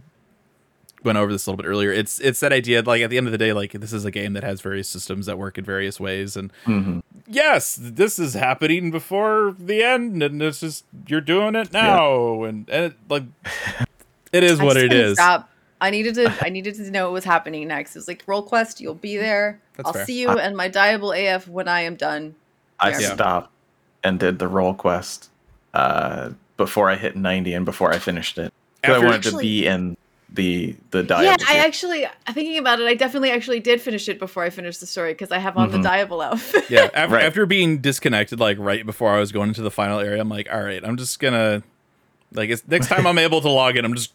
went 1.03 1.17
over 1.17 1.31
this 1.31 1.45
a 1.47 1.49
little 1.49 1.61
bit 1.63 1.67
earlier. 1.67 1.91
It's 1.91 2.19
it's 2.19 2.39
that 2.41 2.51
idea 2.53 2.81
like 2.83 3.01
at 3.01 3.09
the 3.09 3.17
end 3.17 3.25
of 3.27 3.31
the 3.31 3.37
day, 3.37 3.51
like 3.53 3.71
this 3.71 3.93
is 3.93 4.05
a 4.05 4.11
game 4.11 4.33
that 4.33 4.43
has 4.43 4.61
various 4.61 4.87
systems 4.87 5.25
that 5.25 5.37
work 5.39 5.57
in 5.57 5.63
various 5.65 5.99
ways, 5.99 6.35
and 6.37 6.51
Mhm. 6.65 7.01
yes, 7.27 7.77
this 7.81 8.19
is 8.19 8.33
happening 8.35 8.91
before 8.91 9.55
the 9.57 9.81
end, 9.83 10.21
and 10.21 10.41
it's 10.43 10.59
just 10.59 10.85
you're 11.07 11.21
doing 11.21 11.55
it 11.55 11.71
now, 11.73 12.43
and 12.43 12.69
and 12.69 12.85
it, 12.85 12.93
like 13.09 13.23
it 14.31 14.43
is 14.43 14.59
I 14.59 14.63
what 14.63 14.73
just 14.73 14.85
it 14.85 14.89
couldn't 14.89 15.05
is. 15.05 15.13
Stop. 15.13 15.49
I 15.81 15.89
needed 15.91 16.15
to. 16.15 16.33
I 16.41 16.49
needed 16.49 16.75
to 16.75 16.91
know 16.91 17.05
what 17.05 17.13
was 17.13 17.23
happening 17.23 17.67
next. 17.67 17.95
It 17.95 17.99
was 17.99 18.07
like 18.07 18.23
role 18.27 18.41
quest. 18.43 18.81
You'll 18.81 18.95
be 18.95 19.15
there. 19.17 19.59
That's 19.77 19.87
I'll 19.87 19.93
fair. 19.93 20.05
see 20.05 20.19
you 20.21 20.29
and 20.29 20.57
my 20.57 20.69
dyeable 20.69 21.13
AF 21.17 21.47
when 21.47 21.67
I 21.69 21.81
am 21.81 21.95
done. 21.95 22.35
I 22.79 22.89
Yeah. 22.91 23.13
stopped 23.13 23.51
and 24.03 24.19
did 24.19 24.39
the 24.39 24.47
role 24.47 24.73
quest 24.73 25.29
uh, 25.73 26.31
before 26.57 26.89
I 26.89 26.95
hit 26.95 27.15
90 27.15 27.53
and 27.53 27.65
before 27.65 27.91
I 27.93 27.99
finished 27.99 28.37
it. 28.37 28.53
'Cause 28.83 28.93
I 28.93 28.95
After- 28.97 29.07
wanted 29.07 29.23
to 29.31 29.37
be 29.37 29.65
in 29.67 29.95
the 30.31 30.75
the 30.91 31.03
dyeable. 31.03 31.23
yeah. 31.23 31.35
I 31.47 31.57
actually 31.57 32.05
thinking 32.33 32.57
about 32.57 32.79
it. 32.81 32.85
I 32.87 32.93
definitely 32.93 33.31
actually 33.31 33.59
did 33.61 33.81
finish 33.81 34.07
it 34.09 34.19
before 34.19 34.43
I 34.43 34.49
finished 34.49 34.79
the 34.81 34.85
story 34.85 35.13
because 35.13 35.31
I 35.31 35.37
have 35.39 35.57
on 35.57 35.69
Mhm. 35.69 35.81
the 35.81 35.89
dyeable 35.89 36.23
outfit. 36.23 36.65
yeah 36.69 36.89
after, 36.93 37.15
Right. 37.15 37.23
after 37.23 37.45
being 37.45 37.79
disconnected 37.79 38.39
like 38.39 38.57
right 38.59 38.85
before 38.85 39.15
i 39.15 39.19
was 39.19 39.31
going 39.31 39.47
into 39.49 39.61
the 39.63 39.71
final 39.71 39.99
area 39.99 40.21
i'm 40.21 40.29
like 40.29 40.47
all 40.53 40.61
right 40.61 40.83
i'm 40.85 40.97
just 40.97 41.19
gonna 41.19 41.63
like 42.33 42.49
it's, 42.51 42.63
next 42.67 42.87
time 42.89 43.07
i'm 43.07 43.17
able 43.17 43.41
to 43.41 43.49
log 43.49 43.75
in 43.75 43.83
i'm 43.85 43.95
just 43.95 44.13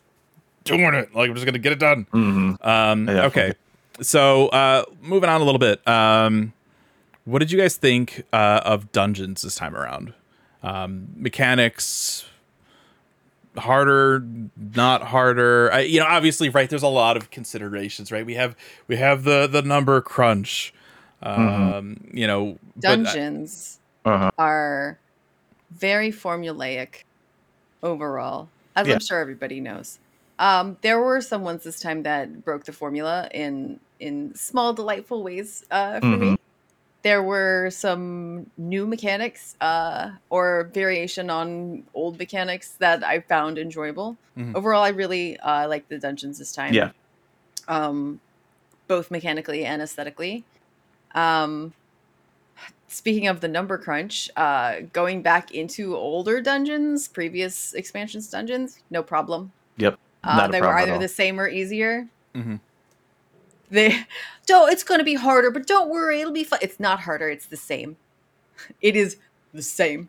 doing 0.64 0.94
it 0.94 1.14
like 1.14 1.28
i'm 1.28 1.34
just 1.34 1.46
gonna 1.46 1.58
get 1.58 1.72
it 1.72 1.78
done 1.78 2.06
Mhm. 2.12 2.66
um 2.66 3.08
Yeah. 3.08 3.26
okay 3.26 3.52
so 4.00 4.48
uh 4.48 4.84
moving 5.02 5.28
on 5.28 5.40
a 5.40 5.44
little 5.44 5.58
bit 5.58 5.86
um 5.86 6.52
what 7.24 7.38
did 7.38 7.50
you 7.52 7.58
guys 7.58 7.76
think 7.76 8.24
uh 8.32 8.60
of 8.64 8.90
dungeons 8.92 9.42
this 9.42 9.54
time 9.54 9.76
around 9.76 10.12
um 10.62 11.08
mechanics 11.16 12.24
harder 13.56 14.24
not 14.74 15.02
harder 15.02 15.70
I, 15.72 15.80
you 15.80 16.00
know 16.00 16.06
obviously 16.06 16.48
right 16.48 16.68
there's 16.68 16.82
a 16.82 16.88
lot 16.88 17.16
of 17.16 17.30
considerations 17.30 18.10
right 18.10 18.26
we 18.26 18.34
have 18.34 18.56
we 18.88 18.96
have 18.96 19.22
the 19.22 19.46
the 19.46 19.62
number 19.62 20.00
crunch 20.00 20.74
um 21.22 22.00
you 22.12 22.26
know 22.26 22.58
but 22.76 22.90
I- 22.90 22.94
Dungeons 22.96 23.78
Uh-huh. 24.04 24.30
are 24.38 24.98
very 25.70 26.10
formulaic 26.12 27.04
overall, 27.82 28.48
as 28.76 28.86
Yeah. 28.86 28.94
I'm 28.94 29.00
sure 29.00 29.18
everybody 29.20 29.60
knows. 29.60 29.98
Um, 30.38 30.76
there 30.82 31.00
were 31.00 31.20
some 31.20 31.42
ones 31.42 31.62
this 31.62 31.80
time 31.80 32.02
that 32.02 32.44
broke 32.44 32.64
the 32.64 32.72
formula 32.72 33.28
in 33.32 33.80
in 34.00 34.34
small, 34.34 34.72
delightful 34.72 35.22
ways 35.22 35.64
uh, 35.70 36.00
for 36.00 36.06
me. 36.06 36.36
There 37.02 37.22
were 37.22 37.70
some 37.70 38.50
new 38.56 38.86
mechanics 38.86 39.56
uh, 39.60 40.12
or 40.30 40.70
variation 40.72 41.30
on 41.30 41.84
old 41.94 42.18
mechanics 42.18 42.72
that 42.78 43.04
I 43.04 43.20
found 43.20 43.58
enjoyable. 43.58 44.16
Mhm. 44.36 44.54
Overall, 44.54 44.82
I 44.82 44.88
really 44.88 45.38
uh, 45.38 45.68
liked 45.68 45.88
the 45.90 45.98
dungeons 45.98 46.38
this 46.38 46.52
time. 46.52 46.72
Yeah. 46.74 46.90
Um, 47.68 48.20
both 48.88 49.10
mechanically 49.10 49.64
and 49.64 49.80
aesthetically. 49.82 50.44
Um, 51.14 51.74
speaking 52.88 53.26
of 53.28 53.40
the 53.40 53.48
number 53.48 53.76
crunch, 53.78 54.30
uh, 54.36 54.80
going 54.92 55.22
back 55.22 55.52
into 55.52 55.96
older 55.96 56.40
dungeons, 56.40 57.06
previous 57.08 57.72
expansions 57.74 58.28
dungeons, 58.28 58.78
no 58.90 59.02
problem. 59.02 59.52
Yep. 59.76 59.98
Uh, 60.24 60.48
they 60.48 60.60
were 60.60 60.76
either 60.78 60.98
the 60.98 61.08
same 61.08 61.38
or 61.40 61.48
easier. 61.48 62.08
Mm-hmm. 62.34 62.56
They 63.70 63.96
don't. 64.46 64.72
It's 64.72 64.82
going 64.84 64.98
to 64.98 65.04
be 65.04 65.14
harder, 65.14 65.50
but 65.50 65.66
don't 65.66 65.88
worry, 65.90 66.20
it'll 66.20 66.32
be 66.32 66.44
fun. 66.44 66.58
It's 66.62 66.78
not 66.80 67.00
harder. 67.00 67.28
It's 67.28 67.46
the 67.46 67.56
same. 67.56 67.96
It 68.80 68.94
is 68.96 69.16
the 69.52 69.62
same. 69.62 70.08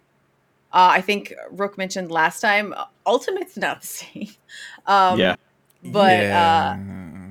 Uh, 0.72 0.90
I 0.92 1.02
think 1.02 1.34
Rook 1.52 1.78
mentioned 1.78 2.12
last 2.12 2.42
time. 2.42 2.74
uh, 2.78 2.86
Ultimate's 3.06 3.58
not 3.58 3.82
the 3.82 3.88
same. 4.04 4.30
Um, 4.86 5.20
yeah. 5.20 5.36
but 5.84 6.24
uh, 6.26 6.78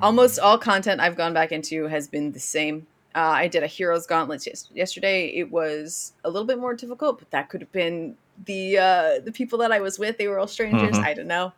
almost 0.03 0.39
all 0.41 0.59
content 0.59 1.01
I've 1.01 1.17
gone 1.17 1.33
back 1.35 1.53
into 1.53 1.85
has 1.87 2.09
been 2.09 2.33
the 2.33 2.41
same. 2.41 2.87
Uh, 3.15 3.19
I 3.45 3.49
did 3.49 3.63
a 3.63 3.67
Heroes 3.69 4.07
Gauntlet 4.07 4.45
yes- 4.47 4.69
yesterday. 4.75 5.27
It 5.29 5.51
was 5.53 6.15
a 6.25 6.29
little 6.31 6.47
bit 6.47 6.59
more 6.59 6.75
difficult, 6.75 7.21
but 7.21 7.31
that 7.31 7.49
could 7.49 7.61
have 7.61 7.71
been 7.73 8.17
the 8.47 8.77
uh, 8.79 9.21
the 9.25 9.31
people 9.31 9.59
that 9.61 9.71
I 9.71 9.79
was 9.79 9.99
with. 10.01 10.19
They 10.19 10.27
were 10.27 10.39
all 10.41 10.49
strangers. 10.49 10.97
Mhm. 10.97 11.05
I 11.05 11.15
don't 11.15 11.29
know. 11.29 11.53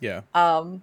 Yeah 0.00 0.22
Um, 0.34 0.82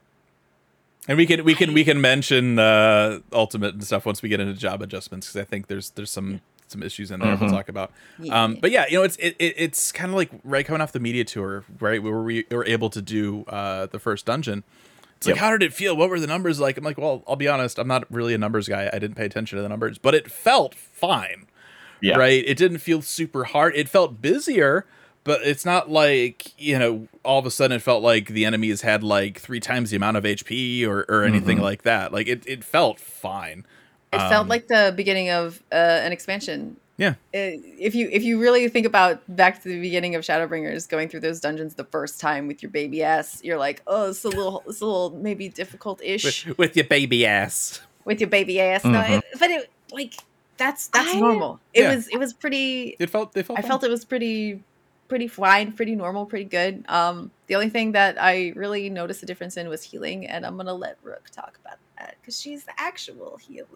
And 1.07 1.18
we 1.18 1.26
can 1.26 1.44
we 1.44 1.56
can 1.56 1.73
we 1.73 1.84
can 1.84 2.02
mention 2.02 2.60
uh, 2.60 3.19
ultimate 3.31 3.73
and 3.73 3.84
stuff 3.84 4.06
once 4.06 4.22
we 4.22 4.30
get 4.30 4.39
into 4.39 4.53
job 4.53 4.81
adjustments 4.81 5.27
because 5.27 5.41
I 5.41 5.45
think 5.45 5.68
there's 5.68 5.91
there's 5.91 6.11
some 6.11 6.41
some 6.68 6.84
issues 6.84 7.11
in 7.11 7.22
there 7.22 7.30
we'll 7.38 7.49
Mhm. 7.49 7.52
talk 7.53 7.69
about. 7.69 7.94
Um, 8.30 8.56
but 8.60 8.72
yeah, 8.72 8.85
you 8.89 8.98
know, 8.98 9.03
it's 9.03 9.15
it, 9.18 9.35
it 9.39 9.53
it's 9.57 9.91
kind 9.94 10.10
of 10.10 10.15
like 10.18 10.30
right 10.44 10.65
coming 10.65 10.81
off 10.81 10.91
the 10.91 10.99
media 10.99 11.23
tour, 11.23 11.64
right, 11.80 12.03
where 12.03 12.19
we 12.22 12.45
were 12.52 12.65
able 12.65 12.89
to 12.89 13.02
do 13.02 13.45
uh, 13.48 13.85
the 13.85 13.99
first 13.99 14.26
dungeon. 14.26 14.64
It's 15.15 15.26
like, 15.27 15.38
how 15.38 15.49
did 15.52 15.64
it 15.64 15.73
feel? 15.73 15.95
What 15.95 16.10
were 16.10 16.19
the 16.19 16.27
numbers 16.27 16.60
like? 16.60 16.77
I'm 16.77 16.84
like, 16.84 16.98
well, 16.98 17.23
I'll 17.27 17.38
be 17.38 17.48
honest, 17.48 17.80
I'm 17.80 17.88
not 17.88 18.03
really 18.11 18.34
a 18.34 18.38
numbers 18.38 18.68
guy. 18.68 18.88
I 18.94 18.99
didn't 18.99 19.15
pay 19.15 19.26
attention 19.26 19.56
to 19.56 19.61
the 19.64 19.69
numbers, 19.69 19.98
but 19.98 20.14
it 20.14 20.30
felt 20.30 20.76
fine, 20.76 21.48
Yeah. 22.02 22.18
right? 22.18 22.44
It 22.45 22.56
didn't 22.57 22.80
feel 22.80 23.02
super 23.02 23.45
hard. 23.45 23.76
It 23.76 23.88
felt 23.89 24.22
busier, 24.22 24.85
but 25.28 25.41
it's 25.44 25.64
not 25.66 25.91
like 25.91 26.60
you 26.60 26.80
know, 26.80 27.08
all 27.24 27.38
of 27.38 27.45
a 27.45 27.52
sudden 27.52 27.76
it 27.78 27.82
felt 27.84 28.02
like 28.02 28.30
the 28.30 28.45
enemies 28.45 28.82
had 28.82 29.04
like 29.04 29.40
three 29.40 29.60
times 29.60 29.91
the 29.91 29.98
amount 29.98 30.18
of 30.18 30.24
HP 30.24 30.84
or 30.88 31.06
or 31.08 31.24
anything 31.24 31.60
Mhm. 31.60 31.62
like 31.62 31.84
that. 31.84 32.12
Like 32.12 32.28
it, 32.28 32.44
it 32.48 32.64
felt 32.64 32.99
fine. 32.99 33.66
It 34.12 34.22
Um, 34.22 34.30
felt 34.30 34.48
like 34.48 34.68
the 34.68 34.94
beginning 34.95 35.30
of 35.30 35.62
uh, 35.72 35.76
an 35.76 36.12
expansion. 36.12 36.78
Yeah. 36.98 37.10
Uh, 37.36 37.62
If 37.78 37.94
you 37.94 38.10
if 38.12 38.24
you 38.24 38.40
really 38.40 38.68
think 38.70 38.88
about 38.88 39.22
back 39.28 39.62
to 39.62 39.70
the 39.70 39.80
beginning 39.80 40.16
of 40.16 40.24
Shadowbringers, 40.24 40.90
going 40.90 41.10
through 41.10 41.20
those 41.20 41.40
dungeons 41.40 41.76
the 41.76 41.84
first 41.84 42.20
time 42.20 42.48
with 42.48 42.64
your 42.64 42.72
baby 42.72 43.04
ass, 43.04 43.40
you're 43.44 43.60
like, 43.60 43.84
oh, 43.86 44.10
it's 44.10 44.24
a 44.24 44.30
little, 44.30 44.64
it's 44.66 44.82
a 44.82 44.86
little 44.86 45.12
maybe 45.12 45.48
difficult 45.49 46.02
ish 46.02 46.45
with, 46.48 46.58
with 46.58 46.76
your 46.76 46.86
baby 46.86 47.24
ass. 47.28 47.82
with 48.06 48.20
your 48.20 48.30
baby 48.30 48.60
ass. 48.60 48.84
No, 48.84 48.99
Mhm. 48.99 49.18
it, 49.20 49.24
but 49.40 49.52
it 49.52 49.70
like 49.91 50.14
that's 50.58 50.88
that's 50.88 51.14
I- 51.14 51.20
normal. 51.20 51.60
It 51.74 51.82
Yeah. 51.84 51.94
was 51.95 52.08
it 52.08 52.18
was 52.18 52.34
pretty. 52.34 52.95
It 52.98 53.12
felt. 53.12 53.34
They 53.34 53.44
felt. 53.44 53.60
I 53.60 53.62
fine. 53.62 53.70
felt 53.70 53.84
it 53.84 53.91
was 53.91 54.04
pretty 54.06 54.64
pretty 55.08 55.28
fine, 55.28 55.72
pretty 55.72 55.96
normal, 55.96 56.26
pretty 56.26 56.46
good. 56.46 56.84
Um, 56.90 57.32
the 57.48 57.56
only 57.56 57.70
thing 57.70 57.94
that 57.94 58.22
I 58.22 58.54
really 58.56 58.90
noticed 58.90 59.24
a 59.24 59.26
difference 59.26 59.58
in 59.58 59.70
was 59.70 59.84
healing, 59.84 60.28
and 60.28 60.46
I'm 60.46 60.58
gonna 60.58 60.74
let 60.74 60.98
Rook 61.04 61.30
talk 61.32 61.58
about 61.64 61.78
that 61.98 62.16
because 62.22 62.40
she's 62.40 62.64
the 62.66 62.74
actual 62.78 63.38
healer. 63.38 63.68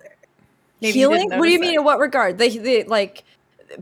Maybe 0.81 0.93
Healing? 0.93 1.29
What 1.29 1.45
do 1.45 1.51
you 1.51 1.59
mean? 1.59 1.71
that. 1.75 1.79
In 1.79 1.83
what 1.85 1.99
regard? 1.99 2.37
The 2.37 2.57
the 2.57 2.83
like 2.83 3.23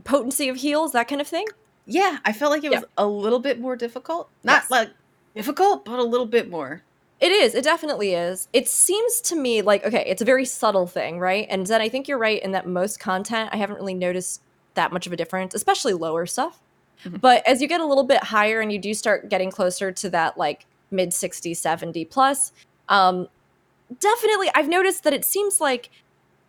potency 0.04 0.48
of 0.48 0.56
heals, 0.56 0.92
that 0.92 1.08
kind 1.08 1.20
of 1.20 1.26
thing. 1.26 1.46
Yeah, 1.86 2.18
I 2.24 2.32
felt 2.32 2.52
like 2.52 2.62
it 2.62 2.70
Yeah. 2.72 2.80
was 2.80 2.88
a 2.98 3.06
little 3.06 3.38
bit 3.40 3.58
more 3.58 3.74
difficult. 3.74 4.28
Not 4.44 4.62
Yes. 4.62 4.70
like 4.70 4.90
difficult, 5.34 5.84
but 5.84 5.98
a 5.98 6.04
little 6.04 6.26
bit 6.26 6.48
more. 6.50 6.82
It 7.20 7.32
is. 7.32 7.54
It 7.54 7.64
definitely 7.64 8.14
is. 8.14 8.48
It 8.52 8.68
seems 8.68 9.20
to 9.22 9.36
me 9.36 9.60
like 9.62 9.84
okay, 9.84 10.04
it's 10.06 10.22
a 10.22 10.24
very 10.26 10.44
subtle 10.44 10.86
thing, 10.86 11.18
right? 11.18 11.46
And 11.50 11.66
then 11.66 11.80
I 11.80 11.88
think 11.88 12.06
you're 12.06 12.18
right 12.18 12.40
in 12.42 12.52
that 12.52 12.66
most 12.66 13.00
content 13.00 13.50
I 13.52 13.56
haven't 13.56 13.76
really 13.76 13.94
noticed 13.94 14.42
that 14.74 14.92
much 14.92 15.06
of 15.06 15.12
a 15.12 15.16
difference, 15.16 15.54
especially 15.54 15.94
lower 15.94 16.26
stuff. 16.26 16.60
But 17.20 17.46
as 17.46 17.60
you 17.62 17.68
get 17.68 17.80
a 17.80 17.86
little 17.86 18.04
bit 18.04 18.22
higher 18.24 18.60
and 18.60 18.72
you 18.72 18.78
do 18.78 18.94
start 18.94 19.28
getting 19.28 19.50
closer 19.50 19.92
to 19.92 20.10
that 20.10 20.36
like 20.38 20.66
mid 20.90 21.12
60, 21.14 21.54
70 21.54 22.04
plus, 22.06 22.52
um 22.88 23.28
definitely 24.00 24.50
I've 24.54 24.68
noticed 24.68 25.04
that 25.04 25.12
it 25.12 25.24
seems 25.24 25.60
like 25.60 25.90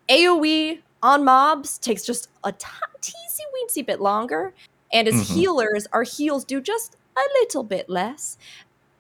AoE 0.09 0.79
on 1.03 1.23
mobs 1.23 1.77
takes 1.79 2.03
just 2.03 2.29
a 2.43 2.51
t- 2.51 2.67
teensy 3.01 3.41
weensy 3.55 3.85
bit 3.85 3.99
longer, 4.01 4.53
and 4.93 5.07
as 5.07 5.15
Mhm. 5.15 5.33
healers, 5.35 5.87
our 5.93 6.03
heals 6.03 6.45
do 6.45 6.61
just 6.61 6.95
a 7.17 7.21
little 7.39 7.63
bit 7.63 7.89
less. 7.89 8.37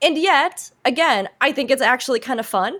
And 0.01 0.17
yet, 0.17 0.71
again, 0.85 1.29
I 1.41 1.51
think 1.51 1.69
it's 1.69 1.81
actually 1.81 2.19
kind 2.19 2.39
of 2.39 2.45
fun. 2.47 2.79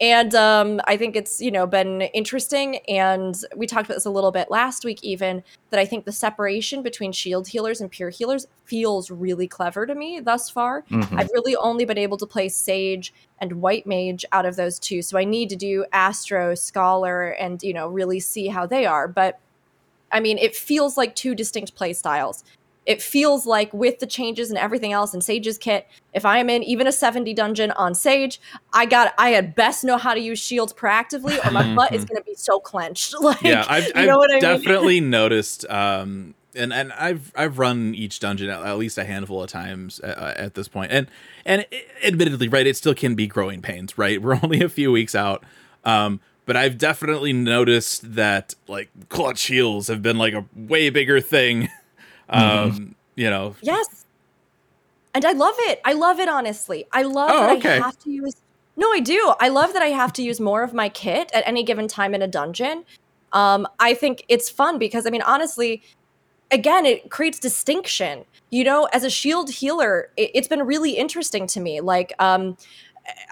And 0.00 0.34
um, 0.34 0.80
I 0.86 0.96
think 0.96 1.14
it's, 1.14 1.40
you 1.40 1.52
know, 1.52 1.66
been 1.66 2.02
interesting. 2.02 2.78
And 2.88 3.36
we 3.56 3.66
talked 3.66 3.86
about 3.86 3.94
this 3.94 4.04
a 4.04 4.10
little 4.10 4.32
bit 4.32 4.50
last 4.50 4.84
week, 4.84 4.98
even 5.04 5.42
that 5.70 5.78
I 5.78 5.86
think 5.86 6.04
the 6.04 6.12
separation 6.12 6.82
between 6.82 7.12
shield 7.12 7.46
healers 7.46 7.80
and 7.80 7.90
pure 7.90 8.10
healers 8.10 8.46
feels 8.64 9.10
really 9.10 9.46
clever 9.46 9.86
to 9.86 9.94
me 9.94 10.18
thus 10.18 10.50
far. 10.50 10.82
Mhm. 10.90 11.18
I've 11.18 11.30
really 11.32 11.54
only 11.56 11.84
been 11.84 11.98
able 11.98 12.16
to 12.16 12.26
play 12.26 12.48
Sage 12.48 13.14
and 13.40 13.62
White 13.62 13.86
Mage 13.86 14.24
out 14.32 14.46
of 14.46 14.56
those 14.56 14.78
two. 14.80 15.00
So 15.00 15.16
I 15.16 15.24
need 15.24 15.48
to 15.50 15.56
do 15.56 15.84
Astro, 15.92 16.54
Scholar, 16.56 17.30
and, 17.30 17.62
you 17.62 17.72
know, 17.72 17.86
really 17.88 18.18
see 18.18 18.48
how 18.48 18.66
they 18.66 18.86
are. 18.86 19.06
But 19.06 19.38
I 20.10 20.20
mean, 20.20 20.38
it 20.38 20.54
feels 20.54 20.96
like 20.96 21.14
two 21.14 21.34
distinct 21.34 21.74
play 21.76 21.92
styles. 21.92 22.44
It 22.86 23.00
feels 23.00 23.46
like 23.46 23.72
with 23.72 23.98
the 23.98 24.06
changes 24.06 24.50
and 24.50 24.58
everything 24.58 24.92
else 24.92 25.14
in 25.14 25.20
Sage's 25.20 25.56
kit, 25.56 25.88
if 26.12 26.24
I 26.26 26.38
am 26.38 26.50
in 26.50 26.62
even 26.62 26.86
a 26.86 26.92
70 26.92 27.32
dungeon 27.34 27.70
on 27.72 27.94
Sage, 27.94 28.40
I 28.72 28.86
got 28.86 29.14
I 29.16 29.30
had 29.30 29.54
best 29.54 29.84
know 29.84 29.96
how 29.96 30.12
to 30.14 30.20
use 30.20 30.38
shields 30.38 30.72
proactively 30.72 31.44
or 31.44 31.50
my 31.50 31.74
butt 31.76 31.94
is 31.94 32.04
gonna 32.04 32.22
be 32.22 32.34
so 32.34 32.60
clenched. 32.60 33.14
Like 33.24 33.40
yeah, 33.42 33.64
I've, 33.66 33.86
you 33.86 33.92
I've 33.94 34.06
know 34.06 34.18
what 34.18 34.30
I 34.30 34.34
mean? 34.34 34.42
definitely 34.42 35.00
noticed, 35.00 35.64
um, 35.70 36.34
and 36.54 36.74
and 36.74 36.92
I've 36.92 37.32
I've 37.34 37.58
run 37.58 37.94
each 37.94 38.20
dungeon 38.20 38.50
at, 38.50 38.62
at 38.62 38.76
least 38.76 38.98
a 38.98 39.04
handful 39.04 39.42
of 39.42 39.48
times 39.48 39.98
uh, 40.00 40.34
at 40.36 40.52
this 40.54 40.68
point, 40.68 40.92
and 40.92 41.06
and 41.46 41.64
admittedly, 42.04 42.48
right, 42.48 42.66
it 42.66 42.76
still 42.76 42.94
can 42.94 43.14
be 43.14 43.26
growing 43.26 43.62
pains, 43.62 43.96
right? 43.96 44.20
We're 44.22 44.38
only 44.42 44.60
a 44.60 44.68
few 44.68 44.92
weeks 44.92 45.14
out, 45.14 45.42
um, 45.84 46.20
but 46.44 46.54
I've 46.56 46.76
definitely 46.76 47.32
noticed 47.32 48.14
that 48.14 48.54
like 48.68 48.90
clutch 49.08 49.44
heals 49.44 49.88
have 49.88 50.02
been 50.02 50.18
like 50.18 50.34
a 50.34 50.44
way 50.54 50.90
bigger 50.90 51.20
thing, 51.20 51.70
um, 52.28 52.94
you 53.14 53.30
know. 53.30 53.54
Yes. 53.62 54.04
And 55.14 55.24
I 55.24 55.32
love 55.32 55.54
it. 55.58 55.80
I 55.84 55.92
love 55.92 56.18
it 56.18 56.28
honestly. 56.28 56.86
I 56.92 57.02
love 57.02 57.30
Oh, 57.32 57.40
that 57.46 57.58
okay. 57.58 57.78
I 57.78 57.82
have 57.82 57.98
to 58.00 58.10
use 58.10 58.34
No, 58.76 58.90
I 58.90 59.00
do. 59.00 59.34
I 59.38 59.48
love 59.48 59.72
that 59.72 59.82
I 59.82 59.88
have 59.88 60.12
to 60.14 60.22
use 60.22 60.40
more 60.40 60.62
of 60.64 60.74
my 60.74 60.88
kit 60.88 61.30
at 61.32 61.46
any 61.46 61.62
given 61.62 61.86
time 61.86 62.14
in 62.14 62.22
a 62.22 62.26
dungeon. 62.26 62.84
Um, 63.32 63.66
I 63.78 63.94
think 63.94 64.24
it's 64.28 64.50
fun 64.50 64.78
because 64.78 65.06
I 65.06 65.10
mean 65.10 65.22
honestly, 65.22 65.82
again, 66.50 66.84
it 66.86 67.10
creates 67.10 67.38
distinction. 67.38 68.24
You 68.50 68.64
know, 68.64 68.88
as 68.92 69.04
a 69.04 69.10
shield 69.10 69.50
healer, 69.50 70.10
it, 70.16 70.30
it's 70.34 70.48
been 70.48 70.62
really 70.62 70.92
interesting 70.92 71.46
to 71.48 71.60
me. 71.60 71.80
Like 71.80 72.12
um 72.18 72.56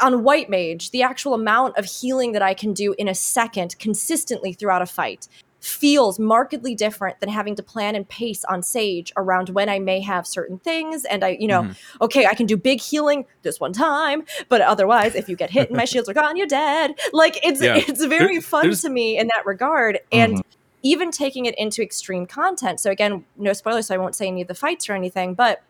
on 0.03 0.23
White 0.23 0.51
Mage, 0.51 0.91
the 0.91 1.03
actual 1.03 1.35
amount 1.35 1.79
of 1.79 1.87
healing 1.87 2.33
that 2.33 2.43
I 2.43 2.53
can 2.55 2.75
do 2.75 2.95
in 2.99 3.09
a 3.09 3.15
second 3.15 3.79
consistently 3.79 4.53
throughout 4.53 4.83
a 4.83 4.87
fight 4.87 5.29
feels 5.63 6.19
markedly 6.19 6.75
different 6.75 7.21
than 7.21 7.29
having 7.29 7.55
to 7.55 7.63
plan 7.63 7.95
and 7.95 8.07
pace 8.09 8.45
on 8.45 8.63
Sage 8.63 9.13
around 9.17 9.49
when 9.51 9.69
I 9.69 9.79
may 9.79 10.01
have 10.01 10.27
certain 10.27 10.59
things. 10.59 11.05
And 11.05 11.25
I, 11.25 11.39
you 11.41 11.47
know, 11.47 11.63
Mhm. 11.63 11.77
okay, 12.03 12.27
I 12.27 12.35
can 12.35 12.47
do 12.47 12.57
big 12.57 12.81
healing 12.81 13.25
this 13.43 13.61
one 13.61 13.73
time, 13.73 14.25
but 14.49 14.61
otherwise, 14.61 15.15
if 15.15 15.29
you 15.29 15.37
get 15.37 15.51
hit 15.51 15.69
and 15.69 15.77
my 15.77 15.85
shields 15.85 16.09
are 16.09 16.15
gone, 16.15 16.37
you're 16.37 16.49
dead. 16.49 16.99
Like 17.13 17.39
it's 17.47 17.63
Yeah. 17.63 17.77
it's 17.77 18.05
very 18.05 18.41
fun 18.41 18.63
there's- 18.65 18.83
to 18.83 18.89
me 18.91 19.17
in 19.17 19.29
that 19.29 19.47
regard. 19.47 20.01
And 20.11 20.39
Mhm. 20.39 20.43
even 20.83 21.13
taking 21.13 21.47
it 21.47 21.55
into 21.57 21.81
extreme 21.81 22.27
content. 22.27 22.81
So 22.81 22.91
again, 22.91 23.25
no 23.37 23.53
spoilers, 23.53 23.87
so 23.87 23.95
I 23.95 23.99
won't 23.99 24.17
say 24.17 24.27
any 24.27 24.43
of 24.43 24.49
the 24.49 24.55
fights 24.57 24.91
or 24.91 24.95
anything, 24.95 25.35
but 25.35 25.63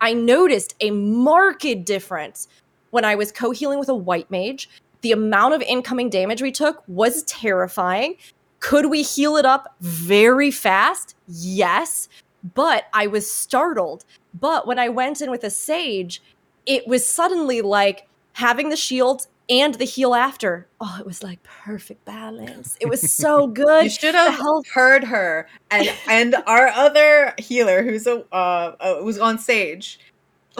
I 0.00 0.14
noticed 0.14 0.74
a 0.80 0.90
marked 0.90 1.84
difference 1.84 2.48
when 2.90 3.04
I 3.04 3.14
was 3.14 3.30
co-healing 3.30 3.78
with 3.78 3.90
a 3.90 3.94
white 3.94 4.30
mage. 4.30 4.70
The 5.02 5.12
amount 5.12 5.52
of 5.54 5.60
incoming 5.62 6.08
damage 6.08 6.40
we 6.40 6.50
took 6.50 6.82
was 6.88 7.22
terrifying. 7.24 8.16
Could 8.60 8.86
we 8.90 9.02
heal 9.02 9.36
it 9.36 9.44
up 9.46 9.76
very 9.80 10.50
fast? 10.50 11.14
Yes. 11.26 12.08
But 12.54 12.84
I 12.92 13.06
was 13.06 13.30
startled. 13.30 14.04
But 14.38 14.66
when 14.66 14.78
I 14.78 14.88
went 14.88 15.20
in 15.20 15.30
with 15.30 15.44
a 15.44 15.50
sage, 15.50 16.22
it 16.66 16.86
was 16.86 17.04
suddenly 17.04 17.62
like 17.62 18.08
having 18.32 18.68
the 18.68 18.76
shield 18.76 19.26
and 19.48 19.74
the 19.74 19.84
heal 19.84 20.14
after. 20.14 20.68
Oh, 20.80 20.96
it 21.00 21.06
was 21.06 21.22
like 21.22 21.42
perfect 21.42 22.04
balance. 22.04 22.76
It 22.80 22.88
was 22.88 23.12
so 23.12 23.46
good. 23.46 23.84
You 23.84 23.90
should 23.90 24.14
have 24.14 24.34
health- 24.34 24.68
heard 24.68 25.04
her 25.04 25.48
and 25.70 25.90
and 26.06 26.34
our 26.46 26.68
other 26.68 27.34
healer 27.38 27.82
who's 27.82 28.06
a 28.06 28.24
uh, 28.32 28.76
uh 28.80 29.00
who's 29.00 29.18
on 29.18 29.38
stage. 29.38 29.98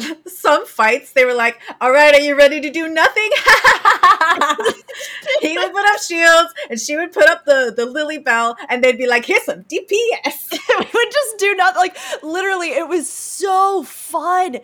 Some 0.26 0.66
fights 0.66 1.12
they 1.12 1.24
were 1.24 1.34
like, 1.34 1.60
"All 1.80 1.92
right, 1.92 2.14
are 2.14 2.20
you 2.20 2.36
ready 2.36 2.60
to 2.60 2.70
do 2.70 2.88
nothing?" 2.88 3.30
he 5.40 5.56
would 5.56 5.72
put 5.72 5.86
up 5.86 6.00
shields, 6.00 6.52
and 6.70 6.80
she 6.80 6.96
would 6.96 7.12
put 7.12 7.28
up 7.28 7.44
the 7.44 7.72
the 7.74 7.86
lily 7.86 8.18
bell, 8.18 8.56
and 8.68 8.82
they'd 8.82 8.98
be 8.98 9.06
like, 9.06 9.24
"Here's 9.24 9.44
some 9.44 9.64
DPS." 9.64 10.52
we 10.78 10.86
would 10.92 11.12
just 11.12 11.38
do 11.38 11.54
nothing. 11.54 11.78
like 11.78 11.96
literally 12.22 12.68
it 12.68 12.88
was 12.88 13.08
so 13.08 13.82
fun 13.82 14.58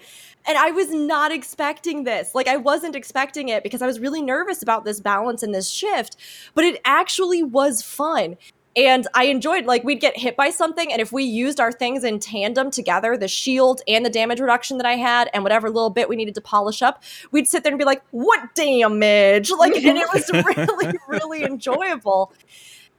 and 0.46 0.58
i 0.58 0.70
was 0.70 0.90
not 0.90 1.32
expecting 1.32 2.04
this 2.04 2.34
like 2.34 2.48
i 2.48 2.56
wasn't 2.56 2.94
expecting 2.94 3.48
it 3.48 3.62
because 3.62 3.82
i 3.82 3.86
was 3.86 4.00
really 4.00 4.22
nervous 4.22 4.62
about 4.62 4.84
this 4.84 5.00
balance 5.00 5.42
and 5.42 5.54
this 5.54 5.70
shift 5.70 6.16
but 6.54 6.64
it 6.64 6.80
actually 6.84 7.42
was 7.42 7.82
fun 7.82 8.36
and 8.76 9.06
i 9.14 9.24
enjoyed 9.24 9.66
like 9.66 9.84
we'd 9.84 10.00
get 10.00 10.16
hit 10.16 10.36
by 10.36 10.50
something 10.50 10.92
and 10.92 11.00
if 11.00 11.12
we 11.12 11.24
used 11.24 11.60
our 11.60 11.72
things 11.72 12.04
in 12.04 12.18
tandem 12.18 12.70
together 12.70 13.16
the 13.16 13.28
shield 13.28 13.80
and 13.86 14.04
the 14.04 14.10
damage 14.10 14.40
reduction 14.40 14.76
that 14.78 14.86
i 14.86 14.94
had 14.94 15.28
and 15.32 15.42
whatever 15.42 15.68
little 15.68 15.90
bit 15.90 16.08
we 16.08 16.16
needed 16.16 16.34
to 16.34 16.40
polish 16.40 16.82
up 16.82 17.02
we'd 17.30 17.48
sit 17.48 17.62
there 17.62 17.72
and 17.72 17.78
be 17.78 17.84
like 17.84 18.02
what 18.10 18.54
damage? 18.54 19.50
Like 19.64 19.76
and 19.76 19.96
it 19.96 20.06
was 20.12 20.30
really 20.56 20.98
really 21.08 21.42
enjoyable. 21.42 22.32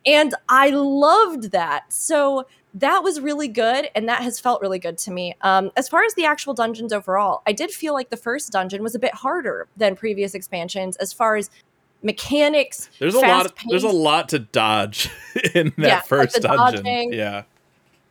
And 0.06 0.34
i 0.48 0.70
loved 0.70 1.52
that. 1.52 1.92
So 1.92 2.48
that 2.76 3.04
was 3.04 3.20
really 3.20 3.48
good 3.48 3.90
and 3.96 4.10
that 4.10 4.22
has 4.22 4.40
felt 4.40 4.62
really 4.62 4.80
good 4.80 4.98
to 5.00 5.12
me. 5.12 5.36
Um, 5.42 5.72
as 5.78 5.88
far 5.88 6.04
as 6.04 6.14
the 6.16 6.26
actual 6.26 6.54
dungeons 6.54 6.92
overall 6.94 7.42
i 7.46 7.52
did 7.52 7.72
feel 7.72 7.94
like 7.94 8.10
the 8.10 8.18
first 8.18 8.52
dungeon 8.52 8.82
was 8.84 8.96
a 8.96 9.00
bit 9.00 9.14
harder 9.14 9.68
than 9.78 9.96
previous 9.96 10.34
expansions 10.34 10.96
as 10.98 11.14
far 11.14 11.36
as 11.36 11.50
mechanics 12.06 12.90
There's 13.00 13.16
a 13.16 13.20
lot. 13.20 13.44
fast 13.58 13.66
There's 13.70 13.84
a 13.84 13.90
lot 13.90 14.30
to 14.30 14.40
dodge 14.40 15.10
in 15.54 15.74
that 15.78 15.88
Yeah, 15.88 16.02
first 16.02 16.36
the 16.36 16.42
dungeon. 16.42 16.84
dodging. 16.84 17.14
Yeah. 17.14 17.44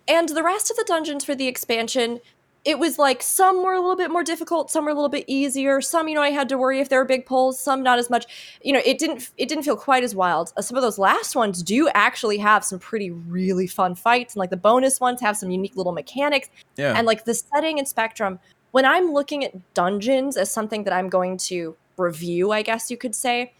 and 0.08 0.28
the 0.28 0.42
rest 0.42 0.70
of 0.70 0.76
the 0.76 0.84
dungeons 0.86 1.24
for 1.24 1.34
the 1.34 1.46
expansion 1.48 2.20
it 2.64 2.78
was 2.78 2.98
like 2.98 3.22
some 3.22 3.62
were 3.62 3.74
a 3.74 3.78
little 3.78 3.94
bit 3.94 4.10
more 4.10 4.24
difficult, 4.24 4.70
some 4.70 4.86
were 4.86 4.90
a 4.90 4.94
little 4.94 5.10
bit 5.10 5.24
easier. 5.26 5.82
Some, 5.82 6.08
you 6.08 6.14
know, 6.14 6.22
I 6.22 6.30
had 6.30 6.48
to 6.48 6.56
worry 6.56 6.80
if 6.80 6.88
there 6.88 6.98
were 6.98 7.04
big 7.04 7.26
pulls, 7.26 7.60
some 7.60 7.82
not 7.82 7.98
as 7.98 8.08
much. 8.08 8.24
You 8.62 8.72
know, 8.72 8.80
it 8.86 8.98
didn't 8.98 9.30
it 9.36 9.50
didn't 9.50 9.64
feel 9.64 9.76
quite 9.76 10.02
as 10.02 10.14
wild. 10.14 10.50
Uh, 10.56 10.62
some 10.62 10.74
of 10.78 10.82
those 10.82 10.96
last 10.98 11.36
ones 11.36 11.62
do 11.62 11.90
actually 11.92 12.38
have 12.38 12.64
some 12.64 12.78
pretty 12.78 13.10
really 13.10 13.66
fun 13.66 13.94
fights, 13.94 14.32
and 14.32 14.38
like 14.40 14.48
the 14.48 14.56
bonus 14.56 14.98
ones 14.98 15.20
have 15.20 15.36
some 15.36 15.50
unique 15.50 15.76
little 15.76 15.92
mechanics. 15.92 16.48
Yeah. 16.78 16.94
And 16.96 17.06
like 17.06 17.26
the 17.26 17.34
setting 17.34 17.78
and 17.78 17.86
spectrum, 17.86 18.38
when 18.70 18.86
I'm 18.86 19.12
looking 19.12 19.44
at 19.44 19.52
dungeons 19.74 20.38
as 20.38 20.50
something 20.50 20.84
that 20.84 20.94
I'm 20.94 21.10
going 21.10 21.36
to 21.52 21.76
review, 21.98 22.50
I 22.50 22.62
guess 22.62 22.90
you 22.90 22.96
could 22.96 23.14
say, 23.14 23.52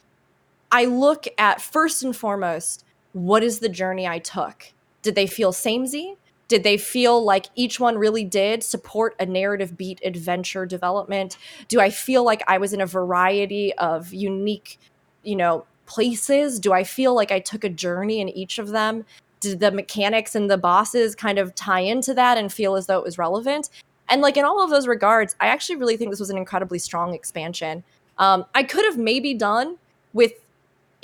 I 0.75 0.87
look 0.87 1.27
at 1.39 1.63
first 1.63 2.03
and 2.03 2.17
foremost, 2.17 2.85
what 3.13 3.45
is 3.45 3.61
the 3.61 3.69
journey 3.69 4.09
I 4.09 4.19
took? 4.19 4.73
Did 5.03 5.15
they 5.15 5.29
feel 5.29 5.53
samey? 5.53 6.17
Did 6.49 6.65
they 6.65 6.79
feel 6.79 7.25
like 7.25 7.47
each 7.55 7.79
one 7.79 7.97
really 7.97 8.25
did 8.25 8.65
support 8.65 9.15
a 9.21 9.25
narrative 9.25 9.77
beat 9.77 10.01
adventure 10.05 10.67
development? 10.67 11.37
Do 11.69 11.81
I 11.81 11.91
feel 11.91 12.25
like 12.25 12.43
I 12.49 12.59
was 12.59 12.73
in 12.73 12.81
a 12.81 12.87
variety 12.87 13.73
of 13.75 14.13
unique, 14.13 14.81
you 15.23 15.37
know, 15.37 15.65
places? 15.87 16.59
Do 16.59 16.73
I 16.73 16.83
feel 16.83 17.15
like 17.15 17.31
I 17.31 17.39
took 17.39 17.63
a 17.63 17.69
journey 17.69 18.21
in 18.21 18.29
each 18.29 18.59
of 18.59 18.71
them? 18.71 19.05
Did 19.39 19.61
the 19.61 19.71
mechanics 19.71 20.35
and 20.35 20.51
the 20.51 20.59
bosses 20.59 21.15
kind 21.15 21.39
of 21.39 21.55
tie 21.55 21.81
into 21.81 22.13
that 22.15 22.37
and 22.37 22.53
feel 22.53 22.75
as 22.75 22.89
though 22.89 22.99
it 22.99 23.05
was 23.05 23.17
relevant? 23.17 23.71
And 24.09 24.23
like 24.23 24.37
in 24.37 24.45
all 24.45 24.61
of 24.61 24.71
those 24.71 24.89
regards, 24.89 25.37
I 25.39 25.47
actually 25.47 25.77
really 25.77 25.97
think 25.97 26.11
this 26.11 26.19
was 26.19 26.31
an 26.31 26.37
incredibly 26.37 26.81
strong 26.81 27.15
expansion. 27.15 27.85
Um, 28.19 28.45
I 28.57 28.65
could 28.65 28.85
have 28.85 28.99
maybe 28.99 29.35
done 29.35 29.77
with 30.13 30.33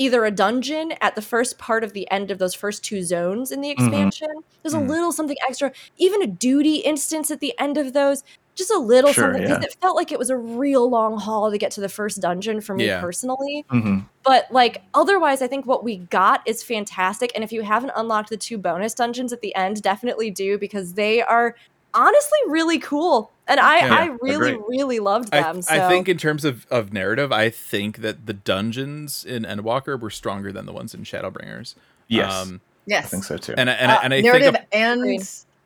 either 0.01 0.25
a 0.25 0.31
dungeon 0.31 0.95
at 1.03 1.15
the 1.15 1.21
first 1.21 1.59
part 1.59 1.85
of 1.85 1.93
the 1.93 2.11
end 2.11 2.31
of 2.31 2.39
those 2.39 2.55
first 2.55 2.83
two 2.83 3.03
zones 3.03 3.53
in 3.53 3.61
the 3.61 3.69
Mhm. 3.69 3.73
expansion. 3.73 4.29
There's 4.63 4.73
a 4.73 4.79
Mhm. 4.79 4.89
little 4.89 5.13
something 5.13 5.37
extra, 5.47 5.71
even 5.99 6.23
a 6.23 6.27
duty 6.27 6.77
instance 6.77 7.31
at 7.31 7.41
the 7.41 7.53
end 7.59 7.77
of 7.77 7.93
those. 7.93 8.25
Just 8.55 8.71
a 8.71 8.79
little 8.79 9.13
Sure, 9.13 9.25
something 9.25 9.43
because 9.43 9.59
yeah. 9.59 9.67
it 9.67 9.77
felt 9.83 9.97
like 9.97 10.11
it 10.11 10.19
was 10.19 10.31
a 10.31 10.37
real 10.39 10.89
long 10.89 11.19
haul 11.19 11.51
to 11.51 11.59
get 11.59 11.71
to 11.73 11.83
the 11.83 11.89
first 11.91 12.21
dungeon 12.23 12.63
for 12.63 12.75
me 12.75 12.87
Yeah. 12.87 13.01
personally. 13.01 13.65
hmm 13.69 13.99
But 14.25 14.47
like 14.51 14.83
otherwise, 14.95 15.43
I 15.43 15.47
think 15.47 15.67
what 15.67 15.85
we 15.85 15.99
got 15.99 16.41
is 16.47 16.63
fantastic. 16.63 17.31
And 17.35 17.45
if 17.45 17.53
you 17.53 17.61
haven't 17.63 17.93
unlocked 17.95 18.31
the 18.31 18.37
two 18.39 18.57
bonus 18.57 18.95
dungeons 18.95 19.35
at 19.35 19.43
the 19.43 19.55
end, 19.55 19.83
definitely 19.83 20.31
do 20.31 20.57
because 20.59 20.95
they 20.95 21.21
are 21.23 21.55
honestly 21.95 22.39
really 22.49 22.79
cool. 22.79 23.31
And 23.47 23.59
I, 23.59 23.79
Yeah, 23.79 23.95
I 23.95 24.07
really, 24.23 24.53
agreed. 24.53 24.65
really 24.69 24.99
loved 25.01 25.35
I, 25.35 25.43
them. 25.43 25.63
so 25.63 25.75
I 25.75 25.89
think 25.89 26.09
in 26.09 26.17
terms 26.19 26.45
of, 26.45 26.67
of 26.71 26.93
narrative, 26.93 27.33
I 27.33 27.51
think 27.51 27.99
that 27.99 28.27
the 28.27 28.33
dungeons 28.33 29.25
in 29.25 29.43
Endwalker 29.43 29.99
were 30.01 30.11
stronger 30.11 30.53
than 30.53 30.67
the 30.67 30.73
ones 30.73 30.95
in 30.95 31.03
Shadowbringers. 31.03 31.75
Yes, 32.09 32.33
Um, 32.33 32.61
Yes. 32.87 33.07
I 33.07 33.09
think 33.09 33.25
so 33.25 33.37
too. 33.37 33.55
and 33.57 33.69
I- 33.69 33.75
and, 33.75 33.91
Uh, 33.93 34.01
and 34.05 34.15
I 34.15 34.21
narrative 34.21 34.55
think 34.55 34.65
of- 34.65 34.69
and, 34.73 35.03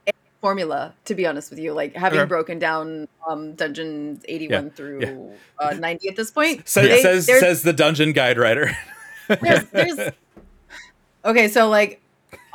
and 0.07 0.15
formula. 0.41 0.95
To 1.07 1.15
be 1.15 1.27
honest 1.27 1.51
with 1.51 1.59
you, 1.59 1.73
like 1.73 1.95
having 1.95 2.19
Okay. 2.21 2.29
broken 2.29 2.59
down 2.59 3.09
um, 3.27 3.55
dungeons 3.55 4.23
eighty-one 4.29 4.71
through 4.71 5.01
yeah. 5.01 5.65
uh, 5.67 5.75
ninety 5.75 6.09
at 6.09 6.17
this 6.17 6.31
point. 6.31 6.69
says 6.69 6.89
they- 6.89 7.03
says, 7.03 7.27
says 7.27 7.63
the 7.63 7.73
dungeon 7.73 8.13
guide 8.13 8.37
writer. 8.39 8.77
there's, 9.41 9.65
there's 9.71 9.99
okay 11.25 11.49
so 11.49 11.69
like 11.69 12.01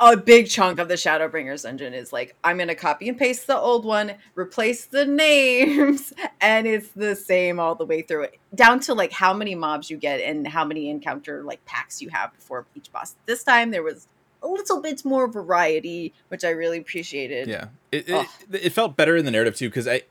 a 0.00 0.16
big 0.16 0.48
chunk 0.48 0.78
of 0.78 0.88
the 0.88 0.94
shadowbringers 0.94 1.62
dungeon 1.62 1.94
is 1.94 2.12
like 2.12 2.34
i'm 2.42 2.58
gonna 2.58 2.74
copy 2.74 3.08
and 3.08 3.18
paste 3.18 3.46
the 3.46 3.56
old 3.56 3.84
one 3.84 4.12
replace 4.34 4.86
the 4.86 5.04
names 5.04 6.12
and 6.40 6.66
it's 6.66 6.88
the 6.88 7.14
same 7.14 7.60
all 7.60 7.74
the 7.74 7.84
way 7.84 8.02
through 8.02 8.22
it 8.22 8.38
down 8.54 8.80
to 8.80 8.94
like 8.94 9.12
how 9.12 9.32
many 9.32 9.54
mobs 9.54 9.90
you 9.90 9.96
get 9.96 10.20
and 10.20 10.48
how 10.48 10.64
many 10.64 10.90
encounter 10.90 11.42
like 11.42 11.64
packs 11.66 12.00
you 12.00 12.08
have 12.08 12.32
before 12.34 12.66
each 12.74 12.90
boss 12.92 13.14
this 13.26 13.44
time 13.44 13.70
there 13.70 13.82
was 13.82 14.08
a 14.42 14.48
little 14.48 14.80
bit 14.80 15.04
more 15.04 15.28
variety 15.28 16.12
which 16.28 16.44
i 16.44 16.50
really 16.50 16.78
appreciated 16.78 17.46
yeah, 17.46 17.66
it, 17.92 18.08
it, 18.08 18.26
it 18.50 18.72
felt 18.72 18.96
better 18.96 19.16
in 19.16 19.24
the 19.24 19.30
narrative 19.30 19.54
too 19.54 19.68
because 19.68 19.86
I 19.86 20.02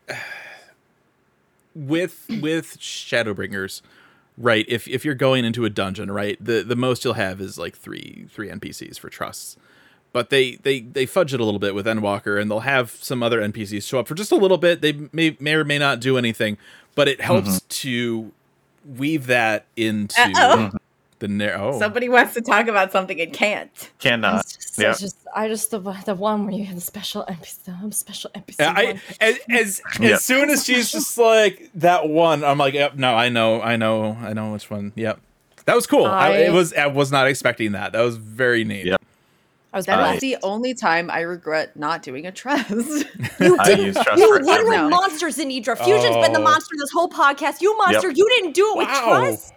with 1.74 2.26
with 2.28 2.78
Shadowbringers, 2.78 3.82
right? 4.36 4.64
If 4.68 4.88
if 4.88 5.04
you're 5.04 5.14
going 5.14 5.44
into 5.44 5.64
a 5.64 5.70
dungeon, 5.70 6.10
right, 6.10 6.36
the 6.42 6.62
the 6.62 6.76
most 6.76 7.04
you'll 7.04 7.14
have 7.14 7.40
is 7.40 7.58
like 7.58 7.76
three 7.76 8.26
three 8.30 8.48
NPCs 8.48 8.98
for 8.98 9.08
trusts. 9.08 9.56
But 10.12 10.30
they 10.30 10.56
they 10.56 10.80
they 10.80 11.06
fudge 11.06 11.32
it 11.32 11.40
a 11.40 11.44
little 11.44 11.60
bit 11.60 11.74
with 11.74 11.86
Endwalker, 11.86 12.40
and 12.40 12.50
they'll 12.50 12.60
have 12.60 12.90
some 13.00 13.22
other 13.22 13.40
NPCs 13.40 13.86
show 13.86 14.00
up 14.00 14.08
for 14.08 14.14
just 14.14 14.32
a 14.32 14.36
little 14.36 14.58
bit. 14.58 14.80
They 14.80 14.92
may 15.12 15.36
may 15.38 15.54
or 15.54 15.64
may 15.64 15.78
not 15.78 16.00
do 16.00 16.18
anything, 16.18 16.58
but 16.94 17.06
it 17.06 17.20
helps 17.20 17.48
mm-hmm. 17.48 17.66
to 17.68 18.32
weave 18.96 19.26
that 19.26 19.66
into 19.76 20.20
Uh-oh. 20.20 20.56
Mm-hmm. 20.56 20.76
the 21.20 21.28
narrative. 21.28 21.74
Oh, 21.74 21.78
somebody 21.78 22.08
wants 22.08 22.34
to 22.34 22.40
talk 22.40 22.66
about 22.66 22.92
something 22.92 23.20
and 23.20 23.32
can't 23.32 23.90
Cannot. 23.98 24.40
It's 24.40 24.56
just, 24.56 24.78
yeah. 24.78 24.90
it's 24.90 25.00
just, 25.00 25.16
I 25.34 25.48
just 25.48 25.70
the 25.70 25.78
the 25.78 26.14
one 26.14 26.44
where 26.46 26.54
you 26.54 26.64
have 26.64 26.74
the 26.74 26.80
special 26.80 27.24
NPC, 27.28 27.64
the 27.88 27.92
special 27.92 28.30
NPC. 28.34 28.56
Yeah, 28.58 28.74
I, 28.76 28.84
one. 28.86 29.00
as 29.20 29.38
as, 29.48 29.82
Yep. 30.00 30.12
as 30.12 30.24
soon 30.24 30.50
as 30.50 30.64
she's 30.64 30.90
just 30.90 31.16
like 31.18 31.70
that 31.74 32.08
one, 32.08 32.42
I'm 32.42 32.58
like, 32.58 32.74
yep, 32.74 32.96
no, 32.96 33.14
I 33.14 33.28
know, 33.28 33.60
I 33.60 33.76
know, 33.76 34.16
I 34.20 34.32
know 34.32 34.52
which 34.52 34.70
one. 34.70 34.92
Yep, 34.96 35.20
that 35.66 35.76
was 35.76 35.86
cool. 35.86 36.06
I, 36.06 36.30
I- 36.30 36.36
it 36.38 36.52
was 36.52 36.72
I 36.74 36.86
was 36.88 37.12
not 37.12 37.28
expecting 37.28 37.72
that. 37.72 37.92
That 37.92 38.00
was 38.02 38.16
very 38.16 38.64
neat. 38.64 38.86
Yep. 38.86 39.00
I 39.72 39.76
was 39.76 39.86
that 39.86 39.98
I- 40.00 40.14
is 40.14 40.20
the 40.20 40.36
only 40.42 40.74
time 40.74 41.10
i 41.10 41.20
regret 41.20 41.76
not 41.76 42.02
doing 42.02 42.26
a 42.26 42.32
trust 42.32 42.70
You 43.40 43.56
didn't. 43.64 43.94
trust 43.94 44.18
You 44.20 44.36
for 44.38 44.42
literally 44.44 44.76
No. 44.76 44.88
monsters 44.88 45.38
in 45.38 45.48
Idra. 45.48 45.76
Fusion's 45.78 46.16
been 46.16 46.32
the 46.32 46.40
Oh. 46.40 46.42
monster 46.42 46.74
this 46.78 46.90
whole 46.90 47.08
podcast. 47.08 47.60
You 47.60 47.76
monster. 47.78 48.08
Yep. 48.08 48.16
You 48.16 48.28
didn't 48.36 48.52
do 48.54 48.66
it 48.72 48.78
with 48.78 48.88
Wow. 48.88 49.04
trust. 49.06 49.54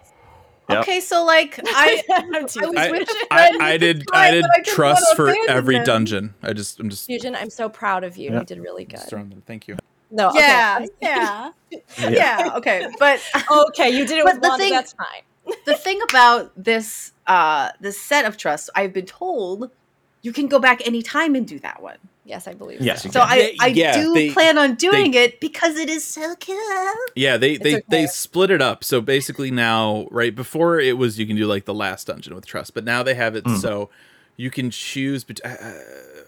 Yep. 0.70 0.78
okay 0.80 1.00
so 1.00 1.22
like 1.24 1.60
i 1.66 2.02
I'm 2.10 2.42
was. 2.42 2.56
I, 2.56 2.90
with 2.90 3.02
a 3.08 3.26
I, 3.30 3.48
friend 3.48 3.62
I 3.62 3.76
did 3.76 4.00
the 4.00 4.04
I 4.14 4.30
did 4.30 4.44
I 4.44 4.48
didn't 4.60 4.66
trust 4.74 5.14
for 5.16 5.34
every 5.48 5.74
them. 5.76 5.84
dungeon. 5.84 6.34
I 6.42 6.52
just 6.54 6.80
I'm 6.80 6.88
just 6.88 7.04
Fusion, 7.06 7.34
I'm 7.36 7.50
so 7.50 7.68
proud 7.68 8.02
of 8.04 8.16
you. 8.16 8.30
Yeah. 8.30 8.38
You 8.38 8.44
did 8.46 8.60
really 8.60 8.84
good. 8.86 9.00
them. 9.10 9.42
Thank 9.46 9.68
you. 9.68 9.76
No, 10.10 10.28
okay. 10.28 10.38
yeah, 10.40 10.86
yeah, 11.02 11.50
yeah. 11.98 12.50
Okay, 12.56 12.86
but 12.98 13.20
Okay, 13.50 13.90
you 13.90 14.06
did 14.06 14.18
it 14.18 14.24
with 14.24 14.40
the 14.40 14.48
Wanda. 14.48 14.62
thing- 14.64 14.72
That's 14.72 14.92
fine. 14.94 15.54
the 15.66 15.74
thing 15.74 16.00
about 16.08 16.52
this, 16.56 17.12
uh, 17.26 17.70
this 17.80 18.00
set 18.00 18.24
of 18.24 18.36
trust, 18.38 18.70
I've 18.74 18.92
been 18.94 19.06
told 19.06 19.70
you 20.24 20.32
can 20.32 20.48
go 20.48 20.58
back 20.58 20.84
anytime 20.86 21.34
and 21.36 21.46
do 21.46 21.58
that 21.60 21.80
one. 21.80 21.98
Yes, 22.24 22.48
I 22.48 22.54
believe. 22.54 22.80
Yes, 22.80 23.02
so. 23.02 23.10
So. 23.10 23.20
I, 23.20 23.54
I 23.60 23.66
Yeah, 23.66 24.00
do 24.00 24.14
they- 24.14 24.30
plan 24.32 24.56
on 24.56 24.74
doing 24.76 25.12
it 25.12 25.38
because 25.40 25.76
it 25.76 25.90
is 25.90 26.04
so 26.04 26.34
cool. 26.36 26.94
Yeah, 27.14 27.36
they 27.36 27.58
they 27.58 27.74
okay. 27.76 27.84
they 27.90 28.06
split 28.06 28.50
it 28.50 28.62
up. 28.62 28.82
So 28.82 29.00
basically 29.02 29.50
now, 29.50 30.08
right 30.10 30.34
before 30.34 30.80
it 30.80 30.96
was 30.96 31.18
you 31.18 31.26
can 31.26 31.36
do 31.36 31.46
like 31.46 31.66
the 31.66 31.74
last 31.74 32.06
dungeon 32.06 32.34
with 32.34 32.46
trust, 32.46 32.72
but 32.74 32.82
now 32.84 33.02
they 33.02 33.14
have 33.14 33.36
it 33.36 33.44
Mm. 33.44 33.60
so 33.60 33.90
you 34.38 34.50
can 34.50 34.70
choose. 34.70 35.22
bet- 35.22 35.40
Uh, 35.44 35.56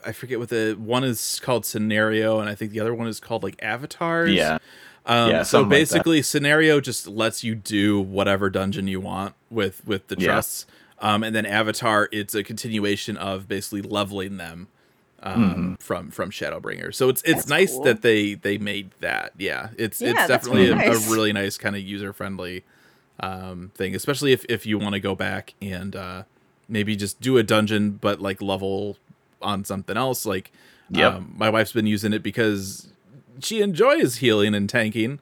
I 0.04 0.12
forget 0.12 0.38
what 0.38 0.50
the 0.50 0.76
one 0.78 1.02
is 1.02 1.40
called 1.42 1.64
scenario, 1.64 2.38
and 2.40 2.48
I 2.50 2.54
think 2.54 2.70
the 2.72 2.80
other 2.80 2.94
one 2.94 3.08
is 3.08 3.18
called 3.18 3.42
like 3.42 3.56
avatars. 3.62 4.32
Yeah. 4.34 4.58
Um, 5.06 5.30
Yeah, 5.30 5.42
so 5.44 5.58
something 5.60 5.70
like 5.70 5.78
basically, 5.80 6.20
scenario 6.22 6.80
just 6.80 7.06
lets 7.08 7.42
you 7.42 7.54
do 7.54 7.98
whatever 8.00 8.50
dungeon 8.50 8.86
you 8.86 9.00
want 9.00 9.34
with 9.50 9.80
with 9.86 10.08
the 10.08 10.16
Yeah. 10.18 10.36
Trusts, 11.06 11.14
um, 11.14 11.22
and 11.24 11.34
then 11.34 11.46
avatar 11.46 12.08
it's 12.12 12.34
a 12.34 12.42
continuation 12.42 13.16
of 13.16 13.48
basically 13.48 13.82
leveling 13.82 14.36
them 14.36 14.68
um, 15.22 15.42
Mm-hmm. 15.50 15.74
from 15.76 16.10
from 16.10 16.30
Shadowbringer. 16.30 16.94
So 16.94 17.08
it's 17.08 17.22
it's 17.22 17.34
That's 17.40 17.48
nice 17.48 17.72
cool. 17.72 17.84
that 17.84 18.02
they 18.02 18.34
they 18.34 18.58
made 18.58 18.90
that. 19.00 19.32
Yeah, 19.38 19.68
it's 19.78 20.00
Yeah, 20.00 20.10
it's 20.10 20.28
definitely 20.28 20.68
really 20.68 20.72
a, 20.84 20.88
nice. 20.90 21.08
a 21.08 21.12
really 21.12 21.32
nice 21.32 21.56
kind 21.58 21.74
of 21.74 21.82
user 21.82 22.12
friendly 22.12 22.64
um, 23.20 23.72
thing, 23.74 23.94
especially 23.94 24.32
if 24.32 24.44
if 24.48 24.66
you 24.66 24.78
want 24.78 24.92
to 24.92 25.00
go 25.00 25.14
back 25.14 25.54
and 25.62 25.96
uh, 25.96 26.22
maybe 26.68 26.94
just 26.96 27.20
do 27.20 27.38
a 27.38 27.42
dungeon 27.42 27.92
but 27.92 28.20
like 28.20 28.42
level 28.42 28.98
on 29.42 29.64
something 29.64 29.96
else. 29.96 30.26
Like, 30.26 30.52
Yep. 30.90 31.12
um, 31.14 31.34
my 31.36 31.50
wife's 31.50 31.72
been 31.72 31.86
using 31.86 32.12
it 32.12 32.22
because 32.22 32.88
she 33.40 33.60
enjoys 33.62 34.16
healing 34.16 34.54
and 34.54 34.68
tanking. 34.68 35.18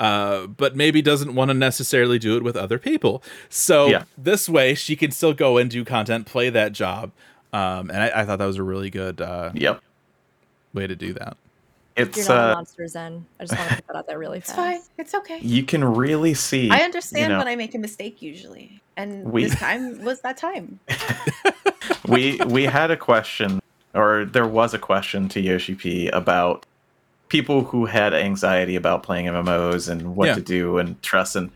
Uh, 0.00 0.46
but 0.46 0.74
maybe 0.74 1.02
doesn't 1.02 1.34
want 1.34 1.50
to 1.50 1.54
necessarily 1.54 2.18
do 2.18 2.36
it 2.36 2.42
with 2.42 2.56
other 2.56 2.78
people. 2.78 3.22
So 3.50 3.86
Yeah. 3.88 4.04
this 4.16 4.48
way, 4.48 4.74
she 4.74 4.96
can 4.96 5.10
still 5.10 5.34
go 5.34 5.58
and 5.58 5.70
do 5.70 5.84
content, 5.84 6.24
play 6.26 6.48
that 6.50 6.72
job. 6.72 7.12
Um, 7.52 7.90
and 7.90 7.98
I, 8.04 8.22
I 8.22 8.24
thought 8.24 8.38
that 8.38 8.46
was 8.46 8.56
a 8.56 8.62
really 8.62 8.88
good 8.88 9.20
uh, 9.20 9.50
Yep. 9.54 9.80
way 10.72 10.86
to 10.86 10.96
do 10.96 11.12
that. 11.12 11.36
You're 11.98 12.06
It's 12.06 12.28
not 12.28 12.38
a 12.38 12.52
uh, 12.52 12.54
monster, 12.54 12.88
Zen. 12.88 13.26
I 13.38 13.44
just 13.44 13.58
want 13.58 13.68
to 13.68 13.76
put 13.76 13.86
that 13.88 13.96
out 13.96 14.06
there 14.06 14.18
really 14.18 14.40
fast. 14.40 14.48
It's 14.48 14.56
fast. 14.56 14.82
fine. 14.86 14.90
It's 14.96 15.14
okay. 15.14 15.38
you 15.40 15.64
can 15.64 15.84
really 15.84 16.32
see. 16.32 16.70
I 16.70 16.78
understand 16.78 17.24
you 17.24 17.28
know, 17.28 17.38
when 17.38 17.48
I 17.48 17.56
make 17.56 17.74
a 17.74 17.78
mistake 17.78 18.22
usually, 18.22 18.80
and 18.96 19.24
We- 19.30 19.44
this 19.44 19.56
time 19.58 20.02
was 20.02 20.22
that 20.22 20.38
time. 20.38 20.80
we 22.08 22.38
we 22.46 22.64
had 22.64 22.90
a 22.90 22.96
question, 22.96 23.60
or 23.94 24.24
there 24.24 24.46
was 24.46 24.72
a 24.72 24.78
question 24.78 25.28
to 25.30 25.40
Yoshi 25.40 25.74
P 25.74 26.08
about 26.08 26.64
people 27.30 27.64
who 27.64 27.86
had 27.86 28.12
anxiety 28.12 28.76
about 28.76 29.02
playing 29.02 29.26
MMOs 29.26 29.88
and 29.88 30.14
what 30.14 30.26
Yeah. 30.28 30.34
to 30.34 30.40
do 30.42 30.76
and 30.78 31.00
trust. 31.02 31.34
And 31.36 31.50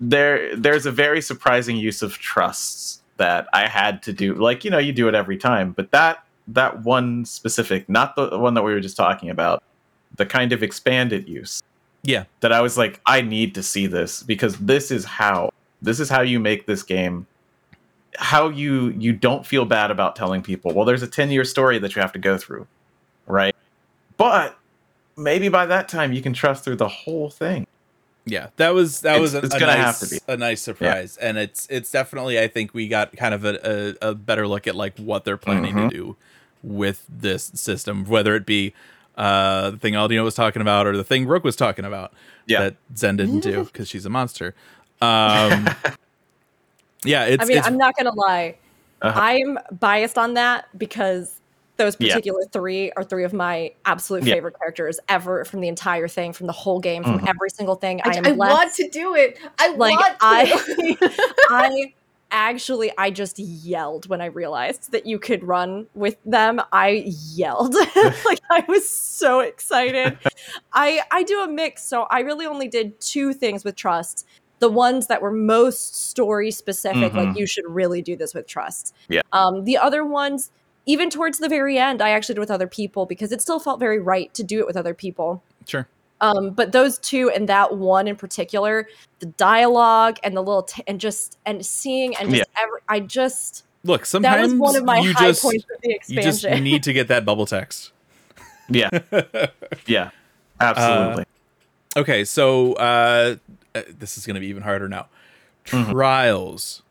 there 0.00 0.54
there's 0.54 0.86
a 0.86 0.92
very 0.92 1.20
surprising 1.20 1.76
use 1.76 2.02
of 2.02 2.18
trusts 2.18 3.00
that 3.16 3.48
I 3.52 3.66
had 3.68 4.02
to 4.04 4.12
do. 4.12 4.34
Like 4.34 4.64
you 4.64 4.70
know, 4.70 4.78
you 4.78 4.92
do 4.92 5.08
it 5.08 5.14
every 5.16 5.36
time, 5.36 5.72
but 5.72 5.90
that 5.90 6.24
that 6.48 6.80
one 6.84 7.24
specific, 7.24 7.88
not 7.88 8.14
the 8.16 8.38
one 8.38 8.54
that 8.54 8.62
we 8.62 8.72
were 8.72 8.80
just 8.80 8.96
talking 8.96 9.30
about, 9.30 9.62
the 10.16 10.26
kind 10.26 10.52
of 10.52 10.62
expanded 10.62 11.28
use 11.28 11.62
Yeah. 12.02 12.24
that 12.40 12.52
I 12.52 12.60
was 12.60 12.76
like, 12.76 13.00
I 13.06 13.20
need 13.20 13.54
to 13.54 13.62
see 13.62 13.86
this 13.86 14.22
because 14.22 14.56
this 14.58 14.90
is 14.90 15.04
how 15.04 15.50
this 15.80 15.98
is 16.00 16.08
how 16.08 16.20
you 16.22 16.38
make 16.40 16.66
this 16.66 16.82
game. 16.82 17.26
How 18.18 18.48
you 18.50 18.88
you 18.98 19.12
don't 19.14 19.46
feel 19.46 19.64
bad 19.64 19.90
about 19.90 20.16
telling 20.16 20.42
people, 20.42 20.74
well, 20.74 20.84
there's 20.84 21.02
a 21.02 21.06
10 21.08 21.30
year 21.30 21.44
story 21.44 21.78
that 21.78 21.96
you 21.96 22.02
have 22.02 22.12
to 22.12 22.18
go 22.18 22.36
through, 22.36 22.66
right? 23.26 23.56
But 24.18 24.58
maybe 25.22 25.48
by 25.48 25.66
that 25.66 25.88
time 25.88 26.12
you 26.12 26.22
can 26.22 26.32
trust 26.32 26.64
through 26.64 26.76
the 26.76 26.88
whole 26.88 27.30
thing. 27.30 27.66
Yeah, 28.24 28.48
that 28.56 28.70
was 28.74 29.00
that 29.00 29.16
It's- 29.16 29.20
was 29.20 29.34
a, 29.34 29.38
it's 29.38 29.54
a 29.54 29.58
gonna 29.58 29.74
nice, 29.74 29.84
have 30.00 30.08
to 30.08 30.14
be. 30.14 30.20
a 30.32 30.36
nice 30.36 30.62
surprise, 30.62 31.16
and 31.16 31.36
it's 31.38 31.66
it's 31.70 31.90
definitely 31.90 32.38
I 32.38 32.46
think 32.46 32.72
we 32.72 32.86
got 32.86 33.16
kind 33.16 33.34
of 33.34 33.44
a, 33.44 33.96
a, 34.00 34.10
a 34.10 34.14
better 34.14 34.46
look 34.46 34.66
at 34.68 34.76
like 34.76 34.96
what 34.98 35.24
they're 35.24 35.36
planning 35.36 35.74
Mhm. 35.74 35.90
to 35.90 35.96
do 35.96 36.16
with 36.62 37.04
this 37.08 37.50
system, 37.54 38.04
whether 38.04 38.36
it 38.36 38.46
be 38.46 38.74
uh, 39.16 39.70
the 39.70 39.76
thing 39.78 39.94
Aldino 39.94 40.22
was 40.24 40.34
talking 40.36 40.62
about 40.62 40.86
or 40.86 40.96
the 40.96 41.02
thing 41.04 41.26
Rook 41.26 41.42
was 41.44 41.56
talking 41.56 41.84
about 41.84 42.12
Yeah. 42.46 42.60
that 42.60 42.76
Zen 42.96 43.16
didn't 43.16 43.40
do 43.40 43.64
because 43.72 43.88
she's 43.88 44.06
a 44.06 44.10
monster. 44.10 44.54
Um, 45.00 45.68
yeah, 47.04 47.24
it's, 47.24 47.42
I 47.42 47.46
mean, 47.46 47.58
it's 47.58 47.66
I'm 47.66 47.76
not 47.76 47.96
gonna 47.96 48.14
lie. 48.14 48.56
Uh-huh. 49.02 49.18
I'm 49.20 49.58
biased 49.80 50.16
on 50.16 50.34
that 50.34 50.66
because 50.78 51.40
those 51.78 51.96
Yeah. 51.98 52.08
particular 52.14 52.42
three 52.52 52.92
are 52.92 53.04
three 53.04 53.24
of 53.24 53.32
my 53.32 53.72
absolute 53.84 54.24
Yeah. 54.24 54.34
favorite 54.34 54.58
characters 54.58 55.00
ever 55.08 55.44
from 55.44 55.60
the 55.60 55.68
entire 55.68 56.06
thing, 56.08 56.32
from 56.32 56.46
the 56.46 56.52
whole 56.52 56.80
game, 56.80 57.02
from 57.02 57.20
Mhm. 57.20 57.28
every 57.28 57.50
single 57.50 57.74
thing. 57.76 58.00
I, 58.04 58.10
I, 58.10 58.12
am 58.14 58.26
I 58.26 58.30
less- 58.30 58.50
want 58.50 58.74
to 58.74 58.88
do 58.88 59.14
it. 59.14 59.38
I 59.58 59.74
like 59.74 59.98
want 59.98 60.12
to. 60.12 60.16
I 60.20 60.96
I 61.50 61.94
actually 62.30 62.90
I 62.96 63.10
just 63.10 63.38
yelled 63.38 64.08
when 64.08 64.20
I 64.20 64.26
realized 64.26 64.92
that 64.92 65.04
you 65.06 65.18
could 65.18 65.44
run 65.44 65.86
with 65.94 66.16
them. 66.24 66.60
I 66.72 67.04
yelled. 67.34 67.74
like 68.24 68.40
I 68.50 68.64
was 68.68 68.88
so 68.88 69.40
excited. 69.40 70.18
I 70.72 71.00
I 71.10 71.22
do 71.24 71.40
a 71.42 71.48
mix, 71.48 71.84
so 71.84 72.02
I 72.10 72.20
really 72.20 72.46
only 72.46 72.68
did 72.68 73.00
two 73.00 73.32
things 73.32 73.64
with 73.64 73.76
trust. 73.76 74.26
The 74.60 74.68
ones 74.70 75.08
that 75.08 75.20
were 75.20 75.32
most 75.32 76.08
story 76.08 76.50
specific, 76.52 77.12
like 77.14 77.30
Mhm. 77.30 77.36
you 77.38 77.46
should 77.46 77.64
really 77.66 78.00
do 78.00 78.14
this 78.16 78.32
with 78.32 78.46
trust. 78.46 78.94
Yeah. 79.08 79.22
Um, 79.32 79.64
the 79.64 79.76
other 79.76 80.04
ones, 80.04 80.50
even 80.86 81.10
towards 81.10 81.38
the 81.38 81.48
very 81.48 81.78
end, 81.78 82.02
I 82.02 82.10
actually 82.10 82.34
did 82.34 82.40
with 82.40 82.50
other 82.50 82.66
people 82.66 83.06
because 83.06 83.32
it 83.32 83.40
still 83.40 83.60
felt 83.60 83.78
very 83.78 83.98
right 83.98 84.32
to 84.34 84.42
do 84.42 84.60
it 84.60 84.66
with 84.66 84.76
other 84.76 84.94
people. 84.94 85.42
sure. 85.66 85.86
Um, 86.20 86.50
but 86.50 86.70
those 86.70 86.98
two 86.98 87.30
and 87.30 87.48
that 87.48 87.76
one 87.76 88.06
in 88.06 88.14
particular, 88.14 88.88
the 89.18 89.26
dialogue 89.26 90.18
and 90.22 90.36
the 90.36 90.40
little 90.40 90.62
t- 90.62 90.84
and 90.86 91.00
just 91.00 91.36
and 91.44 91.66
seeing 91.66 92.14
and 92.14 92.30
just 92.30 92.48
every, 92.56 92.80
I 92.88 93.00
just 93.00 93.64
Look, 93.82 94.02
that 94.02 94.06
sometimes 94.06 94.52
was 94.52 94.60
one 94.60 94.76
of 94.76 94.84
my 94.84 95.00
high 95.00 95.26
just 95.28 95.42
points 95.42 95.64
of 95.64 95.80
the 95.82 95.90
expansion. 95.90 96.16
you 96.16 96.22
just 96.22 96.62
need 96.62 96.84
to 96.84 96.92
get 96.92 97.08
that 97.08 97.24
bubble 97.24 97.44
text. 97.44 97.90
Yeah, 98.68 98.90
yeah, 99.86 100.10
absolutely. 100.60 101.24
Okay, 101.96 102.24
so 102.24 102.74
uh, 102.74 103.34
uh, 103.74 103.82
this 103.98 104.16
is 104.16 104.24
going 104.24 104.34
to 104.34 104.40
be 104.40 104.46
even 104.46 104.62
harder 104.62 104.88
now. 104.88 105.08
Mhm. 105.66 105.90
Trials. 105.90 106.81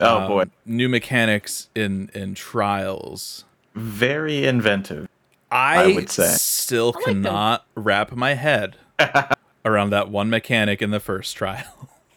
Oh 0.00 0.16
Um, 0.18 0.28
boy, 0.28 0.44
new 0.64 0.88
mechanics 0.88 1.68
in 1.74 2.10
in 2.14 2.34
trials. 2.34 3.44
very 3.74 4.44
inventive. 4.46 5.08
I, 5.50 5.86
would 5.94 6.10
say. 6.10 6.34
still 6.36 6.92
I 6.94 6.98
like 6.98 7.04
them. 7.06 7.22
cannot 7.22 7.64
wrap 7.76 8.12
my 8.12 8.34
head 8.34 8.76
around 9.64 9.90
that 9.90 10.10
one 10.10 10.28
mechanic 10.28 10.82
in 10.82 10.90
the 10.90 10.98
first 11.00 11.36
trial. 11.36 11.64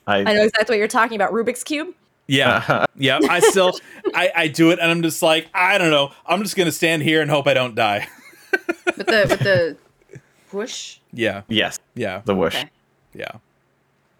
I 0.08 0.24
know 0.24 0.44
exactly 0.44 0.74
what 0.74 0.80
you're 0.80 0.88
talking 0.88 1.16
about. 1.16 1.32
Rubik's 1.32 1.64
cube. 1.64 1.94
Yeah, 2.28 2.86
yeah. 2.96 3.20
I 3.30 3.40
still, 3.40 3.74
I, 4.16 4.32
I 4.36 4.48
do 4.48 4.72
it, 4.72 4.80
and 4.80 4.90
I'm 4.90 5.04
just 5.04 5.22
like, 5.22 5.48
I 5.54 5.78
don't 5.78 5.92
know. 5.92 6.12
I'm 6.26 6.42
just 6.44 6.56
gonna 6.56 6.72
stand 6.72 7.04
here 7.04 7.22
and 7.22 7.30
hope 7.30 7.46
I 7.48 7.54
don't 7.54 7.76
die. 7.76 8.08
with 8.52 9.06
the 9.06 9.26
with 9.30 9.40
the 9.40 9.78
whoosh. 10.52 10.98
Yeah, 11.14 11.44
yes, 11.48 11.80
yeah, 11.96 12.22
the 12.26 12.34
whoosh, 12.36 12.56
Okay. 12.56 12.70
yeah. 13.14 13.32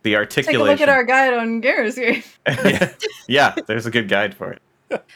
The 0.04 0.16
articulation. 0.16 0.60
Take 0.60 0.68
a 0.68 0.72
look 0.72 0.82
at 0.82 0.90
our 0.90 1.04
guide 1.04 1.34
on 1.34 1.62
Garrus 1.62 1.96
here. 1.96 2.24
yeah. 2.66 2.94
yeah, 3.28 3.56
there's 3.68 3.86
a 3.86 3.92
good 3.92 4.08
guide 4.10 4.34
for 4.36 4.52
it. 4.52 4.62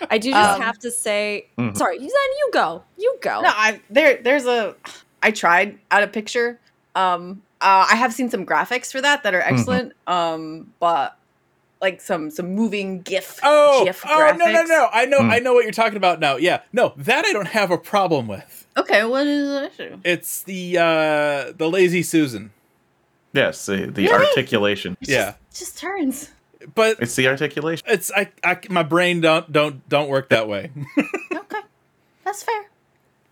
I 0.09 0.17
do 0.19 0.29
just 0.31 0.55
Um, 0.55 0.61
have 0.61 0.77
to 0.79 0.91
say, 0.91 1.47
Mhm. 1.57 1.75
sorry, 1.75 1.97
then 1.97 2.07
you 2.09 2.49
go, 2.53 2.83
you 2.97 3.17
go. 3.21 3.41
No, 3.41 3.49
I 3.51 3.81
there 3.89 4.19
there's 4.21 4.45
a 4.45 4.75
I 5.23 5.31
tried 5.31 5.79
out 5.89 6.03
a 6.03 6.07
picture. 6.07 6.59
Um 6.95 7.41
uh, 7.61 7.87
I 7.89 7.95
have 7.95 8.13
seen 8.13 8.29
some 8.29 8.45
graphics 8.45 8.91
for 8.91 9.01
that 9.01 9.23
that 9.23 9.33
are 9.33 9.41
Mm-hmm. 9.41 9.55
excellent. 9.55 9.93
Um 10.05 10.73
but 10.79 11.17
like 11.81 12.01
some 12.01 12.29
some 12.29 12.53
moving 12.53 13.01
GIF 13.01 13.39
Oh, 13.43 13.83
GIF 13.83 14.03
oh 14.07 14.33
no, 14.37 14.45
no, 14.51 14.63
no! 14.63 14.89
I 14.93 15.05
know, 15.05 15.19
Mm. 15.19 15.31
I 15.31 15.39
know 15.39 15.53
what 15.53 15.63
you're 15.63 15.71
talking 15.73 15.97
about 15.97 16.19
now. 16.19 16.35
Yeah, 16.37 16.61
no, 16.71 16.93
that 16.97 17.25
I 17.25 17.33
don't 17.33 17.47
have 17.47 17.71
a 17.71 17.77
problem 17.77 18.27
with. 18.27 18.67
Okay, 18.77 19.03
what 19.05 19.25
is 19.27 19.49
the 19.49 19.65
issue? 19.85 19.99
It's 20.05 20.43
the 20.43 20.77
uh 20.77 21.51
the 21.57 21.67
lazy 21.69 22.03
Susan. 22.03 22.51
Yes, 23.33 23.65
the, 23.65 23.87
the 23.87 24.03
Really? 24.03 24.13
articulation. 24.13 24.95
It's 25.01 25.09
Yeah. 25.09 25.33
just, 25.49 25.59
just 25.59 25.77
turns. 25.79 26.31
But 26.75 26.97
It's 27.01 27.15
the 27.15 27.27
articulation. 27.27 27.83
it's 27.89 28.11
I, 28.15 28.31
I 28.43 28.57
my 28.69 28.83
brain 28.83 29.19
don't 29.19 29.51
don't 29.51 29.87
don't 29.89 30.07
work 30.09 30.29
that 30.29 30.47
way. 30.47 30.71
Okay, 31.35 31.59
that's 32.23 32.41
fair. 32.43 32.69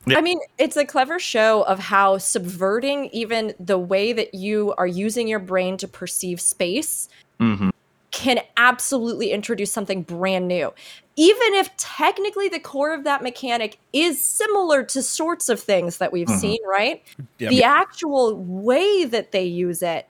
Yeah. 0.08 0.18
I 0.18 0.22
mean, 0.22 0.40
it's 0.58 0.76
a 0.76 0.84
clever 0.84 1.18
show 1.20 1.62
of 1.64 1.80
how 1.80 2.18
subverting 2.18 3.06
even 3.14 3.54
the 3.60 3.78
way 3.78 4.12
that 4.12 4.34
you 4.34 4.74
are 4.78 4.88
using 4.88 5.28
your 5.28 5.40
brain 5.40 5.78
to 5.78 5.88
perceive 5.88 6.42
space 6.42 7.08
hmm 7.40 7.70
can 8.12 8.40
absolutely 8.58 9.32
introduce 9.32 9.72
something 9.72 10.02
brand 10.02 10.46
new. 10.48 10.74
Even 11.18 11.54
if 11.56 11.76
technically 11.78 12.48
the 12.48 12.60
core 12.60 12.94
of 12.94 13.04
that 13.04 13.22
mechanic 13.22 13.78
is 13.94 14.24
similar 14.24 14.82
to 14.84 15.02
sorts 15.04 15.50
of 15.50 15.60
things 15.60 15.98
that 15.98 16.12
we've 16.12 16.28
Mhm. 16.28 16.40
seen, 16.40 16.60
right? 16.68 17.04
Yeah. 17.38 17.50
The 17.50 17.64
actual 17.64 18.36
way 18.38 19.04
that 19.06 19.32
they 19.32 19.44
use 19.44 19.82
it, 19.84 20.08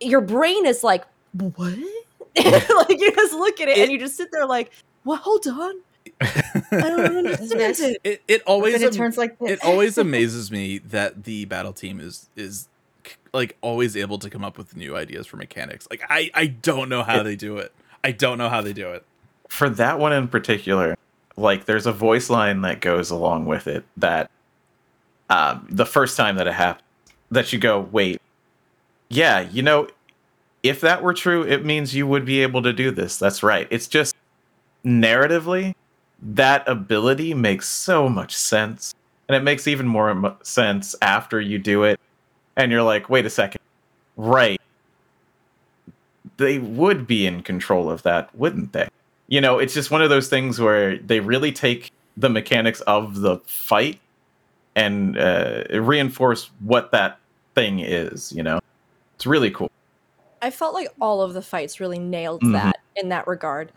your 0.00 0.20
brain 0.20 0.66
is 0.66 0.84
like, 0.84 1.04
what? 1.56 1.76
like 2.36 3.00
you 3.00 3.12
just 3.14 3.34
look 3.34 3.60
at 3.60 3.68
it, 3.68 3.78
and 3.78 3.90
you 3.92 3.98
just 3.98 4.16
sit 4.16 4.30
there 4.32 4.46
like, 4.46 4.70
well, 5.04 5.16
hold 5.18 5.46
on. 5.46 5.80
I 6.20 6.44
don't 6.70 7.16
understand 7.16 7.76
it. 7.80 8.00
It 8.04 8.22
it 8.28 8.42
always 8.46 8.74
But 8.74 8.82
it 8.82 8.86
am- 8.86 8.92
turns 8.92 9.18
like 9.18 9.38
this. 9.38 9.50
it 9.52 9.64
always 9.64 9.98
amazes 9.98 10.50
me 10.50 10.78
that 10.78 11.24
the 11.24 11.44
battle 11.46 11.72
team 11.72 11.98
is 11.98 12.28
is 12.36 12.68
like 13.32 13.56
always 13.62 13.96
able 13.96 14.18
to 14.20 14.30
come 14.30 14.44
up 14.44 14.56
with 14.58 14.76
new 14.76 14.96
ideas 14.96 15.26
for 15.26 15.36
mechanics. 15.38 15.88
Like 15.90 16.02
I 16.08 16.30
I 16.34 16.46
don't 16.46 16.88
know 16.88 17.02
how 17.02 17.22
they 17.24 17.36
do 17.36 17.58
it. 17.58 17.72
I 18.04 18.12
don't 18.12 18.38
know 18.38 18.48
how 18.48 18.60
they 18.60 18.72
do 18.72 18.90
it. 18.90 19.04
For 19.54 19.70
that 19.70 20.00
one 20.00 20.12
in 20.12 20.26
particular, 20.26 20.96
like 21.36 21.64
there's 21.64 21.86
a 21.86 21.92
voice 21.92 22.28
line 22.28 22.62
that 22.62 22.80
goes 22.80 23.12
along 23.12 23.46
with 23.46 23.68
it 23.68 23.84
that 23.96 24.28
um, 25.30 25.68
the 25.70 25.86
first 25.86 26.16
time 26.16 26.34
that 26.36 26.48
it 26.48 26.54
happens, 26.54 26.82
that 27.30 27.52
you 27.52 27.60
go, 27.60 27.78
wait, 27.92 28.20
yeah, 29.08 29.48
you 29.48 29.62
know, 29.62 29.86
if 30.64 30.80
that 30.80 31.04
were 31.04 31.14
true, 31.14 31.44
it 31.44 31.64
means 31.64 31.94
you 31.94 32.04
would 32.04 32.24
be 32.24 32.42
able 32.42 32.62
to 32.62 32.72
do 32.72 32.90
this. 32.90 33.16
That's 33.16 33.44
right. 33.44 33.68
It's 33.70 33.86
just 33.86 34.16
narratively, 34.84 35.76
that 36.20 36.68
ability 36.68 37.32
makes 37.32 37.68
so 37.68 38.08
much 38.08 38.34
sense. 38.34 38.92
And 39.28 39.36
it 39.36 39.44
makes 39.44 39.68
even 39.68 39.86
more 39.86 40.12
mo- 40.16 40.36
sense 40.42 40.96
after 41.00 41.40
you 41.40 41.60
do 41.60 41.84
it. 41.84 42.00
And 42.56 42.72
you're 42.72 42.82
like, 42.82 43.08
wait 43.08 43.24
a 43.24 43.30
second. 43.30 43.60
Right. 44.16 44.60
They 46.38 46.58
would 46.58 47.06
be 47.06 47.24
in 47.24 47.44
control 47.44 47.88
of 47.88 48.02
that, 48.02 48.34
wouldn't 48.34 48.72
they? 48.72 48.88
You 49.34 49.40
know, 49.40 49.58
it's 49.58 49.74
just 49.74 49.90
one 49.90 50.00
of 50.00 50.10
those 50.10 50.28
things 50.28 50.60
where 50.60 50.96
they 50.96 51.18
really 51.18 51.50
take 51.50 51.90
the 52.16 52.28
mechanics 52.28 52.80
of 52.82 53.20
the 53.20 53.38
fight 53.46 53.98
and 54.76 55.18
uh, 55.18 55.64
reinforce 55.72 56.52
what 56.60 56.92
that 56.92 57.18
thing 57.56 57.80
is, 57.80 58.30
you 58.30 58.44
know? 58.44 58.60
It's 59.16 59.26
really 59.26 59.50
cool. 59.50 59.66
I 60.40 60.50
felt 60.50 60.72
like 60.72 60.86
all 61.00 61.20
of 61.20 61.34
the 61.34 61.42
fights 61.42 61.80
really 61.80 61.98
nailed 61.98 62.42
Mhm. 62.42 62.52
that 62.52 62.76
in 62.94 63.08
that 63.08 63.26
regard. 63.26 63.72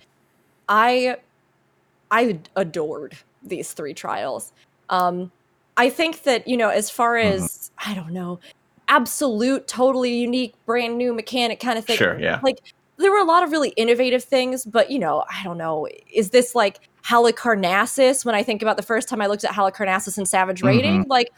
I 0.69 1.17
I 2.11 2.39
adored 2.55 3.17
these 3.41 3.73
three 3.73 3.95
trials. 3.95 4.53
Um 4.89 5.31
I 5.75 5.89
think 5.89 6.21
that, 6.23 6.47
you 6.47 6.57
know, 6.57 6.69
as 6.69 6.91
far 6.91 7.15
Mhm. 7.15 7.31
as 7.33 7.71
I 7.83 7.95
don't 7.95 8.13
know, 8.13 8.39
absolute 8.89 9.67
totally 9.67 10.13
unique 10.19 10.53
brand 10.67 10.99
new 10.99 11.15
mechanic 11.15 11.59
kind 11.59 11.79
of 11.79 11.85
thing. 11.85 11.97
Sure, 11.97 12.19
yeah. 12.19 12.41
Like 12.43 12.57
there 12.97 13.11
were 13.11 13.19
a 13.19 13.23
lot 13.25 13.43
of 13.43 13.51
really 13.51 13.69
innovative 13.69 14.23
things, 14.23 14.65
but 14.65 14.89
you 14.91 14.99
know, 14.99 15.23
I 15.29 15.43
don't 15.43 15.57
know, 15.57 15.87
is 16.13 16.31
this 16.31 16.55
like 16.55 16.79
Halicarnassus 17.05 18.25
when 18.25 18.35
I 18.35 18.43
think 18.43 18.61
about 18.61 18.77
the 18.77 18.83
first 18.83 19.07
time 19.07 19.21
I 19.21 19.27
looked 19.27 19.43
at 19.43 19.51
Halicarnassus 19.51 20.17
in 20.17 20.25
Savage 20.25 20.61
Raiding? 20.63 21.01
Mm-hmm. 21.01 21.09
Like 21.11 21.31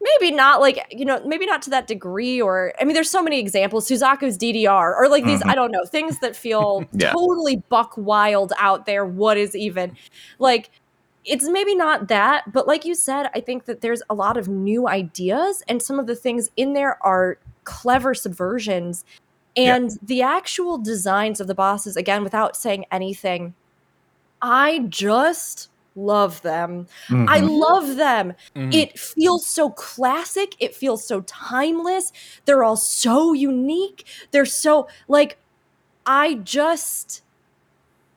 maybe 0.00 0.34
not 0.34 0.60
like 0.60 0.84
you 0.90 1.04
know 1.04 1.24
maybe 1.26 1.46
not 1.46 1.62
to 1.62 1.70
that 1.70 1.86
degree 1.86 2.38
or 2.38 2.74
i 2.78 2.84
mean 2.84 2.92
there's 2.92 3.08
so 3.08 3.22
many 3.22 3.40
examples 3.40 3.88
suzaku's 3.88 4.36
ddr 4.36 4.94
or 4.94 5.08
like 5.08 5.24
these 5.24 5.40
Mhm. 5.40 5.50
i 5.50 5.54
don't 5.54 5.70
know 5.70 5.84
things 5.86 6.18
that 6.18 6.36
feel 6.36 6.84
Yeah. 6.92 7.12
totally 7.12 7.56
buck 7.70 7.94
wild 7.96 8.52
out 8.58 8.84
there 8.84 9.06
what 9.06 9.38
is 9.38 9.56
even 9.56 9.96
like 10.38 10.68
it's 11.24 11.48
maybe 11.48 11.74
not 11.74 12.08
that 12.08 12.52
but 12.52 12.66
like 12.66 12.84
you 12.84 12.94
said 12.94 13.30
i 13.34 13.40
think 13.40 13.64
that 13.64 13.80
there's 13.80 14.02
a 14.10 14.14
lot 14.14 14.36
of 14.36 14.46
new 14.46 14.86
ideas 14.88 15.62
and 15.68 15.80
some 15.80 15.98
of 15.98 16.06
the 16.06 16.16
things 16.16 16.50
in 16.54 16.74
there 16.74 17.02
are 17.02 17.38
clever 17.62 18.12
subversions 18.12 19.04
Yeah. 19.56 19.76
and 19.76 19.90
the 20.02 20.22
actual 20.22 20.78
designs 20.78 21.40
of 21.40 21.46
the 21.46 21.54
bosses 21.54 21.96
again 21.96 22.24
without 22.24 22.56
saying 22.56 22.84
anything 22.90 23.54
i 24.42 24.80
just 24.88 25.68
love 25.96 26.42
them 26.42 26.86
i 27.08 27.38
Mhm. 27.40 27.58
love 27.60 27.96
them 27.96 28.32
Mhm. 28.56 28.74
it 28.74 28.98
feels 28.98 29.46
so 29.46 29.70
classic 29.70 30.56
it 30.58 30.74
feels 30.74 31.06
so 31.06 31.20
timeless 31.20 32.12
they're 32.46 32.64
all 32.64 32.76
so 32.76 33.32
unique 33.32 34.04
they're 34.32 34.44
so 34.44 34.88
like 35.06 35.38
i 36.04 36.34
just 36.34 37.22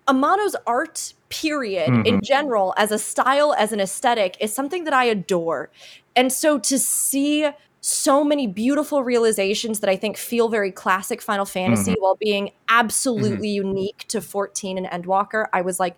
amano's 0.08 0.56
art 0.66 1.14
period 1.30 1.90
in 2.08 2.20
Mhm. 2.20 2.24
general 2.24 2.74
as 2.78 2.92
a 2.92 2.98
style 2.98 3.54
as 3.58 3.72
an 3.74 3.80
aesthetic 3.80 4.38
is 4.40 4.52
something 4.54 4.86
that 4.86 4.94
i 4.94 5.04
adore 5.04 5.70
and 6.16 6.32
so 6.34 6.58
to 6.58 6.80
see 6.80 7.48
so 7.82 8.24
many 8.24 8.48
beautiful 8.48 9.04
realizations 9.04 9.80
that 9.82 9.90
I 9.90 9.96
think 9.96 10.18
feel 10.18 10.50
very 10.50 10.72
classic 10.72 11.22
Final 11.22 11.46
Fantasy 11.46 11.92
Mm-hmm. 11.92 12.02
while 12.02 12.16
being 12.16 12.52
absolutely 12.70 13.50
unique 13.50 14.06
to 14.10 14.20
14 14.22 14.78
and 14.84 14.88
Endwalker. 15.06 15.46
I 15.54 15.62
was 15.62 15.80
like, 15.80 15.96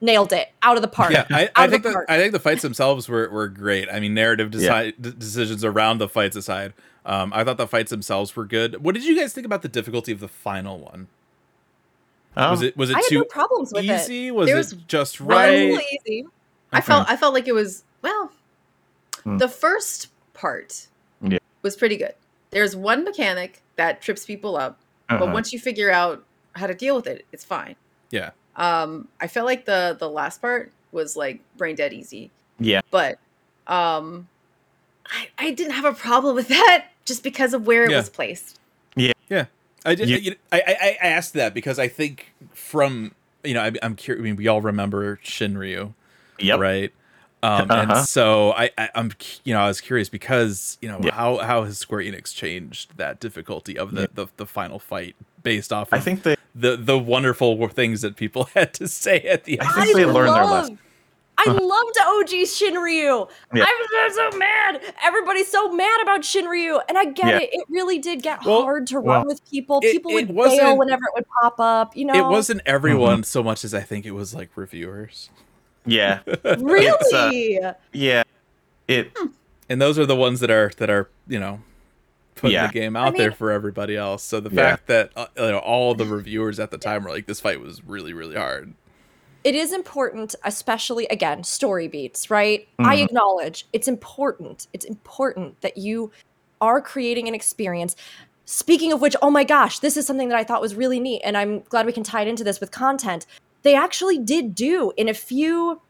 nailed 0.00 0.32
it 0.32 0.48
out 0.62 0.76
of 0.76 0.82
the 0.82 0.88
park. 0.88 1.12
Yeah, 1.12 1.26
I, 1.30 1.48
I 1.56 1.64
of 1.64 1.70
the 1.70 1.78
think 1.78 1.82
the. 1.94 2.04
I 2.08 2.18
think 2.18 2.32
the 2.32 2.40
fights 2.40 2.62
themselves 2.62 3.08
were, 3.08 3.28
were 3.30 3.48
great. 3.48 3.88
I 3.90 3.98
mean, 4.00 4.14
narrative 4.14 4.50
deci- 4.50 4.94
d- 5.00 5.14
decisions 5.16 5.64
around 5.64 5.98
the 5.98 6.08
fights 6.08 6.36
aside, 6.36 6.74
um, 7.06 7.32
I 7.34 7.44
thought 7.44 7.56
the 7.56 7.66
fights 7.68 7.90
themselves 7.90 8.34
were 8.36 8.44
good. 8.44 8.82
What 8.84 8.94
did 8.94 9.04
you 9.04 9.16
guys 9.18 9.32
think 9.32 9.46
about 9.46 9.62
the 9.62 9.68
difficulty 9.68 10.12
of 10.12 10.20
the 10.20 10.28
final 10.28 10.78
one? 10.78 11.08
Oh, 12.36 12.50
Was 12.50 12.62
it 12.62 12.76
was 12.76 12.90
it 12.90 12.94
I 12.96 12.98
had 13.00 13.04
too 13.08 13.18
no 13.18 13.24
problems 13.24 13.72
with 13.74 13.84
it. 13.84 13.90
easy? 13.90 14.30
Was 14.30 14.48
it 14.50 14.54
was 14.54 14.72
just 14.86 15.20
right? 15.20 15.50
Really 15.50 15.84
easy. 16.06 16.26
I 16.72 16.80
felt 16.80 17.08
I 17.08 17.16
felt 17.16 17.34
like 17.34 17.46
it 17.46 17.52
was 17.52 17.84
well. 18.00 18.32
Hmm. 19.22 19.36
The 19.38 19.48
first 19.48 20.08
part 20.32 20.86
Yeah. 20.86 20.91
Was 21.62 21.76
pretty 21.76 21.96
good. 21.96 22.14
There's 22.50 22.76
one 22.76 23.04
mechanic 23.04 23.62
that 23.76 24.02
trips 24.02 24.24
people 24.26 24.56
up, 24.56 24.78
but 25.08 25.22
Uh-huh. 25.22 25.32
once 25.32 25.52
you 25.52 25.58
figure 25.58 25.90
out 25.90 26.24
how 26.54 26.66
to 26.66 26.74
deal 26.74 26.94
with 26.96 27.06
it, 27.06 27.24
it's 27.32 27.44
fine. 27.44 27.76
Yeah. 28.10 28.30
Um, 28.56 29.08
I 29.20 29.26
felt 29.28 29.46
like 29.46 29.64
the 29.64 29.96
the 29.98 30.08
last 30.08 30.40
part 30.42 30.70
was 30.92 31.16
like 31.16 31.40
brain 31.56 31.74
dead 31.74 31.92
easy, 31.94 32.30
yeah, 32.60 32.82
but 32.90 33.18
um, 33.66 34.28
I 35.06 35.28
I 35.38 35.50
didn't 35.52 35.72
have 35.72 35.86
a 35.86 35.94
problem 35.94 36.34
with 36.34 36.48
that 36.48 36.88
just 37.06 37.22
because 37.22 37.54
of 37.54 37.66
where 37.66 37.84
it 37.84 37.90
Yeah. 37.90 37.96
was 37.96 38.10
placed. 38.10 38.58
Yeah. 38.94 39.12
Yeah. 39.30 39.46
I, 39.84 39.94
did, 39.94 40.08
You- 40.10 40.18
you- 40.18 40.36
I, 40.52 40.60
I 40.66 40.98
I 41.02 41.08
asked 41.08 41.32
that 41.32 41.54
because 41.54 41.78
I 41.78 41.88
think 41.88 42.32
from 42.52 43.14
you 43.42 43.54
know 43.54 43.62
I, 43.62 43.72
I'm 43.82 43.96
curious. 43.96 44.20
I 44.20 44.24
mean, 44.24 44.36
we 44.36 44.46
all 44.48 44.60
remember 44.60 45.16
Shinryu, 45.24 45.94
yep. 46.38 46.60
right? 46.60 46.92
Um, 47.44 47.70
Uh-huh. 47.70 47.86
And 47.96 48.06
so 48.06 48.52
I, 48.52 48.70
I 48.78 48.88
I'm 48.94 49.12
you 49.44 49.52
know 49.54 49.60
I 49.60 49.66
was 49.68 49.80
curious 49.80 50.08
because 50.08 50.78
you 50.80 50.88
know 50.88 51.00
Yeah. 51.02 51.14
how 51.14 51.38
how 51.38 51.64
has 51.64 51.78
Square 51.78 52.02
Enix 52.02 52.34
changed 52.34 52.96
that 52.98 53.18
difficulty 53.20 53.76
of 53.76 53.92
the 53.94 54.02
Yeah. 54.02 54.06
the, 54.14 54.26
the 54.36 54.46
final 54.46 54.78
fight 54.78 55.16
based 55.42 55.72
off 55.72 55.92
of 55.92 55.98
I 55.98 56.02
think 56.02 56.22
they. 56.22 56.36
the 56.54 56.76
the 56.76 56.96
wonderful 56.98 57.66
things 57.68 58.02
that 58.02 58.16
people 58.16 58.44
had 58.54 58.72
to 58.74 58.86
say 58.88 59.20
at 59.22 59.44
the 59.44 59.60
I 59.60 59.64
end. 59.64 59.74
think 59.74 59.96
they 59.96 60.04
learned 60.06 60.34
their 60.34 60.44
lesson. 60.44 60.78
I 61.38 61.50
loved 61.50 61.96
OG 62.00 62.28
Shinryu. 62.44 63.28
Yeah. 63.52 63.64
I 63.66 64.04
was 64.06 64.14
so 64.14 64.38
mad. 64.38 64.80
Everybody's 65.02 65.48
so 65.50 65.72
mad 65.72 66.00
about 66.02 66.20
Shinryu, 66.20 66.80
and 66.88 66.96
I 66.96 67.06
get 67.06 67.26
Yeah. 67.26 67.38
it. 67.40 67.48
It 67.52 67.64
really 67.68 67.98
did 67.98 68.22
get 68.22 68.44
Well, 68.44 68.62
hard 68.62 68.86
to 68.88 69.00
well, 69.00 69.18
run 69.20 69.26
with 69.26 69.40
people. 69.50 69.80
it- 69.82 69.90
People 69.92 70.12
it 70.12 70.14
would 70.28 70.30
wasn't- 70.36 70.78
whenever 70.78 71.00
it 71.02 71.14
would 71.16 71.26
pop 71.40 71.58
up. 71.58 71.96
You 71.96 72.04
know, 72.04 72.14
It 72.14 72.30
wasn't 72.30 72.60
everyone 72.66 73.14
Mm-hmm. 73.20 73.22
so 73.24 73.42
much 73.42 73.64
as 73.64 73.74
I 73.74 73.80
think 73.80 74.04
it 74.06 74.12
was 74.12 74.34
like 74.34 74.50
reviewers, 74.56 75.30
Yeah, 75.84 76.20
really. 76.58 77.58
yeah. 77.92 78.22
It. 78.88 79.16
and 79.68 79.80
those 79.80 79.98
are 79.98 80.06
the 80.06 80.16
ones 80.16 80.40
that 80.40 80.50
are 80.50 80.70
that 80.78 80.90
are 80.90 81.08
you 81.28 81.38
know 81.40 81.60
putting 82.34 82.54
Yeah. 82.54 82.66
the 82.66 82.72
game 82.72 82.96
out 82.96 83.16
there 83.16 83.30
mean- 83.30 83.36
for 83.36 83.50
everybody 83.50 83.96
else. 83.96 84.22
So 84.22 84.40
the 84.40 84.50
Yeah. 84.50 84.62
fact 84.70 84.86
that 84.88 85.10
uh, 85.16 85.26
you 85.36 85.50
know, 85.52 85.58
all 85.58 85.94
the 85.94 86.04
reviewers 86.06 86.58
at 86.60 86.70
the 86.70 86.78
time 86.78 87.04
were 87.04 87.10
like, 87.10 87.26
this 87.26 87.40
fight 87.40 87.60
was 87.60 87.84
really 87.84 88.12
really 88.12 88.36
hard. 88.36 88.74
it 89.44 89.56
is 89.56 89.72
important, 89.72 90.36
especially 90.44 91.04
again, 91.08 91.42
story 91.42 91.88
beats, 91.88 92.30
right? 92.30 92.68
I 92.78 92.96
Mhm. 92.98 93.04
acknowledge 93.06 93.66
it's 93.72 93.88
important. 93.88 94.68
It's 94.72 94.84
important 94.84 95.60
that 95.62 95.76
you 95.76 96.12
are 96.60 96.80
creating 96.80 97.26
an 97.26 97.34
experience. 97.34 97.96
Speaking 98.44 98.92
of 98.92 99.00
which, 99.00 99.16
oh 99.20 99.30
my 99.30 99.42
gosh, 99.42 99.80
this 99.80 99.96
is 99.96 100.06
something 100.06 100.28
that 100.28 100.38
I 100.38 100.44
thought 100.44 100.60
was 100.60 100.76
really 100.76 101.00
neat, 101.00 101.22
and 101.24 101.36
I'm 101.36 101.60
glad 101.70 101.86
we 101.86 101.92
can 101.92 102.04
tie 102.04 102.22
it 102.22 102.28
into 102.28 102.44
this 102.44 102.60
with 102.60 102.70
content. 102.70 103.26
They 103.62 103.74
actually 103.74 104.18
did 104.18 104.54
do 104.54 104.92
in 104.96 105.08
a 105.08 105.14
few 105.14 105.80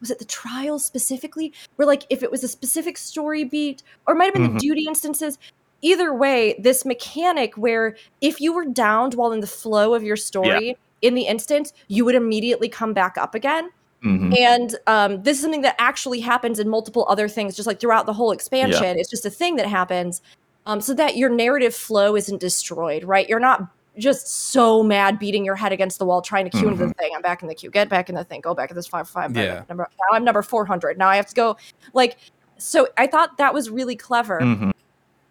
was 0.00 0.10
it 0.10 0.18
the 0.18 0.24
trials 0.26 0.84
specifically? 0.84 1.52
Where 1.76 1.86
like 1.86 2.04
if 2.10 2.22
it 2.22 2.30
was 2.30 2.44
a 2.44 2.48
specific 2.48 2.98
story 2.98 3.44
beat 3.44 3.82
or 4.06 4.14
it 4.14 4.18
might 4.18 4.26
have 4.26 4.34
been 4.34 4.50
Mhm. 4.50 4.52
the 4.54 4.58
duty 4.58 4.84
instances. 4.86 5.38
Either 5.80 6.12
way 6.12 6.54
this 6.58 6.84
mechanic 6.84 7.54
where 7.56 7.96
if 8.20 8.40
you 8.40 8.52
were 8.52 8.66
downed 8.66 9.14
while 9.14 9.32
in 9.32 9.40
the 9.40 9.46
flow 9.46 9.94
of 9.94 10.02
your 10.02 10.16
story 10.16 10.76
in 11.02 11.14
the 11.14 11.22
instance 11.22 11.72
you 11.88 12.04
would 12.04 12.14
immediately 12.14 12.68
come 12.68 12.92
back 12.92 13.16
up 13.16 13.34
again. 13.34 13.70
Mhm. 14.02 14.38
and 14.38 14.76
um, 14.86 15.22
this 15.22 15.38
is 15.38 15.42
something 15.42 15.62
that 15.62 15.76
actually 15.78 16.20
happens 16.20 16.58
in 16.58 16.68
multiple 16.68 17.06
other 17.08 17.26
things 17.26 17.56
just 17.56 17.66
like 17.66 17.80
throughout 17.80 18.04
the 18.04 18.12
whole 18.12 18.32
expansion. 18.32 18.98
It's 18.98 19.08
just 19.08 19.24
a 19.24 19.30
thing 19.30 19.56
that 19.56 19.66
happens. 19.66 20.20
Um, 20.66 20.82
so 20.82 20.92
that 20.92 21.16
your 21.16 21.30
narrative 21.30 21.74
flow 21.74 22.14
isn't 22.14 22.38
destroyed 22.38 23.04
right? 23.04 23.26
You're 23.26 23.40
not 23.40 23.62
just 23.98 24.26
so 24.26 24.82
mad 24.82 25.18
beating 25.18 25.44
your 25.44 25.54
head 25.54 25.72
against 25.72 25.98
the 25.98 26.04
wall 26.04 26.20
trying 26.22 26.48
to 26.48 26.50
queue 26.56 26.68
into 26.68 26.86
the 26.86 26.94
thing 26.94 27.10
i'm 27.14 27.22
back 27.22 27.42
in 27.42 27.48
the 27.48 27.54
queue 27.54 27.70
get 27.70 27.88
back 27.88 28.08
in 28.08 28.14
the 28.14 28.24
thing 28.24 28.40
go 28.40 28.54
back 28.54 28.68
to 28.68 28.74
this 28.74 28.86
five 28.86 29.08
five 29.08 29.36
Yeah. 29.36 29.62
number 29.68 29.88
now 29.98 30.16
i'm 30.16 30.24
number 30.24 30.42
400 30.42 30.98
now 30.98 31.08
i 31.08 31.16
have 31.16 31.26
to 31.26 31.34
go 31.34 31.56
like 31.92 32.16
so 32.58 32.88
i 32.96 33.06
thought 33.06 33.36
that 33.38 33.54
was 33.54 33.70
really 33.70 33.96
clever 33.96 34.40
Mhm. 34.40 34.72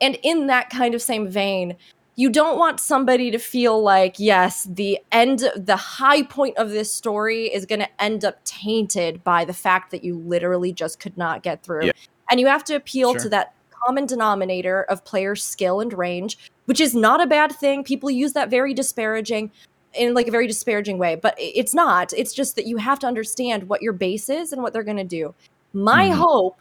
and 0.01 0.17
in 0.23 0.47
that 0.47 0.69
kind 0.69 0.93
of 0.95 1.01
same 1.01 1.27
vein, 1.27 1.75
you 2.15 2.29
don't 2.29 2.59
want 2.59 2.79
somebody 2.79 3.31
to 3.31 3.39
feel 3.39 3.81
like, 3.81 4.19
yes, 4.19 4.67
the 4.69 4.99
end, 5.11 5.49
the 5.55 5.75
high 5.75 6.21
point 6.21 6.55
of 6.59 6.69
this 6.69 6.93
story 6.93 7.45
is 7.51 7.65
going 7.65 7.79
to 7.79 7.89
end 7.99 8.23
up 8.23 8.37
tainted 8.43 9.23
by 9.23 9.43
the 9.45 9.53
fact 9.53 9.89
that 9.89 10.03
you 10.03 10.15
literally 10.19 10.71
just 10.71 10.99
could 10.99 11.17
not 11.17 11.41
get 11.41 11.63
through. 11.63 11.85
Yeah. 11.85 11.91
And 12.29 12.39
you 12.39 12.45
have 12.45 12.63
to 12.65 12.75
appeal 12.75 13.13
Sure. 13.13 13.21
to 13.21 13.29
that 13.29 13.53
common 13.71 14.05
denominator 14.05 14.83
of 14.83 15.03
player 15.03 15.35
skill 15.35 15.79
and 15.79 15.91
range, 15.91 16.37
which 16.65 16.79
is 16.79 16.95
not 16.95 17.21
a 17.21 17.27
bad 17.27 17.51
thing. 17.51 17.83
People 17.83 18.09
use 18.09 18.33
that 18.33 18.49
very 18.49 18.73
disparaging 18.73 19.51
in 19.93 20.13
like 20.13 20.27
a 20.27 20.31
very 20.31 20.47
disparaging 20.47 20.97
way, 20.97 21.15
but 21.15 21.35
it's 21.37 21.73
not. 21.73 22.13
It's 22.13 22.33
just 22.33 22.55
that 22.55 22.65
you 22.65 22.77
have 22.77 22.99
to 22.99 23.07
understand 23.07 23.69
what 23.69 23.81
your 23.81 23.93
base 23.93 24.29
is 24.29 24.51
and 24.51 24.63
what 24.63 24.73
they're 24.73 24.83
going 24.83 24.97
to 24.97 25.03
do. 25.03 25.33
My 25.73 26.09
Mhm. 26.09 26.15
hope 26.15 26.57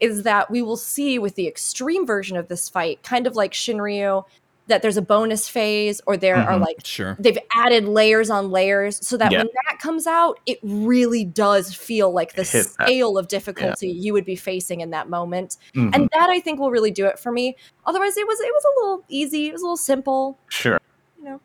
is 0.00 0.22
that 0.22 0.48
we 0.50 0.62
will 0.62 0.76
see 0.76 1.18
with 1.18 1.34
the 1.34 1.48
extreme 1.48 2.06
version 2.06 2.36
of 2.36 2.46
this 2.48 2.68
fight, 2.68 3.02
kind 3.02 3.26
of 3.26 3.34
like 3.34 3.52
Shinryu, 3.52 4.24
that 4.68 4.82
there's 4.82 4.96
a 4.96 5.02
bonus 5.02 5.48
phase 5.48 6.00
or 6.06 6.16
there 6.16 6.36
are 6.36 6.58
Mhm. 6.58 6.60
like 6.60 6.76
Sure. 6.84 7.16
they've 7.18 7.38
added 7.56 7.84
layers 7.86 8.30
on 8.30 8.50
layers 8.50 9.04
so 9.06 9.16
that 9.16 9.32
Yeah. 9.32 9.38
when 9.38 9.48
that 9.66 9.78
comes 9.80 10.06
out, 10.06 10.38
it 10.46 10.58
really 10.62 11.24
does 11.24 11.74
feel 11.74 12.10
like 12.12 12.34
the 12.34 12.42
hits 12.44 12.76
that. 12.76 12.86
scale 12.86 13.18
of 13.18 13.28
difficulty 13.28 13.88
you 13.88 14.12
would 14.12 14.24
be 14.24 14.36
facing 14.36 14.80
in 14.80 14.90
that 14.90 15.08
moment. 15.08 15.56
Mhm. 15.74 15.90
And 15.94 16.08
that 16.12 16.30
I 16.30 16.40
think 16.40 16.60
will 16.60 16.70
really 16.70 16.90
do 16.90 17.06
it 17.06 17.18
for 17.18 17.32
me. 17.32 17.56
Otherwise, 17.86 18.16
it 18.16 18.26
was 18.26 18.38
it 18.40 18.52
was 18.52 18.64
a 18.64 18.80
little 18.80 19.04
easy, 19.08 19.48
it 19.48 19.52
was 19.52 19.62
a 19.62 19.64
little 19.64 19.76
simple, 19.76 20.38
Sure. 20.48 20.78
you 21.18 21.24
know. 21.24 21.40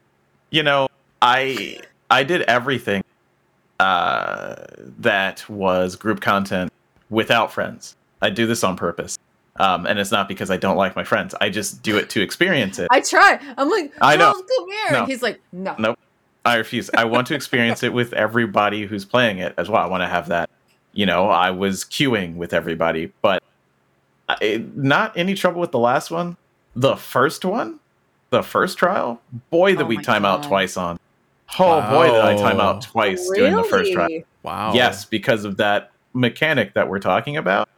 you 0.52 0.61
know 0.64 0.88
i 1.22 1.77
i 2.11 2.22
did 2.24 2.42
everything 2.43 3.02
uh 3.80 4.56
that 5.00 5.48
was 5.50 5.95
group 5.95 6.19
content 6.22 6.72
without 7.10 7.52
friends 7.52 7.95
i 8.22 8.30
do 8.30 8.45
this 8.45 8.64
on 8.64 8.76
purpose 8.76 9.18
um 9.58 9.86
and 9.86 10.00
it's 10.00 10.12
not 10.12 10.28
because 10.28 10.50
i 10.50 10.58
don't 10.58 10.78
like 10.78 10.96
my 10.96 11.04
friends 11.04 11.36
i 11.42 11.50
just 11.50 11.84
do 11.84 11.98
it 11.98 12.10
to 12.10 12.22
experience 12.22 12.80
it 12.80 12.88
I 12.92 13.02
try. 13.02 13.40
I'm 13.58 13.70
like, 13.70 13.94
I 14.02 14.16
know. 14.16 14.34
Come 14.34 14.70
here. 14.70 14.92
No. 14.92 15.06
He's 15.06 15.22
like, 15.22 15.40
no. 15.52 15.76
Nope. 15.78 16.00
i 16.46 16.56
refuse 16.56 16.90
i 16.96 17.06
want 17.06 17.28
to 17.28 17.36
experience 17.36 17.84
it 17.84 17.94
with 17.94 18.14
everybody 18.14 18.86
who's 18.86 19.06
playing 19.06 19.38
it 19.38 19.54
as 19.58 19.70
well 19.70 19.82
i 19.82 19.86
want 19.86 20.02
to 20.02 20.08
have 20.08 20.30
that 20.30 20.50
you 20.92 21.06
know 21.06 21.28
i 21.28 21.52
was 21.52 21.84
queuing 21.84 22.36
with 22.36 22.54
everybody 22.54 23.12
but 23.22 23.44
I, 24.30 24.66
not 24.76 25.18
any 25.18 25.36
trouble 25.36 25.62
with 25.62 25.72
the 25.72 25.80
last 25.80 26.10
one 26.12 26.38
the 26.76 26.96
first 26.96 27.46
one 27.46 27.80
the 28.30 28.42
first 28.42 28.78
trial 28.78 29.22
boy 29.52 29.76
that 29.76 29.84
Oh 29.84 29.88
we 29.88 29.98
my 29.98 30.02
time 30.02 30.26
out 30.26 30.44
twice 30.44 30.78
on 30.78 31.00
oh 31.60 31.82
boy 31.92 32.08
did 32.08 32.22
i 32.22 32.36
time 32.36 32.60
out 32.60 32.82
twice 32.82 33.30
during 33.36 33.56
the 33.56 33.64
first 33.64 33.94
trial 33.94 34.24
Wow. 34.44 34.74
Yes, 34.74 35.06
because 35.06 35.46
of 35.46 35.58
that 35.58 35.92
mechanic 36.14 36.74
that 36.74 36.90
we're 36.90 37.00
talking 37.00 37.38
about 37.38 37.70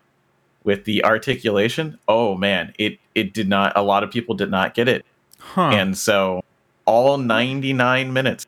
with 0.66 0.84
the 0.86 1.06
articulation. 1.06 1.98
Oh 2.08 2.36
man, 2.36 2.74
it 2.78 3.00
it 3.14 3.34
did 3.34 3.48
not 3.48 3.72
a 3.76 3.82
lot 3.82 4.04
of 4.04 4.12
people 4.12 4.36
did 4.36 4.52
not 4.52 4.74
get 4.74 4.88
it. 4.90 5.06
Huh. 5.40 5.70
And 5.70 5.98
so 5.98 6.44
all 6.86 7.18
99 7.18 8.12
minutes 8.12 8.46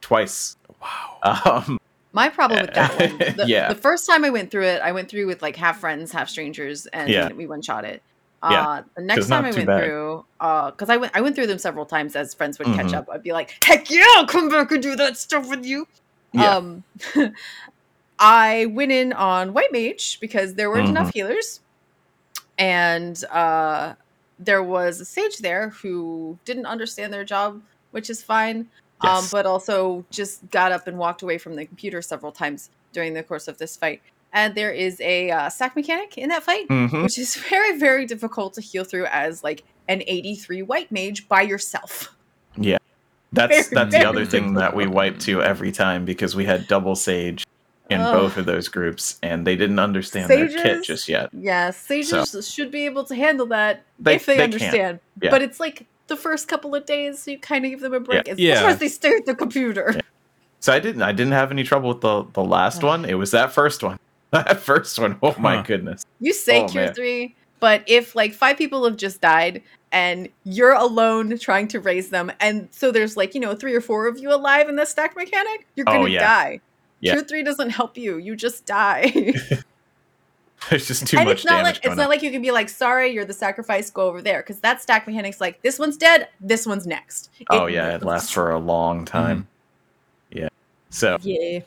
twice. 0.00 0.56
wow. 0.80 1.18
Um 1.66 1.78
My 2.12 2.28
problem 2.30 2.60
with 2.62 2.74
that 2.74 2.98
one, 2.98 3.18
the, 3.36 3.44
Yeah. 3.46 3.68
the 3.68 3.74
first 3.74 4.08
time 4.08 4.24
I 4.24 4.30
went 4.30 4.50
through 4.50 4.64
it, 4.64 4.80
I 4.80 4.92
went 4.92 5.08
through 5.10 5.26
with 5.26 5.42
like 5.42 5.56
half 5.56 5.80
friends, 5.80 6.12
half 6.12 6.28
strangers, 6.30 6.86
and 6.86 7.10
Yeah. 7.10 7.32
we 7.32 7.46
one 7.46 7.60
shot 7.62 7.84
it. 7.84 8.00
Yeah. 8.48 8.66
Uh, 8.68 8.82
the 8.96 9.02
next 9.02 9.28
time 9.28 9.44
I 9.44 9.50
went 9.50 9.66
bad. 9.66 9.84
through, 9.84 10.24
because 10.38 10.88
I 10.88 10.96
went, 10.98 11.12
I 11.16 11.20
went 11.20 11.34
through 11.34 11.48
them 11.48 11.58
several 11.58 11.84
times 11.84 12.14
as 12.14 12.32
friends 12.32 12.58
would 12.58 12.68
catch 12.68 12.86
Mhm. 12.92 12.94
up. 12.98 13.08
I'd 13.12 13.22
be 13.24 13.32
like, 13.32 13.56
"Heck 13.64 13.90
yeah, 13.90 14.04
I'll 14.16 14.26
come 14.26 14.48
back 14.48 14.70
and 14.70 14.80
do 14.82 14.94
that 14.96 15.16
stuff 15.16 15.48
with 15.50 15.64
you." 15.66 15.88
Yeah. 16.32 16.54
Um, 16.56 16.84
I 18.18 18.66
went 18.66 18.92
in 18.92 19.12
on 19.12 19.52
white 19.52 19.72
mage 19.72 20.18
because 20.20 20.54
there 20.54 20.70
weren't 20.70 20.84
Mm-hmm. 20.88 20.96
enough 20.96 21.12
healers, 21.12 21.60
and 22.58 23.22
uh, 23.30 23.94
there 24.38 24.62
was 24.62 25.00
a 25.00 25.04
sage 25.04 25.38
there 25.38 25.70
who 25.70 26.38
didn't 26.44 26.66
understand 26.66 27.12
their 27.12 27.24
job, 27.24 27.62
which 27.90 28.08
is 28.10 28.22
fine. 28.22 28.68
Um, 29.02 29.26
but 29.30 29.44
also 29.44 30.06
just 30.10 30.50
got 30.50 30.72
up 30.72 30.86
and 30.86 30.96
walked 30.96 31.20
away 31.20 31.36
from 31.36 31.54
the 31.54 31.66
computer 31.66 32.00
several 32.00 32.32
times 32.32 32.70
during 32.94 33.12
the 33.12 33.22
course 33.22 33.46
of 33.46 33.58
this 33.58 33.76
fight. 33.76 34.00
And 34.32 34.54
there 34.54 34.72
is 34.72 34.98
a 35.02 35.30
uh, 35.30 35.50
stack 35.50 35.76
mechanic 35.76 36.16
in 36.16 36.30
that 36.30 36.42
fight, 36.42 36.66
mhm. 36.68 37.02
which 37.02 37.18
is 37.18 37.34
very, 37.50 37.78
very 37.78 38.06
difficult 38.06 38.54
to 38.54 38.62
heal 38.62 38.84
through 38.84 39.04
as 39.06 39.44
like 39.44 39.64
an 39.86 40.02
83 40.06 40.62
white 40.62 40.90
mage 40.90 41.28
by 41.28 41.42
yourself. 41.42 42.16
Yeah. 42.56 42.78
That's 43.32 43.68
Very, 43.68 43.74
that's 43.74 43.90
very 43.92 44.02
the 44.04 44.08
other 44.08 44.24
thing 44.24 44.54
that 44.54 44.74
we 44.74 44.86
wiped 44.86 45.20
to 45.22 45.42
every 45.42 45.72
time 45.72 46.06
because 46.06 46.34
we 46.34 46.46
had 46.46 46.66
double 46.66 46.96
sage 46.96 47.44
in 47.90 48.00
Ugh. 48.00 48.12
both 48.12 48.36
of 48.36 48.46
those 48.46 48.68
groups, 48.68 49.18
and 49.22 49.46
they 49.46 49.56
didn't 49.56 49.78
understand 49.78 50.28
their 50.28 50.48
kit 50.48 50.84
just 50.84 51.08
yet. 51.08 51.30
Yeah, 51.32 51.70
sages 51.70 52.50
should 52.50 52.70
be 52.70 52.84
able 52.86 53.04
to 53.04 53.14
handle 53.14 53.46
that 53.46 53.82
They- 53.98 54.16
if 54.16 54.26
they, 54.26 54.36
they 54.38 54.44
understand. 54.44 55.00
Yeah. 55.22 55.30
But 55.30 55.42
it's 55.42 55.60
like 55.60 55.86
the 56.08 56.16
first 56.16 56.48
couple 56.48 56.74
of 56.74 56.84
days, 56.86 57.26
you 57.26 57.38
kind 57.38 57.64
of 57.64 57.70
give 57.70 57.80
them 57.80 57.94
a 57.94 58.00
break. 58.00 58.28
As 58.28 58.38
Yeah. 58.38 58.60
far 58.62 58.70
as 58.70 58.78
they 58.78 58.88
stare 58.88 59.16
at 59.16 59.26
the 59.26 59.34
computer. 59.34 59.92
Yeah. 59.94 60.00
So 60.60 60.72
I 60.72 60.78
didn't 60.80 61.02
I 61.02 61.12
didn't 61.12 61.32
have 61.34 61.50
any 61.52 61.62
trouble 61.62 61.88
with 61.90 62.00
the 62.00 62.24
the 62.32 62.42
last 62.44 62.82
one. 62.82 63.04
It 63.04 63.14
was 63.14 63.30
that 63.32 63.52
first 63.52 63.82
one. 63.82 63.98
That 64.32 64.58
first 64.58 64.98
one. 64.98 65.16
Oh 65.22 65.34
my 65.38 65.56
Huh. 65.58 65.62
goodness. 65.62 66.04
You 66.20 66.32
say 66.32 66.62
Oh, 66.62 66.68
cure 66.68 66.84
man. 66.86 66.94
three, 66.94 67.36
but 67.60 67.82
if 67.86 68.16
like 68.16 68.34
five 68.34 68.58
people 68.58 68.84
have 68.84 68.96
just 68.96 69.20
died 69.20 69.62
and 69.92 70.28
you're 70.44 70.72
alone 70.74 71.38
trying 71.38 71.68
to 71.68 71.78
raise 71.80 72.10
them, 72.10 72.32
and 72.40 72.68
so 72.72 72.90
there's 72.90 73.16
like, 73.16 73.34
you 73.34 73.40
know, 73.40 73.54
three 73.54 73.72
or 73.74 73.80
four 73.80 74.08
of 74.08 74.18
you 74.18 74.32
alive 74.34 74.68
in 74.68 74.74
this 74.76 74.90
stack 74.90 75.14
mechanic, 75.16 75.66
you're 75.76 75.88
Oh, 75.88 75.92
gonna 75.92 76.08
yeah. 76.10 76.20
die. 76.20 76.60
Yeah. 77.00 77.12
Cure 77.12 77.24
three 77.24 77.42
doesn't 77.42 77.70
help 77.70 77.96
you. 77.96 78.18
You 78.18 78.36
just 78.36 78.66
die. 78.66 79.12
There's 80.70 80.88
just 80.88 81.06
too 81.06 81.18
and 81.18 81.28
much 81.28 81.38
it's 81.38 81.44
not 81.44 81.58
damage 81.58 81.64
like 81.64 81.76
it's 81.76 81.86
going 81.86 81.96
not 81.98 82.04
on. 82.04 82.08
like 82.08 82.22
you 82.22 82.30
can 82.30 82.42
be 82.42 82.50
like, 82.50 82.68
sorry, 82.68 83.12
you're 83.12 83.24
the 83.24 83.32
sacrifice, 83.32 83.90
go 83.90 84.08
over 84.08 84.20
there. 84.22 84.40
Because 84.40 84.58
that 84.60 84.82
stack 84.82 85.06
mechanic's 85.06 85.40
like, 85.40 85.62
this 85.62 85.78
one's 85.78 85.96
dead, 85.96 86.28
this 86.40 86.66
one's 86.66 86.86
next. 86.86 87.30
oh 87.50 87.66
yeah, 87.66 87.94
it 87.94 88.02
lasts 88.02 88.30
for 88.32 88.50
a 88.50 88.58
long 88.58 89.04
time. 89.04 89.46
Mm-hmm. 90.30 90.38
Yeah. 90.38 90.48
So 90.90 91.18
Yeah. 91.22 91.60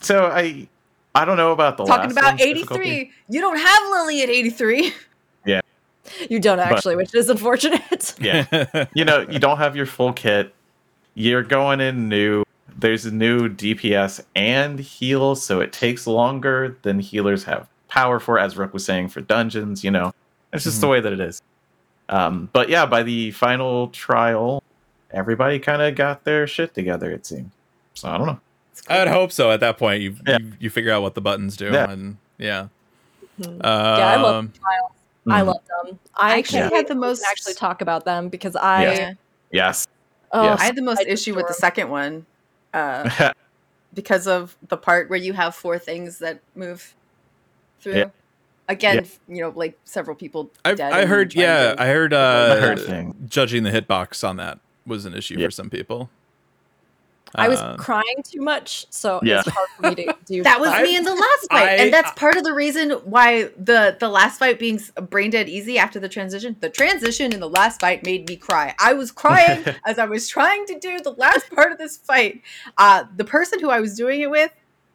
so 0.00 0.26
I 0.26 0.68
I 1.14 1.24
don't 1.24 1.36
know 1.36 1.52
about 1.52 1.76
the 1.76 1.84
Talking 1.84 2.14
last 2.14 2.18
about 2.18 2.40
83. 2.40 2.54
difficulty. 2.54 3.10
You 3.28 3.40
don't 3.40 3.58
have 3.58 3.82
Lily 3.90 4.22
at 4.22 4.28
83. 4.30 4.94
Yeah. 5.46 5.60
You 6.28 6.40
don't 6.40 6.58
actually, 6.58 6.96
which 6.96 7.14
is 7.14 7.28
unfortunate. 7.30 8.14
Yeah. 8.20 8.86
you 8.94 9.04
know, 9.04 9.26
you 9.30 9.38
don't 9.38 9.58
have 9.58 9.76
your 9.76 9.86
full 9.86 10.12
kit. 10.12 10.52
You're 11.14 11.44
going 11.44 11.80
in 11.80 12.08
new. 12.08 12.42
There's 12.80 13.04
a 13.04 13.10
new 13.14 13.48
DPS 13.48 14.24
and 14.34 14.78
heal, 14.78 15.34
so 15.36 15.60
it 15.60 15.72
takes 15.72 16.06
longer 16.06 16.78
than 16.82 16.98
healers 16.98 17.44
have 17.44 17.68
power 17.88 18.18
for, 18.18 18.38
as 18.38 18.56
Rook 18.56 18.72
was 18.72 18.84
saying, 18.84 19.08
for 19.08 19.20
dungeons. 19.20 19.84
You 19.84 19.90
know, 19.90 20.12
it's 20.52 20.64
just 20.64 20.80
the 20.80 20.88
way 20.88 21.00
that 21.00 21.12
it 21.12 21.20
is. 21.20 21.42
Um, 22.08 22.48
but 22.52 22.68
yeah, 22.70 22.86
by 22.86 23.02
the 23.02 23.32
final 23.32 23.88
trial, 23.88 24.62
everybody 25.10 25.58
kind 25.58 25.82
of 25.82 25.94
got 25.94 26.24
their 26.24 26.46
shit 26.46 26.74
together. 26.74 27.10
It 27.10 27.26
seemed. 27.26 27.50
So 27.94 28.08
I 28.08 28.16
don't 28.16 28.26
know. 28.26 28.40
I 28.88 28.98
would 29.00 29.08
hope 29.08 29.30
so. 29.30 29.50
At 29.50 29.60
that 29.60 29.76
point, 29.76 30.00
you 30.02 30.16
Yeah. 30.26 30.38
you, 30.40 30.52
you 30.58 30.70
figure 30.70 30.90
out 30.92 31.02
what 31.02 31.14
the 31.14 31.20
buttons 31.20 31.56
do, 31.56 31.66
Yeah. 31.66 31.90
and 31.90 32.16
yeah. 32.38 32.68
Mhm. 33.40 33.46
Um, 33.46 33.60
Yeah, 33.62 34.06
I 34.06 34.16
love 34.16 34.48
trials. 34.54 34.92
I 35.28 35.42
Mhm. 35.42 35.46
love 35.46 35.60
them. 35.84 35.98
I 36.16 36.38
actually 36.38 36.60
can't 36.60 36.72
had 36.74 36.84
the 36.86 36.94
till 36.94 36.96
we 36.96 37.00
can 37.02 37.08
most- 37.10 37.24
actually 37.30 37.54
talk 37.54 37.82
about 37.82 38.04
them 38.06 38.28
because 38.30 38.56
I. 38.56 38.84
Yeah. 38.84 39.12
Yes. 39.52 39.86
Oh, 40.32 40.44
Yes. 40.44 40.60
I 40.60 40.64
had 40.64 40.76
the 40.76 40.82
most 40.82 41.00
I 41.00 41.10
issue 41.10 41.34
with 41.34 41.46
the 41.48 41.54
second 41.54 41.90
one 41.90 42.24
uh, 42.74 43.32
because 43.94 44.26
of 44.26 44.56
the 44.68 44.76
part 44.76 45.10
where 45.10 45.18
you 45.18 45.32
have 45.32 45.54
four 45.54 45.78
things 45.78 46.18
that 46.18 46.40
move 46.54 46.94
through. 47.80 47.94
Yeah. 47.96 48.04
Again, 48.68 49.06
you 49.28 49.40
know, 49.42 49.52
like 49.56 49.76
several 49.84 50.14
people 50.14 50.48
I, 50.64 50.74
dead. 50.74 50.92
I 50.92 51.04
heard. 51.06 51.34
Yeah, 51.34 51.74
to- 51.74 51.82
I 51.82 51.86
heard. 51.86 52.14
I 52.14 52.16
Uh, 52.16 52.60
heard 52.60 53.14
judging 53.28 53.64
the 53.64 53.70
hitbox 53.70 54.26
on 54.28 54.36
that 54.36 54.60
was 54.86 55.06
an 55.06 55.14
issue 55.14 55.36
Yeah. 55.38 55.46
for 55.48 55.50
some 55.50 55.70
people. 55.70 56.08
I 57.34 57.48
was 57.48 57.60
Uh, 57.60 57.76
crying 57.76 58.22
too 58.24 58.40
much, 58.40 58.86
so 58.90 59.20
Yeah. 59.22 59.40
it's 59.40 59.48
hard 59.48 59.68
for 59.76 59.82
me 59.90 59.94
to 60.06 60.16
do. 60.26 60.42
That 60.42 60.58
was 60.60 60.70
I- 60.70 60.82
me 60.82 60.96
in 60.96 61.04
the 61.04 61.14
last 61.14 61.46
fight, 61.50 61.68
I- 61.68 61.74
and 61.76 61.92
that's 61.92 62.10
part 62.18 62.36
of 62.36 62.44
the 62.44 62.52
reason 62.52 62.90
why 63.04 63.50
the 63.56 63.96
the 63.98 64.08
last 64.08 64.38
fight 64.38 64.58
being 64.58 64.80
brain 65.10 65.30
dead 65.30 65.48
easy 65.48 65.78
after 65.78 66.00
the 66.00 66.08
transition. 66.08 66.56
The 66.60 66.70
transition 66.70 67.32
in 67.32 67.40
the 67.40 67.48
last 67.48 67.80
fight 67.80 68.04
made 68.04 68.28
me 68.28 68.36
cry. 68.36 68.74
I 68.80 68.92
was 68.94 69.10
crying 69.12 69.64
as 69.86 69.98
I 69.98 70.06
was 70.06 70.28
trying 70.28 70.66
to 70.66 70.78
do 70.78 70.98
the 71.00 71.12
last 71.12 71.50
part 71.50 71.70
of 71.72 71.78
this 71.78 71.96
fight. 71.98 72.42
Uh, 72.78 73.04
the 73.16 73.24
person 73.24 73.60
who 73.60 73.70
I 73.70 73.80
was 73.80 73.94
doing 73.96 74.20
it 74.20 74.30
with 74.30 74.50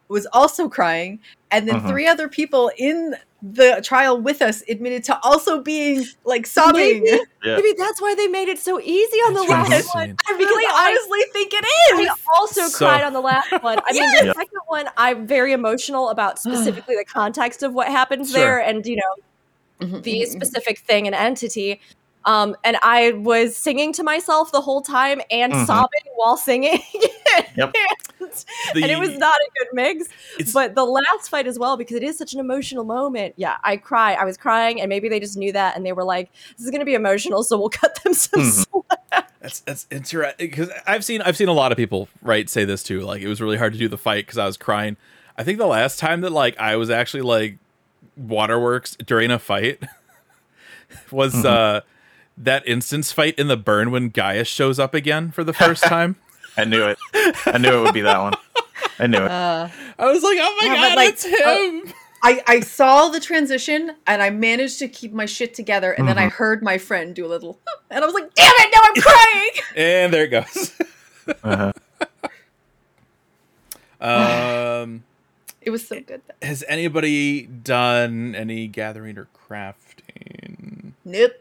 was 0.08 0.26
also 0.32 0.68
crying, 0.68 1.18
and 1.50 1.66
then 1.66 1.80
Mhm. 1.80 1.88
three 1.88 2.06
other 2.06 2.28
people 2.28 2.70
in 2.76 3.16
the 3.42 3.80
trial 3.84 4.20
with 4.20 4.40
us 4.42 4.62
admitted 4.68 5.04
to 5.04 5.18
also 5.22 5.60
being 5.60 6.04
like 6.24 6.46
sobbing. 6.46 7.02
Maybe, 7.04 7.20
Yeah. 7.44 7.56
maybe 7.56 7.74
that's 7.76 8.00
why 8.00 8.14
they 8.14 8.28
made 8.28 8.48
it 8.48 8.58
so 8.58 8.80
easy 8.80 9.18
on 9.18 9.34
the 9.34 9.42
last 9.42 9.70
insane. 9.72 9.90
one. 9.94 10.16
I 10.28 10.32
really 10.32 10.64
I- 10.66 10.88
honestly 10.90 11.20
think 11.32 11.52
it 11.52 11.64
is. 11.64 12.08
I 12.08 12.14
also 12.38 12.62
So- 12.68 12.78
cried 12.86 13.04
on 13.04 13.12
the 13.12 13.20
last 13.20 13.50
one. 13.62 13.78
I 13.86 13.92
mean, 13.92 14.02
the 14.18 14.26
Yeah. 14.26 14.32
second 14.32 14.60
one, 14.68 14.88
I'm 14.96 15.26
very 15.26 15.52
emotional 15.52 16.08
about 16.08 16.38
specifically 16.40 16.96
the 16.96 17.04
context 17.04 17.62
of 17.62 17.74
what 17.74 17.88
happens 17.88 18.30
Sure. 18.32 18.40
there, 18.40 18.58
and 18.58 18.84
you 18.86 18.96
know 18.96 19.86
Mhm, 19.86 20.02
the 20.02 20.22
mhm, 20.22 20.28
specific 20.32 20.78
thing 20.80 21.06
and 21.06 21.14
entity. 21.14 21.80
Um, 22.26 22.56
and 22.64 22.76
I 22.82 23.12
was 23.12 23.56
singing 23.56 23.92
to 23.94 24.02
myself 24.02 24.50
the 24.52 24.60
whole 24.60 24.82
time 24.82 25.20
and 25.30 25.52
Mhm. 25.52 25.66
sobbing 25.66 26.00
while 26.16 26.36
singing. 26.36 26.80
Yep. 27.56 27.74
and, 28.20 28.30
The- 28.74 28.82
and 28.82 28.90
it 28.90 28.98
was 28.98 29.16
not 29.18 29.34
a 29.34 29.48
good 29.58 29.68
mix. 29.74 30.08
But 30.54 30.74
the 30.74 30.84
last 30.84 31.28
fight 31.30 31.46
as 31.46 31.58
well, 31.58 31.76
because 31.76 31.96
it 31.96 32.02
is 32.02 32.16
such 32.18 32.32
an 32.32 32.40
emotional 32.40 32.84
moment. 32.84 33.34
Yeah, 33.36 33.56
I 33.62 33.76
cry. 33.76 34.14
I 34.14 34.24
was 34.24 34.36
crying, 34.38 34.80
and 34.80 34.88
maybe 34.88 35.08
they 35.10 35.20
just 35.20 35.36
knew 35.36 35.52
that, 35.52 35.76
and 35.76 35.84
they 35.84 35.92
were 35.92 36.04
like, 36.04 36.30
"This 36.56 36.64
is 36.64 36.70
going 36.70 36.80
to 36.80 36.86
be 36.86 36.94
emotional, 36.94 37.42
so 37.44 37.58
we'll 37.58 37.68
cut 37.82 38.02
them 38.02 38.14
some 38.14 38.40
Mhm. 38.40 38.66
slack." 39.12 39.30
That's 39.40 39.60
that's 39.60 39.86
interesting 39.90 40.48
because 40.50 40.70
I've 40.86 41.04
seen 41.04 41.20
I've 41.22 41.36
seen 41.36 41.48
a 41.48 41.52
lot 41.52 41.72
of 41.72 41.76
people 41.78 42.08
right 42.22 42.48
say 42.48 42.64
this 42.64 42.82
too. 42.82 43.00
Like 43.02 43.20
it 43.22 43.28
was 43.28 43.40
really 43.40 43.58
hard 43.58 43.72
to 43.74 43.78
do 43.78 43.88
the 43.88 43.98
fight 43.98 44.24
because 44.26 44.38
I 44.38 44.46
was 44.46 44.56
crying. 44.56 44.96
I 45.36 45.44
think 45.44 45.58
the 45.58 45.66
last 45.66 45.98
time 45.98 46.22
that 46.22 46.32
like 46.32 46.58
I 46.58 46.76
was 46.76 46.88
actually 46.90 47.22
like 47.22 47.58
waterworks 48.16 48.96
during 48.96 49.30
a 49.30 49.38
fight 49.38 49.82
was 51.10 51.34
Mhm. 51.34 51.44
uh 51.44 51.80
that 52.38 52.66
instance 52.66 53.12
fight 53.12 53.38
in 53.38 53.48
the 53.48 53.56
burn 53.56 53.90
when 53.90 54.08
Gaius 54.10 54.48
shows 54.48 54.78
up 54.78 54.94
again 54.94 55.30
for 55.30 55.42
the 55.44 55.52
first 55.52 55.82
time. 55.94 56.16
I 56.56 56.64
knew 56.64 56.84
it. 56.86 56.98
I 57.46 57.58
knew 57.58 57.78
it 57.78 57.82
would 57.82 57.94
be 57.94 58.00
that 58.02 58.18
one. 58.20 58.34
I 58.98 59.06
knew 59.06 59.18
it. 59.18 59.30
Uh, 59.30 59.68
I 59.98 60.06
was 60.06 60.22
like, 60.22 60.38
oh 60.40 60.58
my 60.60 60.66
Yeah, 60.68 60.74
god, 60.88 60.96
like, 60.96 61.08
it's 61.10 61.24
him. 61.24 61.92
I, 62.22 62.42
I 62.46 62.60
saw 62.60 63.08
the 63.08 63.20
transition 63.20 63.92
and 64.06 64.22
I 64.22 64.30
managed 64.30 64.78
to 64.80 64.88
keep 64.88 65.12
my 65.12 65.26
shit 65.26 65.52
together 65.54 65.92
and 65.92 66.08
then 66.08 66.18
I 66.18 66.26
Mhm. 66.28 66.32
heard 66.32 66.62
my 66.62 66.78
friend 66.78 67.14
do 67.14 67.24
a 67.26 67.28
little 67.28 67.60
and 67.90 68.02
I 68.02 68.06
was 68.06 68.14
like, 68.14 68.34
damn 68.34 68.52
it, 68.56 68.74
now 68.74 68.80
I'm 68.82 69.02
crying. 69.02 69.50
and 69.76 70.12
there 70.14 70.24
it 70.24 70.28
goes. 70.28 70.72
Uh-huh. 71.44 71.72
um 74.00 75.04
it 75.62 75.70
was 75.70 75.86
so 75.86 76.00
good. 76.00 76.22
Though. 76.28 76.46
has 76.46 76.62
anybody 76.68 77.42
done 77.44 78.34
any 78.34 78.66
gathering 78.68 79.18
or 79.18 79.26
crafting? 79.48 80.92
Nope. 81.04 81.32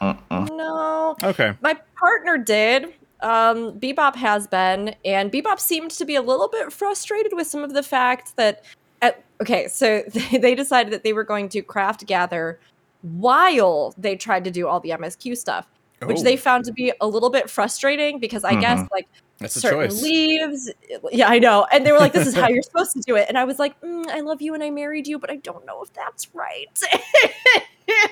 Uh-uh. 0.00 0.46
No, 0.52 1.16
Okay. 1.22 1.54
my 1.60 1.76
partner 1.98 2.38
did. 2.38 2.94
Um, 3.20 3.78
Bebop 3.78 4.16
has 4.16 4.46
been, 4.46 4.94
and 5.04 5.30
Bebop 5.30 5.60
seemed 5.60 5.90
to 5.92 6.04
be 6.06 6.14
a 6.16 6.22
little 6.22 6.48
bit 6.48 6.72
frustrated 6.72 7.32
with 7.34 7.46
some 7.46 7.62
of 7.62 7.74
the 7.74 7.82
fact 7.82 8.36
that. 8.36 8.64
At, 9.02 9.22
okay, 9.40 9.68
so 9.68 10.02
they, 10.08 10.38
they 10.38 10.54
decided 10.54 10.92
that 10.92 11.04
they 11.04 11.12
were 11.12 11.24
going 11.24 11.48
to 11.50 11.62
craft 11.62 12.06
gather 12.06 12.58
while 13.02 13.94
they 13.96 14.16
tried 14.16 14.44
to 14.44 14.50
do 14.50 14.66
all 14.68 14.80
the 14.80 14.90
MSQ 14.90 15.36
stuff, 15.36 15.66
which 16.04 16.18
Oh, 16.18 16.22
they 16.22 16.36
found 16.36 16.64
to 16.64 16.72
be 16.72 16.92
a 17.00 17.06
little 17.06 17.30
bit 17.30 17.50
frustrating 17.50 18.18
because 18.18 18.44
I 18.44 18.54
guess 18.60 18.88
like 18.90 19.08
that's 19.38 19.56
a 19.56 19.60
certain 19.60 19.90
choice. 19.90 20.02
leaves. 20.02 20.70
Yeah, 21.12 21.28
I 21.28 21.38
know. 21.38 21.66
And 21.72 21.84
they 21.86 21.92
were 21.92 21.98
like, 21.98 22.12
"This 22.12 22.26
is 22.26 22.34
how 22.34 22.48
you're 22.50 22.62
supposed 22.62 22.92
to 22.92 23.00
do 23.00 23.16
it." 23.16 23.26
And 23.28 23.36
I 23.38 23.44
was 23.44 23.58
like, 23.58 23.80
mm, 23.80 24.06
"I 24.08 24.20
love 24.20 24.40
you 24.42 24.54
and 24.54 24.62
I 24.62 24.70
married 24.70 25.06
you, 25.06 25.18
but 25.18 25.30
I 25.30 25.36
don't 25.36 25.64
know 25.66 25.82
if 25.82 25.92
that's 25.92 26.34
right." 26.34 26.66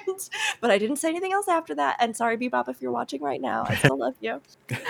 And- 0.06 0.28
but 0.60 0.70
I 0.70 0.78
didn't 0.78 0.96
say 0.96 1.08
anything 1.08 1.32
else 1.32 1.46
after 1.48 1.74
that. 1.76 1.96
And 2.00 2.16
sorry, 2.16 2.36
Bebop, 2.36 2.68
if 2.68 2.80
you're 2.82 2.90
watching 2.92 3.22
right 3.22 3.40
now, 3.40 3.64
I 3.68 3.76
still 3.76 3.96
love 3.98 4.14
you. 4.20 4.40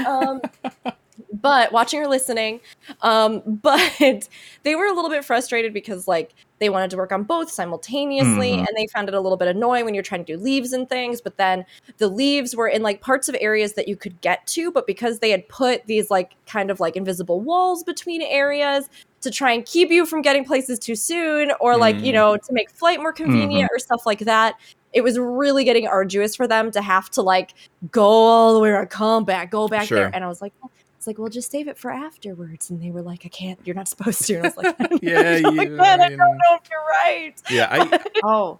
Um, 0.07 0.41
but 1.33 1.73
watching 1.73 2.01
or 2.01 2.09
listening, 2.09 2.61
um, 3.03 3.43
but 3.63 4.29
they 4.63 4.75
were 4.75 4.87
a 4.87 4.93
little 4.93 5.11
bit 5.11 5.25
frustrated 5.25 5.73
because 5.73 6.07
like 6.09 6.35
they 6.61 6.69
wanted 6.69 6.91
to 6.91 6.97
work 6.97 7.13
on 7.13 7.23
both 7.23 7.51
simultaneously, 7.51 8.51
Mhm. 8.51 8.59
and 8.59 8.69
they 8.77 8.87
found 8.89 9.09
it 9.09 9.15
a 9.15 9.21
little 9.21 9.37
bit 9.39 9.47
annoying 9.49 9.85
when 9.85 9.95
you're 9.95 10.03
trying 10.03 10.25
to 10.25 10.37
do 10.37 10.43
leaves 10.43 10.73
and 10.73 10.89
things. 10.89 11.21
But 11.21 11.37
then 11.37 11.65
the 11.99 12.09
leaves 12.09 12.57
were 12.57 12.67
in 12.69 12.83
like 12.83 13.01
parts 13.01 13.29
of 13.29 13.37
areas 13.41 13.75
that 13.75 13.87
you 13.87 13.95
could 13.97 14.21
get 14.21 14.47
to, 14.49 14.73
but 14.73 14.87
because 14.87 15.21
they 15.21 15.31
had 15.31 15.49
put 15.49 15.87
these 15.87 16.11
like 16.11 16.33
kind 16.47 16.71
of 16.71 16.81
like 16.81 16.97
invisible 16.97 17.41
walls 17.41 17.85
between 17.85 18.23
areas 18.23 18.89
to 19.21 19.31
try 19.31 19.53
and 19.53 19.65
keep 19.67 19.91
you 19.91 20.05
from 20.07 20.21
getting 20.23 20.45
places 20.45 20.79
too 20.81 20.97
soon, 20.97 21.53
or 21.61 21.77
like 21.77 21.97
you 22.01 22.11
Mm. 22.13 22.15
know 22.15 22.37
to 22.37 22.53
make 22.53 22.71
flight 22.71 23.01
more 23.01 23.13
convenient 23.13 23.71
or 23.73 23.79
stuff 23.79 24.05
like 24.07 24.21
that. 24.21 24.55
It 24.93 25.03
was 25.03 25.19
really 25.19 25.65
getting 25.65 25.87
arduous 25.87 26.35
for 26.35 26.49
them 26.49 26.71
to 26.73 26.81
have 26.83 27.11
to 27.11 27.23
like 27.23 27.55
go 27.93 28.03
all 28.05 28.55
the 28.55 28.59
way 28.61 28.71
around, 28.71 28.89
come 28.91 29.25
back, 29.25 29.51
go 29.53 29.69
back 29.69 29.87
Sure. 29.87 29.99
there, 29.99 30.11
and 30.13 30.25
I 30.25 30.29
was 30.29 30.41
like. 30.43 30.53
It's 30.99 31.07
like, 31.07 31.17
well, 31.17 31.29
just 31.29 31.51
save 31.53 31.69
it 31.69 31.79
for 31.79 31.91
afterwards. 31.93 32.71
And 32.71 32.83
they 32.83 32.91
were 32.91 33.03
like, 33.03 33.25
I 33.25 33.29
can't, 33.29 33.59
you're 33.65 33.77
not 33.77 33.87
supposed 33.87 34.23
to. 34.27 34.35
And 34.35 34.47
I 34.47 34.49
was 34.49 34.57
like, 34.57 34.77
Yeah, 35.03 35.21
I 35.21 35.41
don't, 35.43 35.55
you- 35.55 35.79
I, 35.81 35.93
I 35.95 35.97
don't 35.97 36.09
mean- 36.11 36.19
know 36.19 36.57
if 36.57 36.69
you're 36.71 36.81
right. 37.05 37.35
Yeah, 37.49 37.69
I 37.71 38.01
Oh, 38.25 38.59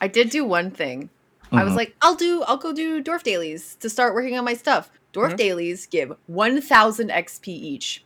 I 0.00 0.08
did 0.08 0.30
do 0.30 0.44
one 0.44 0.72
thing. 0.72 1.10
I 1.52 1.62
was 1.62 1.74
Mhm. 1.74 1.76
like, 1.76 1.96
I'll 2.02 2.16
do, 2.16 2.42
I'll 2.42 2.56
go 2.56 2.72
do 2.72 3.00
dwarf 3.02 3.22
dailies 3.22 3.76
to 3.76 3.88
start 3.88 4.14
working 4.14 4.36
on 4.36 4.44
my 4.44 4.54
stuff. 4.54 4.90
Dwarf 5.14 5.34
Mhm. 5.34 5.36
dailies 5.36 5.86
give 5.86 6.12
1,000 6.26 7.08
XP 7.08 7.48
each. 7.48 8.04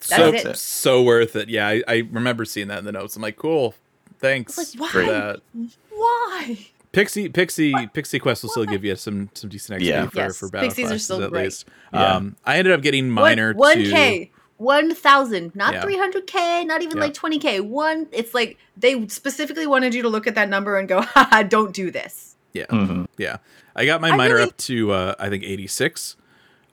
so 0.00 0.32
it. 0.34 0.56
so 0.56 1.00
worth 1.02 1.36
it. 1.36 1.48
Yeah, 1.48 1.68
I, 1.68 1.82
I 1.86 1.96
remember 2.10 2.44
seeing 2.44 2.66
that 2.66 2.80
in 2.80 2.84
the 2.84 2.90
notes. 2.92 3.14
I'm 3.14 3.22
like, 3.22 3.36
cool, 3.36 3.74
thanks 4.18 4.58
like, 4.76 4.90
for 4.90 5.02
that. 5.04 5.40
Why? 5.90 6.66
Pixie 6.92 7.28
Pixie 7.28 7.72
Pixie 7.92 8.18
Quest 8.18 8.42
will 8.42 8.50
still 8.50 8.64
give 8.66 8.84
you 8.84 8.96
some 8.96 9.30
some 9.34 9.48
decent 9.50 9.80
XP 9.80 9.86
Yeah. 9.86 10.06
for, 10.08 10.16
Yes, 10.18 10.38
for 10.38 10.48
battle 10.48 10.68
Pixies 10.68 10.90
are 10.90 10.98
still 10.98 11.22
at 11.22 11.30
great. 11.30 11.44
least. 11.44 11.66
Yeah. 11.92 12.14
Um, 12.16 12.36
I 12.44 12.56
ended 12.58 12.72
up 12.74 12.82
getting 12.82 13.06
One- 13.14 13.14
minor 13.24 13.54
1K. 13.54 14.30
one 14.56 14.94
thousand, 14.94 15.54
not 15.54 15.80
three 15.82 15.96
hundred 15.96 16.26
k, 16.26 16.64
not 16.64 16.82
even 16.82 16.96
Yeah. 16.96 17.04
like 17.04 17.14
twenty 17.14 17.38
k. 17.38 17.60
One, 17.60 18.08
it's 18.12 18.34
like 18.34 18.58
they 18.76 19.06
specifically 19.08 19.66
wanted 19.66 19.94
you 19.94 20.02
to 20.02 20.08
look 20.08 20.26
at 20.26 20.34
that 20.34 20.48
number 20.48 20.76
and 20.78 20.88
go, 20.88 21.00
"Haha, 21.14 21.44
don't 21.44 21.72
do 21.72 21.90
this." 21.90 22.36
Yeah. 22.52 22.66
Mhm. 22.66 23.06
Yeah. 23.16 23.36
I 23.76 23.86
got 23.86 24.00
my 24.00 24.10
I 24.10 24.16
miner 24.16 24.34
really- 24.34 24.48
up 24.48 24.56
to 24.58 24.92
uh 24.92 25.14
I 25.18 25.28
think 25.28 25.44
86. 25.44 26.16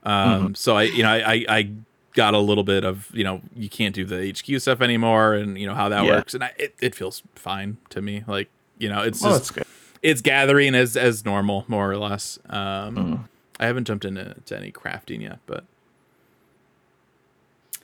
Um 0.04 0.56
so 0.56 0.76
I 0.76 0.84
you 0.84 1.04
know 1.04 1.10
I, 1.12 1.34
I 1.34 1.46
I 1.50 1.70
got 2.14 2.34
a 2.34 2.40
little 2.40 2.64
bit 2.64 2.84
of, 2.84 3.08
you 3.14 3.24
know, 3.24 3.42
you 3.56 3.70
can't 3.70 3.94
do 3.94 4.04
the 4.04 4.28
HQ 4.34 4.60
stuff 4.60 4.82
anymore 4.82 5.36
and 5.36 5.56
you 5.60 5.68
know 5.68 5.76
how 5.76 5.88
that 5.90 6.04
Yeah. 6.04 6.12
works 6.16 6.34
and 6.34 6.44
I, 6.44 6.52
it 6.58 6.74
it 6.82 6.96
feels 6.96 7.22
fine 7.36 7.78
to 7.92 8.02
me. 8.02 8.24
Like, 8.28 8.50
you 8.80 8.90
know, 8.90 9.02
it's 9.04 9.22
Well, 9.22 9.38
just 9.38 9.54
that's 9.54 9.66
good. 9.68 9.68
It's 10.02 10.22
gathering 10.22 10.76
as 10.76 10.96
as 10.98 11.26
normal 11.26 11.66
more 11.68 11.90
or 11.92 11.98
less. 11.98 12.40
Um 12.50 12.96
Mhm. 12.96 13.20
I 13.60 13.66
haven't 13.66 13.86
jumped 13.86 14.06
into 14.06 14.36
to 14.46 14.58
any 14.58 14.72
crafting 14.72 15.22
yet, 15.22 15.40
but 15.48 15.64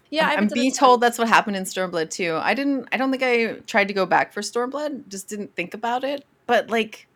Yeah, 0.09 0.22
I 0.22 0.24
I'm, 0.24 0.30
haven't 0.32 0.43
I'm 0.43 0.48
done 0.50 0.59
being 0.59 0.74
told 0.74 1.01
that's 1.01 1.17
what 1.17 1.27
happened 1.27 1.56
in 1.56 1.64
Stormblood 1.64 2.09
too. 2.11 2.38
I 2.42 2.53
didn't. 2.53 2.88
I 2.92 2.98
don't 2.98 3.09
think 3.09 3.24
I 3.24 3.53
tried 3.66 3.88
to 3.88 3.93
go 3.93 4.06
back 4.06 4.32
for 4.33 4.42
Stormblood. 4.42 5.08
Just 5.08 5.27
didn't 5.27 5.56
think 5.56 5.74
about 5.74 6.03
it. 6.03 6.25
But 6.45 6.69
like, 6.69 7.08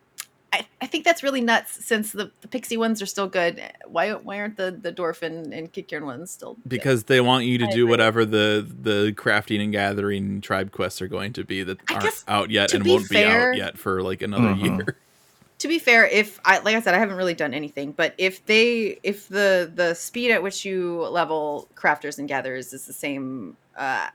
I, 0.52 0.66
I 0.80 0.86
think 0.86 1.04
that's 1.04 1.22
really 1.22 1.40
nuts. 1.42 1.84
Since 1.84 2.12
the, 2.12 2.32
the 2.40 2.48
pixie 2.48 2.76
ones 2.76 3.02
are 3.02 3.06
still 3.06 3.28
good, 3.28 3.60
why 3.86 4.12
why 4.12 4.38
aren't 4.40 4.56
the 4.56 4.70
the 4.80 4.92
dwarf 4.92 5.22
and, 5.22 5.52
and 5.52 5.72
Kikiern 5.72 6.02
ones 6.04 6.30
still? 6.30 6.54
good? 6.54 6.68
because 6.68 7.04
they 7.04 7.20
want 7.20 7.44
you 7.44 7.58
to 7.58 7.64
I 7.66 7.70
do 7.70 7.82
agree. 7.84 7.90
whatever 7.90 8.24
the 8.24 8.66
the 8.80 9.12
crafting 9.12 9.62
and 9.62 9.72
gathering 9.72 10.40
tribe 10.40 10.72
quests 10.72 11.02
are 11.02 11.08
going 11.08 11.32
to 11.34 11.44
be 11.44 11.62
that 11.64 11.78
I 11.90 11.94
aren't 11.94 12.24
out 12.28 12.50
yet 12.50 12.72
and 12.72 12.82
be 12.84 12.90
won't 12.90 13.06
fair- 13.06 13.18
be 13.18 13.24
out 13.52 13.56
yet 13.56 13.78
for 13.78 14.02
like 14.02 14.22
another 14.22 14.54
Mhm. 14.54 14.62
year. 14.78 14.96
to 15.58 15.68
be 15.68 15.78
fair, 15.78 16.06
if 16.06 16.40
I 16.44 16.58
like 16.60 16.76
I 16.76 16.80
said, 16.80 16.94
I 16.94 16.98
haven't 16.98 17.16
really 17.16 17.34
done 17.34 17.52
anything. 17.52 17.92
But 17.92 18.14
if 18.16 18.46
they 18.46 18.98
if 19.02 19.28
the 19.28 19.70
the 19.74 19.92
speed 19.94 20.30
at 20.30 20.42
which 20.42 20.64
you 20.64 21.02
level 21.02 21.68
crafters 21.74 22.18
and 22.18 22.26
gatherers 22.28 22.72
is 22.72 22.86
the 22.86 22.92
same 22.94 23.56
uh 23.76 24.06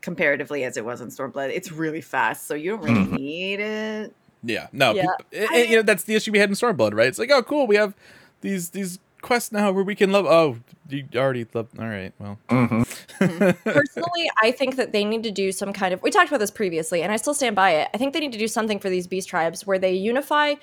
comparatively 0.00 0.64
as 0.64 0.76
it 0.76 0.84
was 0.84 1.00
in 1.00 1.08
Stormblood, 1.08 1.50
it's 1.50 1.70
really 1.70 2.00
fast. 2.00 2.46
So 2.46 2.54
you 2.54 2.70
don't 2.70 2.82
really 2.82 3.04
Mhm. 3.06 3.10
need 3.12 3.60
it. 3.60 4.14
Yeah, 4.42 4.66
no, 4.72 4.92
Yeah. 4.94 5.06
peop- 5.18 5.26
and- 5.32 5.50
and, 5.60 5.70
you 5.70 5.76
know 5.76 5.82
that's 5.82 6.04
the 6.04 6.14
issue 6.14 6.32
we 6.32 6.38
had 6.38 6.48
in 6.48 6.54
Stormblood, 6.56 6.94
right? 6.94 7.06
It's 7.06 7.18
like, 7.18 7.30
oh, 7.30 7.42
cool, 7.42 7.66
we 7.66 7.76
have 7.76 7.94
these 8.40 8.70
these 8.70 8.98
quests 9.20 9.52
now 9.52 9.70
where 9.70 9.84
we 9.84 9.94
can 9.94 10.10
love. 10.10 10.26
Oh, 10.26 10.56
you 10.88 11.04
already 11.14 11.46
love. 11.54 11.68
All 11.78 11.86
right, 11.86 12.12
well, 12.18 12.38
Mhm. 12.48 12.84
personally, 13.64 14.30
I 14.42 14.50
think 14.50 14.76
that 14.76 14.92
they 14.92 15.04
need 15.04 15.22
to 15.22 15.30
do 15.30 15.52
some 15.52 15.72
kind 15.72 15.94
of. 15.94 16.02
We 16.02 16.10
talked 16.10 16.28
about 16.28 16.40
this 16.40 16.50
previously, 16.50 17.02
and 17.02 17.12
I 17.12 17.16
still 17.16 17.34
stand 17.34 17.54
by 17.56 17.70
it. 17.70 17.88
I 17.94 17.98
think 17.98 18.12
they 18.14 18.20
need 18.20 18.32
to 18.32 18.38
do 18.38 18.48
something 18.48 18.78
for 18.80 18.90
these 18.90 19.06
beast 19.06 19.28
tribes 19.28 19.66
where 19.66 19.78
they 19.78 19.92
unify 19.92 20.54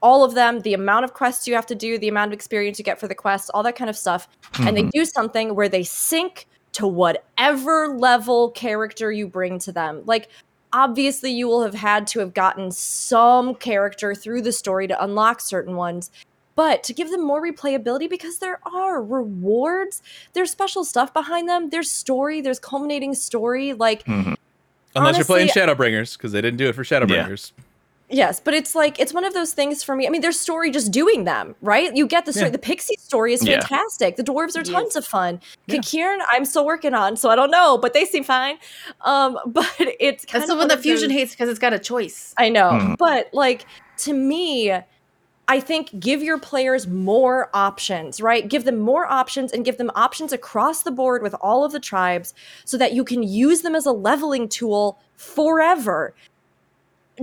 all 0.00 0.22
of 0.24 0.34
them, 0.34 0.60
the 0.60 0.74
amount 0.74 1.04
of 1.04 1.12
quests 1.12 1.48
you 1.48 1.54
have 1.54 1.66
to 1.66 1.74
do, 1.74 1.98
the 1.98 2.08
amount 2.08 2.28
of 2.28 2.32
experience 2.32 2.78
you 2.78 2.84
get 2.84 3.00
for 3.00 3.08
the 3.08 3.14
quests, 3.16 3.50
all 3.50 3.62
that 3.64 3.74
kind 3.76 3.90
of 3.90 3.96
stuff, 3.96 4.28
and 4.60 4.76
they 4.76 4.82
do 4.84 5.04
something 5.04 5.54
where 5.56 5.68
they 5.68 5.82
sync 5.82 6.46
to 6.72 6.86
whatever 6.86 7.88
level 7.88 8.50
character 8.50 9.10
you 9.10 9.26
bring 9.26 9.58
to 9.58 9.72
them. 9.72 10.02
Like, 10.06 10.28
obviously, 10.72 11.30
you 11.30 11.46
will 11.46 11.62
have 11.62 11.74
had 11.74 12.06
to 12.08 12.20
have 12.20 12.34
gotten 12.34 12.70
some 12.70 13.54
character 13.54 14.14
through 14.14 14.42
the 14.42 14.52
story 14.52 14.86
to 14.88 15.02
unlock 15.02 15.40
certain 15.40 15.76
ones. 15.76 16.10
But 16.54 16.82
to 16.84 16.92
give 16.92 17.10
them 17.10 17.24
more 17.24 17.40
replayability, 17.40 18.10
because 18.10 18.38
there 18.38 18.58
are 18.64 19.00
rewards, 19.00 20.02
there's 20.32 20.50
special 20.50 20.84
stuff 20.84 21.14
behind 21.14 21.48
them, 21.48 21.70
there's 21.70 21.90
story, 21.90 22.40
there's 22.40 22.58
culminating 22.58 23.14
story. 23.14 23.72
Like, 23.74 24.04
Mhm. 24.04 24.36
unless 24.96 25.16
you're 25.16 25.24
playing 25.24 25.48
Shadowbringers 25.48 26.16
because 26.16 26.32
they 26.32 26.40
didn't 26.40 26.58
do 26.58 26.68
it 26.68 26.74
for 26.74 26.82
Shadowbringers. 26.82 27.52
Yes, 28.10 28.40
but 28.40 28.54
it's 28.54 28.74
like 28.74 28.98
it's 28.98 29.12
one 29.12 29.24
of 29.24 29.34
those 29.34 29.52
things 29.52 29.82
for 29.82 29.94
me. 29.94 30.06
I 30.06 30.10
mean, 30.10 30.22
there's 30.22 30.40
story 30.40 30.70
just 30.70 30.90
doing 30.90 31.24
them, 31.24 31.54
right? 31.60 31.94
You 31.94 32.06
get 32.06 32.24
the 32.24 32.32
story. 32.32 32.46
Yeah. 32.46 32.52
The 32.52 32.58
pixie 32.58 32.96
story 32.98 33.34
is 33.34 33.44
Yeah. 33.46 33.60
fantastic. 33.60 34.16
The 34.16 34.24
dwarves 34.24 34.56
are 34.56 34.62
tons 34.62 34.94
Yes. 34.94 34.96
of 34.96 35.04
fun. 35.06 35.40
Yeah. 35.66 35.76
Kikirn, 35.76 36.18
I'm 36.30 36.44
still 36.46 36.64
working 36.64 36.94
on, 36.94 37.16
so 37.16 37.28
I 37.28 37.36
don't 37.36 37.50
know, 37.50 37.76
but 37.76 37.92
they 37.92 38.06
seem 38.06 38.24
fine. 38.24 38.56
Um, 39.02 39.38
but 39.46 39.70
it's 39.78 40.24
kind 40.24 40.40
That's 40.42 40.50
the 40.50 40.56
one 40.56 40.68
that 40.68 40.80
Fusion 40.80 41.08
those- 41.10 41.18
hates 41.18 41.32
because 41.32 41.48
it's 41.50 41.58
got 41.58 41.74
a 41.74 41.78
choice. 41.78 42.34
I 42.38 42.48
know, 42.48 42.70
Mhm. 42.70 42.96
but 42.98 43.28
like 43.34 43.66
to 43.98 44.14
me, 44.14 44.72
I 45.50 45.60
think 45.60 45.98
give 45.98 46.22
your 46.22 46.38
players 46.38 46.86
more 46.86 47.48
options, 47.54 48.20
right? 48.20 48.46
Give 48.48 48.64
them 48.64 48.78
more 48.78 49.06
options 49.10 49.50
and 49.52 49.64
give 49.64 49.76
them 49.78 49.90
options 49.94 50.32
across 50.32 50.82
the 50.82 50.90
board 50.90 51.22
with 51.22 51.34
all 51.40 51.64
of 51.64 51.72
the 51.72 51.80
tribes 51.80 52.32
so 52.66 52.76
that 52.78 52.92
you 52.92 53.02
can 53.04 53.22
use 53.22 53.62
them 53.62 53.74
as 53.74 53.86
a 53.86 53.92
leveling 53.92 54.48
tool 54.48 54.98
forever. 55.16 56.14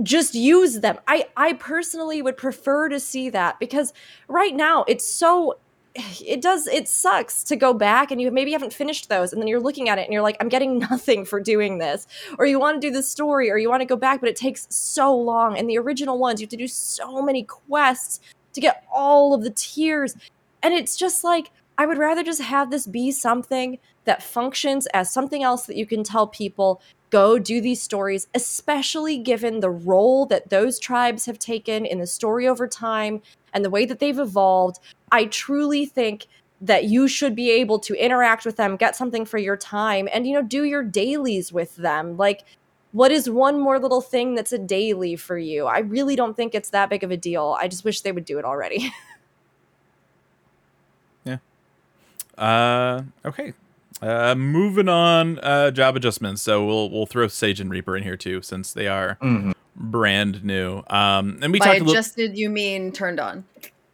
Just 0.02 0.34
use 0.34 0.80
them. 0.80 0.98
I 1.08 1.26
I 1.36 1.54
personally 1.54 2.22
would 2.22 2.36
prefer 2.36 2.88
to 2.88 3.00
see 3.00 3.30
that 3.30 3.58
because 3.58 3.92
right 4.28 4.54
now 4.54 4.84
it's 4.86 5.06
so 5.06 5.58
it 5.94 6.42
does 6.42 6.66
it 6.66 6.88
sucks 6.88 7.42
to 7.44 7.56
go 7.56 7.72
back 7.72 8.10
and 8.10 8.20
you 8.20 8.30
maybe 8.30 8.52
haven't 8.52 8.74
finished 8.74 9.08
those 9.08 9.32
and 9.32 9.40
then 9.40 9.48
you're 9.48 9.60
looking 9.60 9.88
at 9.88 9.98
it 9.98 10.02
and 10.02 10.12
you're 10.12 10.22
like 10.22 10.36
I'm 10.40 10.50
getting 10.50 10.78
nothing 10.90 11.24
for 11.24 11.40
doing 11.40 11.78
this. 11.78 12.06
Or 12.38 12.46
you 12.46 12.60
want 12.60 12.80
to 12.80 12.86
do 12.86 12.92
the 12.92 13.02
story 13.02 13.50
or 13.50 13.56
you 13.58 13.70
want 13.70 13.80
to 13.80 13.86
go 13.86 13.96
back 13.96 14.20
but 14.20 14.28
it 14.28 14.36
takes 14.36 14.66
so 14.68 15.16
long. 15.16 15.56
And 15.56 15.68
the 15.68 15.78
original 15.78 16.18
ones 16.18 16.40
you 16.40 16.44
have 16.44 16.50
to 16.50 16.56
do 16.56 16.68
so 16.68 17.22
many 17.22 17.44
quests 17.44 18.20
to 18.52 18.60
get 18.60 18.84
all 18.92 19.32
of 19.32 19.42
the 19.42 19.50
tiers. 19.50 20.16
And 20.62 20.74
it's 20.74 20.96
just 20.96 21.24
like 21.24 21.50
I 21.78 21.86
would 21.86 21.98
rather 21.98 22.22
just 22.22 22.40
have 22.42 22.70
this 22.70 22.86
be 22.86 23.10
something 23.10 23.78
that 24.04 24.22
functions 24.22 24.86
as 24.94 25.10
something 25.10 25.42
else 25.42 25.66
that 25.66 25.76
you 25.76 25.84
can 25.84 26.02
tell 26.02 26.26
people 26.26 26.80
go 27.10 27.38
do 27.38 27.60
these 27.60 27.80
stories 27.80 28.26
especially 28.34 29.18
given 29.18 29.60
the 29.60 29.70
role 29.70 30.26
that 30.26 30.50
those 30.50 30.78
tribes 30.78 31.26
have 31.26 31.38
taken 31.38 31.86
in 31.86 31.98
the 31.98 32.06
story 32.06 32.46
over 32.48 32.66
time 32.66 33.22
and 33.52 33.64
the 33.64 33.70
way 33.70 33.84
that 33.84 34.00
they've 34.00 34.18
evolved 34.18 34.78
I 35.12 35.26
truly 35.26 35.86
think 35.86 36.26
that 36.60 36.84
you 36.84 37.06
should 37.06 37.34
be 37.36 37.50
able 37.50 37.78
to 37.80 37.94
interact 37.94 38.44
with 38.44 38.56
them, 38.56 38.76
get 38.76 38.96
something 38.96 39.24
for 39.24 39.38
your 39.38 39.56
time, 39.56 40.08
and 40.12 40.26
you 40.26 40.34
know, 40.34 40.42
do 40.42 40.64
your 40.64 40.82
dailies 40.82 41.52
with 41.52 41.76
them. 41.76 42.16
Like, 42.16 42.44
what 42.92 43.12
is 43.12 43.28
one 43.28 43.60
more 43.60 43.78
little 43.78 44.00
thing 44.00 44.34
that's 44.34 44.52
a 44.52 44.58
daily 44.58 45.16
for 45.16 45.36
you? 45.36 45.66
I 45.66 45.80
really 45.80 46.16
don't 46.16 46.34
think 46.34 46.54
it's 46.54 46.70
that 46.70 46.88
big 46.88 47.04
of 47.04 47.10
a 47.10 47.16
deal. 47.16 47.56
I 47.60 47.68
just 47.68 47.84
wish 47.84 48.00
they 48.00 48.12
would 48.12 48.24
do 48.24 48.38
it 48.38 48.44
already. 48.44 48.92
Yeah. 51.24 51.38
Uh, 52.38 53.02
okay. 53.24 53.52
Uh, 54.02 54.34
moving 54.34 54.88
on. 54.88 55.38
Uh, 55.38 55.70
job 55.70 55.96
adjustments. 55.96 56.42
So 56.42 56.64
we'll 56.64 56.90
we'll 56.90 57.06
throw 57.06 57.28
Sage 57.28 57.60
and 57.60 57.70
Reaper 57.70 57.96
in 57.96 58.02
here 58.02 58.16
too, 58.16 58.42
since 58.42 58.72
they 58.72 58.88
are 58.88 59.16
Mhm. 59.22 59.52
brand 59.74 60.44
new. 60.44 60.82
Um, 60.88 61.38
and 61.42 61.52
we 61.52 61.58
By 61.58 61.66
talked 61.66 61.76
a 61.80 61.84
little. 61.84 61.92
adjusted, 61.94 62.36
you 62.36 62.50
mean 62.50 62.92
turned 62.92 63.18
on? 63.20 63.44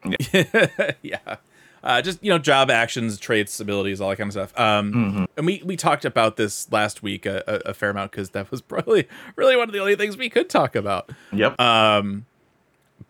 yeah. 1.03 1.37
Uh, 1.85 2.01
just 2.01 2.23
you 2.23 2.31
know, 2.31 2.39
job 2.39 2.71
actions, 2.71 3.19
traits, 3.19 3.59
abilities, 3.59 4.01
all 4.01 4.11
that 4.11 4.17
kind 4.17 4.29
of 4.29 4.33
stuff. 4.33 4.59
Um, 4.59 4.93
Mhm. 4.93 5.27
and 5.37 5.47
we 5.47 5.63
we 5.65 5.77
talked 5.77 6.05
about 6.05 6.37
this 6.37 6.71
last 6.73 7.03
week 7.03 7.27
a, 7.27 7.43
a, 7.47 7.71
a 7.71 7.75
fair 7.75 7.91
amount 7.91 8.13
because 8.13 8.31
that 8.31 8.51
was 8.51 8.61
probably 8.63 9.09
really 9.37 9.57
one 9.57 9.69
of 9.69 9.73
the 9.73 9.81
only 9.81 9.97
things 9.97 10.17
we 10.17 10.29
could 10.29 10.49
talk 10.49 10.75
about. 10.77 11.11
Yep. 11.33 11.61
Um, 11.61 12.27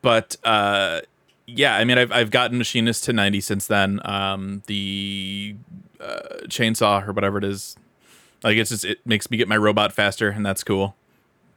but 0.03 0.37
uh, 0.45 1.01
yeah, 1.47 1.77
I 1.77 1.85
mean, 1.85 1.99
I've 1.99 2.13
I've 2.13 2.31
gotten 2.31 2.57
machinist 2.59 3.05
to 3.05 3.13
ninety 3.13 3.41
since 3.41 3.67
then. 3.67 4.01
Um, 4.07 4.63
the 4.67 5.55
uh, 6.03 6.39
chainsaw 6.47 7.07
or 7.07 7.13
whatever 7.13 7.39
it 7.39 7.45
is, 7.45 7.77
like 8.43 8.57
it's 8.57 8.71
just 8.71 8.85
it 8.85 8.99
makes 9.07 9.31
me 9.31 9.37
get 9.37 9.49
my 9.49 9.57
robot 9.57 9.93
faster, 9.93 10.29
and 10.31 10.45
that's 10.45 10.65
cool. 10.65 10.97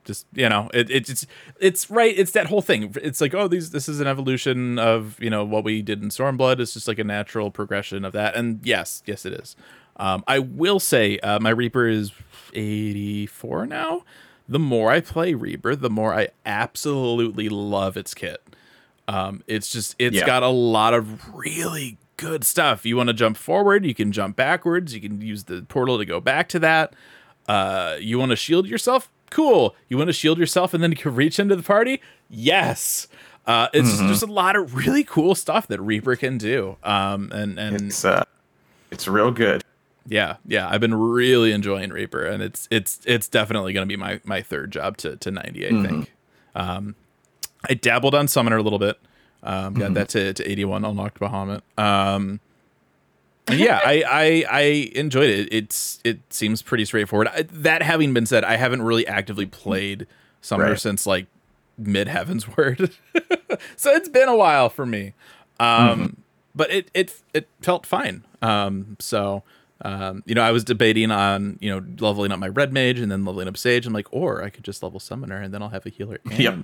Just 0.05 0.27
you 0.33 0.47
know, 0.47 0.69
it, 0.73 0.89
it 0.91 1.09
it's 1.09 1.25
it's 1.59 1.89
right. 1.89 2.13
It's 2.17 2.31
that 2.33 2.45
whole 2.47 2.61
thing. 2.61 2.93
It's 3.01 3.19
like 3.21 3.33
oh, 3.33 3.47
these 3.47 3.71
this 3.71 3.89
is 3.89 3.99
an 3.99 4.07
evolution 4.07 4.77
of 4.77 5.19
you 5.19 5.29
know 5.31 5.43
what 5.43 5.63
we 5.63 5.81
did 5.81 6.03
in 6.03 6.09
Stormblood. 6.09 6.59
It's 6.59 6.73
just 6.75 6.87
like 6.87 6.99
a 6.99 7.03
natural 7.03 7.49
progression 7.49 8.05
of 8.05 8.13
that. 8.13 8.35
And 8.35 8.59
yes, 8.63 9.01
yes, 9.07 9.25
it 9.25 9.33
is. 9.33 9.55
Um, 9.97 10.23
I 10.27 10.39
will 10.39 10.79
say 10.79 11.17
uh, 11.19 11.39
my 11.39 11.49
Reaper 11.49 11.87
is 11.87 12.11
eighty 12.53 13.25
four 13.25 13.65
now. 13.65 14.03
The 14.47 14.59
more 14.59 14.91
I 14.91 14.99
play 15.01 15.33
Reaper, 15.33 15.75
the 15.75 15.89
more 15.89 16.13
I 16.13 16.27
absolutely 16.45 17.49
love 17.49 17.97
its 17.97 18.13
kit. 18.13 18.43
Um, 19.07 19.43
it's 19.47 19.71
just 19.71 19.95
it's 19.97 20.15
Yeah. 20.17 20.25
got 20.27 20.43
a 20.43 20.49
lot 20.49 20.93
of 20.93 21.33
really 21.33 21.97
good 22.17 22.43
stuff. 22.43 22.85
You 22.85 22.97
want 22.97 23.07
to 23.07 23.13
jump 23.13 23.37
forward, 23.37 23.85
you 23.85 23.93
can 23.95 24.11
jump 24.11 24.35
backwards. 24.35 24.93
You 24.93 25.01
can 25.01 25.21
use 25.21 25.45
the 25.45 25.63
portal 25.63 25.97
to 25.97 26.05
go 26.05 26.19
back 26.19 26.47
to 26.49 26.59
that. 26.59 26.93
Uh, 27.47 27.97
you 27.99 28.17
want 28.19 28.31
to 28.31 28.35
shield 28.35 28.67
yourself? 28.67 29.11
Cool. 29.29 29.75
You 29.89 29.97
want 29.97 30.07
to 30.07 30.13
shield 30.13 30.37
yourself 30.37 30.73
and 30.73 30.81
then 30.83 30.91
you 30.91 30.97
can 30.97 31.13
reach 31.23 31.39
into 31.39 31.55
the 31.55 31.63
party? 31.63 32.01
Yes. 32.29 33.07
Uh, 33.45 33.67
it's 33.73 33.89
just, 33.89 34.01
Mhm. 34.01 34.07
just 34.07 34.23
a 34.23 34.27
lot 34.27 34.55
of 34.55 34.73
really 34.75 35.03
cool 35.03 35.35
stuff 35.35 35.67
that 35.67 35.79
Reaper 35.79 36.15
can 36.15 36.37
do. 36.37 36.77
Um, 36.83 37.29
and 37.31 37.59
and 37.59 37.75
It's 37.75 38.03
uh, 38.03 38.23
it's 38.89 39.07
real 39.07 39.29
good. 39.29 39.61
yeah, 40.07 40.37
yeah, 40.47 40.67
I've 40.67 40.81
been 40.81 40.95
really 40.95 41.51
enjoying 41.51 41.91
Reaper, 41.91 42.25
and 42.25 42.41
it's 42.41 42.67
it's 42.71 42.99
it's 43.05 43.27
definitely 43.27 43.71
going 43.73 43.87
to 43.87 43.91
be 43.91 43.97
my 43.97 44.19
my 44.23 44.41
third 44.41 44.71
job 44.71 44.97
to 44.97 45.15
to 45.17 45.29
ninety. 45.29 45.67
I 45.67 45.69
Mhm. 45.71 45.87
think. 45.87 46.11
Um, 46.55 46.95
I 47.69 47.75
dabbled 47.75 48.15
on 48.15 48.27
Summoner 48.27 48.57
a 48.57 48.63
little 48.63 48.79
bit. 48.79 48.97
Um, 49.45 49.75
got 49.75 49.91
Mhm. 49.91 49.93
that 49.95 50.09
to, 50.09 50.33
to 50.33 50.49
eighty 50.51 50.65
one. 50.65 50.83
Unlocked 50.83 51.19
Bahamut. 51.19 51.61
Um, 51.77 52.39
yeah, 53.51 53.79
I, 53.85 54.03
I 54.09 54.45
I 54.51 54.61
enjoyed 54.95 55.29
it. 55.29 55.49
It's 55.51 55.99
it 56.03 56.19
seems 56.31 56.61
pretty 56.63 56.83
straightforward. 56.85 57.27
I, 57.27 57.43
that 57.43 57.83
having 57.83 58.13
been 58.13 58.25
said, 58.25 58.43
I 58.43 58.55
haven't 58.55 58.81
really 58.81 59.05
actively 59.07 59.45
played 59.45 60.07
Summoner 60.41 60.71
Right. 60.71 60.79
since 60.79 61.05
like 61.05 61.27
mid 61.77 62.07
Heaven's 62.07 62.47
Word, 62.57 62.89
so 63.75 63.91
it's 63.91 64.09
been 64.09 64.27
a 64.29 64.35
while 64.35 64.69
for 64.69 64.85
me. 64.85 65.13
Um, 65.59 66.17
but 66.55 66.71
it 66.71 66.89
it 66.95 67.21
it 67.35 67.47
felt 67.61 67.85
fine. 67.85 68.23
Um, 68.41 68.97
so 68.99 69.43
Um, 69.81 70.23
you 70.25 70.33
know, 70.33 70.41
I 70.41 70.51
was 70.51 70.63
debating 70.63 71.11
on 71.11 71.57
you 71.59 71.69
know 71.69 71.85
leveling 71.99 72.31
up 72.31 72.39
my 72.39 72.47
red 72.47 72.71
mage 72.71 72.99
and 72.99 73.11
then 73.11 73.25
leveling 73.25 73.47
up 73.49 73.57
sage. 73.57 73.85
I'm 73.85 73.91
like, 73.93 74.07
or 74.11 74.41
I 74.43 74.49
could 74.49 74.63
just 74.63 74.81
level 74.81 74.99
summoner 75.01 75.41
and 75.41 75.53
then 75.53 75.61
I'll 75.61 75.69
have 75.69 75.85
a 75.85 75.89
healer 75.89 76.19
and 76.25 76.39
Yep. 76.39 76.55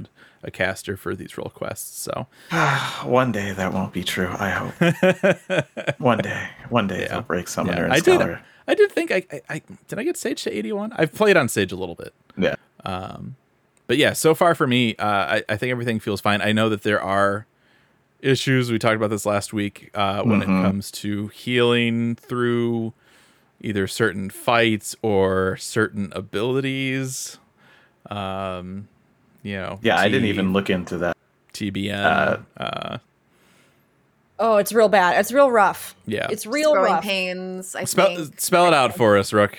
a 0.43 0.51
caster 0.51 0.95
for 0.95 1.13
these 1.15 1.37
role 1.37 1.51
quests. 1.53 1.99
So 2.01 2.27
one 3.03 3.31
day 3.33 3.51
that 3.51 3.73
won't 3.73 3.91
be 3.91 4.03
true. 4.03 4.29
I 4.39 4.49
hope. 4.49 5.97
one 5.99 6.19
day, 6.19 6.47
one 6.69 6.87
day 6.87 7.01
Yeah. 7.01 7.07
they'll 7.09 7.21
break 7.21 7.47
summoner 7.47 7.79
yeah, 7.79 7.83
and 7.85 7.93
I 7.93 7.99
did. 7.99 8.39
I 8.67 8.73
did 8.75 8.91
think 8.91 9.11
I, 9.11 9.23
I, 9.31 9.41
I 9.49 9.61
did. 9.87 9.99
I 9.99 10.03
get 10.03 10.15
sage 10.15 10.43
to 10.43 10.55
81. 10.57 10.93
I've 10.95 11.13
played 11.13 11.35
on 11.35 11.49
sage 11.49 11.71
a 11.71 11.75
little 11.75 11.95
bit. 11.95 12.13
Yeah. 12.37 12.55
Um, 12.85 13.35
but 13.87 13.97
yeah, 13.97 14.13
so 14.13 14.33
far 14.33 14.55
for 14.55 14.67
me, 14.67 14.95
uh, 14.95 15.05
I, 15.05 15.43
I 15.49 15.57
think 15.57 15.71
everything 15.71 15.99
feels 15.99 16.21
fine. 16.21 16.41
I 16.41 16.53
know 16.53 16.69
that 16.69 16.83
there 16.83 17.01
are 17.01 17.45
issues. 18.21 18.71
We 18.71 18.79
talked 18.79 18.95
about 18.95 19.09
this 19.09 19.25
last 19.25 19.51
week 19.51 19.89
uh, 19.95 20.21
when 20.23 20.39
Mhm. 20.39 20.43
it 20.43 20.63
comes 20.63 20.91
to 20.91 21.27
healing 21.29 22.15
through 22.15 22.93
either 23.63 23.87
certain 23.87 24.29
fights 24.29 24.95
or 25.01 25.57
certain 25.57 26.11
abilities. 26.15 27.37
Um, 28.09 28.87
you 29.43 29.55
know, 29.57 29.79
Yeah, 29.81 29.97
I 29.97 30.09
didn't 30.09 30.27
even 30.27 30.53
look 30.53 30.69
into 30.69 30.97
that. 30.99 31.17
TBN. 31.53 31.93
uh, 32.05 32.37
Uh, 32.61 32.97
Oh, 34.43 34.57
it's 34.57 34.73
real 34.73 34.89
bad. 34.89 35.19
It's 35.19 35.31
real 35.31 35.51
rough. 35.51 35.95
yeah, 36.07 36.25
It's 36.31 36.47
real 36.47 36.73
growing 36.73 36.93
rough. 36.93 37.03
pains. 37.03 37.75
I 37.75 37.83
spell 37.83 38.15
think. 38.15 38.39
spell 38.39 38.65
it 38.67 38.73
out 38.73 38.95
for 38.95 39.15
us, 39.17 39.31
Rook. 39.31 39.55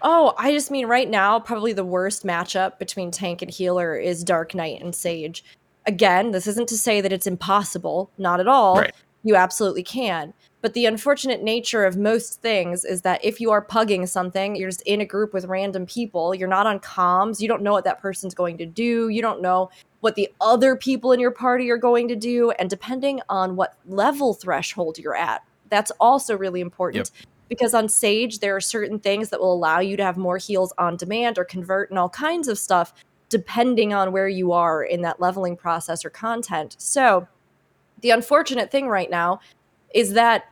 Oh, 0.00 0.32
I 0.38 0.52
just 0.52 0.70
mean 0.70 0.86
right 0.86 1.08
now, 1.10 1.38
probably 1.38 1.74
the 1.74 1.84
worst 1.84 2.24
matchup 2.24 2.78
between 2.78 3.10
tank 3.10 3.42
and 3.42 3.50
healer 3.50 3.94
is 3.96 4.24
Dark 4.24 4.54
Knight 4.54 4.80
and 4.80 4.94
Sage. 4.94 5.44
Again, 5.86 6.30
this 6.30 6.46
isn't 6.46 6.68
to 6.68 6.78
say 6.78 7.00
that 7.02 7.12
it's 7.12 7.26
impossible, 7.26 8.08
not 8.16 8.40
at 8.40 8.48
all. 8.48 8.76
Right. 8.76 8.94
You 9.22 9.36
absolutely 9.36 9.82
can. 9.82 10.32
But 10.60 10.74
the 10.74 10.86
unfortunate 10.86 11.42
nature 11.42 11.84
of 11.84 11.96
most 11.96 12.42
things 12.42 12.84
is 12.84 13.02
that 13.02 13.24
if 13.24 13.40
you 13.40 13.50
are 13.52 13.64
pugging 13.64 14.08
something, 14.08 14.56
you're 14.56 14.70
just 14.70 14.82
in 14.82 15.00
a 15.00 15.06
group 15.06 15.32
with 15.32 15.44
random 15.44 15.86
people, 15.86 16.34
you're 16.34 16.48
not 16.48 16.66
on 16.66 16.80
comms, 16.80 17.40
you 17.40 17.46
don't 17.46 17.62
know 17.62 17.72
what 17.72 17.84
that 17.84 18.00
person's 18.00 18.34
going 18.34 18.58
to 18.58 18.66
do, 18.66 19.08
you 19.08 19.22
don't 19.22 19.40
know 19.40 19.70
what 20.00 20.16
the 20.16 20.28
other 20.40 20.74
people 20.74 21.12
in 21.12 21.20
your 21.20 21.30
party 21.30 21.70
are 21.70 21.76
going 21.76 22.08
to 22.08 22.16
do, 22.16 22.50
and 22.52 22.68
depending 22.68 23.20
on 23.28 23.54
what 23.54 23.74
level 23.86 24.34
threshold 24.34 24.98
you're 24.98 25.16
at, 25.16 25.44
that's 25.70 25.92
also 26.00 26.36
really 26.36 26.60
important 26.60 27.10
because 27.48 27.74
on 27.74 27.88
Sage, 27.88 28.40
there 28.40 28.54
are 28.54 28.60
certain 28.60 28.98
things 28.98 29.30
that 29.30 29.40
will 29.40 29.52
allow 29.52 29.80
you 29.80 29.96
to 29.96 30.04
have 30.04 30.16
more 30.16 30.36
heals 30.36 30.72
on 30.78 30.96
demand 30.96 31.38
or 31.38 31.44
convert 31.44 31.90
and 31.90 31.98
all 31.98 32.08
kinds 32.08 32.48
of 32.48 32.58
stuff 32.58 32.92
depending 33.28 33.92
on 33.92 34.12
where 34.12 34.28
you 34.28 34.52
are 34.52 34.82
in 34.82 35.02
that 35.02 35.20
leveling 35.20 35.56
process 35.56 36.04
or 36.04 36.10
content. 36.10 36.76
So, 36.78 37.28
the 38.00 38.10
unfortunate 38.10 38.70
thing 38.70 38.88
right 38.88 39.10
now 39.10 39.40
is 39.94 40.12
that 40.14 40.50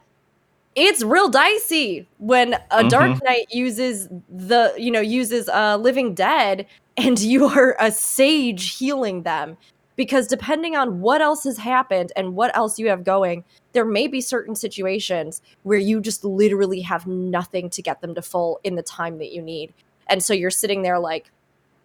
it's 0.75 1.03
real 1.03 1.29
dicey 1.29 2.07
when 2.19 2.57
a 2.71 2.87
Dark 2.89 3.23
Knight 3.25 3.47
uses 3.51 4.09
the, 4.29 4.75
you 4.77 4.91
know, 4.91 5.01
uses 5.01 5.49
uh, 5.49 5.79
Living 5.79 6.15
Dead 6.15 6.67
and 6.97 7.19
you 7.21 7.47
are 7.47 7.77
a 7.81 7.91
Sage 7.91 8.77
healing 8.77 9.23
them. 9.23 9.57
Because 9.97 10.27
depending 10.27 10.77
on 10.77 11.01
what 11.01 11.23
else 11.23 11.45
has 11.45 11.57
happened 11.57 12.13
and 12.17 12.37
what 12.37 12.55
else 12.55 12.79
you 12.79 12.89
have 12.89 13.03
going, 13.03 13.45
there 13.73 13.87
may 13.87 14.07
be 14.07 14.21
certain 14.21 14.55
situations 14.55 15.41
where 15.63 15.79
you 15.79 16.03
just 16.03 16.23
literally 16.23 16.83
have 16.83 17.07
nothing 17.07 17.71
to 17.71 17.81
get 17.81 18.03
them 18.03 18.15
to 18.15 18.21
full 18.21 18.61
in 18.63 18.75
the 18.75 18.83
time 18.83 19.17
that 19.19 19.33
you 19.33 19.41
need. 19.41 19.73
And 20.07 20.23
so 20.23 20.35
you're 20.35 20.51
sitting 20.51 20.83
there 20.83 20.99
like, 20.99 21.31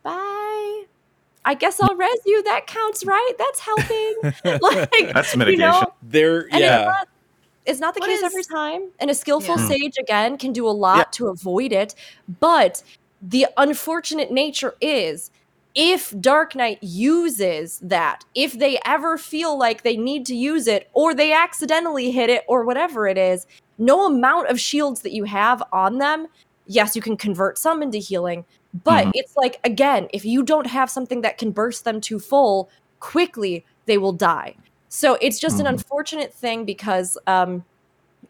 bye. 0.04 0.84
I 1.46 1.54
guess 1.54 1.80
I'll 1.82 1.96
res 1.96 2.20
you. 2.26 2.44
That 2.44 2.68
counts, 2.68 3.06
right? 3.06 3.32
That's 3.38 3.60
helping. 3.62 4.16
like, 4.62 5.14
That's 5.14 5.34
you 5.34 5.40
mitigation. 5.40 5.70
know, 5.70 5.94
There, 6.04 6.50
yeah, 6.50 6.84
not, 6.84 7.08
it's 7.66 7.80
not 7.80 7.94
the 7.94 8.00
What 8.00 8.10
case 8.10 8.20
is- 8.20 8.24
every 8.24 8.44
time. 8.44 8.92
And 9.00 9.10
a 9.10 9.16
skillful 9.16 9.58
Yeah. 9.60 9.68
sage, 9.68 9.98
again, 10.00 10.38
can 10.38 10.52
do 10.54 10.68
a 10.68 10.72
lot 10.72 11.14
to 11.14 11.28
avoid 11.28 11.72
it. 11.72 11.96
But 12.40 12.84
the 13.22 13.48
unfortunate 13.58 14.32
nature 14.32 14.76
is 14.82 15.30
if 15.74 16.14
Dark 16.20 16.54
Knight 16.56 16.80
uses 16.82 17.80
that, 17.82 18.26
if 18.36 18.54
they 18.54 18.78
ever 18.86 19.18
feel 19.18 19.58
like 19.58 19.84
they 19.84 19.96
need 19.96 20.26
to 20.26 20.36
use 20.36 20.68
it, 20.68 20.90
or 20.94 21.14
they 21.14 21.32
accidentally 21.32 22.12
hit 22.12 22.30
it, 22.30 22.44
or 22.48 22.66
whatever 22.66 23.08
it 23.08 23.18
is, 23.18 23.48
no 23.78 24.06
amount 24.06 24.48
of 24.50 24.60
shields 24.60 25.02
that 25.02 25.14
you 25.14 25.24
have 25.24 25.64
on 25.72 25.98
them, 26.00 26.28
yes, 26.68 26.96
you 26.96 27.02
can 27.02 27.16
convert 27.16 27.58
some 27.58 27.82
into 27.82 28.00
healing. 28.00 28.44
But 28.84 29.08
Mhm. 29.08 29.12
it's 29.16 29.36
like, 29.38 29.60
again, 29.64 30.10
if 30.14 30.26
you 30.26 30.44
don't 30.44 30.68
have 30.68 30.90
something 30.90 31.22
that 31.22 31.38
can 31.38 31.52
burst 31.52 31.84
them 31.86 32.02
to 32.02 32.20
full 32.20 32.70
quickly, 33.00 33.66
they 33.86 33.98
will 33.98 34.14
die. 34.14 34.56
So 34.94 35.18
it's 35.22 35.40
just 35.40 35.60
an 35.62 35.66
Mhm. 35.66 35.70
unfortunate 35.70 36.34
thing 36.34 36.66
because 36.66 37.18
um, 37.26 37.64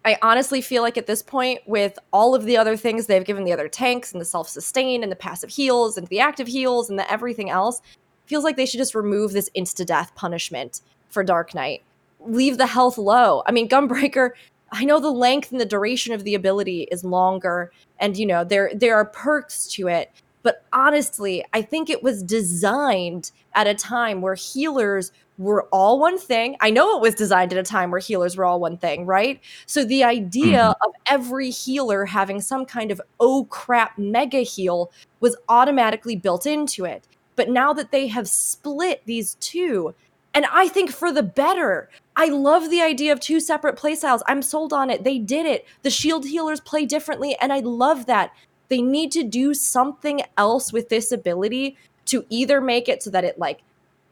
I 0.05 0.15
honestly 0.21 0.61
feel 0.61 0.83
like 0.83 0.95
at 0.95 1.07
this 1.07 1.23
point, 1.23 1.59
with 1.65 1.97
all 2.13 2.35
of 2.35 2.45
the 2.45 2.55
other 2.55 2.77
things 2.77 3.07
they've 3.07 3.25
given 3.25 3.45
the 3.45 3.51
other 3.51 3.67
tanks 3.67 4.11
and 4.11 4.21
the 4.21 4.25
self 4.25 4.47
sustain 4.47 5.01
and 5.01 5.11
the 5.11 5.15
passive 5.15 5.49
heals 5.49 5.97
and 5.97 6.07
the 6.07 6.19
active 6.19 6.47
heals 6.47 6.87
and 6.89 6.99
the 6.99 7.11
everything 7.11 7.49
else, 7.49 7.81
feels 8.27 8.43
like 8.43 8.57
they 8.57 8.67
should 8.67 8.77
just 8.77 8.93
remove 8.93 9.31
this 9.33 9.49
insta 9.57 9.83
death 9.83 10.13
punishment 10.13 10.81
for 11.09 11.23
Dark 11.23 11.55
Knight. 11.55 11.81
Leave 12.19 12.59
the 12.59 12.67
health 12.67 12.99
low. 12.99 13.41
I 13.47 13.51
mean, 13.51 13.67
Gunbreaker. 13.67 14.31
I 14.71 14.85
know 14.85 14.99
the 14.99 15.11
length 15.11 15.51
and 15.51 15.59
the 15.59 15.65
duration 15.65 16.13
of 16.13 16.23
the 16.23 16.35
ability 16.35 16.87
is 16.91 17.03
longer, 17.03 17.71
and 17.99 18.15
you 18.15 18.25
know 18.27 18.43
there 18.43 18.71
there 18.75 18.95
are 18.95 19.05
perks 19.05 19.65
to 19.73 19.87
it. 19.87 20.11
But 20.43 20.63
honestly, 20.73 21.45
I 21.53 21.61
think 21.61 21.89
it 21.89 22.03
was 22.03 22.23
designed 22.23 23.31
at 23.53 23.67
a 23.67 23.75
time 23.75 24.21
where 24.21 24.35
healers 24.35 25.11
were 25.37 25.67
all 25.71 25.99
one 25.99 26.17
thing. 26.17 26.55
I 26.61 26.69
know 26.69 26.95
it 26.95 27.01
was 27.01 27.15
designed 27.15 27.51
at 27.51 27.59
a 27.59 27.63
time 27.63 27.91
where 27.91 27.99
healers 27.99 28.37
were 28.37 28.45
all 28.45 28.59
one 28.59 28.77
thing, 28.77 29.05
right? 29.05 29.39
So 29.65 29.83
the 29.83 30.03
idea 30.03 30.59
mm-hmm. 30.59 30.89
of 30.89 30.93
every 31.07 31.49
healer 31.49 32.05
having 32.05 32.41
some 32.41 32.65
kind 32.65 32.91
of 32.91 33.01
oh 33.19 33.45
crap 33.45 33.97
mega 33.97 34.39
heal 34.39 34.91
was 35.19 35.35
automatically 35.49 36.15
built 36.15 36.45
into 36.45 36.85
it. 36.85 37.07
But 37.35 37.49
now 37.49 37.73
that 37.73 37.91
they 37.91 38.07
have 38.07 38.27
split 38.27 39.01
these 39.05 39.35
two, 39.35 39.95
and 40.33 40.45
I 40.51 40.67
think 40.67 40.91
for 40.91 41.11
the 41.11 41.23
better. 41.23 41.89
I 42.15 42.27
love 42.27 42.69
the 42.69 42.81
idea 42.81 43.11
of 43.13 43.19
two 43.19 43.39
separate 43.39 43.77
playstyles. 43.77 44.21
I'm 44.27 44.41
sold 44.41 44.73
on 44.73 44.89
it. 44.89 45.03
They 45.03 45.17
did 45.17 45.45
it. 45.45 45.65
The 45.81 45.89
shield 45.89 46.25
healers 46.25 46.59
play 46.59 46.85
differently, 46.85 47.35
and 47.41 47.51
I 47.51 47.59
love 47.59 48.05
that. 48.05 48.31
They 48.71 48.81
need 48.81 49.11
to 49.11 49.23
do 49.23 49.53
something 49.53 50.21
else 50.37 50.71
with 50.71 50.87
this 50.87 51.11
ability 51.11 51.75
to 52.05 52.25
either 52.29 52.61
make 52.61 52.87
it 52.87 53.03
so 53.03 53.09
that 53.09 53.25
it 53.25 53.37
like 53.37 53.59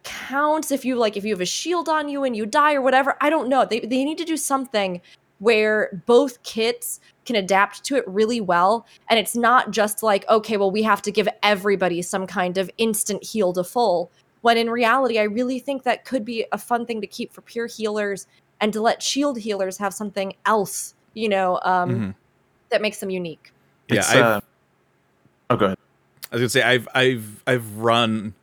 counts 0.04 0.70
if 0.70 0.84
you 0.84 0.98
like 0.98 1.16
if 1.16 1.24
you 1.24 1.34
have 1.34 1.40
a 1.40 1.46
shield 1.46 1.88
on 1.88 2.10
you 2.10 2.26
and 2.26 2.36
you 2.36 2.46
die 2.46 2.74
or 2.74 2.82
whatever. 2.82 3.16
I 3.22 3.30
don't 3.30 3.48
know. 3.48 3.64
They 3.64 3.80
they 3.80 4.04
need 4.04 4.18
to 4.18 4.26
do 4.26 4.36
something 4.36 5.00
where 5.40 6.04
both 6.06 6.44
kits 6.44 7.00
can 7.26 7.38
adapt 7.38 7.86
to 7.86 7.96
it 7.96 8.04
really 8.06 8.42
well 8.42 8.86
and 9.10 9.18
it's 9.18 9.34
not 9.34 9.72
just 9.72 10.04
like 10.04 10.28
okay, 10.28 10.58
well 10.58 10.72
we 10.72 10.84
have 10.84 11.02
to 11.04 11.12
give 11.12 11.30
everybody 11.42 12.02
some 12.02 12.28
kind 12.28 12.58
of 12.58 12.70
instant 12.78 13.24
heal 13.24 13.54
to 13.54 13.64
full. 13.64 14.12
When 14.42 14.58
in 14.58 14.70
reality, 14.70 15.20
I 15.20 15.24
really 15.24 15.60
think 15.60 15.84
that 15.84 16.04
could 16.04 16.26
be 16.26 16.46
a 16.52 16.58
fun 16.58 16.86
thing 16.86 17.00
to 17.00 17.08
keep 17.08 17.32
for 17.32 17.40
pure 17.40 17.68
healers 17.68 18.28
and 18.60 18.74
to 18.74 18.82
let 18.82 19.02
shield 19.02 19.38
healers 19.38 19.78
have 19.78 19.94
something 19.94 20.34
else, 20.46 20.96
you 21.14 21.30
know, 21.30 21.62
um, 21.64 21.90
Mhm. 21.90 22.16
that 22.72 22.82
makes 22.82 23.00
them 23.00 23.10
unique. 23.10 23.54
Yeah, 23.90 24.00
It's, 24.00 24.14
uh, 24.14 24.40
oh, 25.50 25.56
go 25.56 25.66
ahead. 25.66 25.78
I 26.32 26.36
was 26.36 26.42
gonna 26.42 26.50
say 26.50 26.62
I've 26.62 26.88
I've 26.94 27.44
I've 27.48 27.78
run 27.78 28.34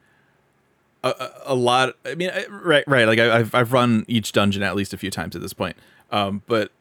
a, 1.04 1.30
a, 1.44 1.54
lot. 1.54 1.94
I 2.04 2.14
mean, 2.14 2.30
I- 2.30 2.46
right, 2.46 2.84
right. 2.86 3.06
Like 3.06 3.18
I, 3.18 3.38
I've 3.38 3.54
I've 3.54 3.72
run 3.72 4.04
each 4.08 4.32
dungeon 4.32 4.62
at 4.62 4.74
least 4.74 4.92
a 4.92 4.96
few 4.96 5.10
times 5.10 5.36
at 5.36 5.42
this 5.42 5.52
point. 5.52 5.76
Um, 6.10 6.42
but 6.46 6.72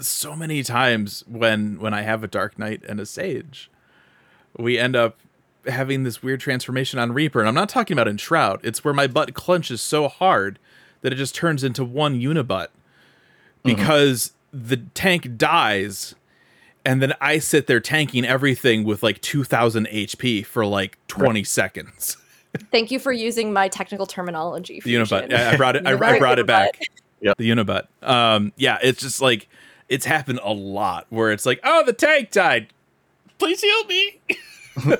so 0.00 0.36
many 0.36 0.62
times 0.62 1.24
when 1.26 1.80
when 1.80 1.92
I 1.94 2.02
have 2.02 2.22
a 2.22 2.28
Dark 2.28 2.58
Knight 2.58 2.82
and 2.88 3.00
a 3.00 3.06
Sage, 3.06 3.70
we 4.56 4.78
end 4.78 4.94
up 4.94 5.18
having 5.66 6.04
this 6.04 6.22
weird 6.22 6.40
transformation 6.40 6.98
on 6.98 7.12
Reaper, 7.12 7.40
and 7.40 7.48
I'm 7.48 7.54
not 7.54 7.68
talking 7.68 7.94
about 7.94 8.06
Enshroud. 8.06 8.60
It's 8.62 8.84
where 8.84 8.94
my 8.94 9.06
butt 9.06 9.34
clenches 9.34 9.80
so 9.80 10.08
hard 10.08 10.58
that 11.00 11.12
it 11.12 11.16
just 11.16 11.34
turns 11.34 11.64
into 11.64 11.84
one 11.84 12.20
unibutt 12.20 12.68
because 13.62 14.32
the 14.52 14.76
tank 14.76 15.36
dies 15.36 16.14
and 16.84 17.00
then 17.02 17.14
I 17.20 17.38
sit 17.38 17.66
there 17.66 17.80
tanking 17.80 18.24
everything 18.24 18.84
with 18.84 19.02
like 19.02 19.20
2000 19.20 19.86
HP 19.86 20.44
for 20.44 20.66
like 20.66 20.98
20 21.08 21.44
seconds. 21.44 22.16
Thank 22.70 22.90
you 22.90 22.98
for 22.98 23.12
using 23.12 23.52
my 23.52 23.68
technical 23.68 24.06
terminology. 24.06 24.80
The 24.80 24.94
Unibutt. 24.94 25.26
Fusion. 25.28 25.34
I 25.34 25.52
I 25.52 25.56
brought 25.56 25.76
it. 25.76 25.86
I, 25.86 25.92
I 25.92 25.94
Unibutt. 25.96 26.18
brought 26.18 26.38
it 26.38 26.46
back. 26.46 26.80
Yep. 27.20 27.38
The 27.38 27.48
Unibutt. 27.48 27.86
Um, 28.02 28.52
yeah, 28.56 28.76
it's 28.82 29.00
just 29.00 29.22
like 29.22 29.48
it's 29.88 30.04
happened 30.04 30.40
a 30.42 30.52
lot 30.52 31.06
where 31.08 31.32
it's 31.32 31.46
like, 31.46 31.58
oh, 31.64 31.82
the 31.86 31.94
tank 31.94 32.30
died. 32.30 32.66
Please 33.38 33.62
heal 33.62 33.84
me. 33.86 34.20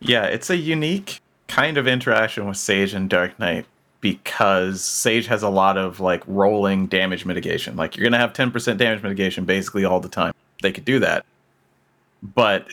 Yeah, 0.00 0.24
it's 0.26 0.50
a 0.50 0.56
unique 0.56 1.20
kind 1.48 1.78
of 1.78 1.86
interaction 1.88 2.46
with 2.46 2.58
Sage 2.58 2.92
and 2.92 3.08
Dark 3.08 3.38
Knight 3.38 3.64
because 4.02 4.84
Sage 4.84 5.26
has 5.28 5.42
a 5.42 5.48
lot 5.48 5.78
of 5.78 5.98
like 5.98 6.22
rolling 6.26 6.86
damage 6.88 7.24
mitigation. 7.24 7.74
Like 7.74 7.96
you're 7.96 8.04
gonna 8.04 8.18
have 8.18 8.34
10% 8.34 8.76
damage 8.76 9.02
mitigation 9.02 9.46
basically 9.46 9.84
all 9.86 9.98
the 10.00 10.10
time. 10.10 10.34
They 10.64 10.72
could 10.72 10.86
do 10.86 10.98
that. 11.00 11.26
But 12.22 12.72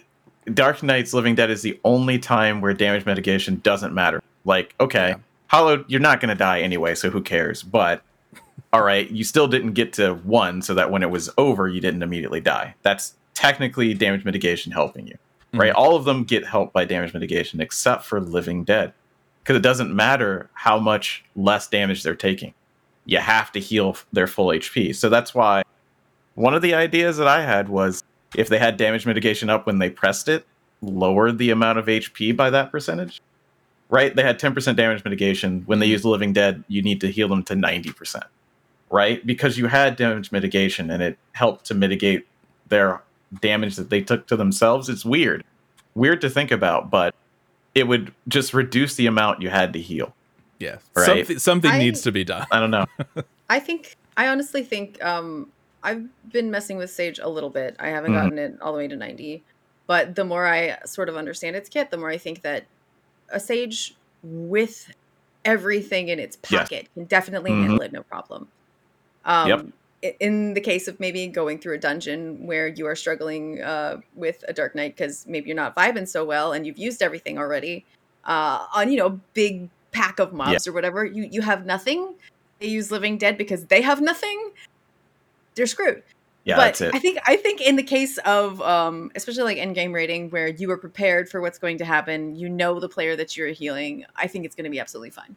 Dark 0.53 0.81
Knight's 0.81 1.13
Living 1.13 1.35
Dead 1.35 1.51
is 1.51 1.61
the 1.61 1.77
only 1.83 2.17
time 2.17 2.61
where 2.61 2.73
damage 2.73 3.05
mitigation 3.05 3.59
doesn't 3.63 3.93
matter. 3.93 4.23
Like, 4.45 4.73
okay, 4.79 5.09
Yeah. 5.09 5.15
Hollow, 5.47 5.83
you're 5.89 5.99
not 5.99 6.21
gonna 6.21 6.35
die 6.35 6.61
anyway, 6.61 6.95
so 6.95 7.09
who 7.09 7.21
cares? 7.21 7.61
But 7.61 8.01
all 8.73 8.81
right, 8.81 9.11
you 9.11 9.25
still 9.25 9.49
didn't 9.49 9.73
get 9.73 9.91
to 9.93 10.13
one, 10.13 10.61
so 10.61 10.73
that 10.73 10.89
when 10.89 11.03
it 11.03 11.09
was 11.09 11.29
over, 11.37 11.67
you 11.67 11.81
didn't 11.81 12.01
immediately 12.01 12.39
die. 12.39 12.75
That's 12.81 13.15
technically 13.33 13.93
damage 13.93 14.23
mitigation 14.23 14.71
helping 14.71 15.07
you, 15.07 15.17
hmm. 15.51 15.59
right? 15.59 15.73
All 15.73 15.97
of 15.97 16.05
them 16.05 16.23
get 16.23 16.45
help 16.45 16.71
by 16.71 16.85
damage 16.85 17.13
mitigation 17.13 17.59
except 17.59 18.05
for 18.05 18.21
Living 18.21 18.63
Dead, 18.63 18.93
because 19.43 19.57
it 19.57 19.63
doesn't 19.63 19.93
matter 19.93 20.49
how 20.53 20.79
much 20.79 21.25
less 21.35 21.67
damage 21.67 22.03
they're 22.03 22.15
taking. 22.15 22.53
You 23.03 23.17
have 23.17 23.51
to 23.51 23.59
heal 23.59 23.97
their 24.13 24.27
full 24.27 24.47
HP. 24.47 24.95
So 24.95 25.09
that's 25.09 25.35
why 25.35 25.63
one 26.35 26.53
of 26.53 26.61
the 26.61 26.73
ideas 26.73 27.17
that 27.17 27.27
I 27.27 27.41
had 27.43 27.69
was 27.69 28.03
if 28.35 28.47
they 28.49 28.59
had 28.59 28.77
damage 28.77 29.05
mitigation 29.05 29.49
up 29.49 29.65
when 29.65 29.79
they 29.79 29.89
pressed 29.89 30.27
it, 30.29 30.45
lowered 30.81 31.37
the 31.37 31.49
amount 31.49 31.77
of 31.79 31.85
HP 31.85 32.35
by 32.35 32.49
that 32.49 32.71
percentage. 32.71 33.21
Right? 33.89 34.15
They 34.15 34.23
had 34.23 34.39
10% 34.39 34.75
damage 34.77 35.03
mitigation. 35.03 35.63
When 35.65 35.79
they 35.79 35.85
use 35.85 36.05
Living 36.05 36.31
Dead, 36.31 36.63
you 36.69 36.81
need 36.81 37.01
to 37.01 37.11
heal 37.11 37.27
them 37.27 37.43
to 37.43 37.55
90%. 37.55 38.23
Right? 38.89 39.25
Because 39.25 39.57
you 39.57 39.67
had 39.67 39.95
damage 39.97 40.31
mitigation 40.31 40.89
and 40.89 41.03
it 41.03 41.17
helped 41.33 41.65
to 41.65 41.73
mitigate 41.73 42.25
their 42.69 43.01
damage 43.41 43.75
that 43.75 43.89
they 43.89 44.01
took 44.01 44.27
to 44.27 44.37
themselves. 44.37 44.87
It's 44.87 45.03
weird. 45.03 45.43
Weird 45.93 46.21
to 46.21 46.29
think 46.29 46.51
about, 46.51 46.89
but 46.89 47.13
it 47.75 47.87
would 47.87 48.13
just 48.29 48.53
reduce 48.53 48.95
the 48.95 49.07
amount 49.07 49.41
you 49.41 49.49
had 49.49 49.73
to 49.73 49.81
heal. 49.81 50.13
Yeah, 50.59 50.77
Right. 50.95 51.05
something 51.05 51.39
something 51.39 51.71
I- 51.71 51.79
needs 51.79 52.01
to 52.03 52.11
be 52.11 52.23
done. 52.23 52.45
I 52.51 52.59
don't 52.59 52.71
know. 52.71 52.85
I 53.49 53.59
think 53.59 53.97
I 54.15 54.27
honestly 54.27 54.63
think 54.63 55.03
um 55.03 55.49
I've 55.83 56.05
been 56.31 56.51
messing 56.51 56.77
with 56.77 56.91
Sage 56.91 57.19
a 57.19 57.29
little 57.29 57.49
bit. 57.49 57.75
I 57.79 57.89
haven't 57.89 58.11
Mhm. 58.11 58.13
gotten 58.13 58.37
it 58.39 58.53
all 58.61 58.73
the 58.73 58.77
way 58.77 58.87
to 58.87 58.95
90. 58.95 59.45
But 59.87 60.15
the 60.15 60.25
more 60.25 60.45
I 60.47 60.77
sort 60.85 61.09
of 61.09 61.17
understand 61.17 61.55
its 61.55 61.69
kit, 61.69 61.91
the 61.91 61.97
more 61.97 62.09
I 62.09 62.17
think 62.17 62.43
that 62.43 62.67
a 63.29 63.39
Sage 63.39 63.99
with 64.23 64.91
everything 65.45 66.09
in 66.09 66.19
its 66.19 66.37
Yes. 66.49 66.69
pocket 66.69 66.89
can 66.95 67.05
definitely 67.07 67.53
Mhm. 67.53 67.55
handle 67.55 67.81
it 67.81 67.91
no 67.93 68.03
problem. 68.03 68.51
Um 69.25 69.73
Yep. 69.73 69.73
in 70.19 70.53
the 70.55 70.61
case 70.61 70.87
of 70.87 70.99
maybe 70.99 71.27
going 71.27 71.59
through 71.59 71.75
a 71.75 71.77
dungeon 71.79 72.47
where 72.47 72.67
you 72.67 72.87
are 72.87 72.95
struggling 72.95 73.61
uh, 73.61 73.97
with 74.13 74.43
a 74.47 74.53
dark 74.53 74.75
knight 74.75 74.95
because 74.97 75.25
maybe 75.27 75.47
you're 75.47 75.55
not 75.55 75.75
vibing 75.75 76.07
so 76.07 76.25
well 76.25 76.53
and 76.53 76.65
you've 76.65 76.77
used 76.79 77.03
everything 77.03 77.37
already 77.37 77.85
uh, 78.25 78.65
on 78.75 78.91
you 78.91 78.97
know 78.97 79.21
big 79.33 79.69
pack 79.93 80.19
of 80.19 80.33
mobs 80.33 80.67
or 80.67 80.73
whatever 80.73 81.05
you 81.05 81.27
you 81.31 81.41
have 81.41 81.65
nothing 81.65 82.17
they 82.59 82.67
use 82.67 82.91
living 82.91 83.17
dead 83.17 83.37
because 83.37 83.67
they 83.67 83.81
have 83.81 84.01
nothing 84.01 84.51
they're 85.55 85.65
screwed 85.67 86.03
Yeah, 86.45 86.55
but 86.55 86.61
that's 86.65 86.81
it. 86.81 86.95
i 86.95 86.99
think 86.99 87.19
i 87.25 87.35
think 87.35 87.61
in 87.61 87.75
the 87.75 87.83
case 87.83 88.17
of 88.19 88.61
um 88.61 89.11
especially 89.15 89.43
like 89.43 89.57
end 89.57 89.75
game 89.75 89.93
raiding 89.93 90.29
where 90.29 90.47
you 90.47 90.69
are 90.71 90.77
prepared 90.77 91.29
for 91.29 91.41
what's 91.41 91.59
going 91.59 91.77
to 91.79 91.85
happen 91.85 92.35
you 92.35 92.49
know 92.49 92.79
the 92.79 92.89
player 92.89 93.15
that 93.15 93.35
you're 93.37 93.49
healing 93.49 94.05
i 94.15 94.27
think 94.27 94.45
it's 94.45 94.55
going 94.55 94.65
to 94.65 94.71
be 94.71 94.79
absolutely 94.79 95.09
fine 95.11 95.35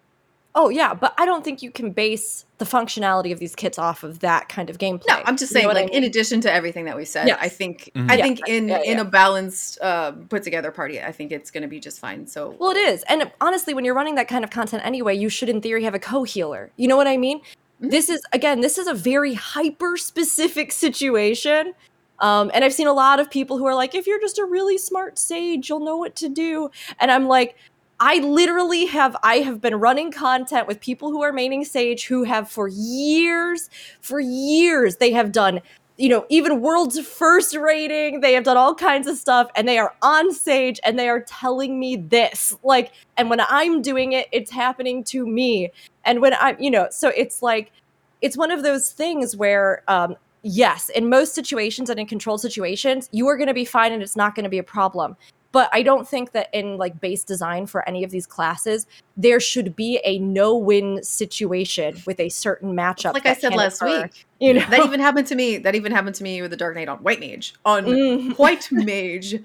Oh 0.56 0.68
yeah, 0.68 0.94
but 0.94 1.12
I 1.18 1.26
don't 1.26 1.42
think 1.44 1.62
you 1.62 1.72
can 1.72 1.90
base 1.90 2.44
the 2.58 2.64
functionality 2.64 3.32
of 3.32 3.40
these 3.40 3.56
kits 3.56 3.76
off 3.76 4.04
of 4.04 4.20
that 4.20 4.48
kind 4.48 4.70
of 4.70 4.78
gameplay. 4.78 5.08
no 5.08 5.20
i'm 5.26 5.36
just 5.36 5.50
You 5.52 5.56
know 5.56 5.58
saying 5.62 5.66
what 5.66 5.76
I 5.76 5.80
like 5.80 5.92
in 5.92 6.04
addition 6.04 6.40
to 6.42 6.52
everything 6.52 6.84
that 6.84 6.96
we 6.96 7.04
said 7.04 7.26
Yes. 7.26 7.38
i 7.40 7.48
think 7.48 7.90
Mhm. 7.96 8.08
i 8.08 8.14
Yeah, 8.16 8.22
think 8.22 8.48
in 8.48 8.68
yeah, 8.68 8.78
in 8.82 8.98
a 9.00 9.04
balanced 9.04 9.80
uh 9.82 10.12
put 10.12 10.44
together 10.44 10.70
party 10.70 11.02
i 11.02 11.10
think 11.10 11.32
it's 11.32 11.50
going 11.50 11.62
to 11.62 11.68
be 11.68 11.80
just 11.80 11.98
fine 11.98 12.28
so 12.28 12.54
Well, 12.60 12.70
it 12.70 12.76
is. 12.76 13.02
And 13.08 13.32
honestly, 13.40 13.74
when 13.74 13.84
you're 13.84 13.96
running 13.96 14.14
that 14.14 14.28
kind 14.28 14.44
of 14.44 14.50
content 14.50 14.86
anyway, 14.86 15.16
you 15.16 15.28
should, 15.28 15.48
in 15.48 15.60
theory, 15.60 15.82
have 15.82 15.94
a 15.94 15.98
co 15.98 16.22
healer. 16.22 16.70
You 16.76 16.86
know 16.86 16.96
what 16.96 17.08
I 17.08 17.16
mean? 17.16 17.40
Mhm. 17.82 17.90
This 17.90 18.08
is, 18.08 18.22
again, 18.32 18.60
this 18.60 18.78
is 18.78 18.86
a 18.86 18.94
very 18.94 19.34
hyper 19.34 19.96
specific 19.96 20.72
situation. 20.72 21.72
Um, 22.20 22.50
and 22.54 22.64
I've 22.64 22.72
seen 22.72 22.86
a 22.86 22.92
lot 22.92 23.18
of 23.20 23.30
people 23.30 23.58
who 23.58 23.66
are 23.66 23.74
like, 23.74 23.94
if 23.94 24.06
you're 24.06 24.20
just 24.20 24.38
a 24.38 24.44
really 24.44 24.78
smart 24.78 25.18
sage, 25.18 25.68
you'll 25.68 25.80
know 25.84 25.96
what 25.96 26.14
to 26.16 26.28
do. 26.28 26.70
And 27.00 27.10
I'm 27.10 27.26
like, 27.26 27.56
I 28.00 28.18
literally 28.18 28.86
have 28.86 29.16
I 29.22 29.36
have 29.36 29.60
been 29.60 29.76
running 29.76 30.10
content 30.12 30.66
with 30.66 30.80
people 30.80 31.10
who 31.10 31.22
are 31.22 31.32
maining 31.32 31.64
Sage 31.66 32.06
who 32.06 32.24
have 32.24 32.50
for 32.50 32.68
years, 32.68 33.70
for 34.00 34.18
years, 34.20 34.96
they 34.96 35.12
have 35.12 35.30
done, 35.32 35.60
you 35.96 36.08
know, 36.08 36.26
even 36.28 36.60
world's 36.60 36.98
first 37.00 37.54
raiding, 37.56 38.20
they 38.20 38.32
have 38.34 38.44
done 38.44 38.56
all 38.56 38.74
kinds 38.74 39.06
of 39.06 39.16
stuff, 39.16 39.48
and 39.54 39.66
they 39.68 39.78
are 39.78 39.94
on 40.02 40.32
Sage 40.32 40.80
and 40.84 40.98
they 40.98 41.08
are 41.08 41.20
telling 41.20 41.78
me 41.78 41.94
this. 41.96 42.56
Like, 42.64 42.92
and 43.16 43.30
when 43.30 43.40
I'm 43.48 43.80
doing 43.80 44.12
it, 44.12 44.26
it's 44.32 44.50
happening 44.50 45.04
to 45.04 45.24
me. 45.26 45.70
And 46.04 46.20
when 46.20 46.34
I'm, 46.34 46.60
you 46.60 46.70
know, 46.70 46.88
so 46.90 47.08
it's 47.08 47.42
like 47.42 47.72
it's 48.20 48.36
one 48.36 48.50
of 48.50 48.62
those 48.62 48.90
things 48.92 49.36
where 49.36 49.82
um 49.88 50.16
yes, 50.42 50.88
in 50.90 51.08
most 51.08 51.34
situations 51.34 51.88
and 51.88 51.98
in 51.98 52.06
controlled 52.06 52.40
situations, 52.40 53.08
you 53.12 53.26
are 53.28 53.36
gonna 53.36 53.54
be 53.54 53.64
fine 53.64 53.92
and 53.92 54.02
it's 54.02 54.16
not 54.16 54.34
gonna 54.34 54.48
be 54.48 54.58
a 54.58 54.62
problem 54.64 55.16
but 55.54 55.70
I 55.72 55.84
don't 55.84 56.06
think 56.06 56.32
that 56.32 56.48
in 56.52 56.78
like 56.78 57.00
base 57.00 57.22
design 57.22 57.66
for 57.66 57.88
any 57.88 58.02
of 58.02 58.10
these 58.10 58.26
classes, 58.26 58.88
there 59.16 59.38
should 59.38 59.76
be 59.76 60.00
a 60.04 60.18
no-win 60.18 61.00
situation 61.04 61.94
with 62.06 62.18
a 62.18 62.28
certain 62.28 62.74
matchup. 62.74 63.14
like 63.14 63.24
i 63.24 63.34
said 63.34 63.54
last 63.54 63.80
occur, 63.80 64.02
week 64.02 64.26
you 64.40 64.54
know, 64.54 64.66
that 64.68 64.84
even 64.84 64.98
happened 64.98 65.28
to 65.28 65.36
me 65.36 65.56
that 65.58 65.76
even 65.76 65.92
happened 65.92 66.16
to 66.16 66.24
me 66.24 66.42
with 66.42 66.50
the 66.50 66.56
dark 66.56 66.74
knight 66.74 66.88
on 66.88 66.98
white 66.98 67.20
mage 67.20 67.54
on 67.64 67.84
Mhm. 67.84 68.36
white 68.36 68.68
mage 68.72 69.36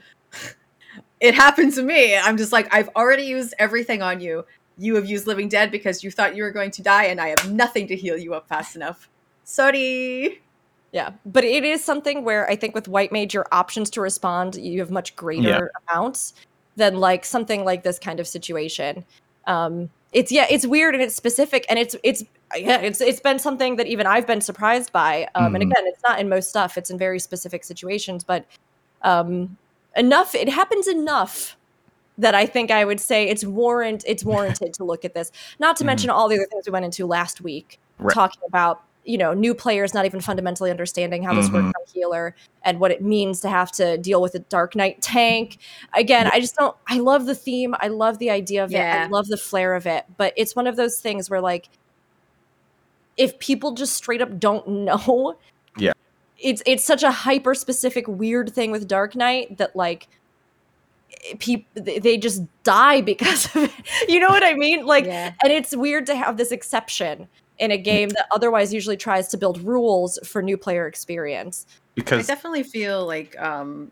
it 1.19 1.35
happened 1.35 1.73
to 1.75 1.83
me 1.83 2.17
i'm 2.17 2.37
just 2.37 2.51
like 2.51 2.73
i've 2.73 2.89
already 2.95 3.23
used 3.23 3.53
everything 3.59 4.01
on 4.01 4.19
you 4.19 4.45
you 4.79 4.95
have 4.95 5.05
used 5.05 5.27
living 5.27 5.49
dead 5.49 5.71
because 5.71 6.03
you 6.03 6.11
thought 6.11 6.35
you 6.35 6.43
were 6.43 6.51
going 6.51 6.71
to 6.71 6.81
die 6.81 7.05
and 7.05 7.19
i 7.21 7.27
have 7.27 7.51
nothing 7.51 7.87
to 7.87 7.95
heal 7.95 8.17
you 8.17 8.33
up 8.33 8.47
fast 8.47 8.75
enough 8.75 9.09
sorry 9.43 10.39
yeah, 10.91 11.11
but 11.23 11.43
it 11.43 11.63
is 11.63 11.83
something 11.83 12.23
where 12.23 12.49
I 12.49 12.55
think 12.55 12.73
with 12.73 12.87
white 12.87 13.11
mage, 13.11 13.33
your 13.33 13.45
options 13.51 13.91
to 13.91 14.01
respond 14.01 14.55
you 14.55 14.79
have 14.79 14.89
much 14.89 15.15
greater 15.15 15.71
amounts 15.87 16.33
than 16.75 16.99
like 16.99 17.25
something 17.25 17.63
like 17.63 17.83
this 17.83 17.99
kind 17.99 18.19
of 18.19 18.27
situation. 18.27 19.05
Um, 19.45 19.89
it's 20.13 20.31
yeah, 20.31 20.47
it's 20.49 20.65
weird 20.65 20.95
and 20.95 21.03
it's 21.03 21.15
specific 21.15 21.65
and 21.69 21.77
it's 21.77 21.95
it's 22.03 22.23
yeah, 22.55 22.79
it's 22.81 23.01
it's 23.01 23.19
been 23.19 23.37
something 23.37 23.75
that 23.75 23.85
even 23.85 24.07
I've 24.07 24.25
been 24.25 24.41
surprised 24.41 24.91
by. 24.91 25.27
Um, 25.35 25.53
and 25.53 25.63
Mhm. 25.63 25.67
again, 25.71 25.83
it's 25.85 26.01
not 26.07 26.19
in 26.19 26.27
most 26.27 26.49
stuff; 26.49 26.75
it's 26.77 26.89
in 26.89 26.97
very 26.97 27.19
specific 27.19 27.63
situations. 27.63 28.23
But 28.23 28.47
um, 29.03 29.57
enough, 29.95 30.33
it 30.33 30.49
happens 30.49 30.87
enough 30.87 31.55
that 32.19 32.35
I 32.35 32.45
think 32.45 32.69
I 32.69 32.85
would 32.85 32.99
say 32.99 33.27
it's 33.27 33.43
warrant 33.43 34.03
it's 34.05 34.23
warranted 34.33 34.73
to 34.75 34.83
look 34.83 35.03
at 35.05 35.13
this. 35.15 35.31
Not 35.59 35.75
to 35.77 35.83
Mhm. 35.83 35.87
mention 35.87 36.09
all 36.11 36.27
the 36.29 36.35
other 36.35 36.45
things 36.51 36.65
we 36.67 36.71
went 36.71 36.85
into 36.85 37.05
last 37.07 37.41
week, 37.41 37.79
Right. 37.97 38.13
talking 38.13 38.41
about 38.47 38.83
you 39.05 39.17
know 39.17 39.33
new 39.33 39.55
players 39.55 39.93
not 39.93 40.05
even 40.05 40.19
fundamentally 40.19 40.69
understanding 40.69 41.23
how 41.23 41.33
this 41.33 41.49
works 41.49 41.63
Mhm. 41.65 41.67
on 41.79 41.85
healer 41.93 42.35
and 42.63 42.79
what 42.81 42.91
it 42.91 43.01
means 43.01 43.39
to 43.41 43.49
have 43.49 43.71
to 43.71 43.97
deal 43.97 44.21
with 44.21 44.35
a 44.35 44.39
dark 44.39 44.75
knight 44.75 45.01
tank 45.01 45.57
again 45.93 46.29
i 46.33 46.39
just 46.39 46.53
don't 46.55 46.75
i 46.85 46.99
love 46.99 47.25
the 47.25 47.33
theme 47.33 47.73
i 47.79 47.87
love 47.87 48.19
the 48.19 48.29
idea 48.29 48.61
of 48.63 48.73
it 48.73 48.77
i 48.77 49.07
love 49.07 49.27
the 49.27 49.37
flair 49.37 49.73
of 49.73 49.87
it 49.87 50.03
but 50.17 50.33
it's 50.35 50.53
one 50.53 50.67
of 50.67 50.75
those 50.75 50.99
things 50.99 51.29
where 51.29 51.39
like 51.39 51.69
if 53.17 53.39
people 53.39 53.71
just 53.71 53.95
straight 53.95 54.21
up 54.21 54.37
don't 54.37 54.67
know 54.67 55.37
Yeah. 55.77 55.93
it's 56.37 56.61
it's 56.65 56.83
such 56.83 57.01
a 57.01 57.09
hyper 57.11 57.55
specific 57.55 58.05
weird 58.07 58.53
thing 58.53 58.69
with 58.69 58.85
dark 58.87 59.15
knight 59.15 59.57
that 59.57 59.75
like 59.77 60.07
people 61.39 61.83
they 61.83 62.17
just 62.17 62.43
die 62.63 63.01
because 63.13 63.53
of 63.55 63.63
it 63.63 63.71
you 64.07 64.19
know 64.19 64.29
what 64.29 64.43
i 64.43 64.53
mean 64.53 64.85
like 64.85 65.05
yeah 65.05 65.33
and 65.43 65.51
it's 65.51 65.75
weird 65.75 66.05
to 66.05 66.15
have 66.15 66.37
this 66.37 66.51
exception 66.51 67.27
in 67.59 67.71
a 67.71 67.77
game 67.77 68.09
that 68.09 68.25
otherwise 68.31 68.73
usually 68.73 68.95
tries 68.97 69.27
to 69.27 69.37
build 69.37 69.61
rules 69.63 70.17
for 70.23 70.41
new 70.41 70.57
player 70.57 70.87
experience. 70.87 71.65
Because 71.93 72.29
I 72.29 72.33
definitely 72.33 72.63
feel 72.63 73.05
like 73.05 73.37
um 73.39 73.91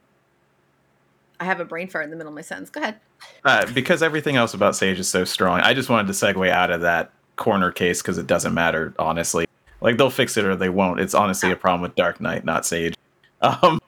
i 1.39 1.43
have 1.43 1.59
a 1.59 1.65
brain 1.65 1.87
fart 1.87 2.05
in 2.05 2.09
the 2.09 2.15
middle 2.15 2.31
of 2.31 2.35
my 2.35 2.41
sentence 2.41 2.71
go 2.71 2.81
ahead 2.81 2.99
uh, 3.45 3.65
because 3.73 4.01
everything 4.01 4.35
else 4.35 4.53
about 4.53 4.75
Sage 4.75 4.99
is 4.99 5.07
so 5.07 5.23
strong. 5.25 5.59
I 5.61 5.73
just 5.73 5.89
wanted 5.89 6.07
to 6.07 6.13
segue 6.13 6.49
out 6.49 6.71
of 6.71 6.81
that 6.81 7.11
corner 7.35 7.71
case 7.71 8.01
because 8.01 8.17
it 8.17 8.27
doesn't 8.27 8.53
matter, 8.53 8.93
honestly. 8.99 9.47
Like 9.81 9.97
they'll 9.97 10.09
fix 10.09 10.37
it 10.37 10.45
or 10.45 10.55
they 10.55 10.69
won't. 10.69 10.99
It's 10.99 11.13
honestly 11.13 11.51
a 11.51 11.55
problem 11.55 11.81
with 11.81 11.95
Dark 11.95 12.19
Knight, 12.19 12.45
not 12.45 12.65
Sage. 12.65 12.95
Um, 13.39 13.79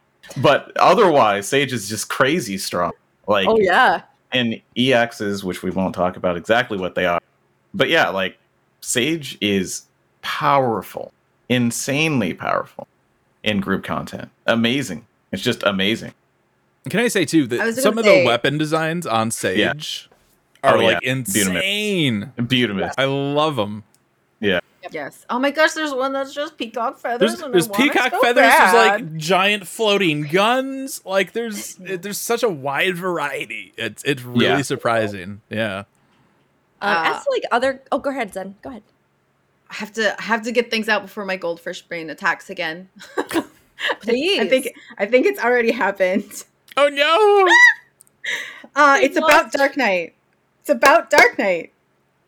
but 0.43 0.72
otherwise, 0.77 1.48
Sage 1.48 1.74
is 1.74 1.90
just 1.90 2.08
crazy 2.08 2.59
strong. 2.59 2.91
Like 3.30 3.48
Oh 3.48 3.58
yeah. 3.59 4.01
and 4.32 4.59
EXs, 4.75 5.43
which 5.43 5.64
we 5.64 5.69
won't 5.69 5.93
talk 5.95 6.17
about 6.17 6.35
exactly 6.35 6.77
what 6.77 6.95
they 6.95 7.06
are. 7.06 7.19
But 7.74 7.90
yeah, 7.90 8.09
like 8.09 8.38
Sage 8.82 9.38
is 9.40 9.83
powerful, 10.22 11.14
insanely 11.48 12.33
powerful 12.33 12.88
in 13.43 13.59
group 13.61 13.83
content. 13.83 14.30
Amazing. 14.48 15.06
It's 15.32 15.43
just 15.43 15.64
amazing. 15.64 16.14
Can 16.90 16.99
I 17.01 17.08
say 17.08 17.24
too 17.25 17.45
that 17.48 17.64
was 17.64 17.75
gonna 17.75 17.82
some 17.83 17.98
of 17.99 18.06
say- 18.06 18.22
the 18.22 18.25
weapon 18.27 18.58
designs 18.58 19.06
on 19.06 19.30
Sage 19.32 20.09
are 20.64 20.75
Oh, 20.77 20.80
yeah. 20.80 20.88
like 20.95 21.03
insane. 21.03 22.33
Beautiful. 22.48 22.90
I 22.98 23.06
love 23.06 23.56
them. 23.58 23.83
Yes 24.91 25.25
oh 25.30 25.38
my 25.40 25.51
gosh 25.51 25.74
there's 25.74 25.93
one 25.93 26.14
that's 26.14 26.33
just 26.33 26.58
peacock 26.58 26.98
feathers 26.98 27.32
There's, 27.32 27.41
and 27.41 27.53
there's 27.53 27.67
peacock 27.67 28.11
so 28.11 28.22
feathers. 28.22 28.43
bad. 28.43 28.74
There's 28.74 29.01
like 29.01 29.17
giant 29.17 29.67
floating 29.67 30.22
guns. 30.24 31.01
Like 31.06 31.33
there's 31.33 31.75
there's 31.80 32.17
such 32.17 32.43
a 32.43 32.49
wide 32.49 32.95
variety. 32.95 33.74
It's 33.77 34.03
it's 34.03 34.24
really 34.24 34.45
Yeah. 34.45 34.61
surprising. 34.61 35.41
Yeah. 35.49 35.83
Uh, 36.82 37.14
as 37.17 37.24
to, 37.25 37.30
like 37.32 37.43
other 37.51 37.82
oh 37.91 37.99
go 37.99 38.09
ahead, 38.09 38.33
Zen. 38.33 38.56
Go 38.61 38.69
ahead. 38.69 38.83
I 39.69 39.75
have 39.75 39.91
to 39.93 40.17
I 40.19 40.24
have 40.24 40.43
to 40.43 40.51
get 40.51 40.72
things 40.72 40.88
out 40.88 41.01
before 41.01 41.25
my 41.25 41.35
goldfish 41.35 41.82
brain 41.82 42.09
attacks 42.09 42.49
again. 42.49 42.90
Please. 44.01 44.40
I 44.40 44.48
think 44.48 44.69
I 44.98 45.06
think 45.06 45.25
it's 45.25 45.40
already 45.43 45.72
happened. 45.72 46.43
Oh 46.77 46.88
no! 46.88 47.48
Uh, 48.75 48.98
We've 49.01 49.09
it's 49.09 49.17
about 49.17 49.51
Dark 49.51 49.75
Knight. 49.75 50.14
It's 50.61 50.69
about 50.69 51.09
Dark 51.09 51.40
Knight. 51.40 51.74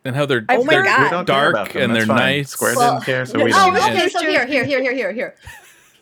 And 0.05 0.15
how 0.15 0.25
they're 0.25 0.45
Oh 0.49 0.63
they're 0.65 0.83
God. 0.83 1.03
We 1.03 1.09
don't 1.09 1.25
care 1.27 1.51
dark 1.51 1.75
and 1.75 1.93
That's 1.93 1.99
they're 1.99 2.05
fine. 2.07 2.17
nice. 2.17 2.49
Square 2.49 2.75
Well, 2.75 2.93
didn't 2.95 3.05
care, 3.05 3.25
so 3.25 3.37
no, 3.37 3.45
we 3.45 3.51
no, 3.51 3.57
don't. 3.57 3.77
Oh, 3.77 3.89
okay. 3.91 4.09
So 4.09 4.19
here, 4.21 4.45
here, 4.45 4.65
here, 4.65 4.81
here, 4.81 4.93
here, 4.93 5.11
here. 5.11 5.35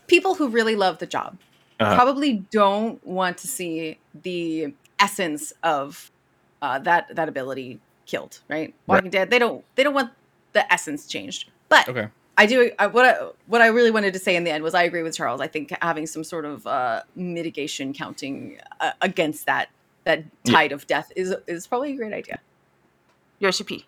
People 0.07 0.35
who 0.35 0.49
really 0.49 0.75
love 0.75 0.97
the 0.99 1.05
job. 1.07 1.37
Uh-huh. 1.81 1.95
probably 1.95 2.33
don't 2.51 3.01
want 3.07 3.37
to 3.37 3.47
see 3.47 3.97
the 4.23 4.73
essence 4.99 5.53
of 5.63 6.11
uh, 6.61 6.77
that 6.79 7.15
that 7.15 7.29
ability 7.29 7.79
killed. 8.05 8.39
Right? 8.49 8.59
Right. 8.59 8.73
Walking 8.87 9.11
Dead. 9.11 9.29
They 9.29 9.39
don't 9.39 9.63
they 9.75 9.83
don't 9.83 9.93
want 9.93 10.11
the 10.53 10.71
essence 10.73 11.07
changed. 11.07 11.49
But 11.69 11.87
Okay. 11.87 12.09
I 12.37 12.45
do. 12.45 12.71
I, 12.79 12.87
what 12.87 13.05
I 13.05 13.27
what 13.47 13.61
I 13.61 13.67
really 13.67 13.91
wanted 13.91 14.11
to 14.13 14.19
say 14.19 14.35
in 14.35 14.43
the 14.45 14.51
end 14.51 14.63
was 14.63 14.73
I 14.73 14.83
agree 14.83 15.03
with 15.03 15.15
Charles. 15.15 15.39
I 15.41 15.47
think 15.47 15.73
having 15.81 16.05
some 16.05 16.23
sort 16.23 16.45
of 16.45 16.65
uh, 16.67 17.03
mitigation 17.15 17.93
counting 17.93 18.57
uh, 18.81 18.91
against 19.01 19.45
that 19.45 19.69
that 20.05 20.23
Yeah. 20.45 20.53
tide 20.53 20.71
of 20.73 20.87
death 20.87 21.11
is 21.15 21.33
is 21.47 21.67
probably 21.67 21.93
a 21.93 21.95
great 21.95 22.13
idea. 22.13 22.39
Yoshi 23.39 23.63
P. 23.63 23.85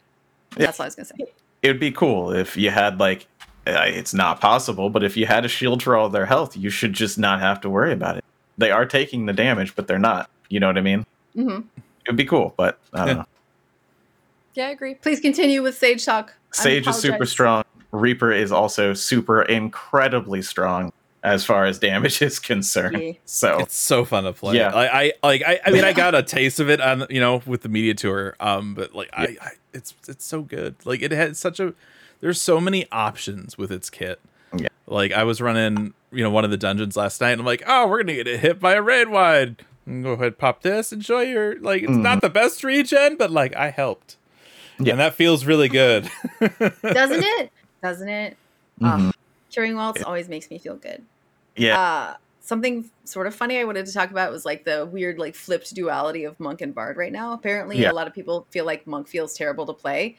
Yeah. 0.57 0.65
That's 0.65 0.79
what 0.79 0.85
I 0.85 0.87
was 0.87 0.95
gonna 0.95 1.05
say. 1.05 1.15
It 1.61 1.67
would 1.67 1.79
be 1.79 1.91
cool 1.91 2.31
if 2.31 2.57
you 2.57 2.69
had 2.71 2.99
like, 2.99 3.27
it's 3.65 4.13
not 4.13 4.41
possible, 4.41 4.89
but 4.89 5.03
if 5.03 5.15
you 5.15 5.25
had 5.25 5.45
a 5.45 5.47
shield 5.47 5.83
for 5.83 5.95
all 5.95 6.09
their 6.09 6.25
health, 6.25 6.57
you 6.57 6.69
should 6.69 6.93
just 6.93 7.17
not 7.19 7.39
have 7.39 7.61
to 7.61 7.69
worry 7.69 7.93
about 7.93 8.17
it. 8.17 8.23
They 8.57 8.71
are 8.71 8.85
taking 8.85 9.27
the 9.27 9.33
damage, 9.33 9.75
but 9.75 9.87
they're 9.87 9.99
not. 9.99 10.29
You 10.49 10.59
know 10.59 10.67
what 10.67 10.77
I 10.77 10.81
mean? 10.81 11.05
hmm 11.35 11.59
It 11.77 12.07
would 12.07 12.17
be 12.17 12.25
cool, 12.25 12.53
but 12.57 12.79
I 12.93 12.97
don't 12.99 13.07
Yeah. 13.07 13.13
know. 13.13 13.25
Yeah, 14.53 14.67
I 14.67 14.69
agree. 14.71 14.95
Please 14.95 15.19
continue 15.21 15.61
with 15.63 15.77
Sage 15.77 16.03
talk. 16.03 16.33
Sage 16.51 16.87
is 16.87 16.97
super 16.97 17.25
strong. 17.25 17.63
Reaper 17.93 18.31
is 18.33 18.51
also 18.51 18.93
super 18.93 19.43
incredibly 19.43 20.41
strong 20.41 20.91
as 21.23 21.45
far 21.45 21.65
as 21.65 21.77
damage 21.79 22.21
is 22.21 22.39
concerned. 22.39 23.01
Yeah. 23.01 23.11
So 23.25 23.59
It's 23.59 23.75
so 23.75 24.05
fun 24.05 24.23
to 24.23 24.33
play. 24.33 24.55
Yeah. 24.57 24.69
I, 24.73 25.01
I 25.01 25.13
like 25.23 25.43
I, 25.45 25.59
I 25.65 25.71
mean 25.71 25.83
I 25.83 25.93
got 25.93 26.15
a 26.15 26.23
taste 26.23 26.59
of 26.59 26.69
it 26.69 26.81
on 26.81 27.05
you 27.09 27.19
know 27.19 27.41
with 27.45 27.61
the 27.61 27.69
media 27.69 27.93
tour. 27.93 28.35
Um 28.39 28.73
but 28.73 28.93
like 28.95 29.09
I, 29.13 29.37
I 29.41 29.49
it's 29.73 29.93
it's 30.07 30.25
so 30.25 30.41
good. 30.41 30.75
Like 30.85 31.01
it 31.01 31.11
has 31.11 31.37
such 31.37 31.59
a 31.59 31.73
there's 32.21 32.41
so 32.41 32.59
many 32.59 32.87
options 32.91 33.57
with 33.57 33.71
its 33.71 33.89
kit. 33.89 34.19
Yeah. 34.55 34.67
Like 34.87 35.11
I 35.11 35.23
was 35.23 35.41
running, 35.41 35.93
you 36.11 36.23
know, 36.23 36.29
one 36.29 36.43
of 36.45 36.51
the 36.51 36.57
dungeons 36.57 36.95
last 36.97 37.21
night 37.21 37.31
and 37.31 37.41
I'm 37.41 37.45
like, 37.45 37.63
"Oh, 37.65 37.87
we're 37.87 38.03
going 38.03 38.15
to 38.17 38.23
get 38.23 38.39
hit 38.39 38.59
by 38.59 38.73
a 38.73 38.81
raid 38.81 39.09
wide. 39.09 39.63
Go 39.87 40.11
ahead, 40.11 40.37
pop 40.37 40.61
this, 40.61 40.91
enjoy 40.93 41.21
your 41.21 41.59
like 41.59 41.81
it's 41.83 41.91
not 41.91 42.21
the 42.21 42.29
best 42.29 42.63
regen, 42.63 43.15
but 43.17 43.31
like 43.31 43.55
I 43.55 43.69
helped." 43.71 44.17
Mm-hmm. 44.75 44.85
Yeah. 44.85 44.91
And 44.93 44.99
that 44.99 45.13
feels 45.15 45.45
really 45.45 45.69
good. 45.69 46.09
Doesn't 46.39 46.73
it? 47.23 47.51
Doesn't 47.81 48.09
it? 48.09 48.37
Mhm. 48.79 48.87
Um, 48.87 49.13
curing 49.51 49.75
waltz 49.75 50.03
always 50.03 50.27
makes 50.29 50.49
me 50.49 50.57
feel 50.59 50.75
good. 50.75 51.03
Yeah, 51.55 51.79
Uh, 51.79 52.15
something 52.41 52.89
sort 53.05 53.27
of 53.27 53.35
funny 53.35 53.57
I 53.59 53.63
wanted 53.63 53.85
to 53.85 53.93
talk 53.93 54.11
about 54.11 54.31
was 54.31 54.45
like 54.45 54.63
the 54.65 54.85
weird, 54.85 55.19
like 55.19 55.35
flipped 55.35 55.73
duality 55.73 56.23
of 56.23 56.39
Monk 56.39 56.61
and 56.61 56.73
Bard 56.73 56.97
right 56.97 57.11
now. 57.11 57.33
Apparently, 57.33 57.79
Yeah. 57.79 57.91
a 57.91 57.93
lot 57.93 58.07
of 58.07 58.13
people 58.13 58.45
feel 58.51 58.65
like 58.65 58.85
Monk 58.87 59.07
feels 59.07 59.33
terrible 59.33 59.65
to 59.67 59.73
play, 59.73 60.17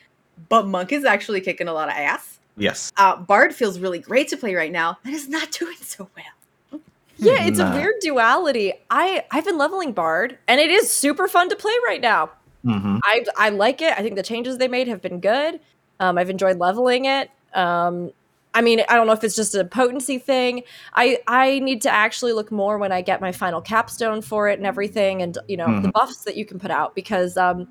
but 0.48 0.66
Monk 0.66 0.92
is 0.92 1.04
actually 1.04 1.40
kicking 1.40 1.68
a 1.68 1.72
lot 1.72 1.88
of 1.88 1.94
ass. 1.94 2.38
yes. 2.56 2.92
Uh, 2.96 3.16
Bard 3.16 3.54
feels 3.54 3.78
really 3.78 3.98
great 3.98 4.28
to 4.28 4.36
play 4.36 4.54
right 4.54 4.72
now, 4.72 4.98
and 5.04 5.14
is 5.14 5.28
not 5.28 5.50
doing 5.58 5.76
so 5.80 6.08
well. 6.16 6.80
Yeah, 7.18 7.44
it's 7.46 7.58
Nah. 7.58 7.72
a 7.72 7.74
weird 7.76 7.94
duality. 8.00 8.72
I 8.90 9.24
I've 9.30 9.44
been 9.44 9.58
leveling 9.58 9.92
Bard, 9.92 10.38
and 10.48 10.60
it 10.60 10.70
is 10.70 10.90
super 10.92 11.28
fun 11.28 11.48
to 11.50 11.56
play 11.56 11.74
right 11.84 12.00
now. 12.00 12.30
hmm 12.64 12.98
I 13.04 13.24
I 13.36 13.48
like 13.50 13.80
it. 13.82 13.92
I 13.98 14.02
think 14.02 14.16
the 14.16 14.22
changes 14.22 14.58
they 14.58 14.68
made 14.68 14.88
have 14.88 15.00
been 15.02 15.20
good. 15.20 15.60
Um, 16.00 16.18
I've 16.18 16.30
enjoyed 16.30 16.58
leveling 16.58 17.04
it. 17.04 17.30
Um, 17.54 18.10
I 18.54 18.60
mean, 18.60 18.82
I 18.88 18.96
don't 18.96 19.06
know 19.06 19.12
if 19.14 19.24
it's 19.24 19.34
just 19.36 19.54
a 19.54 19.64
potency 19.64 20.18
thing. 20.18 20.62
I 20.94 21.18
I 21.26 21.58
need 21.60 21.80
to 21.82 21.90
actually 21.90 22.32
look 22.32 22.52
more 22.52 22.76
when 22.78 22.92
I 22.92 23.00
get 23.00 23.20
my 23.20 23.32
final 23.32 23.60
capstone 23.60 24.20
for 24.20 24.48
it 24.48 24.58
and 24.58 24.66
everything, 24.66 25.22
and 25.22 25.38
you 25.48 25.56
know 25.56 25.66
the 25.80 25.88
Mhm. 25.88 25.92
buffs 25.92 26.24
that 26.24 26.36
you 26.36 26.44
can 26.44 26.58
put 26.58 26.70
out. 26.70 26.94
Because 26.94 27.36
um, 27.36 27.68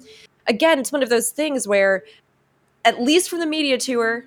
again, 0.48 0.80
it's 0.80 0.92
one 0.92 1.04
of 1.04 1.10
those 1.10 1.30
things 1.30 1.68
where, 1.68 2.04
at 2.84 3.00
least 3.02 3.30
from 3.30 3.40
the 3.40 3.46
media 3.46 3.78
tour, 3.78 4.26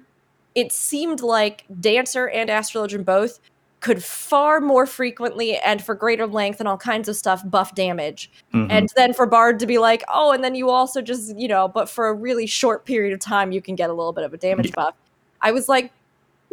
it 0.54 0.72
seemed 0.72 1.20
like 1.22 1.64
Dancer 1.80 2.28
and 2.28 2.48
Astrologian 2.48 3.02
both 3.04 3.40
could 3.80 4.02
far 4.02 4.60
more 4.60 4.86
frequently 4.86 5.56
and 5.58 5.84
for 5.84 5.94
greater 5.94 6.26
length 6.26 6.58
and 6.60 6.66
all 6.68 6.78
kinds 6.78 7.06
of 7.08 7.16
stuff 7.16 7.42
buff 7.50 7.74
damage 7.74 8.30
Mhm. 8.54 8.68
and 8.70 8.88
then 8.96 9.12
for 9.12 9.26
bard 9.26 9.58
to 9.58 9.66
be 9.66 9.76
like 9.76 10.02
oh 10.08 10.30
and 10.32 10.42
then 10.42 10.54
you 10.54 10.70
also 10.70 11.02
just 11.02 11.36
you 11.36 11.48
know 11.48 11.68
but 11.68 11.90
for 11.90 12.06
a 12.08 12.14
really 12.14 12.46
short 12.46 12.86
period 12.86 13.12
of 13.12 13.20
time 13.20 13.52
you 13.52 13.60
can 13.60 13.74
get 13.74 13.90
a 13.90 13.92
little 13.92 14.14
bit 14.14 14.24
of 14.24 14.32
a 14.32 14.38
damage 14.38 14.68
Yeah. 14.68 14.72
buff 14.84 14.94
i 15.42 15.52
was 15.52 15.68
like 15.68 15.90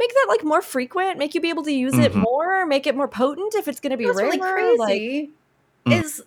make 0.01 0.13
that 0.13 0.25
like 0.27 0.43
more 0.43 0.61
frequent 0.63 1.17
make 1.19 1.35
you 1.35 1.41
be 1.41 1.49
able 1.49 1.63
to 1.63 1.71
use 1.71 1.97
it 1.97 2.11
Mhm. 2.11 2.21
more 2.21 2.65
make 2.65 2.87
it 2.87 2.95
more 2.95 3.07
potent 3.07 3.53
if 3.55 3.67
it's 3.67 3.79
going 3.79 3.91
to 3.91 3.97
be 3.97 4.05
What's 4.05 4.17
rare 4.17 4.31
really 4.31 4.77
like 4.77 4.87
crazy 4.89 5.29
Mm. 5.87 6.03
is 6.03 6.21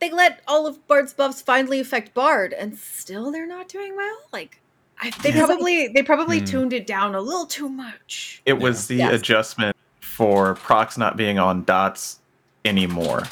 they 0.00 0.10
let 0.10 0.40
all 0.46 0.66
of 0.66 0.86
Bard's 0.86 1.12
buffs 1.12 1.42
finally 1.42 1.80
affect 1.80 2.14
Bard, 2.14 2.52
and 2.52 2.78
still 2.78 3.32
they're 3.32 3.46
not 3.46 3.68
doing 3.68 3.96
well. 3.96 4.16
Like 4.32 4.60
I, 5.00 5.10
they 5.22 5.30
Yeah. 5.32 5.44
probably 5.46 5.88
they 5.88 6.02
probably 6.02 6.38
Hmm. 6.40 6.44
tuned 6.44 6.72
it 6.72 6.86
down 6.86 7.14
a 7.14 7.20
little 7.20 7.46
too 7.46 7.68
much. 7.68 8.40
It 8.46 8.54
was 8.60 8.86
the 8.86 8.96
Yes. 8.96 9.14
adjustment 9.14 9.76
for 10.00 10.54
procs 10.54 10.96
not 10.98 11.16
being 11.16 11.38
on 11.38 11.64
dots 11.64 12.20
anymore. 12.64 13.24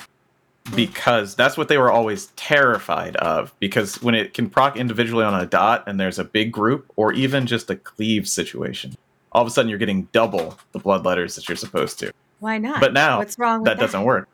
Because 0.75 1.37
that's 1.37 1.57
what 1.57 1.69
they 1.69 1.79
were 1.79 1.93
always 1.93 2.27
terrified 2.35 3.15
of. 3.17 3.53
Because 3.61 4.03
when 4.03 4.17
it 4.17 4.35
can 4.35 4.51
proc 4.51 4.77
individually 4.77 5.25
on 5.25 5.35
a 5.41 5.47
dot 5.47 5.85
and 5.87 6.01
there's 6.01 6.19
a 6.19 6.25
big 6.25 6.51
group 6.51 6.91
or 6.97 7.13
even 7.13 7.47
just 7.47 7.71
a 7.71 7.77
cleave 7.77 8.27
situation, 8.29 8.97
all 9.37 9.43
of 9.43 9.49
a 9.49 9.51
sudden 9.51 9.69
you're 9.69 9.79
getting 9.79 10.09
double 10.13 10.59
the 10.73 10.81
Bloodletters 10.81 11.35
that 11.35 11.47
you're 11.47 11.57
supposed 11.57 11.99
to. 11.99 12.11
Why 12.41 12.57
not? 12.57 12.81
But 12.81 12.95
now 12.95 13.19
what's 13.19 13.39
wrong 13.39 13.61
with 13.61 13.67
that 13.67 13.79
doesn't 13.79 14.03
work 14.03 14.31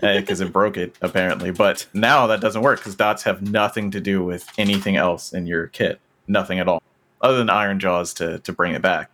because 0.00 0.40
it 0.40 0.52
broke 0.52 0.76
it 0.76 0.94
apparently. 1.02 1.50
But 1.50 1.88
now 1.92 2.28
that 2.28 2.40
doesn't 2.40 2.62
work 2.62 2.78
because 2.78 2.94
dots 2.94 3.24
have 3.24 3.42
nothing 3.42 3.90
to 3.90 4.00
do 4.00 4.24
with 4.24 4.48
anything 4.56 4.94
else 4.96 5.32
in 5.32 5.48
your 5.48 5.66
kit, 5.66 5.98
nothing 6.28 6.60
at 6.60 6.68
all, 6.68 6.80
other 7.20 7.38
than 7.38 7.50
Iron 7.50 7.80
Jaws 7.80 8.14
to 8.14 8.38
to 8.38 8.52
bring 8.52 8.72
it 8.72 8.82
back. 8.82 9.10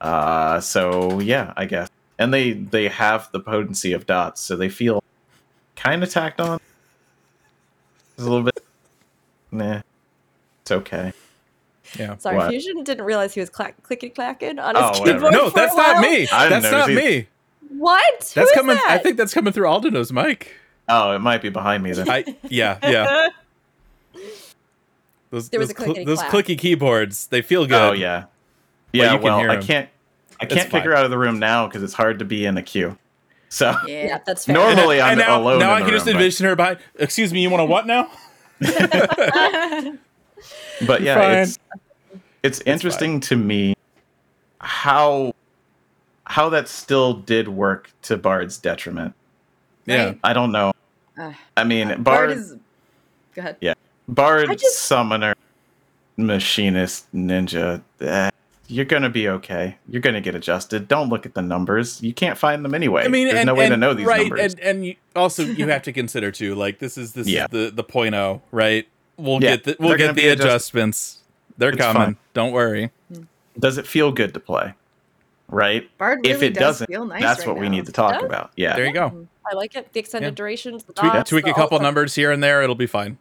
Uh, 0.00 0.60
so 0.60 1.20
yeah, 1.20 1.52
I 1.54 1.66
guess, 1.66 1.90
and 2.18 2.32
they 2.32 2.54
they 2.54 2.88
have 2.88 3.30
the 3.32 3.40
potency 3.40 3.92
of 3.92 4.06
dots, 4.06 4.40
so 4.40 4.56
they 4.56 4.70
feel 4.70 5.04
kind 5.76 6.02
of 6.02 6.10
tacked 6.10 6.40
on. 6.40 6.58
It's 8.14 8.26
a 8.26 8.30
little 8.30 8.44
bit, 8.44 8.64
nah, 9.50 9.82
it's 10.62 10.70
okay. 10.70 11.12
Yeah. 11.98 12.16
sorry 12.18 12.36
What? 12.38 12.50
fusion 12.50 12.82
didn't 12.84 13.04
realize 13.04 13.34
he 13.34 13.40
was 13.40 13.50
clack- 13.50 13.80
clicky 13.82 14.14
clacking 14.14 14.58
on 14.58 14.74
his 14.74 14.84
Oh, 14.84 15.00
whatever. 15.00 15.18
keyboard 15.18 15.32
No, 15.32 15.50
for 15.50 15.54
that's 15.56 15.74
a 15.74 15.76
not 15.76 16.00
me. 16.00 16.28
I 16.32 16.48
That's 16.48 16.70
not 16.70 16.88
notice 16.88 17.04
me. 17.04 17.26
what 17.78 18.02
That's 18.20 18.34
Who 18.34 18.40
is 18.42 18.52
coming 18.52 18.78
I 18.86 18.98
think 18.98 19.16
that's 19.16 19.34
coming 19.34 19.52
through 19.52 19.66
Aldino's 19.66 20.12
mic. 20.12 20.54
Oh, 20.88 21.12
it 21.12 21.18
might 21.20 21.42
be 21.42 21.48
behind 21.48 21.82
me 21.82 21.92
then. 21.92 22.08
I 22.10 22.24
yeah, 22.48 22.78
yeah. 22.82 23.28
Those, 25.30 25.48
There 25.48 25.58
was 25.60 25.68
those, 25.68 25.70
a 25.70 25.74
clickety 25.74 26.04
those 26.04 26.20
clicky 26.22 26.58
keyboards, 26.58 27.28
they 27.28 27.40
feel 27.40 27.64
good. 27.66 27.74
Oh 27.74 27.92
yeah, 27.92 28.24
yeah. 28.92 29.12
you 29.12 29.18
can 29.18 29.22
well, 29.22 29.38
hear 29.38 29.50
I 29.50 29.56
'em. 29.56 29.62
can't. 29.62 29.88
I 30.40 30.44
can't 30.44 30.62
kick 30.62 30.70
fine. 30.72 30.82
her 30.82 30.94
out 30.94 31.04
of 31.06 31.10
the 31.10 31.16
room 31.18 31.38
now 31.38 31.66
because 31.66 31.82
it's 31.82 31.94
hard 31.94 32.18
to 32.18 32.24
be 32.26 32.44
in 32.44 32.58
a 32.58 32.62
queue. 32.62 32.98
So 33.48 33.74
Yeah. 33.86 34.06
yeah 34.06 34.18
that's 34.26 34.44
fair 34.46 34.54
Normally, 34.54 35.00
and, 35.00 35.20
I'm 35.20 35.26
now, 35.26 35.40
alone 35.40 35.58
Now 35.60 35.70
in 35.76 35.76
I 35.76 35.78
the 35.80 35.84
can 35.86 35.94
just 35.94 36.06
room, 36.06 36.14
but- 36.16 36.20
envision 36.22 36.46
her 36.46 36.56
behind. 36.56 36.78
Excuse 36.96 37.32
me, 37.32 37.40
you 37.42 37.48
want 37.50 37.60
to 37.60 37.64
what 37.66 37.86
now? 37.86 38.10
but 40.86 41.00
yeah, 41.02 41.14
Fine. 41.20 41.38
it's 41.38 41.58
it's 42.42 42.60
interesting 42.62 43.20
to 43.20 43.36
me 43.36 43.74
how 44.60 45.34
how 46.24 46.48
that 46.48 46.68
still 46.68 47.14
did 47.14 47.48
work 47.48 47.90
to 48.02 48.16
Bard's 48.16 48.58
detriment. 48.58 49.14
Yeah. 49.86 50.04
Right. 50.06 50.18
I 50.24 50.32
don't 50.32 50.52
know. 50.52 50.72
Uh, 51.18 51.32
I 51.56 51.64
mean, 51.64 51.88
Bard, 51.88 52.04
Bard 52.04 52.30
is. 52.30 52.52
Go 53.34 53.40
ahead. 53.40 53.56
Yeah, 53.60 53.74
Bard 54.08 54.50
just- 54.58 54.78
summoner 54.80 55.34
machinist 56.16 57.06
ninja. 57.14 57.82
eh, 58.00 58.30
you're 58.68 58.84
gonna 58.84 59.10
be 59.10 59.28
okay. 59.28 59.76
You're 59.88 60.00
gonna 60.00 60.20
get 60.20 60.34
adjusted. 60.34 60.88
Don't 60.88 61.08
look 61.08 61.26
at 61.26 61.34
the 61.34 61.42
numbers. 61.42 62.02
You 62.02 62.14
can't 62.14 62.38
find 62.38 62.64
them 62.64 62.74
anyway. 62.74 63.04
I 63.04 63.08
mean, 63.08 63.26
there's 63.28 63.40
and, 63.40 63.46
no 63.46 63.54
way 63.54 63.68
to 63.68 63.76
know 63.76 63.92
these 63.94 64.06
right, 64.06 64.28
numbers. 64.28 64.54
and 64.54 64.60
and 64.60 64.86
you, 64.86 64.94
also 65.16 65.42
you 65.44 65.68
have 65.68 65.82
to 65.82 65.92
consider 65.92 66.30
too, 66.30 66.54
like 66.54 66.78
this 66.78 66.96
is 66.96 67.12
this 67.12 67.26
Yeah. 67.26 67.44
is 67.44 67.50
the 67.50 67.70
the 67.74 67.84
point 67.84 68.14
oh, 68.14 68.40
right? 68.52 68.86
We'll 69.18 69.42
Yeah, 69.42 69.56
get 69.56 69.64
the, 69.64 69.76
we'll 69.78 69.90
they're 69.90 69.98
get 69.98 70.14
the 70.14 70.28
adjust- 70.28 70.46
adjustments. 70.46 71.18
They're 71.62 71.68
It's 71.70 71.78
coming. 71.78 72.02
fine. 72.02 72.16
Don't 72.34 72.50
worry. 72.50 72.90
Does 73.56 73.78
it 73.78 73.86
feel 73.86 74.10
good 74.10 74.34
to 74.34 74.40
play? 74.40 74.74
Right. 75.46 75.88
Bard 75.96 76.18
really 76.24 76.30
if 76.32 76.42
it 76.42 76.54
does 76.54 76.78
doesn't, 76.80 76.86
feel 76.88 77.04
nice 77.04 77.22
that's 77.22 77.38
right 77.46 77.48
what 77.54 77.58
we 77.60 77.68
need 77.68 77.86
to 77.86 77.92
talk 77.92 78.20
about. 78.20 78.50
Yeah. 78.56 78.74
There 78.74 78.84
you 78.84 78.92
go. 78.92 79.10
Mm-hmm. 79.10 79.22
i 79.48 79.54
like 79.54 79.76
it 79.76 79.92
the 79.92 80.00
extended 80.00 80.32
Yeah. 80.32 80.34
durations 80.34 80.82
the 80.82 80.92
Tweak, 80.92 81.12
dots, 81.12 81.30
tweak 81.30 81.46
a 81.46 81.54
couple 81.54 81.78
the- 81.78 81.84
numbers 81.84 82.16
here 82.16 82.32
and 82.32 82.42
there. 82.42 82.62
It'll 82.64 82.74
be 82.74 82.88
fine. 82.88 83.16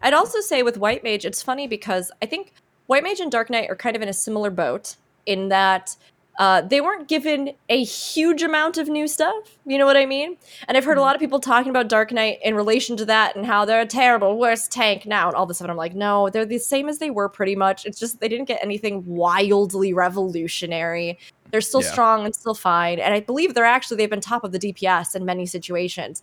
I'd 0.00 0.14
also 0.14 0.40
say 0.40 0.62
with 0.62 0.78
White 0.78 1.04
Mage, 1.04 1.26
it's 1.26 1.42
funny 1.42 1.66
because 1.68 2.10
I 2.22 2.26
think 2.26 2.54
White 2.86 3.02
Mage 3.02 3.20
and 3.20 3.30
Dark 3.30 3.50
Knight 3.50 3.68
are 3.68 3.76
kind 3.76 3.96
of 3.96 4.00
in 4.00 4.08
a 4.08 4.14
similar 4.14 4.50
boat 4.50 4.96
in 5.26 5.50
that 5.50 5.94
uh, 6.38 6.62
they 6.62 6.80
weren't 6.80 7.08
given 7.08 7.50
a 7.68 7.84
huge 7.84 8.42
amount 8.42 8.78
of 8.78 8.88
new 8.88 9.06
stuff. 9.06 9.58
You 9.66 9.76
know 9.78 9.84
what 9.84 9.96
I 9.96 10.06
mean? 10.06 10.36
And 10.66 10.76
I've 10.76 10.84
heard 10.84 10.96
a 10.96 11.00
lot 11.02 11.14
of 11.14 11.20
people 11.20 11.38
talking 11.40 11.68
about 11.70 11.88
Dark 11.88 12.10
Knight 12.10 12.38
in 12.42 12.54
relation 12.54 12.96
to 12.96 13.04
that 13.04 13.36
and 13.36 13.44
how 13.44 13.64
they're 13.66 13.82
a 13.82 13.86
terrible, 13.86 14.38
worst 14.38 14.72
tank 14.72 15.04
now 15.04 15.28
and 15.28 15.36
all 15.36 15.44
this 15.46 15.58
stuff. 15.58 15.66
And 15.66 15.70
I'm 15.72 15.76
like, 15.76 15.94
no, 15.94 16.30
they're 16.30 16.46
the 16.46 16.58
same 16.58 16.88
as 16.88 16.98
they 16.98 17.10
were 17.10 17.28
pretty 17.28 17.54
much. 17.54 17.84
It's 17.84 17.98
just 17.98 18.20
they 18.20 18.28
didn't 18.28 18.46
get 18.48 18.60
anything 18.62 19.04
wildly 19.04 19.92
revolutionary. 19.92 21.18
They're 21.50 21.60
still 21.60 21.82
Yeah. 21.82 21.92
strong 21.92 22.24
and 22.24 22.34
still 22.34 22.54
fine. 22.54 22.98
And 22.98 23.12
I 23.12 23.20
believe 23.20 23.52
they're 23.54 23.64
actually, 23.64 23.98
they've 23.98 24.08
been 24.10 24.20
top 24.22 24.42
of 24.42 24.52
the 24.52 24.58
DPS 24.58 25.14
in 25.14 25.24
many 25.26 25.44
situations 25.44 26.22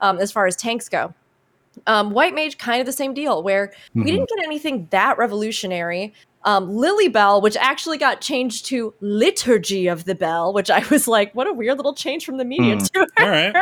um, 0.00 0.18
as 0.18 0.32
far 0.32 0.46
as 0.46 0.56
tanks 0.56 0.88
go. 0.88 1.12
Um, 1.86 2.10
White 2.10 2.34
Mage, 2.34 2.58
kind 2.58 2.80
of 2.80 2.86
the 2.86 2.92
same 2.92 3.14
deal, 3.14 3.42
where 3.42 3.72
we 3.94 4.02
Mhm. 4.02 4.06
didn't 4.06 4.28
get 4.30 4.44
anything 4.44 4.88
that 4.90 5.18
revolutionary, 5.18 6.12
Um, 6.44 6.74
Lily 6.74 7.08
Bell, 7.08 7.40
which 7.42 7.56
actually 7.58 7.98
got 7.98 8.20
changed 8.22 8.64
to 8.66 8.94
Liturgy 9.00 9.88
of 9.88 10.04
the 10.06 10.14
Bell, 10.14 10.52
which 10.54 10.70
I 10.70 10.84
was 10.90 11.06
like, 11.06 11.34
what 11.34 11.46
a 11.46 11.52
weird 11.52 11.76
little 11.76 11.94
change 11.94 12.24
from 12.24 12.38
the 12.38 12.44
media 12.44 12.76
Hmm. 12.76 12.82
to 12.94 13.06
right. 13.18 13.54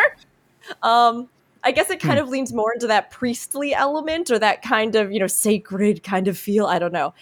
um 0.82 1.28
i 1.64 1.72
guess 1.72 1.88
it 1.90 1.98
kind 1.98 2.18
of 2.18 2.28
leans 2.28 2.52
more 2.52 2.72
into 2.74 2.86
that 2.86 3.10
priestly 3.10 3.74
element 3.74 4.30
or 4.30 4.38
that 4.38 4.60
kind 4.62 4.94
of 4.94 5.10
you 5.10 5.18
know 5.18 5.26
sacred 5.26 6.02
kind 6.02 6.28
of 6.28 6.36
feel 6.38 6.66
i 6.66 6.78
don't 6.78 6.92
know. 6.92 7.14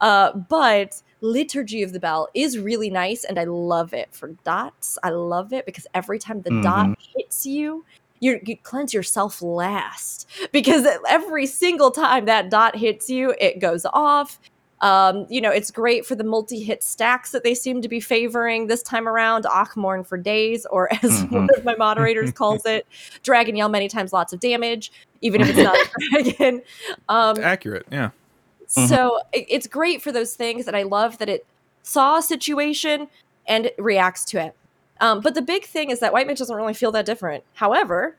Uh 0.00 0.32
but 0.32 1.00
liturgy 1.20 1.82
of 1.82 1.92
the 1.92 2.00
bell 2.00 2.28
is 2.34 2.58
really 2.58 2.90
nice 2.90 3.24
and 3.24 3.38
i 3.38 3.44
love 3.44 3.92
it 3.94 4.08
for 4.12 4.28
dots. 4.44 4.98
I 5.02 5.10
love 5.10 5.52
it 5.52 5.64
because 5.66 5.86
every 5.94 6.18
time 6.18 6.42
the 6.42 6.60
dot 6.62 6.96
hits 7.16 7.46
you 7.46 7.84
you 8.20 8.40
you 8.44 8.56
cleanse 8.56 8.94
yourself 8.94 9.42
last. 9.42 10.28
Because 10.52 10.86
every 11.08 11.46
single 11.46 11.90
time 11.90 12.24
that 12.24 12.50
dot 12.50 12.76
hits 12.76 13.08
you 13.10 13.34
it 13.40 13.58
goes 13.60 13.84
off 13.92 14.40
um, 14.84 15.26
you 15.30 15.40
know, 15.40 15.50
it's 15.50 15.70
great 15.70 16.04
for 16.04 16.14
the 16.14 16.22
multi-hit 16.24 16.82
stacks 16.82 17.32
that 17.32 17.42
they 17.42 17.54
seem 17.54 17.80
to 17.80 17.88
be 17.88 18.00
favoring 18.00 18.66
this 18.66 18.82
time 18.82 19.08
around. 19.08 19.46
Akh 19.46 19.74
Morn 19.76 20.04
for 20.04 20.18
days, 20.18 20.66
or 20.66 20.92
as 20.92 21.22
Mhm. 21.24 21.30
one 21.32 21.48
of 21.56 21.64
my 21.64 21.74
moderators 21.76 22.30
calls 22.32 22.66
it, 22.66 22.86
Dragon 23.22 23.56
Yell 23.56 23.70
many 23.70 23.88
times, 23.88 24.12
lots 24.12 24.34
of 24.34 24.40
damage, 24.40 24.92
even 25.22 25.40
if 25.40 25.48
it's 25.48 25.58
not 25.58 25.76
a 26.18 26.22
dragon. 26.22 26.62
Um, 27.08 27.38
Accurate. 27.40 27.86
Yeah. 27.90 28.10
so 28.68 29.20
it, 29.32 29.46
it's 29.48 29.66
great 29.66 30.02
for 30.02 30.12
those 30.12 30.34
things, 30.36 30.66
and 30.68 30.76
I 30.76 30.82
love 30.82 31.16
that 31.18 31.30
it 31.30 31.46
saw 31.82 32.18
a 32.18 32.22
situation 32.22 33.08
and 33.46 33.70
reacts 33.78 34.24
to 34.26 34.38
it. 34.44 34.54
Um, 35.00 35.20
but 35.22 35.34
the 35.34 35.42
big 35.42 35.64
thing 35.64 35.88
is 35.90 36.00
that 36.00 36.12
White 36.12 36.26
Mage 36.26 36.38
doesn't 36.38 36.54
really 36.54 36.74
feel 36.74 36.92
that 36.92 37.06
different. 37.06 37.42
However, 37.54 38.16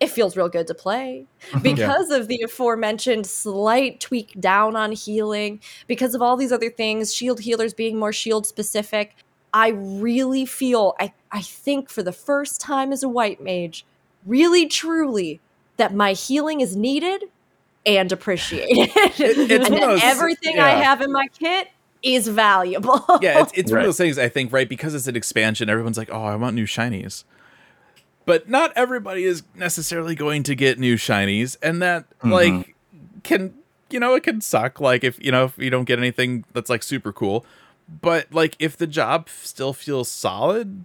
it 0.00 0.10
feels 0.10 0.36
real 0.36 0.48
good 0.48 0.66
to 0.66 0.74
play 0.74 1.26
mm-hmm. 1.50 1.60
because 1.60 2.10
of 2.10 2.26
the 2.26 2.42
aforementioned 2.42 3.26
slight 3.26 4.00
tweak 4.00 4.38
down 4.40 4.74
on 4.74 4.92
healing, 4.92 5.60
because 5.86 6.14
of 6.14 6.22
all 6.22 6.36
these 6.36 6.52
other 6.52 6.70
things, 6.70 7.14
shield 7.14 7.40
healers 7.40 7.72
being 7.72 7.98
more 7.98 8.12
shield 8.12 8.46
specific. 8.46 9.14
I 9.54 9.68
really 9.68 10.44
feel, 10.44 10.94
I, 10.98 11.12
I 11.30 11.42
think 11.42 11.88
for 11.88 12.02
the 12.02 12.12
first 12.12 12.60
time 12.60 12.92
as 12.92 13.02
a 13.02 13.08
white 13.08 13.40
mage, 13.40 13.84
really 14.26 14.66
truly, 14.66 15.40
that 15.76 15.94
my 15.94 16.12
healing 16.12 16.60
is 16.60 16.74
needed 16.74 17.24
and 17.86 18.10
appreciated. 18.10 18.90
it's 18.96 19.20
and 19.50 19.62
one 19.62 19.72
of 19.72 19.80
that 19.80 19.80
those- 19.80 20.00
everything 20.02 20.58
I 20.58 20.70
have 20.70 21.00
in 21.00 21.12
my 21.12 21.28
kit 21.38 21.68
is 22.02 22.26
valuable. 22.26 23.04
yeah, 23.20 23.40
it's, 23.42 23.52
it's 23.54 23.70
one 23.70 23.80
of 23.80 23.86
those 23.86 23.98
things 23.98 24.18
I 24.18 24.28
think, 24.28 24.52
right? 24.52 24.68
Because 24.68 24.94
it's 24.94 25.06
an 25.06 25.16
expansion, 25.16 25.68
everyone's 25.70 25.98
like, 25.98 26.10
oh, 26.10 26.24
I 26.24 26.34
want 26.36 26.56
new 26.56 26.66
shinies. 26.66 27.24
But 28.24 28.48
not 28.48 28.72
everybody 28.76 29.24
is 29.24 29.42
necessarily 29.54 30.14
going 30.14 30.42
to 30.44 30.54
get 30.54 30.78
new 30.78 30.96
shinies, 30.96 31.56
and 31.62 31.82
that 31.82 32.04
like 32.22 32.74
can 33.24 33.54
you 33.90 33.98
know 34.00 34.14
it 34.14 34.22
can 34.22 34.40
suck. 34.40 34.80
Like 34.80 35.02
if 35.04 35.22
you 35.24 35.32
know 35.32 35.46
if 35.46 35.58
you 35.58 35.70
don't 35.70 35.84
get 35.84 35.98
anything 35.98 36.44
that's 36.52 36.70
like 36.70 36.82
super 36.82 37.12
cool, 37.12 37.44
but 38.00 38.32
like 38.32 38.54
if 38.58 38.76
the 38.76 38.86
job 38.86 39.28
still 39.28 39.72
feels 39.72 40.08
solid, 40.10 40.84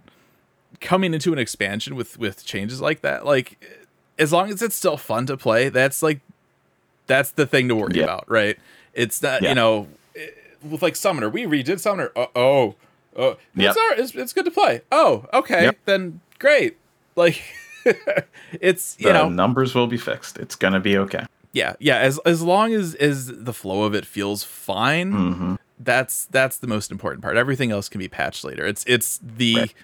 coming 0.80 1.14
into 1.14 1.32
an 1.32 1.38
expansion 1.38 1.94
with 1.94 2.18
with 2.18 2.44
changes 2.44 2.80
like 2.80 3.02
that, 3.02 3.24
like 3.24 3.64
as 4.18 4.32
long 4.32 4.50
as 4.50 4.60
it's 4.62 4.74
still 4.74 4.96
fun 4.96 5.26
to 5.26 5.36
play, 5.36 5.68
that's 5.68 6.02
like 6.02 6.20
that's 7.06 7.30
the 7.30 7.46
thing 7.46 7.68
to 7.68 7.76
worry 7.76 7.92
Yeah. 7.94 8.04
about, 8.04 8.28
right? 8.28 8.58
It's 8.94 9.22
not 9.22 9.42
Yeah. 9.42 9.50
you 9.50 9.54
know 9.54 9.88
eh, 10.16 10.26
with 10.68 10.82
like 10.82 10.96
Summoner, 10.96 11.28
we 11.28 11.44
redid 11.44 11.78
Summoner. 11.78 12.10
Uh, 12.16 12.26
oh, 12.34 12.74
oh, 13.16 13.36
Yep. 13.54 13.76
it's, 13.76 14.00
it's 14.00 14.14
it's 14.16 14.32
good 14.32 14.44
to 14.44 14.50
play. 14.50 14.80
Oh, 14.90 15.24
okay, 15.32 15.62
Yep. 15.66 15.78
then 15.84 16.20
great. 16.40 16.76
Like 17.18 17.42
it's 18.60 18.96
you 18.98 19.08
the 19.08 19.12
know 19.12 19.28
numbers 19.28 19.74
will 19.74 19.86
be 19.86 19.98
fixed. 19.98 20.38
It's 20.38 20.54
gonna 20.56 20.80
be 20.80 20.96
okay. 20.98 21.24
yeah 21.52 21.74
yeah 21.80 21.98
as 21.98 22.18
as 22.24 22.40
long 22.42 22.72
as 22.74 22.94
as 22.94 23.26
the 23.26 23.52
flow 23.52 23.82
of 23.84 23.94
it 23.94 24.04
feels 24.06 24.44
fine 24.44 25.10
hmm 25.12 25.54
that's 25.80 26.26
that's 26.26 26.56
the 26.58 26.66
most 26.66 26.90
important 26.90 27.22
part 27.22 27.36
everything 27.36 27.70
else 27.70 27.88
can 27.88 27.98
be 28.00 28.08
patched 28.08 28.44
later 28.44 28.66
it's 28.66 28.84
it's 28.86 29.18
the 29.22 29.54
Right. 29.56 29.74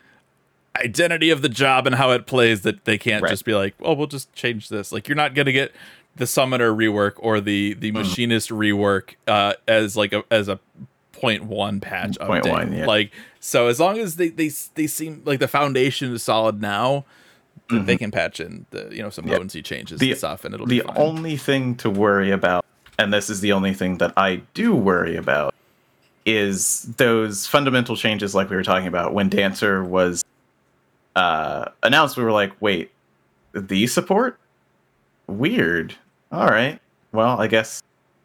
identity 0.77 1.31
of 1.31 1.41
the 1.41 1.49
job 1.49 1.87
and 1.87 1.95
how 1.97 2.11
it 2.11 2.27
plays 2.27 2.63
that 2.63 2.85
they 2.85 2.99
can't 2.99 3.23
Right. 3.23 3.31
just 3.31 3.45
be 3.45 3.55
like 3.55 3.75
oh 3.81 3.95
we'll 3.95 4.09
just 4.09 4.33
change 4.35 4.69
this 4.69 4.91
like 4.93 5.07
you're 5.09 5.15
not 5.17 5.35
gonna 5.35 5.53
get 5.53 5.73
the 6.17 6.27
summoner 6.27 6.73
rework 6.73 7.13
or 7.19 7.41
the 7.41 7.75
the 7.75 7.91
Mm. 7.93 7.95
machinist 7.95 8.51
rework 8.51 9.15
uh 9.29 9.55
as 9.69 9.97
like 9.97 10.13
a 10.13 10.25
as 10.33 10.49
a 10.49 10.59
point 11.13 11.45
one 11.45 11.81
patch 11.81 12.19
Point 12.19 12.45
update. 12.45 12.51
one, 12.51 12.73
yeah. 12.73 12.87
like 12.87 13.13
so 13.41 13.69
as 13.69 13.79
long 13.79 13.99
as 13.99 14.17
they 14.17 14.29
they 14.29 14.51
they 14.75 14.87
seem 14.89 15.23
like 15.25 15.39
the 15.39 15.49
foundation 15.49 16.13
is 16.13 16.23
solid 16.25 16.61
now 16.61 17.05
th- 17.71 17.85
they 17.87 17.97
can 17.97 18.11
patch 18.11 18.41
in 18.41 18.67
the 18.71 18.89
you 18.91 19.03
know 19.03 19.11
some 19.11 19.25
Mm-hmm. 19.25 19.31
Yep. 19.33 19.39
potency 19.39 19.63
changes 19.63 20.01
The- 20.01 20.11
and 20.11 20.19
stuff 20.19 20.45
and 20.45 20.55
it'll 20.55 20.67
The 20.67 20.83
only 20.97 21.37
thing 21.37 21.75
to 21.77 21.91
worry 21.91 22.31
about, 22.31 22.65
and 22.99 23.13
this 23.13 23.29
is 23.31 23.41
the 23.41 23.53
only 23.53 23.75
thing 23.75 23.99
that 23.99 24.13
I 24.17 24.43
do 24.55 24.75
worry 24.75 25.17
about, 25.17 25.55
is 26.27 26.83
those 26.97 27.47
fundamental 27.47 27.97
changes, 27.97 28.35
like 28.35 28.49
we 28.51 28.57
were 28.57 28.63
talking 28.63 28.89
about 28.89 29.13
when 29.15 29.29
Dancer 29.29 29.83
was 29.85 30.25
uh, 31.17 31.67
announced. 31.83 32.17
We 32.17 32.25
were 32.25 32.33
like, 32.33 32.53
wait, 32.61 32.91
the 33.53 33.87
support? 33.87 34.39
Weird. 35.27 35.95
All 36.33 36.47
right. 36.49 36.81
Well, 37.13 37.41
I 37.41 37.47
guess 37.47 37.83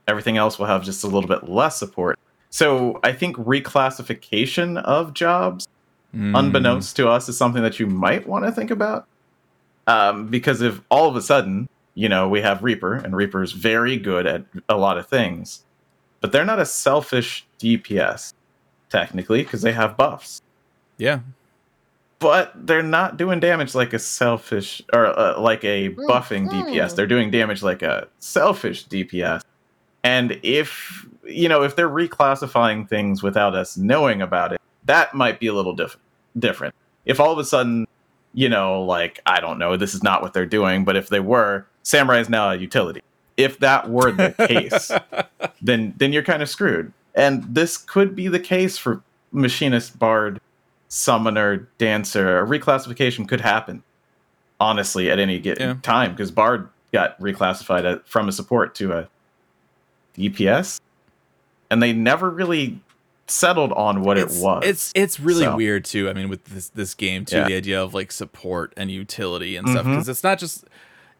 everything 0.08 0.38
else 0.38 0.58
will 0.58 0.66
have 0.66 0.84
just 0.84 1.03
a 1.03 1.08
little 1.08 1.27
bit 1.27 1.48
less 1.50 1.77
support. 1.77 2.18
So 2.50 3.00
I 3.03 3.11
think 3.14 3.35
reclassification 3.38 4.82
of 4.84 5.14
jobs 5.14 5.68
Mm. 6.16 6.35
unbeknownst 6.35 6.95
to 6.95 7.08
us 7.08 7.30
is 7.30 7.38
something 7.38 7.61
that 7.61 7.80
you 7.80 7.85
might 7.85 8.27
want 8.27 8.43
to 8.43 8.51
think 8.51 8.72
about 8.72 9.06
um, 9.90 10.27
because 10.27 10.61
if 10.61 10.80
all 10.90 11.08
of 11.09 11.16
a 11.16 11.22
sudden 11.22 11.68
you 11.95 12.08
know 12.08 12.30
we 12.30 12.42
have 12.42 12.64
reaper 12.64 12.93
and 12.93 13.16
reaper's 13.16 13.51
very 13.51 13.98
good 13.98 14.26
at 14.27 14.43
a 14.69 14.77
lot 14.77 14.98
of 14.98 15.08
things 15.08 15.64
but 16.22 16.32
they're 16.32 16.45
not 16.45 16.59
a 16.59 16.66
selfish 16.66 17.45
dps 17.59 18.34
technically 18.90 19.43
because 19.43 19.61
they 19.61 19.72
have 19.72 19.95
buffs. 19.98 20.42
Yeah. 20.98 21.19
But 22.19 22.51
they're 22.68 22.84
not 22.84 23.16
doing 23.16 23.40
damage 23.40 23.74
like 23.76 23.93
a 23.93 24.00
selfish 24.00 24.82
or 24.92 25.06
uh, 25.18 25.40
like 25.40 25.64
a 25.64 25.90
buffing 25.90 26.50
dps 26.50 26.92
Mhm. 26.92 26.95
they're 26.95 27.08
doing 27.08 27.32
damage 27.32 27.64
like 27.64 27.82
a 27.82 28.08
selfish 28.19 28.88
dps 28.88 29.42
and 30.03 30.38
if 30.43 31.06
you 31.26 31.48
know 31.48 31.64
if 31.64 31.76
they're 31.77 31.90
reclassifying 31.90 32.88
things 32.90 33.24
without 33.24 33.56
us 33.56 33.77
knowing 33.77 34.22
about 34.22 34.51
it 34.53 34.59
that 34.85 35.14
might 35.14 35.40
be 35.40 35.48
a 35.48 35.53
little 35.53 35.74
diff- 35.76 35.98
different. 36.38 36.74
If 37.06 37.19
all 37.19 37.32
of 37.32 37.38
a 37.40 37.45
sudden 37.45 37.88
you 38.33 38.48
know 38.49 38.83
like 38.83 39.19
i 39.25 39.40
don't 39.40 39.58
know 39.58 39.75
this 39.77 39.93
is 39.93 40.03
not 40.03 40.22
what 40.22 40.33
they're 40.33 40.45
doing 40.45 40.85
but 40.85 40.95
if 40.95 41.09
they 41.09 41.19
were 41.19 41.66
samurai 41.83 42.19
is 42.19 42.30
now 42.30 42.51
a 42.51 42.56
utility 42.56 43.01
if 43.38 43.59
that 43.59 43.90
were 43.90 44.11
the 44.11 44.33
case 44.48 44.91
then 45.61 45.93
then 45.98 46.11
you're 46.14 46.24
kind 46.24 46.41
of 46.43 46.49
screwed. 46.49 46.91
And 47.16 47.43
this 47.43 47.77
could 47.77 48.16
be 48.16 48.27
the 48.27 48.40
case 48.40 48.77
for 48.77 49.01
machinist, 49.32 49.98
bard, 49.98 50.40
summoner, 50.90 51.67
dancer. 51.77 52.40
A 52.40 52.45
reclassification 52.45 53.27
could 53.27 53.41
happen, 53.41 53.83
honestly, 54.59 55.09
at 55.09 55.19
any 55.19 55.40
given 55.40 55.61
Yeah. 55.67 55.75
time 55.82 56.11
because 56.11 56.32
bard 56.32 56.69
got 56.93 57.19
reclassified 57.19 57.85
uh, 57.85 57.99
from 58.06 58.30
a 58.30 58.32
support 58.32 58.75
to 58.75 58.93
a 58.93 59.09
DPS, 60.17 60.80
and 61.69 61.82
they 61.82 61.93
never 61.93 62.30
really 62.30 62.80
settled 63.30 63.72
on 63.74 64.01
what 64.01 64.17
it's, 64.17 64.38
it 64.38 64.43
was. 64.43 64.64
It's 64.66 64.91
it's 64.95 65.19
really 65.19 65.43
So- 65.45 65.56
weird 65.56 65.85
too. 65.85 66.09
I 66.09 66.14
mean, 66.14 66.30
with 66.30 66.43
this 66.45 66.69
this 66.69 66.93
game 66.93 67.25
too, 67.25 67.38
Yeah. 67.38 67.48
the 67.48 67.56
idea 67.56 67.82
of 67.82 67.93
like 67.93 68.11
support 68.11 68.74
and 68.77 68.90
utility 68.91 69.56
and 69.56 69.67
stuff 69.69 69.85
Mhm. 69.85 69.91
because 69.95 70.09
it's 70.09 70.24
not 70.24 70.40
just 70.40 70.66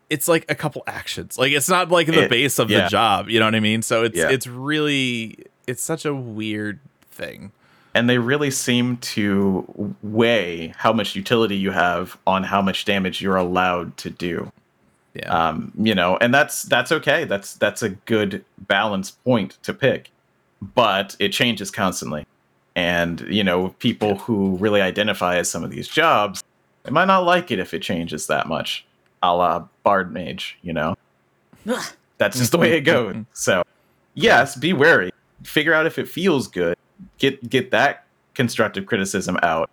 it's 0.10 0.28
like 0.28 0.44
a 0.50 0.56
couple 0.56 0.84
actions. 0.88 1.38
Like 1.38 1.52
it's 1.52 1.70
not 1.70 1.90
like 1.90 2.08
the 2.08 2.24
It- 2.24 2.30
base 2.30 2.58
of 2.60 2.70
yeah. 2.72 2.84
the 2.86 2.90
job. 2.90 3.30
You 3.30 3.40
know 3.40 3.46
what 3.46 3.56
I 3.56 3.60
mean? 3.60 3.82
So 3.84 4.04
it's 4.04 4.18
Yeah. 4.18 4.30
it's 4.30 4.48
really 4.48 5.38
it's 5.68 5.84
such 5.84 6.06
a 6.06 6.14
weird 6.16 6.80
thing. 7.12 7.52
and 7.96 8.08
they 8.08 8.20
really 8.20 8.52
seem 8.52 8.98
to 8.98 9.96
weigh 10.04 10.72
how 10.78 10.94
much 10.94 11.16
utility 11.16 11.58
you 11.58 11.72
have 11.72 12.18
on 12.28 12.44
how 12.44 12.62
much 12.62 12.86
damage 12.86 13.20
you're 13.20 13.36
allowed 13.36 13.98
to 13.98 14.12
do. 14.12 14.52
Yeah. 15.16 15.28
um, 15.48 15.72
you 15.76 15.96
know, 15.96 16.16
and 16.22 16.32
that's 16.32 16.62
that's 16.64 16.92
okay. 16.92 17.26
That's 17.26 17.56
that's 17.56 17.82
a 17.82 17.90
good 17.90 18.46
balance 18.60 19.10
point 19.10 19.58
to 19.64 19.74
pick, 19.74 20.12
but 20.62 21.16
it 21.20 21.30
changes 21.30 21.72
constantly. 21.72 22.26
And 22.76 23.22
you 23.30 23.44
know, 23.44 23.70
people 23.80 24.18
who 24.18 24.56
really 24.58 24.82
identify 24.82 25.38
as 25.38 25.50
some 25.50 25.64
of 25.64 25.70
these 25.72 25.88
jobs, 25.88 26.44
they 26.84 26.92
might 26.92 27.06
not 27.06 27.26
like 27.26 27.52
it 27.52 27.60
if 27.60 27.74
it 27.74 27.82
changes 27.82 28.28
that 28.28 28.48
much, 28.48 28.86
a 29.22 29.36
la 29.36 29.66
Bard 29.84 30.14
Mage. 30.14 30.58
You 30.62 30.74
know, 30.74 30.96
that's 32.18 32.38
just 32.38 32.52
the 32.52 32.58
way 32.58 32.78
it 32.78 32.82
goes. 32.82 33.16
So, 33.34 33.64
yes, 34.14 34.56
be 34.56 34.74
wary. 34.74 35.12
Figure 35.44 35.74
out 35.74 35.86
if 35.86 35.98
it 36.00 36.08
feels 36.08 36.48
good. 36.48 36.78
Get 37.18 37.50
get 37.50 37.72
that 37.72 38.06
constructive 38.34 38.86
criticism 38.86 39.38
out. 39.44 39.70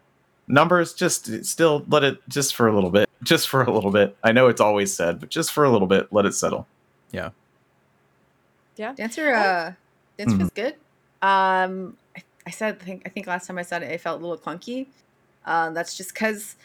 Numbers, 0.49 0.95
just 0.95 1.45
still 1.45 1.85
let 1.89 2.05
it 2.05 2.19
just 2.29 2.55
for 2.55 2.69
a 2.69 2.75
little 2.75 2.91
bit, 2.91 3.11
just 3.25 3.49
for 3.49 3.63
a 3.63 3.71
little 3.73 3.91
bit. 3.91 4.17
I 4.23 4.31
know 4.33 4.47
it's 4.47 4.61
always 4.61 4.93
said, 4.93 5.19
but 5.19 5.29
just 5.29 5.53
for 5.53 5.65
a 5.65 5.71
little 5.71 5.89
bit, 5.89 6.13
let 6.13 6.25
it 6.25 6.33
settle. 6.35 6.67
yeah. 7.13 7.31
Yeah. 8.77 8.93
Dancer, 8.93 9.33
uh, 9.33 9.73
Dancer 10.19 10.35
Mhm. 10.35 10.39
feels 10.39 10.51
good. 10.51 10.75
Um, 11.23 11.97
I, 12.17 12.23
I 12.47 12.51
said, 12.51 12.79
I 12.81 12.85
think, 12.85 13.03
I 13.07 13.09
think 13.09 13.27
last 13.27 13.47
time 13.47 13.59
I 13.59 13.63
said 13.63 13.83
it, 13.83 13.91
it 13.91 14.01
felt 14.01 14.21
a 14.21 14.27
little 14.27 14.39
clunky. 14.43 14.87
Um, 15.45 15.75
that's 15.75 15.97
just 15.97 16.13
because 16.15 16.57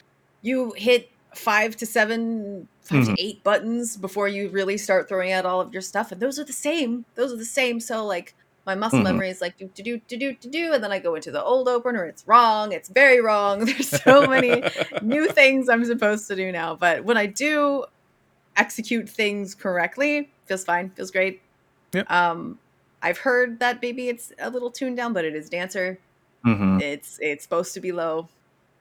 you 0.42 0.74
hit 0.76 1.10
five 1.36 1.76
to 1.78 1.86
seven, 1.86 2.68
5 2.82 3.00
Mhm. 3.04 3.16
to 3.16 3.22
eight 3.22 3.44
buttons 3.44 3.96
before 3.98 4.28
you 4.28 4.50
really 4.50 4.78
start 4.78 5.08
throwing 5.08 5.32
out 5.32 5.46
all 5.46 5.62
of 5.62 5.72
your 5.72 5.82
stuff, 5.82 6.12
and 6.12 6.22
those 6.22 6.38
are 6.40 6.44
the 6.44 6.54
same. 6.54 7.06
Those 7.16 7.32
are 7.32 7.38
the 7.38 7.46
same. 7.46 7.80
So 7.80 8.06
like, 8.06 8.36
My 8.64 8.76
muscle 8.76 9.00
Mhm. 9.00 9.04
memory 9.06 9.30
is 9.32 9.42
like 9.42 9.58
do 9.58 9.68
do 9.74 9.82
do 9.82 9.98
do 10.08 10.18
do 10.18 10.34
do 10.36 10.50
do, 10.52 10.74
and 10.74 10.84
then 10.84 10.92
I 10.92 11.00
go 11.00 11.16
into 11.16 11.32
the 11.32 11.44
old 11.44 11.68
opener. 11.68 12.06
It's 12.06 12.28
wrong. 12.28 12.72
It's 12.74 12.90
very 12.90 13.20
wrong. 13.20 13.60
There's 13.66 13.90
so 14.04 14.28
many 14.28 14.64
new 15.02 15.28
things 15.32 15.68
I'm 15.68 15.84
supposed 15.84 16.28
to 16.28 16.36
do 16.36 16.52
now. 16.52 16.76
But 16.76 17.04
when 17.04 17.18
I 17.18 17.26
do 17.26 17.86
execute 18.56 19.10
things 19.10 19.56
correctly, 19.56 20.30
feels 20.46 20.64
fine. 20.64 20.92
Feels 20.92 21.10
great. 21.10 21.42
Yep. 21.94 22.10
Um, 22.12 22.60
I've 23.04 23.18
heard 23.20 23.60
that 23.60 23.82
maybe 23.82 24.10
it's 24.10 24.32
a 24.40 24.50
little 24.50 24.72
tuned 24.72 24.98
down, 24.98 25.14
but 25.14 25.26
it 25.26 25.36
is 25.36 25.50
dancer. 25.50 25.98
hmm 26.44 26.80
It's 26.82 27.18
it's 27.22 27.44
supposed 27.44 27.74
to 27.74 27.80
be 27.80 27.92
low, 27.92 28.28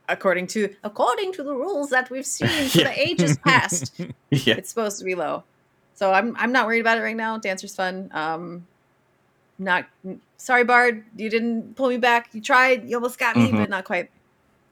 according 0.08 0.46
to 0.48 0.74
according 0.84 1.32
to 1.34 1.42
the 1.42 1.54
rules 1.54 1.90
that 1.90 2.10
we've 2.10 2.26
seen 2.38 2.68
for 2.68 2.78
Yeah. 2.78 2.84
the 2.84 3.00
ages 3.08 3.38
past. 3.38 3.92
Yeah. 4.30 4.54
It's 4.58 4.68
supposed 4.68 4.98
to 4.98 5.04
be 5.04 5.14
low. 5.14 5.44
So 5.94 6.12
I'm 6.12 6.36
I'm 6.38 6.52
not 6.52 6.66
worried 6.66 6.80
about 6.80 6.98
it 6.98 7.02
right 7.02 7.16
now. 7.16 7.38
Dancer's 7.38 7.74
fun. 7.74 8.10
Um 8.12 8.66
not 9.58 9.86
sorry 10.38 10.64
Bard, 10.64 11.04
you 11.16 11.28
didn't 11.28 11.76
pull 11.76 11.88
me 11.88 11.98
back. 11.98 12.30
You 12.32 12.40
tried, 12.40 12.88
you 12.88 12.96
almost 12.96 13.18
got 13.18 13.36
me, 13.36 13.48
Mhm. 13.50 13.58
but 13.58 13.68
not 13.70 13.84
quite. 13.84 14.10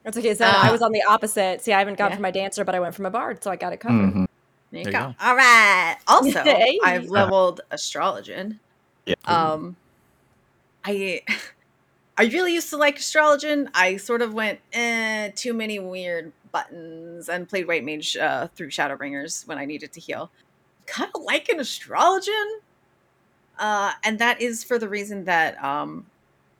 That's 0.03 0.17
okay. 0.17 0.33
So 0.33 0.45
I 0.45 0.69
Uh, 0.69 0.71
was 0.71 0.81
on 0.81 0.91
the 0.91 1.03
opposite. 1.03 1.61
See, 1.61 1.73
I 1.73 1.79
haven't 1.79 1.97
gone 1.97 2.09
yeah. 2.11 2.15
for 2.15 2.21
my 2.23 2.31
dancer, 2.31 2.63
but 2.63 2.73
I 2.73 2.79
went 2.79 2.95
for 2.95 3.03
my 3.03 3.09
bard, 3.09 3.43
so 3.43 3.51
I 3.51 3.55
got 3.57 3.73
it 3.73 3.79
covered. 3.79 4.13
Mhm. 4.13 4.27
There 4.71 4.79
you 4.81 4.83
There 4.85 4.93
go. 4.93 5.07
you 5.09 5.15
All 5.21 5.35
right. 5.35 5.97
Also, 6.07 6.39
I've 6.85 7.05
leveled 7.09 7.61
astrologian. 7.71 8.59
Yeah. 9.09 9.15
Um 9.25 9.75
I 10.85 11.21
I 12.17 12.25
really 12.25 12.53
used 12.53 12.69
to 12.71 12.77
like 12.77 12.97
astrologian. 12.97 13.69
I 13.73 13.95
sort 13.95 14.21
of 14.21 14.33
went 14.33 14.59
eh, 14.73 15.29
too 15.35 15.53
many 15.53 15.79
weird 15.79 16.33
buttons 16.51 17.29
and 17.29 17.47
played 17.47 17.65
white 17.65 17.85
mage 17.85 18.17
uh, 18.17 18.47
through 18.55 18.71
Shadowbringers 18.71 19.47
when 19.47 19.57
I 19.57 19.63
needed 19.63 19.93
to 19.93 20.01
heal. 20.01 20.29
Kind 20.85 21.09
of 21.15 21.21
like 21.21 21.47
an 21.47 21.59
astrologian. 21.59 22.59
Uh, 23.57 23.93
and 24.03 24.19
that 24.19 24.41
is 24.41 24.65
for 24.65 24.77
the 24.77 24.89
reason 24.89 25.23
that 25.25 25.61
um 25.63 26.05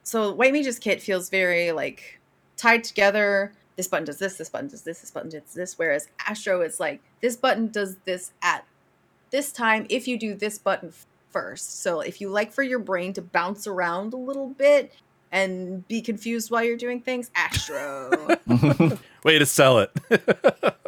so 0.04 0.32
white 0.34 0.54
mage's 0.54 0.80
kit 0.80 1.02
feels 1.02 1.30
very 1.30 1.72
like 1.74 2.20
tied 2.56 2.84
together. 2.84 3.52
This 3.76 3.88
button 3.88 4.06
does 4.06 4.20
this, 4.20 4.38
this 4.38 4.50
button 4.50 4.70
does 4.70 4.84
this, 4.84 5.02
this 5.02 5.12
button 5.12 5.30
does 5.30 5.54
this. 5.54 5.78
Whereas 5.78 6.08
Astro 6.26 6.62
is 6.62 6.80
like 6.80 7.02
this 7.22 7.36
button 7.36 7.68
does 7.68 7.98
this 8.06 8.32
at 8.42 8.66
this 9.32 9.52
time 9.52 9.86
if 9.90 10.08
you 10.08 10.18
do 10.18 10.34
this 10.36 10.58
button 10.58 10.94
first. 11.32 11.82
So 11.82 12.02
if 12.02 12.22
you 12.22 12.30
like 12.30 12.52
for 12.52 12.64
your 12.64 12.80
brain 12.80 13.14
to 13.14 13.22
bounce 13.22 13.68
around 13.68 14.14
a 14.14 14.18
little 14.18 14.50
bit 14.50 14.94
and 15.32 15.88
be 15.88 16.02
confused 16.02 16.50
while 16.52 16.64
you're 16.64 16.78
doing 16.78 17.02
things, 17.02 17.30
Astro. 17.36 18.10
Way 19.24 19.40
to 19.40 19.46
sell 19.46 19.80
it. 19.80 19.92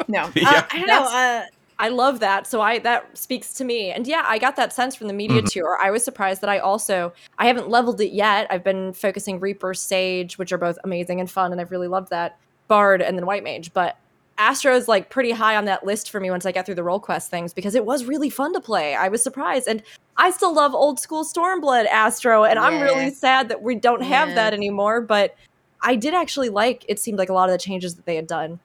no, 0.08 0.24
uh, 0.26 0.32
Yeah. 0.36 0.66
I 0.72 0.78
don't 0.78 0.88
know. 0.88 1.04
Uh, 1.04 1.44
I 1.80 1.90
love 1.90 2.20
that. 2.20 2.46
So 2.46 2.62
I 2.62 2.78
that 2.80 3.18
speaks 3.18 3.54
to 3.56 3.64
me. 3.64 3.92
And 3.92 4.06
yeah, 4.06 4.24
I 4.28 4.38
got 4.38 4.56
that 4.58 4.72
sense 4.72 4.96
from 4.96 5.08
the 5.08 5.14
media 5.14 5.42
Mhm. 5.42 5.52
tour. 5.52 5.78
I 5.82 5.90
was 5.90 6.04
surprised 6.04 6.42
that 6.42 6.50
I 6.50 6.60
also 6.60 7.12
I 7.40 7.48
haven't 7.48 7.70
leveled 7.70 8.00
it 8.02 8.12
yet. 8.14 8.46
I've 8.52 8.64
been 8.64 8.94
focusing 8.94 9.40
Reaper, 9.40 9.74
Sage, 9.74 10.38
which 10.38 10.52
are 10.52 10.60
both 10.60 10.78
amazing 10.84 11.20
and 11.20 11.30
fun, 11.30 11.52
and 11.52 11.60
I've 11.60 11.72
really 11.72 11.88
loved 11.88 12.12
that. 12.12 12.38
Bard 12.68 13.02
and 13.02 13.18
then 13.18 13.26
White 13.26 13.44
Mage. 13.44 13.74
But 13.74 13.98
Astro 14.42 14.76
is 14.76 14.88
like 14.88 15.12
pretty 15.12 15.30
high 15.32 15.56
on 15.56 15.66
that 15.66 15.86
list 15.86 16.10
for 16.10 16.20
me 16.20 16.32
once 16.32 16.48
I 16.48 16.52
get 16.52 16.66
through 16.66 16.76
the 16.76 16.84
role 16.84 17.00
quest 17.00 17.30
things 17.30 17.54
because 17.54 17.76
it 17.76 17.86
was 17.86 18.06
really 18.06 18.30
fun 18.32 18.54
to 18.54 18.60
play. 18.60 18.96
I 18.96 19.08
was 19.08 19.22
surprised. 19.22 19.68
And 19.68 19.84
I 20.18 20.32
still 20.32 20.52
love 20.54 20.74
old 20.74 21.00
school 21.00 21.24
Stormblood 21.24 21.86
Astro, 21.86 22.44
and 22.44 22.58
I'm 22.58 22.82
really 22.82 23.12
sad 23.12 23.50
that 23.50 23.62
we 23.62 23.76
don't 23.76 24.02
have 24.02 24.30
Yeah. 24.30 24.36
that 24.36 24.54
anymore. 24.54 25.00
But 25.02 25.36
I 25.84 25.96
did 25.96 26.16
actually 26.16 26.50
like 26.50 26.84
it 26.88 27.00
seemed 27.00 27.20
like 27.20 27.30
a 27.30 27.34
lot 27.34 27.50
of 27.50 27.54
the 27.54 27.60
changes 27.60 27.96
that 27.96 28.06
they 28.08 28.16
had 28.16 28.26
done. 28.28 28.60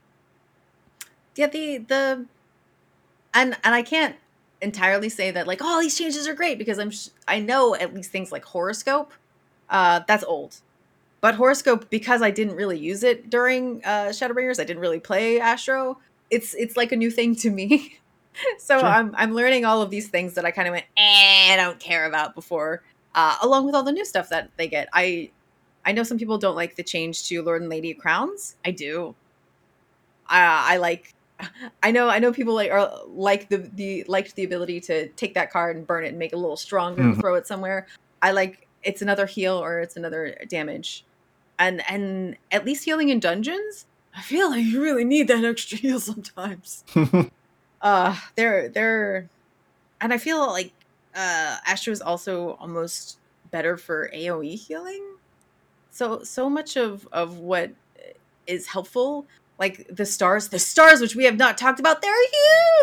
yeah, 1.37 1.47
the 1.47 1.77
the 1.79 2.25
and 3.35 3.57
and 3.63 3.75
I 3.75 3.83
can't 3.83 4.17
entirely 4.63 5.11
say 5.11 5.31
that 5.31 5.47
like 5.47 5.61
all 5.61 5.79
these 5.81 5.97
changes 5.99 6.27
are 6.27 6.33
great 6.35 6.57
because 6.57 6.79
I'm 6.79 6.91
sh- 6.91 7.11
I 7.29 7.39
know 7.39 7.75
at 7.75 7.93
least 7.95 8.11
things 8.11 8.33
like 8.33 8.47
horoscope, 8.47 9.13
uh, 9.69 10.01
that's 10.09 10.25
old. 10.25 10.57
But 11.21 11.35
horoscope 11.35 11.89
because 11.91 12.23
I 12.23 12.31
didn't 12.31 12.57
really 12.57 12.79
use 12.79 13.03
it 13.03 13.31
during 13.31 13.83
uh, 13.85 14.07
Shadowbringers, 14.11 14.61
I 14.61 14.65
didn't 14.65 14.81
really 14.81 15.01
play 15.01 15.41
Astro. 15.41 15.99
It's 16.31 16.55
it's 16.55 16.77
like 16.77 16.93
a 16.93 16.97
new 16.97 17.11
thing 17.11 17.35
to 17.37 17.51
me. 17.51 17.99
so 18.59 18.79
Sure. 18.79 18.89
I'm 18.89 19.15
I'm 19.17 19.33
learning 19.35 19.65
all 19.65 19.81
of 19.83 19.91
these 19.91 20.09
things 20.09 20.35
that 20.35 20.45
I 20.45 20.51
kind 20.51 20.69
of 20.69 20.73
went 20.73 20.85
eh, 20.97 21.53
I 21.53 21.57
don't 21.57 21.81
care 21.81 22.05
about 22.07 22.35
before, 22.35 22.83
uh, 23.15 23.37
along 23.43 23.67
with 23.67 23.75
all 23.75 23.83
the 23.83 23.93
new 23.93 24.05
stuff 24.05 24.29
that 24.29 24.51
they 24.57 24.69
get. 24.69 24.89
I 24.93 25.31
I 25.85 25.93
know 25.93 26.03
some 26.03 26.19
people 26.19 26.37
don't 26.39 26.57
like 26.57 26.77
the 26.77 26.83
change 26.83 27.27
to 27.29 27.43
Lord 27.43 27.63
and 27.63 27.71
Lady 27.71 27.93
of 27.93 27.99
Crowns. 27.99 28.57
I 28.65 28.73
do. 28.73 29.15
I 30.29 30.75
I 30.75 30.77
like. 30.79 31.11
I 31.83 31.91
know 31.91 32.09
I 32.09 32.19
know 32.19 32.33
people 32.33 32.55
like 32.55 32.71
are 32.71 32.91
like 33.09 33.49
the 33.49 33.59
the 33.59 34.05
liked 34.09 34.35
the 34.37 34.45
ability 34.45 34.81
to 34.83 35.09
take 35.11 35.35
that 35.35 35.51
card 35.51 35.77
and 35.77 35.87
burn 35.87 36.05
it 36.05 36.09
and 36.09 36.19
make 36.19 36.33
it 36.33 36.37
a 36.37 36.39
little 36.39 36.57
stronger 36.57 37.03
and 37.03 37.17
Mhm. 37.17 37.21
throw 37.21 37.35
it 37.37 37.47
somewhere. 37.47 37.87
I 38.23 38.33
like 38.33 38.66
it's 38.87 39.03
another 39.03 39.27
heal 39.27 39.55
or 39.55 39.81
it's 39.81 39.97
another 39.97 40.37
damage, 40.49 41.05
and 41.59 41.83
and 41.91 42.37
at 42.51 42.65
least 42.65 42.85
healing 42.85 43.11
in 43.11 43.21
dungeons. 43.21 43.87
I 44.15 44.23
feel 44.23 44.49
like 44.51 44.65
you 44.65 44.83
really 44.83 45.05
need 45.05 45.29
that 45.29 45.45
extra 45.53 45.77
heal 45.79 46.01
sometimes. 46.01 46.85
uh 47.83 48.17
they're 48.37 48.69
they're 48.69 49.29
and 50.01 50.13
i 50.13 50.19
feel 50.19 50.47
like 50.47 50.73
uh 51.15 51.57
astro 51.67 51.93
is 51.93 52.01
also 52.01 52.57
almost 52.61 53.19
better 53.51 53.77
for 53.77 54.11
aoe 54.15 54.57
healing 54.57 55.03
so 55.91 56.23
so 56.23 56.49
much 56.49 56.77
of 56.77 57.07
of 57.13 57.39
what 57.39 57.71
is 58.47 58.67
helpful 58.67 59.27
like 59.59 59.87
the 59.89 60.05
stars 60.05 60.49
the 60.49 60.59
stars 60.59 61.01
which 61.01 61.15
we 61.17 61.25
have 61.25 61.37
not 61.37 61.57
talked 61.57 61.81
about 61.81 62.03
they're 62.03 62.13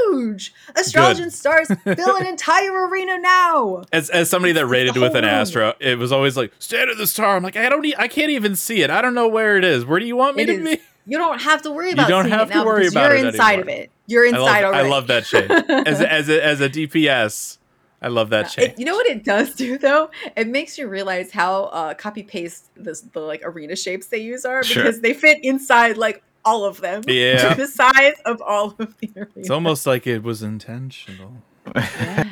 huge 0.10 0.53
astrologian 0.76 1.32
stars 1.32 1.68
fill 1.84 2.16
an 2.18 2.26
entire 2.26 2.88
arena 2.88 3.18
now 3.19 3.84
As, 3.92 4.10
as 4.10 4.30
somebody 4.30 4.53
that 4.53 4.66
rated 4.66 4.95
with 4.95 5.16
an 5.16 5.24
room. 5.24 5.34
Astro, 5.34 5.74
it 5.80 5.98
was 5.98 6.11
always 6.11 6.35
like 6.38 6.52
stand 6.60 6.90
at 6.90 6.98
the 6.98 7.08
star. 7.08 7.35
I'm 7.35 7.43
like, 7.43 7.56
I 7.56 7.69
don't, 7.69 7.85
e- 7.85 7.95
I 7.98 8.08
can't 8.08 8.32
even 8.32 8.56
see 8.56 8.82
it. 8.82 8.90
I 8.90 9.02
don't 9.02 9.14
know 9.14 9.27
where 9.27 9.58
it 9.58 9.64
is. 9.64 9.85
Where 9.85 10.00
do 10.00 10.06
you 10.06 10.16
want 10.16 10.35
me 10.38 10.43
It 10.43 10.45
to 10.48 10.53
is 10.53 10.77
be? 10.77 10.82
you 11.06 11.18
don't 11.18 11.42
have 11.42 11.61
to 11.64 11.72
worry 11.72 11.92
about 11.92 12.03
You 12.03 12.16
don't 12.16 12.30
have 12.30 12.52
to 12.52 12.64
worry 12.64 12.88
about 12.88 13.10
you're 13.11 13.18
it 13.18 13.26
inside 13.27 13.53
anymore. 13.60 13.61
of 13.76 13.80
it 13.82 13.92
you're 14.08 14.26
I 14.27 14.30
love, 14.32 14.40
inside 14.48 14.64
I 14.66 14.82
love 14.90 15.08
that 15.08 15.26
change. 15.26 15.52
As 15.88 16.02
a, 16.02 16.11
as 16.11 16.30
a, 16.30 16.45
as 16.45 16.61
a 16.61 16.69
DPS, 16.69 17.58
I 18.02 18.08
love 18.10 18.32
that 18.32 18.50
change. 18.50 18.72
It, 18.74 18.80
you 18.80 18.85
know 18.85 18.95
what 18.95 19.06
it 19.08 19.24
does 19.24 19.56
do 19.56 19.77
though? 19.77 20.10
It 20.35 20.48
makes 20.48 20.77
you 20.77 20.88
realize 20.88 21.32
how 21.32 21.66
uh, 21.66 21.93
copy 21.93 22.24
paste 22.24 22.69
this 22.76 23.00
the 23.02 23.19
like 23.22 23.42
arena 23.45 23.76
shapes 23.77 24.08
they 24.08 24.18
use 24.18 24.43
are 24.43 24.64
Sure. 24.64 24.84
because 24.84 25.02
they 25.02 25.14
fit 25.14 25.40
inside 25.43 25.98
like 25.98 26.22
all 26.46 26.66
of 26.66 26.82
them. 26.82 27.04
Yeah. 27.08 27.54
the 27.54 27.68
size 27.68 28.16
of 28.26 28.42
all 28.42 28.76
of 28.80 28.98
the 29.00 29.10
arena. 29.16 29.28
It's 29.36 29.50
almost 29.50 29.86
like 29.86 30.08
it 30.08 30.24
was 30.24 30.44
intentional. 30.44 31.34
yeah. 31.76 32.26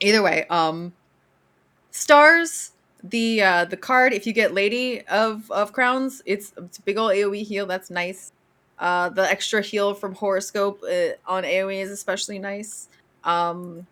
Either 0.00 0.22
way, 0.22 0.46
um, 0.48 0.92
stars. 1.90 2.72
The 3.04 3.40
uh, 3.42 3.64
the 3.66 3.76
card 3.76 4.12
if 4.14 4.26
you 4.26 4.32
get 4.32 4.52
Lady 4.52 5.02
of 5.06 5.48
of 5.52 5.72
Crowns, 5.72 6.22
it's, 6.26 6.52
it's 6.56 6.78
a 6.78 6.82
big 6.82 6.96
old 6.98 7.12
AOE 7.12 7.44
heal. 7.44 7.64
That's 7.66 7.88
nice. 7.88 8.32
Uh, 8.78 9.08
the 9.10 9.22
extra 9.30 9.62
heal 9.62 9.94
from 9.94 10.14
Horoscope 10.14 10.82
uh, 10.82 11.10
on 11.26 11.44
AOE 11.44 11.82
is 11.82 11.90
especially 11.90 12.38
nice. 12.38 12.88
Um, 13.22 13.86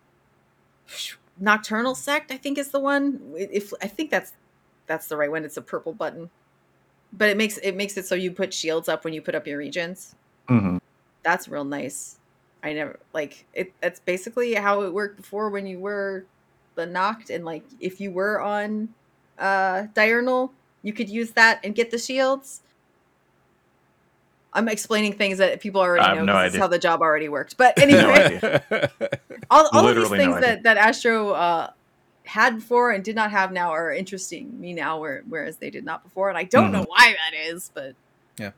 Nocturnal 1.39 1.95
Sect, 1.95 2.31
I 2.33 2.37
think, 2.37 2.59
is 2.59 2.69
the 2.71 2.81
one. 2.81 3.21
If 3.37 3.73
I 3.81 3.87
think 3.87 4.11
that's 4.11 4.33
that's 4.87 5.07
the 5.07 5.17
right 5.17 5.31
one. 5.31 5.45
It's 5.45 5.57
a 5.57 5.63
purple 5.63 5.93
button, 5.93 6.31
but 7.17 7.29
it 7.29 7.37
makes 7.37 7.59
it 7.59 7.77
makes 7.77 7.97
it 7.97 8.07
so 8.07 8.15
you 8.15 8.31
put 8.31 8.53
shields 8.53 8.89
up 8.89 9.05
when 9.05 9.13
you 9.15 9.23
put 9.23 9.35
up 9.35 9.47
your 9.47 9.59
regens. 9.61 10.15
Mhm. 10.49 10.81
That's 11.23 11.49
real 11.49 11.65
nice. 11.65 12.19
I 12.63 12.73
never 12.73 12.99
like 13.13 13.45
it. 13.55 13.73
That's 13.81 14.01
basically 14.01 14.55
how 14.55 14.83
it 14.83 14.93
worked 14.93 15.17
before 15.17 15.49
when 15.51 15.67
you 15.67 15.79
were 15.79 16.25
the 16.75 16.87
knocked 16.87 17.31
and 17.31 17.45
like 17.45 17.63
if 17.81 18.01
you 18.01 18.11
were 18.11 18.41
on 18.41 18.89
uh 19.39 19.87
diurnal, 19.95 20.53
you 20.83 20.93
could 20.93 21.09
use 21.09 21.33
that 21.33 21.61
and 21.65 21.75
get 21.75 21.91
the 21.91 21.99
shields. 21.99 22.63
I'm 24.53 24.69
explaining 24.69 25.15
things 25.15 25.39
that 25.39 25.61
people 25.61 25.81
already 25.81 26.15
know. 26.15 26.25
no 26.25 26.37
idea. 26.37 26.61
how 26.61 26.69
the 26.69 26.79
job 26.79 27.01
already 27.03 27.29
worked. 27.29 27.57
But 27.57 27.77
anyway, 27.83 28.37
idea. 28.37 28.63
all, 29.51 29.69
all 29.73 29.89
of 29.89 29.97
these 29.97 30.05
Literally 30.11 30.19
no 30.19 30.33
things 30.33 30.41
that 30.41 30.63
that 30.63 30.77
Astro 30.77 31.31
uh, 31.31 31.71
had 32.25 32.57
before 32.57 32.91
and 32.91 33.05
did 33.05 33.15
not 33.15 33.31
have 33.31 33.53
now 33.53 33.71
are 33.71 33.93
interesting 33.93 34.59
me 34.61 34.73
now, 34.73 34.99
whereas 35.29 35.59
they 35.59 35.71
did 35.71 35.85
not 35.85 36.03
before, 36.03 36.29
and 36.29 36.39
I 36.39 36.45
don't 36.45 36.73
know 36.73 36.85
why 36.89 37.13
that 37.13 37.37
is. 37.37 37.71
But 37.75 37.95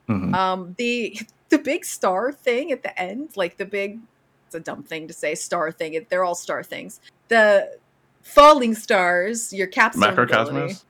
Mhm. 0.09 0.33
um, 0.33 0.75
the 0.77 1.19
the 1.49 1.57
big 1.59 1.85
star 1.85 2.31
thing 2.31 2.71
at 2.71 2.83
the 2.83 2.97
end, 2.99 3.29
like 3.35 3.57
the 3.57 3.65
big, 3.65 3.99
it's 4.45 4.55
a 4.55 4.59
dumb 4.59 4.83
thing 4.83 5.07
to 5.07 5.13
say, 5.13 5.35
star 5.35 5.71
thing. 5.71 6.05
They're 6.09 6.23
all 6.23 6.35
star 6.35 6.63
things. 6.63 6.99
The 7.27 7.77
falling 8.23 8.75
stars, 8.75 9.53
your 9.53 9.67
capstone. 9.67 10.15
Macrocosmos? 10.15 10.83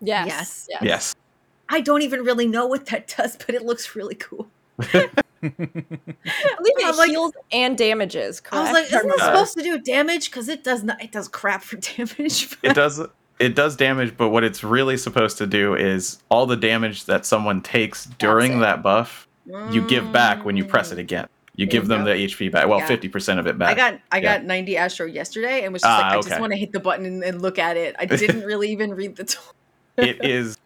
Yes. 0.00 0.26
Yes. 0.26 0.66
yes. 0.70 0.82
Yes. 0.82 1.14
I 1.68 1.80
don't 1.80 2.02
even 2.02 2.22
really 2.24 2.46
know 2.46 2.66
what 2.66 2.86
that 2.86 3.06
does, 3.16 3.36
but 3.36 3.54
it 3.54 3.64
looks 3.64 3.94
really 3.96 4.14
cool. 4.16 4.48
I 5.42 5.48
believe 5.48 6.74
it 6.78 6.96
like- 6.96 7.10
heals 7.10 7.32
and 7.50 7.76
damages. 7.76 8.40
Correct. 8.40 8.54
I 8.54 8.62
was 8.62 8.72
like, 8.72 8.84
isn't 9.00 9.10
it 9.10 9.18
supposed 9.20 9.56
to 9.56 9.62
do 9.62 9.78
damage? 9.78 10.30
Because 10.30 10.48
it 10.48 10.62
does 10.64 10.82
not. 10.84 11.02
It 11.02 11.12
does 11.12 11.28
crap 11.28 11.62
for 11.62 11.76
damage. 11.96 12.56
It 12.62 12.74
does 12.74 13.00
it 13.38 13.54
does 13.56 13.74
damage, 13.76 14.16
but 14.16 14.28
what 14.28 14.44
it's 14.44 14.62
really 14.62 14.96
supposed 14.96 15.38
to 15.38 15.46
do 15.46 15.74
is 15.74 16.22
all 16.30 16.46
the 16.46 16.56
damage 16.56 17.06
that 17.06 17.26
someone 17.26 17.60
takes 17.60 18.04
during 18.06 18.58
it. 18.58 18.60
that 18.60 18.82
buff, 18.84 19.26
you 19.70 19.86
give 19.88 20.12
back 20.12 20.44
when 20.44 20.56
you 20.56 20.64
press 20.64 20.92
it 20.92 20.98
again. 20.98 21.26
You 21.56 21.66
There 21.66 21.72
give 21.72 21.82
you 21.84 21.88
them 21.88 22.04
go. 22.04 22.10
the 22.14 22.24
HP 22.24 22.50
back. 22.52 22.68
Well, 22.68 22.78
Yeah. 22.78 22.86
fifty 22.86 23.08
percent 23.08 23.40
of 23.40 23.46
it 23.46 23.58
back. 23.58 23.70
I 23.70 23.74
got 23.74 24.00
I 24.12 24.18
Yeah. 24.18 24.38
got 24.38 24.44
90 24.46 24.76
Astro 24.76 25.06
yesterday 25.06 25.64
and 25.64 25.72
was 25.72 25.82
just 25.82 25.90
Ah, 25.92 25.96
like, 25.98 26.12
I 26.12 26.16
okay. 26.18 26.28
just 26.30 26.40
want 26.40 26.52
to 26.52 26.58
hit 26.58 26.72
the 26.72 26.80
button 26.80 27.04
and, 27.04 27.22
and 27.24 27.42
look 27.42 27.58
at 27.58 27.76
it. 27.76 27.94
I 27.98 28.04
didn't 28.06 28.44
really 28.44 28.70
even 28.70 28.94
read 28.94 29.16
the. 29.16 29.24
T- 29.24 29.38
it 29.96 30.24
is 30.24 30.58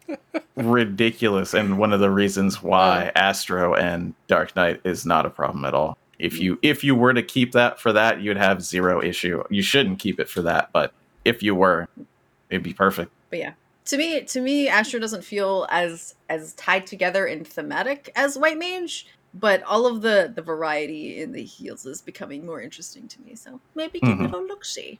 ridiculous 0.55 1.53
and 1.53 1.77
one 1.77 1.93
of 1.93 1.99
the 1.99 2.09
reasons 2.09 2.61
why 2.63 3.11
oh. 3.15 3.19
astro 3.19 3.73
and 3.73 4.13
dark 4.27 4.55
knight 4.55 4.79
is 4.83 5.05
not 5.05 5.25
a 5.25 5.29
problem 5.29 5.65
at 5.65 5.73
all 5.73 5.97
if 6.17 6.35
mm. 6.35 6.39
you 6.39 6.59
if 6.61 6.83
you 6.83 6.95
were 6.95 7.13
to 7.13 7.23
keep 7.23 7.51
that 7.51 7.79
for 7.79 7.91
that 7.93 8.21
you'd 8.21 8.37
have 8.37 8.61
zero 8.61 9.01
issue 9.03 9.43
you 9.49 9.61
shouldn't 9.61 9.99
keep 9.99 10.19
it 10.19 10.29
for 10.29 10.41
that 10.41 10.69
but 10.71 10.93
if 11.25 11.43
you 11.43 11.53
were 11.53 11.87
it'd 12.49 12.63
be 12.63 12.73
perfect 12.73 13.11
but 13.29 13.39
yeah, 13.39 13.53
to 13.85 13.97
me, 13.97 14.21
to 14.23 14.41
me, 14.41 14.67
Astro 14.67 14.99
doesn't 14.99 15.23
feel 15.23 15.67
as 15.69 16.15
as 16.29 16.53
tied 16.53 16.87
together 16.87 17.25
and 17.25 17.47
thematic 17.47 18.11
as 18.15 18.37
White 18.37 18.57
Mage. 18.57 19.07
But 19.33 19.61
all 19.63 19.85
of 19.85 20.01
the 20.01 20.31
the 20.33 20.41
variety 20.41 21.21
in 21.21 21.31
the 21.31 21.43
heals 21.43 21.85
is 21.85 22.01
becoming 22.01 22.45
more 22.45 22.61
interesting 22.61 23.07
to 23.07 23.21
me. 23.21 23.35
So 23.35 23.59
maybe 23.75 23.99
give 23.99 24.09
it 24.09 24.23
mm-hmm. 24.23 24.33
a 24.33 24.37
look 24.37 24.65
see. 24.65 24.99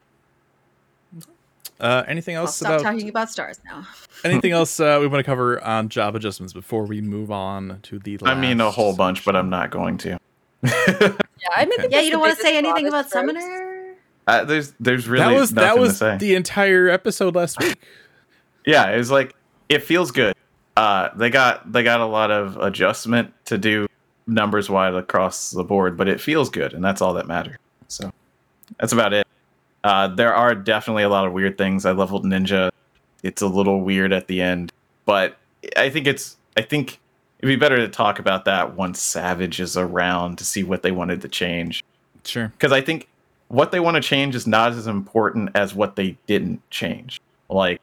Uh, 1.80 2.04
anything 2.08 2.36
I'll 2.36 2.44
else 2.44 2.56
stop 2.58 2.80
about 2.80 2.84
talking 2.92 3.10
about 3.10 3.30
stars 3.30 3.60
now. 3.66 3.86
anything 4.24 4.52
else 4.52 4.80
uh, 4.80 4.98
we 5.00 5.08
want 5.08 5.20
to 5.20 5.24
cover 5.24 5.64
on 5.64 5.90
job 5.90 6.16
adjustments 6.16 6.54
before 6.54 6.86
we 6.86 7.02
move 7.02 7.30
on 7.32 7.80
to 7.84 8.00
the? 8.00 8.18
i 8.24 8.34
mean 8.34 8.60
a 8.60 8.66
last 8.66 8.76
whole 8.76 8.96
bunch 8.96 9.24
but 9.24 9.36
i'm 9.36 9.50
not 9.50 9.70
going 9.70 9.98
to 9.98 10.18
Yeah, 10.64 11.50
I 11.56 11.66
mean, 11.66 11.80
Okay. 11.80 11.88
Yeah, 11.92 12.00
you 12.02 12.10
don't 12.12 12.20
want 12.22 12.36
to 12.36 12.42
say 12.42 12.58
anything 12.58 12.88
about 12.88 13.10
Summoner. 13.12 13.40
Summoner. 13.40 13.96
uh, 14.26 14.44
there's 14.44 14.74
there's 14.80 15.08
really 15.08 15.34
that 15.34 15.40
was 15.40 15.54
nothing 15.54 15.68
that 15.70 15.76
to 15.76 15.82
was 15.82 15.98
say 15.98 16.18
the 16.18 16.34
entire 16.36 16.90
episode 16.90 17.36
last 17.36 17.60
week. 17.60 17.80
yeah 18.66 18.90
it 18.92 18.98
was 18.98 19.12
like 19.12 19.36
it 19.70 19.84
feels 19.84 20.10
good 20.12 20.34
uh 20.76 21.10
they 21.16 21.30
got 21.30 21.72
they 21.72 21.84
got 21.84 22.02
a 22.02 22.06
lot 22.06 22.32
of 22.32 22.58
adjustment 22.58 23.32
to 23.46 23.58
do 23.58 23.88
numbers 24.26 24.70
wide 24.70 24.94
across 24.96 25.52
the 25.52 25.64
board 25.64 25.96
but 25.96 26.08
it 26.08 26.20
feels 26.20 26.50
good 26.50 26.74
and 26.74 26.84
that's 26.84 27.02
all 27.02 27.14
that 27.14 27.28
matters 27.28 27.58
so 27.88 28.12
that's 28.80 28.92
about 28.92 29.14
it 29.14 29.26
uh 29.84 30.08
there 30.08 30.34
are 30.34 30.56
definitely 30.56 31.04
a 31.04 31.10
lot 31.10 31.26
of 31.26 31.34
weird 31.34 31.58
things 31.58 31.86
i 31.86 31.92
leveled 31.92 32.26
ninja 32.26 32.70
it's 33.24 33.42
a 33.42 33.48
little 33.48 33.82
weird 33.82 34.12
at 34.14 34.28
the 34.28 34.42
end 34.42 34.72
but 35.06 35.38
i 35.76 35.90
think 35.90 36.08
it's 36.08 36.38
i 36.56 36.62
think 36.62 37.00
it'd 37.40 37.48
be 37.48 37.56
better 37.60 37.78
to 37.78 37.88
talk 37.88 38.20
about 38.20 38.46
that 38.46 38.76
once 38.76 39.02
savage 39.02 39.60
is 39.60 39.78
around 39.78 40.38
to 40.38 40.46
see 40.46 40.64
what 40.64 40.82
they 40.84 40.92
wanted 40.92 41.22
to 41.22 41.28
change 41.28 41.84
Sure. 42.24 42.50
because 42.50 42.74
I 42.74 42.82
think 42.82 43.08
what 43.48 43.72
they 43.72 43.80
want 43.80 43.96
to 43.96 44.02
change 44.02 44.36
is 44.36 44.46
not 44.46 44.74
as 44.74 44.86
important 44.86 45.52
as 45.56 45.74
what 45.74 45.96
they 45.96 46.18
didn't 46.28 46.68
change. 46.70 47.22
Like, 47.50 47.82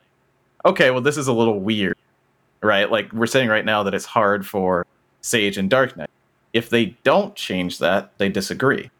okay, 0.66 0.90
well, 0.90 1.00
this 1.00 1.16
is 1.16 1.26
a 1.28 1.32
little 1.32 1.60
weird, 1.60 1.96
right? 2.60 2.90
Like, 2.90 3.10
we're 3.14 3.26
saying 3.26 3.48
right 3.48 3.64
now 3.64 3.82
that 3.84 3.94
it's 3.94 4.04
hard 4.04 4.46
for 4.46 4.84
Sage 5.22 5.56
and 5.56 5.70
Dark 5.70 5.96
Knight. 5.96 6.10
If 6.52 6.68
they 6.68 6.94
don't 7.04 7.34
change 7.34 7.78
that, 7.78 8.12
they 8.18 8.28
disagree. 8.28 8.90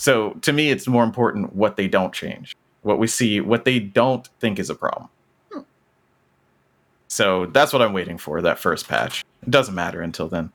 So 0.00 0.30
to 0.40 0.54
me, 0.54 0.70
it's 0.70 0.86
more 0.86 1.04
important 1.04 1.54
what 1.54 1.76
they 1.76 1.86
don't 1.86 2.10
change, 2.10 2.56
what 2.80 2.98
we 2.98 3.06
see, 3.06 3.38
what 3.42 3.66
they 3.66 3.78
don't 3.78 4.26
think 4.40 4.58
is 4.58 4.70
a 4.70 4.74
problem. 4.74 5.10
Hmm. 5.52 5.60
So 7.08 7.44
that's 7.44 7.70
what 7.70 7.82
I'm 7.82 7.92
waiting 7.92 8.16
for, 8.16 8.40
that 8.40 8.58
first 8.58 8.88
patch. 8.88 9.22
It 9.42 9.50
doesn't 9.50 9.74
matter 9.74 10.00
until 10.00 10.26
then. 10.26 10.50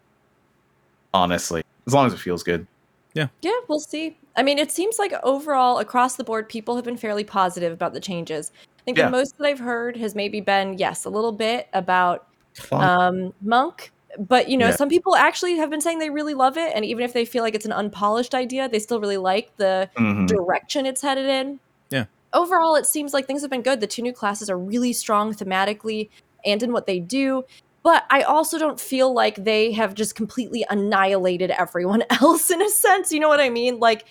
Honestly, 1.14 1.62
as 1.86 1.94
long 1.94 2.08
as 2.08 2.14
it 2.14 2.18
feels 2.18 2.42
good. 2.42 2.66
Yeah, 3.14 3.28
Yeah, 3.44 3.52
we'll 3.68 3.80
see. 3.80 4.18
I 4.36 4.42
mean, 4.42 4.58
it 4.58 4.72
seems 4.72 4.98
like 4.98 5.14
overall, 5.22 5.78
across 5.78 6.16
the 6.16 6.24
board, 6.24 6.50
people 6.50 6.76
have 6.76 6.84
been 6.84 6.98
fairly 6.98 7.24
positive 7.24 7.72
about 7.72 7.94
the 7.94 8.00
changes. 8.00 8.52
I 8.80 8.82
think 8.84 8.98
Yeah. 8.98 9.06
the 9.06 9.12
most 9.12 9.38
that 9.38 9.46
I've 9.46 9.60
heard 9.60 9.96
has 9.98 10.16
maybe 10.16 10.42
been, 10.42 10.80
yes, 10.80 11.06
a 11.06 11.10
little 11.12 11.32
bit 11.32 11.68
about 11.72 12.28
um, 12.72 13.32
Monk. 13.44 13.92
But, 14.20 14.50
you 14.50 14.58
know, 14.58 14.68
Yeah. 14.68 14.76
some 14.76 14.90
people 14.90 15.16
actually 15.16 15.58
have 15.58 15.70
been 15.70 15.82
saying 15.82 16.00
they 16.00 16.10
really 16.10 16.34
love 16.34 16.58
it. 16.58 16.72
And 16.76 16.86
even 16.86 17.04
if 17.04 17.14
they 17.14 17.26
feel 17.26 17.44
like 17.44 17.56
it's 17.56 17.66
an 17.66 17.72
unpolished 17.72 18.34
idea, 18.36 18.70
they 18.70 18.80
still 18.80 19.00
really 19.00 19.18
like 19.18 19.56
the 19.58 19.90
Mhm. 19.98 20.28
direction 20.28 20.86
it's 20.86 21.02
headed 21.02 21.26
in. 21.26 21.60
Yeah. 21.90 22.06
Overall, 22.34 22.76
it 22.76 22.86
seems 22.86 23.14
like 23.14 23.28
things 23.28 23.42
have 23.42 23.52
been 23.52 23.62
good. 23.62 23.80
The 23.82 23.88
two 23.88 24.02
new 24.02 24.14
classes 24.14 24.50
are 24.50 24.58
really 24.58 24.94
strong 24.94 25.34
thematically 25.34 26.10
and 26.46 26.62
in 26.64 26.72
what 26.74 26.86
they 26.86 27.00
do. 27.00 27.44
But 27.84 28.04
I 28.10 28.24
also 28.24 28.58
don't 28.58 28.80
feel 28.80 29.14
like 29.14 29.44
they 29.44 29.72
have 29.74 29.94
just 29.94 30.16
completely 30.16 30.66
annihilated 30.70 31.52
everyone 31.52 32.04
else 32.22 32.50
in 32.50 32.62
a 32.62 32.70
sense. 32.70 33.12
You 33.12 33.20
know 33.20 33.30
what 33.30 33.40
I 33.40 33.50
mean? 33.50 33.80
Like, 33.80 34.06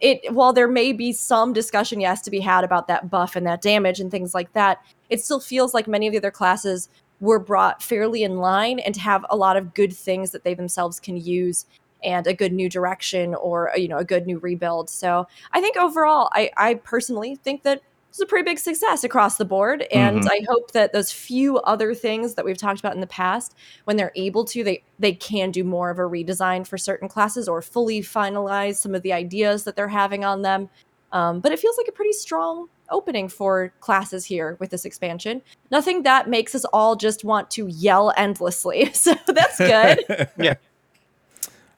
it 0.00 0.32
while 0.32 0.52
there 0.52 0.68
may 0.68 0.92
be 0.92 1.12
some 1.12 1.52
discussion 1.52 1.98
yes 2.00 2.22
to 2.22 2.30
be 2.30 2.38
had 2.38 2.62
about 2.62 2.86
that 2.86 3.10
buff 3.10 3.34
and 3.34 3.44
that 3.44 3.60
damage 3.60 3.98
and 3.98 4.12
things 4.12 4.32
like 4.32 4.52
that 4.52 4.78
it 5.10 5.20
still 5.20 5.40
feels 5.40 5.74
like 5.74 5.88
many 5.88 6.06
of 6.06 6.12
the 6.12 6.18
other 6.18 6.30
classes 6.30 6.88
were 7.20 7.38
brought 7.38 7.82
fairly 7.82 8.22
in 8.22 8.38
line 8.38 8.78
and 8.80 8.96
have 8.96 9.24
a 9.30 9.36
lot 9.36 9.56
of 9.56 9.74
good 9.74 9.92
things 9.92 10.30
that 10.32 10.44
they 10.44 10.54
themselves 10.54 11.00
can 11.00 11.16
use 11.16 11.66
and 12.04 12.26
a 12.28 12.34
good 12.34 12.52
new 12.52 12.68
direction 12.68 13.34
or 13.34 13.70
you 13.76 13.88
know 13.88 13.98
a 13.98 14.04
good 14.04 14.26
new 14.26 14.38
rebuild. 14.38 14.88
So 14.90 15.26
i 15.52 15.60
think 15.60 15.76
overall 15.76 16.28
i 16.32 16.50
i 16.56 16.74
personally 16.74 17.36
think 17.36 17.62
that 17.64 17.80
it's 18.10 18.20
a 18.20 18.26
pretty 18.26 18.44
big 18.44 18.58
success 18.58 19.04
across 19.04 19.36
the 19.36 19.44
board. 19.44 19.82
And 19.92 20.22
Mhm. 20.22 20.28
i 20.30 20.40
hope 20.48 20.72
that 20.72 20.92
those 20.92 21.10
few 21.12 21.58
other 21.58 21.94
things 21.94 22.34
that 22.34 22.44
we've 22.44 22.56
talked 22.56 22.80
about 22.80 22.94
in 22.94 23.00
the 23.00 23.06
past 23.08 23.54
when 23.84 23.96
they're 23.96 24.12
able 24.16 24.44
to 24.46 24.62
they 24.64 24.84
they 24.98 25.12
can 25.12 25.50
do 25.50 25.64
more 25.64 25.90
of 25.90 25.98
a 25.98 26.02
redesign 26.02 26.66
for 26.66 26.78
certain 26.78 27.08
classes 27.08 27.48
or 27.48 27.62
fully 27.62 28.00
finalize 28.00 28.76
some 28.76 28.94
of 28.94 29.02
the 29.02 29.12
ideas 29.12 29.64
that 29.64 29.76
they're 29.76 29.88
having 29.88 30.24
on 30.24 30.42
them. 30.42 30.68
Um, 31.12 31.40
but 31.40 31.52
it 31.52 31.58
feels 31.58 31.76
like 31.78 31.88
a 31.88 31.92
pretty 31.92 32.12
strong 32.12 32.68
opening 32.90 33.28
for 33.28 33.72
classes 33.80 34.24
here 34.24 34.56
with 34.60 34.70
this 34.70 34.84
expansion 34.84 35.42
nothing 35.70 36.02
that 36.02 36.28
makes 36.28 36.54
us 36.54 36.64
all 36.66 36.96
just 36.96 37.24
want 37.24 37.50
to 37.50 37.66
yell 37.68 38.12
endlessly 38.16 38.92
so 38.92 39.14
that's 39.26 39.58
good 39.58 40.28
Yeah. 40.38 40.54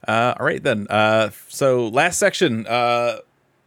Uh, 0.07 0.35
all 0.39 0.47
right 0.47 0.63
then. 0.63 0.87
Uh, 0.89 1.31
so 1.49 1.89
last 1.89 2.19
section, 2.19 2.67
uh, 2.67 3.19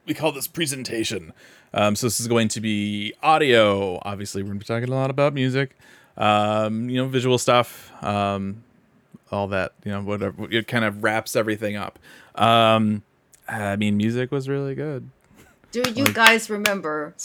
we 0.06 0.14
call 0.14 0.32
this 0.32 0.48
presentation. 0.48 1.34
Um, 1.74 1.96
so 1.96 2.08
this 2.08 2.20
is 2.20 2.28
going 2.28 2.48
to 2.50 2.62
be 2.62 3.14
audio. 3.22 4.00
Obviously, 4.04 4.42
we're 4.44 4.50
going 4.50 4.60
to 4.60 4.66
be 4.66 4.68
talking 4.68 4.90
a 4.90 4.96
lot 4.96 5.10
about 5.10 5.34
music. 5.34 5.78
Um, 6.18 6.90
you 6.90 6.98
know, 6.98 7.08
visual 7.08 7.38
stuff. 7.38 7.92
Um, 8.04 8.64
all 9.32 9.48
that. 9.50 9.74
You 9.86 9.92
know, 9.92 10.02
whatever. 10.02 10.52
It 10.52 10.68
kind 10.68 10.86
of 10.86 11.04
wraps 11.04 11.36
everything 11.36 11.76
up. 11.76 12.00
Um, 12.36 13.04
I 13.48 13.76
mean, 13.76 13.98
music 13.98 14.32
was 14.32 14.50
really 14.50 14.76
good. 14.76 15.10
Do 15.74 15.82
you 15.96 16.06
like, 16.06 16.14
guys 16.14 16.52
remember 16.52 17.16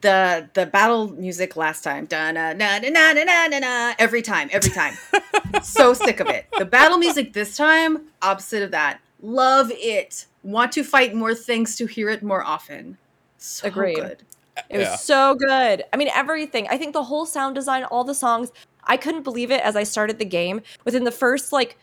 the 0.00 0.50
the 0.54 0.66
battle 0.66 1.12
music 1.12 1.54
last 1.54 1.84
time? 1.84 2.04
Da 2.06 2.32
na 2.32 2.52
na 2.52 2.80
na 2.80 2.90
na 2.90 3.12
na 3.12 3.46
na 3.46 3.58
na. 3.60 3.94
Every 3.96 4.22
time, 4.22 4.50
every 4.52 4.72
time. 4.72 4.94
so 5.62 5.94
sick 5.94 6.18
of 6.18 6.28
it. 6.28 6.46
The 6.58 6.64
battle 6.64 6.98
music 6.98 7.32
this 7.32 7.56
time, 7.56 8.08
opposite 8.22 8.64
of 8.64 8.72
that. 8.72 9.00
Love 9.22 9.70
it. 9.72 10.26
Want 10.42 10.72
to 10.72 10.82
fight 10.82 11.14
more 11.14 11.32
things 11.32 11.76
to 11.76 11.86
hear 11.86 12.10
it 12.10 12.24
more 12.24 12.42
often. 12.42 12.98
So 13.38 13.68
Agreed. 13.68 13.94
good. 13.94 14.22
It 14.68 14.78
was 14.78 14.88
yeah. 14.88 14.96
so 14.96 15.36
good. 15.36 15.84
I 15.92 15.96
mean, 15.96 16.08
everything. 16.12 16.66
I 16.68 16.76
think 16.76 16.92
the 16.92 17.04
whole 17.04 17.24
sound 17.24 17.54
design, 17.54 17.84
all 17.84 18.02
the 18.02 18.16
songs. 18.16 18.50
I 18.82 18.96
couldn't 18.96 19.22
believe 19.22 19.52
it 19.52 19.60
as 19.62 19.76
I 19.76 19.84
started 19.84 20.18
the 20.18 20.24
game. 20.24 20.60
Within 20.84 21.04
the 21.04 21.12
first 21.12 21.52
like 21.52 21.78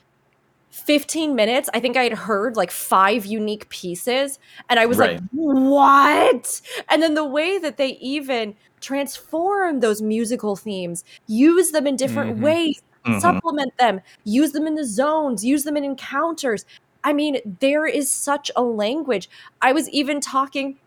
15 0.72 1.36
minutes, 1.36 1.70
I 1.74 1.80
think 1.80 1.98
I 1.98 2.04
had 2.04 2.14
heard 2.14 2.56
like 2.56 2.72
five 2.72 3.26
unique 3.26 3.68
pieces. 3.70 4.40
And 4.70 4.80
I 4.80 4.86
was 4.86 4.98
like, 4.98 5.20
what? 5.32 6.62
And 6.90 7.04
then 7.04 7.14
the 7.14 7.26
way 7.26 7.58
that 7.60 7.78
they 7.78 7.98
even 7.98 8.56
transform 8.80 9.82
those 9.82 10.02
musical 10.02 10.56
themes, 10.56 11.04
use 11.28 11.72
them 11.72 11.86
in 11.88 11.98
different 11.98 12.38
Mhm. 12.38 12.42
ways, 12.42 12.82
Mhm. 13.06 13.22
supplement 13.22 13.78
them, 13.78 14.02
use 14.24 14.54
them 14.54 14.66
in 14.66 14.76
the 14.76 14.86
zones, 14.86 15.46
use 15.46 15.64
them 15.64 15.78
in 15.78 15.84
encounters. 15.84 16.66
I 17.04 17.14
mean, 17.14 17.40
there 17.60 17.86
is 17.86 18.12
such 18.12 18.50
a 18.56 18.62
language. 18.64 19.30
I 19.62 19.74
was 19.74 19.90
even 19.90 20.20
talking 20.22 20.78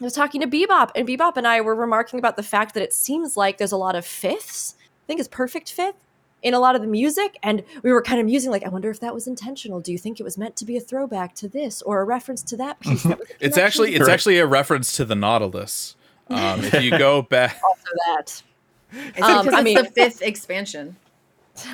I 0.00 0.04
was 0.04 0.12
talking 0.14 0.40
to 0.40 0.46
Bebop, 0.48 0.90
and 0.96 1.06
Bebop 1.06 1.36
and 1.36 1.46
I 1.46 1.60
were 1.60 1.76
remarking 1.76 2.18
about 2.18 2.34
the 2.34 2.42
fact 2.42 2.74
that 2.74 2.82
it 2.82 2.92
seems 2.92 3.36
like 3.36 3.58
there's 3.58 3.70
a 3.70 3.76
lot 3.76 3.94
of 3.94 4.04
fifths. 4.04 4.74
I 4.80 5.06
think 5.06 5.20
it's 5.20 5.28
perfect 5.28 5.70
fifth 5.70 5.94
in 6.44 6.54
a 6.54 6.60
lot 6.60 6.76
of 6.76 6.82
the 6.82 6.86
music, 6.86 7.38
and 7.42 7.64
we 7.82 7.90
were 7.90 8.02
kind 8.02 8.20
of 8.20 8.26
musing 8.26 8.52
like, 8.52 8.64
I 8.64 8.68
wonder 8.68 8.90
if 8.90 9.00
that 9.00 9.12
was 9.12 9.26
intentional. 9.26 9.80
Do 9.80 9.90
you 9.90 9.98
think 9.98 10.20
it 10.20 10.22
was 10.22 10.38
meant 10.38 10.54
to 10.56 10.64
be 10.64 10.76
a 10.76 10.80
throwback 10.80 11.34
to 11.36 11.48
this 11.48 11.82
or 11.82 12.00
a 12.00 12.04
reference 12.04 12.42
to 12.44 12.56
that 12.58 12.78
piece? 12.80 13.02
That 13.02 13.18
was 13.18 13.28
It's 13.40 13.58
actually 13.58 13.94
it's 13.96 14.06
Right. 14.06 14.12
actually 14.14 14.38
a 14.38 14.46
reference 14.46 14.92
to 14.98 15.04
the 15.04 15.16
Nautilus. 15.16 15.96
Um, 16.30 16.62
if 16.62 16.82
you 16.82 16.90
go 16.96 17.22
back, 17.36 17.60
also 17.66 17.82
that. 18.06 18.42
It's 18.92 19.22
Um, 19.22 19.44
because 19.44 19.58
I 19.58 19.62
mean- 19.62 19.74
the 19.76 19.84
fifth 19.90 20.22
expansion. 20.22 20.96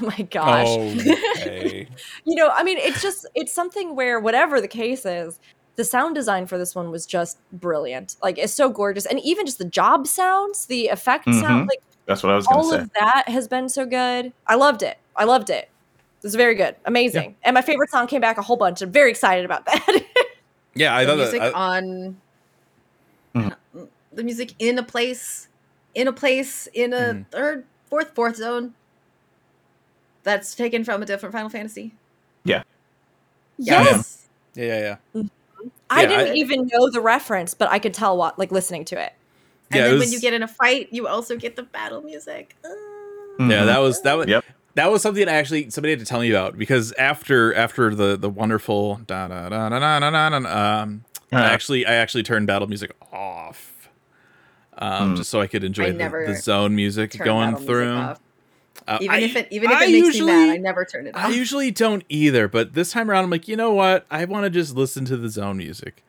Oh 0.03 0.13
my 0.17 0.23
gosh. 0.31 0.69
okay. 1.39 1.89
you 2.27 2.35
know, 2.35 2.51
I 2.53 2.63
mean, 2.63 2.77
it's 2.77 3.01
just 3.01 3.25
it's 3.35 3.51
something 3.51 3.97
where 3.97 4.21
whatever 4.21 4.61
the 4.61 4.69
case 4.69 5.07
is, 5.07 5.41
the 5.77 5.85
sound 5.85 6.15
design 6.15 6.47
for 6.47 6.59
this 6.59 6.75
one 6.75 6.91
was 6.91 7.07
just 7.07 7.39
brilliant. 7.51 8.17
Like 8.23 8.37
it's 8.37 8.53
so 8.53 8.69
gorgeous, 8.69 9.07
and 9.07 9.19
even 9.21 9.47
just 9.47 9.57
the 9.57 9.65
job 9.65 10.07
sounds, 10.07 10.67
the 10.67 10.89
effect 10.89 11.25
Mhm. 11.27 11.41
sound, 11.41 11.69
like 11.69 11.81
That's 12.07 12.23
what 12.23 12.33
I 12.33 12.37
was 12.37 12.47
going 12.47 12.63
to 12.63 12.69
say. 12.69 12.77
all 12.77 12.83
of 12.83 12.91
that 12.95 13.29
has 13.29 13.47
been 13.49 13.69
so 13.69 13.87
good. 13.87 14.33
I 14.47 14.55
loved 14.57 14.83
it. 14.83 14.99
I 15.17 15.25
loved 15.25 15.51
it. 15.51 15.69
It 16.19 16.23
was 16.25 16.35
very 16.35 16.55
good, 16.55 16.77
amazing, 16.85 17.37
and 17.43 17.55
my 17.55 17.63
favorite 17.63 17.91
song 17.91 18.07
came 18.07 18.21
back 18.21 18.37
a 18.37 18.43
whole 18.43 18.57
bunch. 18.57 18.83
I'm 18.83 18.93
very 18.93 19.11
excited 19.11 19.45
about 19.45 19.65
that. 19.67 20.05
Yeah, 20.75 20.95
I 20.95 21.05
the 21.05 21.11
thought 21.11 21.17
music 21.19 21.41
that. 21.41 21.57
I- 21.57 21.77
on 21.77 22.17
Mhm. 23.35 23.57
the 24.13 24.23
music 24.23 24.55
in 24.61 24.79
a 24.79 24.83
place 24.85 25.49
in 25.95 26.07
a 26.07 26.13
place 26.13 26.69
in 26.73 26.93
a 26.93 26.97
Mhm. 27.15 27.27
third 27.33 27.65
fourth 27.89 28.15
fourth 28.15 28.37
zone 28.37 28.75
that's 30.23 30.55
taken 30.55 30.85
from 30.85 31.03
a 31.03 31.07
different 31.07 31.33
final 31.33 31.49
fantasy 31.51 31.93
Yeah. 32.45 32.63
Yes. 33.59 34.29
Yeah, 34.55 34.65
yeah, 34.65 34.97
yeah. 35.15 35.23
I 35.91 36.03
Yeah, 36.03 36.09
didn't 36.09 36.29
I- 36.29 36.35
even 36.37 36.69
know 36.73 36.89
the 36.89 37.01
reference, 37.01 37.53
but 37.53 37.69
I 37.71 37.79
could 37.81 37.93
tell 37.93 38.17
what 38.17 38.39
like 38.39 38.53
listening 38.53 38.85
to 38.87 39.01
it. 39.03 39.13
And 39.71 39.79
yeah, 39.79 39.85
then 39.85 39.95
was, 39.95 40.01
when 40.07 40.13
you 40.13 40.21
get 40.21 40.35
in 40.35 40.43
a 40.43 40.49
fight, 40.49 40.89
you 40.91 41.07
also 41.07 41.37
get 41.37 41.57
the 41.57 41.63
battle 41.63 42.03
music. 42.03 42.57
Mm-hmm. 42.65 43.51
Yeah, 43.51 43.65
that 43.65 43.79
was 43.79 44.03
that 44.03 44.15
was 44.15 44.27
yep. 44.27 44.45
that 44.75 44.91
was 44.91 45.03
something 45.03 45.25
that 45.25 45.33
actually 45.33 45.71
somebody 45.71 45.93
had 45.93 46.01
to 46.01 46.05
tell 46.05 46.21
me 46.21 46.31
about 46.31 46.59
because 46.59 46.93
after 46.93 47.55
after 47.55 47.95
the 47.95 48.17
the 48.17 48.29
wonderful 48.29 48.97
da 49.07 49.29
da 49.29 49.49
da 49.49 49.69
da 49.69 49.79
da 49.79 50.11
da 50.11 50.31
da, 50.31 50.37
um, 50.37 50.45
uh. 50.47 51.37
I 51.37 51.41
uh-huh. 51.41 51.53
actually 51.53 51.87
I 51.87 51.95
actually 51.95 52.25
turned 52.25 52.47
battle 52.47 52.69
music 52.69 52.93
off. 53.13 53.69
Um, 54.83 55.11
hmm. 55.11 55.17
just 55.17 55.31
so 55.31 55.41
I 55.41 55.47
could 55.47 55.63
enjoy 55.63 55.89
I 55.89 55.91
the, 55.91 56.25
the, 56.29 56.37
zone 56.37 56.75
music 56.75 57.19
going 57.19 57.55
through. 57.57 57.97
Music 57.97 58.19
uh, 58.89 58.99
even 59.01 59.15
I, 59.15 59.21
if 59.21 59.37
it 59.37 59.49
even 59.51 59.71
if 59.71 59.77
I 59.77 59.85
it 59.85 59.93
makes 59.93 60.07
usually, 60.07 60.33
me 60.33 60.47
mad, 60.47 60.55
I 60.55 60.57
never 60.57 60.85
turn 60.85 61.07
it 61.07 61.15
off. 61.15 61.25
I 61.25 61.29
usually 61.31 61.71
don't 61.71 62.05
either, 62.09 62.49
but 62.49 62.75
this 62.75 62.91
time 62.91 63.11
around 63.11 63.25
I'm 63.25 63.31
like, 63.31 63.47
you 63.47 63.57
know 63.57 63.73
what? 63.73 64.07
I 64.11 64.25
want 64.25 64.45
to 64.45 64.51
just 64.51 64.75
listen 64.75 65.05
to 65.07 65.17
the 65.17 65.29
zone 65.29 65.59
music. 65.59 66.03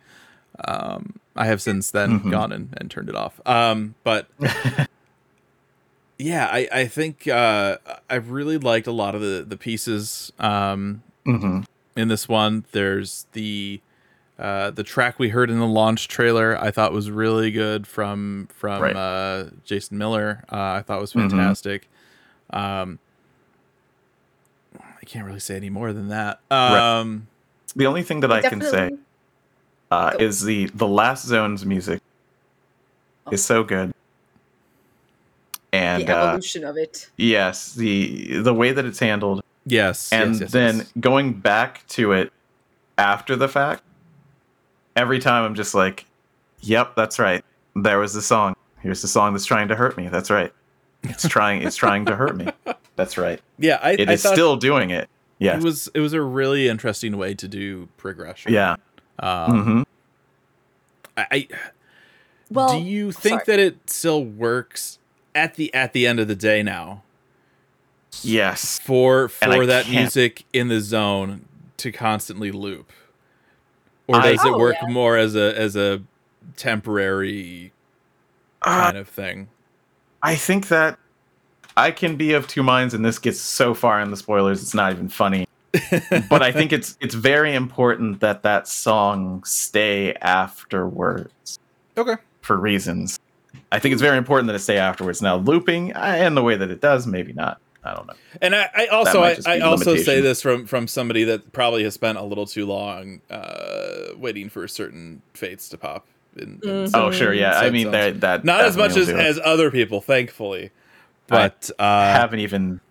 Um, 0.68 1.20
I 1.36 1.46
have 1.46 1.62
since 1.62 1.92
then 1.92 2.20
Mhm. 2.22 2.32
gone 2.32 2.52
and, 2.52 2.74
and 2.78 2.92
turned 2.92 3.08
it 3.10 3.16
off. 3.16 3.40
Um, 3.46 3.96
but 4.04 4.28
yeah, 6.18 6.48
I, 6.52 6.68
I 6.72 6.86
think 6.88 7.28
uh, 7.28 7.78
I 8.10 8.16
really 8.16 8.58
liked 8.58 8.88
a 8.88 8.92
lot 8.92 9.16
of 9.16 9.22
the, 9.22 9.44
the 9.48 9.58
pieces 9.58 10.32
um, 10.40 11.04
Mhm. 11.26 11.66
in 11.96 12.08
this 12.10 12.28
one. 12.28 12.66
There's 12.72 13.26
the 13.34 13.80
uh, 14.40 14.72
the 14.72 14.84
track 14.84 15.20
we 15.20 15.30
heard 15.30 15.52
in 15.52 15.60
the 15.60 15.68
launch 15.68 16.08
trailer. 16.08 16.58
I 16.60 16.72
thought 16.72 16.94
was 16.94 17.12
really 17.12 17.52
good 17.52 17.86
from 17.88 18.48
from 18.52 18.82
Right. 18.82 18.96
uh, 18.96 19.46
Jason 19.66 19.98
Miller. 19.98 20.44
Uh, 20.52 20.56
I 20.58 20.82
thought 20.82 21.00
was 21.00 21.14
Mhm. 21.14 21.30
fantastic. 21.30 21.88
Um, 22.50 23.00
I 24.80 25.06
can't 25.06 25.26
really 25.26 25.40
say 25.40 25.56
any 25.56 25.70
more 25.70 25.94
than 25.94 26.10
that. 26.10 26.40
Right. 26.50 27.00
Um, 27.00 27.28
The 27.76 27.86
only 27.86 28.04
thing 28.04 28.20
that 28.22 28.32
I 28.32 28.42
can 28.42 28.62
say 28.62 28.72
Definitely- 28.72 28.98
uh, 29.92 30.14
is 30.20 30.44
the 30.44 30.66
the 30.74 30.88
last 30.88 31.26
zone's 31.26 31.66
music 31.66 32.02
Oh. 33.28 33.32
is 33.32 33.46
so 33.46 33.64
good, 33.64 33.94
and 35.74 36.08
the 36.08 36.18
uh, 36.18 36.28
evolution 36.30 36.64
of 36.64 36.78
it. 36.78 37.10
yes, 37.18 37.74
the 37.74 38.38
the 38.42 38.54
way 38.54 38.72
that 38.72 38.86
it's 38.86 39.00
handled, 39.00 39.44
yes, 39.66 40.12
and 40.12 40.32
yes, 40.32 40.42
yes, 40.42 40.52
then 40.52 40.78
yes. 40.78 40.92
going 41.00 41.34
back 41.34 41.86
to 41.90 42.12
it 42.14 42.34
after 42.98 43.36
the 43.36 43.48
fact, 43.48 43.84
every 44.96 45.20
time 45.20 45.44
I'm 45.44 45.56
just 45.56 45.74
like, 45.76 46.06
"Yep, 46.62 46.96
that's 46.96 47.20
right. 47.20 47.44
There 47.76 48.00
was 48.00 48.14
the 48.14 48.22
song. 48.22 48.56
Here's 48.80 49.02
the 49.02 49.08
song 49.08 49.34
that's 49.34 49.46
trying 49.46 49.68
to 49.70 49.76
hurt 49.76 49.96
me. 49.98 50.08
That's 50.08 50.30
right. 50.32 50.52
It's 51.04 51.28
trying. 51.28 51.62
it's 51.64 51.76
trying 51.76 52.06
to 52.06 52.16
hurt 52.16 52.36
me. 52.36 52.48
That's 52.96 53.18
right. 53.18 53.40
yeah, 53.58 53.80
I, 53.82 53.94
It 53.94 54.10
I 54.10 54.14
is 54.14 54.22
still 54.22 54.56
doing 54.58 54.92
it. 54.92 55.10
yeah 55.40 55.58
it 55.58 55.64
was 55.64 55.90
it 55.96 56.00
was 56.02 56.14
a 56.14 56.22
really 56.22 56.68
interesting 56.68 57.18
way 57.18 57.34
to 57.34 57.48
do 57.48 57.88
progression. 57.98 58.54
yeah. 58.54 58.76
Um, 59.22 59.64
hmm 59.64 59.82
I, 61.16 61.26
I 61.32 61.48
Well, 62.50 62.80
do 62.80 62.86
you 62.86 63.12
think 63.12 63.42
sorry. 63.42 63.58
that 63.58 63.60
it 63.60 63.90
still 63.90 64.24
works 64.26 64.98
at 65.36 65.56
the 65.56 65.74
at 65.74 65.94
the 65.94 66.08
end 66.08 66.20
of 66.20 66.28
the 66.28 66.36
day 66.36 66.64
now 66.64 67.04
Yes. 68.24 68.80
for 68.80 69.30
for 69.30 69.66
that 69.66 69.86
can't- 69.86 69.96
music 69.98 70.44
in 70.52 70.68
the 70.68 70.80
zone 70.82 71.46
to 71.78 71.92
constantly 71.92 72.52
loop 72.52 72.92
or 74.08 74.18
I- 74.18 74.32
does 74.34 74.44
it 74.46 74.52
Oh, 74.52 74.58
work 74.58 74.76
yeah. 74.82 74.90
more 74.90 75.18
as 75.18 75.36
a 75.36 75.58
as 75.58 75.76
a 75.76 76.02
temporary 76.58 77.72
Uh, 78.64 78.86
kind 78.86 78.98
of 78.98 79.08
thing 79.08 79.48
I 80.24 80.36
think 80.36 80.68
that 80.70 80.98
I 81.78 81.92
can 81.92 82.16
be 82.18 82.34
of 82.34 82.48
two 82.48 82.62
minds, 82.64 82.94
and 82.94 83.04
this 83.04 83.18
gets 83.18 83.40
so 83.40 83.74
far 83.74 84.02
in 84.02 84.12
the 84.12 84.18
spoilers, 84.18 84.62
it's 84.62 84.74
not 84.74 84.92
even 84.92 85.08
funny. 85.08 85.48
but 86.30 86.42
I 86.42 86.52
think 86.52 86.74
it's 86.74 86.98
it's 87.00 87.16
very 87.16 87.54
important 87.56 88.20
that 88.20 88.44
that 88.44 88.68
song 88.68 89.44
stay 89.46 90.14
afterwards 90.22 91.60
okay 91.98 92.16
for 92.42 92.58
reasons. 92.58 93.20
I 93.72 93.80
think 93.80 93.94
it's 93.94 94.02
very 94.02 94.18
important 94.18 94.48
that 94.48 94.56
it 94.56 94.60
stay 94.60 94.78
afterwards. 94.78 95.22
Now, 95.22 95.38
looping 95.38 95.92
and 95.94 96.36
the 96.36 96.44
way 96.44 96.56
that 96.58 96.70
it 96.72 96.82
does, 96.82 97.08
maybe 97.08 97.32
not. 97.34 97.60
I 97.84 97.96
don't 97.96 98.06
know. 98.06 98.14
and 98.44 98.56
i, 98.56 98.70
I 98.76 98.86
also 98.88 99.24
i, 99.24 99.36
I 99.48 99.60
also 99.62 99.96
say 99.96 100.22
this 100.22 100.40
from 100.40 100.68
from 100.68 100.88
somebody 100.88 101.24
that 101.24 101.52
probably 101.52 101.84
has 101.84 101.96
spent 101.96 102.20
a 102.20 102.24
little 102.24 102.46
too 102.46 102.68
long 102.68 103.22
uh 103.32 104.10
waiting 104.18 104.50
for 104.50 104.68
certain 104.68 105.24
fates 105.34 105.68
to 105.70 105.80
pop 105.80 106.06
in, 106.36 106.60
in 106.64 106.70
Mhm. 106.70 106.92
Oh, 106.94 107.10
sure, 107.12 107.34
yeah. 107.34 107.58
I 107.60 107.72
mean, 107.72 107.86
zones. 107.86 107.94
that 107.94 108.22
that 108.22 108.46
not 108.46 108.62
as 108.66 108.78
much 108.78 108.96
as 108.98 109.10
as 109.10 109.40
other 109.44 109.72
people 109.72 110.00
thankfully 110.00 110.70
but 111.26 111.62
do 111.62 111.74
it. 111.74 111.82
uh 111.82 112.14
haven't 112.14 112.40
even 112.42 112.82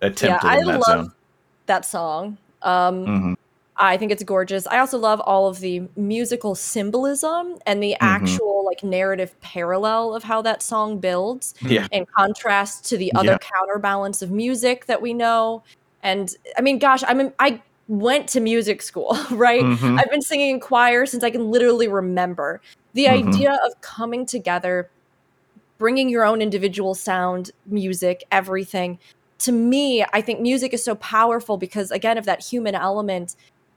attempted 0.00 0.46
I 0.46 0.58
in 0.60 0.66
that 0.66 0.78
love- 0.80 0.84
zone. 1.06 1.12
That 1.66 1.84
song. 1.84 2.38
Um, 2.62 3.06
Mhm. 3.06 3.34
I 3.76 3.96
think 3.96 4.12
it's 4.12 4.22
gorgeous. 4.22 4.66
I 4.68 4.78
also 4.78 4.98
love 4.98 5.20
all 5.20 5.48
of 5.48 5.58
the 5.58 5.82
musical 5.96 6.54
symbolism 6.54 7.56
and 7.66 7.82
the 7.82 7.92
Mhm. 7.92 7.96
actual 8.00 8.64
like 8.64 8.84
narrative 8.84 9.38
parallel 9.40 10.14
of 10.14 10.22
how 10.22 10.40
that 10.42 10.62
song 10.62 10.98
builds 11.00 11.54
Yeah. 11.60 11.88
in 11.90 12.06
contrast 12.16 12.84
to 12.90 12.96
the 12.96 13.12
other 13.14 13.32
Yeah. 13.32 13.38
counterbalance 13.38 14.22
of 14.22 14.30
music 14.30 14.86
that 14.86 15.02
we 15.02 15.12
know. 15.12 15.64
And 16.02 16.30
I 16.56 16.60
mean, 16.60 16.78
gosh, 16.78 17.02
I 17.06 17.14
mean, 17.14 17.32
I 17.40 17.60
went 17.88 18.28
to 18.30 18.40
music 18.40 18.80
school, 18.80 19.10
right? 19.32 19.62
Mhm. 19.64 19.98
I've 19.98 20.10
been 20.10 20.22
singing 20.22 20.50
in 20.50 20.60
choir 20.60 21.04
since 21.04 21.24
I 21.24 21.30
can 21.30 21.50
literally 21.50 21.88
remember. 21.88 22.60
The 22.94 23.06
Mhm. 23.06 23.28
idea 23.28 23.58
of 23.66 23.72
coming 23.80 24.24
together, 24.24 24.88
bringing 25.78 26.08
your 26.08 26.24
own 26.24 26.40
individual 26.40 26.94
sound, 26.94 27.50
music, 27.66 28.22
everything. 28.30 29.00
To 29.44 29.52
me, 29.52 30.04
I 30.12 30.20
think 30.20 30.40
music 30.40 30.72
is 30.72 30.84
so 30.84 30.94
powerful 30.96 31.56
because 31.56 31.90
again 31.90 32.18
of 32.18 32.24
that 32.26 32.42
human 32.42 32.74
element 32.74 33.36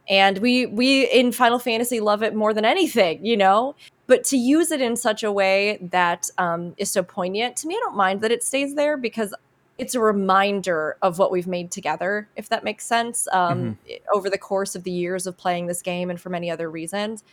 and 0.09 0.37
we 0.37 0.65
we 0.65 1.03
in 1.11 1.31
Final 1.31 1.59
Fantasy 1.59 1.99
love 1.99 2.23
it 2.23 2.33
more 2.33 2.53
than 2.53 2.63
anything, 2.65 3.25
you 3.25 3.35
know? 3.35 3.75
But 4.07 4.23
to 4.25 4.37
use 4.37 4.71
it 4.71 4.79
in 4.81 4.95
such 4.95 5.23
a 5.23 5.31
way 5.31 5.79
that 5.91 6.29
um, 6.37 6.73
is 6.77 6.89
so 6.89 7.03
poignant, 7.03 7.57
to 7.57 7.67
me, 7.67 7.75
I 7.75 7.79
don't 7.83 7.97
mind 7.97 8.21
that 8.21 8.31
it 8.31 8.41
stays 8.43 8.75
there 8.75 8.95
because 8.95 9.33
it's 9.77 9.95
a 9.95 9.99
reminder 9.99 10.95
of 11.01 11.19
what 11.19 11.29
we've 11.29 11.45
made 11.47 11.71
together, 11.71 12.29
if 12.37 12.47
that 12.49 12.63
makes 12.63 12.85
sense, 12.85 13.27
um, 13.33 13.77
i- 13.89 13.99
over 14.15 14.29
the 14.29 14.37
course 14.37 14.75
of 14.75 14.83
the 14.85 14.91
years 14.91 15.27
of 15.27 15.37
playing 15.37 15.67
this 15.67 15.81
game 15.81 16.09
and 16.09 16.19
for 16.21 16.29
many 16.29 16.49
other 16.49 16.71
reasons. 16.71 17.23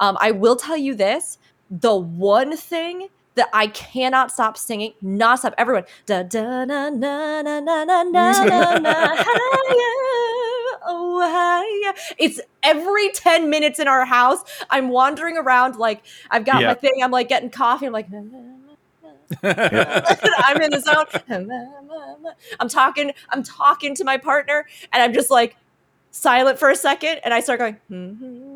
Um, 0.00 0.16
I 0.20 0.30
will 0.30 0.56
tell 0.56 0.78
you 0.78 0.94
this 0.94 1.38
the 1.70 1.94
one 1.94 2.56
thing 2.56 3.08
that 3.34 3.48
I 3.52 3.66
cannot 3.68 4.30
stop 4.30 4.56
singing, 4.56 4.94
not 5.02 5.40
stop. 5.40 5.54
Everyone, 5.58 5.84
da 6.06 6.22
da 6.22 6.64
na 6.64 6.90
na 6.90 7.42
na 7.42 7.60
na 7.60 7.84
na 7.84 8.04
na 8.04 8.78
na 8.78 8.94
higher, 9.16 10.78
oh 10.86 11.20
higher. 11.22 11.94
It's 12.18 12.40
every 12.62 13.10
ten 13.10 13.50
minutes 13.50 13.78
in 13.78 13.88
our 13.88 14.04
house. 14.04 14.40
I'm 14.70 14.88
wandering 14.88 15.36
around 15.36 15.76
like 15.76 16.02
I've 16.30 16.44
got 16.44 16.60
yeah. 16.60 16.68
my 16.68 16.74
thing. 16.74 17.02
I'm 17.02 17.10
like 17.10 17.28
getting 17.28 17.50
coffee. 17.50 17.86
I'm 17.86 17.92
like. 17.92 18.08
I'm 19.42 20.60
in 20.62 20.70
the 20.70 20.80
zone. 20.80 22.26
I'm 22.60 22.68
talking. 22.68 23.12
I'm 23.30 23.42
talking 23.42 23.94
to 23.96 24.04
my 24.04 24.16
partner, 24.16 24.66
and 24.92 25.02
I'm 25.02 25.12
just 25.12 25.30
like 25.30 25.56
silent 26.10 26.58
for 26.58 26.70
a 26.70 26.76
second, 26.76 27.20
and 27.24 27.34
I 27.34 27.40
start 27.40 27.58
going. 27.58 27.76
hmm 27.88 28.53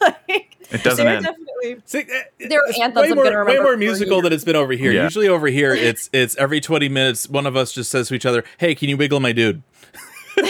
like, 0.00 0.56
It 0.70 0.82
doesn't 0.82 1.04
they're 1.04 1.16
end. 1.16 1.24
definitely 1.24 1.76
See, 1.84 2.00
eh, 2.00 2.48
There 2.48 2.60
are 2.60 2.82
anthems 2.82 3.02
way 3.06 3.10
I'm 3.10 3.16
more, 3.16 3.44
way 3.44 3.58
more 3.58 3.76
musical 3.76 4.22
than 4.22 4.32
it's 4.32 4.44
been 4.44 4.56
over 4.56 4.72
here. 4.72 4.92
Yeah. 4.92 5.04
Usually 5.04 5.28
over 5.28 5.46
here, 5.48 5.74
it's 5.74 6.10
it's 6.12 6.36
every 6.36 6.60
twenty 6.60 6.88
minutes, 6.88 7.28
one 7.28 7.46
of 7.46 7.56
us 7.56 7.72
just 7.72 7.90
says 7.90 8.08
to 8.08 8.14
each 8.14 8.26
other, 8.26 8.44
"Hey, 8.58 8.74
can 8.74 8.88
you 8.88 8.96
wiggle 8.96 9.20
my 9.20 9.32
dude?" 9.32 9.62
so 10.36 10.42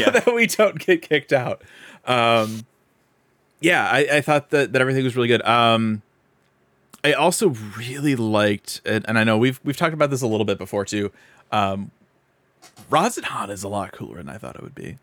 Yeah. 0.00 0.10
that 0.10 0.32
we 0.34 0.46
don't 0.46 0.78
get 0.78 1.02
kicked 1.02 1.32
out. 1.32 1.62
Um, 2.04 2.66
yeah, 3.60 3.88
I, 3.90 4.06
I 4.16 4.20
thought 4.20 4.50
that, 4.50 4.72
that 4.72 4.80
everything 4.80 5.04
was 5.04 5.14
really 5.16 5.28
good. 5.28 5.42
Um, 5.46 6.02
I 7.04 7.12
also 7.14 7.48
really 7.76 8.14
liked, 8.16 8.80
and, 8.84 9.04
and 9.08 9.18
I 9.18 9.24
know 9.24 9.36
we've 9.38 9.60
we've 9.64 9.76
talked 9.76 9.94
about 9.94 10.10
this 10.10 10.22
a 10.22 10.26
little 10.26 10.44
bit 10.46 10.58
before 10.58 10.84
too. 10.84 11.10
Um, 11.50 11.90
Radz-at-Han 12.90 13.50
is 13.50 13.62
a 13.64 13.68
lot 13.68 13.92
cooler 13.92 14.16
than 14.18 14.28
I 14.28 14.38
thought 14.38 14.54
it 14.56 14.62
would 14.62 14.74
be. 14.74 14.98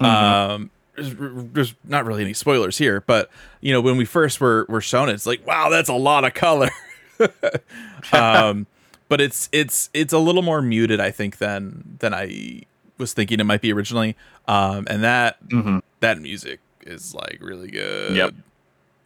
Mhm. 0.00 0.06
Um, 0.06 0.70
there's, 0.96 1.14
there's 1.52 1.74
not 1.84 2.04
really 2.06 2.22
any 2.22 2.34
spoilers 2.34 2.78
here, 2.78 3.00
but 3.06 3.30
you 3.60 3.72
know 3.72 3.80
when 3.80 3.96
we 3.96 4.04
first 4.04 4.40
were 4.40 4.66
were 4.68 4.80
shown 4.80 5.08
it, 5.08 5.12
it's 5.14 5.26
like 5.26 5.46
wow, 5.46 5.68
that's 5.68 5.88
a 5.88 5.94
lot 5.94 6.24
of 6.24 6.34
color. 6.34 6.70
um, 8.12 8.66
but 9.08 9.20
it's 9.20 9.48
it's 9.52 9.90
it's 9.92 10.12
a 10.12 10.18
little 10.18 10.42
more 10.42 10.62
muted, 10.62 11.00
I 11.00 11.10
think, 11.10 11.38
than 11.38 11.96
than 12.00 12.14
I 12.14 12.62
was 12.98 13.12
thinking 13.12 13.40
it 13.40 13.44
might 13.44 13.60
be 13.60 13.72
originally. 13.72 14.16
Um, 14.46 14.86
and 14.88 15.02
that 15.04 15.42
Mhm. 15.48 15.82
that 16.00 16.20
music 16.20 16.60
is 16.82 17.14
like 17.14 17.38
really 17.40 17.70
good. 17.70 18.16
Yep. 18.16 18.34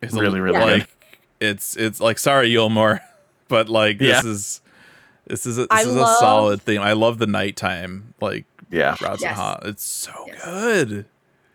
It's 0.03 0.15
Really, 0.15 0.35
li- 0.35 0.41
really 0.41 0.59
like 0.61 0.79
good. 0.83 0.89
it's 1.49 1.77
it's 1.77 2.01
like 2.01 2.19
sorry 2.19 2.51
Yulmore, 2.51 3.01
but 3.49 3.69
like 3.69 3.99
this 3.99 4.25
is 4.25 4.61
this 5.27 5.45
is 5.47 5.59
a, 5.59 5.63
this 5.63 5.69
I 5.71 5.81
is 5.83 5.95
a 5.95 6.07
solid 6.19 6.63
theme. 6.63 6.81
I 6.81 6.93
love 6.93 7.19
the 7.19 7.27
nighttime 7.27 8.15
like 8.21 8.45
Yeah. 8.71 8.95
Radz-at-Han. 8.97 9.61
It's 9.65 9.85
so 9.85 10.13
Yes. 10.27 10.45
good. 10.45 11.07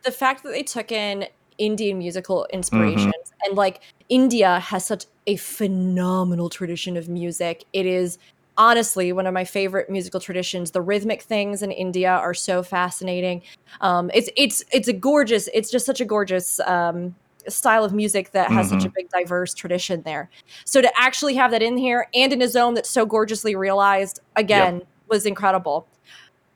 The 0.03 0.11
fact 0.11 0.43
that 0.43 0.51
they 0.51 0.63
took 0.63 0.91
in 0.91 1.27
Indian 1.57 1.97
musical 1.97 2.47
inspirations 2.51 3.13
and 3.45 3.55
like 3.55 3.81
India 4.09 4.59
has 4.59 4.85
such 4.85 5.05
a 5.27 5.35
phenomenal 5.35 6.49
tradition 6.49 6.97
of 6.97 7.07
music. 7.09 7.65
It 7.73 7.85
is 7.85 8.17
honestly 8.57 9.11
one 9.11 9.25
of 9.25 9.33
my 9.33 9.43
favorite 9.43 9.89
musical 9.89 10.19
traditions. 10.19 10.71
The 10.71 10.81
rhythmic 10.81 11.21
things 11.21 11.61
in 11.61 11.71
India 11.71 12.11
are 12.11 12.33
so 12.33 12.63
fascinating. 12.63 13.41
Um, 13.81 14.11
it's 14.13 14.29
it's 14.35 14.63
it's 14.71 14.87
a 14.87 14.93
gorgeous. 14.93 15.49
It's 15.53 15.71
just 15.71 15.85
such 15.85 16.01
a 16.01 16.05
gorgeous 16.05 16.59
um, 16.61 17.15
style 17.47 17.83
of 17.83 17.93
music 17.93 18.31
that 18.31 18.51
has 18.51 18.69
such 18.69 18.85
a 18.85 18.89
big 18.89 19.09
diverse 19.09 19.53
tradition 19.53 20.01
there. 20.03 20.29
So 20.65 20.81
to 20.81 20.91
actually 20.97 21.35
have 21.35 21.51
that 21.51 21.61
in 21.61 21.77
here 21.77 22.07
and 22.13 22.31
in 22.31 22.41
a 22.41 22.47
zone 22.47 22.73
that's 22.73 22.89
so 22.89 23.05
gorgeously 23.05 23.55
realized 23.55 24.19
again 24.35 24.81
was 25.09 25.25
incredible. 25.25 25.87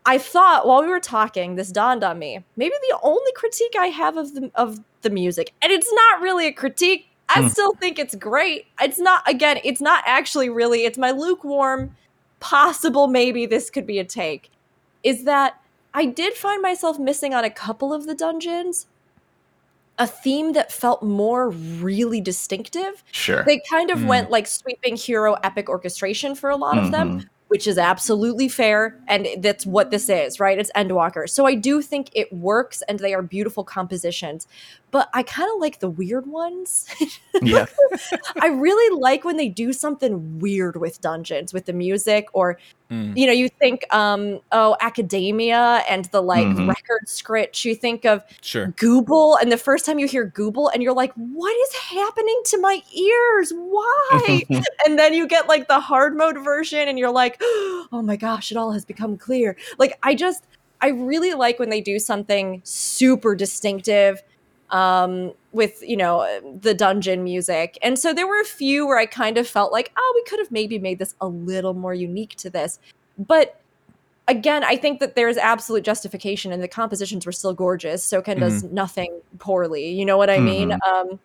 I 0.08 0.18
thought 0.18 0.66
while 0.66 0.82
we 0.82 0.88
were 0.88 1.00
talking, 1.02 1.56
this 1.56 1.72
dawned 1.72 2.04
on 2.04 2.18
me. 2.18 2.44
Maybe 2.56 2.74
the 2.90 2.98
only 3.04 3.32
critique 3.36 3.76
I 3.78 3.88
have 3.88 4.18
of 4.18 4.34
the 4.34 4.50
of 4.56 4.80
the 5.04 5.10
music, 5.12 5.54
and 5.62 5.72
it's 5.72 5.92
not 5.94 6.22
really 6.22 6.48
a 6.48 6.52
critique. 6.54 7.08
I 7.30 7.42
Hmm. 7.42 7.48
still 7.50 7.74
think 7.76 8.00
it's 8.00 8.16
great. 8.16 8.66
It's 8.82 8.98
not 9.00 9.22
again, 9.30 9.60
it's 9.64 9.82
not 9.82 10.04
actually 10.08 10.50
really, 10.50 10.86
it's 10.86 10.98
my 10.98 11.12
lukewarm, 11.12 11.96
possible 12.40 13.08
maybe 13.08 13.46
this 13.46 13.70
could 13.70 13.86
be 13.86 14.00
a 14.00 14.06
take. 14.06 14.50
Is 15.04 15.26
that 15.26 15.60
I 15.94 16.06
did 16.06 16.34
find 16.36 16.62
myself 16.62 16.98
missing 17.00 17.34
on 17.34 17.44
a 17.44 17.50
couple 17.50 17.94
of 17.94 18.06
the 18.08 18.16
dungeons 18.16 18.88
a 20.00 20.06
theme 20.08 20.54
that 20.54 20.72
felt 20.72 21.02
more 21.02 21.50
really 21.50 22.22
distinctive. 22.22 23.04
Sure. 23.12 23.44
They 23.46 23.60
kind 23.70 23.90
of 23.90 24.00
Mm. 24.00 24.08
went 24.08 24.30
like 24.32 24.46
sweeping 24.46 24.96
hero 24.96 25.34
epic 25.44 25.70
orchestration 25.70 26.36
for 26.36 26.52
a 26.52 26.56
lot 26.56 26.78
of 26.78 26.92
them, 26.92 27.22
Mhm. 27.22 27.28
Which 27.48 27.68
is 27.68 27.78
absolutely 27.78 28.50
fair. 28.50 29.00
And 29.08 29.28
that's 29.40 29.66
what 29.66 29.92
this 29.92 30.10
is, 30.10 30.40
right? 30.40 30.58
It's 30.58 30.72
Endwalker. 30.76 31.30
So 31.30 31.46
I 31.46 31.56
do 31.56 31.82
think 31.82 32.10
it 32.14 32.32
works 32.32 32.82
and 32.88 33.00
they 33.00 33.14
are 33.14 33.22
beautiful 33.22 33.64
compositions. 33.64 34.48
But 34.90 35.10
I 35.14 35.22
kind 35.24 35.50
of 35.54 35.60
like 35.60 35.80
the 35.80 35.90
weird 35.90 36.28
ones. 36.28 36.88
Yeah. 37.42 37.66
I 38.42 38.48
really 38.48 38.98
like 39.00 39.26
when 39.26 39.36
they 39.36 39.50
do 39.50 39.74
something 39.74 40.40
weird 40.40 40.78
with 40.78 41.02
dungeons, 41.02 41.54
with 41.54 41.66
the 41.66 41.74
music, 41.74 42.28
or 42.34 42.58
Mm. 42.90 43.18
you 43.18 43.26
know, 43.28 43.34
you 43.34 43.50
think, 43.50 43.84
um, 43.94 44.40
oh, 44.54 44.78
academia 44.80 45.84
and 45.90 46.06
the 46.06 46.22
like 46.22 46.48
Mhm. 46.48 46.70
record 46.70 47.02
scritch. 47.06 47.66
You 47.66 47.76
think 47.76 48.06
of 48.06 48.24
Sure. 48.42 48.68
Gubal, 48.78 49.38
and 49.42 49.52
the 49.52 49.58
first 49.58 49.86
time 49.86 50.00
you 50.00 50.08
hear 50.08 50.26
Gubal, 50.26 50.72
and 50.74 50.82
you're 50.82 50.94
like, 50.94 51.12
what 51.16 51.54
is 51.68 51.76
happening 51.76 52.42
to 52.46 52.58
my 52.60 52.82
ears? 52.94 53.52
Why? 53.54 54.42
and 54.88 54.98
then 54.98 55.14
you 55.14 55.28
get 55.28 55.50
like 55.50 55.68
the 55.68 55.82
hard 55.82 56.16
mode 56.16 56.38
version, 56.38 56.88
and 56.88 56.98
you're 56.98 57.12
like, 57.12 57.36
oh 57.42 58.02
my 58.06 58.16
gosh, 58.16 58.52
it 58.54 58.58
all 58.58 58.72
has 58.72 58.86
become 58.86 59.18
clear. 59.18 59.58
Like, 59.78 60.00
I 60.02 60.16
just, 60.16 60.46
I 60.80 60.88
really 60.88 61.34
like 61.34 61.60
when 61.60 61.70
they 61.70 61.82
do 61.82 62.00
something 62.00 62.62
super 62.64 63.36
distinctive 63.36 64.24
um 64.70 65.32
with 65.54 65.82
you 65.82 65.98
know 65.98 66.28
the 66.62 66.74
dungeon 66.74 67.24
music. 67.24 67.78
And 67.82 67.98
so 67.98 68.14
there 68.14 68.28
were 68.28 68.42
a 68.42 68.46
few 68.46 68.86
where 68.86 68.98
i 68.98 69.06
kind 69.06 69.38
of 69.38 69.48
felt 69.48 69.72
like 69.72 69.92
oh 69.98 70.12
we 70.16 70.24
could 70.30 70.40
have 70.40 70.52
maybe 70.52 70.78
made 70.80 71.00
this 71.00 71.16
a 71.22 71.28
little 71.28 71.74
more 71.74 71.94
unique 71.94 72.36
to 72.38 72.50
this. 72.50 72.80
But 73.18 73.60
again 74.28 74.64
i 74.64 74.76
think 74.76 75.00
that 75.00 75.16
there's 75.16 75.38
absolute 75.38 75.84
justification 75.86 76.52
and 76.52 76.62
the 76.62 76.68
compositions 76.68 77.26
were 77.26 77.32
still 77.32 77.54
gorgeous. 77.54 78.06
Soken 78.06 78.40
does 78.40 78.64
nothing 78.66 79.22
poorly. 79.40 79.90
You 79.90 80.06
know 80.06 80.18
what 80.18 80.30
i 80.30 80.40
mean? 80.40 80.74
Um 80.86 81.20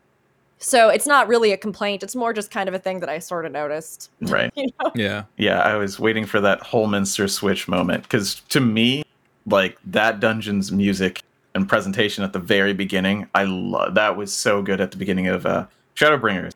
so 0.58 0.88
it's 0.90 1.08
not 1.08 1.26
really 1.26 1.50
a 1.50 1.56
complaint. 1.56 2.04
It's 2.04 2.14
more 2.14 2.32
just 2.32 2.52
kind 2.52 2.68
of 2.68 2.74
a 2.74 2.78
thing 2.78 3.00
that 3.00 3.08
i 3.08 3.18
sort 3.18 3.44
of 3.44 3.52
noticed. 3.52 4.10
Right. 4.20 4.52
you 4.54 4.68
know? 4.80 4.92
Yeah. 4.94 5.24
Yeah, 5.36 5.60
I 5.60 5.74
was 5.74 5.98
waiting 5.98 6.24
for 6.24 6.40
that 6.40 6.60
Holminster 6.60 7.26
switch 7.26 7.66
moment. 7.66 8.04
Because 8.04 8.36
to 8.50 8.60
me, 8.60 9.02
like 9.46 9.76
that 9.86 10.20
dungeon's 10.20 10.70
music 10.70 11.22
and 11.54 11.68
presentation 11.68 12.24
at 12.24 12.32
the 12.32 12.38
very 12.38 12.72
beginning, 12.72 13.28
I 13.34 13.44
love 13.44 13.94
that 13.94 14.16
was 14.16 14.32
so 14.32 14.62
good 14.62 14.80
at 14.80 14.90
the 14.90 14.96
beginning 14.96 15.26
of 15.28 15.44
uh, 15.46 15.66
Shadowbringers. 15.96 16.52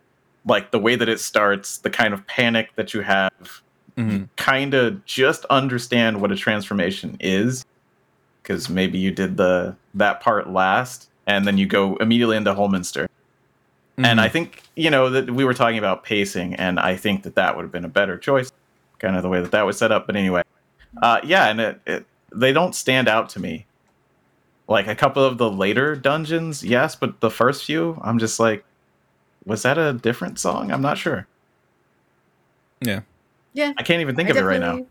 Like 0.46 0.70
the 0.70 0.78
way 0.78 0.96
that 0.96 1.08
it 1.08 1.20
starts, 1.20 1.78
the 1.78 1.90
kind 1.90 2.14
of 2.14 2.26
panic 2.26 2.70
that 2.76 2.94
you 2.94 3.00
have, 3.00 3.32
Mhm. 3.96 4.28
kind 4.36 4.74
of 4.74 5.04
just 5.06 5.46
understand 5.46 6.20
what 6.20 6.30
a 6.30 6.36
transformation 6.36 7.16
is 7.18 7.64
because 8.42 8.68
maybe 8.68 8.98
you 8.98 9.10
did 9.10 9.38
the 9.38 9.74
that 9.94 10.20
part 10.20 10.50
last 10.50 11.08
and 11.26 11.46
then 11.46 11.56
you 11.56 11.66
go 11.66 11.96
immediately 11.96 12.36
into 12.36 12.54
Holminster. 12.54 13.08
And 13.96 14.20
Mhm. 14.20 14.22
I 14.22 14.28
think, 14.28 14.62
you 14.76 14.90
know, 14.90 15.08
that 15.08 15.30
we 15.30 15.44
were 15.44 15.54
talking 15.54 15.78
about 15.78 16.04
pacing, 16.04 16.54
and 16.56 16.78
I 16.78 16.94
think 16.96 17.22
that 17.22 17.34
that 17.36 17.56
would 17.56 17.62
have 17.62 17.72
been 17.72 17.86
a 17.86 17.88
better 17.88 18.18
choice, 18.18 18.52
kind 18.98 19.16
of 19.16 19.22
the 19.22 19.30
way 19.30 19.40
that 19.40 19.50
that 19.52 19.64
was 19.64 19.78
set 19.78 19.90
up. 19.90 20.06
But 20.06 20.16
anyway, 20.16 20.42
uh, 21.02 21.20
yeah, 21.24 21.46
and 21.48 21.60
it, 21.60 21.80
it, 21.86 22.06
they 22.34 22.52
don't 22.52 22.74
stand 22.74 23.08
out 23.08 23.30
to 23.30 23.40
me. 23.40 23.64
Like 24.68 24.88
a 24.88 24.94
couple 24.96 25.22
of 25.24 25.38
the 25.38 25.50
later 25.50 25.94
dungeons, 25.94 26.64
yes, 26.64 26.96
but 26.96 27.20
the 27.20 27.30
first 27.30 27.64
few, 27.64 28.00
I'm 28.02 28.18
just 28.18 28.40
like, 28.40 28.64
was 29.44 29.62
that 29.62 29.78
a 29.78 29.92
different 29.92 30.40
song? 30.40 30.72
I'm 30.72 30.82
not 30.82 30.98
sure. 30.98 31.26
Yeah. 32.80 33.02
Yeah. 33.52 33.72
I 33.78 33.82
can't 33.84 34.00
even 34.00 34.16
think 34.16 34.28
I 34.28 34.32
of 34.32 34.38
it 34.38 34.42
right 34.42 34.60
now. 34.60 34.84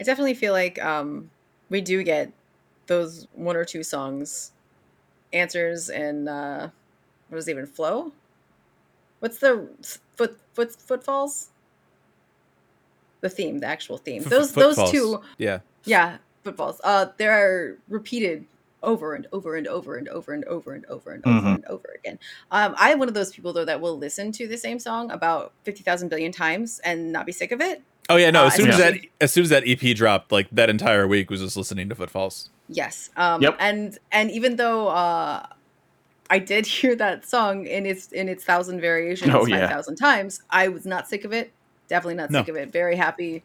I 0.00 0.04
definitely 0.04 0.34
feel 0.34 0.52
like 0.52 0.82
um, 0.82 1.30
we 1.68 1.80
do 1.80 2.02
get 2.02 2.32
those 2.86 3.28
one 3.34 3.56
or 3.56 3.64
two 3.64 3.82
songs, 3.82 4.52
answers, 5.32 5.90
and 5.90 6.28
uh, 6.28 6.68
what 7.28 7.38
is 7.38 7.46
it 7.46 7.52
even 7.52 7.66
flow? 7.66 8.12
What's 9.20 9.38
the 9.38 9.68
foot 10.16 10.38
foot 10.54 10.74
footfalls? 10.74 11.50
The 13.20 13.28
theme, 13.28 13.58
the 13.58 13.66
actual 13.66 13.98
theme. 13.98 14.22
Those 14.22 14.52
those 14.52 14.90
two, 14.90 15.22
Yeah. 15.38 15.60
yeah, 15.84 16.18
footfalls. 16.42 16.80
Uh, 16.82 17.06
they 17.16 17.26
are 17.26 17.78
repeated 17.88 18.44
over 18.84 19.14
and 19.14 19.26
over 19.32 19.56
and 19.56 19.66
over 19.66 19.96
and 19.96 20.08
over 20.08 20.32
and 20.32 20.44
over 20.44 20.72
and 20.72 20.84
over 20.86 21.10
and 21.12 21.26
over 21.26 21.40
Mhm. 21.40 21.54
and 21.56 21.64
over 21.66 21.88
again. 21.98 22.18
Um, 22.50 22.74
I'm 22.78 22.98
one 22.98 23.08
of 23.08 23.14
those 23.14 23.32
people 23.32 23.52
though 23.52 23.64
that 23.64 23.80
will 23.80 23.98
listen 23.98 24.30
to 24.32 24.46
the 24.46 24.56
same 24.56 24.78
song 24.78 25.10
about 25.10 25.52
fifty 25.64 25.82
thousand 25.82 26.08
billion 26.10 26.30
times 26.32 26.80
and 26.84 27.10
not 27.12 27.26
be 27.26 27.32
sick 27.32 27.50
of 27.52 27.60
it. 27.60 27.82
Oh 28.08 28.16
yeah. 28.16 28.30
No. 28.30 28.44
Uh, 28.44 28.46
As 28.48 28.54
soon 28.56 28.68
as 28.68 28.78
that 28.78 28.94
as 29.20 29.32
soon 29.32 29.42
as 29.44 29.48
that 29.50 29.64
EP 29.66 29.94
dropped, 29.96 30.30
like 30.30 30.48
that 30.52 30.68
entire 30.70 31.06
week 31.08 31.30
was 31.30 31.40
just 31.40 31.56
listening 31.56 31.88
to 31.88 31.94
Footfalls. 31.94 32.50
Yes. 32.68 33.10
Um, 33.16 33.40
Yep. 33.42 33.56
And 33.58 33.98
and 34.12 34.30
even 34.30 34.56
though 34.56 34.88
uh, 34.88 35.46
I 36.30 36.38
did 36.38 36.66
hear 36.78 36.94
that 36.96 37.26
song 37.26 37.66
in 37.66 37.86
its 37.86 38.08
in 38.12 38.28
its 38.28 38.44
thousand 38.44 38.80
variations 38.80 39.32
Oh, 39.34 39.40
five 39.40 39.48
yeah. 39.48 39.68
thousand 39.68 39.96
times, 39.96 40.42
I 40.50 40.68
was 40.68 40.84
not 40.86 41.08
sick 41.08 41.24
of 41.24 41.32
it. 41.32 41.52
Definitely 41.88 42.16
not 42.16 42.30
No. 42.30 42.40
sick 42.40 42.48
of 42.48 42.56
it. 42.56 42.70
Very 42.72 42.96
happy. 42.96 43.42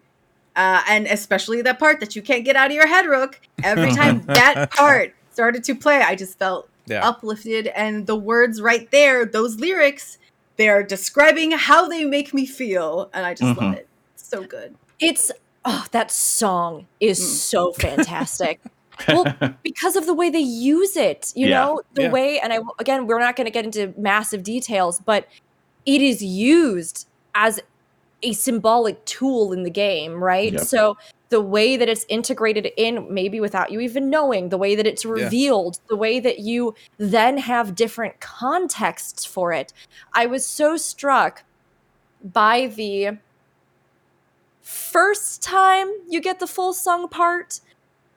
Uh, 0.55 0.81
and 0.89 1.05
especially 1.07 1.61
that 1.61 1.79
part 1.79 2.01
that 2.01 2.15
you 2.17 2.21
can't 2.21 2.43
get 2.43 2.55
out 2.57 2.67
of 2.67 2.73
your 2.73 2.87
head, 2.87 3.05
Rook. 3.05 3.39
Every 3.63 3.91
time 4.01 4.23
that 4.25 4.71
part 4.71 5.13
started 5.39 5.63
to 5.63 5.73
play, 5.75 6.01
I 6.01 6.15
just 6.15 6.37
felt 6.37 6.69
Yeah. 6.87 7.07
uplifted. 7.07 7.67
And 7.67 8.05
the 8.07 8.15
words 8.15 8.61
right 8.61 8.89
there, 8.91 9.25
those 9.25 9.55
lyrics, 9.55 10.17
they're 10.57 10.83
describing 10.83 11.51
how 11.51 11.87
they 11.87 12.03
make 12.03 12.33
me 12.33 12.45
feel, 12.45 13.09
and 13.13 13.25
I 13.25 13.33
just 13.33 13.55
love 13.57 13.71
Mhm. 13.73 13.77
it. 13.77 13.87
So 14.17 14.43
good. 14.43 14.75
it's 14.99 15.31
oh 15.65 15.85
that 15.91 16.11
song 16.11 16.85
is 16.99 17.19
Mm. 17.19 17.23
so 17.23 17.71
fantastic 17.71 18.59
well 19.07 19.23
because 19.63 19.95
of 19.95 20.05
the 20.05 20.13
way 20.13 20.29
they 20.29 20.39
use 20.39 20.97
it 20.97 21.31
you 21.35 21.47
Yeah. 21.47 21.55
know 21.61 21.81
the 21.93 22.03
Yeah. 22.03 22.11
way 22.11 22.39
and 22.41 22.51
i 22.51 22.59
again 22.79 23.07
we're 23.07 23.19
not 23.19 23.35
going 23.37 23.45
to 23.45 23.51
get 23.51 23.63
into 23.63 23.93
massive 23.97 24.43
details 24.43 24.99
but 25.05 25.25
it 25.85 26.01
is 26.01 26.21
used 26.21 27.07
as 27.33 27.61
a 28.23 28.33
symbolic 28.33 29.03
tool 29.05 29.53
in 29.53 29.63
the 29.63 29.69
game 29.69 30.21
right 30.21 30.51
Yep. 30.53 30.61
so 30.63 30.97
the 31.29 31.41
way 31.41 31.77
that 31.77 31.87
it's 31.87 32.05
integrated 32.09 32.69
in 32.75 33.05
maybe 33.13 33.39
without 33.39 33.71
you 33.71 33.79
even 33.79 34.09
knowing 34.09 34.49
the 34.49 34.57
way 34.57 34.75
that 34.75 34.87
it's 34.87 35.05
revealed 35.05 35.79
the 35.87 35.95
way 35.95 36.19
that 36.19 36.39
you 36.39 36.73
then 36.97 37.37
have 37.37 37.75
different 37.75 38.19
contexts 38.19 39.25
for 39.25 39.53
it 39.53 39.71
i 40.13 40.25
was 40.25 40.45
so 40.45 40.75
struck 40.75 41.43
by 42.23 42.67
the 42.75 43.17
first 44.61 45.41
time 45.41 45.87
you 46.09 46.21
get 46.21 46.39
the 46.39 46.47
full 46.47 46.73
sung 46.73 47.07
part 47.07 47.59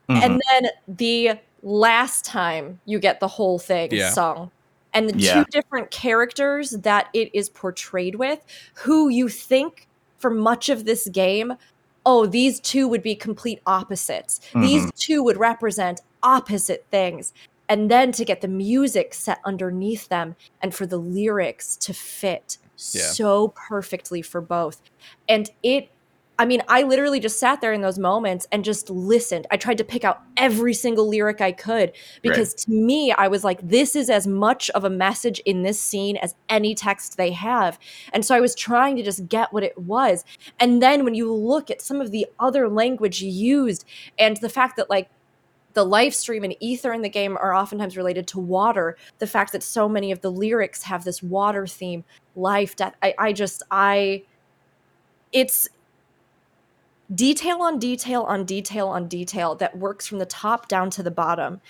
Mhm. 0.09 0.23
and 0.23 0.43
then 0.51 0.71
the 0.89 1.31
last 1.63 2.25
time 2.25 2.81
you 2.85 2.99
get 2.99 3.21
the 3.21 3.29
whole 3.29 3.59
thing 3.59 3.89
Yeah. 3.93 4.11
sung 4.11 4.51
and 4.93 5.09
the 5.11 5.19
Yeah. 5.19 5.35
two 5.35 5.45
different 5.51 5.91
characters 5.91 6.71
that 6.71 7.09
it 7.15 7.31
is 7.33 7.49
portrayed 7.49 8.17
with 8.17 8.41
who 8.75 9.09
you 9.09 9.29
think 9.29 9.87
for 10.19 10.31
much 10.31 10.69
of 10.69 10.85
this 10.85 11.09
game 11.09 11.55
oh 12.05 12.27
these 12.27 12.61
two 12.61 12.89
would 12.89 13.03
be 13.03 13.15
complete 13.15 13.61
opposites. 13.67 14.41
These 14.55 14.83
mm-hmm. 14.83 14.91
two 14.97 15.23
would 15.23 15.37
represent 15.37 16.01
opposite 16.23 16.87
things. 16.91 17.33
And 17.69 17.91
then 17.91 18.13
to 18.13 18.25
get 18.25 18.41
the 18.43 18.49
music 18.49 19.15
set 19.15 19.41
underneath 19.45 20.09
them 20.09 20.37
and 20.61 20.75
for 20.75 20.85
the 20.85 20.99
lyrics 20.99 21.77
to 21.77 21.95
fit 21.95 22.59
Yeah. 22.77 23.03
so 23.03 23.49
perfectly 23.49 24.21
for 24.21 24.41
both. 24.41 24.83
And 25.29 25.51
it 25.63 25.91
I 26.43 26.45
mean, 26.45 26.61
I 26.67 26.83
literally 26.83 27.21
just 27.21 27.39
sat 27.39 27.61
there 27.61 27.73
in 27.73 27.83
those 27.83 28.01
moments 28.01 28.49
and 28.51 28.65
just 28.65 28.91
listened. 28.91 29.47
I 29.53 29.57
tried 29.57 29.79
to 29.79 29.85
pick 29.85 30.03
out 30.03 30.23
every 30.37 30.75
single 30.75 31.09
lyric 31.09 31.41
I 31.41 31.53
could 31.53 31.93
because 32.21 32.53
to 32.55 32.73
me, 32.73 33.13
I 33.13 33.29
was 33.29 33.45
like, 33.45 33.61
this 33.63 33.95
is 33.95 34.11
as 34.11 34.27
much 34.27 34.69
of 34.71 34.83
a 34.83 34.91
message 34.91 35.39
in 35.47 35.63
this 35.63 35.81
scene 35.81 36.17
as 36.17 36.35
any 36.49 36.75
text 36.75 37.17
they 37.17 37.31
have. 37.31 37.79
And 38.13 38.25
so 38.25 38.35
I 38.35 38.41
was 38.41 38.57
trying 38.57 38.97
to 38.97 39.05
just 39.05 39.29
get 39.29 39.53
what 39.53 39.63
it 39.63 39.79
was. 39.79 40.25
And 40.59 40.83
then 40.83 41.05
when 41.05 41.15
you 41.15 41.33
look 41.33 41.71
at 41.71 41.81
some 41.81 42.01
of 42.01 42.11
the 42.11 42.27
other 42.41 42.69
language 42.69 43.23
used 43.23 43.85
and 44.19 44.37
the 44.39 44.49
fact 44.49 44.77
that, 44.79 44.91
like, 44.91 45.11
the 45.75 45.85
life 45.85 46.13
stream 46.13 46.43
and 46.43 46.57
ether 46.59 46.93
in 46.93 47.03
the 47.03 47.09
game 47.09 47.37
are 47.37 47.55
oftentimes 47.55 47.97
related 47.97 48.27
to 48.27 48.41
water. 48.41 48.97
The 49.21 49.29
fact 49.29 49.53
that 49.53 49.63
so 49.63 49.89
many 49.89 50.11
of 50.11 50.23
the 50.23 50.33
lyrics 50.33 50.83
have 50.83 51.05
this 51.05 51.23
water 51.23 51.69
theme, 51.69 52.03
life, 52.35 52.75
death. 52.75 52.95
I, 53.01 53.15
I 53.17 53.33
just, 53.33 53.63
I, 53.71 54.25
it's, 55.31 55.69
detail 57.15 57.63
on 57.63 57.79
detail 57.79 58.23
on 58.23 58.45
detail 58.45 58.89
on 58.89 59.09
detail 59.09 59.55
that 59.57 59.77
works 59.79 60.07
from 60.07 60.19
the 60.19 60.27
top 60.27 60.69
down 60.69 60.91
to 60.91 61.03
the 61.03 61.11
bottom. 61.11 61.61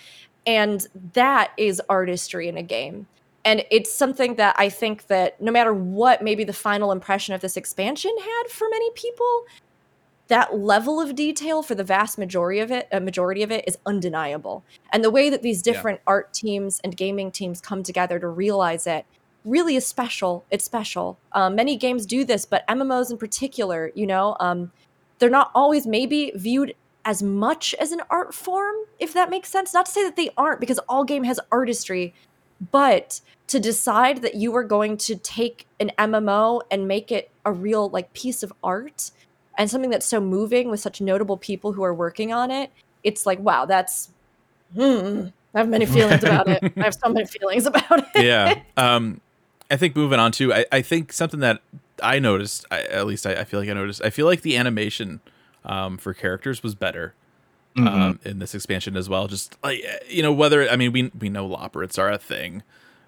And 0.45 0.85
that 1.13 1.51
is 1.57 1.81
artistry 1.89 2.47
in 2.47 2.57
a 2.57 2.63
game. 2.63 3.07
And 3.45 3.63
it's 3.71 3.91
something 3.93 4.35
that 4.35 4.55
I 4.57 4.69
think 4.69 5.07
that 5.07 5.41
no 5.41 5.51
matter 5.51 5.73
what 5.73 6.21
maybe 6.21 6.43
the 6.43 6.53
final 6.53 6.91
impression 6.91 7.33
of 7.33 7.41
this 7.41 7.57
expansion 7.57 8.11
had 8.19 8.49
for 8.49 8.67
many 8.69 8.89
people, 8.91 9.43
that 10.29 10.57
level 10.57 11.01
of 11.01 11.15
detail 11.15 11.61
for 11.61 11.75
the 11.75 11.83
vast 11.83 12.17
majority 12.17 12.59
of 12.59 12.71
it, 12.71 12.87
a 12.91 12.99
majority 13.01 13.43
of 13.43 13.51
it 13.51 13.65
is 13.67 13.77
undeniable. 13.85 14.63
And 14.93 15.03
the 15.03 15.11
way 15.11 15.29
that 15.29 15.41
these 15.41 15.65
Yeah. 15.65 15.73
different 15.73 15.99
art 16.07 16.33
teams 16.33 16.79
and 16.83 16.95
gaming 16.95 17.31
teams 17.31 17.59
come 17.59 17.83
together 17.83 18.19
to 18.19 18.27
realize 18.27 18.87
it 18.87 19.05
really 19.43 19.75
is 19.75 19.85
special. 19.85 20.45
It's 20.49 20.63
special. 20.63 21.17
Um, 21.33 21.55
many 21.55 21.75
games 21.75 22.05
do 22.05 22.23
this, 22.23 22.45
but 22.45 22.63
MMOs 22.69 23.11
in 23.11 23.17
particular, 23.17 23.91
you 23.93 24.07
know, 24.07 24.37
um, 24.39 24.71
they're 25.23 25.29
not 25.29 25.51
always 25.55 25.87
maybe 25.87 26.33
viewed 26.35 26.75
as 27.05 27.23
much 27.23 27.73
as 27.75 27.93
an 27.93 28.01
art 28.09 28.33
form, 28.33 28.75
if 28.99 29.13
that 29.13 29.29
makes 29.29 29.47
sense. 29.47 29.73
Not 29.73 29.85
to 29.85 29.91
say 29.93 30.03
that 30.03 30.17
they 30.17 30.31
aren't, 30.35 30.59
because 30.59 30.79
all 30.89 31.05
game 31.05 31.23
has 31.23 31.39
artistry, 31.49 32.13
but 32.73 33.21
to 33.47 33.57
decide 33.57 34.21
that 34.21 34.35
you 34.35 34.53
are 34.53 34.65
going 34.65 34.97
to 34.97 35.15
take 35.15 35.65
an 35.79 35.93
MMO 35.97 36.63
and 36.69 36.89
make 36.89 37.09
it 37.09 37.31
a 37.45 37.53
real 37.53 37.87
like 37.87 38.11
piece 38.11 38.43
of 38.43 38.51
art 38.61 39.11
and 39.57 39.71
something 39.71 39.91
that's 39.91 40.05
so 40.05 40.19
moving 40.19 40.69
with 40.69 40.81
such 40.81 40.99
notable 40.99 41.37
people 41.37 41.71
who 41.71 41.85
are 41.85 41.93
working 41.93 42.33
on 42.33 42.51
it, 42.51 42.69
it's 43.05 43.25
like 43.25 43.39
wow, 43.39 43.63
that's 43.63 44.11
hmm. 44.75 45.27
I 45.55 45.59
have 45.59 45.69
many 45.69 45.85
feelings 45.85 46.23
about 46.25 46.49
it. 46.49 46.73
I 46.75 46.83
have 46.83 46.95
so 46.95 47.07
many 47.07 47.27
feelings 47.27 47.65
about 47.65 47.99
it. 48.13 48.25
yeah. 48.25 48.59
Um, 48.75 49.21
I 49.71 49.77
think 49.77 49.95
moving 49.95 50.19
on 50.19 50.33
to, 50.33 50.53
I, 50.53 50.65
I 50.69 50.81
think 50.81 51.13
something 51.13 51.39
that 51.39 51.61
I 52.01 52.19
noticed, 52.19 52.65
I, 52.71 52.81
at 52.83 53.05
least 53.05 53.25
I, 53.27 53.33
I 53.33 53.43
feel 53.43 53.59
like 53.59 53.69
I 53.69 53.73
noticed, 53.73 54.01
I 54.03 54.09
feel 54.09 54.25
like 54.25 54.41
the 54.41 54.57
animation 54.57 55.19
um, 55.65 55.97
for 55.97 56.13
characters 56.13 56.63
was 56.63 56.75
better 56.75 57.13
Mm-hmm. 57.75 57.87
um, 57.87 58.19
in 58.23 58.37
this 58.37 58.53
expansion 58.53 58.95
as 58.95 59.09
well. 59.09 59.25
Just 59.27 59.57
like 59.63 59.83
you 60.07 60.21
know, 60.21 60.31
whether 60.31 60.69
I 60.69 60.75
mean 60.75 60.91
we 60.91 61.11
we 61.19 61.27
know 61.27 61.49
Loporrits 61.49 61.97
are 61.97 62.11
a 62.11 62.19
thing. 62.19 62.61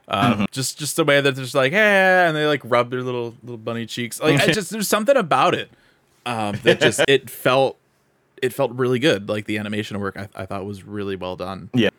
Um, 0.07 0.33
Mm-hmm. 0.33 0.43
Just 0.51 0.79
just 0.79 0.95
the 0.95 1.03
way 1.03 1.21
that 1.21 1.35
they're 1.35 1.43
just 1.43 1.53
like, 1.53 1.71
hey, 1.71 2.25
and 2.27 2.35
they 2.35 2.47
like 2.47 2.61
rub 2.63 2.89
their 2.89 3.03
little 3.03 3.35
little 3.43 3.59
bunny 3.59 3.85
cheeks. 3.85 4.19
Like 4.19 4.41
I 4.41 4.47
just 4.51 4.71
there's 4.71 4.87
something 4.87 5.15
about 5.17 5.53
it 5.53 5.69
um, 6.25 6.57
that 6.63 6.81
just 6.81 6.99
it 7.07 7.29
felt 7.29 7.77
it 8.41 8.53
felt 8.53 8.71
really 8.71 8.97
good. 8.97 9.29
Like 9.29 9.45
the 9.45 9.59
animation 9.59 9.99
work, 9.99 10.17
I, 10.17 10.29
I 10.33 10.47
thought 10.47 10.65
was 10.65 10.83
really 10.83 11.15
well 11.15 11.35
done. 11.35 11.69
Yeah. 11.75 11.91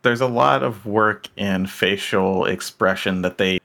There's 0.00 0.22
a 0.22 0.26
lot 0.26 0.62
of 0.62 0.86
work 0.86 1.28
in 1.36 1.66
facial 1.66 2.46
expression 2.46 3.20
that 3.20 3.36
they 3.36 3.60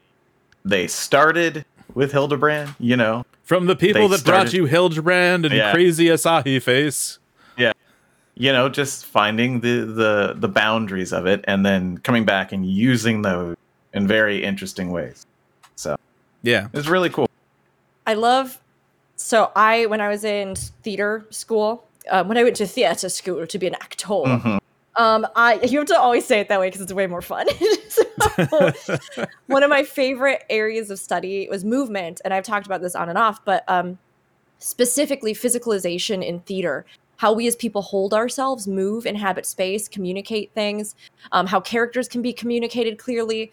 they 0.66 0.86
started 0.86 1.64
with 1.94 2.12
Hildebrand, 2.12 2.74
you 2.78 2.96
know. 2.96 3.24
From 3.44 3.66
the 3.66 3.76
people 3.76 4.08
They 4.08 4.16
that 4.16 4.24
brought 4.24 4.52
you 4.52 4.66
Hildebrand 4.66 5.44
and 5.44 5.54
Yeah. 5.54 5.72
crazy 5.72 6.06
Asahi 6.06 6.62
face. 6.62 7.18
Yeah. 7.56 7.72
You 8.34 8.52
know, 8.52 8.68
just 8.68 9.04
finding 9.06 9.60
the 9.60 9.84
the 9.84 10.34
the 10.36 10.48
boundaries 10.48 11.12
of 11.12 11.26
it 11.26 11.44
and 11.48 11.66
then 11.66 11.98
coming 11.98 12.24
back 12.24 12.52
and 12.52 12.64
using 12.64 13.22
those 13.22 13.56
in 13.92 14.06
very 14.06 14.44
interesting 14.44 14.90
ways. 14.90 15.26
So, 15.74 15.96
Yeah. 16.42 16.68
it's 16.72 16.86
really 16.88 17.10
cool. 17.10 17.28
I 18.06 18.14
love. 18.14 18.58
So 19.16 19.50
I, 19.54 19.86
when 19.86 20.00
I 20.00 20.08
was 20.08 20.24
in 20.24 20.54
theater 20.54 21.26
school, 21.30 21.84
um, 22.10 22.28
when 22.28 22.38
I 22.38 22.42
went 22.44 22.56
to 22.56 22.66
theater 22.66 23.08
school 23.08 23.46
to 23.46 23.58
be 23.58 23.66
an 23.66 23.74
actor, 23.74 24.06
Mhm. 24.06 24.58
Um, 24.96 25.26
I 25.36 25.60
you 25.62 25.78
have 25.78 25.88
to 25.88 25.98
always 25.98 26.26
say 26.26 26.40
it 26.40 26.48
that 26.48 26.60
way 26.60 26.68
because 26.68 26.80
it's 26.80 26.92
way 26.92 27.06
more 27.06 27.22
fun. 27.22 27.46
So, 27.90 28.72
one 29.46 29.62
of 29.62 29.70
my 29.70 29.82
favorite 29.82 30.44
areas 30.50 30.90
of 30.90 30.98
study 30.98 31.48
was 31.50 31.64
movement, 31.64 32.20
and 32.24 32.32
I've 32.32 32.44
talked 32.44 32.66
about 32.66 32.82
this 32.82 32.94
on 32.94 33.08
and 33.08 33.18
off, 33.18 33.44
but 33.44 33.64
um, 33.66 33.98
specifically 34.58 35.34
physicalization 35.34 36.24
in 36.24 36.40
theater. 36.40 36.84
How 37.16 37.32
we 37.32 37.46
as 37.46 37.56
people 37.56 37.82
hold 37.82 38.14
ourselves, 38.14 38.68
move, 38.68 39.06
inhabit 39.06 39.46
space, 39.46 39.88
communicate 39.88 40.52
things, 40.54 40.94
um, 41.32 41.46
how 41.46 41.60
characters 41.60 42.08
can 42.08 42.22
be 42.22 42.32
communicated 42.32 42.98
clearly. 42.98 43.52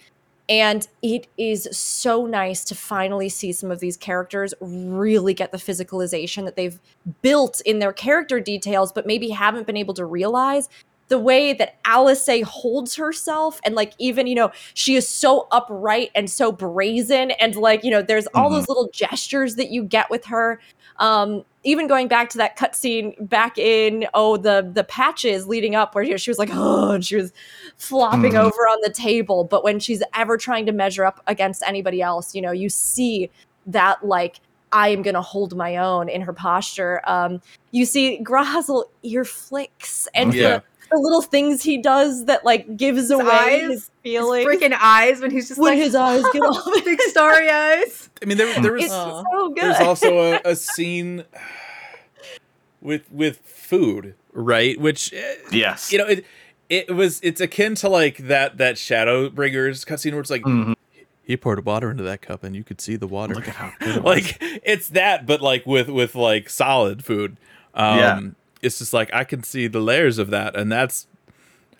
And 0.50 0.88
it 1.02 1.28
is 1.38 1.68
so 1.72 2.26
nice 2.26 2.64
to 2.66 2.76
finally 2.76 3.28
see 3.28 3.52
some 3.52 3.72
of 3.72 3.80
these 3.80 3.98
characters 3.98 4.54
really 4.62 5.34
get 5.34 5.52
the 5.52 5.58
physicalization 5.58 6.46
that 6.46 6.56
they've 6.56 6.80
built 7.22 7.62
in 7.66 7.80
their 7.80 7.92
character 7.92 8.40
details, 8.40 8.94
but 8.94 9.06
maybe 9.06 9.30
haven't 9.30 9.68
been 9.68 9.76
able 9.76 9.94
to 9.96 10.06
realize 10.06 10.70
the 11.10 11.18
way 11.20 11.54
that 11.54 11.82
Alisaie 11.84 12.44
holds 12.44 12.96
herself 12.96 13.60
and 13.64 13.76
like 13.76 13.94
even 13.98 14.28
you 14.28 14.36
know 14.36 14.52
she 14.74 14.96
is 14.96 15.08
so 15.08 15.48
upright 15.52 16.12
and 16.16 16.30
so 16.30 16.52
brazen 16.52 17.32
and 17.32 17.56
like 17.56 17.84
you 17.84 17.92
know 17.92 18.02
there's 18.02 18.28
all 18.28 18.50
Mhm. 18.50 18.56
those 18.60 18.68
little 18.68 18.90
gestures 18.94 19.56
that 19.56 19.70
you 19.72 19.84
get 19.84 20.10
with 20.10 20.26
her 20.26 20.60
um 20.98 21.44
even 21.64 21.88
going 21.88 22.08
back 22.08 22.30
to 22.30 22.38
that 22.38 22.58
cutscene 22.58 23.14
back 23.30 23.58
in 23.58 24.06
oh 24.14 24.38
the 24.38 24.70
the 24.74 24.84
patches 24.84 25.48
leading 25.48 25.76
up 25.76 25.96
where 25.96 26.04
you 26.04 26.12
know, 26.12 26.18
she 26.18 26.30
was 26.30 26.38
like 26.40 26.50
oh 26.52 26.92
and 26.92 27.06
she 27.06 27.16
was 27.16 27.32
flopping 27.78 28.34
Mhm. 28.34 28.40
over 28.40 28.62
on 28.68 28.78
the 28.84 28.90
table 28.90 29.44
but 29.46 29.64
when 29.64 29.80
she's 29.80 30.04
ever 30.16 30.38
trying 30.38 30.66
to 30.66 30.72
measure 30.72 31.06
up 31.06 31.22
against 31.28 31.64
anybody 31.66 32.02
else 32.02 32.36
you 32.36 32.42
know 32.42 32.52
you 32.52 32.70
see 32.70 33.30
that 33.66 34.06
like 34.06 34.40
I 34.74 34.90
am 34.90 35.02
gonna 35.02 35.22
hold 35.22 35.56
my 35.56 35.78
own 35.78 36.10
in 36.10 36.20
her 36.20 36.34
posture. 36.34 37.02
Um, 37.06 37.42
you 37.72 37.86
see 37.86 38.22
Grahazel 38.22 38.84
ear 39.04 39.24
flicks 39.24 40.10
and 40.14 40.34
Yeah. 40.34 40.58
the, 40.58 40.64
the 40.92 40.98
little 40.98 41.22
things 41.22 41.64
he 41.64 41.78
does 41.82 42.26
that 42.26 42.44
like 42.46 42.78
gives 42.78 43.10
away 43.12 43.26
eyes, 43.30 43.62
his 43.62 43.70
His 43.70 43.90
feelings. 44.04 44.46
freaking 44.48 44.78
eyes 44.80 45.20
when 45.22 45.32
he's 45.32 45.48
just 45.48 45.60
when 45.60 45.74
like 45.74 45.84
his 45.84 45.96
eyes 45.96 46.24
get 46.34 46.42
off. 46.42 46.68
big 46.86 47.00
starry 47.02 47.50
eyes. 47.50 48.10
I 48.22 48.26
mean, 48.26 48.38
there, 48.38 48.62
there 48.62 48.74
was 48.74 48.84
It's 48.86 48.94
Aw. 48.94 49.24
so 49.32 49.50
good. 49.50 49.64
there's 49.64 49.80
also 49.80 50.20
a, 50.34 50.42
a 50.46 50.56
scene 50.56 51.24
with 52.82 53.12
with 53.12 53.40
food, 53.40 54.16
right? 54.34 54.80
Which 54.80 55.14
eh, 55.14 55.36
Yes. 55.52 55.92
you 55.92 55.98
know 55.98 56.06
it 56.06 56.26
it 56.70 56.94
was 56.96 57.20
it's 57.24 57.42
akin 57.42 57.76
to 57.76 57.90
like 57.90 58.18
that 58.18 58.58
that 58.58 58.76
Shadowbringers 58.76 59.86
cutscene 59.86 60.12
where 60.12 60.22
it's 60.22 60.30
like 60.30 60.44
Mhm. 60.44 60.76
he 61.24 61.38
poured 61.38 61.66
water 61.66 61.90
into 61.92 62.04
that 62.04 62.22
cup 62.22 62.44
and 62.44 62.56
you 62.56 62.64
could 62.64 62.80
see 62.82 62.96
the 62.96 63.08
water. 63.08 63.34
Look 63.36 63.48
at 63.48 63.56
how 63.56 63.72
good 63.80 63.98
it 63.98 64.04
was. 64.04 64.16
like 64.16 64.38
it's 64.64 64.90
that, 64.90 65.26
but 65.26 65.42
like 65.42 65.66
with 65.66 65.90
with 65.90 66.16
like 66.16 66.50
solid 66.50 67.04
food. 67.04 67.38
Um, 67.74 67.98
Yeah. 68.00 68.20
It's 68.62 68.80
just 68.80 68.94
like 68.94 69.10
I 69.14 69.24
can 69.24 69.44
see 69.44 69.68
the 69.68 69.80
layers 69.80 70.18
of 70.18 70.30
that, 70.32 70.56
and 70.56 70.72
that's 70.72 71.08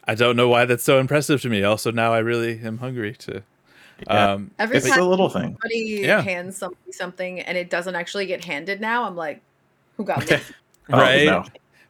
I 0.08 0.16
don't 0.16 0.36
know 0.36 0.48
why 0.48 0.66
that's 0.66 0.84
so 0.84 1.00
impressive 1.00 1.42
to 1.42 1.50
me. 1.50 1.64
Also, 1.64 1.92
now 1.92 2.14
I 2.14 2.20
really 2.20 2.60
am 2.60 2.78
hungry 2.78 3.14
to. 3.20 3.44
Yeah. 4.06 4.34
Um, 4.34 4.52
Every 4.60 4.78
it's 4.78 4.88
time 4.88 5.00
a 5.00 5.04
little 5.10 5.28
thing. 5.30 5.58
somebody 5.60 6.02
Yeah. 6.04 6.22
hands 6.22 6.58
somebody 6.58 6.92
something 6.92 7.40
and 7.42 7.58
it 7.58 7.70
doesn't 7.72 7.96
actually 7.96 8.28
get 8.28 8.46
handed 8.46 8.80
now, 8.80 9.06
I'm 9.06 9.16
like, 9.16 9.42
who 9.98 10.04
got 10.06 10.26
this? 10.26 10.44
Oh, 10.90 10.98
right. 11.00 11.26
no. 11.26 11.44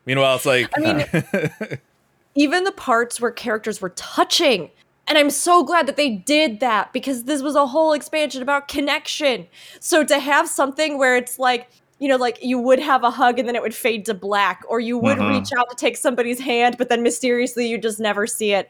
Meanwhile, 0.08 0.38
it's 0.38 0.46
like 0.48 0.72
I 0.76 0.80
mean- 0.80 1.80
even 2.36 2.64
the 2.64 2.72
parts 2.72 3.22
where 3.22 3.30
characters 3.30 3.80
were 3.82 3.90
touching. 3.90 4.72
And 5.08 5.18
I'm 5.18 5.30
so 5.30 5.64
glad 5.64 5.86
that 5.88 5.98
they 5.98 6.10
did 6.10 6.60
that 6.62 6.92
because 6.94 7.26
this 7.26 7.42
was 7.44 7.56
a 7.56 7.68
whole 7.68 7.94
expansion 7.94 8.42
about 8.42 8.68
connection. 8.68 9.48
So 9.80 10.04
to 10.04 10.20
have 10.20 10.50
something 10.50 10.98
where 10.98 11.16
it's 11.16 11.38
like, 11.40 11.70
you 12.00 12.08
know, 12.08 12.16
like 12.18 12.38
you 12.42 12.60
would 12.60 12.80
have 12.80 13.04
a 13.04 13.12
hug 13.12 13.40
and 13.40 13.48
then 13.48 13.56
it 13.56 13.62
would 13.62 13.74
fade 13.76 14.06
to 14.06 14.14
black, 14.14 14.64
or 14.68 14.80
you 14.80 14.98
would 14.98 15.18
Mhm. 15.18 15.30
reach 15.30 15.50
out 15.58 15.70
to 15.70 15.76
take 15.76 15.98
somebody's 15.98 16.40
hand, 16.40 16.78
but 16.78 16.90
then 16.90 17.02
mysteriously 17.04 17.68
you 17.68 17.78
just 17.78 18.00
never 18.00 18.28
see 18.28 18.54
it. 18.54 18.70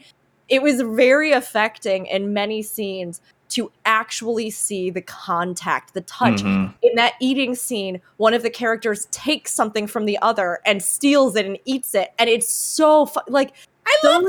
It 0.50 0.62
was 0.62 0.80
very 0.82 1.32
affecting 1.34 2.06
in 2.06 2.34
many 2.34 2.62
scenes 2.62 3.20
to 3.50 3.72
actually 3.86 4.50
see 4.50 4.90
the 4.90 5.02
contact, 5.02 5.94
the 5.94 6.02
touch, 6.02 6.42
Mhm. 6.44 6.74
in 6.82 6.96
that 6.96 7.14
eating 7.22 7.56
scene, 7.56 8.02
one 8.18 8.34
of 8.34 8.44
the 8.44 8.50
characters 8.50 9.08
takes 9.12 9.54
something 9.54 9.88
from 9.88 10.06
the 10.06 10.18
other 10.22 10.60
and 10.66 10.84
steals 10.84 11.36
it 11.36 11.46
and 11.46 11.58
eats 11.66 11.96
it, 11.96 12.12
and 12.20 12.30
it's 12.30 12.50
so 12.50 13.06
fu- 13.06 13.20
like 13.28 13.52
I 13.86 13.98
love. 14.04 14.24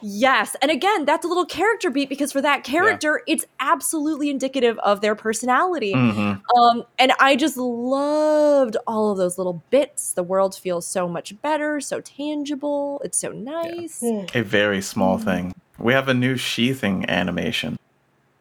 Yes, 0.00 0.54
and 0.62 0.70
again, 0.70 1.04
that's 1.04 1.24
a 1.24 1.28
little 1.28 1.44
character 1.46 1.90
beat 1.90 2.08
because 2.08 2.32
for 2.32 2.40
that 2.40 2.64
character, 2.64 3.22
it's 3.26 3.44
absolutely 3.60 4.30
indicative 4.30 4.78
of 4.78 5.00
their 5.00 5.14
personality. 5.14 5.92
Mhm. 5.94 6.40
Um, 6.56 6.84
and 6.98 7.12
I 7.20 7.36
just 7.36 7.56
loved 7.56 8.76
all 8.86 9.10
of 9.10 9.18
those 9.18 9.38
little 9.38 9.62
bits. 9.70 10.12
The 10.12 10.22
world 10.22 10.54
feels 10.54 10.86
so 10.86 11.08
much 11.08 11.40
better, 11.42 11.80
so 11.80 12.00
tangible. 12.00 13.00
It's 13.04 13.18
so 13.18 13.30
nice. 13.30 14.02
A 14.34 14.42
very 14.42 14.80
small 14.80 15.18
Mm. 15.18 15.24
thing. 15.24 15.54
We 15.78 15.92
have 15.92 16.08
a 16.08 16.14
new 16.14 16.36
sheathing 16.36 17.04
animation 17.08 17.78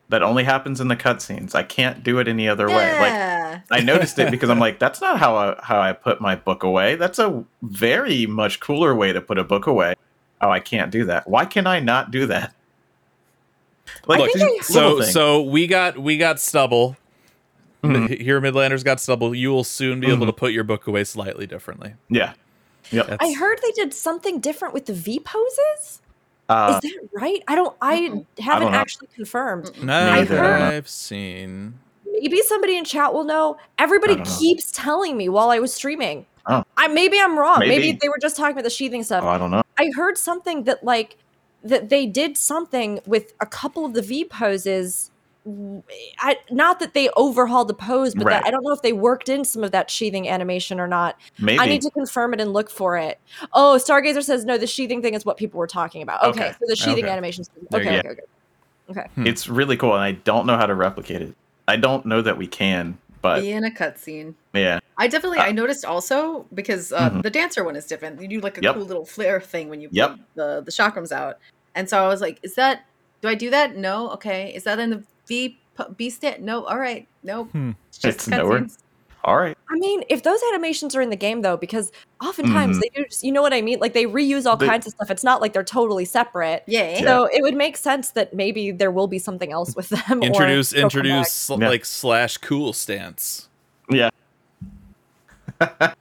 that 0.09 0.23
only 0.23 0.43
happens 0.43 0.79
in 0.79 0.87
the 0.87 0.95
cutscenes. 0.95 1.53
I 1.53 1.63
can't 1.63 2.03
do 2.03 2.19
it 2.19 2.27
any 2.27 2.47
other 2.47 2.67
way. 2.67 2.99
Like 2.99 3.11
yeah. 3.13 3.59
I 3.69 3.81
noticed 3.81 4.17
it 4.19 4.31
because 4.31 4.49
I'm 4.49 4.59
like, 4.67 4.79
that's 4.79 5.01
not 5.01 5.19
how 5.19 5.35
I 5.35 5.55
how 5.61 5.79
I 5.79 5.93
put 5.93 6.21
my 6.21 6.35
book 6.35 6.63
away. 6.63 6.95
That's 6.95 7.19
a 7.19 7.43
very 7.61 8.25
much 8.25 8.59
cooler 8.59 8.95
way 8.95 9.11
to 9.11 9.21
put 9.21 9.37
a 9.37 9.43
book 9.43 9.67
away. 9.67 9.95
Oh, 10.41 10.49
I 10.49 10.59
can't 10.59 10.91
do 10.91 11.05
that. 11.05 11.27
Why 11.27 11.45
can 11.45 11.65
I 11.67 11.79
not 11.79 12.11
do 12.11 12.27
that? 12.27 12.53
Like 14.05 14.19
Look, 14.19 14.33
these 14.33 14.65
so 14.65 15.01
so 15.01 15.41
we 15.41 15.65
got 15.67 15.97
we 15.97 16.17
got 16.17 16.39
stubble. 16.39 16.97
Mhm. 17.83 18.19
Here, 18.21 18.41
Midlanders 18.41 18.83
got 18.83 18.99
stubble. 18.99 19.33
You 19.33 19.49
will 19.51 19.63
soon 19.63 19.99
be 19.99 20.07
able 20.07 20.25
Mhm. 20.25 20.29
to 20.29 20.33
put 20.33 20.51
your 20.51 20.63
book 20.63 20.87
away 20.87 21.03
slightly 21.03 21.47
differently. 21.47 21.93
yeah, 22.09 22.33
yep. 22.91 23.07
That's, 23.07 23.23
I 23.23 23.33
heard 23.33 23.59
they 23.63 23.71
did 23.71 23.93
something 23.93 24.39
different 24.39 24.73
with 24.73 24.87
the 24.87 24.93
V 24.93 25.19
poses. 25.19 26.01
Uh, 26.49 26.79
Is 26.83 26.89
that 26.91 26.99
right? 27.13 27.43
I 27.47 27.55
don't. 27.55 27.75
I 27.81 28.23
haven't 28.39 28.71
don't 28.71 28.73
actually 28.73 29.07
confirmed. 29.15 29.71
I've, 29.75 29.83
Neither. 29.83 30.43
I've 30.43 30.87
seen. 30.89 31.73
maybe 32.05 32.41
somebody 32.41 32.77
in 32.77 32.83
chat 32.85 33.13
will 33.13 33.25
know. 33.25 33.57
Everybody 33.77 34.13
I 34.13 34.17
don't 34.17 34.27
know. 34.27 34.37
keeps 34.37 34.71
telling 34.71 35.15
me 35.17 35.29
while 35.29 35.49
I 35.49 35.59
was 35.59 35.73
streaming. 35.73 36.25
Oh. 36.45 36.63
I 36.77 36.87
maybe 36.87 37.19
I'm 37.19 37.37
wrong. 37.37 37.59
Maybe. 37.59 37.75
Maybe. 37.75 37.97
they 38.01 38.09
were 38.09 38.17
just 38.19 38.35
talking 38.37 38.53
about 38.53 38.63
the 38.63 38.69
sheathing 38.69 39.03
stuff. 39.03 39.23
Oh, 39.23 39.27
I 39.27 39.37
don't 39.37 39.51
know. 39.51 39.61
I 39.77 39.89
heard 39.95 40.17
something 40.17 40.63
that 40.65 40.83
like 40.83 41.17
that 41.63 41.89
they 41.89 42.05
did 42.05 42.37
something 42.37 42.99
with 43.05 43.33
a 43.41 43.45
couple 43.45 43.85
of 43.85 43.93
the 43.93 44.01
V 44.01 44.25
poses. 44.25 45.11
I, 46.19 46.37
not 46.51 46.81
that 46.81 46.93
they 46.93 47.09
overhauled 47.15 47.69
the 47.69 47.73
pose, 47.73 48.13
but 48.13 48.25
that 48.25 48.43
I 48.45 48.51
don't 48.51 48.63
know 48.63 48.73
if 48.73 48.81
they 48.81 48.91
worked 48.91 49.29
in 49.29 49.45
some 49.45 49.63
of 49.63 49.71
that 49.71 49.89
sheathing 49.89 50.27
animation 50.27 50.77
or 50.77 50.87
not. 50.87 51.15
Maybe. 51.39 51.59
I 51.59 51.67
need 51.67 51.81
to 51.83 51.91
confirm 51.91 52.33
it 52.33 52.41
and 52.41 52.51
look 52.51 52.69
for 52.69 52.97
it. 52.97 53.17
Oh, 53.53 53.79
Stargazer 53.81 54.21
says 54.23 54.43
no. 54.43 54.57
The 54.57 54.67
sheathing 54.67 55.01
thing 55.01 55.13
is 55.13 55.23
what 55.23 55.37
people 55.37 55.57
were 55.57 55.67
talking 55.67 56.01
about. 56.01 56.21
Okay, 56.25 56.41
Okay. 56.47 56.51
so 56.51 56.57
the 56.67 56.75
sheathing 56.75 57.05
Okay. 57.05 57.13
animations. 57.13 57.49
There 57.71 57.81
you 57.81 57.89
Okay, 57.89 58.09
okay, 58.09 58.21
okay. 58.91 59.07
Hmm. 59.15 59.25
It's 59.25 59.47
really 59.47 59.77
cool, 59.77 59.93
and 59.93 60.03
I 60.03 60.11
don't 60.11 60.45
know 60.47 60.57
how 60.57 60.65
to 60.65 60.75
replicate 60.75 61.21
it. 61.21 61.33
I 61.69 61.77
don't 61.77 62.05
know 62.05 62.21
that 62.21 62.37
we 62.37 62.47
can, 62.47 62.97
but 63.21 63.41
Be 63.41 63.51
in 63.51 63.63
a 63.63 63.69
cutscene. 63.71 64.33
yeah, 64.53 64.79
I 64.97 65.07
definitely 65.07 65.39
Uh, 65.39 65.43
I 65.45 65.51
noticed 65.51 65.85
also 65.85 66.45
because 66.53 66.91
uh, 66.91 67.09
Mhm. 67.09 67.23
the 67.23 67.29
dancer 67.29 67.63
one 67.63 67.75
is 67.75 67.85
different. 67.85 68.21
You 68.21 68.27
do 68.27 68.39
like 68.39 68.57
a 68.57 68.61
Yep. 68.61 68.75
cool 68.75 68.85
little 68.85 69.05
flare 69.05 69.39
thing 69.41 69.69
when 69.69 69.81
you 69.81 69.89
Yep. 69.91 70.17
the 70.35 70.61
the 70.65 70.71
chakrams 70.71 71.11
out, 71.11 71.37
and 71.75 71.89
so 71.89 72.03
I 72.03 72.07
was 72.07 72.21
like, 72.21 72.39
"Is 72.43 72.55
that? 72.55 72.85
Do 73.21 73.27
I 73.29 73.35
do 73.35 73.49
that? 73.49 73.75
No. 73.75 74.09
Okay. 74.11 74.53
Is 74.53 74.63
that 74.65 74.79
in 74.79 74.89
the 74.91 75.03
V 75.27 75.57
B 75.97 76.09
stand? 76.09 76.43
No. 76.43 76.63
All 76.65 76.79
right. 76.79 77.07
Nope. 77.23 77.51
Hmm. 77.51 77.71
It's 77.89 77.97
just 77.97 78.17
It's 78.19 78.27
nowhere. 78.27 78.61
cutscenes. 78.61 78.77
All 79.27 79.35
right. 79.37 79.57
I 79.69 79.75
mean, 79.75 80.03
if 80.09 80.23
those 80.23 80.39
animations 80.53 80.95
are 80.95 81.01
in 81.01 81.09
the 81.09 81.15
game 81.17 81.41
though, 81.41 81.57
because 81.57 81.91
oftentimes 82.23 82.77
Mhm. 82.77 82.81
they 82.81 82.89
do, 82.95 83.03
just- 83.05 83.23
you 83.25 83.31
know 83.33 83.41
what 83.41 83.53
I 83.53 83.61
mean? 83.61 83.77
Like 83.79 83.93
they 83.93 84.05
reuse 84.05 84.45
all 84.45 84.55
They- 84.55 84.65
kinds 84.67 84.87
of 84.87 84.93
stuff. 84.93 85.11
It's 85.11 85.23
not 85.23 85.41
like 85.41 85.51
they're 85.51 85.65
totally 85.65 86.05
separate. 86.05 86.63
Yeah. 86.65 87.01
So 87.01 87.25
it 87.25 87.41
would 87.41 87.53
make 87.55 87.75
sense 87.75 88.11
that 88.11 88.33
maybe 88.33 88.71
there 88.71 88.89
will 88.89 89.07
be 89.07 89.19
something 89.19 89.51
else 89.51 89.75
with 89.75 89.89
them. 89.89 90.23
Introduce 90.23 90.69
they'll 90.69 90.83
come 90.83 91.01
back. 91.01 91.05
introduce 91.05 91.31
sl- 91.33 91.61
Yeah. 91.61 91.67
like 91.69 91.83
slash 91.85 92.37
cool 92.37 92.71
stance. 92.71 93.49
Yeah, 93.89 94.09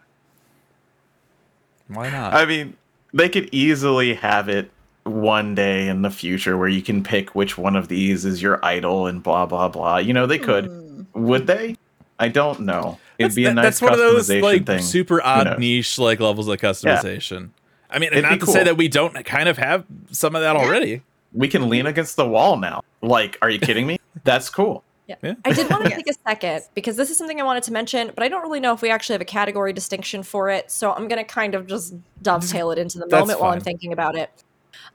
Why 1.88 2.10
not? 2.10 2.34
I 2.34 2.44
mean, 2.46 2.76
they 3.12 3.28
could 3.28 3.48
easily 3.52 4.14
have 4.14 4.48
it 4.48 4.70
one 5.05 5.55
day 5.55 5.88
in 5.88 6.02
the 6.02 6.10
future 6.10 6.56
where 6.56 6.68
you 6.68 6.82
can 6.82 7.02
pick 7.05 7.34
which 7.34 7.56
one 7.56 7.76
of 7.76 7.86
these 7.88 8.24
is 8.24 8.42
your 8.42 8.58
idle 8.64 9.06
and 9.06 9.22
blah 9.22 9.46
blah 9.46 9.68
blah. 9.68 9.98
You 9.98 10.12
know, 10.12 10.26
they 10.26 10.38
could. 10.38 10.66
Hmm. 10.66 11.02
Would 11.14 11.46
they? 11.46 11.76
I 12.19 12.28
don't 12.28 12.61
know. 12.61 12.99
It'd 13.19 13.31
that's, 13.31 13.35
be 13.36 13.45
a 13.45 13.49
that- 13.49 13.55
nice 13.55 13.65
that's 13.65 13.83
one 13.83 13.93
of 13.93 13.99
those 13.99 14.28
customization 14.28 14.43
like 14.43 14.67
thing. 14.67 14.83
super 14.83 15.23
odd 15.23 15.59
niche 15.59 15.99
like 15.99 16.20
levels 16.20 16.49
of 16.49 16.59
customization. 16.59 17.51
I 17.91 17.99
mean, 17.99 18.09
and 18.09 18.19
It'd 18.19 18.31
not 18.31 18.41
be 18.41 18.47
to 18.47 18.53
say 18.53 18.65
that 18.65 18.77
we 18.77 18.89
don't 18.89 19.25
kind 19.25 19.49
of 19.49 19.59
have 19.59 19.85
some 20.11 20.35
of 20.35 20.43
that 20.43 20.57
already. 20.57 21.03
we 21.33 21.49
can 21.49 21.69
lean 21.69 21.86
against 21.86 22.17
the 22.17 22.27
wall 22.27 22.57
now. 22.57 22.83
Like, 23.01 23.39
are 23.43 23.49
you 23.51 23.59
kidding 23.59 23.86
me? 23.86 23.99
That's 24.25 24.51
cool. 24.51 24.83
Yeah. 25.07 25.35
I 25.45 25.53
did 25.53 25.70
want 25.70 25.85
to 25.85 25.91
take 25.97 26.11
a 26.11 26.15
second 26.27 26.62
because 26.75 26.97
this 26.97 27.11
is 27.11 27.17
something 27.19 27.41
I 27.41 27.45
wanted 27.45 27.62
to 27.65 27.73
mention, 27.73 28.11
but 28.15 28.25
I 28.25 28.28
don't 28.28 28.43
really 28.43 28.59
know 28.59 28.73
if 28.73 28.83
we 28.83 28.91
actually 28.91 29.15
have 29.15 29.20
a 29.20 29.27
category 29.27 29.73
distinction 29.73 30.25
for 30.25 30.51
it. 30.51 30.70
So 30.70 30.93
I'm 30.93 31.07
going 31.07 31.19
to 31.19 31.25
kind 31.25 31.55
of 31.55 31.69
just 31.69 31.95
dovetail 32.23 32.73
it 32.73 32.78
into 32.78 32.99
the 32.99 33.07
moment 33.09 33.39
while 33.39 33.53
I'm 33.53 33.61
thinking 33.61 33.93
about 33.93 34.17
it. 34.17 34.31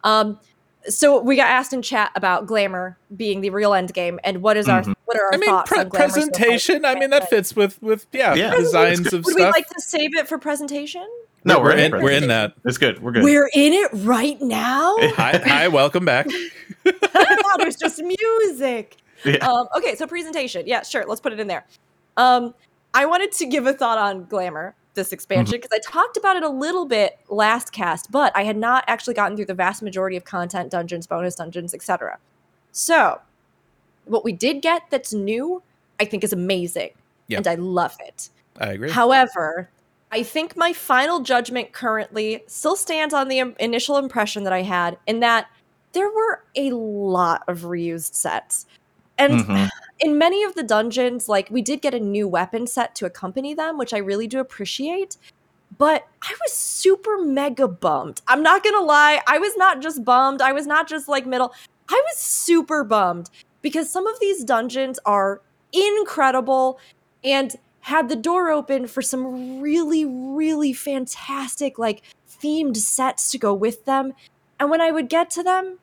Um, 0.03 0.37
so 0.87 1.19
we 1.21 1.35
got 1.35 1.47
asked 1.49 1.73
in 1.73 1.81
chat 1.81 2.11
about 2.15 2.45
glamour 2.47 2.97
being 3.15 3.41
the 3.41 3.49
real 3.49 3.73
end 3.73 3.93
game, 3.93 4.19
and 4.23 4.41
what 4.41 4.57
is 4.57 4.67
our 4.67 4.81
Mhm. 4.81 4.95
what 5.05 5.17
are 5.17 5.25
our 5.25 5.33
I 5.33 5.37
mean, 5.37 5.49
thoughts 5.49 5.69
pre- 5.69 5.79
on 5.79 5.89
glamour 5.89 6.09
so 6.09 6.13
presentation. 6.15 6.85
I 6.85 6.95
mean, 6.95 7.09
that 7.11 7.29
fits 7.29 7.55
with 7.55 7.81
with 7.81 8.07
yeah, 8.11 8.33
Yeah. 8.33 8.55
designs 8.55 8.99
of 9.01 9.07
stuff. 9.07 9.25
Would 9.25 9.35
we 9.35 9.43
like 9.43 9.67
to 9.69 9.81
save 9.81 10.15
it 10.15 10.27
for 10.27 10.37
presentation? 10.37 11.07
No, 11.43 11.57
we're, 11.59 11.65
we're, 11.65 11.71
in. 11.77 11.95
in. 11.95 12.03
We're 12.03 12.11
in 12.11 12.27
that. 12.27 12.53
It's 12.65 12.77
good. 12.77 13.01
We're 13.01 13.11
good. 13.13 13.23
We're 13.23 13.49
in 13.53 13.73
it 13.73 13.89
right 13.93 14.39
now. 14.41 14.95
Hi, 14.99 15.41
hi, 15.43 15.67
welcome 15.69 16.05
back. 16.05 16.27
I 16.85 16.91
thought 17.41 17.59
it 17.61 17.65
was 17.65 17.75
just 17.75 17.99
music. 18.01 18.97
Yeah. 19.25 19.37
Um, 19.47 19.67
okay, 19.77 19.95
so 19.95 20.05
presentation. 20.07 20.67
Yeah, 20.67 20.83
sure. 20.83 21.03
Let's 21.07 21.21
put 21.21 21.33
it 21.33 21.39
in 21.39 21.47
there. 21.47 21.65
Um, 22.17 22.53
I 22.93 23.05
wanted 23.05 23.31
to 23.33 23.45
give 23.45 23.65
a 23.65 23.73
thought 23.73 23.97
on 23.97 24.25
glamour, 24.25 24.75
this 24.93 25.13
expansion, 25.13 25.53
because 25.57 25.71
I 25.73 25.79
talked 25.79 26.17
about 26.17 26.35
it 26.35 26.43
a 26.43 26.49
little 26.49 26.85
bit 26.85 27.17
last 27.29 27.71
cast, 27.71 28.11
but 28.11 28.35
I 28.35 28.43
had 28.43 28.57
not 28.57 28.83
actually 28.87 29.13
gotten 29.13 29.37
through 29.37 29.45
the 29.45 29.53
vast 29.53 29.81
majority 29.81 30.17
of 30.17 30.25
content, 30.25 30.69
dungeons, 30.71 31.07
bonus 31.07 31.35
dungeons, 31.35 31.73
etc. 31.73 32.17
So, 32.71 33.21
what 34.05 34.23
we 34.25 34.33
did 34.33 34.61
get 34.61 34.83
that's 34.89 35.13
new, 35.13 35.61
I 35.99 36.05
think 36.05 36.23
is 36.23 36.33
amazing, 36.33 36.91
Yeah. 37.27 37.37
and 37.37 37.47
I 37.47 37.55
love 37.55 37.95
it. 37.99 38.29
I 38.59 38.73
agree. 38.73 38.91
However, 38.91 39.69
I 40.11 40.23
think 40.23 40.57
my 40.57 40.73
final 40.73 41.21
judgment 41.21 41.71
currently 41.71 42.43
still 42.47 42.75
stands 42.75 43.13
on 43.13 43.29
the 43.29 43.53
initial 43.59 43.97
impression 43.97 44.43
that 44.43 44.51
I 44.51 44.63
had 44.63 44.97
in 45.07 45.21
that 45.21 45.47
there 45.93 46.09
were 46.09 46.43
a 46.55 46.71
lot 46.71 47.43
of 47.47 47.59
reused 47.61 48.15
sets. 48.15 48.65
And 49.17 49.41
Mhm. 49.41 49.69
In 50.01 50.17
many 50.17 50.43
of 50.43 50.55
the 50.55 50.63
dungeons, 50.63 51.29
like 51.29 51.49
we 51.51 51.61
did 51.61 51.81
get 51.81 51.93
a 51.93 51.99
new 51.99 52.27
weapon 52.27 52.67
set 52.67 52.95
to 52.95 53.05
accompany 53.05 53.53
them, 53.53 53.77
which 53.77 53.93
I 53.93 53.99
really 53.99 54.27
do 54.27 54.39
appreciate. 54.39 55.15
But 55.77 56.07
I 56.21 56.33
was 56.43 56.51
super 56.51 57.17
mega 57.19 57.67
bummed. 57.67 58.21
I'm 58.27 58.43
not 58.43 58.63
gonna 58.63 58.81
lie, 58.81 59.21
I 59.27 59.37
was 59.37 59.55
not 59.55 59.81
just 59.81 60.03
bummed, 60.03 60.41
I 60.41 60.51
was 60.51 60.67
not 60.67 60.89
just 60.89 61.07
like 61.07 61.25
middle. 61.25 61.53
I 61.87 62.01
was 62.09 62.17
super 62.17 62.83
bummed 62.83 63.29
because 63.61 63.89
some 63.89 64.07
of 64.07 64.19
these 64.19 64.43
dungeons 64.43 64.99
are 65.05 65.41
incredible 65.71 66.79
and 67.23 67.55
had 67.81 68.09
the 68.09 68.15
door 68.15 68.49
open 68.49 68.87
for 68.87 69.01
some 69.01 69.61
really, 69.61 70.05
really 70.05 70.73
fantastic, 70.73 71.77
like 71.79 72.03
themed 72.29 72.77
sets 72.77 73.31
to 73.31 73.37
go 73.37 73.53
with 73.53 73.85
them. 73.85 74.13
And 74.59 74.69
when 74.69 74.81
I 74.81 74.91
would 74.91 75.09
get 75.09 75.29
to 75.31 75.43
them, 75.43 75.79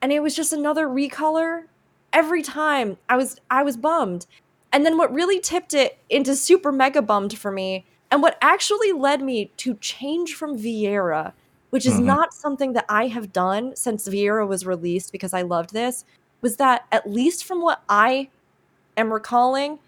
and 0.00 0.12
it 0.12 0.20
was 0.20 0.34
just 0.36 0.52
another 0.52 0.86
recolor, 0.86 1.64
every 2.12 2.42
time 2.42 2.96
I 3.08 3.16
was 3.16 3.40
I 3.50 3.62
was 3.62 3.76
bummed. 3.76 4.26
And 4.72 4.84
then 4.84 4.98
what 4.98 5.12
really 5.14 5.40
tipped 5.40 5.74
it 5.74 5.98
into 6.10 6.34
super 6.36 6.72
mega 6.72 7.00
bummed 7.00 7.38
for 7.38 7.50
me, 7.50 7.84
and 8.10 8.20
what 8.22 8.36
actually 8.42 8.92
led 8.92 9.22
me 9.22 9.50
to 9.58 9.74
change 9.76 10.34
from 10.34 10.58
Viera, 10.58 11.32
which 11.70 11.86
is 11.86 11.94
Mhm. 11.94 12.04
not 12.04 12.34
something 12.34 12.72
that 12.74 12.84
I 12.88 13.06
have 13.08 13.32
done 13.32 13.74
since 13.76 14.08
Viera 14.08 14.46
was 14.46 14.66
released 14.66 15.12
because 15.12 15.32
I 15.32 15.42
loved 15.42 15.72
this, 15.72 16.04
was 16.42 16.56
that 16.56 16.84
at 16.92 17.10
least 17.10 17.44
from 17.44 17.62
what 17.62 17.82
I 17.88 18.28
am 18.96 19.12
recalling, 19.12 19.78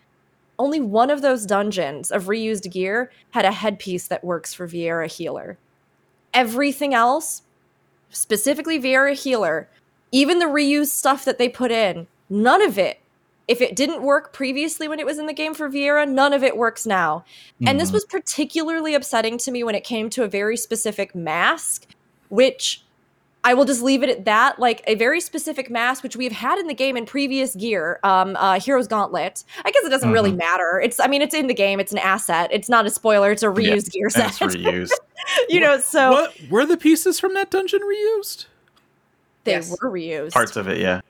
only 0.58 0.80
one 0.80 1.10
of 1.10 1.22
those 1.22 1.46
dungeons 1.46 2.10
of 2.10 2.24
reused 2.24 2.70
gear 2.70 3.10
had 3.30 3.44
a 3.44 3.52
headpiece 3.52 4.08
that 4.08 4.24
works 4.24 4.54
for 4.54 4.66
Viera 4.66 5.06
Healer. 5.06 5.58
Everything 6.34 6.94
else, 6.94 7.42
specifically 8.10 8.80
Viera 8.80 9.14
Healer, 9.14 9.68
even 10.12 10.38
the 10.38 10.46
reused 10.46 10.88
stuff 10.88 11.24
that 11.24 11.38
they 11.38 11.48
put 11.48 11.70
in, 11.70 12.06
none 12.30 12.62
of 12.62 12.78
it, 12.78 13.00
if 13.46 13.60
it 13.62 13.74
didn't 13.76 14.02
work 14.02 14.32
previously 14.32 14.88
when 14.88 14.98
it 15.00 15.06
was 15.06 15.18
in 15.18 15.26
the 15.26 15.32
game 15.32 15.54
for 15.54 15.70
Viera, 15.70 16.06
none 16.08 16.32
of 16.34 16.42
it 16.42 16.56
works 16.56 16.84
now. 16.86 17.24
And 17.66 17.80
this 17.80 17.90
Mhm. 17.90 17.94
was 17.94 18.04
particularly 18.04 18.94
upsetting 18.94 19.38
to 19.38 19.50
me 19.50 19.64
when 19.64 19.74
it 19.74 19.84
came 19.84 20.10
to 20.10 20.22
a 20.22 20.28
very 20.28 20.56
specific 20.56 21.14
mask, 21.14 21.86
which 22.28 22.82
I 23.44 23.54
will 23.54 23.64
just 23.64 23.80
leave 23.82 24.02
it 24.02 24.10
at 24.10 24.24
that. 24.26 24.58
Like 24.58 24.82
a 24.86 24.96
very 24.96 25.20
specific 25.20 25.70
mask, 25.70 26.02
which 26.02 26.16
we've 26.16 26.32
had 26.32 26.58
in 26.58 26.66
the 26.66 26.74
game 26.74 26.96
in 26.96 27.06
previous 27.06 27.54
gear, 27.54 28.00
um, 28.02 28.36
uh, 28.36 28.60
Heroes 28.60 28.86
Gauntlet. 28.88 29.44
I 29.64 29.70
guess 29.70 29.84
it 29.84 29.88
doesn't 29.90 30.12
really 30.12 30.32
matter. 30.32 30.80
It's, 30.84 31.00
I 31.00 31.06
mean, 31.06 31.22
it's 31.22 31.34
in 31.34 31.46
the 31.46 31.54
game. 31.54 31.80
It's 31.80 31.92
an 31.92 31.98
asset. 31.98 32.50
It's 32.52 32.68
not 32.68 32.84
a 32.84 32.90
spoiler. 32.90 33.30
It's 33.30 33.42
a 33.44 33.46
Yeah, 33.46 33.52
reused 33.76 33.92
gear 33.92 34.10
set. 34.10 34.26
it's 34.26 34.38
reused. 34.56 34.90
you 35.48 35.60
know, 35.60 35.78
so 35.78 36.10
what 36.10 36.34
were 36.50 36.66
the 36.66 36.76
pieces 36.76 37.18
from 37.18 37.32
that 37.34 37.50
dungeon 37.50 37.80
reused? 37.80 38.46
They 39.48 39.54
Yes. 39.54 39.70
were 39.82 39.90
reused. 39.90 40.32
Parts 40.32 40.56
of 40.56 40.68
it, 40.68 40.78
yeah. 40.78 41.00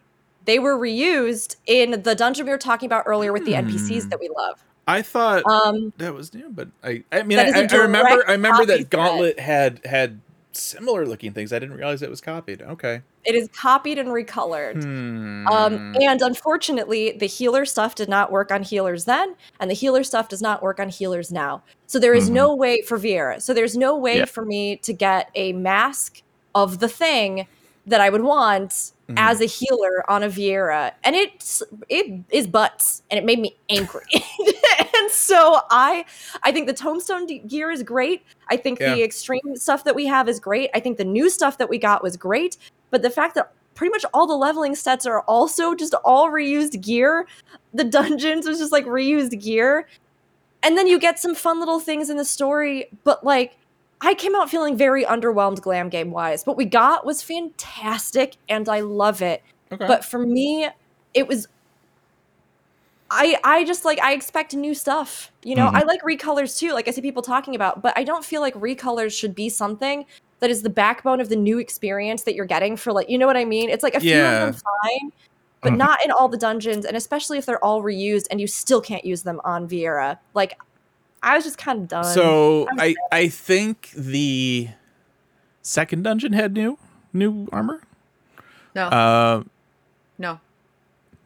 they 0.45 0.59
were 0.59 0.79
reused 0.79 1.57
in 1.67 2.03
the 2.03 2.15
dungeon 2.15 2.47
we 2.47 2.53
were 2.53 2.57
talking 2.59 2.87
about 2.87 3.05
earlier 3.07 3.33
with 3.33 3.45
the 3.45 3.53
Hmm. 3.55 3.69
NPCs 3.69 4.09
that 4.11 4.19
we 4.19 4.31
love. 4.35 4.63
I 4.87 5.03
thought 5.03 5.43
Um, 5.45 5.93
that 5.99 6.15
was 6.15 6.33
new, 6.33 6.49
but 6.49 6.69
I 6.83 7.03
I 7.13 7.23
mean 7.23 7.37
That 7.37 7.47
I, 7.55 7.61
is 7.65 7.73
a 7.73 7.77
I, 7.77 7.79
I 7.81 7.83
remember 7.83 8.09
direct 8.11 8.29
I 8.29 8.33
remember 8.33 8.65
that 8.65 8.79
set. 8.79 8.91
Gauntlet 8.91 9.39
had 9.41 9.81
had 9.85 10.21
similar 10.53 11.05
looking 11.07 11.33
things. 11.33 11.53
I 11.53 11.59
didn't 11.59 11.77
realize 11.77 12.01
it 12.03 12.09
was 12.11 12.21
copied. 12.23 12.63
Okay. 12.63 13.03
it 13.25 13.35
is 13.35 13.49
copied 13.55 13.99
and 13.99 14.09
recolored. 14.09 14.83
Hmm. 14.83 15.47
Um, 15.49 15.95
and 16.01 16.23
unfortunately, 16.23 17.13
the 17.13 17.27
healer 17.27 17.67
stuff 17.67 17.95
did 17.95 18.09
not 18.09 18.33
work 18.33 18.51
on 18.51 18.63
healers 18.63 19.05
then, 19.05 19.35
and 19.61 19.71
the 19.71 19.75
healer 19.75 20.03
stuff 20.03 20.31
does 20.31 20.41
not 20.41 20.63
work 20.63 20.81
on 20.81 20.89
healers 20.89 21.31
now. 21.31 21.63
So 21.87 21.99
there 21.99 22.15
is 22.15 22.31
Mhm. 22.31 22.35
no 22.35 22.55
way 22.55 22.81
for 22.81 22.99
Viera. 22.99 23.43
So 23.43 23.53
there's 23.53 23.77
no 23.77 23.95
way 23.99 24.19
Yeah. 24.19 24.25
for 24.25 24.47
me 24.47 24.77
to 24.77 24.95
get 24.95 25.29
a 25.35 25.53
mask 25.53 26.23
of 26.55 26.79
the 26.79 26.89
thing 26.89 27.47
that 27.89 28.01
I 28.01 28.11
would 28.11 28.23
want 28.23 28.93
Mhm. 29.09 29.15
as 29.17 29.41
a 29.41 29.47
healer 29.47 30.09
on 30.11 30.23
a 30.23 30.29
Viera, 30.29 30.93
and 31.03 31.17
it's 31.17 31.63
it 31.89 32.21
is 32.31 32.47
butts, 32.47 33.03
and 33.11 33.19
it 33.19 33.25
made 33.25 33.39
me 33.39 33.57
angry. 33.71 34.05
and 34.13 35.11
so 35.11 35.61
I 35.71 36.05
I 36.43 36.53
think 36.53 36.67
the 36.67 36.75
tomestone 36.75 37.27
gear 37.47 37.71
is 37.71 37.83
great. 37.83 38.23
I 38.49 38.57
think 38.59 38.79
the 38.79 39.03
extreme 39.03 39.57
stuff 39.57 39.85
that 39.85 39.95
we 39.95 40.07
have 40.07 40.29
is 40.29 40.39
great. 40.39 40.71
I 40.75 40.81
think 40.81 40.99
the 40.99 41.05
new 41.05 41.31
stuff 41.31 41.57
that 41.59 41.69
we 41.71 41.79
got 41.79 42.03
was 42.03 42.17
great, 42.17 42.59
but 42.91 43.01
the 43.03 43.11
fact 43.11 43.35
that 43.37 43.53
pretty 43.75 43.91
much 43.93 44.05
all 44.13 44.27
the 44.27 44.37
leveling 44.37 44.75
sets 44.75 45.07
are 45.07 45.21
also 45.23 45.75
just 45.75 45.95
all 46.05 46.31
reused 46.31 46.81
gear, 46.83 47.27
the 47.73 47.85
dungeons 47.85 48.47
was 48.47 48.59
just 48.59 48.73
like 48.73 48.85
reused 48.87 49.41
gear, 49.41 49.87
and 50.63 50.77
then 50.77 50.87
you 50.87 50.99
get 50.99 51.19
some 51.19 51.35
fun 51.35 51.61
little 51.61 51.81
things 51.81 52.11
in 52.11 52.17
the 52.19 52.25
story, 52.25 52.89
but 53.05 53.25
like. 53.25 53.57
I 54.01 54.15
came 54.15 54.35
out 54.37 54.49
feeling 54.51 54.77
very 54.77 55.05
underwhelmed 55.05 55.61
glam 55.61 55.89
game 55.89 56.11
wise. 56.11 56.45
What 56.47 56.57
we 56.57 56.65
got 56.65 57.05
was 57.05 57.23
fantastic 57.23 58.37
and 58.49 58.69
I 58.69 58.81
love 58.81 59.23
it. 59.23 59.43
okay. 59.73 59.87
But 59.87 60.05
for 60.05 60.19
me, 60.19 60.69
it 61.15 61.27
was 61.27 61.49
I 63.11 63.39
I 63.43 63.65
just 63.65 63.85
like 63.85 63.99
I 64.01 64.13
expect 64.13 64.55
new 64.55 64.75
stuff. 64.75 65.33
You 65.43 65.55
know, 65.57 65.69
Mhm. 65.69 65.75
I 65.75 65.83
like 65.85 66.03
recolors 66.03 66.59
too. 66.59 66.73
Like 66.73 66.89
I 66.89 66.91
see 66.91 67.01
people 67.01 67.23
talking 67.23 67.55
about, 67.55 67.81
but 67.83 67.93
I 67.97 68.05
don't 68.05 68.25
feel 68.25 68.41
like 68.43 68.55
recolors 68.55 69.19
should 69.19 69.35
be 69.35 69.49
something 69.49 70.05
that 70.41 70.51
is 70.51 70.63
the 70.63 70.71
backbone 70.71 71.21
of 71.21 71.29
the 71.31 71.37
new 71.37 71.59
experience 71.59 72.23
that 72.25 72.35
you're 72.35 72.45
getting 72.47 72.77
for 72.77 72.93
like 72.93 73.09
you 73.09 73.17
know 73.19 73.27
what 73.27 73.37
I 73.37 73.45
mean? 73.47 73.71
It's 73.71 73.83
like 73.83 73.95
a 73.95 74.01
few 74.01 74.15
of 74.15 74.53
them 74.53 74.53
fine, 74.53 75.13
but 75.63 75.73
Mhm. 75.73 75.77
not 75.79 76.05
in 76.05 76.11
all 76.11 76.29
the 76.29 76.37
dungeons, 76.37 76.85
and 76.85 76.97
especially 76.97 77.39
if 77.39 77.47
they're 77.47 77.65
all 77.65 77.83
reused 77.83 78.27
and 78.31 78.41
you 78.41 78.47
still 78.47 78.81
can't 78.83 79.05
use 79.05 79.23
them 79.23 79.41
on 79.43 79.67
Viera. 79.69 80.19
Like 80.35 80.59
I 81.23 81.35
was 81.37 81.45
just 81.45 81.59
kind 81.59 81.81
of 81.83 81.89
done. 81.89 82.05
So 82.05 82.69
I'm 82.71 82.81
I 82.81 82.95
I 83.13 83.29
think 83.29 83.91
the 83.97 84.69
second 85.63 86.03
dungeon 86.05 86.33
had 86.33 86.53
new 86.55 86.79
new 87.13 87.49
armor. 87.53 87.81
No, 88.75 88.85
Uh, 88.87 89.43
no, 90.19 90.41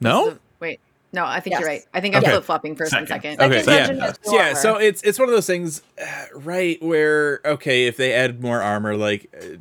no. 0.00 0.30
This 0.30 0.38
Wait, 0.60 0.80
no, 1.12 1.24
I 1.26 1.40
think 1.40 1.52
Yes. 1.52 1.60
you're 1.60 1.68
right. 1.68 1.82
I 1.92 2.00
think 2.00 2.14
I'm 2.14 2.22
Okay. 2.22 2.30
flip 2.32 2.44
flopping 2.44 2.76
first 2.76 2.92
and 2.94 3.06
Second. 3.06 3.36
second. 3.38 3.52
Okay, 3.52 3.62
Second 3.62 3.64
so 3.64 3.72
yeah, 3.72 3.86
dungeon 4.08 4.22
So 4.24 4.34
yeah. 4.36 4.52
So 4.54 4.76
it's 4.76 5.02
it's 5.02 5.18
one 5.18 5.28
of 5.28 5.34
those 5.34 5.46
things, 5.46 5.82
uh, 6.00 6.04
right? 6.34 6.82
Where 6.82 7.40
okay, 7.44 7.86
if 7.86 7.96
they 7.96 8.14
add 8.14 8.40
more 8.40 8.62
armor, 8.62 8.96
like, 8.96 9.28
uh, 9.38 9.56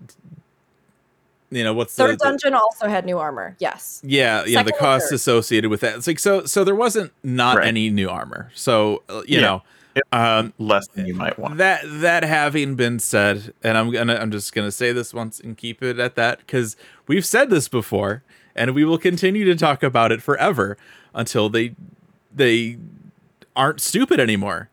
you 1.50 1.64
know, 1.66 1.74
what's 1.74 1.96
the, 1.96 2.04
third 2.06 2.20
the- 2.20 2.24
dungeon 2.24 2.54
also 2.54 2.88
had 2.88 3.06
new 3.06 3.18
armor. 3.20 3.56
Yes. 3.60 4.00
yeah, 4.06 4.40
yeah, 4.40 4.44
the 4.44 4.52
Second 4.54 4.68
and 4.70 4.78
costs 4.80 5.10
third. 5.10 5.16
associated 5.16 5.70
with 5.70 5.82
that. 5.82 5.96
It's 5.98 6.08
like 6.08 6.20
so 6.20 6.46
so 6.46 6.64
there 6.64 6.76
wasn't 6.76 7.12
not 7.24 7.58
Right. 7.58 7.68
any 7.68 7.90
new 7.90 8.10
armor. 8.10 8.52
So 8.54 9.04
uh, 9.10 9.24
you 9.28 9.40
Yeah. 9.40 9.42
know, 9.42 9.54
Yep. 9.56 9.64
Um, 10.12 10.54
Less 10.58 10.88
than 10.90 11.06
you 11.06 11.14
might 11.14 11.38
want. 11.38 11.58
that 11.58 11.82
that 11.86 12.24
having 12.24 12.76
been 12.76 13.00
said, 13.00 13.54
and 13.64 13.78
I'm 13.78 13.92
gonna 13.92 14.16
I'm 14.16 14.32
just 14.32 14.54
gonna 14.54 14.72
say 14.72 14.92
this 14.92 15.14
once 15.14 15.40
and 15.40 15.58
keep 15.58 15.84
it 15.84 16.00
at 16.00 16.16
that 16.16 16.40
because 16.40 16.76
we've 17.08 17.26
said 17.26 17.50
this 17.50 17.68
before, 17.68 18.24
and 18.56 18.74
we 18.74 18.86
will 18.86 18.98
continue 18.98 19.44
to 19.46 19.56
talk 19.56 19.84
about 19.84 20.12
it 20.12 20.22
forever 20.22 20.78
until 21.14 21.50
they 21.50 21.76
they 22.34 22.78
aren't 23.56 23.82
stupid 23.82 24.20
anymore. 24.20 24.70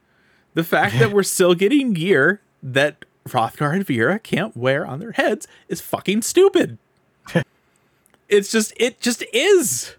The 0.55 0.65
fact 0.65 0.99
that 0.99 1.11
we're 1.13 1.25
still 1.25 1.55
getting 1.55 1.93
gear 1.93 2.41
that 2.63 3.05
Hrothgar 3.29 3.75
and 3.75 3.87
Viera 3.87 4.23
can't 4.23 4.57
wear 4.57 4.87
on 4.87 5.01
their 5.01 5.13
heads 5.13 5.49
is 5.69 5.81
fucking 5.81 6.23
stupid. 6.23 6.79
it's 8.29 8.51
just 8.53 8.73
it 8.77 9.01
just 9.01 9.25
is. 9.33 9.95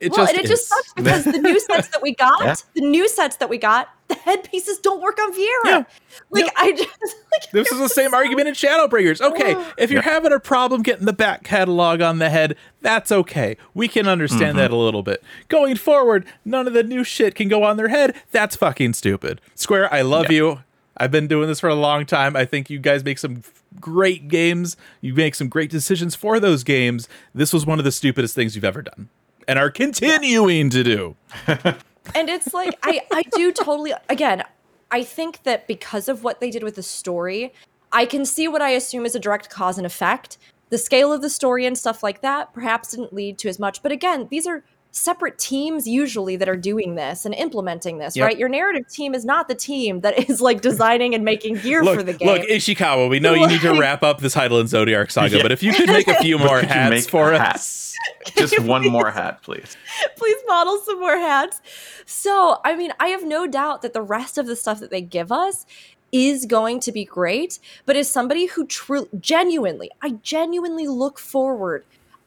It 0.00 0.10
well, 0.10 0.26
just 0.26 0.32
and 0.34 0.44
it 0.44 0.48
just 0.48 0.68
sucks 0.68 0.92
because 0.94 1.24
the 1.24 1.38
new 1.38 1.60
sets 1.60 1.86
that 1.88 2.02
we 2.02 2.12
got, 2.14 2.40
Yeah. 2.44 2.54
the 2.74 2.80
new 2.80 3.08
sets 3.08 3.36
that 3.36 3.48
we 3.48 3.56
got, 3.56 3.88
the 4.12 4.20
headpieces 4.20 4.78
don't 4.78 5.00
work 5.00 5.18
on 5.18 5.32
Viera. 5.32 5.64
Yeah. 5.64 5.84
Like 6.30 6.52
I 6.56 6.72
just 6.72 6.88
like 7.32 7.50
This 7.52 7.70
is 7.70 7.78
the 7.78 7.88
same 7.88 8.10
so- 8.10 8.16
argument 8.16 8.48
in 8.48 8.54
Shadowbringers. 8.54 9.20
Okay, 9.20 9.56
if 9.78 9.90
you're 9.90 10.02
having 10.02 10.32
a 10.32 10.40
problem 10.40 10.82
getting 10.82 11.06
the 11.06 11.12
back 11.12 11.44
catalog 11.44 12.00
on 12.00 12.18
the 12.18 12.30
head, 12.30 12.56
that's 12.80 13.10
okay. 13.12 13.56
We 13.74 13.88
can 13.88 14.06
understand 14.06 14.50
mm-hmm. 14.50 14.58
that 14.58 14.70
a 14.70 14.76
little 14.76 15.02
bit. 15.02 15.22
Going 15.48 15.76
forward, 15.76 16.26
none 16.44 16.66
of 16.66 16.72
the 16.72 16.82
new 16.82 17.04
shit 17.04 17.34
can 17.34 17.48
go 17.48 17.64
on 17.64 17.76
their 17.76 17.88
head. 17.88 18.14
That's 18.30 18.56
fucking 18.56 18.94
stupid. 18.94 19.40
Square, 19.54 19.92
I 19.92 20.02
love 20.02 20.30
you. 20.30 20.62
I've 20.96 21.10
been 21.10 21.26
doing 21.26 21.48
this 21.48 21.60
for 21.60 21.68
a 21.68 21.74
long 21.74 22.04
time. 22.04 22.36
I 22.36 22.44
think 22.44 22.68
you 22.68 22.78
guys 22.78 23.02
make 23.02 23.18
some 23.18 23.42
great 23.80 24.28
games. 24.28 24.76
You 25.00 25.14
make 25.14 25.34
some 25.34 25.48
great 25.48 25.70
decisions 25.70 26.14
for 26.14 26.38
those 26.38 26.62
games. 26.64 27.08
This 27.34 27.52
was 27.52 27.64
one 27.64 27.78
of 27.78 27.84
the 27.84 27.92
stupidest 27.92 28.34
things 28.34 28.54
you've 28.54 28.64
ever 28.64 28.82
done 28.82 29.08
and 29.48 29.58
are 29.58 29.70
continuing 29.70 30.70
to 30.70 30.84
do. 30.84 31.16
and 32.14 32.28
it's 32.28 32.52
like 32.52 32.78
I 32.82 33.02
I 33.12 33.22
do 33.34 33.52
totally 33.52 33.92
again. 34.08 34.42
I 34.90 35.02
think 35.04 35.42
that 35.44 35.66
because 35.66 36.08
of 36.08 36.22
what 36.22 36.40
they 36.40 36.50
did 36.50 36.62
with 36.62 36.74
the 36.74 36.82
story, 36.82 37.52
I 37.92 38.04
can 38.04 38.24
see 38.24 38.48
what 38.48 38.60
I 38.60 38.70
assume 38.70 39.06
is 39.06 39.14
a 39.14 39.20
direct 39.20 39.48
cause 39.48 39.78
and 39.78 39.86
effect. 39.86 40.38
The 40.68 40.78
scale 40.78 41.12
of 41.12 41.22
the 41.22 41.30
story 41.30 41.66
and 41.66 41.76
stuff 41.76 42.02
like 42.02 42.22
that 42.22 42.52
perhaps 42.52 42.90
didn't 42.90 43.12
lead 43.12 43.38
to 43.38 43.48
as 43.48 43.58
much. 43.58 43.82
But 43.82 43.92
again, 43.92 44.28
these 44.30 44.46
are 44.46 44.64
separate 44.94 45.38
teams 45.38 45.86
usually 45.88 46.36
that 46.36 46.48
are 46.48 46.56
doing 46.56 46.94
this 46.96 47.24
and 47.24 47.34
implementing 47.34 47.96
this, 47.98 48.14
Yep. 48.14 48.26
right? 48.26 48.38
Your 48.38 48.48
narrative 48.50 48.86
team 48.88 49.14
is 49.14 49.24
not 49.24 49.48
the 49.48 49.54
team 49.54 50.02
that 50.02 50.28
is 50.30 50.40
like 50.40 50.60
designing 50.70 51.14
and 51.14 51.24
making 51.24 51.56
gear 51.56 51.82
Look, 51.82 51.96
for 51.96 52.02
the 52.02 52.12
game. 52.12 52.28
look, 52.28 52.42
Ishikawa, 52.42 53.08
we 53.08 53.18
know 53.18 53.32
you 53.34 53.46
need 53.46 53.62
to 53.62 53.72
wrap 53.78 54.02
up 54.02 54.20
this 54.20 54.34
Hydaelyn 54.34 54.64
Zodiark 54.64 55.10
saga, 55.10 55.36
Yeah. 55.38 55.42
but 55.42 55.50
if 55.50 55.62
you 55.62 55.72
could 55.72 55.88
make 55.88 56.08
a 56.08 56.14
few 56.22 56.38
more 56.38 56.60
hats 56.60 56.90
make 56.90 57.08
for 57.10 57.32
a 57.32 57.38
us. 57.38 57.96
hat? 58.26 58.34
Just 58.36 58.60
one 58.60 58.86
more 58.88 59.10
hat, 59.10 59.42
please. 59.42 59.76
please 60.16 60.36
model 60.46 60.78
some 60.84 61.00
more 61.00 61.16
hats. 61.16 61.60
So, 62.04 62.58
I 62.64 62.76
mean, 62.76 62.92
I 63.00 63.08
have 63.08 63.24
no 63.24 63.46
doubt 63.46 63.80
that 63.82 63.94
the 63.94 64.02
rest 64.02 64.36
of 64.38 64.46
the 64.46 64.56
stuff 64.56 64.78
that 64.80 64.90
they 64.90 65.00
give 65.00 65.32
us 65.32 65.64
is 66.10 66.44
going 66.44 66.80
to 66.80 66.92
be 66.92 67.04
great. 67.06 67.58
But 67.86 67.96
as 67.96 68.10
somebody 68.10 68.46
who 68.46 68.66
truly, 68.66 69.08
genuinely, 69.18 69.90
I 70.02 70.10
genuinely 70.22 70.86
look 70.86 71.18
forward. 71.18 71.84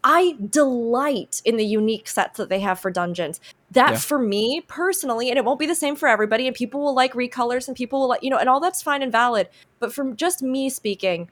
I 0.07 0.37
delight 0.51 1.41
in 1.45 1.57
the 1.57 1.65
unique 1.65 2.07
sets 2.07 2.37
that 2.37 2.47
they 2.47 2.59
have 2.59 2.79
for 2.79 2.91
dungeons. 2.91 3.41
That 3.71 3.93
Yeah. 3.93 3.97
for 3.97 4.19
me 4.19 4.61
personally, 4.67 5.29
and 5.29 5.37
it 5.37 5.43
won't 5.43 5.59
be 5.59 5.65
the 5.65 5.73
same 5.73 5.95
for 5.95 6.07
everybody, 6.07 6.45
and 6.45 6.55
people 6.55 6.79
will 6.79 6.93
like 6.93 7.13
recolors 7.13 7.67
and 7.67 7.75
people 7.75 7.99
will 8.01 8.09
like, 8.09 8.21
you 8.21 8.29
know, 8.29 8.37
and 8.37 8.47
all 8.47 8.59
that's 8.59 8.83
fine 8.83 9.01
and 9.01 9.11
valid. 9.11 9.49
But 9.79 9.93
from 9.93 10.15
just 10.15 10.43
me 10.43 10.69
speaking, 10.69 11.31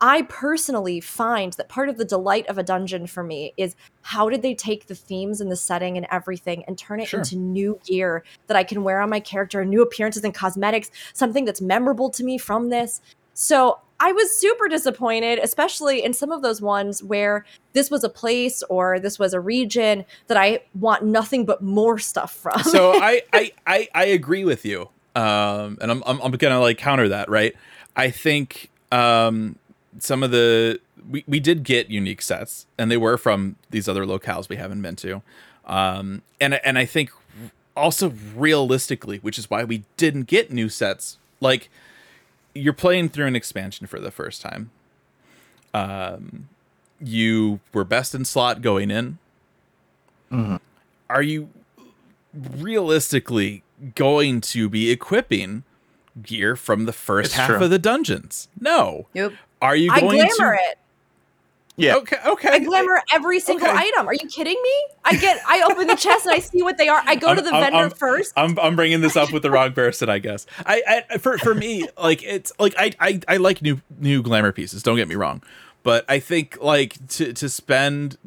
I 0.00 0.22
personally 0.22 1.00
find 1.00 1.52
that 1.54 1.68
part 1.68 1.88
of 1.88 1.96
the 1.96 2.04
delight 2.04 2.46
of 2.48 2.58
a 2.58 2.62
dungeon 2.64 3.06
for 3.06 3.22
me 3.22 3.52
is 3.56 3.76
how 4.02 4.28
did 4.28 4.42
they 4.42 4.54
take 4.54 4.86
the 4.86 4.94
themes 4.96 5.40
and 5.40 5.50
the 5.50 5.56
setting 5.56 5.96
and 5.96 6.06
everything 6.10 6.64
and 6.66 6.76
turn 6.76 6.98
it 7.00 7.08
Sure. 7.08 7.20
into 7.20 7.36
new 7.36 7.78
gear 7.84 8.24
that 8.48 8.56
I 8.56 8.64
can 8.64 8.82
wear 8.82 9.00
on 9.00 9.10
my 9.10 9.20
character, 9.20 9.64
new 9.64 9.80
appearances 9.82 10.24
and 10.24 10.34
cosmetics, 10.34 10.90
something 11.14 11.44
that's 11.44 11.60
memorable 11.60 12.10
to 12.10 12.24
me 12.24 12.36
from 12.36 12.68
this. 12.68 13.00
So 13.34 13.78
I 14.00 14.12
was 14.12 14.36
super 14.36 14.68
disappointed, 14.68 15.38
especially 15.40 16.04
in 16.04 16.12
some 16.12 16.30
of 16.30 16.42
those 16.42 16.62
ones 16.62 17.02
where 17.02 17.44
this 17.72 17.90
was 17.90 18.04
a 18.04 18.08
place 18.08 18.62
or 18.64 19.00
this 19.00 19.18
was 19.18 19.34
a 19.34 19.40
region 19.40 20.04
that 20.28 20.36
I 20.36 20.60
want 20.78 21.04
nothing 21.04 21.44
but 21.44 21.62
more 21.62 21.98
stuff 21.98 22.32
from. 22.32 22.62
so 22.62 22.92
I, 23.02 23.22
I 23.32 23.52
I 23.66 23.88
I 23.94 24.04
agree 24.06 24.44
with 24.44 24.64
you. 24.64 24.88
Um, 25.16 25.78
and 25.80 25.90
I'm 25.90 26.02
I'm, 26.06 26.20
I'm 26.20 26.32
gonna 26.32 26.60
like 26.60 26.78
counter 26.78 27.08
that, 27.08 27.28
right? 27.28 27.54
I 27.96 28.10
think 28.10 28.70
um 28.92 29.56
some 29.98 30.22
of 30.22 30.30
the 30.30 30.80
we, 31.10 31.24
we 31.26 31.40
did 31.40 31.64
get 31.64 31.90
unique 31.90 32.22
sets 32.22 32.66
and 32.76 32.90
they 32.90 32.96
were 32.96 33.16
from 33.16 33.56
these 33.70 33.88
other 33.88 34.04
locales 34.04 34.48
we 34.48 34.56
haven't 34.56 34.82
been 34.82 34.96
to. 34.96 35.22
Um 35.66 36.22
and 36.40 36.54
and 36.64 36.78
I 36.78 36.84
think 36.84 37.10
also 37.76 38.12
realistically, 38.36 39.18
which 39.18 39.38
is 39.38 39.50
why 39.50 39.64
we 39.64 39.84
didn't 39.96 40.24
get 40.24 40.52
new 40.52 40.68
sets, 40.68 41.18
like 41.40 41.68
you're 42.58 42.72
playing 42.72 43.08
through 43.10 43.26
an 43.26 43.36
expansion 43.36 43.86
for 43.86 44.00
the 44.00 44.10
first 44.10 44.42
time. 44.42 44.70
Um 45.74 46.48
you 47.00 47.60
were 47.72 47.84
best 47.84 48.14
in 48.14 48.24
slot 48.24 48.60
going 48.62 48.90
in. 48.90 49.18
Mhm. 50.32 50.60
Are 51.08 51.22
you 51.22 51.48
realistically 52.34 53.62
going 53.94 54.40
to 54.40 54.68
be 54.68 54.90
equipping 54.90 55.64
gear 56.22 56.56
from 56.56 56.84
the 56.86 56.92
first 56.92 57.26
It's 57.26 57.34
half 57.36 57.48
true. 57.50 57.64
of 57.64 57.70
the 57.70 57.78
dungeons? 57.78 58.48
No. 58.60 59.06
Yep. 59.14 59.32
Are 59.62 59.76
you 59.76 59.90
I 59.92 60.00
going 60.00 60.16
glamour 60.18 60.56
to 60.56 60.60
it. 60.70 60.78
Yeah. 61.78 61.96
Okay, 61.96 62.16
okay. 62.26 62.48
I 62.50 62.58
glamour 62.58 63.00
every 63.14 63.38
single 63.40 63.68
Okay. 63.68 63.76
item. 63.76 64.08
Are 64.08 64.12
you 64.12 64.26
kidding 64.28 64.60
me? 64.62 64.74
I 65.04 65.16
get, 65.16 65.40
I 65.46 65.62
open 65.70 65.86
the 65.86 65.94
chest 65.94 66.26
and 66.26 66.34
I 66.34 66.40
see 66.40 66.62
what 66.62 66.76
they 66.76 66.88
are. 66.88 67.00
I 67.06 67.14
go 67.14 67.34
to 67.34 67.40
I'm- 67.40 67.44
the 67.44 67.52
I'm- 67.54 67.62
vendor 67.62 67.78
I'm- 67.78 67.90
first. 67.90 68.32
I'm 68.36 68.58
I'm 68.58 68.74
bringing 68.76 69.00
this 69.00 69.16
up 69.16 69.32
with 69.32 69.42
the 69.42 69.50
wrong 69.50 69.72
person, 69.74 70.10
I 70.10 70.18
guess. 70.18 70.44
I, 70.66 71.04
I 71.10 71.18
for 71.18 71.38
for 71.38 71.54
me, 71.54 71.86
like 71.96 72.22
it's 72.24 72.52
like 72.58 72.74
I, 72.76 72.90
I 73.00 73.20
I 73.28 73.36
like 73.38 73.62
new 73.62 73.80
new 73.98 74.22
glamour 74.22 74.52
pieces. 74.52 74.82
Don't 74.82 74.96
get 74.96 75.08
me 75.08 75.14
wrong, 75.14 75.42
but 75.84 76.04
I 76.08 76.18
think 76.18 76.58
like 76.60 76.94
to 77.10 77.32
to 77.32 77.48
spend. 77.48 78.18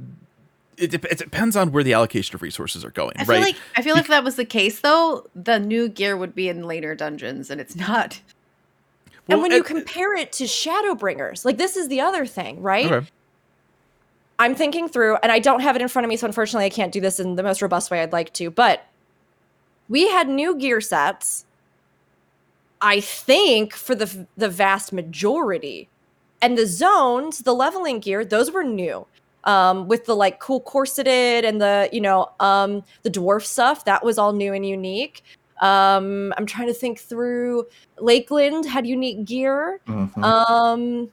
It, 0.78 0.90
dep- 0.90 1.06
it 1.06 1.20
depends 1.20 1.56
on 1.56 1.72
where 1.72 1.84
the 1.84 1.94
allocation 1.94 2.34
of 2.34 2.42
resources 2.42 2.84
are 2.84 2.90
going, 2.90 3.14
I 3.18 3.26
feel 3.26 3.36
right? 3.36 3.44
like 3.44 3.56
I 3.76 3.84
feel 3.84 3.94
like 3.94 4.06
if 4.06 4.08
that 4.08 4.24
was 4.24 4.36
the 4.36 4.46
case 4.46 4.80
though, 4.80 5.28
the 5.36 5.60
new 5.60 5.88
gear 5.88 6.18
would 6.18 6.34
be 6.34 6.50
in 6.50 6.64
later 6.64 6.96
dungeons, 6.96 7.52
and 7.52 7.62
it's 7.62 7.76
not. 7.76 8.20
and 9.28 9.38
Well, 9.38 9.42
when 9.42 9.52
you 9.52 9.62
compare 9.62 10.16
it 10.16 10.32
to 10.34 10.46
Shadowbringers, 10.46 11.46
like 11.46 11.58
this 11.58 11.76
is 11.78 11.88
the 11.88 12.02
other 12.02 12.26
thing, 12.26 12.62
right? 12.64 12.90
Okay. 12.92 13.08
I'm 14.42 14.56
thinking 14.56 14.88
through, 14.88 15.18
and 15.22 15.32
I 15.32 15.38
don't 15.38 15.60
have 15.60 15.76
it 15.76 15.84
in 15.84 15.88
front 15.88 16.04
of 16.04 16.10
me, 16.10 16.18
so 16.18 16.26
unfortunately 16.26 16.66
I 16.66 16.70
can't 16.70 16.92
do 16.92 17.00
this 17.00 17.20
in 17.20 17.36
the 17.36 17.44
most 17.44 17.62
robust 17.62 17.92
way 17.92 18.02
I'd 18.02 18.12
like 18.12 18.34
to. 18.34 18.50
But 18.50 18.84
we 19.88 20.08
had 20.10 20.28
new 20.28 20.56
gear 20.58 20.82
sets, 20.82 21.46
I 22.82 23.02
think, 23.02 23.76
for 23.76 23.94
the 23.94 24.26
the 24.38 24.50
vast 24.50 24.92
majority, 24.94 25.90
and 26.42 26.58
the 26.58 26.66
zones, 26.66 27.40
the 27.44 27.54
leveling 27.54 28.00
gear, 28.00 28.26
those 28.26 28.50
were 28.52 28.64
new. 28.64 29.06
Um, 29.44 29.88
with 29.88 30.06
the 30.06 30.16
like 30.16 30.40
cool 30.40 30.60
corseted 30.60 31.46
and 31.46 31.62
the 31.62 31.88
you 31.92 32.02
know 32.02 32.32
um 32.40 32.84
the 33.04 33.12
dwarf 33.12 33.44
stuff, 33.46 33.86
that 33.86 34.04
was 34.04 34.18
all 34.18 34.34
new 34.34 34.54
and 34.54 34.66
unique. 34.66 35.24
Um, 35.62 36.34
I'm 36.36 36.48
trying 36.48 36.68
to 36.68 36.74
think 36.74 37.00
through. 37.00 37.68
Lakeland 38.00 38.66
had 38.66 38.88
unique 38.88 39.24
gear. 39.24 39.80
Mhm. 39.88 40.24
Um 40.24 41.12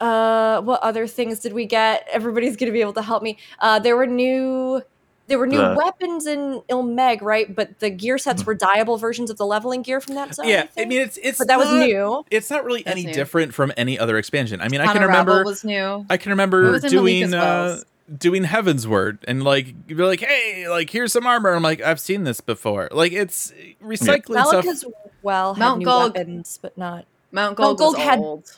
uh 0.00 0.60
what 0.62 0.82
other 0.82 1.06
things 1.06 1.40
did 1.40 1.52
we 1.52 1.64
get? 1.66 2.06
Everybody's 2.10 2.56
gonna 2.56 2.72
be 2.72 2.80
able 2.80 2.92
to 2.94 3.02
help 3.02 3.22
me. 3.22 3.38
Uh 3.60 3.78
there 3.78 3.96
were 3.96 4.06
new 4.06 4.82
there 5.28 5.38
were 5.40 5.46
new 5.48 5.58
The- 5.58 5.74
weapons 5.76 6.24
in 6.26 6.62
Il 6.68 6.84
Mheg, 6.84 7.20
right? 7.20 7.52
But 7.52 7.80
the 7.80 7.90
gear 7.90 8.16
sets 8.16 8.42
Mhm. 8.42 8.46
were 8.46 8.54
dyeable 8.54 9.00
versions 9.00 9.28
of 9.28 9.38
the 9.38 9.46
leveling 9.46 9.82
gear 9.82 10.00
from 10.00 10.14
that 10.14 10.34
zone. 10.34 10.46
yeah, 10.48 10.62
I 10.62 10.66
think? 10.66 10.88
mean 10.88 11.00
it's 11.00 11.18
it's 11.22 11.38
but 11.38 11.48
that 11.48 11.58
was 11.58 11.68
new. 11.72 12.24
It's 12.30 12.48
not 12.50 12.64
really 12.64 12.82
That's 12.84 12.92
any 12.96 13.06
new. 13.06 13.12
different 13.14 13.52
from 13.54 13.72
any 13.76 13.98
other 13.98 14.18
expansion. 14.18 14.60
I 14.60 14.68
mean, 14.68 14.80
I 14.80 14.86
can 14.86 15.02
Unravel 15.02 15.08
remember 15.34 15.44
was 15.44 15.64
new. 15.64 16.06
I 16.08 16.16
can 16.16 16.30
remember 16.30 16.78
doing 16.78 17.34
uh, 17.34 17.80
doing 18.18 18.44
Heavensward 18.44 19.18
and 19.26 19.42
like 19.42 19.74
you're 19.88 20.06
like, 20.06 20.20
hey, 20.20 20.68
like 20.68 20.90
here's 20.90 21.12
some 21.12 21.26
armor. 21.26 21.54
I'm 21.54 21.62
like, 21.62 21.80
I've 21.80 21.98
seen 21.98 22.22
this 22.22 22.40
before. 22.40 22.88
Like 22.92 23.12
it's 23.12 23.52
recycling 23.82 24.24
stuff. 24.46 24.52
Malak 24.64 24.66
as 24.66 24.84
well 25.22 25.54
had 25.54 25.60
Mount 25.60 25.78
new 25.80 25.86
Golg- 25.86 26.14
weapons, 26.14 26.58
but 26.62 26.78
not. 26.78 27.04
Mount 27.32 27.58
Mount 27.58 27.78
Gold 27.78 27.94
was 27.96 28.04
had- 28.04 28.18
old. 28.20 28.56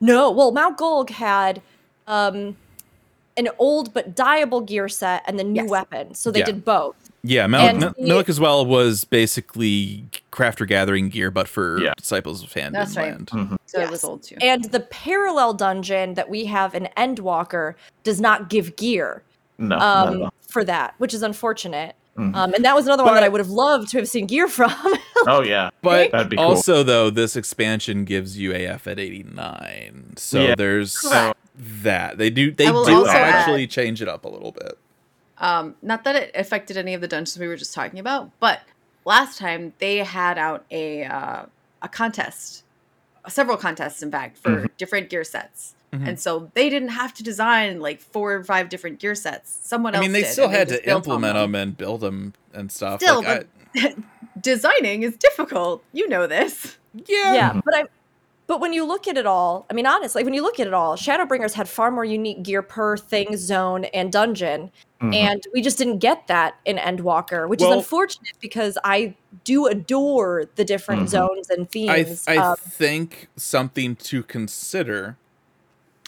No, 0.00 0.30
well, 0.30 0.52
Mount 0.52 0.78
Gulg 0.78 1.10
had 1.10 1.60
um 2.06 2.56
an 3.36 3.48
old 3.58 3.94
but 3.94 4.16
dyeable 4.16 4.66
gear 4.66 4.88
set 4.88 5.22
and 5.26 5.38
the 5.38 5.44
new 5.44 5.62
Yes. 5.62 5.70
weapon. 5.70 6.14
So 6.14 6.30
they 6.32 6.40
Yeah. 6.40 6.46
did 6.46 6.64
both. 6.64 6.96
Yeah, 7.22 7.46
Mel- 7.46 7.60
And 7.68 7.80
Mel- 7.80 7.94
Milik 8.00 8.28
as 8.28 8.40
well 8.40 8.64
was 8.66 9.04
basically 9.04 10.04
crafter 10.32 10.66
gathering 10.66 11.08
gear, 11.08 11.30
but 11.30 11.46
for 11.46 11.80
Yeah. 11.80 11.92
disciples 11.96 12.42
of 12.42 12.52
hand 12.52 12.74
That's 12.74 12.96
and 12.96 12.96
right. 12.96 13.12
land. 13.12 13.26
Mhm. 13.30 13.56
So 13.66 13.80
it 13.80 13.90
was 13.90 14.02
old 14.02 14.22
too. 14.24 14.36
And 14.40 14.64
the 14.66 14.80
parallel 14.80 15.54
dungeon 15.54 16.14
that 16.14 16.28
we 16.28 16.46
have 16.46 16.74
in 16.74 16.88
Endwalker 16.96 17.74
does 18.02 18.20
not 18.20 18.48
give 18.50 18.74
gear 18.76 19.22
No, 19.58 19.76
not 19.76 20.08
at 20.08 20.14
um, 20.24 20.30
for 20.48 20.64
that, 20.64 20.94
which 20.98 21.14
is 21.14 21.22
unfortunate. 21.22 21.94
Mhm. 22.18 22.34
Um, 22.34 22.52
and 22.54 22.64
that 22.64 22.74
was 22.74 22.84
another 22.86 23.04
one 23.04 23.14
that 23.14 23.22
I 23.22 23.28
would 23.28 23.38
have 23.40 23.48
loved 23.50 23.90
to 23.92 23.98
have 23.98 24.08
seen 24.08 24.26
gear 24.26 24.48
from. 24.48 24.72
oh 25.28 25.42
yeah, 25.42 25.70
But 25.82 26.10
That'd 26.10 26.28
be 26.30 26.36
cool. 26.36 26.44
also, 26.46 26.82
though, 26.82 27.10
this 27.10 27.36
expansion 27.36 28.04
gives 28.04 28.36
you 28.36 28.52
AF 28.52 28.86
at 28.88 28.98
89, 28.98 30.14
so 30.16 30.40
Yeah. 30.40 30.54
there's 30.56 30.96
Correct. 30.98 31.38
that 31.56 32.18
they 32.18 32.28
do 32.30 32.50
they 32.50 32.66
do 32.66 32.74
also 32.76 33.06
add- 33.06 33.34
actually 33.34 33.66
change 33.68 34.02
it 34.02 34.08
up 34.08 34.24
a 34.24 34.28
little 34.28 34.52
bit. 34.52 34.76
Um, 35.38 35.76
not 35.82 36.02
that 36.04 36.16
it 36.16 36.32
affected 36.34 36.76
any 36.76 36.94
of 36.94 37.00
the 37.00 37.06
dungeons 37.08 37.38
we 37.38 37.46
were 37.46 37.56
just 37.56 37.72
talking 37.72 38.00
about, 38.00 38.30
but 38.40 38.62
last 39.04 39.38
time 39.38 39.72
they 39.78 39.98
had 39.98 40.36
out 40.38 40.64
a 40.72 41.04
uh, 41.04 41.42
a 41.82 41.88
contest, 41.88 42.64
several 43.28 43.56
contests 43.56 44.02
in 44.02 44.10
fact 44.10 44.36
for 44.38 44.62
Mhm. 44.62 44.70
different 44.76 45.08
gear 45.10 45.22
sets, 45.22 45.74
Mhm. 45.92 46.06
and 46.08 46.20
so 46.20 46.50
they 46.54 46.68
didn't 46.68 46.90
have 46.90 47.14
to 47.14 47.22
design 47.22 47.80
like 47.80 48.00
four 48.00 48.34
or 48.34 48.44
five 48.44 48.68
different 48.68 48.98
gear 48.98 49.14
sets. 49.14 49.58
Someone 49.62 49.94
else. 49.94 50.00
I 50.00 50.04
mean, 50.04 50.12
they 50.12 50.22
did, 50.22 50.32
still 50.32 50.48
had 50.48 50.68
just 50.68 50.82
to 50.84 50.90
implement 50.90 51.34
them 51.34 51.54
and 51.54 51.76
build 51.76 52.02
them 52.02 52.34
and 52.52 52.70
stuff. 52.70 53.00
Still, 53.00 53.22
like, 53.22 53.46
but 53.74 53.94
Designing 54.40 55.02
is 55.02 55.16
difficult. 55.16 55.82
You 55.92 56.08
know 56.08 56.26
this. 56.26 56.76
Yeah, 56.94 57.34
yeah, 57.34 57.60
but 57.64 57.74
I 57.74 57.84
but 58.46 58.60
when 58.60 58.72
you 58.72 58.84
look 58.86 59.06
at 59.08 59.18
it 59.18 59.26
all, 59.26 59.66
I 59.70 59.74
mean 59.74 59.86
honestly, 59.86 60.24
when 60.24 60.32
you 60.34 60.42
look 60.42 60.60
at 60.60 60.66
it 60.66 60.72
all, 60.74 60.96
Shadowbringers 60.96 61.52
had 61.54 61.68
far 61.68 61.90
more 61.90 62.04
unique 62.04 62.42
gear 62.42 62.62
per 62.62 62.96
thing, 62.96 63.36
zone, 63.36 63.84
and 63.86 64.12
dungeon. 64.12 64.70
Mhm. 65.02 65.14
And 65.14 65.42
we 65.52 65.60
just 65.60 65.76
didn't 65.78 65.98
get 65.98 66.26
that 66.28 66.56
in 66.64 66.76
Endwalker, 66.76 67.48
which 67.48 67.60
Well- 67.60 67.72
is 67.72 67.76
unfortunate 67.78 68.32
because 68.40 68.78
I 68.84 69.14
do 69.44 69.66
adore 69.66 70.46
the 70.56 70.64
different 70.64 71.02
Mhm. 71.02 71.08
zones 71.08 71.50
and 71.50 71.62
I 71.62 71.64
themes. 71.66 72.24
I 72.26 72.36
um, 72.36 72.56
think 72.56 73.28
something 73.36 73.96
to 73.96 74.22
consider 74.22 75.16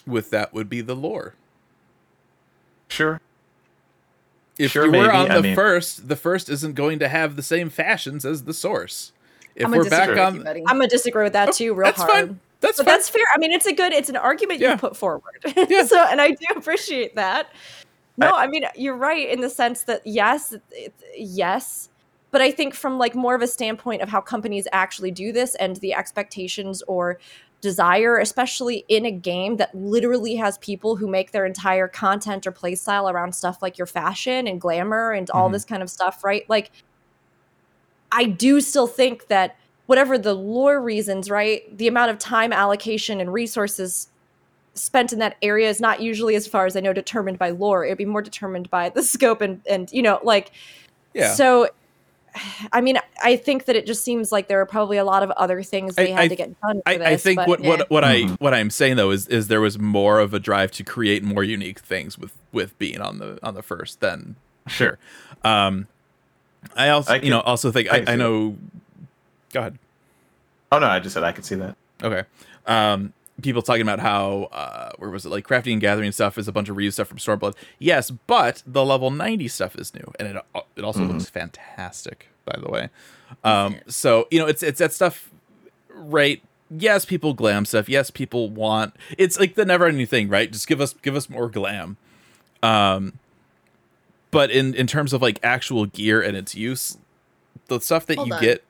with 0.07 0.29
that 0.31 0.53
would 0.53 0.69
be 0.69 0.81
the 0.81 0.95
lore. 0.95 1.33
sure. 2.89 3.21
If 4.59 4.71
Sure, 4.71 4.85
you 4.85 4.91
were 4.91 4.97
maybe. 5.07 5.09
on 5.15 5.31
I 5.31 5.35
the 5.37 5.41
mean- 5.41 5.55
first, 5.55 6.07
the 6.07 6.15
first 6.15 6.49
isn't 6.49 6.73
going 6.75 6.99
to 6.99 7.07
have 7.07 7.35
the 7.35 7.41
same 7.41 7.69
fashions 7.69 8.25
as 8.25 8.43
the 8.43 8.53
source. 8.53 9.11
If 9.55 9.65
I'm 9.65 9.71
we're 9.71 9.77
gonna 9.79 9.89
back 9.89 9.99
disagree 10.09 10.15
with 10.19 10.27
on, 10.27 10.35
you, 10.35 10.43
buddy. 10.43 10.59
I'm 10.67 10.75
gonna 10.77 10.87
disagree 10.87 11.23
with 11.23 11.33
that 11.33 11.49
Oh, 11.49 11.51
too, 11.51 11.73
real 11.73 11.85
that's 11.87 11.97
hard. 12.01 12.11
fine. 12.11 12.39
that's 12.59 12.77
But 12.77 12.85
fine. 12.85 12.93
that's 12.95 13.09
fair. 13.09 13.23
I 13.33 13.37
mean, 13.39 13.51
it's 13.51 13.65
a 13.65 13.73
good, 13.73 13.91
it's 13.93 14.09
an 14.09 14.17
argument 14.17 14.59
Yeah. 14.59 14.71
you 14.73 14.77
put 14.77 14.95
forward. 14.95 15.23
Yeah. 15.55 15.85
so, 15.85 15.99
and 16.05 16.21
I 16.21 16.31
do 16.31 16.45
appreciate 16.55 17.15
that. 17.15 17.49
No, 18.17 18.31
I 18.35 18.45
mean, 18.47 18.65
you're 18.75 18.95
right 18.95 19.27
in 19.29 19.41
the 19.41 19.49
sense 19.49 19.83
that 19.83 20.01
yes, 20.05 20.53
it, 20.71 20.93
yes, 21.17 21.89
but 22.29 22.41
I 22.41 22.51
think 22.51 22.75
from 22.75 22.97
like 22.99 23.15
more 23.15 23.33
of 23.33 23.41
a 23.41 23.47
standpoint 23.47 24.01
of 24.03 24.09
how 24.09 24.21
companies 24.21 24.67
actually 24.73 25.11
do 25.11 25.31
this 25.31 25.55
and 25.55 25.77
the 25.77 25.93
expectations 25.95 26.83
or 26.87 27.17
desire, 27.61 28.17
especially 28.17 28.83
in 28.89 29.05
a 29.05 29.11
game 29.11 29.57
that 29.57 29.73
literally 29.75 30.35
has 30.35 30.57
people 30.57 30.95
who 30.95 31.07
make 31.07 31.31
their 31.31 31.45
entire 31.45 31.87
content 31.87 32.45
or 32.47 32.51
playstyle 32.51 33.11
around 33.11 33.33
stuff 33.35 33.61
like 33.61 33.77
your 33.77 33.87
fashion 33.87 34.47
and 34.47 34.59
glamour 34.59 35.11
and 35.11 35.29
all 35.29 35.49
Mhm. 35.49 35.53
this 35.53 35.65
kind 35.65 35.83
of 35.83 35.89
stuff, 35.89 36.23
right? 36.23 36.43
Like, 36.49 36.71
I 38.11 38.25
do 38.25 38.59
still 38.61 38.87
think 38.87 39.27
that 39.27 39.55
whatever 39.85 40.17
the 40.17 40.33
lore 40.33 40.81
reasons, 40.81 41.29
right, 41.29 41.61
the 41.77 41.87
amount 41.87 42.11
of 42.11 42.17
time 42.19 42.51
allocation 42.51 43.19
and 43.21 43.31
resources 43.31 44.07
spent 44.73 45.11
in 45.13 45.19
that 45.19 45.35
area 45.41 45.69
is 45.69 45.81
not 45.81 46.01
usually, 46.01 46.35
as 46.35 46.47
far 46.47 46.65
as 46.65 46.75
I 46.75 46.79
know, 46.79 46.93
determined 46.93 47.37
by 47.37 47.49
lore. 47.51 47.85
It'd 47.85 47.97
be 47.97 48.05
more 48.05 48.21
determined 48.21 48.69
by 48.69 48.89
the 48.89 49.03
scope 49.13 49.41
and 49.41 49.61
and 49.69 49.91
you 49.91 50.01
know, 50.01 50.19
like 50.23 50.51
yeah. 51.13 51.33
so. 51.33 51.67
I 52.71 52.81
mean, 52.81 52.97
I 53.23 53.35
think 53.35 53.65
that 53.65 53.75
it 53.75 53.85
just 53.85 54.03
seems 54.03 54.31
like 54.31 54.47
there 54.47 54.61
are 54.61 54.65
probably 54.65 54.97
a 54.97 55.03
lot 55.05 55.23
of 55.23 55.31
other 55.31 55.63
things 55.63 55.95
they 55.95 56.11
I- 56.11 56.15
had 56.15 56.19
I- 56.23 56.27
to 56.29 56.35
get 56.35 56.61
done. 56.61 56.81
For 56.81 56.89
I, 56.89 56.97
this, 56.97 57.07
I 57.07 57.15
think 57.17 57.35
but- 57.37 57.47
what, 57.47 57.59
yeah. 57.61 57.69
what 57.69 57.89
what 57.89 58.03
I 58.03 58.21
Mhm. 58.21 58.39
what 58.39 58.53
I'm 58.53 58.69
saying 58.69 58.95
though 58.97 59.11
is 59.11 59.27
is 59.27 59.47
there 59.47 59.61
was 59.61 59.77
more 59.79 60.19
of 60.19 60.33
a 60.33 60.39
drive 60.39 60.71
to 60.73 60.83
create 60.83 61.23
more 61.23 61.43
unique 61.43 61.79
things 61.79 62.17
with 62.17 62.33
with 62.51 62.77
being 62.79 63.01
on 63.01 63.19
the 63.19 63.37
on 63.43 63.53
the 63.55 63.63
first 63.63 63.99
than 63.99 64.35
sure. 64.67 64.97
Um, 65.43 65.87
I 66.75 66.89
also 66.89 67.13
I 67.13 67.15
you 67.17 67.31
know 67.31 67.39
also 67.41 67.71
think 67.71 67.91
I 67.91 67.97
I, 68.07 68.13
I 68.13 68.15
know. 68.15 68.55
Go 69.53 69.59
ahead. 69.61 69.79
Oh 70.71 70.77
no, 70.79 70.85
I 70.87 70.99
just 70.99 71.13
said 71.15 71.23
I 71.23 71.31
could 71.31 71.43
see 71.45 71.55
that. 71.55 71.75
Okay. 72.03 72.23
Um, 72.67 73.11
people 73.41 73.61
talking 73.61 73.81
about 73.81 73.99
how 73.99 74.43
uh, 74.51 74.91
where 74.97 75.09
was 75.09 75.25
it 75.25 75.29
like 75.29 75.47
crafting 75.47 75.73
and 75.73 75.81
gathering 75.81 76.11
stuff 76.11 76.37
is 76.37 76.47
a 76.47 76.51
bunch 76.51 76.69
of 76.69 76.75
reuse 76.77 76.93
stuff 76.93 77.07
from 77.07 77.17
Stormblood. 77.17 77.55
Yes, 77.79 78.11
but 78.11 78.63
the 78.65 78.85
level 78.85 79.11
90 79.11 79.47
stuff 79.47 79.75
is 79.75 79.93
new, 79.93 80.11
and 80.19 80.27
it 80.29 80.35
uh, 80.55 80.61
it 80.75 80.83
also 80.83 81.01
Mhm. 81.01 81.09
looks 81.13 81.29
fantastic. 81.29 82.27
By 82.45 82.57
the 82.59 82.69
way, 82.69 82.89
um, 83.43 83.77
so 83.87 84.27
you 84.31 84.39
know 84.39 84.47
it's 84.47 84.63
it's 84.63 84.79
that 84.79 84.93
stuff, 84.93 85.29
right? 85.93 86.41
Yes, 86.69 87.03
people 87.05 87.33
glam 87.33 87.65
stuff. 87.65 87.87
Yes, 87.89 88.09
people 88.09 88.49
want. 88.49 88.95
It's 89.17 89.39
like 89.39 89.55
the 89.55 89.65
never 89.65 89.85
ending 89.87 90.07
thing, 90.07 90.29
right? 90.29 90.51
Just 90.51 90.67
give 90.67 90.79
us 90.81 90.93
give 91.01 91.15
us 91.15 91.29
more 91.29 91.49
glam. 91.49 91.97
Um, 92.63 93.13
but 94.31 94.49
in 94.51 94.73
in 94.73 94.87
terms 94.87 95.13
of 95.13 95.21
like 95.21 95.39
actual 95.43 95.85
gear 95.85 96.21
and 96.21 96.35
its 96.37 96.55
use, 96.55 96.97
the 97.67 97.79
stuff 97.79 98.05
that 98.07 98.15
Hold 98.15 98.29
you 98.29 98.33
on. 98.35 98.41
get 98.41 98.63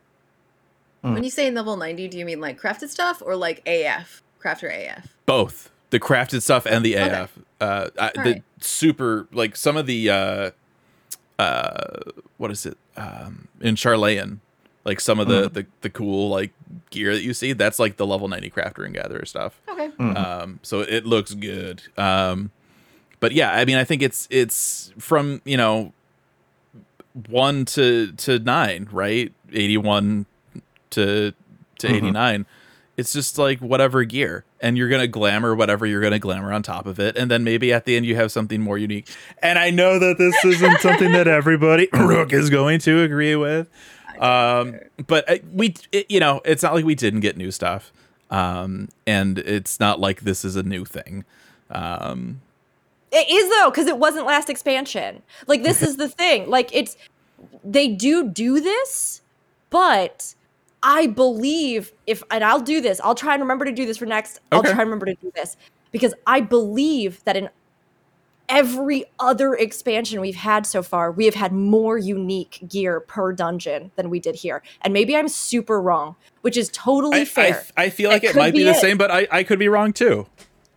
When 1.02 1.24
you 1.24 1.30
say 1.32 1.50
level 1.52 1.78
90, 1.78 2.08
do 2.10 2.18
you 2.18 2.26
mean 2.26 2.40
like 2.42 2.60
crafted 2.60 2.90
stuff 2.90 3.22
or 3.26 3.36
like 3.36 3.62
AF? 3.68 4.22
Crafter 4.42 4.70
AF? 4.98 5.16
both 5.26 5.70
the 5.92 6.00
crafted 6.00 6.42
stuff 6.42 6.66
and 6.66 6.84
the 6.86 6.98
Okay. 6.98 7.22
AF. 7.22 7.38
Uh, 7.60 7.90
I, 8.00 8.12
the 8.14 8.18
Alright. 8.20 8.44
super 8.62 9.28
like 9.32 9.56
some 9.56 9.78
of 9.78 9.86
the 9.86 10.10
uh, 10.10 10.52
uh, 11.40 12.00
what 12.38 12.52
is 12.52 12.66
it? 12.66 12.78
Um, 12.98 13.48
in 13.60 13.76
Sharlayan, 13.76 14.40
like 14.86 15.00
some 15.00 15.20
of 15.20 15.28
the, 15.28 15.50
the 15.50 15.66
the 15.82 15.90
cool 15.90 16.30
like 16.30 16.52
gear 16.90 17.14
that 17.14 17.22
you 17.24 17.34
see. 17.34 17.54
That's 17.54 17.78
like 17.80 17.98
the 17.98 18.06
level 18.06 18.28
ninety 18.28 18.50
crafter 18.50 18.86
and 18.86 18.94
gatherer 18.94 19.26
stuff. 19.26 19.60
Okay. 19.70 19.90
Mhm. 20.00 20.18
Um, 20.18 20.60
so 20.64 20.82
it 20.82 21.06
looks 21.06 21.34
good. 21.34 21.82
Um, 21.98 22.52
but 23.20 23.32
yeah, 23.34 23.52
I 23.52 23.66
mean, 23.66 23.78
I 23.78 23.84
think 23.84 24.02
it's 24.02 24.28
it's 24.32 24.92
from 24.98 25.42
you 25.46 25.58
know 25.58 25.94
one 27.30 27.66
to 27.66 28.12
to 28.14 28.40
nine, 28.40 28.88
right? 28.92 29.32
Eighty 29.52 29.78
one 29.78 30.26
to 30.92 31.34
to 31.80 31.88
Mhm. 31.88 31.94
eighty 31.96 32.12
nine. 32.12 32.46
It's 33.02 33.12
just 33.14 33.38
like 33.40 33.60
whatever 33.60 34.04
gear, 34.04 34.46
and 34.62 34.78
you're 34.78 34.88
gonna 34.90 35.08
glamour 35.08 35.56
whatever 35.56 35.86
you're 35.88 36.02
gonna 36.02 36.20
glamour 36.20 36.54
on 36.54 36.62
top 36.62 36.86
of 36.86 37.00
it, 37.00 37.18
and 37.18 37.30
then 37.32 37.44
maybe 37.44 37.74
at 37.74 37.86
the 37.86 37.98
end 37.98 38.06
you 38.06 38.16
have 38.16 38.32
something 38.32 38.62
more 38.62 38.78
unique. 38.78 39.10
And 39.40 39.58
I 39.58 39.72
know 39.72 39.98
that 40.00 40.18
this 40.20 40.46
isn't 40.46 40.80
something 40.82 41.12
that 41.14 41.28
everybody 41.28 41.90
Rook 41.94 42.32
is 42.32 42.50
going 42.52 42.80
to 42.82 43.02
agree 43.02 43.36
with, 43.36 43.68
um, 44.20 44.80
but 45.08 45.30
uh, 45.30 45.38
we, 45.52 45.74
it, 45.92 46.10
you 46.10 46.20
know, 46.20 46.42
it's 46.46 46.62
not 46.62 46.76
like 46.76 46.86
we 46.86 46.94
didn't 46.96 47.22
get 47.22 47.36
new 47.36 47.50
stuff, 47.50 47.92
um, 48.30 48.90
and 49.08 49.40
it's 49.40 49.80
not 49.80 50.00
like 50.00 50.22
this 50.22 50.46
is 50.46 50.56
a 50.56 50.64
new 50.64 50.86
thing. 50.86 51.26
Um, 51.72 52.42
It 53.12 53.30
is 53.30 53.50
though, 53.50 53.72
because 53.72 53.88
it 53.88 53.98
wasn't 53.98 54.28
last 54.28 54.50
expansion. 54.50 55.24
Like 55.48 55.64
this 55.64 55.82
is 55.82 55.98
the 55.98 56.08
thing. 56.22 56.50
Like 56.50 56.70
it's 56.72 56.96
they 57.64 57.88
do 57.88 58.30
do 58.30 58.60
this, 58.62 59.22
but 59.72 60.36
I 60.84 61.08
believe 61.08 61.94
if 62.08 62.24
and 62.32 62.44
I'll 62.44 62.60
do 62.60 62.82
this. 62.82 63.00
I'll 63.04 63.16
try 63.16 63.34
and 63.34 63.42
remember 63.42 63.66
to 63.66 63.72
do 63.72 63.86
this 63.86 63.98
for 63.98 64.06
next. 64.06 64.40
I'll 64.52 64.64
try 64.64 64.72
and 64.72 64.80
remember 64.80 65.06
to 65.06 65.16
do 65.16 65.32
this 65.36 65.58
because 65.92 66.14
I 66.26 66.42
believe 66.42 67.24
that 67.26 67.38
in 67.38 67.50
every 68.50 69.06
other 69.20 69.54
expansion 69.54 70.20
we've 70.20 70.36
had 70.36 70.66
so 70.66 70.84
far, 70.84 71.12
we 71.12 71.26
have 71.26 71.36
had 71.36 71.54
more 71.54 71.98
unique 71.98 72.60
gear 72.68 73.00
per 73.00 73.32
dungeon 73.32 73.92
than 73.96 74.10
we 74.10 74.20
did 74.20 74.36
here. 74.36 74.62
And 74.82 74.94
maybe 74.94 75.16
I'm 75.16 75.30
super 75.30 75.82
wrong, 75.82 76.16
which 76.42 76.58
is 76.58 76.70
totally 76.74 77.20
I, 77.20 77.22
I, 77.22 77.26
fair. 77.26 77.66
I 77.78 77.90
feel 77.90 78.10
like 78.10 78.24
That 78.24 78.32
it 78.32 78.36
might 78.36 78.52
be 78.52 78.60
be 78.60 78.64
the 78.66 78.72
it. 78.72 78.82
same, 78.82 78.98
but 78.98 79.10
I, 79.12 79.28
I 79.32 79.44
could 79.44 79.60
be 79.60 79.70
wrong 79.70 79.94
too. 79.94 80.28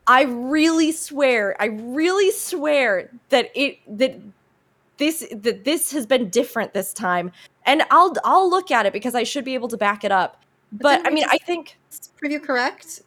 I 0.07 0.25
really 0.25 0.93
swear, 0.93 1.57
I 1.59 1.67
really 1.67 2.31
swear 2.31 3.11
that 3.31 3.51
it 3.55 3.79
that 3.89 4.21
this 4.99 5.27
that 5.33 5.65
this 5.65 5.93
has 5.93 6.07
been 6.07 6.29
different 6.29 6.75
this 6.75 6.93
time. 6.93 7.33
And 7.67 7.83
I'll 7.91 8.15
I'll 8.25 8.49
look 8.49 8.71
at 8.71 8.87
it 8.87 8.93
because 8.93 9.15
I 9.15 9.23
should 9.23 9.45
be 9.45 9.55
able 9.55 9.69
to 9.69 9.77
back 9.77 10.05
it 10.05 10.13
up. 10.13 10.43
But 10.73 10.97
didn't 10.97 11.07
I 11.07 11.11
mean, 11.11 11.25
I 11.31 11.39
think 11.39 11.79
prove 12.19 12.33
you 12.33 12.41
correct? 12.41 13.03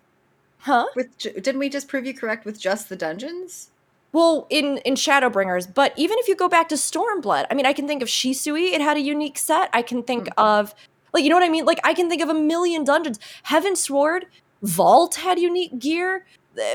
huh? 0.68 0.86
With 0.96 1.18
didn't 1.18 1.60
we 1.60 1.70
just 1.70 1.88
prove 1.88 2.06
you 2.06 2.14
correct 2.14 2.46
with 2.46 2.60
just 2.60 2.90
the 2.90 2.96
dungeons? 2.96 3.72
Well, 4.12 4.48
in 4.50 4.78
in 4.80 4.96
Shadowbringers, 4.96 5.74
but 5.74 5.94
even 5.98 6.18
if 6.20 6.28
you 6.28 6.36
go 6.36 6.48
back 6.48 6.70
to 6.70 6.76
Stormblood, 6.76 7.46
I 7.50 7.54
mean, 7.56 7.66
I 7.66 7.74
can 7.74 7.88
think 7.88 8.02
of 8.02 8.08
Shisui. 8.08 8.74
It 8.74 8.82
had 8.82 8.98
a 8.98 9.02
unique 9.02 9.38
set. 9.38 9.70
I 9.74 9.82
can 9.82 10.04
think 10.04 10.26
mm-hmm. 10.26 10.40
of 10.40 10.76
like 11.14 11.24
you 11.24 11.30
know 11.30 11.36
what 11.36 11.44
I 11.44 11.50
mean. 11.50 11.66
Like 11.66 11.80
I 11.84 11.94
can 11.94 12.10
think 12.10 12.22
of 12.22 12.30
a 12.30 12.34
million 12.34 12.84
dungeons. 12.84 13.20
Heavensward, 13.46 14.24
Vault 14.62 15.16
had 15.16 15.40
unique 15.40 15.80
gear. 15.80 16.26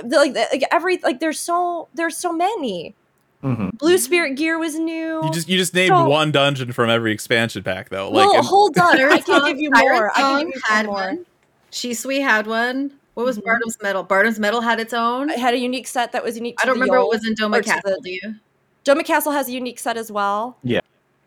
Like, 0.04 0.34
like 0.34 0.64
every 0.70 0.98
like 0.98 1.20
there's 1.20 1.40
so 1.40 1.88
there's 1.94 2.16
so 2.16 2.32
many. 2.32 2.94
Mhm. 3.42 3.76
Blue 3.78 3.98
Spirit 3.98 4.36
gear 4.36 4.58
was 4.58 4.78
new. 4.78 5.20
You 5.24 5.30
just 5.32 5.48
you 5.48 5.58
just 5.58 5.74
named 5.74 5.88
So- 5.90 6.08
one 6.08 6.30
dungeon 6.30 6.72
from 6.72 6.88
every 6.90 7.12
expansion 7.12 7.62
pack 7.62 7.88
though. 7.90 8.08
Like 8.10 8.26
well, 8.26 8.36
and- 8.36 8.46
hold 8.46 8.78
on. 8.78 8.96
I 9.00 9.16
can 9.18 9.22
Song- 9.24 9.46
give 9.48 9.58
you 9.58 9.70
Siren's 9.74 9.90
more. 10.00 10.10
I 10.10 10.14
can 10.14 10.22
Song 10.22 10.38
give 10.46 10.54
you 10.54 10.60
had 10.64 10.78
some 10.78 10.86
more. 10.86 10.94
one. 10.94 11.26
Shisui 11.72 12.22
had 12.22 12.46
one. 12.46 12.92
What 13.14 13.26
was 13.26 13.38
Mhm. 13.38 13.44
Bardam's 13.44 13.76
Mettle? 13.82 14.02
Bardam's 14.04 14.38
Mettle 14.38 14.60
had 14.60 14.78
its 14.80 14.94
own. 14.94 15.28
It 15.30 15.38
had 15.38 15.54
a 15.54 15.58
unique 15.58 15.86
set 15.86 16.12
that 16.12 16.22
was 16.24 16.36
unique. 16.36 16.56
To 16.58 16.62
I 16.62 16.66
don't 16.66 16.76
the 16.76 16.80
remember 16.82 16.96
Yule. 17.00 17.08
what 17.08 17.16
was 17.18 17.26
in 17.26 17.32
or 17.32 17.48
Doma 17.48 17.56
to 17.56 17.62
Castle. 17.62 17.90
the- 17.96 18.00
Do 18.02 18.10
you? 18.10 18.34
Doma 18.84 19.04
Castle 19.04 19.32
has 19.32 19.48
a 19.48 19.52
unique 19.52 19.78
set 19.78 19.96
as 19.96 20.10
well. 20.12 20.56
Yeah. 20.62 20.78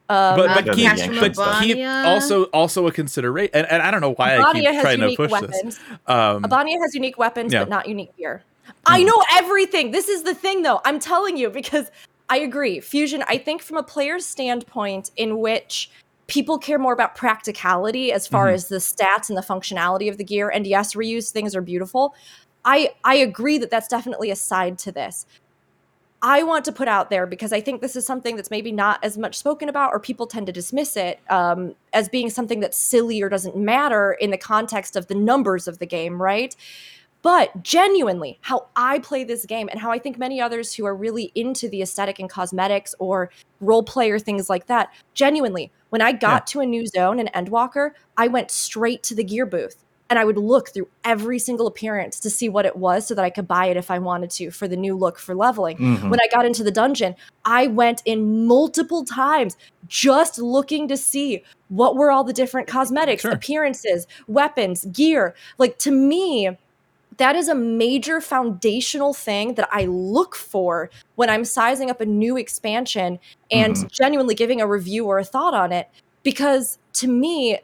Um, 0.07 0.37
but 0.37 0.49
Uh, 0.49 0.53
but 0.55 0.65
Doesn't 0.65 0.99
keep, 1.13 1.35
but 1.35 1.59
keep 1.63 1.85
also 1.87 2.43
also 2.45 2.85
a 2.85 2.91
consideration 2.91 3.49
and, 3.55 3.65
and 3.71 3.81
I 3.81 3.89
don't 3.89 4.01
know 4.01 4.13
why 4.13 4.37
I 4.37 4.53
keep 4.53 4.63
trying 4.81 4.99
to 4.99 5.15
push 5.15 5.31
weapons. 5.31 5.61
this. 5.63 5.79
Um 6.07 6.43
Abania 6.43 6.79
has 6.79 6.93
unique 6.93 7.17
weapons, 7.17 7.51
Yeah. 7.51 7.61
but 7.61 7.69
not 7.69 7.87
unique 7.89 8.15
gear. 8.15 8.43
I 8.85 9.03
know 9.03 9.23
everything. 9.33 9.91
This 9.91 10.09
is 10.09 10.23
the 10.23 10.33
thing, 10.35 10.61
though. 10.61 10.81
I'm 10.85 10.99
telling 10.99 11.37
you 11.37 11.49
because 11.49 11.91
I 12.29 12.37
agree. 12.37 12.79
Fusion, 12.79 13.23
I 13.27 13.37
think, 13.37 13.61
from 13.61 13.77
a 13.77 13.83
player's 13.83 14.25
standpoint, 14.25 15.11
in 15.17 15.39
which 15.39 15.89
people 16.27 16.57
care 16.57 16.79
more 16.79 16.93
about 16.93 17.15
practicality 17.15 18.11
as 18.11 18.27
far 18.27 18.47
Mhm. 18.47 18.53
as 18.53 18.67
the 18.67 18.77
stats 18.77 19.29
and 19.29 19.37
the 19.37 19.43
functionality 19.43 20.09
of 20.09 20.17
the 20.17 20.23
gear. 20.23 20.49
And 20.49 20.65
yes, 20.65 20.95
reuse 20.95 21.31
things 21.31 21.55
are 21.55 21.61
beautiful. 21.61 22.15
I 22.63 22.91
I 23.03 23.15
agree 23.15 23.59
that 23.59 23.69
that's 23.69 23.87
definitely 23.87 24.31
a 24.31 24.35
side 24.35 24.79
to 24.79 24.91
this. 24.91 25.27
I 26.23 26.41
want 26.41 26.65
to 26.65 26.71
put 26.71 26.87
out 26.87 27.11
there 27.11 27.27
because 27.27 27.53
I 27.53 27.61
think 27.61 27.81
this 27.81 27.95
is 27.95 28.07
something 28.07 28.35
that's 28.35 28.49
maybe 28.49 28.71
not 28.71 29.03
as 29.03 29.15
much 29.15 29.37
spoken 29.37 29.69
about, 29.69 29.91
or 29.93 29.99
people 29.99 30.25
tend 30.25 30.47
to 30.47 30.51
dismiss 30.51 30.97
it 30.97 31.19
um, 31.29 31.75
as 31.93 32.09
being 32.09 32.31
something 32.31 32.59
that's 32.59 32.77
silly 32.77 33.21
or 33.21 33.29
doesn't 33.29 33.55
matter 33.55 34.13
in 34.13 34.31
the 34.31 34.37
context 34.37 34.95
of 34.95 35.05
the 35.05 35.13
numbers 35.13 35.67
of 35.67 35.77
the 35.77 35.85
game, 35.85 36.19
right? 36.19 36.55
But 37.25 37.63
genuinely, 37.63 38.37
how 38.41 38.67
I 38.75 38.99
play 38.99 39.23
this 39.23 39.47
game 39.47 39.67
and 39.71 39.79
how 39.79 39.89
I 39.89 39.97
think 39.97 40.19
many 40.19 40.39
others 40.39 40.75
who 40.75 40.85
are 40.85 40.93
really 40.95 41.31
into 41.33 41.67
the 41.67 41.81
aesthetic 41.81 42.19
and 42.19 42.29
cosmetics 42.29 42.93
or 42.99 43.31
role 43.61 43.81
player 43.81 44.19
things 44.19 44.47
like 44.47 44.67
that, 44.67 44.89
genuinely, 45.15 45.71
when 45.89 46.03
I 46.03 46.11
got 46.11 46.45
to 46.49 46.59
a 46.59 46.67
new 46.67 46.85
zone 46.85 47.17
in 47.19 47.25
Endwalker, 47.33 47.93
I 48.15 48.27
went 48.27 48.51
straight 48.51 49.01
to 49.03 49.15
the 49.15 49.23
gear 49.23 49.47
booth 49.47 49.83
and 50.11 50.19
I 50.19 50.23
would 50.25 50.37
look 50.37 50.69
through 50.69 50.87
every 51.03 51.39
single 51.39 51.65
appearance 51.65 52.19
to 52.19 52.29
see 52.29 52.47
what 52.47 52.67
it 52.67 52.75
was 52.75 53.07
so 53.07 53.15
that 53.15 53.25
I 53.25 53.31
could 53.31 53.47
buy 53.47 53.65
it 53.65 53.75
if 53.77 53.89
I 53.89 53.97
wanted 53.97 54.29
to 54.31 54.51
for 54.51 54.67
the 54.67 54.77
new 54.77 54.95
look 54.95 55.17
for 55.17 55.33
leveling. 55.33 55.77
Mhm. 55.79 56.11
When 56.11 56.19
I 56.19 56.27
got 56.31 56.45
into 56.45 56.63
the 56.63 56.69
dungeon, 56.69 57.15
I 57.43 57.65
went 57.65 58.03
in 58.05 58.45
multiple 58.45 59.03
times 59.03 59.57
just 59.87 60.37
looking 60.37 60.87
to 60.89 60.95
see 60.95 61.41
what 61.69 61.95
were 61.95 62.11
all 62.11 62.23
the 62.23 62.33
different 62.33 62.67
cosmetics, 62.67 63.23
Sure. 63.23 63.31
appearances, 63.31 64.05
weapons, 64.27 64.85
gear. 64.93 65.33
Like 65.57 65.79
to 65.79 65.89
me, 65.89 66.55
that 67.17 67.35
is 67.35 67.47
a 67.47 67.55
major 67.55 68.21
foundational 68.21 69.13
thing 69.13 69.55
that 69.55 69.67
I 69.71 69.85
look 69.85 70.35
for 70.35 70.89
when 71.15 71.29
I'm 71.29 71.45
sizing 71.45 71.89
up 71.89 72.01
a 72.01 72.05
new 72.05 72.37
expansion 72.37 73.19
and 73.51 73.75
mm-hmm. 73.75 73.87
genuinely 73.91 74.35
giving 74.35 74.61
a 74.61 74.67
review 74.67 75.05
or 75.05 75.19
a 75.19 75.23
thought 75.23 75.53
on 75.53 75.71
it. 75.71 75.89
Because 76.23 76.77
to 76.93 77.07
me, 77.07 77.59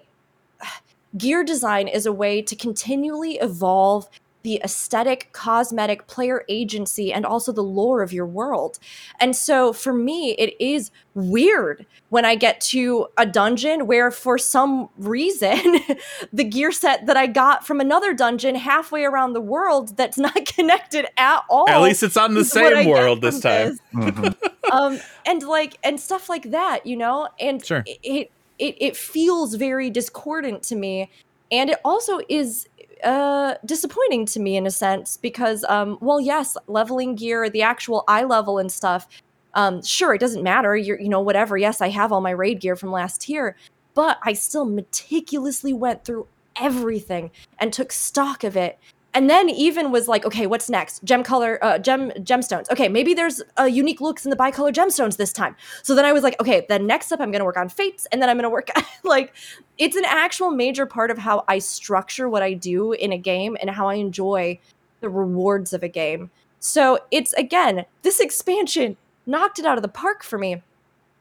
gear 1.18 1.44
design 1.44 1.88
is 1.88 2.06
a 2.06 2.14
way 2.14 2.42
to 2.42 2.56
continually 2.56 3.34
evolve 3.36 4.10
the 4.44 4.60
aesthetic, 4.64 5.30
cosmetic, 5.34 6.08
player 6.08 6.44
agency, 6.50 7.14
and 7.14 7.26
also 7.26 7.52
the 7.52 7.64
lore 7.64 8.02
of 8.02 8.12
your 8.12 8.26
world. 8.26 8.80
And 9.20 9.36
so 9.36 9.72
for 9.74 9.94
me, 9.94 10.32
it 10.32 10.56
is 10.60 10.92
weird 11.14 11.86
when 12.10 12.26
I 12.26 12.36
get 12.36 12.60
to 12.62 13.08
a 13.18 13.26
dungeon 13.26 13.86
where, 13.88 14.12
for 14.12 14.38
some 14.38 14.90
reason, 14.98 15.80
the 16.34 16.44
gear 16.44 16.72
set 16.72 17.06
that 17.06 17.18
I 17.18 17.28
got 17.28 17.66
from 17.68 17.80
another 17.80 18.14
dungeon 18.14 18.56
halfway 18.56 19.04
around 19.04 19.34
the 19.34 19.42
world 19.42 19.96
that's 19.98 20.18
not 20.18 20.46
connected 20.46 21.06
at 21.18 21.44
all. 21.50 21.70
at 21.70 21.82
least 21.82 22.02
it's 22.04 22.18
on 22.18 22.34
the 22.34 22.42
is 22.42 22.54
what 22.56 22.66
I 22.66 22.70
same 22.76 22.86
get 22.86 22.92
world 22.92 23.20
from 23.20 23.30
this 23.30 23.40
time. 23.42 23.80
Mhm. 23.94 24.36
um 24.72 25.00
and 25.26 25.44
like 25.44 25.78
and 25.84 26.00
stuff 26.00 26.30
like 26.30 26.52
that 26.52 26.86
you 26.86 26.96
know 26.96 27.28
and 27.40 27.66
Sure. 27.66 27.84
it, 27.86 28.00
it 28.04 28.32
it 28.60 28.76
it 28.80 28.96
feels 28.98 29.56
very 29.56 29.90
discordant 29.90 30.64
to 30.64 30.76
me 30.76 31.10
and 31.52 31.70
it 31.70 31.78
also 31.84 32.20
is 32.30 32.68
uh 33.04 33.56
disappointing 33.66 34.26
to 34.26 34.40
me 34.40 34.56
in 34.56 34.66
a 34.66 34.72
sense 34.72 35.18
because 35.18 35.64
um 35.66 35.98
well 36.02 36.20
yes 36.20 36.58
leveling 36.68 37.16
gear 37.16 37.50
the 37.50 37.62
actual 37.62 38.04
eye 38.08 38.24
level 38.24 38.58
and 38.58 38.72
stuff 38.72 39.08
um 39.54 39.82
sure 39.84 40.14
it 40.14 40.20
doesn't 40.20 40.44
matter. 40.44 40.76
You're 40.76 41.00
you 41.00 41.10
know 41.10 41.22
whatever. 41.22 41.58
Yes 41.58 41.82
i 41.82 41.90
have 41.90 42.12
all 42.12 42.22
my 42.22 42.32
raid 42.32 42.60
gear 42.60 42.76
from 42.76 42.92
last 42.92 43.28
year 43.30 43.56
but 43.94 44.18
i 44.24 44.34
still 44.34 44.66
meticulously 44.66 45.74
went 45.74 46.06
through 46.06 46.28
everything 46.56 47.32
and 47.60 47.72
took 47.74 47.92
stock 47.92 48.44
of 48.44 48.56
it 48.58 48.78
and 49.14 49.30
then 49.30 49.50
even 49.50 49.92
was 49.92 50.08
like 50.08 50.26
okay 50.26 50.48
what's 50.48 50.70
next? 50.70 51.04
Gem 51.04 51.24
color 51.24 51.60
uh, 51.62 51.78
gem 51.78 52.12
gemstones. 52.12 52.70
Okay 52.72 52.88
maybe 52.88 53.14
there's 53.14 53.42
uh, 53.60 53.64
unique 53.64 54.02
looks 54.02 54.26
in 54.26 54.30
the 54.30 54.36
bicolor 54.36 54.72
gemstones 54.72 55.18
this 55.18 55.34
time. 55.34 55.56
So 55.84 55.96
then 55.96 56.06
i 56.06 56.14
was 56.14 56.24
like 56.24 56.40
okay 56.40 56.66
then 56.70 56.88
next 56.88 57.12
up 57.12 57.20
i'm 57.20 57.32
to 57.32 57.44
work 57.44 57.58
on 57.58 57.70
fates 57.70 58.08
and 58.12 58.22
then 58.22 58.30
i'm 58.30 58.40
to 58.40 58.50
work 58.50 58.70
like 59.04 59.34
it's 59.78 59.96
an 59.96 60.06
actual 60.06 60.52
major 60.52 60.86
part 60.86 61.12
of 61.12 61.18
how 61.18 61.44
i 61.48 61.60
structure 61.60 62.30
what 62.30 62.44
i 62.44 62.54
do 62.54 62.94
in 62.94 63.12
a 63.12 63.18
game 63.18 63.58
and 63.60 63.70
how 63.70 63.88
i 63.88 63.96
enjoy 63.96 64.60
the 65.02 65.10
rewards 65.10 65.74
of 65.74 65.84
a 65.84 65.90
game. 65.90 66.30
So 66.60 67.00
it's 67.10 67.34
again 67.34 67.86
this 68.04 68.20
expansion 68.20 68.98
knocked 69.26 69.60
it 69.60 69.66
out 69.66 69.78
of 69.78 69.82
the 69.82 69.88
park 69.88 70.24
for 70.24 70.38
me 70.38 70.64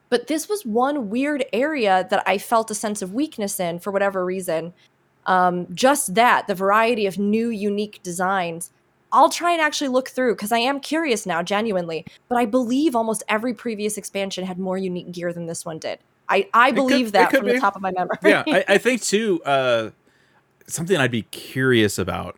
but 0.09 0.27
this 0.27 0.49
was 0.49 0.67
one 0.67 1.11
weird 1.11 1.45
area 1.53 2.07
that 2.11 2.23
i 2.27 2.39
felt 2.39 2.71
a 2.71 2.75
sense 2.75 3.03
of 3.03 3.13
weakness 3.13 3.61
in 3.61 3.79
for 3.79 3.91
whatever 3.91 4.25
reason 4.25 4.73
um, 5.27 5.67
just 5.75 6.15
that 6.15 6.47
the 6.47 6.55
variety 6.55 7.07
of 7.07 7.19
new 7.19 7.49
unique 7.49 8.01
designs 8.03 8.71
i'll 9.13 9.29
try 9.31 9.53
and 9.53 9.61
actually 9.61 9.89
look 9.89 10.09
through 10.09 10.35
because 10.35 10.53
i 10.53 10.59
am 10.59 10.81
curious 10.81 11.27
now 11.27 11.43
genuinely 11.43 12.05
but 12.29 12.39
i 12.39 12.45
believe 12.47 12.95
almost 12.95 13.23
every 13.29 13.53
previous 13.53 13.97
expansion 13.97 14.45
had 14.45 14.59
more 14.59 14.79
unique 14.79 15.11
gear 15.13 15.33
than 15.33 15.47
this 15.47 15.65
one 15.65 15.79
did 15.79 15.99
i, 16.29 16.49
I 16.55 16.71
believe 16.71 17.09
it 17.09 17.13
that 17.13 17.31
from 17.31 17.45
be. 17.45 17.53
the 17.53 17.61
top 17.61 17.77
of 17.77 17.83
my 17.83 17.91
memory 17.91 18.17
yeah, 18.25 18.45
I, 18.47 18.65
I 18.69 18.79
think 18.79 19.03
too. 19.03 19.43
Uh, 19.45 19.91
something 20.73 20.97
I'd 20.97 21.11
be 21.11 21.23
curious 21.23 21.99
about, 21.99 22.37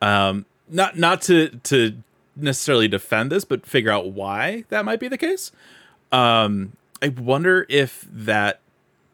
um, 0.00 0.46
not 0.68 0.98
not 0.98 1.22
to 1.22 1.48
to 1.64 1.96
necessarily 2.36 2.88
defend 2.88 3.32
this, 3.32 3.44
but 3.44 3.66
figure 3.66 3.90
out 3.90 4.10
why 4.10 4.64
that 4.68 4.84
might 4.84 5.00
be 5.00 5.08
the 5.08 5.18
case. 5.18 5.50
Um, 6.12 6.72
I 7.02 7.08
wonder 7.08 7.66
if 7.68 8.06
that 8.10 8.60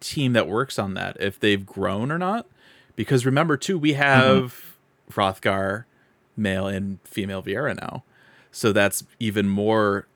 team 0.01 0.33
that 0.35 0.49
works 0.49 0.79
on 0.79 0.95
that, 0.95 1.17
if 1.21 1.41
they've 1.41 1.65
grown 1.65 2.11
or 2.11 2.19
not, 2.19 2.47
because 2.97 3.25
remember 3.27 3.57
too, 3.57 3.79
we 3.79 3.95
have 3.95 4.77
Hrothgar, 5.13 5.85
male 6.37 6.67
and 6.67 6.99
female 7.05 7.43
Viera 7.43 7.75
now, 7.81 8.03
so 8.53 8.73
that's 8.73 9.05
even 9.21 9.49
more, 9.49 10.07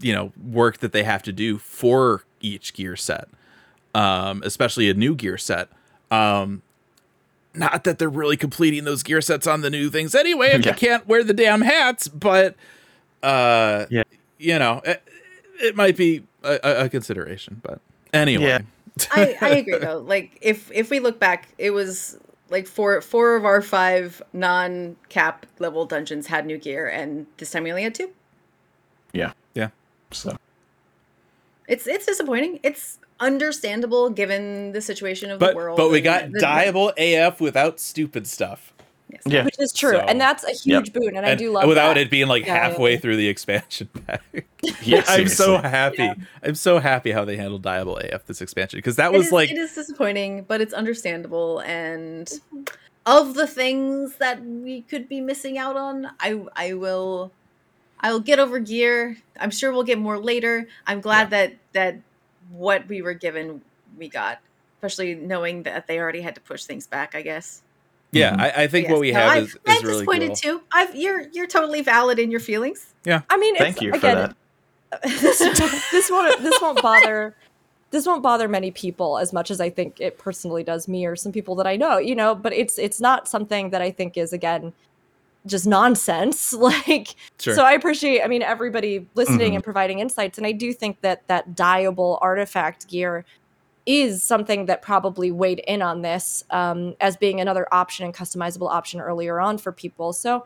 you 0.00 0.12
know, 0.12 0.32
work 0.42 0.78
that 0.78 0.92
they 0.92 1.02
have 1.04 1.22
to 1.24 1.32
do 1.32 1.58
for 1.58 2.24
each 2.40 2.72
gear 2.74 2.96
set 2.96 3.28
um, 3.92 4.40
especially 4.44 4.88
a 4.88 4.94
new 4.94 5.16
gear 5.16 5.36
set. 5.36 5.68
Um, 6.12 6.62
not 7.54 7.82
that 7.82 7.98
they're 7.98 8.08
really 8.08 8.36
completing 8.36 8.84
those 8.84 9.02
gear 9.02 9.20
sets 9.20 9.48
on 9.48 9.62
the 9.62 9.70
new 9.70 9.90
things 9.90 10.14
anyway, 10.14 10.50
if 10.52 10.64
Yeah. 10.64 10.70
you 10.70 10.76
can't 10.78 11.08
wear 11.08 11.24
the 11.24 11.34
damn 11.34 11.62
hats, 11.62 12.06
but 12.06 12.54
uh, 13.24 13.86
Yeah. 13.90 14.04
you 14.38 14.58
know, 14.60 14.80
it, 14.84 15.02
it 15.60 15.74
might 15.74 15.96
be 15.96 16.22
a, 16.44 16.60
a- 16.62 16.84
a 16.84 16.88
consideration. 16.88 17.60
But 17.64 17.80
anyway, 18.12 18.44
Yeah. 18.44 18.60
I, 19.12 19.36
I 19.40 19.48
agree 19.56 19.78
though. 19.78 19.98
Like 19.98 20.38
if 20.40 20.70
if 20.72 20.90
we 20.90 21.00
look 21.00 21.18
back, 21.18 21.48
it 21.58 21.70
was 21.70 22.18
like 22.48 22.66
four 22.66 23.00
four 23.00 23.36
of 23.36 23.44
our 23.44 23.62
five 23.62 24.20
non 24.32 24.96
cap 25.08 25.46
level 25.58 25.86
dungeons 25.86 26.26
had 26.26 26.46
new 26.46 26.58
gear, 26.58 26.88
and 26.88 27.26
this 27.36 27.50
time 27.50 27.64
we 27.64 27.70
only 27.70 27.82
had 27.84 27.94
two. 27.94 28.10
Yeah. 29.12 29.32
Yeah. 29.54 29.68
So 30.10 30.36
It's 31.68 31.86
it's 31.86 32.06
disappointing. 32.06 32.60
It's 32.62 32.98
understandable 33.20 34.10
given 34.10 34.72
the 34.72 34.80
situation 34.80 35.30
of 35.30 35.38
the 35.40 35.52
world. 35.54 35.76
but 35.76 35.90
we 35.90 36.00
got 36.00 36.32
the- 36.32 36.38
dyeable 36.38 36.92
AF 36.96 37.40
without 37.40 37.78
stupid 37.78 38.26
stuff, 38.26 38.72
Yes. 39.12 39.22
yeah. 39.26 39.44
which 39.44 39.56
is 39.58 39.72
true 39.72 39.92
So- 39.92 39.98
and 40.00 40.20
that's 40.20 40.44
a 40.44 40.52
huge 40.52 40.92
boon 40.92 41.16
and, 41.16 41.26
i 41.26 41.34
do 41.34 41.50
love 41.52 41.64
it. 41.64 41.68
without 41.68 41.94
that. 41.94 42.00
it 42.02 42.10
being 42.10 42.28
like 42.28 42.44
Yeah, 42.46 42.54
yeah, 42.54 42.68
halfway 42.68 42.92
yeah. 42.94 42.98
through 43.00 43.16
the 43.16 43.28
expansion 43.28 43.88
pack. 44.06 44.22
Yeah, 44.82 45.04
I'm 45.08 45.28
so 45.28 45.44
seriously. 45.58 45.68
happy. 45.70 46.10
I'm 46.42 46.54
so 46.54 46.78
happy 46.78 47.10
how 47.12 47.24
they 47.24 47.36
handled 47.36 47.62
Dyeable 47.62 47.98
AF 48.12 48.26
this 48.26 48.40
expansion 48.40 48.78
because 48.78 48.96
that 48.96 49.12
It 49.12 49.16
was 49.16 49.26
is- 49.26 49.32
like 49.32 49.50
it 49.50 49.58
is 49.58 49.74
disappointing, 49.74 50.44
but 50.48 50.60
it's 50.60 50.72
understandable. 50.74 51.60
And 51.60 52.30
of 53.06 53.34
the 53.34 53.46
things 53.46 54.16
that 54.16 54.44
we 54.44 54.82
could 54.82 55.08
be 55.08 55.20
missing 55.20 55.56
out 55.58 55.76
on, 55.76 56.10
I 56.20 56.40
I 56.54 56.74
will 56.74 57.32
I'll 58.00 58.20
get 58.20 58.38
over 58.38 58.58
gear. 58.58 59.16
I'm 59.38 59.50
sure 59.50 59.72
we'll 59.72 59.82
get 59.84 59.98
more 59.98 60.18
later. 60.18 60.68
I'm 60.86 61.00
glad 61.00 61.30
that 61.30 61.54
that 61.72 61.96
what 62.50 62.86
we 62.88 63.00
were 63.02 63.14
given 63.14 63.62
we 63.98 64.08
got, 64.08 64.38
especially 64.78 65.14
knowing 65.14 65.62
that 65.64 65.86
they 65.86 65.98
already 65.98 66.20
had 66.20 66.34
to 66.34 66.40
push 66.40 66.64
things 66.64 66.86
back. 66.86 67.14
I 67.14 67.22
guess. 67.22 67.62
Yeah. 68.12 68.32
Mhm. 68.36 68.40
I, 68.40 68.62
I 68.62 68.66
think 68.66 68.84
Yes. 68.84 68.92
what 68.92 69.00
we 69.00 69.12
No, 69.12 69.18
have 69.20 69.30
I- 69.30 69.38
is, 69.38 69.48
is 69.48 69.56
I'm 69.66 69.82
really 69.82 69.92
disappointed 69.92 70.26
cool. 70.28 70.36
too. 70.36 70.62
I've 70.72 70.94
you're 70.94 71.28
you're 71.32 71.46
totally 71.46 71.82
valid 71.82 72.18
in 72.18 72.30
your 72.30 72.40
feelings. 72.40 72.92
Yeah. 73.04 73.22
I 73.30 73.36
mean 73.38 73.56
Thank 73.56 73.76
it's, 73.76 73.82
you 73.82 73.92
for 73.92 73.98
that. 74.00 74.36
this, 75.04 75.38
this 75.38 76.10
won't 76.10 76.42
this 76.42 76.60
won't 76.60 76.82
bother 76.82 77.36
this 77.92 78.06
won't 78.06 78.22
bother 78.22 78.48
many 78.48 78.70
people 78.70 79.18
as 79.18 79.32
much 79.32 79.50
as 79.50 79.60
I 79.60 79.68
think 79.70 80.00
it 80.00 80.18
personally 80.18 80.62
does 80.62 80.86
me 80.88 81.06
or 81.06 81.16
some 81.16 81.32
people 81.32 81.54
that 81.56 81.66
I 81.66 81.76
know, 81.76 81.98
you 81.98 82.14
know, 82.14 82.34
but 82.34 82.52
it's 82.52 82.78
it's 82.78 83.00
not 83.00 83.26
something 83.28 83.70
that 83.70 83.82
I 83.82 83.90
think 83.90 84.16
is 84.16 84.32
again 84.32 84.72
just 85.46 85.66
nonsense. 85.66 86.52
Like 86.60 87.14
Sure. 87.40 87.54
so 87.54 87.62
I 87.64 87.72
appreciate 87.72 88.22
I 88.22 88.26
mean 88.28 88.42
everybody 88.42 89.06
listening 89.14 89.52
Mhm. 89.52 89.56
and 89.56 89.64
providing 89.64 89.98
insights 90.00 90.36
and 90.38 90.46
I 90.46 90.52
do 90.52 90.72
think 90.72 91.00
that 91.00 91.26
that 91.28 91.54
dyeable 91.54 92.18
artifact 92.20 92.86
gear 92.88 93.24
is 93.86 94.22
something 94.22 94.66
that 94.66 94.82
probably 94.82 95.30
weighed 95.30 95.60
in 95.66 95.82
on 95.82 96.02
this 96.02 96.44
um, 96.50 96.94
as 97.00 97.16
being 97.16 97.40
another 97.40 97.66
option 97.72 98.04
and 98.04 98.14
customizable 98.14 98.70
option 98.70 99.00
earlier 99.00 99.40
on 99.40 99.58
for 99.58 99.72
people. 99.72 100.12
So 100.12 100.44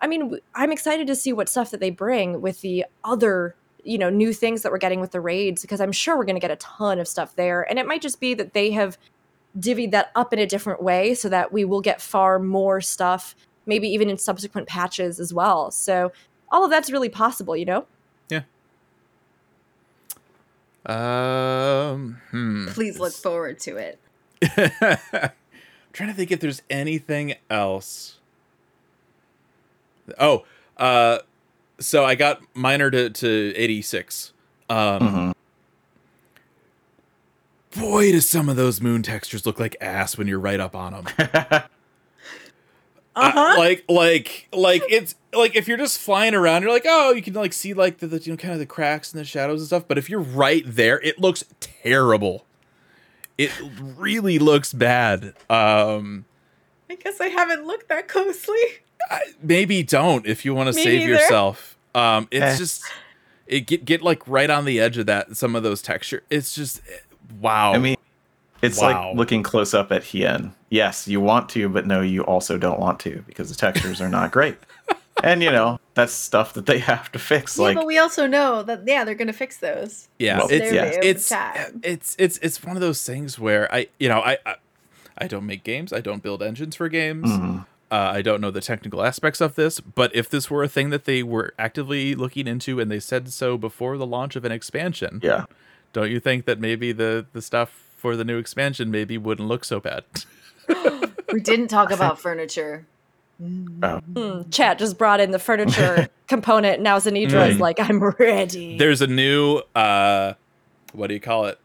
I 0.00 0.06
mean 0.06 0.38
I'm 0.54 0.72
excited 0.72 1.06
to 1.06 1.14
see 1.14 1.32
what 1.32 1.48
stuff 1.48 1.70
that 1.70 1.80
they 1.80 1.90
bring 1.90 2.40
with 2.40 2.60
the 2.60 2.84
other 3.04 3.54
you 3.82 3.98
know 3.98 4.10
new 4.10 4.32
things 4.32 4.62
that 4.62 4.72
we're 4.72 4.78
getting 4.78 5.00
with 5.00 5.12
the 5.12 5.20
raids 5.20 5.62
because 5.62 5.80
I'm 5.80 5.92
sure 5.92 6.16
we're 6.16 6.24
going 6.24 6.36
to 6.36 6.40
get 6.40 6.50
a 6.50 6.56
ton 6.56 6.98
of 6.98 7.08
stuff 7.08 7.34
there 7.36 7.62
and 7.62 7.78
it 7.78 7.86
might 7.86 8.02
just 8.02 8.20
be 8.20 8.34
that 8.34 8.52
they 8.52 8.72
have 8.72 8.98
divvied 9.58 9.92
that 9.92 10.10
up 10.14 10.32
in 10.32 10.38
a 10.38 10.46
different 10.46 10.82
way 10.82 11.14
so 11.14 11.28
that 11.28 11.52
we 11.52 11.64
will 11.64 11.80
get 11.80 12.02
far 12.02 12.38
more 12.38 12.80
stuff 12.80 13.34
maybe 13.66 13.88
even 13.88 14.08
in 14.08 14.16
subsequent 14.16 14.68
patches 14.68 15.20
as 15.20 15.34
well. 15.34 15.70
So 15.70 16.12
all 16.50 16.64
of 16.64 16.70
that's 16.70 16.90
really 16.90 17.08
possible, 17.08 17.56
you 17.56 17.64
know? 17.64 17.86
Um, 20.86 22.20
hmm. 22.30 22.68
Please 22.68 22.98
look 22.98 23.12
forward 23.12 23.58
to 23.60 23.76
it. 23.76 23.98
I'm 24.80 25.30
trying 25.92 26.08
to 26.10 26.14
think 26.14 26.30
if 26.30 26.40
there's 26.40 26.62
anything 26.70 27.34
else. 27.50 28.18
Oh, 30.18 30.44
uh, 30.76 31.18
so 31.80 32.04
I 32.04 32.14
got 32.14 32.40
miner 32.54 32.90
to, 32.90 33.10
to 33.10 33.52
86. 33.56 34.32
Um, 34.70 34.76
Mhm. 34.76 35.34
boy, 37.80 38.12
does 38.12 38.28
some 38.28 38.48
of 38.48 38.56
those 38.56 38.80
moon 38.80 39.02
textures 39.02 39.44
look 39.46 39.58
like 39.58 39.76
ass 39.80 40.16
when 40.16 40.26
you're 40.28 40.38
right 40.38 40.60
up 40.60 40.76
on 40.76 40.92
them. 40.92 41.62
Uh-huh. 43.16 43.54
like, 43.58 43.84
like, 43.88 44.48
like 44.52 44.82
it's 44.90 45.14
like 45.32 45.56
if 45.56 45.66
you're 45.68 45.78
just 45.78 45.98
flying 45.98 46.34
around, 46.34 46.62
you're 46.62 46.70
like, 46.70 46.84
oh, 46.86 47.12
you 47.12 47.22
can 47.22 47.32
like 47.34 47.52
see 47.52 47.72
like 47.74 47.98
the, 47.98 48.06
the 48.06 48.18
you 48.20 48.32
know 48.32 48.36
kind 48.36 48.52
of 48.52 48.58
the 48.60 48.66
cracks 48.66 49.12
and 49.12 49.20
the 49.20 49.24
shadows 49.24 49.60
and 49.60 49.66
stuff. 49.66 49.84
But 49.88 49.96
if 49.98 50.10
you're 50.10 50.20
right 50.20 50.62
there, 50.66 51.00
it 51.00 51.18
looks 51.18 51.44
terrible. 51.60 52.44
It 53.38 53.50
really 53.96 54.38
looks 54.38 54.72
bad. 54.72 55.34
Um, 55.50 56.24
I 56.90 56.94
guess 56.94 57.20
I 57.20 57.28
haven't 57.28 57.66
looked 57.66 57.88
that 57.88 58.08
closely. 58.08 58.56
I, 59.10 59.20
maybe 59.42 59.82
don't 59.82 60.26
if 60.26 60.44
you 60.44 60.54
want 60.54 60.68
to 60.68 60.72
save 60.72 61.00
neither. 61.00 61.12
yourself. 61.12 61.76
Um, 61.94 62.28
it's 62.30 62.44
Eh. 62.44 62.56
just 62.56 62.82
it 63.46 63.60
get 63.66 63.84
get 63.84 64.02
like 64.02 64.26
right 64.26 64.50
on 64.50 64.64
the 64.64 64.80
edge 64.80 64.98
of 64.98 65.06
that. 65.06 65.36
Some 65.36 65.54
of 65.56 65.62
those 65.62 65.80
texture. 65.82 66.22
It's 66.30 66.54
just 66.54 66.80
eh, 66.90 66.98
wow. 67.40 67.72
I 67.74 67.78
mean, 67.78 67.95
it's 68.62 68.80
Wow. 68.80 69.08
like 69.10 69.16
looking 69.16 69.42
close 69.42 69.74
up 69.74 69.92
at 69.92 70.04
Hien. 70.04 70.52
Yes, 70.70 71.06
you 71.08 71.20
want 71.20 71.48
to, 71.50 71.68
but 71.68 71.86
no, 71.86 72.00
you 72.00 72.22
also 72.22 72.58
don't 72.58 72.80
want 72.80 72.98
to 73.00 73.22
because 73.26 73.48
the 73.48 73.54
textures 73.54 74.00
are 74.00 74.08
not 74.08 74.32
great. 74.32 74.56
and 75.24 75.42
you 75.42 75.50
know 75.50 75.80
that's 75.94 76.12
stuff 76.12 76.52
that 76.54 76.66
they 76.66 76.78
have 76.78 77.10
to 77.12 77.18
fix. 77.18 77.56
yeah, 77.56 77.64
like, 77.64 77.76
but 77.76 77.86
we 77.86 77.98
also 77.98 78.26
know 78.26 78.62
that 78.62 78.82
yeah, 78.86 79.04
they're 79.04 79.14
gonna 79.14 79.32
fix 79.32 79.58
those. 79.58 80.08
yeah, 80.18 80.38
well, 80.38 80.48
it's 80.50 80.72
yeah. 80.72 80.84
It's 81.02 81.32
it's 81.82 82.16
it's 82.18 82.38
it's 82.38 82.62
one 82.64 82.76
of 82.76 82.80
those 82.82 83.02
things 83.04 83.38
where 83.38 83.72
I 83.72 83.86
you 83.98 84.08
know 84.08 84.20
I 84.20 84.38
I, 84.44 84.54
I 85.18 85.26
don't 85.28 85.46
make 85.46 85.64
games. 85.64 85.92
I 85.92 86.00
don't 86.00 86.22
build 86.22 86.42
engines 86.42 86.76
for 86.76 86.88
games. 86.88 87.30
mhm. 87.30 87.66
Uh, 87.88 88.10
I 88.16 88.20
don't 88.20 88.40
know 88.40 88.50
the 88.50 88.60
technical 88.60 89.00
aspects 89.04 89.40
of 89.40 89.54
this, 89.54 89.78
but 89.78 90.12
if 90.14 90.28
this 90.28 90.50
were 90.50 90.64
a 90.64 90.68
thing 90.68 90.90
that 90.90 91.04
they 91.04 91.22
were 91.22 91.54
actively 91.56 92.16
looking 92.16 92.48
into 92.48 92.80
and 92.80 92.90
they 92.90 92.98
said 92.98 93.32
so 93.32 93.56
before 93.56 93.96
the 93.96 94.04
launch 94.04 94.34
of 94.34 94.44
an 94.44 94.50
expansion, 94.50 95.20
yeah, 95.22 95.44
don't 95.92 96.10
you 96.10 96.18
think 96.18 96.46
that 96.46 96.58
maybe 96.58 96.90
the 96.90 97.26
the 97.32 97.40
stuff 97.40 97.85
for 98.06 98.16
the 98.16 98.24
new 98.24 98.38
expansion 98.38 98.88
maybe 98.92 99.18
wouldn't 99.18 99.48
look 99.48 99.64
so 99.64 99.80
bad? 99.80 100.04
We 101.32 101.40
didn't 101.40 101.66
talk 101.68 101.90
about 101.90 102.20
furniture. 102.26 102.86
oh, 103.82 103.98
Hmm, 104.14 104.48
chat 104.50 104.78
just 104.78 104.96
brought 104.96 105.18
in 105.18 105.32
the 105.32 105.40
furniture 105.40 106.08
component. 106.28 106.80
Now 106.80 106.98
Zenidra 106.98 107.48
is 107.48 107.56
Mm. 107.56 107.60
like, 107.60 107.80
I'm 107.80 108.00
ready. 108.00 108.78
There's 108.78 109.02
a 109.02 109.08
new 109.08 109.60
uh 109.74 110.34
what 110.92 111.08
do 111.08 111.14
you 111.14 111.20
call 111.20 111.46
it? 111.46 111.58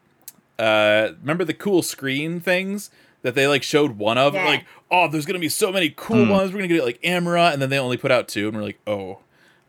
Uh 0.58 1.10
remember 1.22 1.45
the 1.45 1.53
cool 1.53 1.84
screen 1.84 2.40
things 2.40 2.90
that 3.22 3.36
they 3.36 3.48
like 3.48 3.61
showed 3.61 4.00
one 4.00 4.18
of 4.18 4.34
Yeah. 4.34 4.45
like 4.45 4.66
oh 4.90 5.08
there's 5.08 5.28
going 5.28 5.36
to 5.36 5.40
be 5.40 5.48
so 5.50 5.72
many 5.72 5.94
cool 5.95 6.26
Mm. 6.26 6.30
ones 6.32 6.52
we're 6.52 6.58
going 6.60 6.70
to 6.70 6.76
get 6.76 6.84
like 6.84 7.00
Amara 7.06 7.52
and 7.52 7.61
then 7.61 7.70
they 7.70 7.78
only 7.78 7.98
put 7.98 8.10
out 8.10 8.28
two 8.28 8.48
and 8.48 8.58
we're 8.58 8.64
like 8.64 8.80
oh 8.88 9.20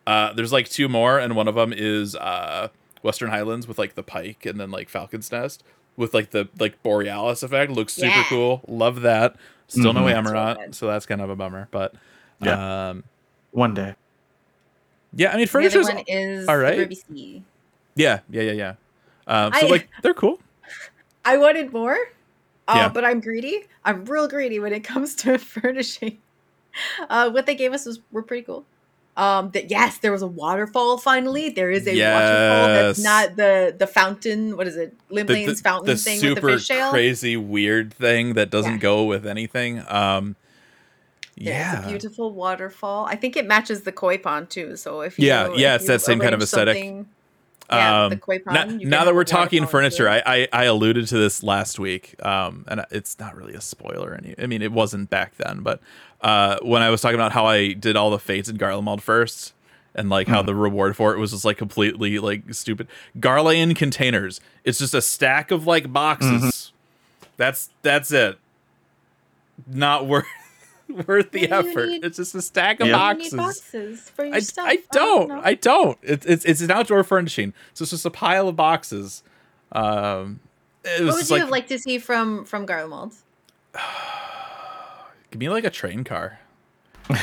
uh 0.06 0.32
there's 0.32 0.52
like 0.52 0.70
two 0.70 0.88
more 0.88 1.18
and 1.18 1.36
one 1.36 1.48
of 1.48 1.54
them 1.54 1.74
is 1.76 2.16
uh 2.16 2.68
Western 3.02 3.28
Highlands 3.28 3.68
with 3.68 3.78
like 3.78 3.94
the 3.94 4.02
pike 4.02 4.46
and 4.46 4.58
then 4.58 4.70
like 4.70 4.88
Falcon's 4.88 5.30
Nest 5.30 5.62
with 5.96 6.14
like 6.14 6.30
the 6.30 6.48
like 6.58 6.82
Borealis 6.82 7.42
effect 7.42 7.70
looks 7.72 7.92
super 7.94 8.08
Yeah. 8.08 8.24
cool 8.28 8.62
love 8.68 9.02
that 9.02 9.36
still 9.68 9.92
no 9.92 10.00
Mhm. 10.02 10.06
That's 10.06 10.18
Amaranth 10.28 10.58
really 10.58 10.72
so 10.72 10.86
that's 10.86 11.06
kind 11.06 11.20
of 11.20 11.30
a 11.30 11.36
bummer 11.36 11.68
but 11.70 11.94
Yeah. 12.40 12.88
um 12.90 13.04
one 13.52 13.74
day. 13.74 13.94
yeah 15.14 15.28
I 15.30 15.32
mean 15.36 15.42
The 15.42 15.46
furniture's 15.50 15.86
one 15.88 16.02
is 16.06 16.48
all 16.48 16.56
the 16.56 16.62
right. 16.62 16.78
Ruby 16.78 16.94
Sea. 16.94 17.42
yeah 17.94 18.20
yeah 18.30 18.42
yeah 18.42 18.52
yeah 18.52 18.74
um 19.26 19.52
so 19.52 19.66
I- 19.66 19.70
like 19.70 19.88
they're 20.02 20.14
cool 20.14 20.38
I 21.24 21.36
wanted 21.36 21.72
more, 21.72 21.96
uh, 22.66 22.74
Yeah. 22.74 22.88
but 22.88 23.04
I'm 23.04 23.20
greedy. 23.20 23.66
I'm 23.84 24.04
real 24.06 24.26
greedy 24.26 24.58
when 24.58 24.72
it 24.72 24.80
comes 24.80 25.14
to 25.22 25.38
furnishing. 25.54 26.18
Uh, 27.08 27.30
what 27.30 27.46
they 27.46 27.54
gave 27.54 27.72
us 27.72 27.86
was 27.86 28.00
were 28.10 28.22
pretty 28.22 28.42
cool. 28.42 28.64
Um, 29.14 29.50
that 29.50 29.70
yes, 29.70 29.98
there 29.98 30.10
was 30.10 30.22
a 30.22 30.26
waterfall. 30.26 30.96
Finally, 30.96 31.50
there 31.50 31.70
is 31.70 31.86
a 31.86 31.90
waterfall 31.90 32.66
that's 32.68 32.98
not 33.04 33.36
the 33.36 33.74
the 33.78 33.86
fountain. 33.86 34.56
What 34.56 34.66
is 34.66 34.76
it? 34.76 34.94
Lim 35.10 35.26
the, 35.26 35.44
the- 35.46 35.54
fountain 35.56 35.86
the 35.86 35.96
thing 35.96 36.18
super 36.18 36.46
with 36.46 36.66
the 36.66 36.74
fish 36.74 36.90
crazy 36.90 37.36
weird 37.36 37.92
thing 37.92 38.34
that 38.34 38.48
doesn't 38.50 38.72
Yeah. 38.72 38.78
go 38.78 39.04
with 39.04 39.26
anything. 39.26 39.80
Um, 39.86 40.36
There's 41.36 41.48
yeah, 41.48 41.84
a 41.84 41.88
beautiful 41.88 42.32
waterfall. 42.32 43.04
I 43.04 43.16
think 43.16 43.36
it 43.36 43.46
matches 43.46 43.82
the 43.82 43.92
koi 43.92 44.16
pond 44.16 44.48
too. 44.48 44.76
So 44.76 45.02
if 45.02 45.18
you 45.18 45.26
Yeah, 45.28 45.52
yeah, 45.56 45.74
if 45.74 45.82
it's 45.82 45.88
that 45.88 46.00
same 46.00 46.18
kind 46.18 46.34
of 46.34 46.40
aesthetic. 46.40 47.04
Something- 47.72 47.78
Yeah, 47.78 48.08
the 48.08 48.14
Um, 48.14 48.18
koi 48.20 48.40
now, 48.46 48.64
pond. 48.66 48.80
you 48.82 48.88
now 48.88 49.04
that 49.04 49.14
we're 49.14 49.24
talking 49.24 49.66
furniture. 49.66 50.08
I, 50.08 50.22
I 50.26 50.48
I 50.52 50.64
alluded 50.64 51.06
to 51.08 51.18
this 51.18 51.42
last 51.42 51.78
week, 51.78 52.14
um, 52.24 52.64
and 52.68 52.84
it's 52.90 53.18
not 53.18 53.36
really 53.36 53.54
a 53.54 53.60
spoiler. 53.60 54.14
Any, 54.14 54.34
I 54.38 54.46
mean, 54.46 54.62
it 54.62 54.72
wasn't 54.72 55.10
back 55.10 55.36
then, 55.36 55.60
but 55.60 55.80
uh, 56.20 56.58
when 56.62 56.82
I 56.82 56.90
was 56.90 57.00
talking 57.00 57.16
about 57.16 57.32
how 57.32 57.46
I 57.46 57.72
did 57.72 57.96
all 57.96 58.10
the 58.10 58.18
fates 58.18 58.48
in 58.48 58.56
Garlemald 58.58 59.00
first, 59.00 59.52
and 59.94 60.08
like 60.08 60.28
how 60.28 60.40
Hmm. 60.40 60.46
the 60.46 60.54
reward 60.54 60.96
for 60.96 61.14
it 61.14 61.18
was 61.18 61.32
just 61.32 61.44
like 61.44 61.58
completely 61.58 62.18
like 62.18 62.54
stupid. 62.54 62.88
Garlean 63.18 63.74
containers. 63.76 64.40
It's 64.64 64.78
just 64.78 64.94
a 64.94 65.02
stack 65.02 65.50
of 65.50 65.66
like 65.66 65.92
boxes. 65.92 66.30
Mm-hmm. 66.30 67.26
That's 67.36 67.70
that's 67.82 68.12
it. 68.12 68.38
Not 69.66 70.06
worth 70.06 70.26
worth 71.08 71.30
the 71.30 71.42
Maybe 71.42 71.52
effort. 71.52 71.88
need- 71.88 72.04
it's 72.04 72.16
just 72.16 72.34
a 72.34 72.42
stack 72.42 72.80
of 72.80 72.88
Yeah. 72.88 73.12
You 73.12 73.18
need 73.18 73.32
boxes. 73.36 73.62
boxes 73.62 74.10
for 74.10 74.24
your 74.24 74.34
I, 74.36 74.38
stuff. 74.40 74.66
I 74.68 74.78
don't. 74.92 75.28
know. 75.28 75.40
I 75.42 75.54
don't. 75.54 75.98
It's 76.02 76.26
it's 76.26 76.44
it's 76.44 76.60
an 76.60 76.70
outdoor 76.70 77.04
furnishing. 77.04 77.52
So 77.74 77.82
it's 77.82 77.90
just 77.90 78.04
a 78.06 78.10
pile 78.10 78.48
of 78.48 78.56
boxes. 78.56 79.22
Um, 79.72 80.40
it 80.84 81.00
was 81.02 81.06
What 81.08 81.14
would 81.16 81.28
you 81.30 81.34
like, 81.36 81.40
have 81.40 81.50
liked 81.50 81.68
to 81.70 81.78
see 81.78 81.98
from 81.98 82.44
from 82.44 82.66
Garlemald? 82.66 83.14
give 85.30 85.38
me 85.40 85.48
like 85.48 85.64
a 85.64 85.70
train 85.70 86.04
car. 86.04 86.38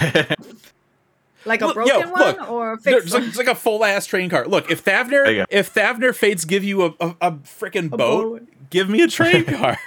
Like 1.46 1.62
a 1.62 1.68
Look, 1.68 1.76
broken 1.76 2.02
yo, 2.02 2.10
one 2.12 2.20
look, 2.20 2.52
or 2.52 2.74
a 2.74 2.78
fixed 2.78 3.06
It's 3.06 3.14
like, 3.14 3.22
one? 3.22 3.30
it's 3.30 3.38
like 3.38 3.48
a 3.48 3.56
full 3.56 3.86
ass 3.86 4.06
train 4.06 4.30
car. 4.30 4.46
Look, 4.46 4.70
if 4.70 4.84
Thavnair 4.84 5.46
if 5.50 5.74
Thavnair 5.74 6.14
Fates 6.14 6.44
give 6.44 6.66
you 6.66 6.84
a 6.84 6.88
a, 7.00 7.16
a 7.22 7.32
freaking 7.32 7.90
boat, 7.90 8.42
boat. 8.42 8.48
give 8.70 8.90
me 8.90 9.02
a 9.02 9.08
train 9.18 9.46
car. 9.46 9.80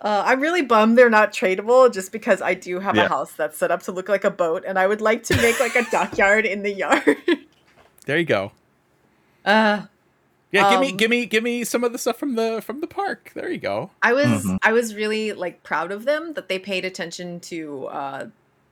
Uh, 0.00 0.22
I'm 0.24 0.40
really 0.40 0.62
bummed 0.62 0.96
they're 0.96 1.10
not 1.10 1.32
tradable 1.32 1.92
just 1.92 2.10
because 2.10 2.40
I 2.40 2.54
do 2.54 2.80
have 2.80 2.96
Yeah. 2.96 3.04
a 3.04 3.08
house 3.08 3.32
that's 3.32 3.58
set 3.58 3.70
up 3.70 3.82
to 3.82 3.92
look 3.92 4.08
like 4.08 4.24
a 4.24 4.30
boat 4.30 4.64
and 4.66 4.78
I 4.78 4.86
would 4.86 5.00
like 5.02 5.22
to 5.24 5.36
make 5.42 5.60
like 5.60 5.76
a 5.76 5.84
dockyard 5.90 6.46
in 6.46 6.62
the 6.62 6.72
yard. 6.72 7.16
there 8.06 8.16
you 8.18 8.24
go. 8.24 8.52
uh, 9.44 9.82
Yeah, 10.52 10.70
give 10.70 10.80
me 10.80 10.90
Um, 10.90 10.96
give 10.96 11.10
me 11.10 11.26
give 11.26 11.44
me 11.44 11.64
some 11.64 11.84
of 11.84 11.92
the 11.92 11.98
stuff 11.98 12.18
from 12.18 12.34
the 12.34 12.60
from 12.62 12.80
the 12.80 12.86
park. 12.86 13.30
There 13.34 13.50
you 13.50 13.58
go. 13.58 13.90
I 14.02 14.12
was 14.14 14.44
Mhm. 14.44 14.58
I 14.62 14.72
was 14.72 14.94
really 14.94 15.32
like 15.32 15.62
proud 15.62 15.92
of 15.92 16.04
them 16.06 16.32
that 16.32 16.48
they 16.48 16.58
paid 16.58 16.84
attention 16.84 17.38
to 17.40 17.86
uh, 17.86 18.26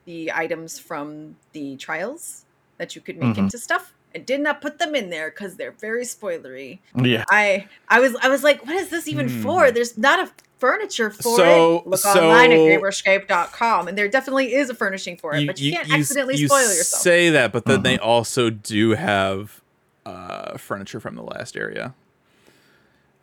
the 0.07 0.32
items 0.32 0.78
from 0.78 1.36
the 1.52 1.76
trials 1.76 2.44
that 2.78 2.97
you 2.97 3.02
could 3.02 3.16
make 3.18 3.34
Mhm. 3.36 3.39
into 3.39 3.58
stuff. 3.58 3.92
I 4.15 4.18
did 4.18 4.40
not 4.40 4.60
put 4.62 4.78
them 4.78 4.94
in 4.94 5.10
there 5.10 5.28
because 5.31 5.57
they're 5.57 5.73
very 5.78 6.05
spoilery. 6.05 6.78
yeah, 6.97 7.24
I 7.31 7.68
I 7.89 8.00
was 8.00 8.16
I 8.23 8.28
was 8.28 8.42
like, 8.42 8.65
what 8.66 8.74
is 8.74 8.89
this 8.89 9.07
even 9.07 9.28
Hmm. 9.28 9.42
for? 9.42 9.70
There's 9.70 9.97
not 9.98 10.18
a 10.18 10.31
furniture 10.59 11.11
for 11.11 11.37
So- 11.37 11.78
it. 11.78 11.87
Look 11.89 12.01
so- 12.01 12.11
online 12.31 12.53
at 12.53 12.59
gamerescape.com 12.59 13.89
and 13.89 13.97
there 13.97 14.09
definitely 14.09 14.55
is 14.55 14.70
a 14.70 14.75
furnishing 14.75 15.17
for 15.17 15.35
it, 15.35 15.47
but 15.47 15.61
you, 15.61 15.73
can't 15.73 15.87
s- 15.89 15.95
accidentally 16.01 16.37
you 16.37 16.49
spoil 16.49 16.61
yourself. 16.62 17.03
say 17.03 17.31
that, 17.31 17.53
but 17.53 17.65
then 17.65 17.81
Mhm. 17.81 17.85
they 17.85 17.99
also 17.99 18.51
do 18.51 18.91
have 18.95 19.61
uh, 20.07 20.57
furniture 20.57 21.01
from 21.01 21.17
the 21.17 21.23
last 21.23 21.55
area. 21.57 21.93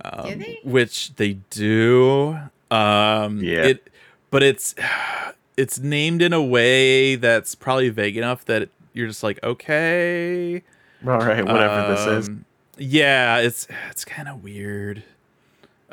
Um, 0.03 0.37
they? 0.39 0.59
Which 0.63 1.15
they 1.15 1.33
do. 1.49 2.37
Um, 2.69 3.39
Yeah. 3.43 3.63
It, 3.63 3.89
but 4.29 4.43
it's 4.43 4.75
it's 5.57 5.79
named 5.79 6.21
in 6.21 6.31
a 6.33 6.43
way 6.43 7.15
that's 7.15 7.55
probably 7.55 7.89
vague 7.89 8.17
enough 8.17 8.45
that 8.45 8.69
you're 8.93 9.07
just 9.07 9.23
like, 9.23 9.39
okay, 9.43 10.61
all 11.07 11.17
right, 11.17 11.43
whatever 11.45 11.93
this 11.95 12.05
is. 12.05 12.27
um, 12.29 12.45
Yeah, 12.77 13.37
it's 13.39 13.67
it's 13.89 14.05
kind 14.05 14.27
of 14.27 14.43
weird. 14.43 15.03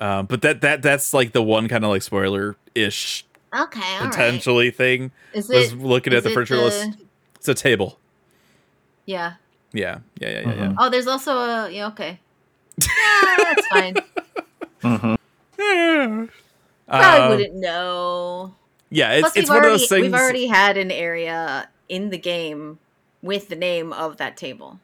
Um, 0.03 0.27
but 0.27 0.43
that 0.43 0.61
that 0.63 0.83
that's 0.83 1.15
like 1.15 1.31
the 1.33 1.43
one 1.43 1.69
kind 1.69 1.85
of 1.85 1.91
like 1.91 2.03
spoiler 2.03 2.57
ish 2.75 3.25
Okay, 3.55 3.81
all 3.81 4.01
right. 4.01 4.11
potentially 4.11 4.71
thing. 4.73 5.13
Is 5.33 5.49
Was 5.49 5.73
it 5.73 5.79
looking 5.79 6.13
at 6.13 6.25
the 6.25 6.31
it 6.31 6.35
furniture 6.35 6.57
list. 6.57 6.97
It's 7.37 7.47
a 7.49 7.55
table. 7.55 7.99
Yeah. 9.07 9.35
Yeah, 9.73 9.99
yeah, 10.19 10.29
yeah, 10.29 10.39
yeah, 10.41 10.55
Mhm. 10.55 10.75
Oh, 10.79 10.91
there's 10.91 11.07
also 11.07 11.37
a 11.37 11.71
yeah. 11.71 11.87
Okay. 11.89 12.19
Yeah, 12.79 13.35
that's 13.39 13.67
fine. 13.69 13.95
Mhm. 14.83 15.17
yeah. 15.59 16.27
Probably 16.89 17.21
Um, 17.21 17.29
wouldn't 17.31 17.55
know. 17.55 18.55
yeah, 18.91 19.13
it's, 19.13 19.21
Plus, 19.23 19.37
it's 19.37 19.49
one 19.49 19.59
already 19.59 19.75
of 19.75 19.81
those 19.81 19.89
things. 19.89 20.03
We've 20.03 20.15
already 20.15 20.47
had 20.49 20.77
an 20.77 20.91
area 20.91 21.69
in 21.89 22.11
the 22.11 22.19
game 22.19 22.81
with 23.23 23.49
the 23.49 23.55
name 23.57 23.93
of 23.93 24.17
that 24.17 24.37
table. 24.37 24.81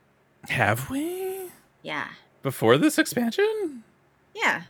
Have 0.49 0.89
we 0.89 1.51
Yeah. 1.83 2.07
before 2.43 2.79
this 2.79 2.99
expansion? 2.99 3.83
Yeah. 4.35 4.63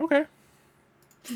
Okay. 0.00 0.24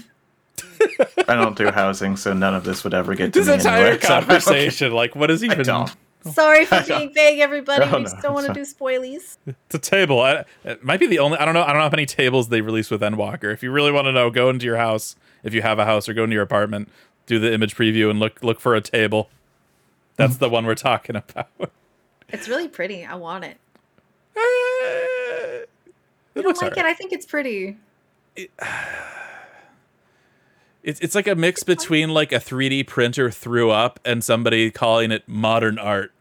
I 1.29 1.35
don't 1.35 1.57
do 1.57 1.71
housing, 1.71 2.17
so 2.17 2.33
none 2.33 2.55
of 2.55 2.65
this 2.65 2.85
would 2.85 2.95
ever 2.95 3.15
get 3.15 3.33
to 3.33 3.39
This 3.41 3.49
me 3.49 3.55
entire 3.55 3.87
anyway, 3.87 3.99
so- 4.03 4.09
conversation, 4.09 4.93
like, 4.93 5.15
what 5.15 5.31
is 5.31 5.43
I 5.43 5.47
even? 5.47 5.63
don't. 5.65 5.95
Sorry 6.33 6.65
for 6.67 6.77
I 6.77 6.83
being 6.83 7.13
vague, 7.13 7.41
everybody. 7.41 7.85
Oh, 7.85 7.87
we 7.87 7.93
no, 7.99 8.01
just 8.05 8.23
don't 8.23 8.33
want 8.33 8.47
to 8.47 8.55
do 8.55 8.63
spoilies. 8.63 9.37
It's 9.47 9.75
a 9.75 9.79
table. 9.79 10.21
I, 10.21 10.45
it 10.65 10.83
might 10.83 10.99
be 10.99 11.07
the 11.07 11.19
only. 11.19 11.37
I 11.37 11.45
don't 11.45 11.53
know. 11.53 11.63
I 11.63 11.67
don't 11.67 11.77
know 11.77 11.83
how 11.83 11.91
many 11.91 12.07
tables 12.07 12.49
they 12.49 12.63
released 12.63 12.91
with 12.91 13.03
Endwalker. 13.03 13.53
If 13.53 13.63
you 13.63 13.71
really 13.71 13.93
want 13.93 14.07
to 14.07 14.13
know, 14.13 14.31
go 14.31 14.49
into 14.49 14.65
your 14.65 14.79
house 14.79 15.17
if 15.43 15.53
you 15.53 15.61
have 15.61 15.79
a 15.79 15.85
house, 15.85 16.09
or 16.09 16.15
go 16.15 16.25
into 16.25 16.33
your 16.33 16.43
apartment, 16.43 16.89
do 17.27 17.39
the 17.39 17.53
image 17.53 17.77
preview, 17.77 18.09
and 18.11 18.19
look 18.21 18.43
look 18.43 18.59
for 18.59 18.75
a 18.75 18.81
table. 18.81 19.29
That's 20.17 20.39
the 20.39 20.49
one 20.49 20.65
we're 20.65 20.75
talking 20.77 21.15
about. 21.17 21.49
It's 22.31 22.49
really 22.49 22.69
pretty. 22.69 23.05
I 23.05 23.17
want 23.17 23.45
it. 23.45 23.59
Eh, 24.37 24.41
I 24.41 25.65
don't 26.35 26.47
looks 26.47 26.63
like 26.63 26.73
alright. 26.73 26.87
it. 26.87 26.89
I 26.89 26.95
think 26.95 27.13
it's 27.13 27.27
pretty. 27.27 27.77
It's 30.85 31.01
it's 31.01 31.15
like 31.15 31.27
a 31.27 31.35
mix 31.35 31.63
between 31.63 32.11
like 32.11 32.31
a 32.31 32.37
3D 32.37 32.87
printer 32.87 33.31
threw 33.31 33.71
up 33.71 33.99
and 34.05 34.23
somebody 34.23 34.71
calling 34.71 35.11
it 35.13 35.27
modern 35.27 35.79
art. 35.79 36.13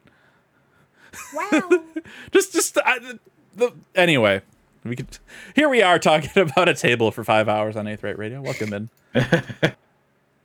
Wow. 1.34 1.84
Just 2.32 2.54
just 2.54 2.78
I, 2.86 3.00
the, 3.00 3.20
the 3.56 3.72
anyway, 3.94 4.42
we 4.86 4.96
could 4.96 5.18
here 5.54 5.68
we 5.68 5.82
are 5.82 6.00
talking 6.00 6.30
about 6.42 6.70
a 6.70 6.74
table 6.74 7.12
for 7.12 7.24
five 7.26 7.50
hours 7.50 7.76
on 7.76 7.86
Aetheryte 7.86 8.18
Radio. 8.18 8.42
Welcome 8.42 8.74
in. 8.74 8.90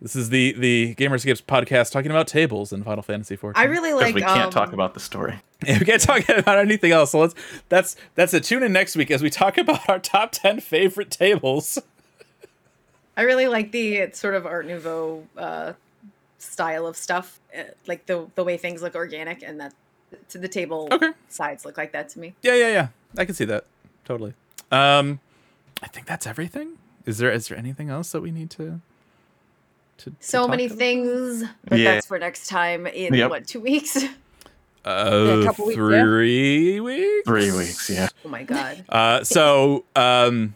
this 0.00 0.14
is 0.16 0.30
the 0.30 0.52
the 0.52 0.94
Gamer 0.94 1.16
Escape's 1.16 1.40
podcast 1.40 1.90
talking 1.92 2.10
about 2.10 2.28
tables 2.28 2.72
in 2.72 2.82
Final 2.84 3.02
Fantasy 3.02 3.36
XIV. 3.36 3.52
I 3.56 3.64
really 3.64 3.90
Because 3.90 4.00
like. 4.02 4.14
we 4.14 4.22
can't 4.22 4.52
talk 4.52 4.68
um, 4.68 4.74
about 4.74 4.94
the 4.94 5.00
story. 5.00 5.40
we 5.66 5.80
can't 5.80 6.00
talk 6.00 6.28
about 6.28 6.58
anything 6.58 6.92
else. 6.92 7.10
So 7.12 7.20
let's 7.20 7.34
that's 7.68 7.96
that's 8.14 8.32
a 8.34 8.40
tune 8.40 8.62
in 8.62 8.72
next 8.72 8.96
week 8.96 9.10
as 9.10 9.22
we 9.22 9.30
talk 9.30 9.58
about 9.58 9.88
our 9.88 9.98
top 9.98 10.30
ten 10.32 10.60
favorite 10.60 11.10
tables. 11.10 11.78
I 13.16 13.22
really 13.22 13.48
like 13.48 13.72
the 13.72 14.10
sort 14.12 14.34
of 14.34 14.46
Art 14.46 14.66
Nouveau 14.66 15.26
uh, 15.36 15.72
style 16.38 16.86
of 16.86 16.96
stuff, 16.96 17.40
uh, 17.58 17.62
like 17.88 18.06
the 18.06 18.28
the 18.36 18.44
way 18.44 18.56
things 18.56 18.80
look 18.82 18.94
organic, 18.94 19.42
and 19.42 19.58
that 19.60 19.74
to 20.30 20.38
the 20.38 20.48
table 20.48 20.88
Okay. 20.92 21.10
sides 21.28 21.64
look 21.64 21.76
like 21.76 21.92
that 21.92 22.08
to 22.10 22.18
me. 22.20 22.34
Yeah, 22.42 22.54
yeah, 22.54 22.68
yeah. 22.70 22.88
I 23.16 23.24
can 23.24 23.34
see 23.34 23.44
that 23.46 23.64
totally. 24.04 24.34
Um, 24.70 25.18
I 25.82 25.88
think 25.88 26.06
that's 26.06 26.26
everything. 26.26 26.78
Is 27.04 27.18
there 27.18 27.32
is 27.32 27.48
there 27.48 27.58
anything 27.58 27.90
else 27.90 28.12
that 28.12 28.20
we 28.20 28.30
need 28.30 28.50
to? 28.50 28.80
To 29.98 30.10
to 30.10 30.16
So 30.20 30.40
talk 30.42 30.50
many 30.50 30.66
about? 30.66 30.78
things, 30.78 31.44
but 31.68 31.78
Yeah. 31.78 31.94
that's 31.94 32.06
for 32.06 32.18
next 32.18 32.48
time 32.48 32.86
in 32.86 33.14
Yep. 33.14 33.30
what 33.30 33.46
two 33.46 33.60
weeks? 33.60 34.04
Uh, 34.84 35.42
couple 35.44 35.66
weeks, 35.66 35.76
yeah. 35.78 36.02
three 36.02 36.80
weeks. 36.80 37.26
Three 37.26 37.52
weeks, 37.52 37.90
yeah. 37.90 38.08
Oh 38.24 38.28
my 38.28 38.42
god! 38.42 38.84
Uh, 38.88 39.22
so 39.22 39.84
um, 39.94 40.54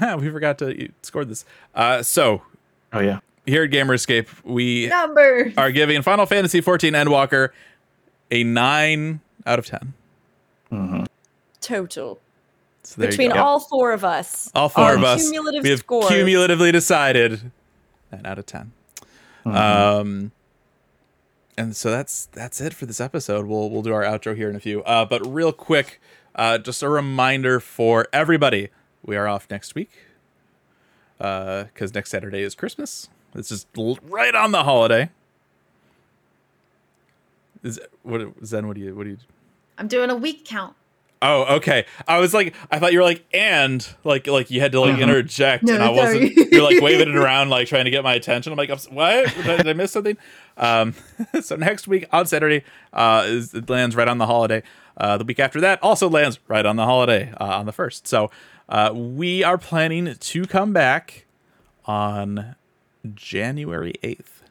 we 0.18 0.30
forgot 0.30 0.56
to 0.60 0.88
score 1.02 1.26
this. 1.26 1.44
Uh, 1.74 2.02
so 2.02 2.40
Oh 2.94 3.00
yeah. 3.00 3.18
here 3.44 3.64
at 3.64 3.70
Gamer 3.70 3.92
Escape, 3.94 4.28
we 4.44 4.86
Number. 4.86 5.52
are 5.58 5.70
giving 5.72 6.00
Final 6.00 6.24
Fantasy 6.24 6.62
XIV 6.62 6.92
Endwalker 6.92 7.50
a 8.30 8.44
nine 8.44 9.20
out 9.44 9.58
of 9.58 9.66
ten. 9.66 9.92
mm-hmm. 10.72 11.04
Total. 11.60 12.18
So 12.84 13.00
Between 13.02 13.32
all 13.32 13.60
four 13.60 13.92
of 13.92 14.04
us. 14.04 14.50
all 14.54 14.68
four 14.70 14.94
of 14.94 15.04
us, 15.04 15.22
Cumulative 15.28 15.64
we 15.64 15.70
have 15.70 15.80
scores. 15.80 16.06
cumulatively 16.08 16.72
decided 16.72 17.50
nine 18.16 18.26
out 18.26 18.38
of 18.38 18.46
10 18.46 18.72
Um, 19.44 20.32
and 21.58 21.74
so 21.76 21.90
that's 21.90 22.26
that's 22.32 22.60
it 22.60 22.74
for 22.74 22.84
this 22.86 23.00
episode. 23.00 23.46
We'll 23.46 23.70
we'll 23.70 23.82
do 23.82 23.92
our 23.94 24.02
outro 24.02 24.36
here 24.36 24.50
in 24.50 24.56
a 24.56 24.60
few. 24.60 24.82
Uh, 24.82 25.04
but 25.06 25.24
real 25.26 25.52
quick, 25.52 26.00
uh, 26.34 26.58
just 26.58 26.82
a 26.82 26.88
reminder 26.88 27.60
for 27.60 28.08
everybody: 28.12 28.68
we 29.04 29.16
are 29.16 29.26
off 29.26 29.46
next 29.50 29.74
week. 29.74 29.90
Uh, 31.18 31.64
because 31.64 31.94
next 31.94 32.10
Saturday 32.10 32.42
is 32.42 32.54
Christmas. 32.54 33.08
This 33.34 33.50
is 33.50 33.64
l- 33.78 33.98
right 34.02 34.34
on 34.34 34.52
the 34.52 34.64
holiday. 34.64 35.08
Is 37.62 37.80
what 38.02 38.34
Zen? 38.44 38.66
What 38.66 38.76
do 38.76 38.82
you 38.82 38.94
what 38.94 39.04
do 39.04 39.10
you? 39.10 39.18
I'm 39.78 39.88
doing 39.88 40.10
a 40.10 40.14
week 40.16 40.44
count. 40.44 40.74
Oh, 41.22 41.56
okay. 41.56 41.86
I 42.06 42.18
was 42.18 42.34
like, 42.34 42.54
I 42.70 42.78
thought 42.78 42.92
you 42.92 42.98
were 42.98 43.04
like, 43.04 43.24
and 43.32 43.86
like, 44.04 44.26
like 44.26 44.50
you 44.50 44.60
had 44.60 44.72
to 44.72 44.80
like 44.80 44.96
Mhm. 44.96 45.02
interject, 45.02 45.64
No, 45.64 45.74
and 45.74 45.82
I 45.82 45.88
wasn't. 45.88 46.34
You're 46.52 46.62
like 46.62 46.80
waving 46.82 47.08
it 47.08 47.16
around, 47.16 47.48
like 47.48 47.68
trying 47.68 47.86
to 47.86 47.90
get 47.90 48.04
my 48.04 48.14
attention. 48.14 48.52
I'm 48.52 48.58
like, 48.58 48.68
I'm 48.68 48.74
s- 48.76 48.90
what? 48.90 49.34
Did 49.44 49.66
I 49.66 49.72
miss 49.72 49.92
something? 49.92 50.16
Um, 50.58 50.94
so 51.40 51.56
next 51.56 51.88
week 51.88 52.06
on 52.12 52.26
Saturday, 52.26 52.64
uh, 52.92 53.24
is 53.26 53.54
it 53.54 53.68
lands 53.70 53.96
right 53.96 54.08
on 54.08 54.18
the 54.18 54.26
holiday. 54.26 54.62
Uh, 54.98 55.16
the 55.16 55.24
week 55.24 55.40
after 55.40 55.60
that 55.60 55.82
also 55.82 56.08
lands 56.08 56.38
right 56.48 56.64
on 56.66 56.76
the 56.76 56.84
holiday 56.84 57.32
uh, 57.40 57.44
on 57.58 57.66
the 57.66 57.72
first. 57.72 58.06
So 58.06 58.30
uh, 58.68 58.92
we 58.94 59.42
are 59.42 59.56
planning 59.58 60.14
to 60.18 60.44
come 60.46 60.72
back 60.74 61.24
on 61.86 62.56
January 63.14 63.94
eighth, 64.02 64.42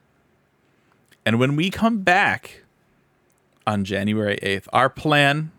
and 1.25 1.39
when 1.39 1.55
we 1.55 1.69
come 1.69 1.99
back 1.99 2.63
on 3.67 3.83
January 3.83 4.37
eighth, 4.41 4.67
our 4.71 4.89
plan 4.89 5.51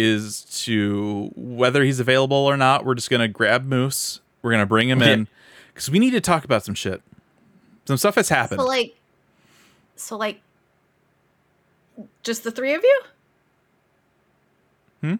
is 0.00 0.42
to 0.64 1.30
whether 1.34 1.82
he's 1.82 1.98
available 1.98 2.36
or 2.36 2.56
not. 2.56 2.84
We're 2.84 2.94
just 2.94 3.10
gonna 3.10 3.26
grab 3.28 3.64
Moose. 3.66 4.20
We're 4.42 4.52
gonna 4.52 4.64
bring 4.66 4.88
him 4.88 5.00
Yeah. 5.00 5.08
in 5.08 5.28
because 5.74 5.90
we 5.90 5.98
need 5.98 6.12
to 6.12 6.20
talk 6.20 6.44
about 6.44 6.64
some 6.64 6.74
shit. 6.74 7.02
Some 7.86 7.96
stuff 7.96 8.14
has 8.14 8.28
happened. 8.28 8.60
So 8.60 8.66
like, 8.66 8.96
so 9.96 10.16
like, 10.16 10.40
just 12.22 12.44
the 12.44 12.50
three 12.52 12.74
of 12.74 12.82
you? 12.84 13.00
Hmm? 15.00 15.14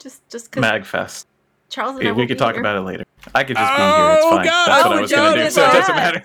Just 0.00 0.28
just 0.28 0.50
because 0.50 0.64
Magfest. 0.68 1.26
Charles 1.68 1.96
and 1.96 2.04
I 2.08 2.10
Yeah, 2.10 2.16
we 2.16 2.26
could 2.26 2.38
talk 2.38 2.54
here. 2.54 2.60
about 2.60 2.76
it 2.76 2.80
later. 2.80 3.04
I 3.34 3.44
could 3.44 3.56
just 3.56 3.70
be 3.76 3.82
here. 3.82 4.12
It's 4.14 4.24
Oh, 4.24 4.30
fine. 4.30 4.44
God. 4.46 4.66
That's 4.68 4.84
what 4.84 4.92
Oh, 4.94 4.98
I 4.98 5.00
was 5.02 5.12
gonna 5.12 5.44
do. 5.44 5.50
So 5.50 5.68
it 5.68 5.72
doesn't 5.72 5.96
matter. 5.96 6.24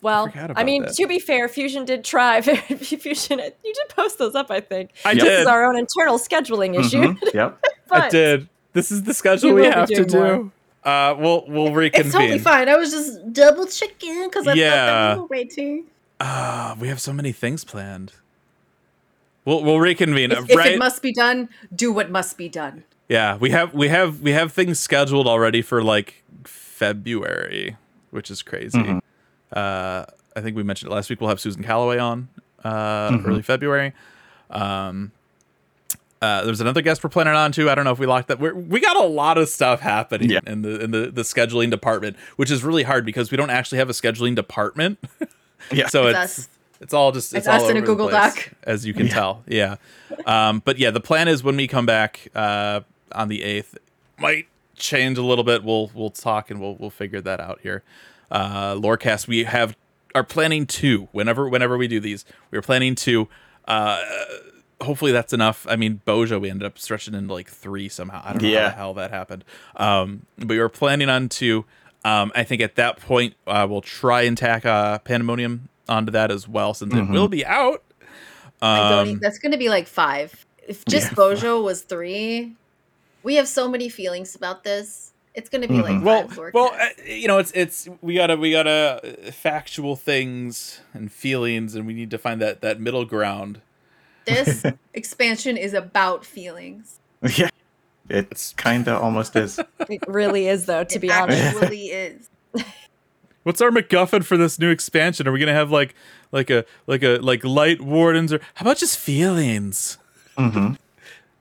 Well, 0.00 0.28
forgot 0.28 0.52
I 0.56 0.62
mean, 0.64 0.82
that. 0.82 0.94
to 0.94 1.06
be 1.06 1.18
fair, 1.18 1.48
Fusion 1.48 1.84
did 1.84 2.04
try. 2.04 2.40
Fusion, 2.42 3.38
you 3.40 3.72
did 3.74 3.88
post 3.88 4.18
those 4.18 4.34
up, 4.34 4.50
I 4.50 4.60
think. 4.60 4.90
I 5.04 5.12
Yep. 5.12 5.20
This 5.20 5.28
did. 5.28 5.40
is 5.40 5.46
our 5.46 5.64
own 5.64 5.76
internal 5.76 6.18
scheduling 6.18 6.78
issue. 6.78 7.02
Mhm, 7.02 7.18
Yep. 7.34 7.58
but 7.88 8.02
I 8.02 8.08
did. 8.08 8.48
This 8.74 8.92
is 8.92 9.02
the 9.02 9.14
schedule 9.14 9.50
You 9.50 9.54
we 9.56 9.64
have 9.66 9.88
to 9.88 10.04
doing 10.04 10.24
more. 10.24 10.36
do. 10.36 10.52
Uh, 10.88 11.16
we'll 11.18 11.44
we'll 11.48 11.72
reconvene. 11.74 12.06
It's 12.06 12.14
totally 12.14 12.38
fine. 12.38 12.68
I 12.68 12.76
was 12.76 12.90
just 12.92 13.32
double 13.32 13.66
checking 13.66 14.24
because 14.28 14.46
I 14.46 14.54
Yeah. 14.54 14.70
thought 14.70 14.86
that 14.86 15.14
we 15.16 15.20
were 15.22 15.26
waiting. 15.26 15.84
Ah, 16.20 16.76
we 16.80 16.88
have 16.88 17.00
so 17.00 17.12
many 17.12 17.32
things 17.32 17.64
planned. 17.64 18.12
We'll 19.44 19.64
we'll 19.64 19.80
reconvene. 19.80 20.30
If, 20.30 20.38
uh, 20.38 20.44
if 20.48 20.66
it 20.66 20.78
must 20.78 21.02
be 21.02 21.12
done, 21.12 21.48
do 21.74 21.92
what 21.92 22.10
must 22.10 22.36
be 22.38 22.48
done. 22.48 22.84
Yeah, 23.08 23.36
we 23.36 23.50
have 23.50 23.74
we 23.74 23.88
have 23.88 24.20
we 24.20 24.32
have 24.32 24.52
things 24.52 24.78
scheduled 24.78 25.26
already 25.26 25.62
for 25.62 25.82
like 25.82 26.22
February, 26.44 27.76
which 28.10 28.30
is 28.30 28.42
crazy. 28.42 28.78
Mhm. 28.78 29.00
Uh, 29.52 30.04
I 30.36 30.40
think 30.40 30.56
we 30.56 30.62
mentioned 30.62 30.90
it 30.90 30.94
last 30.94 31.10
week. 31.10 31.20
We'll 31.20 31.30
have 31.30 31.40
Susan 31.40 31.62
Calloway 31.62 31.98
on 31.98 32.28
uh, 32.64 33.10
Mhm. 33.10 33.26
early 33.26 33.42
February. 33.42 33.92
Um, 34.50 35.12
uh, 36.20 36.44
there's 36.44 36.60
another 36.60 36.82
guest 36.82 37.02
we're 37.04 37.10
planning 37.10 37.34
on 37.34 37.52
too. 37.52 37.70
I 37.70 37.74
don't 37.76 37.84
know 37.84 37.92
if 37.92 37.98
we 38.00 38.06
locked 38.06 38.28
that. 38.28 38.40
We're, 38.40 38.54
we 38.54 38.80
got 38.80 38.96
a 38.96 39.04
lot 39.06 39.38
of 39.38 39.48
stuff 39.48 39.80
happening 39.80 40.30
Yeah. 40.30 40.40
in 40.46 40.62
the 40.62 40.80
in 40.82 40.90
the 40.90 41.10
the 41.12 41.22
scheduling 41.22 41.70
department, 41.70 42.16
which 42.36 42.50
is 42.50 42.64
really 42.64 42.82
hard 42.82 43.04
because 43.06 43.30
we 43.30 43.36
don't 43.36 43.50
actually 43.50 43.78
have 43.78 43.88
a 43.88 43.92
scheduling 43.92 44.34
department. 44.34 44.98
Yeah. 45.72 45.88
so 45.88 46.06
It's 46.06 46.38
it's 46.38 46.48
it's 46.80 46.94
all 46.94 47.10
just 47.12 47.34
it's, 47.34 47.46
It's 47.46 47.48
all 47.48 47.64
us 47.64 47.70
in 47.70 47.76
a 47.76 47.80
Google 47.82 48.08
place, 48.08 48.34
Doc. 48.36 48.52
as 48.62 48.86
you 48.86 48.94
can 48.94 49.06
Yeah. 49.08 49.12
tell. 49.14 49.42
Yeah. 49.48 49.76
Um, 50.24 50.62
but 50.64 50.78
yeah, 50.78 50.90
the 50.92 51.00
plan 51.00 51.26
is 51.28 51.42
when 51.42 51.56
we 51.56 51.66
come 51.66 51.84
back 51.84 52.28
uh, 52.34 52.80
on 53.12 53.28
the 53.28 53.42
eighth, 53.42 53.76
might 54.18 54.46
change 54.76 55.18
a 55.18 55.22
little 55.22 55.42
bit. 55.44 55.64
We'll 55.64 55.90
we'll 55.94 56.10
talk 56.10 56.50
and 56.50 56.60
we'll 56.60 56.76
we'll 56.76 56.90
figure 56.90 57.20
that 57.20 57.40
out 57.40 57.58
here. 57.62 57.82
Uh, 58.30 58.74
Lorecast, 58.74 59.26
we 59.28 59.44
have 59.44 59.76
are 60.14 60.24
planning 60.24 60.66
to 60.66 61.08
Whenever 61.12 61.48
whenever 61.48 61.76
we 61.76 61.86
do 61.88 62.00
these, 62.00 62.24
we're 62.50 62.62
planning 62.62 62.94
to. 62.96 63.28
Uh, 63.66 64.02
hopefully 64.80 65.12
that's 65.12 65.32
enough. 65.32 65.66
I 65.68 65.76
mean, 65.76 66.00
Bozja, 66.06 66.40
we 66.40 66.48
ended 66.50 66.64
up 66.66 66.78
stretching 66.78 67.14
into 67.14 67.32
like 67.34 67.48
three 67.48 67.88
somehow. 67.88 68.22
I 68.24 68.32
don't 68.32 68.42
know 68.42 68.48
how 68.48 68.54
Yeah. 68.54 68.68
the 68.70 68.74
hell 68.76 68.94
that 68.94 69.10
happened. 69.10 69.44
Um, 69.76 70.26
but 70.38 70.48
we 70.48 70.58
were 70.58 70.68
planning 70.68 71.08
on 71.08 71.28
two. 71.28 71.64
Um, 72.04 72.30
I 72.34 72.44
think 72.44 72.62
at 72.62 72.76
that 72.76 73.00
point 73.00 73.34
uh, 73.46 73.66
we'll 73.68 73.80
try 73.82 74.22
and 74.22 74.38
tack 74.38 74.64
uh, 74.64 74.98
Pandemonium 75.00 75.68
onto 75.88 76.12
that 76.12 76.30
as 76.30 76.46
well, 76.48 76.74
since 76.74 76.94
Mhm. 76.94 77.08
it 77.08 77.12
will 77.12 77.28
be 77.28 77.44
out. 77.44 77.82
I 78.62 78.92
Um, 79.00 79.18
that's 79.20 79.38
going 79.38 79.52
to 79.52 79.58
be 79.58 79.68
like 79.68 79.86
five. 79.86 80.46
If 80.66 80.84
just 80.84 81.08
Yeah. 81.08 81.14
Bozja 81.14 81.62
was 81.62 81.82
three, 81.82 82.54
we 83.22 83.34
have 83.34 83.48
so 83.48 83.68
many 83.68 83.88
feelings 83.88 84.34
about 84.34 84.64
this. 84.64 85.07
It's 85.34 85.48
gonna 85.48 85.68
be 85.68 85.74
Mhm. 85.74 85.82
like 85.82 86.04
well, 86.04 86.52
well, 86.52 86.74
uh, 86.80 86.88
you 87.06 87.28
know, 87.28 87.38
it's 87.38 87.52
it's 87.54 87.88
we 88.00 88.14
gotta 88.14 88.36
we 88.36 88.50
gotta 88.50 89.00
uh, 89.28 89.30
factual 89.30 89.94
things 89.94 90.80
and 90.92 91.12
feelings, 91.12 91.74
and 91.74 91.86
we 91.86 91.94
need 91.94 92.10
to 92.10 92.18
find 92.18 92.40
that 92.42 92.60
that 92.62 92.80
middle 92.80 93.04
ground. 93.04 93.60
This 94.24 94.64
expansion 94.94 95.56
is 95.56 95.74
about 95.74 96.24
feelings. 96.24 96.98
yeah, 97.36 97.48
it's 98.08 98.52
kind 98.54 98.88
of 98.88 99.02
almost 99.02 99.36
is. 99.36 99.58
It 99.88 100.02
really 100.06 100.48
is, 100.48 100.66
though, 100.66 100.84
to 100.84 100.96
it 100.96 100.98
be 100.98 101.10
honest. 101.10 101.42
actually 101.56 101.86
is. 101.92 102.28
What's 103.44 103.62
our 103.62 103.70
MacGuffin 103.70 104.22
for 104.24 104.36
this 104.36 104.58
new 104.58 104.68
expansion? 104.70 105.26
Are 105.26 105.32
we 105.32 105.38
gonna 105.38 105.54
have 105.54 105.70
like 105.70 105.94
like 106.32 106.50
a 106.50 106.64
like 106.86 107.02
a 107.02 107.18
like 107.18 107.44
light 107.44 107.80
wardens 107.80 108.32
or 108.32 108.40
how 108.54 108.64
about 108.64 108.76
just 108.78 108.98
feelings? 108.98 109.96
hmm 110.36 110.72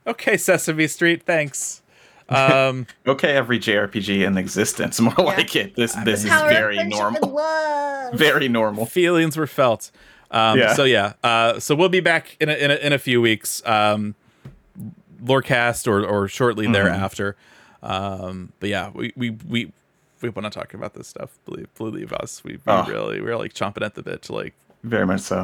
Okay, 0.05 0.37
Sesame 0.37 0.87
Street, 0.87 1.23
thanks. 1.23 1.81
Um, 2.29 2.87
Okay, 3.07 3.35
every 3.35 3.59
JRPG 3.59 4.25
in 4.25 4.37
existence, 4.37 4.99
more 4.99 5.13
like 5.17 5.55
it. 5.55 5.75
This 5.75 5.93
this 6.03 6.23
is 6.23 6.29
Power 6.29 6.47
of 6.49 6.53
very 6.53 6.83
normal. 6.83 7.39
Very 8.13 8.47
normal. 8.47 8.85
feelings 8.85 9.35
were 9.35 9.47
felt. 9.47 9.91
Um, 10.31 10.57
Yeah. 10.59 10.73
So 10.73 10.83
yeah, 10.85 11.13
uh, 11.23 11.59
so 11.59 11.75
we'll 11.75 11.89
be 11.89 11.99
back 11.99 12.37
in 12.39 12.47
a, 12.49 12.53
in 12.53 12.71
a, 12.71 12.75
in 12.75 12.93
a 12.93 12.97
few 12.99 13.19
weeks, 13.21 13.61
um, 13.65 14.15
Lorecast 15.23 15.87
or 15.87 16.05
or 16.05 16.27
shortly 16.27 16.67
Mhm. 16.67 16.73
thereafter. 16.73 17.35
Um, 17.83 18.51
but 18.59 18.69
yeah, 18.69 18.91
we 18.93 19.11
we 19.15 19.31
we 19.47 19.71
we 20.21 20.29
want 20.29 20.51
to 20.51 20.59
talk 20.59 20.73
about 20.73 20.93
this 20.93 21.07
stuff. 21.07 21.37
Believe 21.45 21.67
believe 21.75 22.13
us, 22.13 22.43
we, 22.43 22.53
we 22.53 22.59
Oh. 22.67 22.85
really 22.87 23.21
we're 23.21 23.37
like 23.37 23.53
chomping 23.53 23.85
at 23.85 23.95
the 23.95 24.03
bit 24.03 24.21
to 24.23 24.33
like. 24.33 24.53
Very 24.83 25.05
much 25.05 25.21
so. 25.21 25.43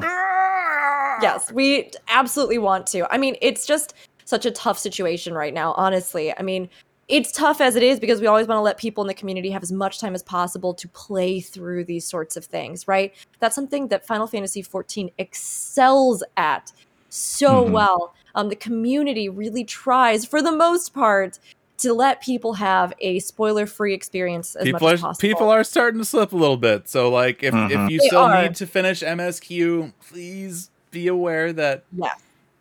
Yes, 1.21 1.51
we 1.51 1.91
absolutely 2.07 2.57
want 2.57 2.87
to. 2.87 3.11
I 3.13 3.17
mean, 3.17 3.35
it's 3.41 3.65
just 3.65 3.93
such 4.25 4.45
a 4.45 4.51
tough 4.51 4.77
situation 4.79 5.33
right 5.33 5.53
now, 5.53 5.73
honestly. 5.73 6.33
I 6.37 6.41
mean, 6.41 6.69
it's 7.09 7.31
tough 7.31 7.59
as 7.59 7.75
it 7.75 7.83
is 7.83 7.99
because 7.99 8.21
we 8.21 8.27
always 8.27 8.47
want 8.47 8.57
to 8.57 8.61
let 8.61 8.77
people 8.77 9.03
in 9.03 9.07
the 9.07 9.13
community 9.13 9.49
have 9.51 9.61
as 9.63 9.71
much 9.71 9.99
time 9.99 10.15
as 10.15 10.23
possible 10.23 10.73
to 10.73 10.87
play 10.89 11.41
through 11.41 11.83
these 11.83 12.07
sorts 12.07 12.37
of 12.37 12.45
things, 12.45 12.87
right? 12.87 13.13
That's 13.39 13.55
something 13.55 13.89
that 13.89 14.07
Final 14.07 14.25
Fantasy 14.25 14.63
XIV 14.63 15.11
excels 15.17 16.23
at 16.37 16.71
so 17.09 17.63
Mhm. 17.65 17.71
well. 17.71 18.13
Um, 18.35 18.49
the 18.49 18.55
community 18.55 19.29
really 19.29 19.63
tries, 19.65 20.25
for 20.25 20.41
the 20.41 20.51
most 20.51 20.93
part, 20.93 21.39
to 21.79 21.93
let 21.93 22.21
people 22.21 22.53
have 22.53 22.93
a 23.01 23.19
spoiler-free 23.19 23.93
experience 23.93 24.55
as 24.55 24.63
People 24.63 24.79
much 24.79 24.83
are 24.83 24.93
as 24.95 25.01
possible. 25.01 25.21
people 25.27 25.49
are 25.49 25.63
starting 25.63 25.99
to 25.99 26.05
slip 26.05 26.31
a 26.31 26.37
little 26.37 26.57
bit. 26.57 26.87
So 26.87 27.09
like, 27.09 27.43
if 27.43 27.53
if 27.53 27.71
Mhm. 27.81 27.89
you 27.89 27.99
They 27.99 28.07
still 28.07 28.21
are. 28.21 28.43
need 28.43 28.55
to 28.55 28.65
finish 28.65 29.03
MSQ, 29.03 29.91
please 30.07 30.69
be 30.91 31.07
aware 31.07 31.51
that 31.53 31.83
Yeah. 31.97 32.11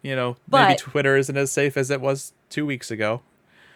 You 0.03 0.15
know 0.15 0.37
maybe 0.51 0.75
Twitter 0.77 1.17
isn't 1.17 1.37
as 1.37 1.51
safe 1.51 1.77
as 1.77 1.91
it 1.91 2.01
was 2.01 2.33
two 2.51 2.67
weeks 2.67 2.91
ago. 2.91 3.23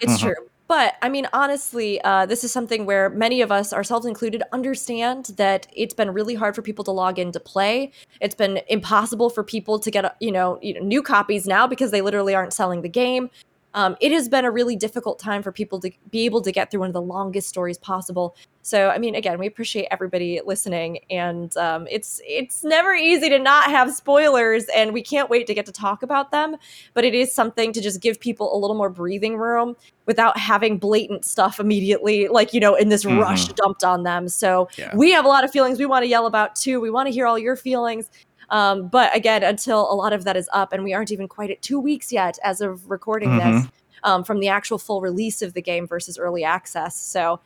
It's 0.00 0.18
Mhm. 0.18 0.20
true. 0.20 0.46
But 0.68 0.94
I 1.00 1.08
mean, 1.08 1.28
honestly, 1.32 2.00
uh, 2.02 2.26
this 2.26 2.42
is 2.42 2.50
something 2.50 2.86
where 2.86 3.08
many 3.08 3.40
of 3.40 3.52
us, 3.52 3.72
ourselves 3.72 4.04
included, 4.04 4.42
understand 4.52 5.26
that 5.36 5.68
it's 5.72 5.94
been 5.94 6.10
really 6.10 6.34
hard 6.34 6.56
for 6.56 6.62
people 6.62 6.84
to 6.84 6.90
log 6.90 7.20
in 7.20 7.30
to 7.32 7.40
play. 7.40 7.92
It's 8.20 8.34
been 8.34 8.60
impossible 8.68 9.30
for 9.30 9.44
people 9.44 9.78
to 9.78 9.90
get, 9.90 10.16
you 10.20 10.32
know, 10.32 10.58
you 10.62 10.74
know 10.74 10.80
new 10.80 11.02
copies 11.02 11.46
now 11.46 11.68
because 11.68 11.92
they 11.92 12.02
literally 12.02 12.34
aren't 12.34 12.52
selling 12.52 12.82
the 12.82 12.88
game. 12.88 13.30
Um, 13.76 13.94
it 14.00 14.10
has 14.10 14.26
been 14.26 14.46
a 14.46 14.50
really 14.50 14.74
difficult 14.74 15.18
time 15.18 15.42
for 15.42 15.52
people 15.52 15.78
to 15.80 15.90
be 16.10 16.24
able 16.24 16.40
to 16.40 16.50
get 16.50 16.70
through 16.70 16.80
one 16.80 16.88
of 16.88 16.94
the 16.94 17.02
longest 17.02 17.46
stories 17.46 17.76
possible. 17.76 18.34
So, 18.62 18.88
I 18.88 18.96
mean, 18.98 19.14
again, 19.14 19.38
we 19.38 19.46
appreciate 19.46 19.86
everybody 19.90 20.40
listening, 20.44 21.00
and 21.10 21.54
um, 21.58 21.86
it's 21.88 22.20
it's 22.26 22.64
never 22.64 22.94
easy 22.94 23.28
to 23.28 23.38
not 23.38 23.70
have 23.70 23.94
spoilers, 23.94 24.64
and 24.74 24.92
we 24.94 25.02
can't 25.02 25.28
wait 25.28 25.46
to 25.46 25.54
get 25.54 25.66
to 25.66 25.72
talk 25.72 26.02
about 26.02 26.32
them. 26.32 26.56
But 26.94 27.04
it 27.04 27.14
is 27.14 27.32
something 27.32 27.72
to 27.74 27.82
just 27.82 28.00
give 28.00 28.18
people 28.18 28.56
a 28.56 28.58
little 28.58 28.74
more 28.74 28.88
breathing 28.90 29.36
room 29.36 29.76
without 30.06 30.38
having 30.38 30.78
blatant 30.78 31.24
stuff 31.24 31.60
immediately, 31.60 32.28
like 32.28 32.54
you 32.54 32.60
know, 32.60 32.74
in 32.74 32.88
this 32.88 33.04
rush 33.04 33.46
dumped 33.48 33.84
on 33.84 34.04
them. 34.04 34.28
So 34.28 34.68
Yeah. 34.78 34.96
we 34.96 35.10
have 35.12 35.24
a 35.24 35.28
lot 35.28 35.44
of 35.44 35.50
feelings 35.50 35.78
we 35.78 35.86
want 35.86 36.02
to 36.02 36.08
yell 36.08 36.26
about 36.26 36.56
too. 36.56 36.80
We 36.80 36.90
want 36.90 37.08
to 37.08 37.12
hear 37.12 37.26
all 37.26 37.38
your 37.38 37.56
feelings. 37.56 38.08
Um, 38.50 38.88
but 38.88 39.14
again, 39.14 39.42
until 39.42 39.90
a 39.92 39.94
lot 39.94 40.12
of 40.12 40.24
that 40.24 40.36
is 40.36 40.48
up, 40.52 40.72
and 40.72 40.84
we 40.84 40.94
aren't 40.94 41.10
even 41.10 41.28
quite 41.28 41.50
at 41.50 41.62
two 41.62 41.80
weeks 41.80 42.12
yet 42.12 42.38
as 42.44 42.60
of 42.60 42.88
recording 42.90 43.38
this 43.38 43.66
um, 44.04 44.22
from 44.24 44.40
the 44.40 44.48
actual 44.48 44.78
full 44.78 45.00
release 45.00 45.42
of 45.42 45.52
the 45.54 45.62
game 45.62 45.86
versus 45.86 46.18
early 46.18 46.44
access. 46.44 46.96
So 47.00 47.40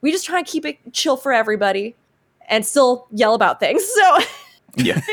we 0.00 0.12
just 0.12 0.24
try 0.24 0.38
and 0.38 0.46
keep 0.46 0.64
it 0.64 0.78
chill 0.92 1.16
for 1.16 1.32
everybody 1.32 1.96
and 2.48 2.64
still 2.64 3.06
yell 3.10 3.34
about 3.34 3.58
things. 3.60 3.84
So 3.84 4.18
Yeah. 4.76 5.00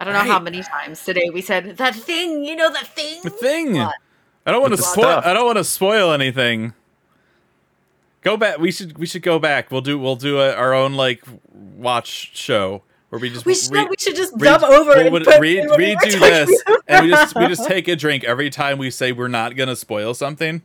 I 0.00 0.04
don't 0.04 0.12
know 0.12 0.20
how 0.20 0.40
many 0.40 0.62
times 0.62 1.04
today 1.04 1.30
we 1.32 1.40
said 1.40 1.76
that 1.76 1.94
thing. 1.94 2.44
You 2.44 2.56
know 2.56 2.70
that 2.72 2.88
thing. 2.88 3.20
the 3.22 3.30
thing. 3.30 3.74
What? 3.74 3.94
I 4.46 4.52
don't 4.52 4.60
want 4.60 4.74
to 4.76 4.82
spoil. 4.82 5.22
I 5.24 5.32
don't 5.32 5.46
want 5.46 5.58
to 5.58 5.64
spoil 5.64 6.12
anything. 6.12 6.74
Go 8.24 8.36
back. 8.36 8.58
We 8.58 8.72
should. 8.72 8.98
We 8.98 9.06
should 9.06 9.22
go 9.22 9.38
back. 9.38 9.70
We'll 9.70 9.82
do. 9.82 9.98
We'll 9.98 10.16
do 10.16 10.40
a, 10.40 10.54
our 10.54 10.74
own 10.74 10.94
like 10.94 11.22
watch 11.52 12.30
show 12.34 12.82
where 13.10 13.20
we 13.20 13.30
just 13.30 13.46
We 13.46 13.54
should, 13.54 13.72
re- 13.72 13.84
we 13.84 13.94
should 13.98 14.16
just 14.16 14.32
re- 14.34 14.48
dub 14.48 14.64
over 14.64 14.90
we'll- 14.90 15.14
and 15.16 15.24
put 15.24 15.38
re- 15.38 15.60
in 15.60 15.68
what 15.68 15.78
we 15.78 15.94
redo 15.94 16.18
this, 16.18 16.62
and 16.88 17.04
we 17.04 17.10
just 17.12 17.36
we 17.36 17.46
just 17.46 17.68
take 17.68 17.86
a 17.86 17.94
drink 17.94 18.24
every 18.24 18.50
time 18.50 18.78
we 18.78 18.90
say 18.90 19.12
we're 19.12 19.28
not 19.28 19.54
gonna 19.54 19.76
spoil 19.76 20.14
something. 20.14 20.62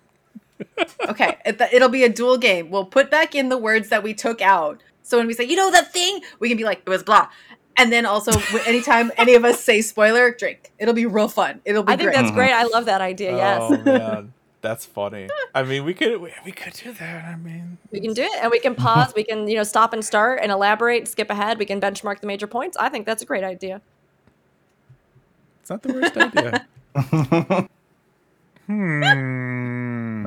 okay, 1.08 1.38
it- 1.46 1.62
it'll 1.72 1.90
be 1.90 2.04
a 2.04 2.10
dual 2.10 2.38
game. 2.38 2.72
We'll 2.72 2.86
put 2.86 3.12
back 3.12 3.36
in 3.36 3.50
the 3.50 3.58
words 3.58 3.90
that 3.90 4.02
we 4.02 4.14
took 4.14 4.42
out. 4.42 4.82
So 5.04 5.18
when 5.18 5.28
we 5.28 5.34
say, 5.34 5.44
you 5.44 5.56
know 5.56 5.70
that 5.72 5.92
thing, 5.94 6.22
we 6.40 6.50
can 6.50 6.58
be 6.58 6.64
like, 6.64 6.82
it 6.86 6.90
was 6.90 7.04
blah. 7.04 7.30
And 7.78 7.92
then 7.92 8.06
also, 8.06 8.32
anytime 8.66 9.12
any 9.18 9.36
of 9.36 9.46
us 9.46 9.64
say 9.64 9.82
spoiler, 9.82 10.32
drink. 10.32 10.72
It'll 10.80 10.94
be 10.94 11.06
real 11.06 11.28
fun. 11.28 11.62
It'll 11.66 11.84
be 11.84 11.94
I 11.94 11.98
think 11.98 12.08
great. 12.08 12.16
that's 12.16 12.28
mm-hmm. 12.28 12.36
great. 12.36 12.52
I 12.52 12.64
love 12.64 12.86
that 12.86 13.02
idea. 13.02 13.36
Yes. 13.36 13.62
Oh 13.64 13.78
man, 13.84 14.34
that's 14.62 14.86
funny. 14.86 15.30
I 15.56 15.64
mean, 15.64 15.84
we 15.86 15.94
could 15.94 16.20
we, 16.22 16.34
we 16.46 16.52
could 16.52 16.74
do 16.74 16.92
that. 16.94 17.26
I 17.26 17.36
mean, 17.36 17.78
We 17.92 18.00
can 18.02 18.14
do 18.14 18.24
it 18.24 18.32
and 18.42 18.52
we 18.52 18.60
can 18.60 18.76
pause. 18.76 19.14
we 19.16 19.24
can, 19.24 19.48
you 19.48 19.56
know, 19.56 19.64
stop 19.64 19.94
and 19.94 20.04
start 20.04 20.40
and 20.42 20.52
elaborate, 20.52 21.08
skip 21.08 21.30
ahead. 21.30 21.58
We 21.60 21.66
can 21.66 21.80
benchmark 21.80 22.20
the 22.20 22.28
major 22.28 22.48
points. 22.48 22.76
I 22.78 22.90
think 22.90 23.06
that's 23.06 23.22
a 23.24 23.26
great 23.26 23.44
idea. 23.44 23.82
it's 25.62 25.70
not 25.70 25.82
the 25.84 25.94
worst 25.94 26.18
idea. 26.18 27.68
Hmm. 28.68 29.02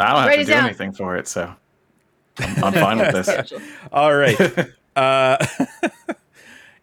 I 0.01 0.07
don't 0.09 0.17
have 0.17 0.27
Write 0.27 0.37
to 0.37 0.45
do 0.45 0.51
down. 0.51 0.65
anything 0.65 0.93
for 0.93 1.17
it, 1.17 1.29
so 1.29 1.55
I'm, 2.39 2.65
I'm 2.65 2.73
fine 2.73 2.99
with 2.99 3.13
this. 3.25 3.53
All 3.93 4.13
right. 4.17 4.37
Uh, 4.97 5.37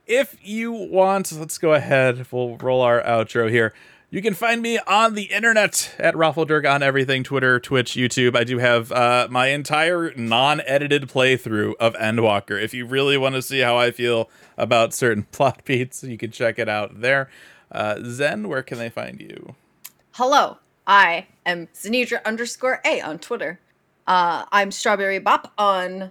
if 0.08 0.38
you 0.42 0.72
want, 0.72 1.34
let's 1.34 1.58
go 1.58 1.74
ahead. 1.74 2.26
We'll 2.32 2.56
roll 2.58 2.82
our 2.82 3.02
outro 3.04 3.50
here. 3.50 3.74
You 4.12 4.24
can 4.24 4.34
find 4.34 4.64
me 4.64 4.80
on 4.88 5.14
the 5.14 5.26
internet 5.26 5.94
at 6.00 6.16
Raffledurg 6.16 6.68
on 6.68 6.82
everything 6.82 7.24
Twitter, 7.24 7.60
Twitch, 7.60 7.92
YouTube. 7.92 8.36
I 8.36 8.44
do 8.44 8.58
have 8.58 8.92
uh, 8.92 9.28
my 9.30 9.50
entire 9.50 10.12
non 10.16 10.62
edited 10.62 11.04
playthrough 11.04 11.76
of 11.80 11.94
Endwalker. 11.94 12.60
If 12.60 12.74
you 12.74 12.88
really 12.88 13.20
want 13.20 13.36
to 13.36 13.44
see 13.44 13.60
how 13.60 13.78
I 13.78 13.92
feel 13.92 14.28
about 14.58 14.96
certain 14.96 15.24
plot 15.32 15.64
beats, 15.64 16.04
you 16.04 16.18
can 16.18 16.32
check 16.32 16.58
it 16.58 16.68
out 16.68 17.02
there. 17.02 17.30
Uh, 17.72 18.00
Zen, 18.04 18.48
where 18.48 18.64
can 18.64 18.80
they 18.80 18.90
find 18.90 19.22
you? 19.22 19.54
Hello, 20.14 20.58
I 20.88 21.28
am 21.46 21.68
Zenidra 21.76 22.26
underscore 22.26 22.82
A 22.86 23.02
on 23.02 23.20
Twitter. 23.20 23.60
Uh, 24.08 24.46
I'm 24.52 24.72
Strawberry 24.72 25.20
Bop 25.20 25.54
on 25.56 26.10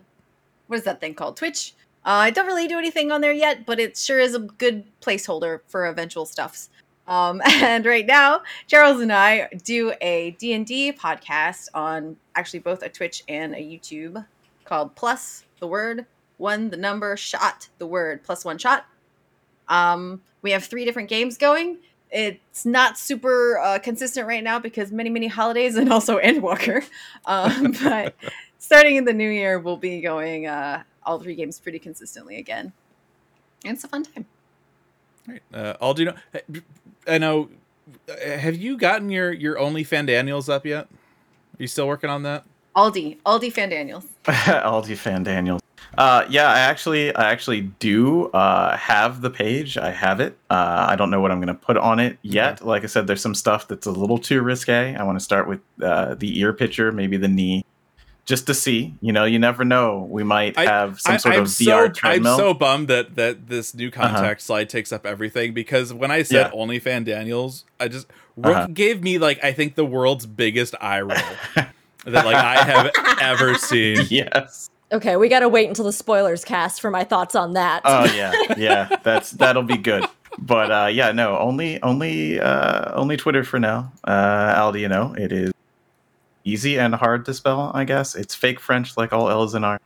what 0.69 0.77
is 0.79 0.85
that 0.85 1.01
thing 1.01 1.15
called? 1.15 1.37
Twitch. 1.37 1.75
Uh, 2.05 2.11
I 2.11 2.31
don't 2.31 2.47
really 2.47 2.69
do 2.69 2.79
anything 2.79 3.11
on 3.11 3.23
there 3.23 3.33
yet, 3.33 3.67
but 3.67 3.81
it 3.81 3.97
sure 3.97 4.21
is 4.21 4.37
a 4.37 4.39
good 4.39 4.85
placeholder 5.01 5.63
for 5.67 5.87
eventual 5.87 6.27
stuffs. 6.27 6.69
Um, 7.09 7.41
and 7.47 7.85
right 7.85 8.07
now, 8.07 8.43
Charles 8.69 9.01
and 9.01 9.13
I 9.13 9.49
do 9.65 9.93
a 10.01 10.37
D&D 10.39 10.93
podcast 10.93 11.69
on 11.75 12.17
actually 12.37 12.61
both 12.61 12.83
a 12.83 12.89
Twitch 12.89 13.25
and 13.29 13.55
a 13.55 13.59
YouTube 13.59 14.25
called 14.65 14.95
Plus 14.95 15.45
the 15.59 15.67
Word 15.67 16.07
One 16.37 16.71
the 16.71 16.77
Number 16.77 17.17
Shot 17.17 17.69
the 17.79 17.87
Word 17.87 18.23
Plus 18.23 18.45
One 18.45 18.59
Shot. 18.59 18.87
Um, 19.69 20.23
we 20.43 20.53
have 20.53 20.65
three 20.65 20.85
different 20.85 21.09
games 21.09 21.37
going. 21.37 21.79
It's 22.11 22.65
not 22.65 22.97
super 22.97 23.59
uh, 23.59 23.79
consistent 23.81 24.27
right 24.27 24.43
now 24.43 24.59
because 24.59 24.93
many 24.93 25.11
many 25.11 25.27
holidays 25.27 25.77
and 25.77 25.93
also 25.93 26.19
endwalker. 26.21 26.85
Um, 27.27 27.75
but 27.83 28.15
starting 28.59 28.97
in 28.97 29.05
the 29.05 29.13
new 29.13 29.29
year 29.29 29.59
we'll 29.59 29.77
be 29.77 30.01
going 30.01 30.47
uh, 30.47 30.83
all 31.03 31.19
three 31.19 31.35
games 31.35 31.59
pretty 31.59 31.79
consistently 31.79 32.37
again. 32.37 32.73
And 33.65 33.75
it's 33.75 33.85
a 33.85 33.89
fun 33.89 34.05
time. 34.05 34.27
Uh, 35.53 35.75
Aldino, 35.83 36.17
I 37.09 37.19
know. 37.19 37.49
uh, 38.09 38.39
Have 38.39 38.57
you 38.57 38.77
gotten 38.77 39.11
your 39.11 39.33
your 39.33 39.59
only 39.59 39.85
fan 39.85 40.07
Daniels 40.07 40.49
up 40.49 40.67
yet? 40.67 40.85
Are 40.87 41.63
you 41.63 41.67
still 41.67 41.87
working 41.89 42.11
on 42.11 42.23
that? 42.25 42.45
aldi 42.77 43.17
aldi 43.27 43.53
fan 43.53 43.71
daniels 43.71 44.07
Aldi 44.25 44.97
fan 44.97 45.25
Daniels. 45.25 45.61
Uh, 45.97 46.25
yeah, 46.29 46.49
I 46.49 46.61
actually, 46.61 47.13
I 47.17 47.31
actually 47.33 47.63
do 47.81 48.27
uh, 48.27 48.77
have 48.77 49.21
the 49.21 49.31
page. 49.31 49.77
I 49.77 49.91
have 49.91 50.21
it. 50.21 50.39
Uh, 50.49 50.87
I 50.89 50.95
don't 50.95 51.11
know 51.11 51.21
what 51.21 51.33
I'm 51.33 51.39
going 51.39 51.49
to 51.49 51.55
put 51.55 51.77
on 51.77 51.99
it 51.99 52.19
yet. 52.23 52.65
Like 52.65 52.85
I 52.85 52.87
said, 52.87 53.09
there's 53.09 53.23
some 53.23 53.35
stuff 53.35 53.67
that's 53.67 53.87
a 53.87 53.91
little 53.91 54.19
too 54.19 54.43
risque. 54.43 54.95
I 54.95 55.03
want 55.03 55.19
to 55.19 55.25
start 55.25 55.49
with 55.49 55.61
uh, 55.83 56.15
the 56.15 56.39
ear 56.39 56.53
picture, 56.53 56.93
maybe 56.93 57.17
the 57.17 57.27
knee, 57.27 57.65
just 58.29 58.47
to 58.47 58.53
see. 58.55 58.95
You 59.01 59.11
know, 59.13 59.25
you 59.25 59.39
never 59.39 59.65
know. 59.65 60.07
We 60.09 60.23
might 60.23 60.57
I- 60.59 60.67
have 60.67 61.01
some 61.01 61.19
sort 61.19 61.35
I'm 61.35 61.41
of 61.43 61.47
VR 61.49 61.97
so, 61.97 62.09
I'm 62.09 62.25
so 62.25 62.53
bummed 62.55 62.89
that 62.89 63.17
that 63.17 63.49
this 63.49 63.75
new 63.75 63.91
contact 63.91 64.43
slide 64.43 64.69
takes 64.69 64.93
up 64.93 65.07
everything 65.07 65.55
because 65.55 65.93
when 65.95 66.11
I 66.11 66.23
said 66.23 66.53
Yeah. 66.53 66.59
OnlyFan 66.61 67.05
Daniels, 67.05 67.65
I 67.81 67.89
just 67.89 68.07
Rook 68.37 68.55
Uh-huh. 68.57 68.67
gave 68.73 69.03
me 69.03 69.19
like 69.19 69.43
I 69.43 69.53
think 69.53 69.75
the 69.75 69.85
world's 69.85 70.27
biggest 70.27 70.75
eye 70.81 71.01
roll. 71.01 71.17
that 71.57 72.25
like 72.27 72.37
I 72.37 72.63
have 72.63 72.91
ever 73.21 73.55
seen. 73.55 74.07
yes. 74.11 74.69
Okay, 74.93 75.17
we 75.17 75.29
got 75.29 75.41
to 75.41 75.49
wait 75.49 75.69
until 75.69 75.85
the 75.85 75.93
spoilers 75.93 76.45
cast 76.45 76.81
for 76.81 76.91
my 76.91 77.05
thoughts 77.05 77.35
on 77.35 77.55
that. 77.55 77.83
Oh 77.85 78.05
yeah, 78.15 78.33
yeah. 78.57 78.97
That's 79.03 79.31
that'll 79.33 79.63
be 79.65 79.77
good. 79.79 80.05
But 80.39 80.71
uh, 80.71 80.87
yeah, 80.93 81.11
no, 81.13 81.37
only 81.39 81.83
only 81.83 82.39
uh, 82.39 82.93
only 82.95 83.17
Twitter 83.17 83.43
for 83.43 83.59
now. 83.59 83.91
Uh, 84.05 84.55
Aldi, 84.55 84.81
you 84.81 84.89
know, 84.89 85.15
it 85.19 85.33
is 85.33 85.53
easy 86.49 86.79
and 86.79 86.95
hard 86.95 87.25
to 87.27 87.35
spell. 87.35 87.71
I 87.75 87.85
guess 87.85 88.15
it's 88.15 88.35
fake 88.35 88.61
French, 88.61 88.97
like 88.97 89.13
all 89.13 89.29
L's 89.29 89.55
and 89.55 89.65
R. 89.65 89.81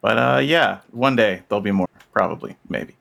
But 0.00 0.18
uh, 0.18 0.38
yeah, 0.42 0.80
one 0.90 1.16
day 1.16 1.42
there'll 1.48 1.62
be 1.62 1.70
more, 1.72 1.88
probably, 2.12 2.56
maybe. 2.68 2.94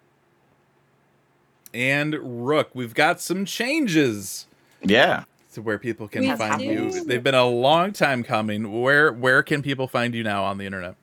And 1.74 2.16
Rook, 2.48 2.70
we've 2.74 2.94
got 2.94 3.20
some 3.20 3.46
changes 3.46 4.48
Yeah. 4.82 5.26
to 5.54 5.62
where 5.62 5.78
people 5.78 6.08
can 6.08 6.22
We 6.22 6.36
find 6.36 6.60
do. 6.60 6.66
you. 6.66 7.04
They've 7.04 7.24
been 7.24 7.36
a 7.36 7.46
long 7.48 7.92
time 7.92 8.24
coming. 8.24 8.82
Where 8.82 9.12
where 9.12 9.44
can 9.44 9.62
people 9.62 9.88
find 9.88 10.16
you 10.16 10.24
now 10.24 10.44
on 10.44 10.58
the 10.58 10.66
internet? 10.66 10.96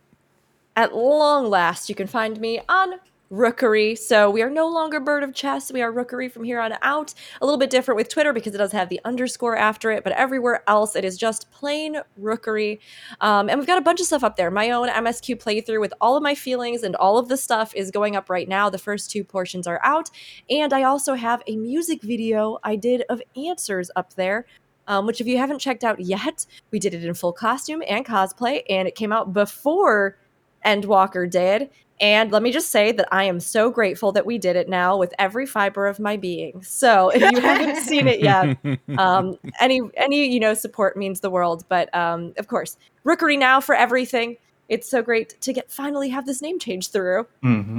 At 0.74 0.94
long 0.94 1.50
last, 1.50 1.88
you 1.90 1.94
can 1.94 2.06
find 2.06 2.40
me 2.40 2.60
on 2.68 2.94
Rookery. 3.32 3.96
So 3.96 4.28
we 4.28 4.42
are 4.42 4.50
no 4.50 4.68
longer 4.68 5.00
Bird 5.00 5.22
of 5.22 5.32
Chess. 5.34 5.72
We 5.72 5.80
are 5.80 5.90
Rookery 5.90 6.28
from 6.28 6.44
here 6.44 6.60
on 6.60 6.74
out. 6.82 7.14
A 7.40 7.46
little 7.46 7.58
bit 7.58 7.70
different 7.70 7.96
with 7.96 8.10
Twitter 8.10 8.30
because 8.30 8.54
it 8.54 8.58
does 8.58 8.72
have 8.72 8.90
the 8.90 9.00
underscore 9.06 9.56
after 9.56 9.90
it, 9.90 10.04
but 10.04 10.12
everywhere 10.12 10.62
else 10.68 10.94
it 10.94 11.02
is 11.02 11.16
just 11.16 11.50
plain 11.50 11.96
Rookery. 12.20 12.78
Um, 13.22 13.48
and 13.48 13.58
we've 13.58 13.66
got 13.66 13.78
a 13.78 13.82
bunch 13.82 14.00
of 14.00 14.06
stuff 14.06 14.22
up 14.22 14.36
there. 14.36 14.50
My 14.50 14.70
own 14.70 14.86
MSQ 14.90 15.36
playthrough 15.42 15.80
with 15.80 15.94
all 15.98 16.14
of 16.14 16.22
my 16.22 16.34
feelings 16.34 16.82
and 16.82 16.94
all 16.94 17.16
of 17.16 17.28
the 17.28 17.38
stuff 17.38 17.74
is 17.74 17.90
going 17.90 18.16
up 18.16 18.28
right 18.28 18.46
now. 18.46 18.68
The 18.68 18.76
first 18.76 19.10
two 19.10 19.24
portions 19.24 19.66
are 19.66 19.80
out. 19.82 20.10
And 20.50 20.74
I 20.74 20.82
also 20.82 21.14
have 21.14 21.42
a 21.46 21.56
music 21.56 22.02
video 22.02 22.58
I 22.62 22.76
did 22.76 23.02
of 23.08 23.22
answers 23.34 23.90
up 23.96 24.12
there. 24.12 24.44
Um, 24.88 25.06
which, 25.06 25.20
if 25.20 25.28
you 25.28 25.38
haven't 25.38 25.60
checked 25.60 25.84
out 25.84 26.00
yet, 26.00 26.44
we 26.72 26.80
did 26.80 26.92
it 26.92 27.04
in 27.04 27.14
full 27.14 27.32
costume 27.32 27.84
and 27.88 28.04
cosplay, 28.04 28.62
and 28.68 28.88
it 28.88 28.96
came 28.96 29.12
out 29.12 29.32
before 29.32 30.18
Endwalker 30.66 31.30
did. 31.30 31.70
And 32.02 32.32
let 32.32 32.42
me 32.42 32.50
just 32.50 32.70
say 32.70 32.90
that 32.90 33.06
I 33.12 33.24
am 33.24 33.38
so 33.38 33.70
grateful 33.70 34.10
that 34.12 34.26
we 34.26 34.36
did 34.36 34.56
it 34.56 34.68
now 34.68 34.98
with 34.98 35.14
every 35.20 35.46
fiber 35.46 35.86
of 35.86 36.00
my 36.00 36.16
being. 36.16 36.60
So 36.64 37.10
if 37.10 37.22
you 37.22 37.40
haven't 37.40 37.76
seen 37.84 38.08
it 38.08 38.20
yet, 38.20 38.58
um, 38.98 39.38
any 39.60 39.80
any 39.96 40.26
you 40.26 40.40
know 40.40 40.52
support 40.52 40.96
means 40.96 41.20
the 41.20 41.30
world. 41.30 41.64
But 41.68 41.94
um, 41.94 42.34
of 42.38 42.48
course, 42.48 42.76
Rookery 43.04 43.36
now 43.36 43.60
for 43.60 43.76
everything. 43.76 44.36
It's 44.68 44.90
so 44.90 45.00
great 45.00 45.40
to 45.42 45.52
get 45.52 45.70
finally 45.70 46.08
have 46.08 46.26
this 46.26 46.42
name 46.42 46.58
change 46.58 46.90
through. 46.90 47.28
hmm 47.40 47.78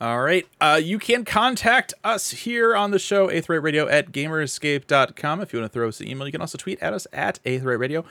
All 0.00 0.20
right. 0.20 0.46
Uh, 0.60 0.80
you 0.80 1.00
can 1.00 1.24
contact 1.24 1.94
us 2.04 2.30
here 2.30 2.76
on 2.76 2.92
the 2.92 3.00
show, 3.00 3.26
Aetheryte 3.28 3.62
Radio 3.62 3.88
at 3.88 4.12
gamerescape.com. 4.12 5.40
If 5.40 5.52
you 5.52 5.58
want 5.58 5.72
to 5.72 5.74
throw 5.74 5.88
us 5.88 6.00
an 6.00 6.06
email, 6.06 6.26
you 6.26 6.32
can 6.32 6.40
also 6.40 6.56
tweet 6.56 6.80
at 6.80 6.92
us 6.92 7.08
at 7.12 7.40
Aetheryte 7.44 7.80
Radio. 7.80 8.04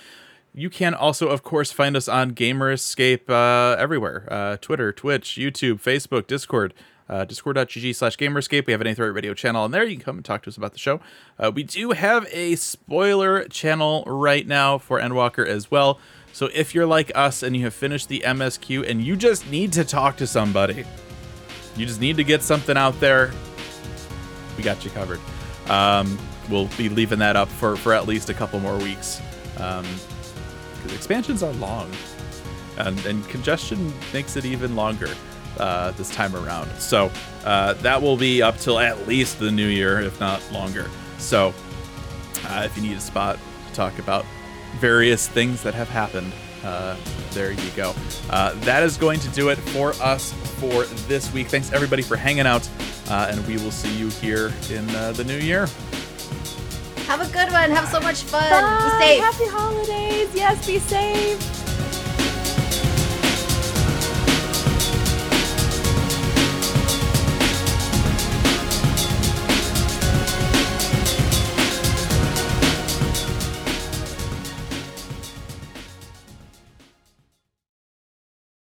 You 0.53 0.69
can 0.69 0.93
also, 0.93 1.29
of 1.29 1.43
course, 1.43 1.71
find 1.71 1.95
us 1.95 2.09
on 2.09 2.29
Gamer 2.29 2.71
Escape 2.71 3.29
uh, 3.29 3.75
everywhere 3.79 4.27
uh, 4.29 4.57
Twitter, 4.57 4.91
Twitch, 4.91 5.37
YouTube, 5.39 5.81
Facebook, 5.81 6.27
Discord. 6.27 6.73
Uh, 7.09 7.25
discord.gg 7.25 7.93
slash 7.93 8.15
gamerescape. 8.15 8.65
We 8.67 8.71
have 8.71 8.79
an 8.79 8.87
Aetheryte 8.87 9.13
Radio 9.13 9.33
channel 9.33 9.63
on 9.63 9.71
there. 9.71 9.83
You 9.83 9.97
can 9.97 10.05
come 10.05 10.15
and 10.15 10.23
talk 10.23 10.43
to 10.43 10.49
us 10.49 10.55
about 10.55 10.71
the 10.71 10.79
show. 10.79 11.01
Uh, 11.37 11.51
we 11.53 11.61
do 11.61 11.91
have 11.91 12.25
a 12.31 12.55
spoiler 12.55 13.43
channel 13.49 14.05
right 14.07 14.47
now 14.47 14.77
for 14.77 14.97
Endwalker 14.97 15.45
as 15.45 15.69
well. 15.69 15.99
So 16.31 16.49
if 16.53 16.73
you're 16.73 16.85
like 16.85 17.11
us 17.13 17.43
and 17.43 17.53
you 17.53 17.63
have 17.63 17.73
finished 17.73 18.07
the 18.07 18.23
MSQ 18.25 18.89
and 18.89 19.03
you 19.03 19.17
just 19.17 19.49
need 19.51 19.73
to 19.73 19.83
talk 19.83 20.15
to 20.17 20.27
somebody, 20.27 20.85
you 21.75 21.85
just 21.85 21.99
need 21.99 22.15
to 22.15 22.23
get 22.23 22.43
something 22.43 22.77
out 22.77 22.97
there. 23.01 23.33
We 24.55 24.63
got 24.63 24.85
you 24.85 24.91
covered. 24.91 25.19
Um, 25.67 26.17
we'll 26.49 26.69
be 26.77 26.87
leaving 26.87 27.19
that 27.19 27.35
up 27.35 27.49
for, 27.49 27.75
for 27.75 27.93
at 27.93 28.07
least 28.07 28.29
a 28.29 28.33
couple 28.33 28.61
more 28.61 28.77
weeks. 28.77 29.21
Um, 29.57 29.85
'cause 30.81 30.93
expansions 30.93 31.43
are 31.43 31.53
long, 31.53 31.91
and, 32.77 33.03
and 33.05 33.27
congestion 33.29 33.93
makes 34.13 34.35
it 34.35 34.45
even 34.45 34.75
longer 34.75 35.09
uh, 35.59 35.91
this 35.91 36.09
time 36.09 36.35
around. 36.35 36.69
So 36.79 37.11
uh, 37.45 37.73
that 37.73 38.01
will 38.01 38.17
be 38.17 38.41
up 38.41 38.57
till 38.57 38.79
at 38.79 39.07
least 39.07 39.39
the 39.39 39.51
new 39.51 39.67
year, 39.67 39.99
if 39.99 40.19
not 40.19 40.41
longer. 40.51 40.89
So 41.17 41.53
uh, 42.47 42.63
if 42.65 42.75
you 42.75 42.83
need 42.83 42.97
a 42.97 43.01
spot 43.01 43.37
to 43.67 43.73
talk 43.73 43.99
about 43.99 44.25
various 44.79 45.27
things 45.27 45.61
that 45.63 45.73
have 45.73 45.89
happened, 45.89 46.31
uh, 46.63 46.95
there 47.31 47.51
you 47.51 47.69
go. 47.75 47.93
Uh, 48.29 48.53
that 48.61 48.83
is 48.83 48.97
going 48.97 49.19
to 49.19 49.29
do 49.29 49.49
it 49.49 49.57
for 49.57 49.93
us 50.01 50.33
for 50.59 50.83
this 51.07 51.31
week. 51.33 51.47
Thanks 51.47 51.71
everybody 51.73 52.01
for 52.03 52.15
hanging 52.15 52.47
out, 52.47 52.67
uh, 53.09 53.27
and 53.29 53.45
we 53.47 53.57
will 53.57 53.71
see 53.71 53.93
you 53.97 54.09
here 54.09 54.51
in 54.69 54.89
uh, 54.95 55.11
the 55.11 55.23
new 55.23 55.37
year. 55.37 55.67
Have 57.07 57.21
a 57.21 57.31
good 57.31 57.51
one. 57.51 57.71
Have 57.71 57.87
so 57.89 57.99
much 57.99 58.23
fun. 58.23 58.49
Bye. 58.49 58.97
Be 58.99 59.05
safe. 59.05 59.23
Happy 59.23 59.47
holidays. 59.47 60.29
Yes, 60.33 60.65
be 60.65 60.79
safe. 60.79 61.80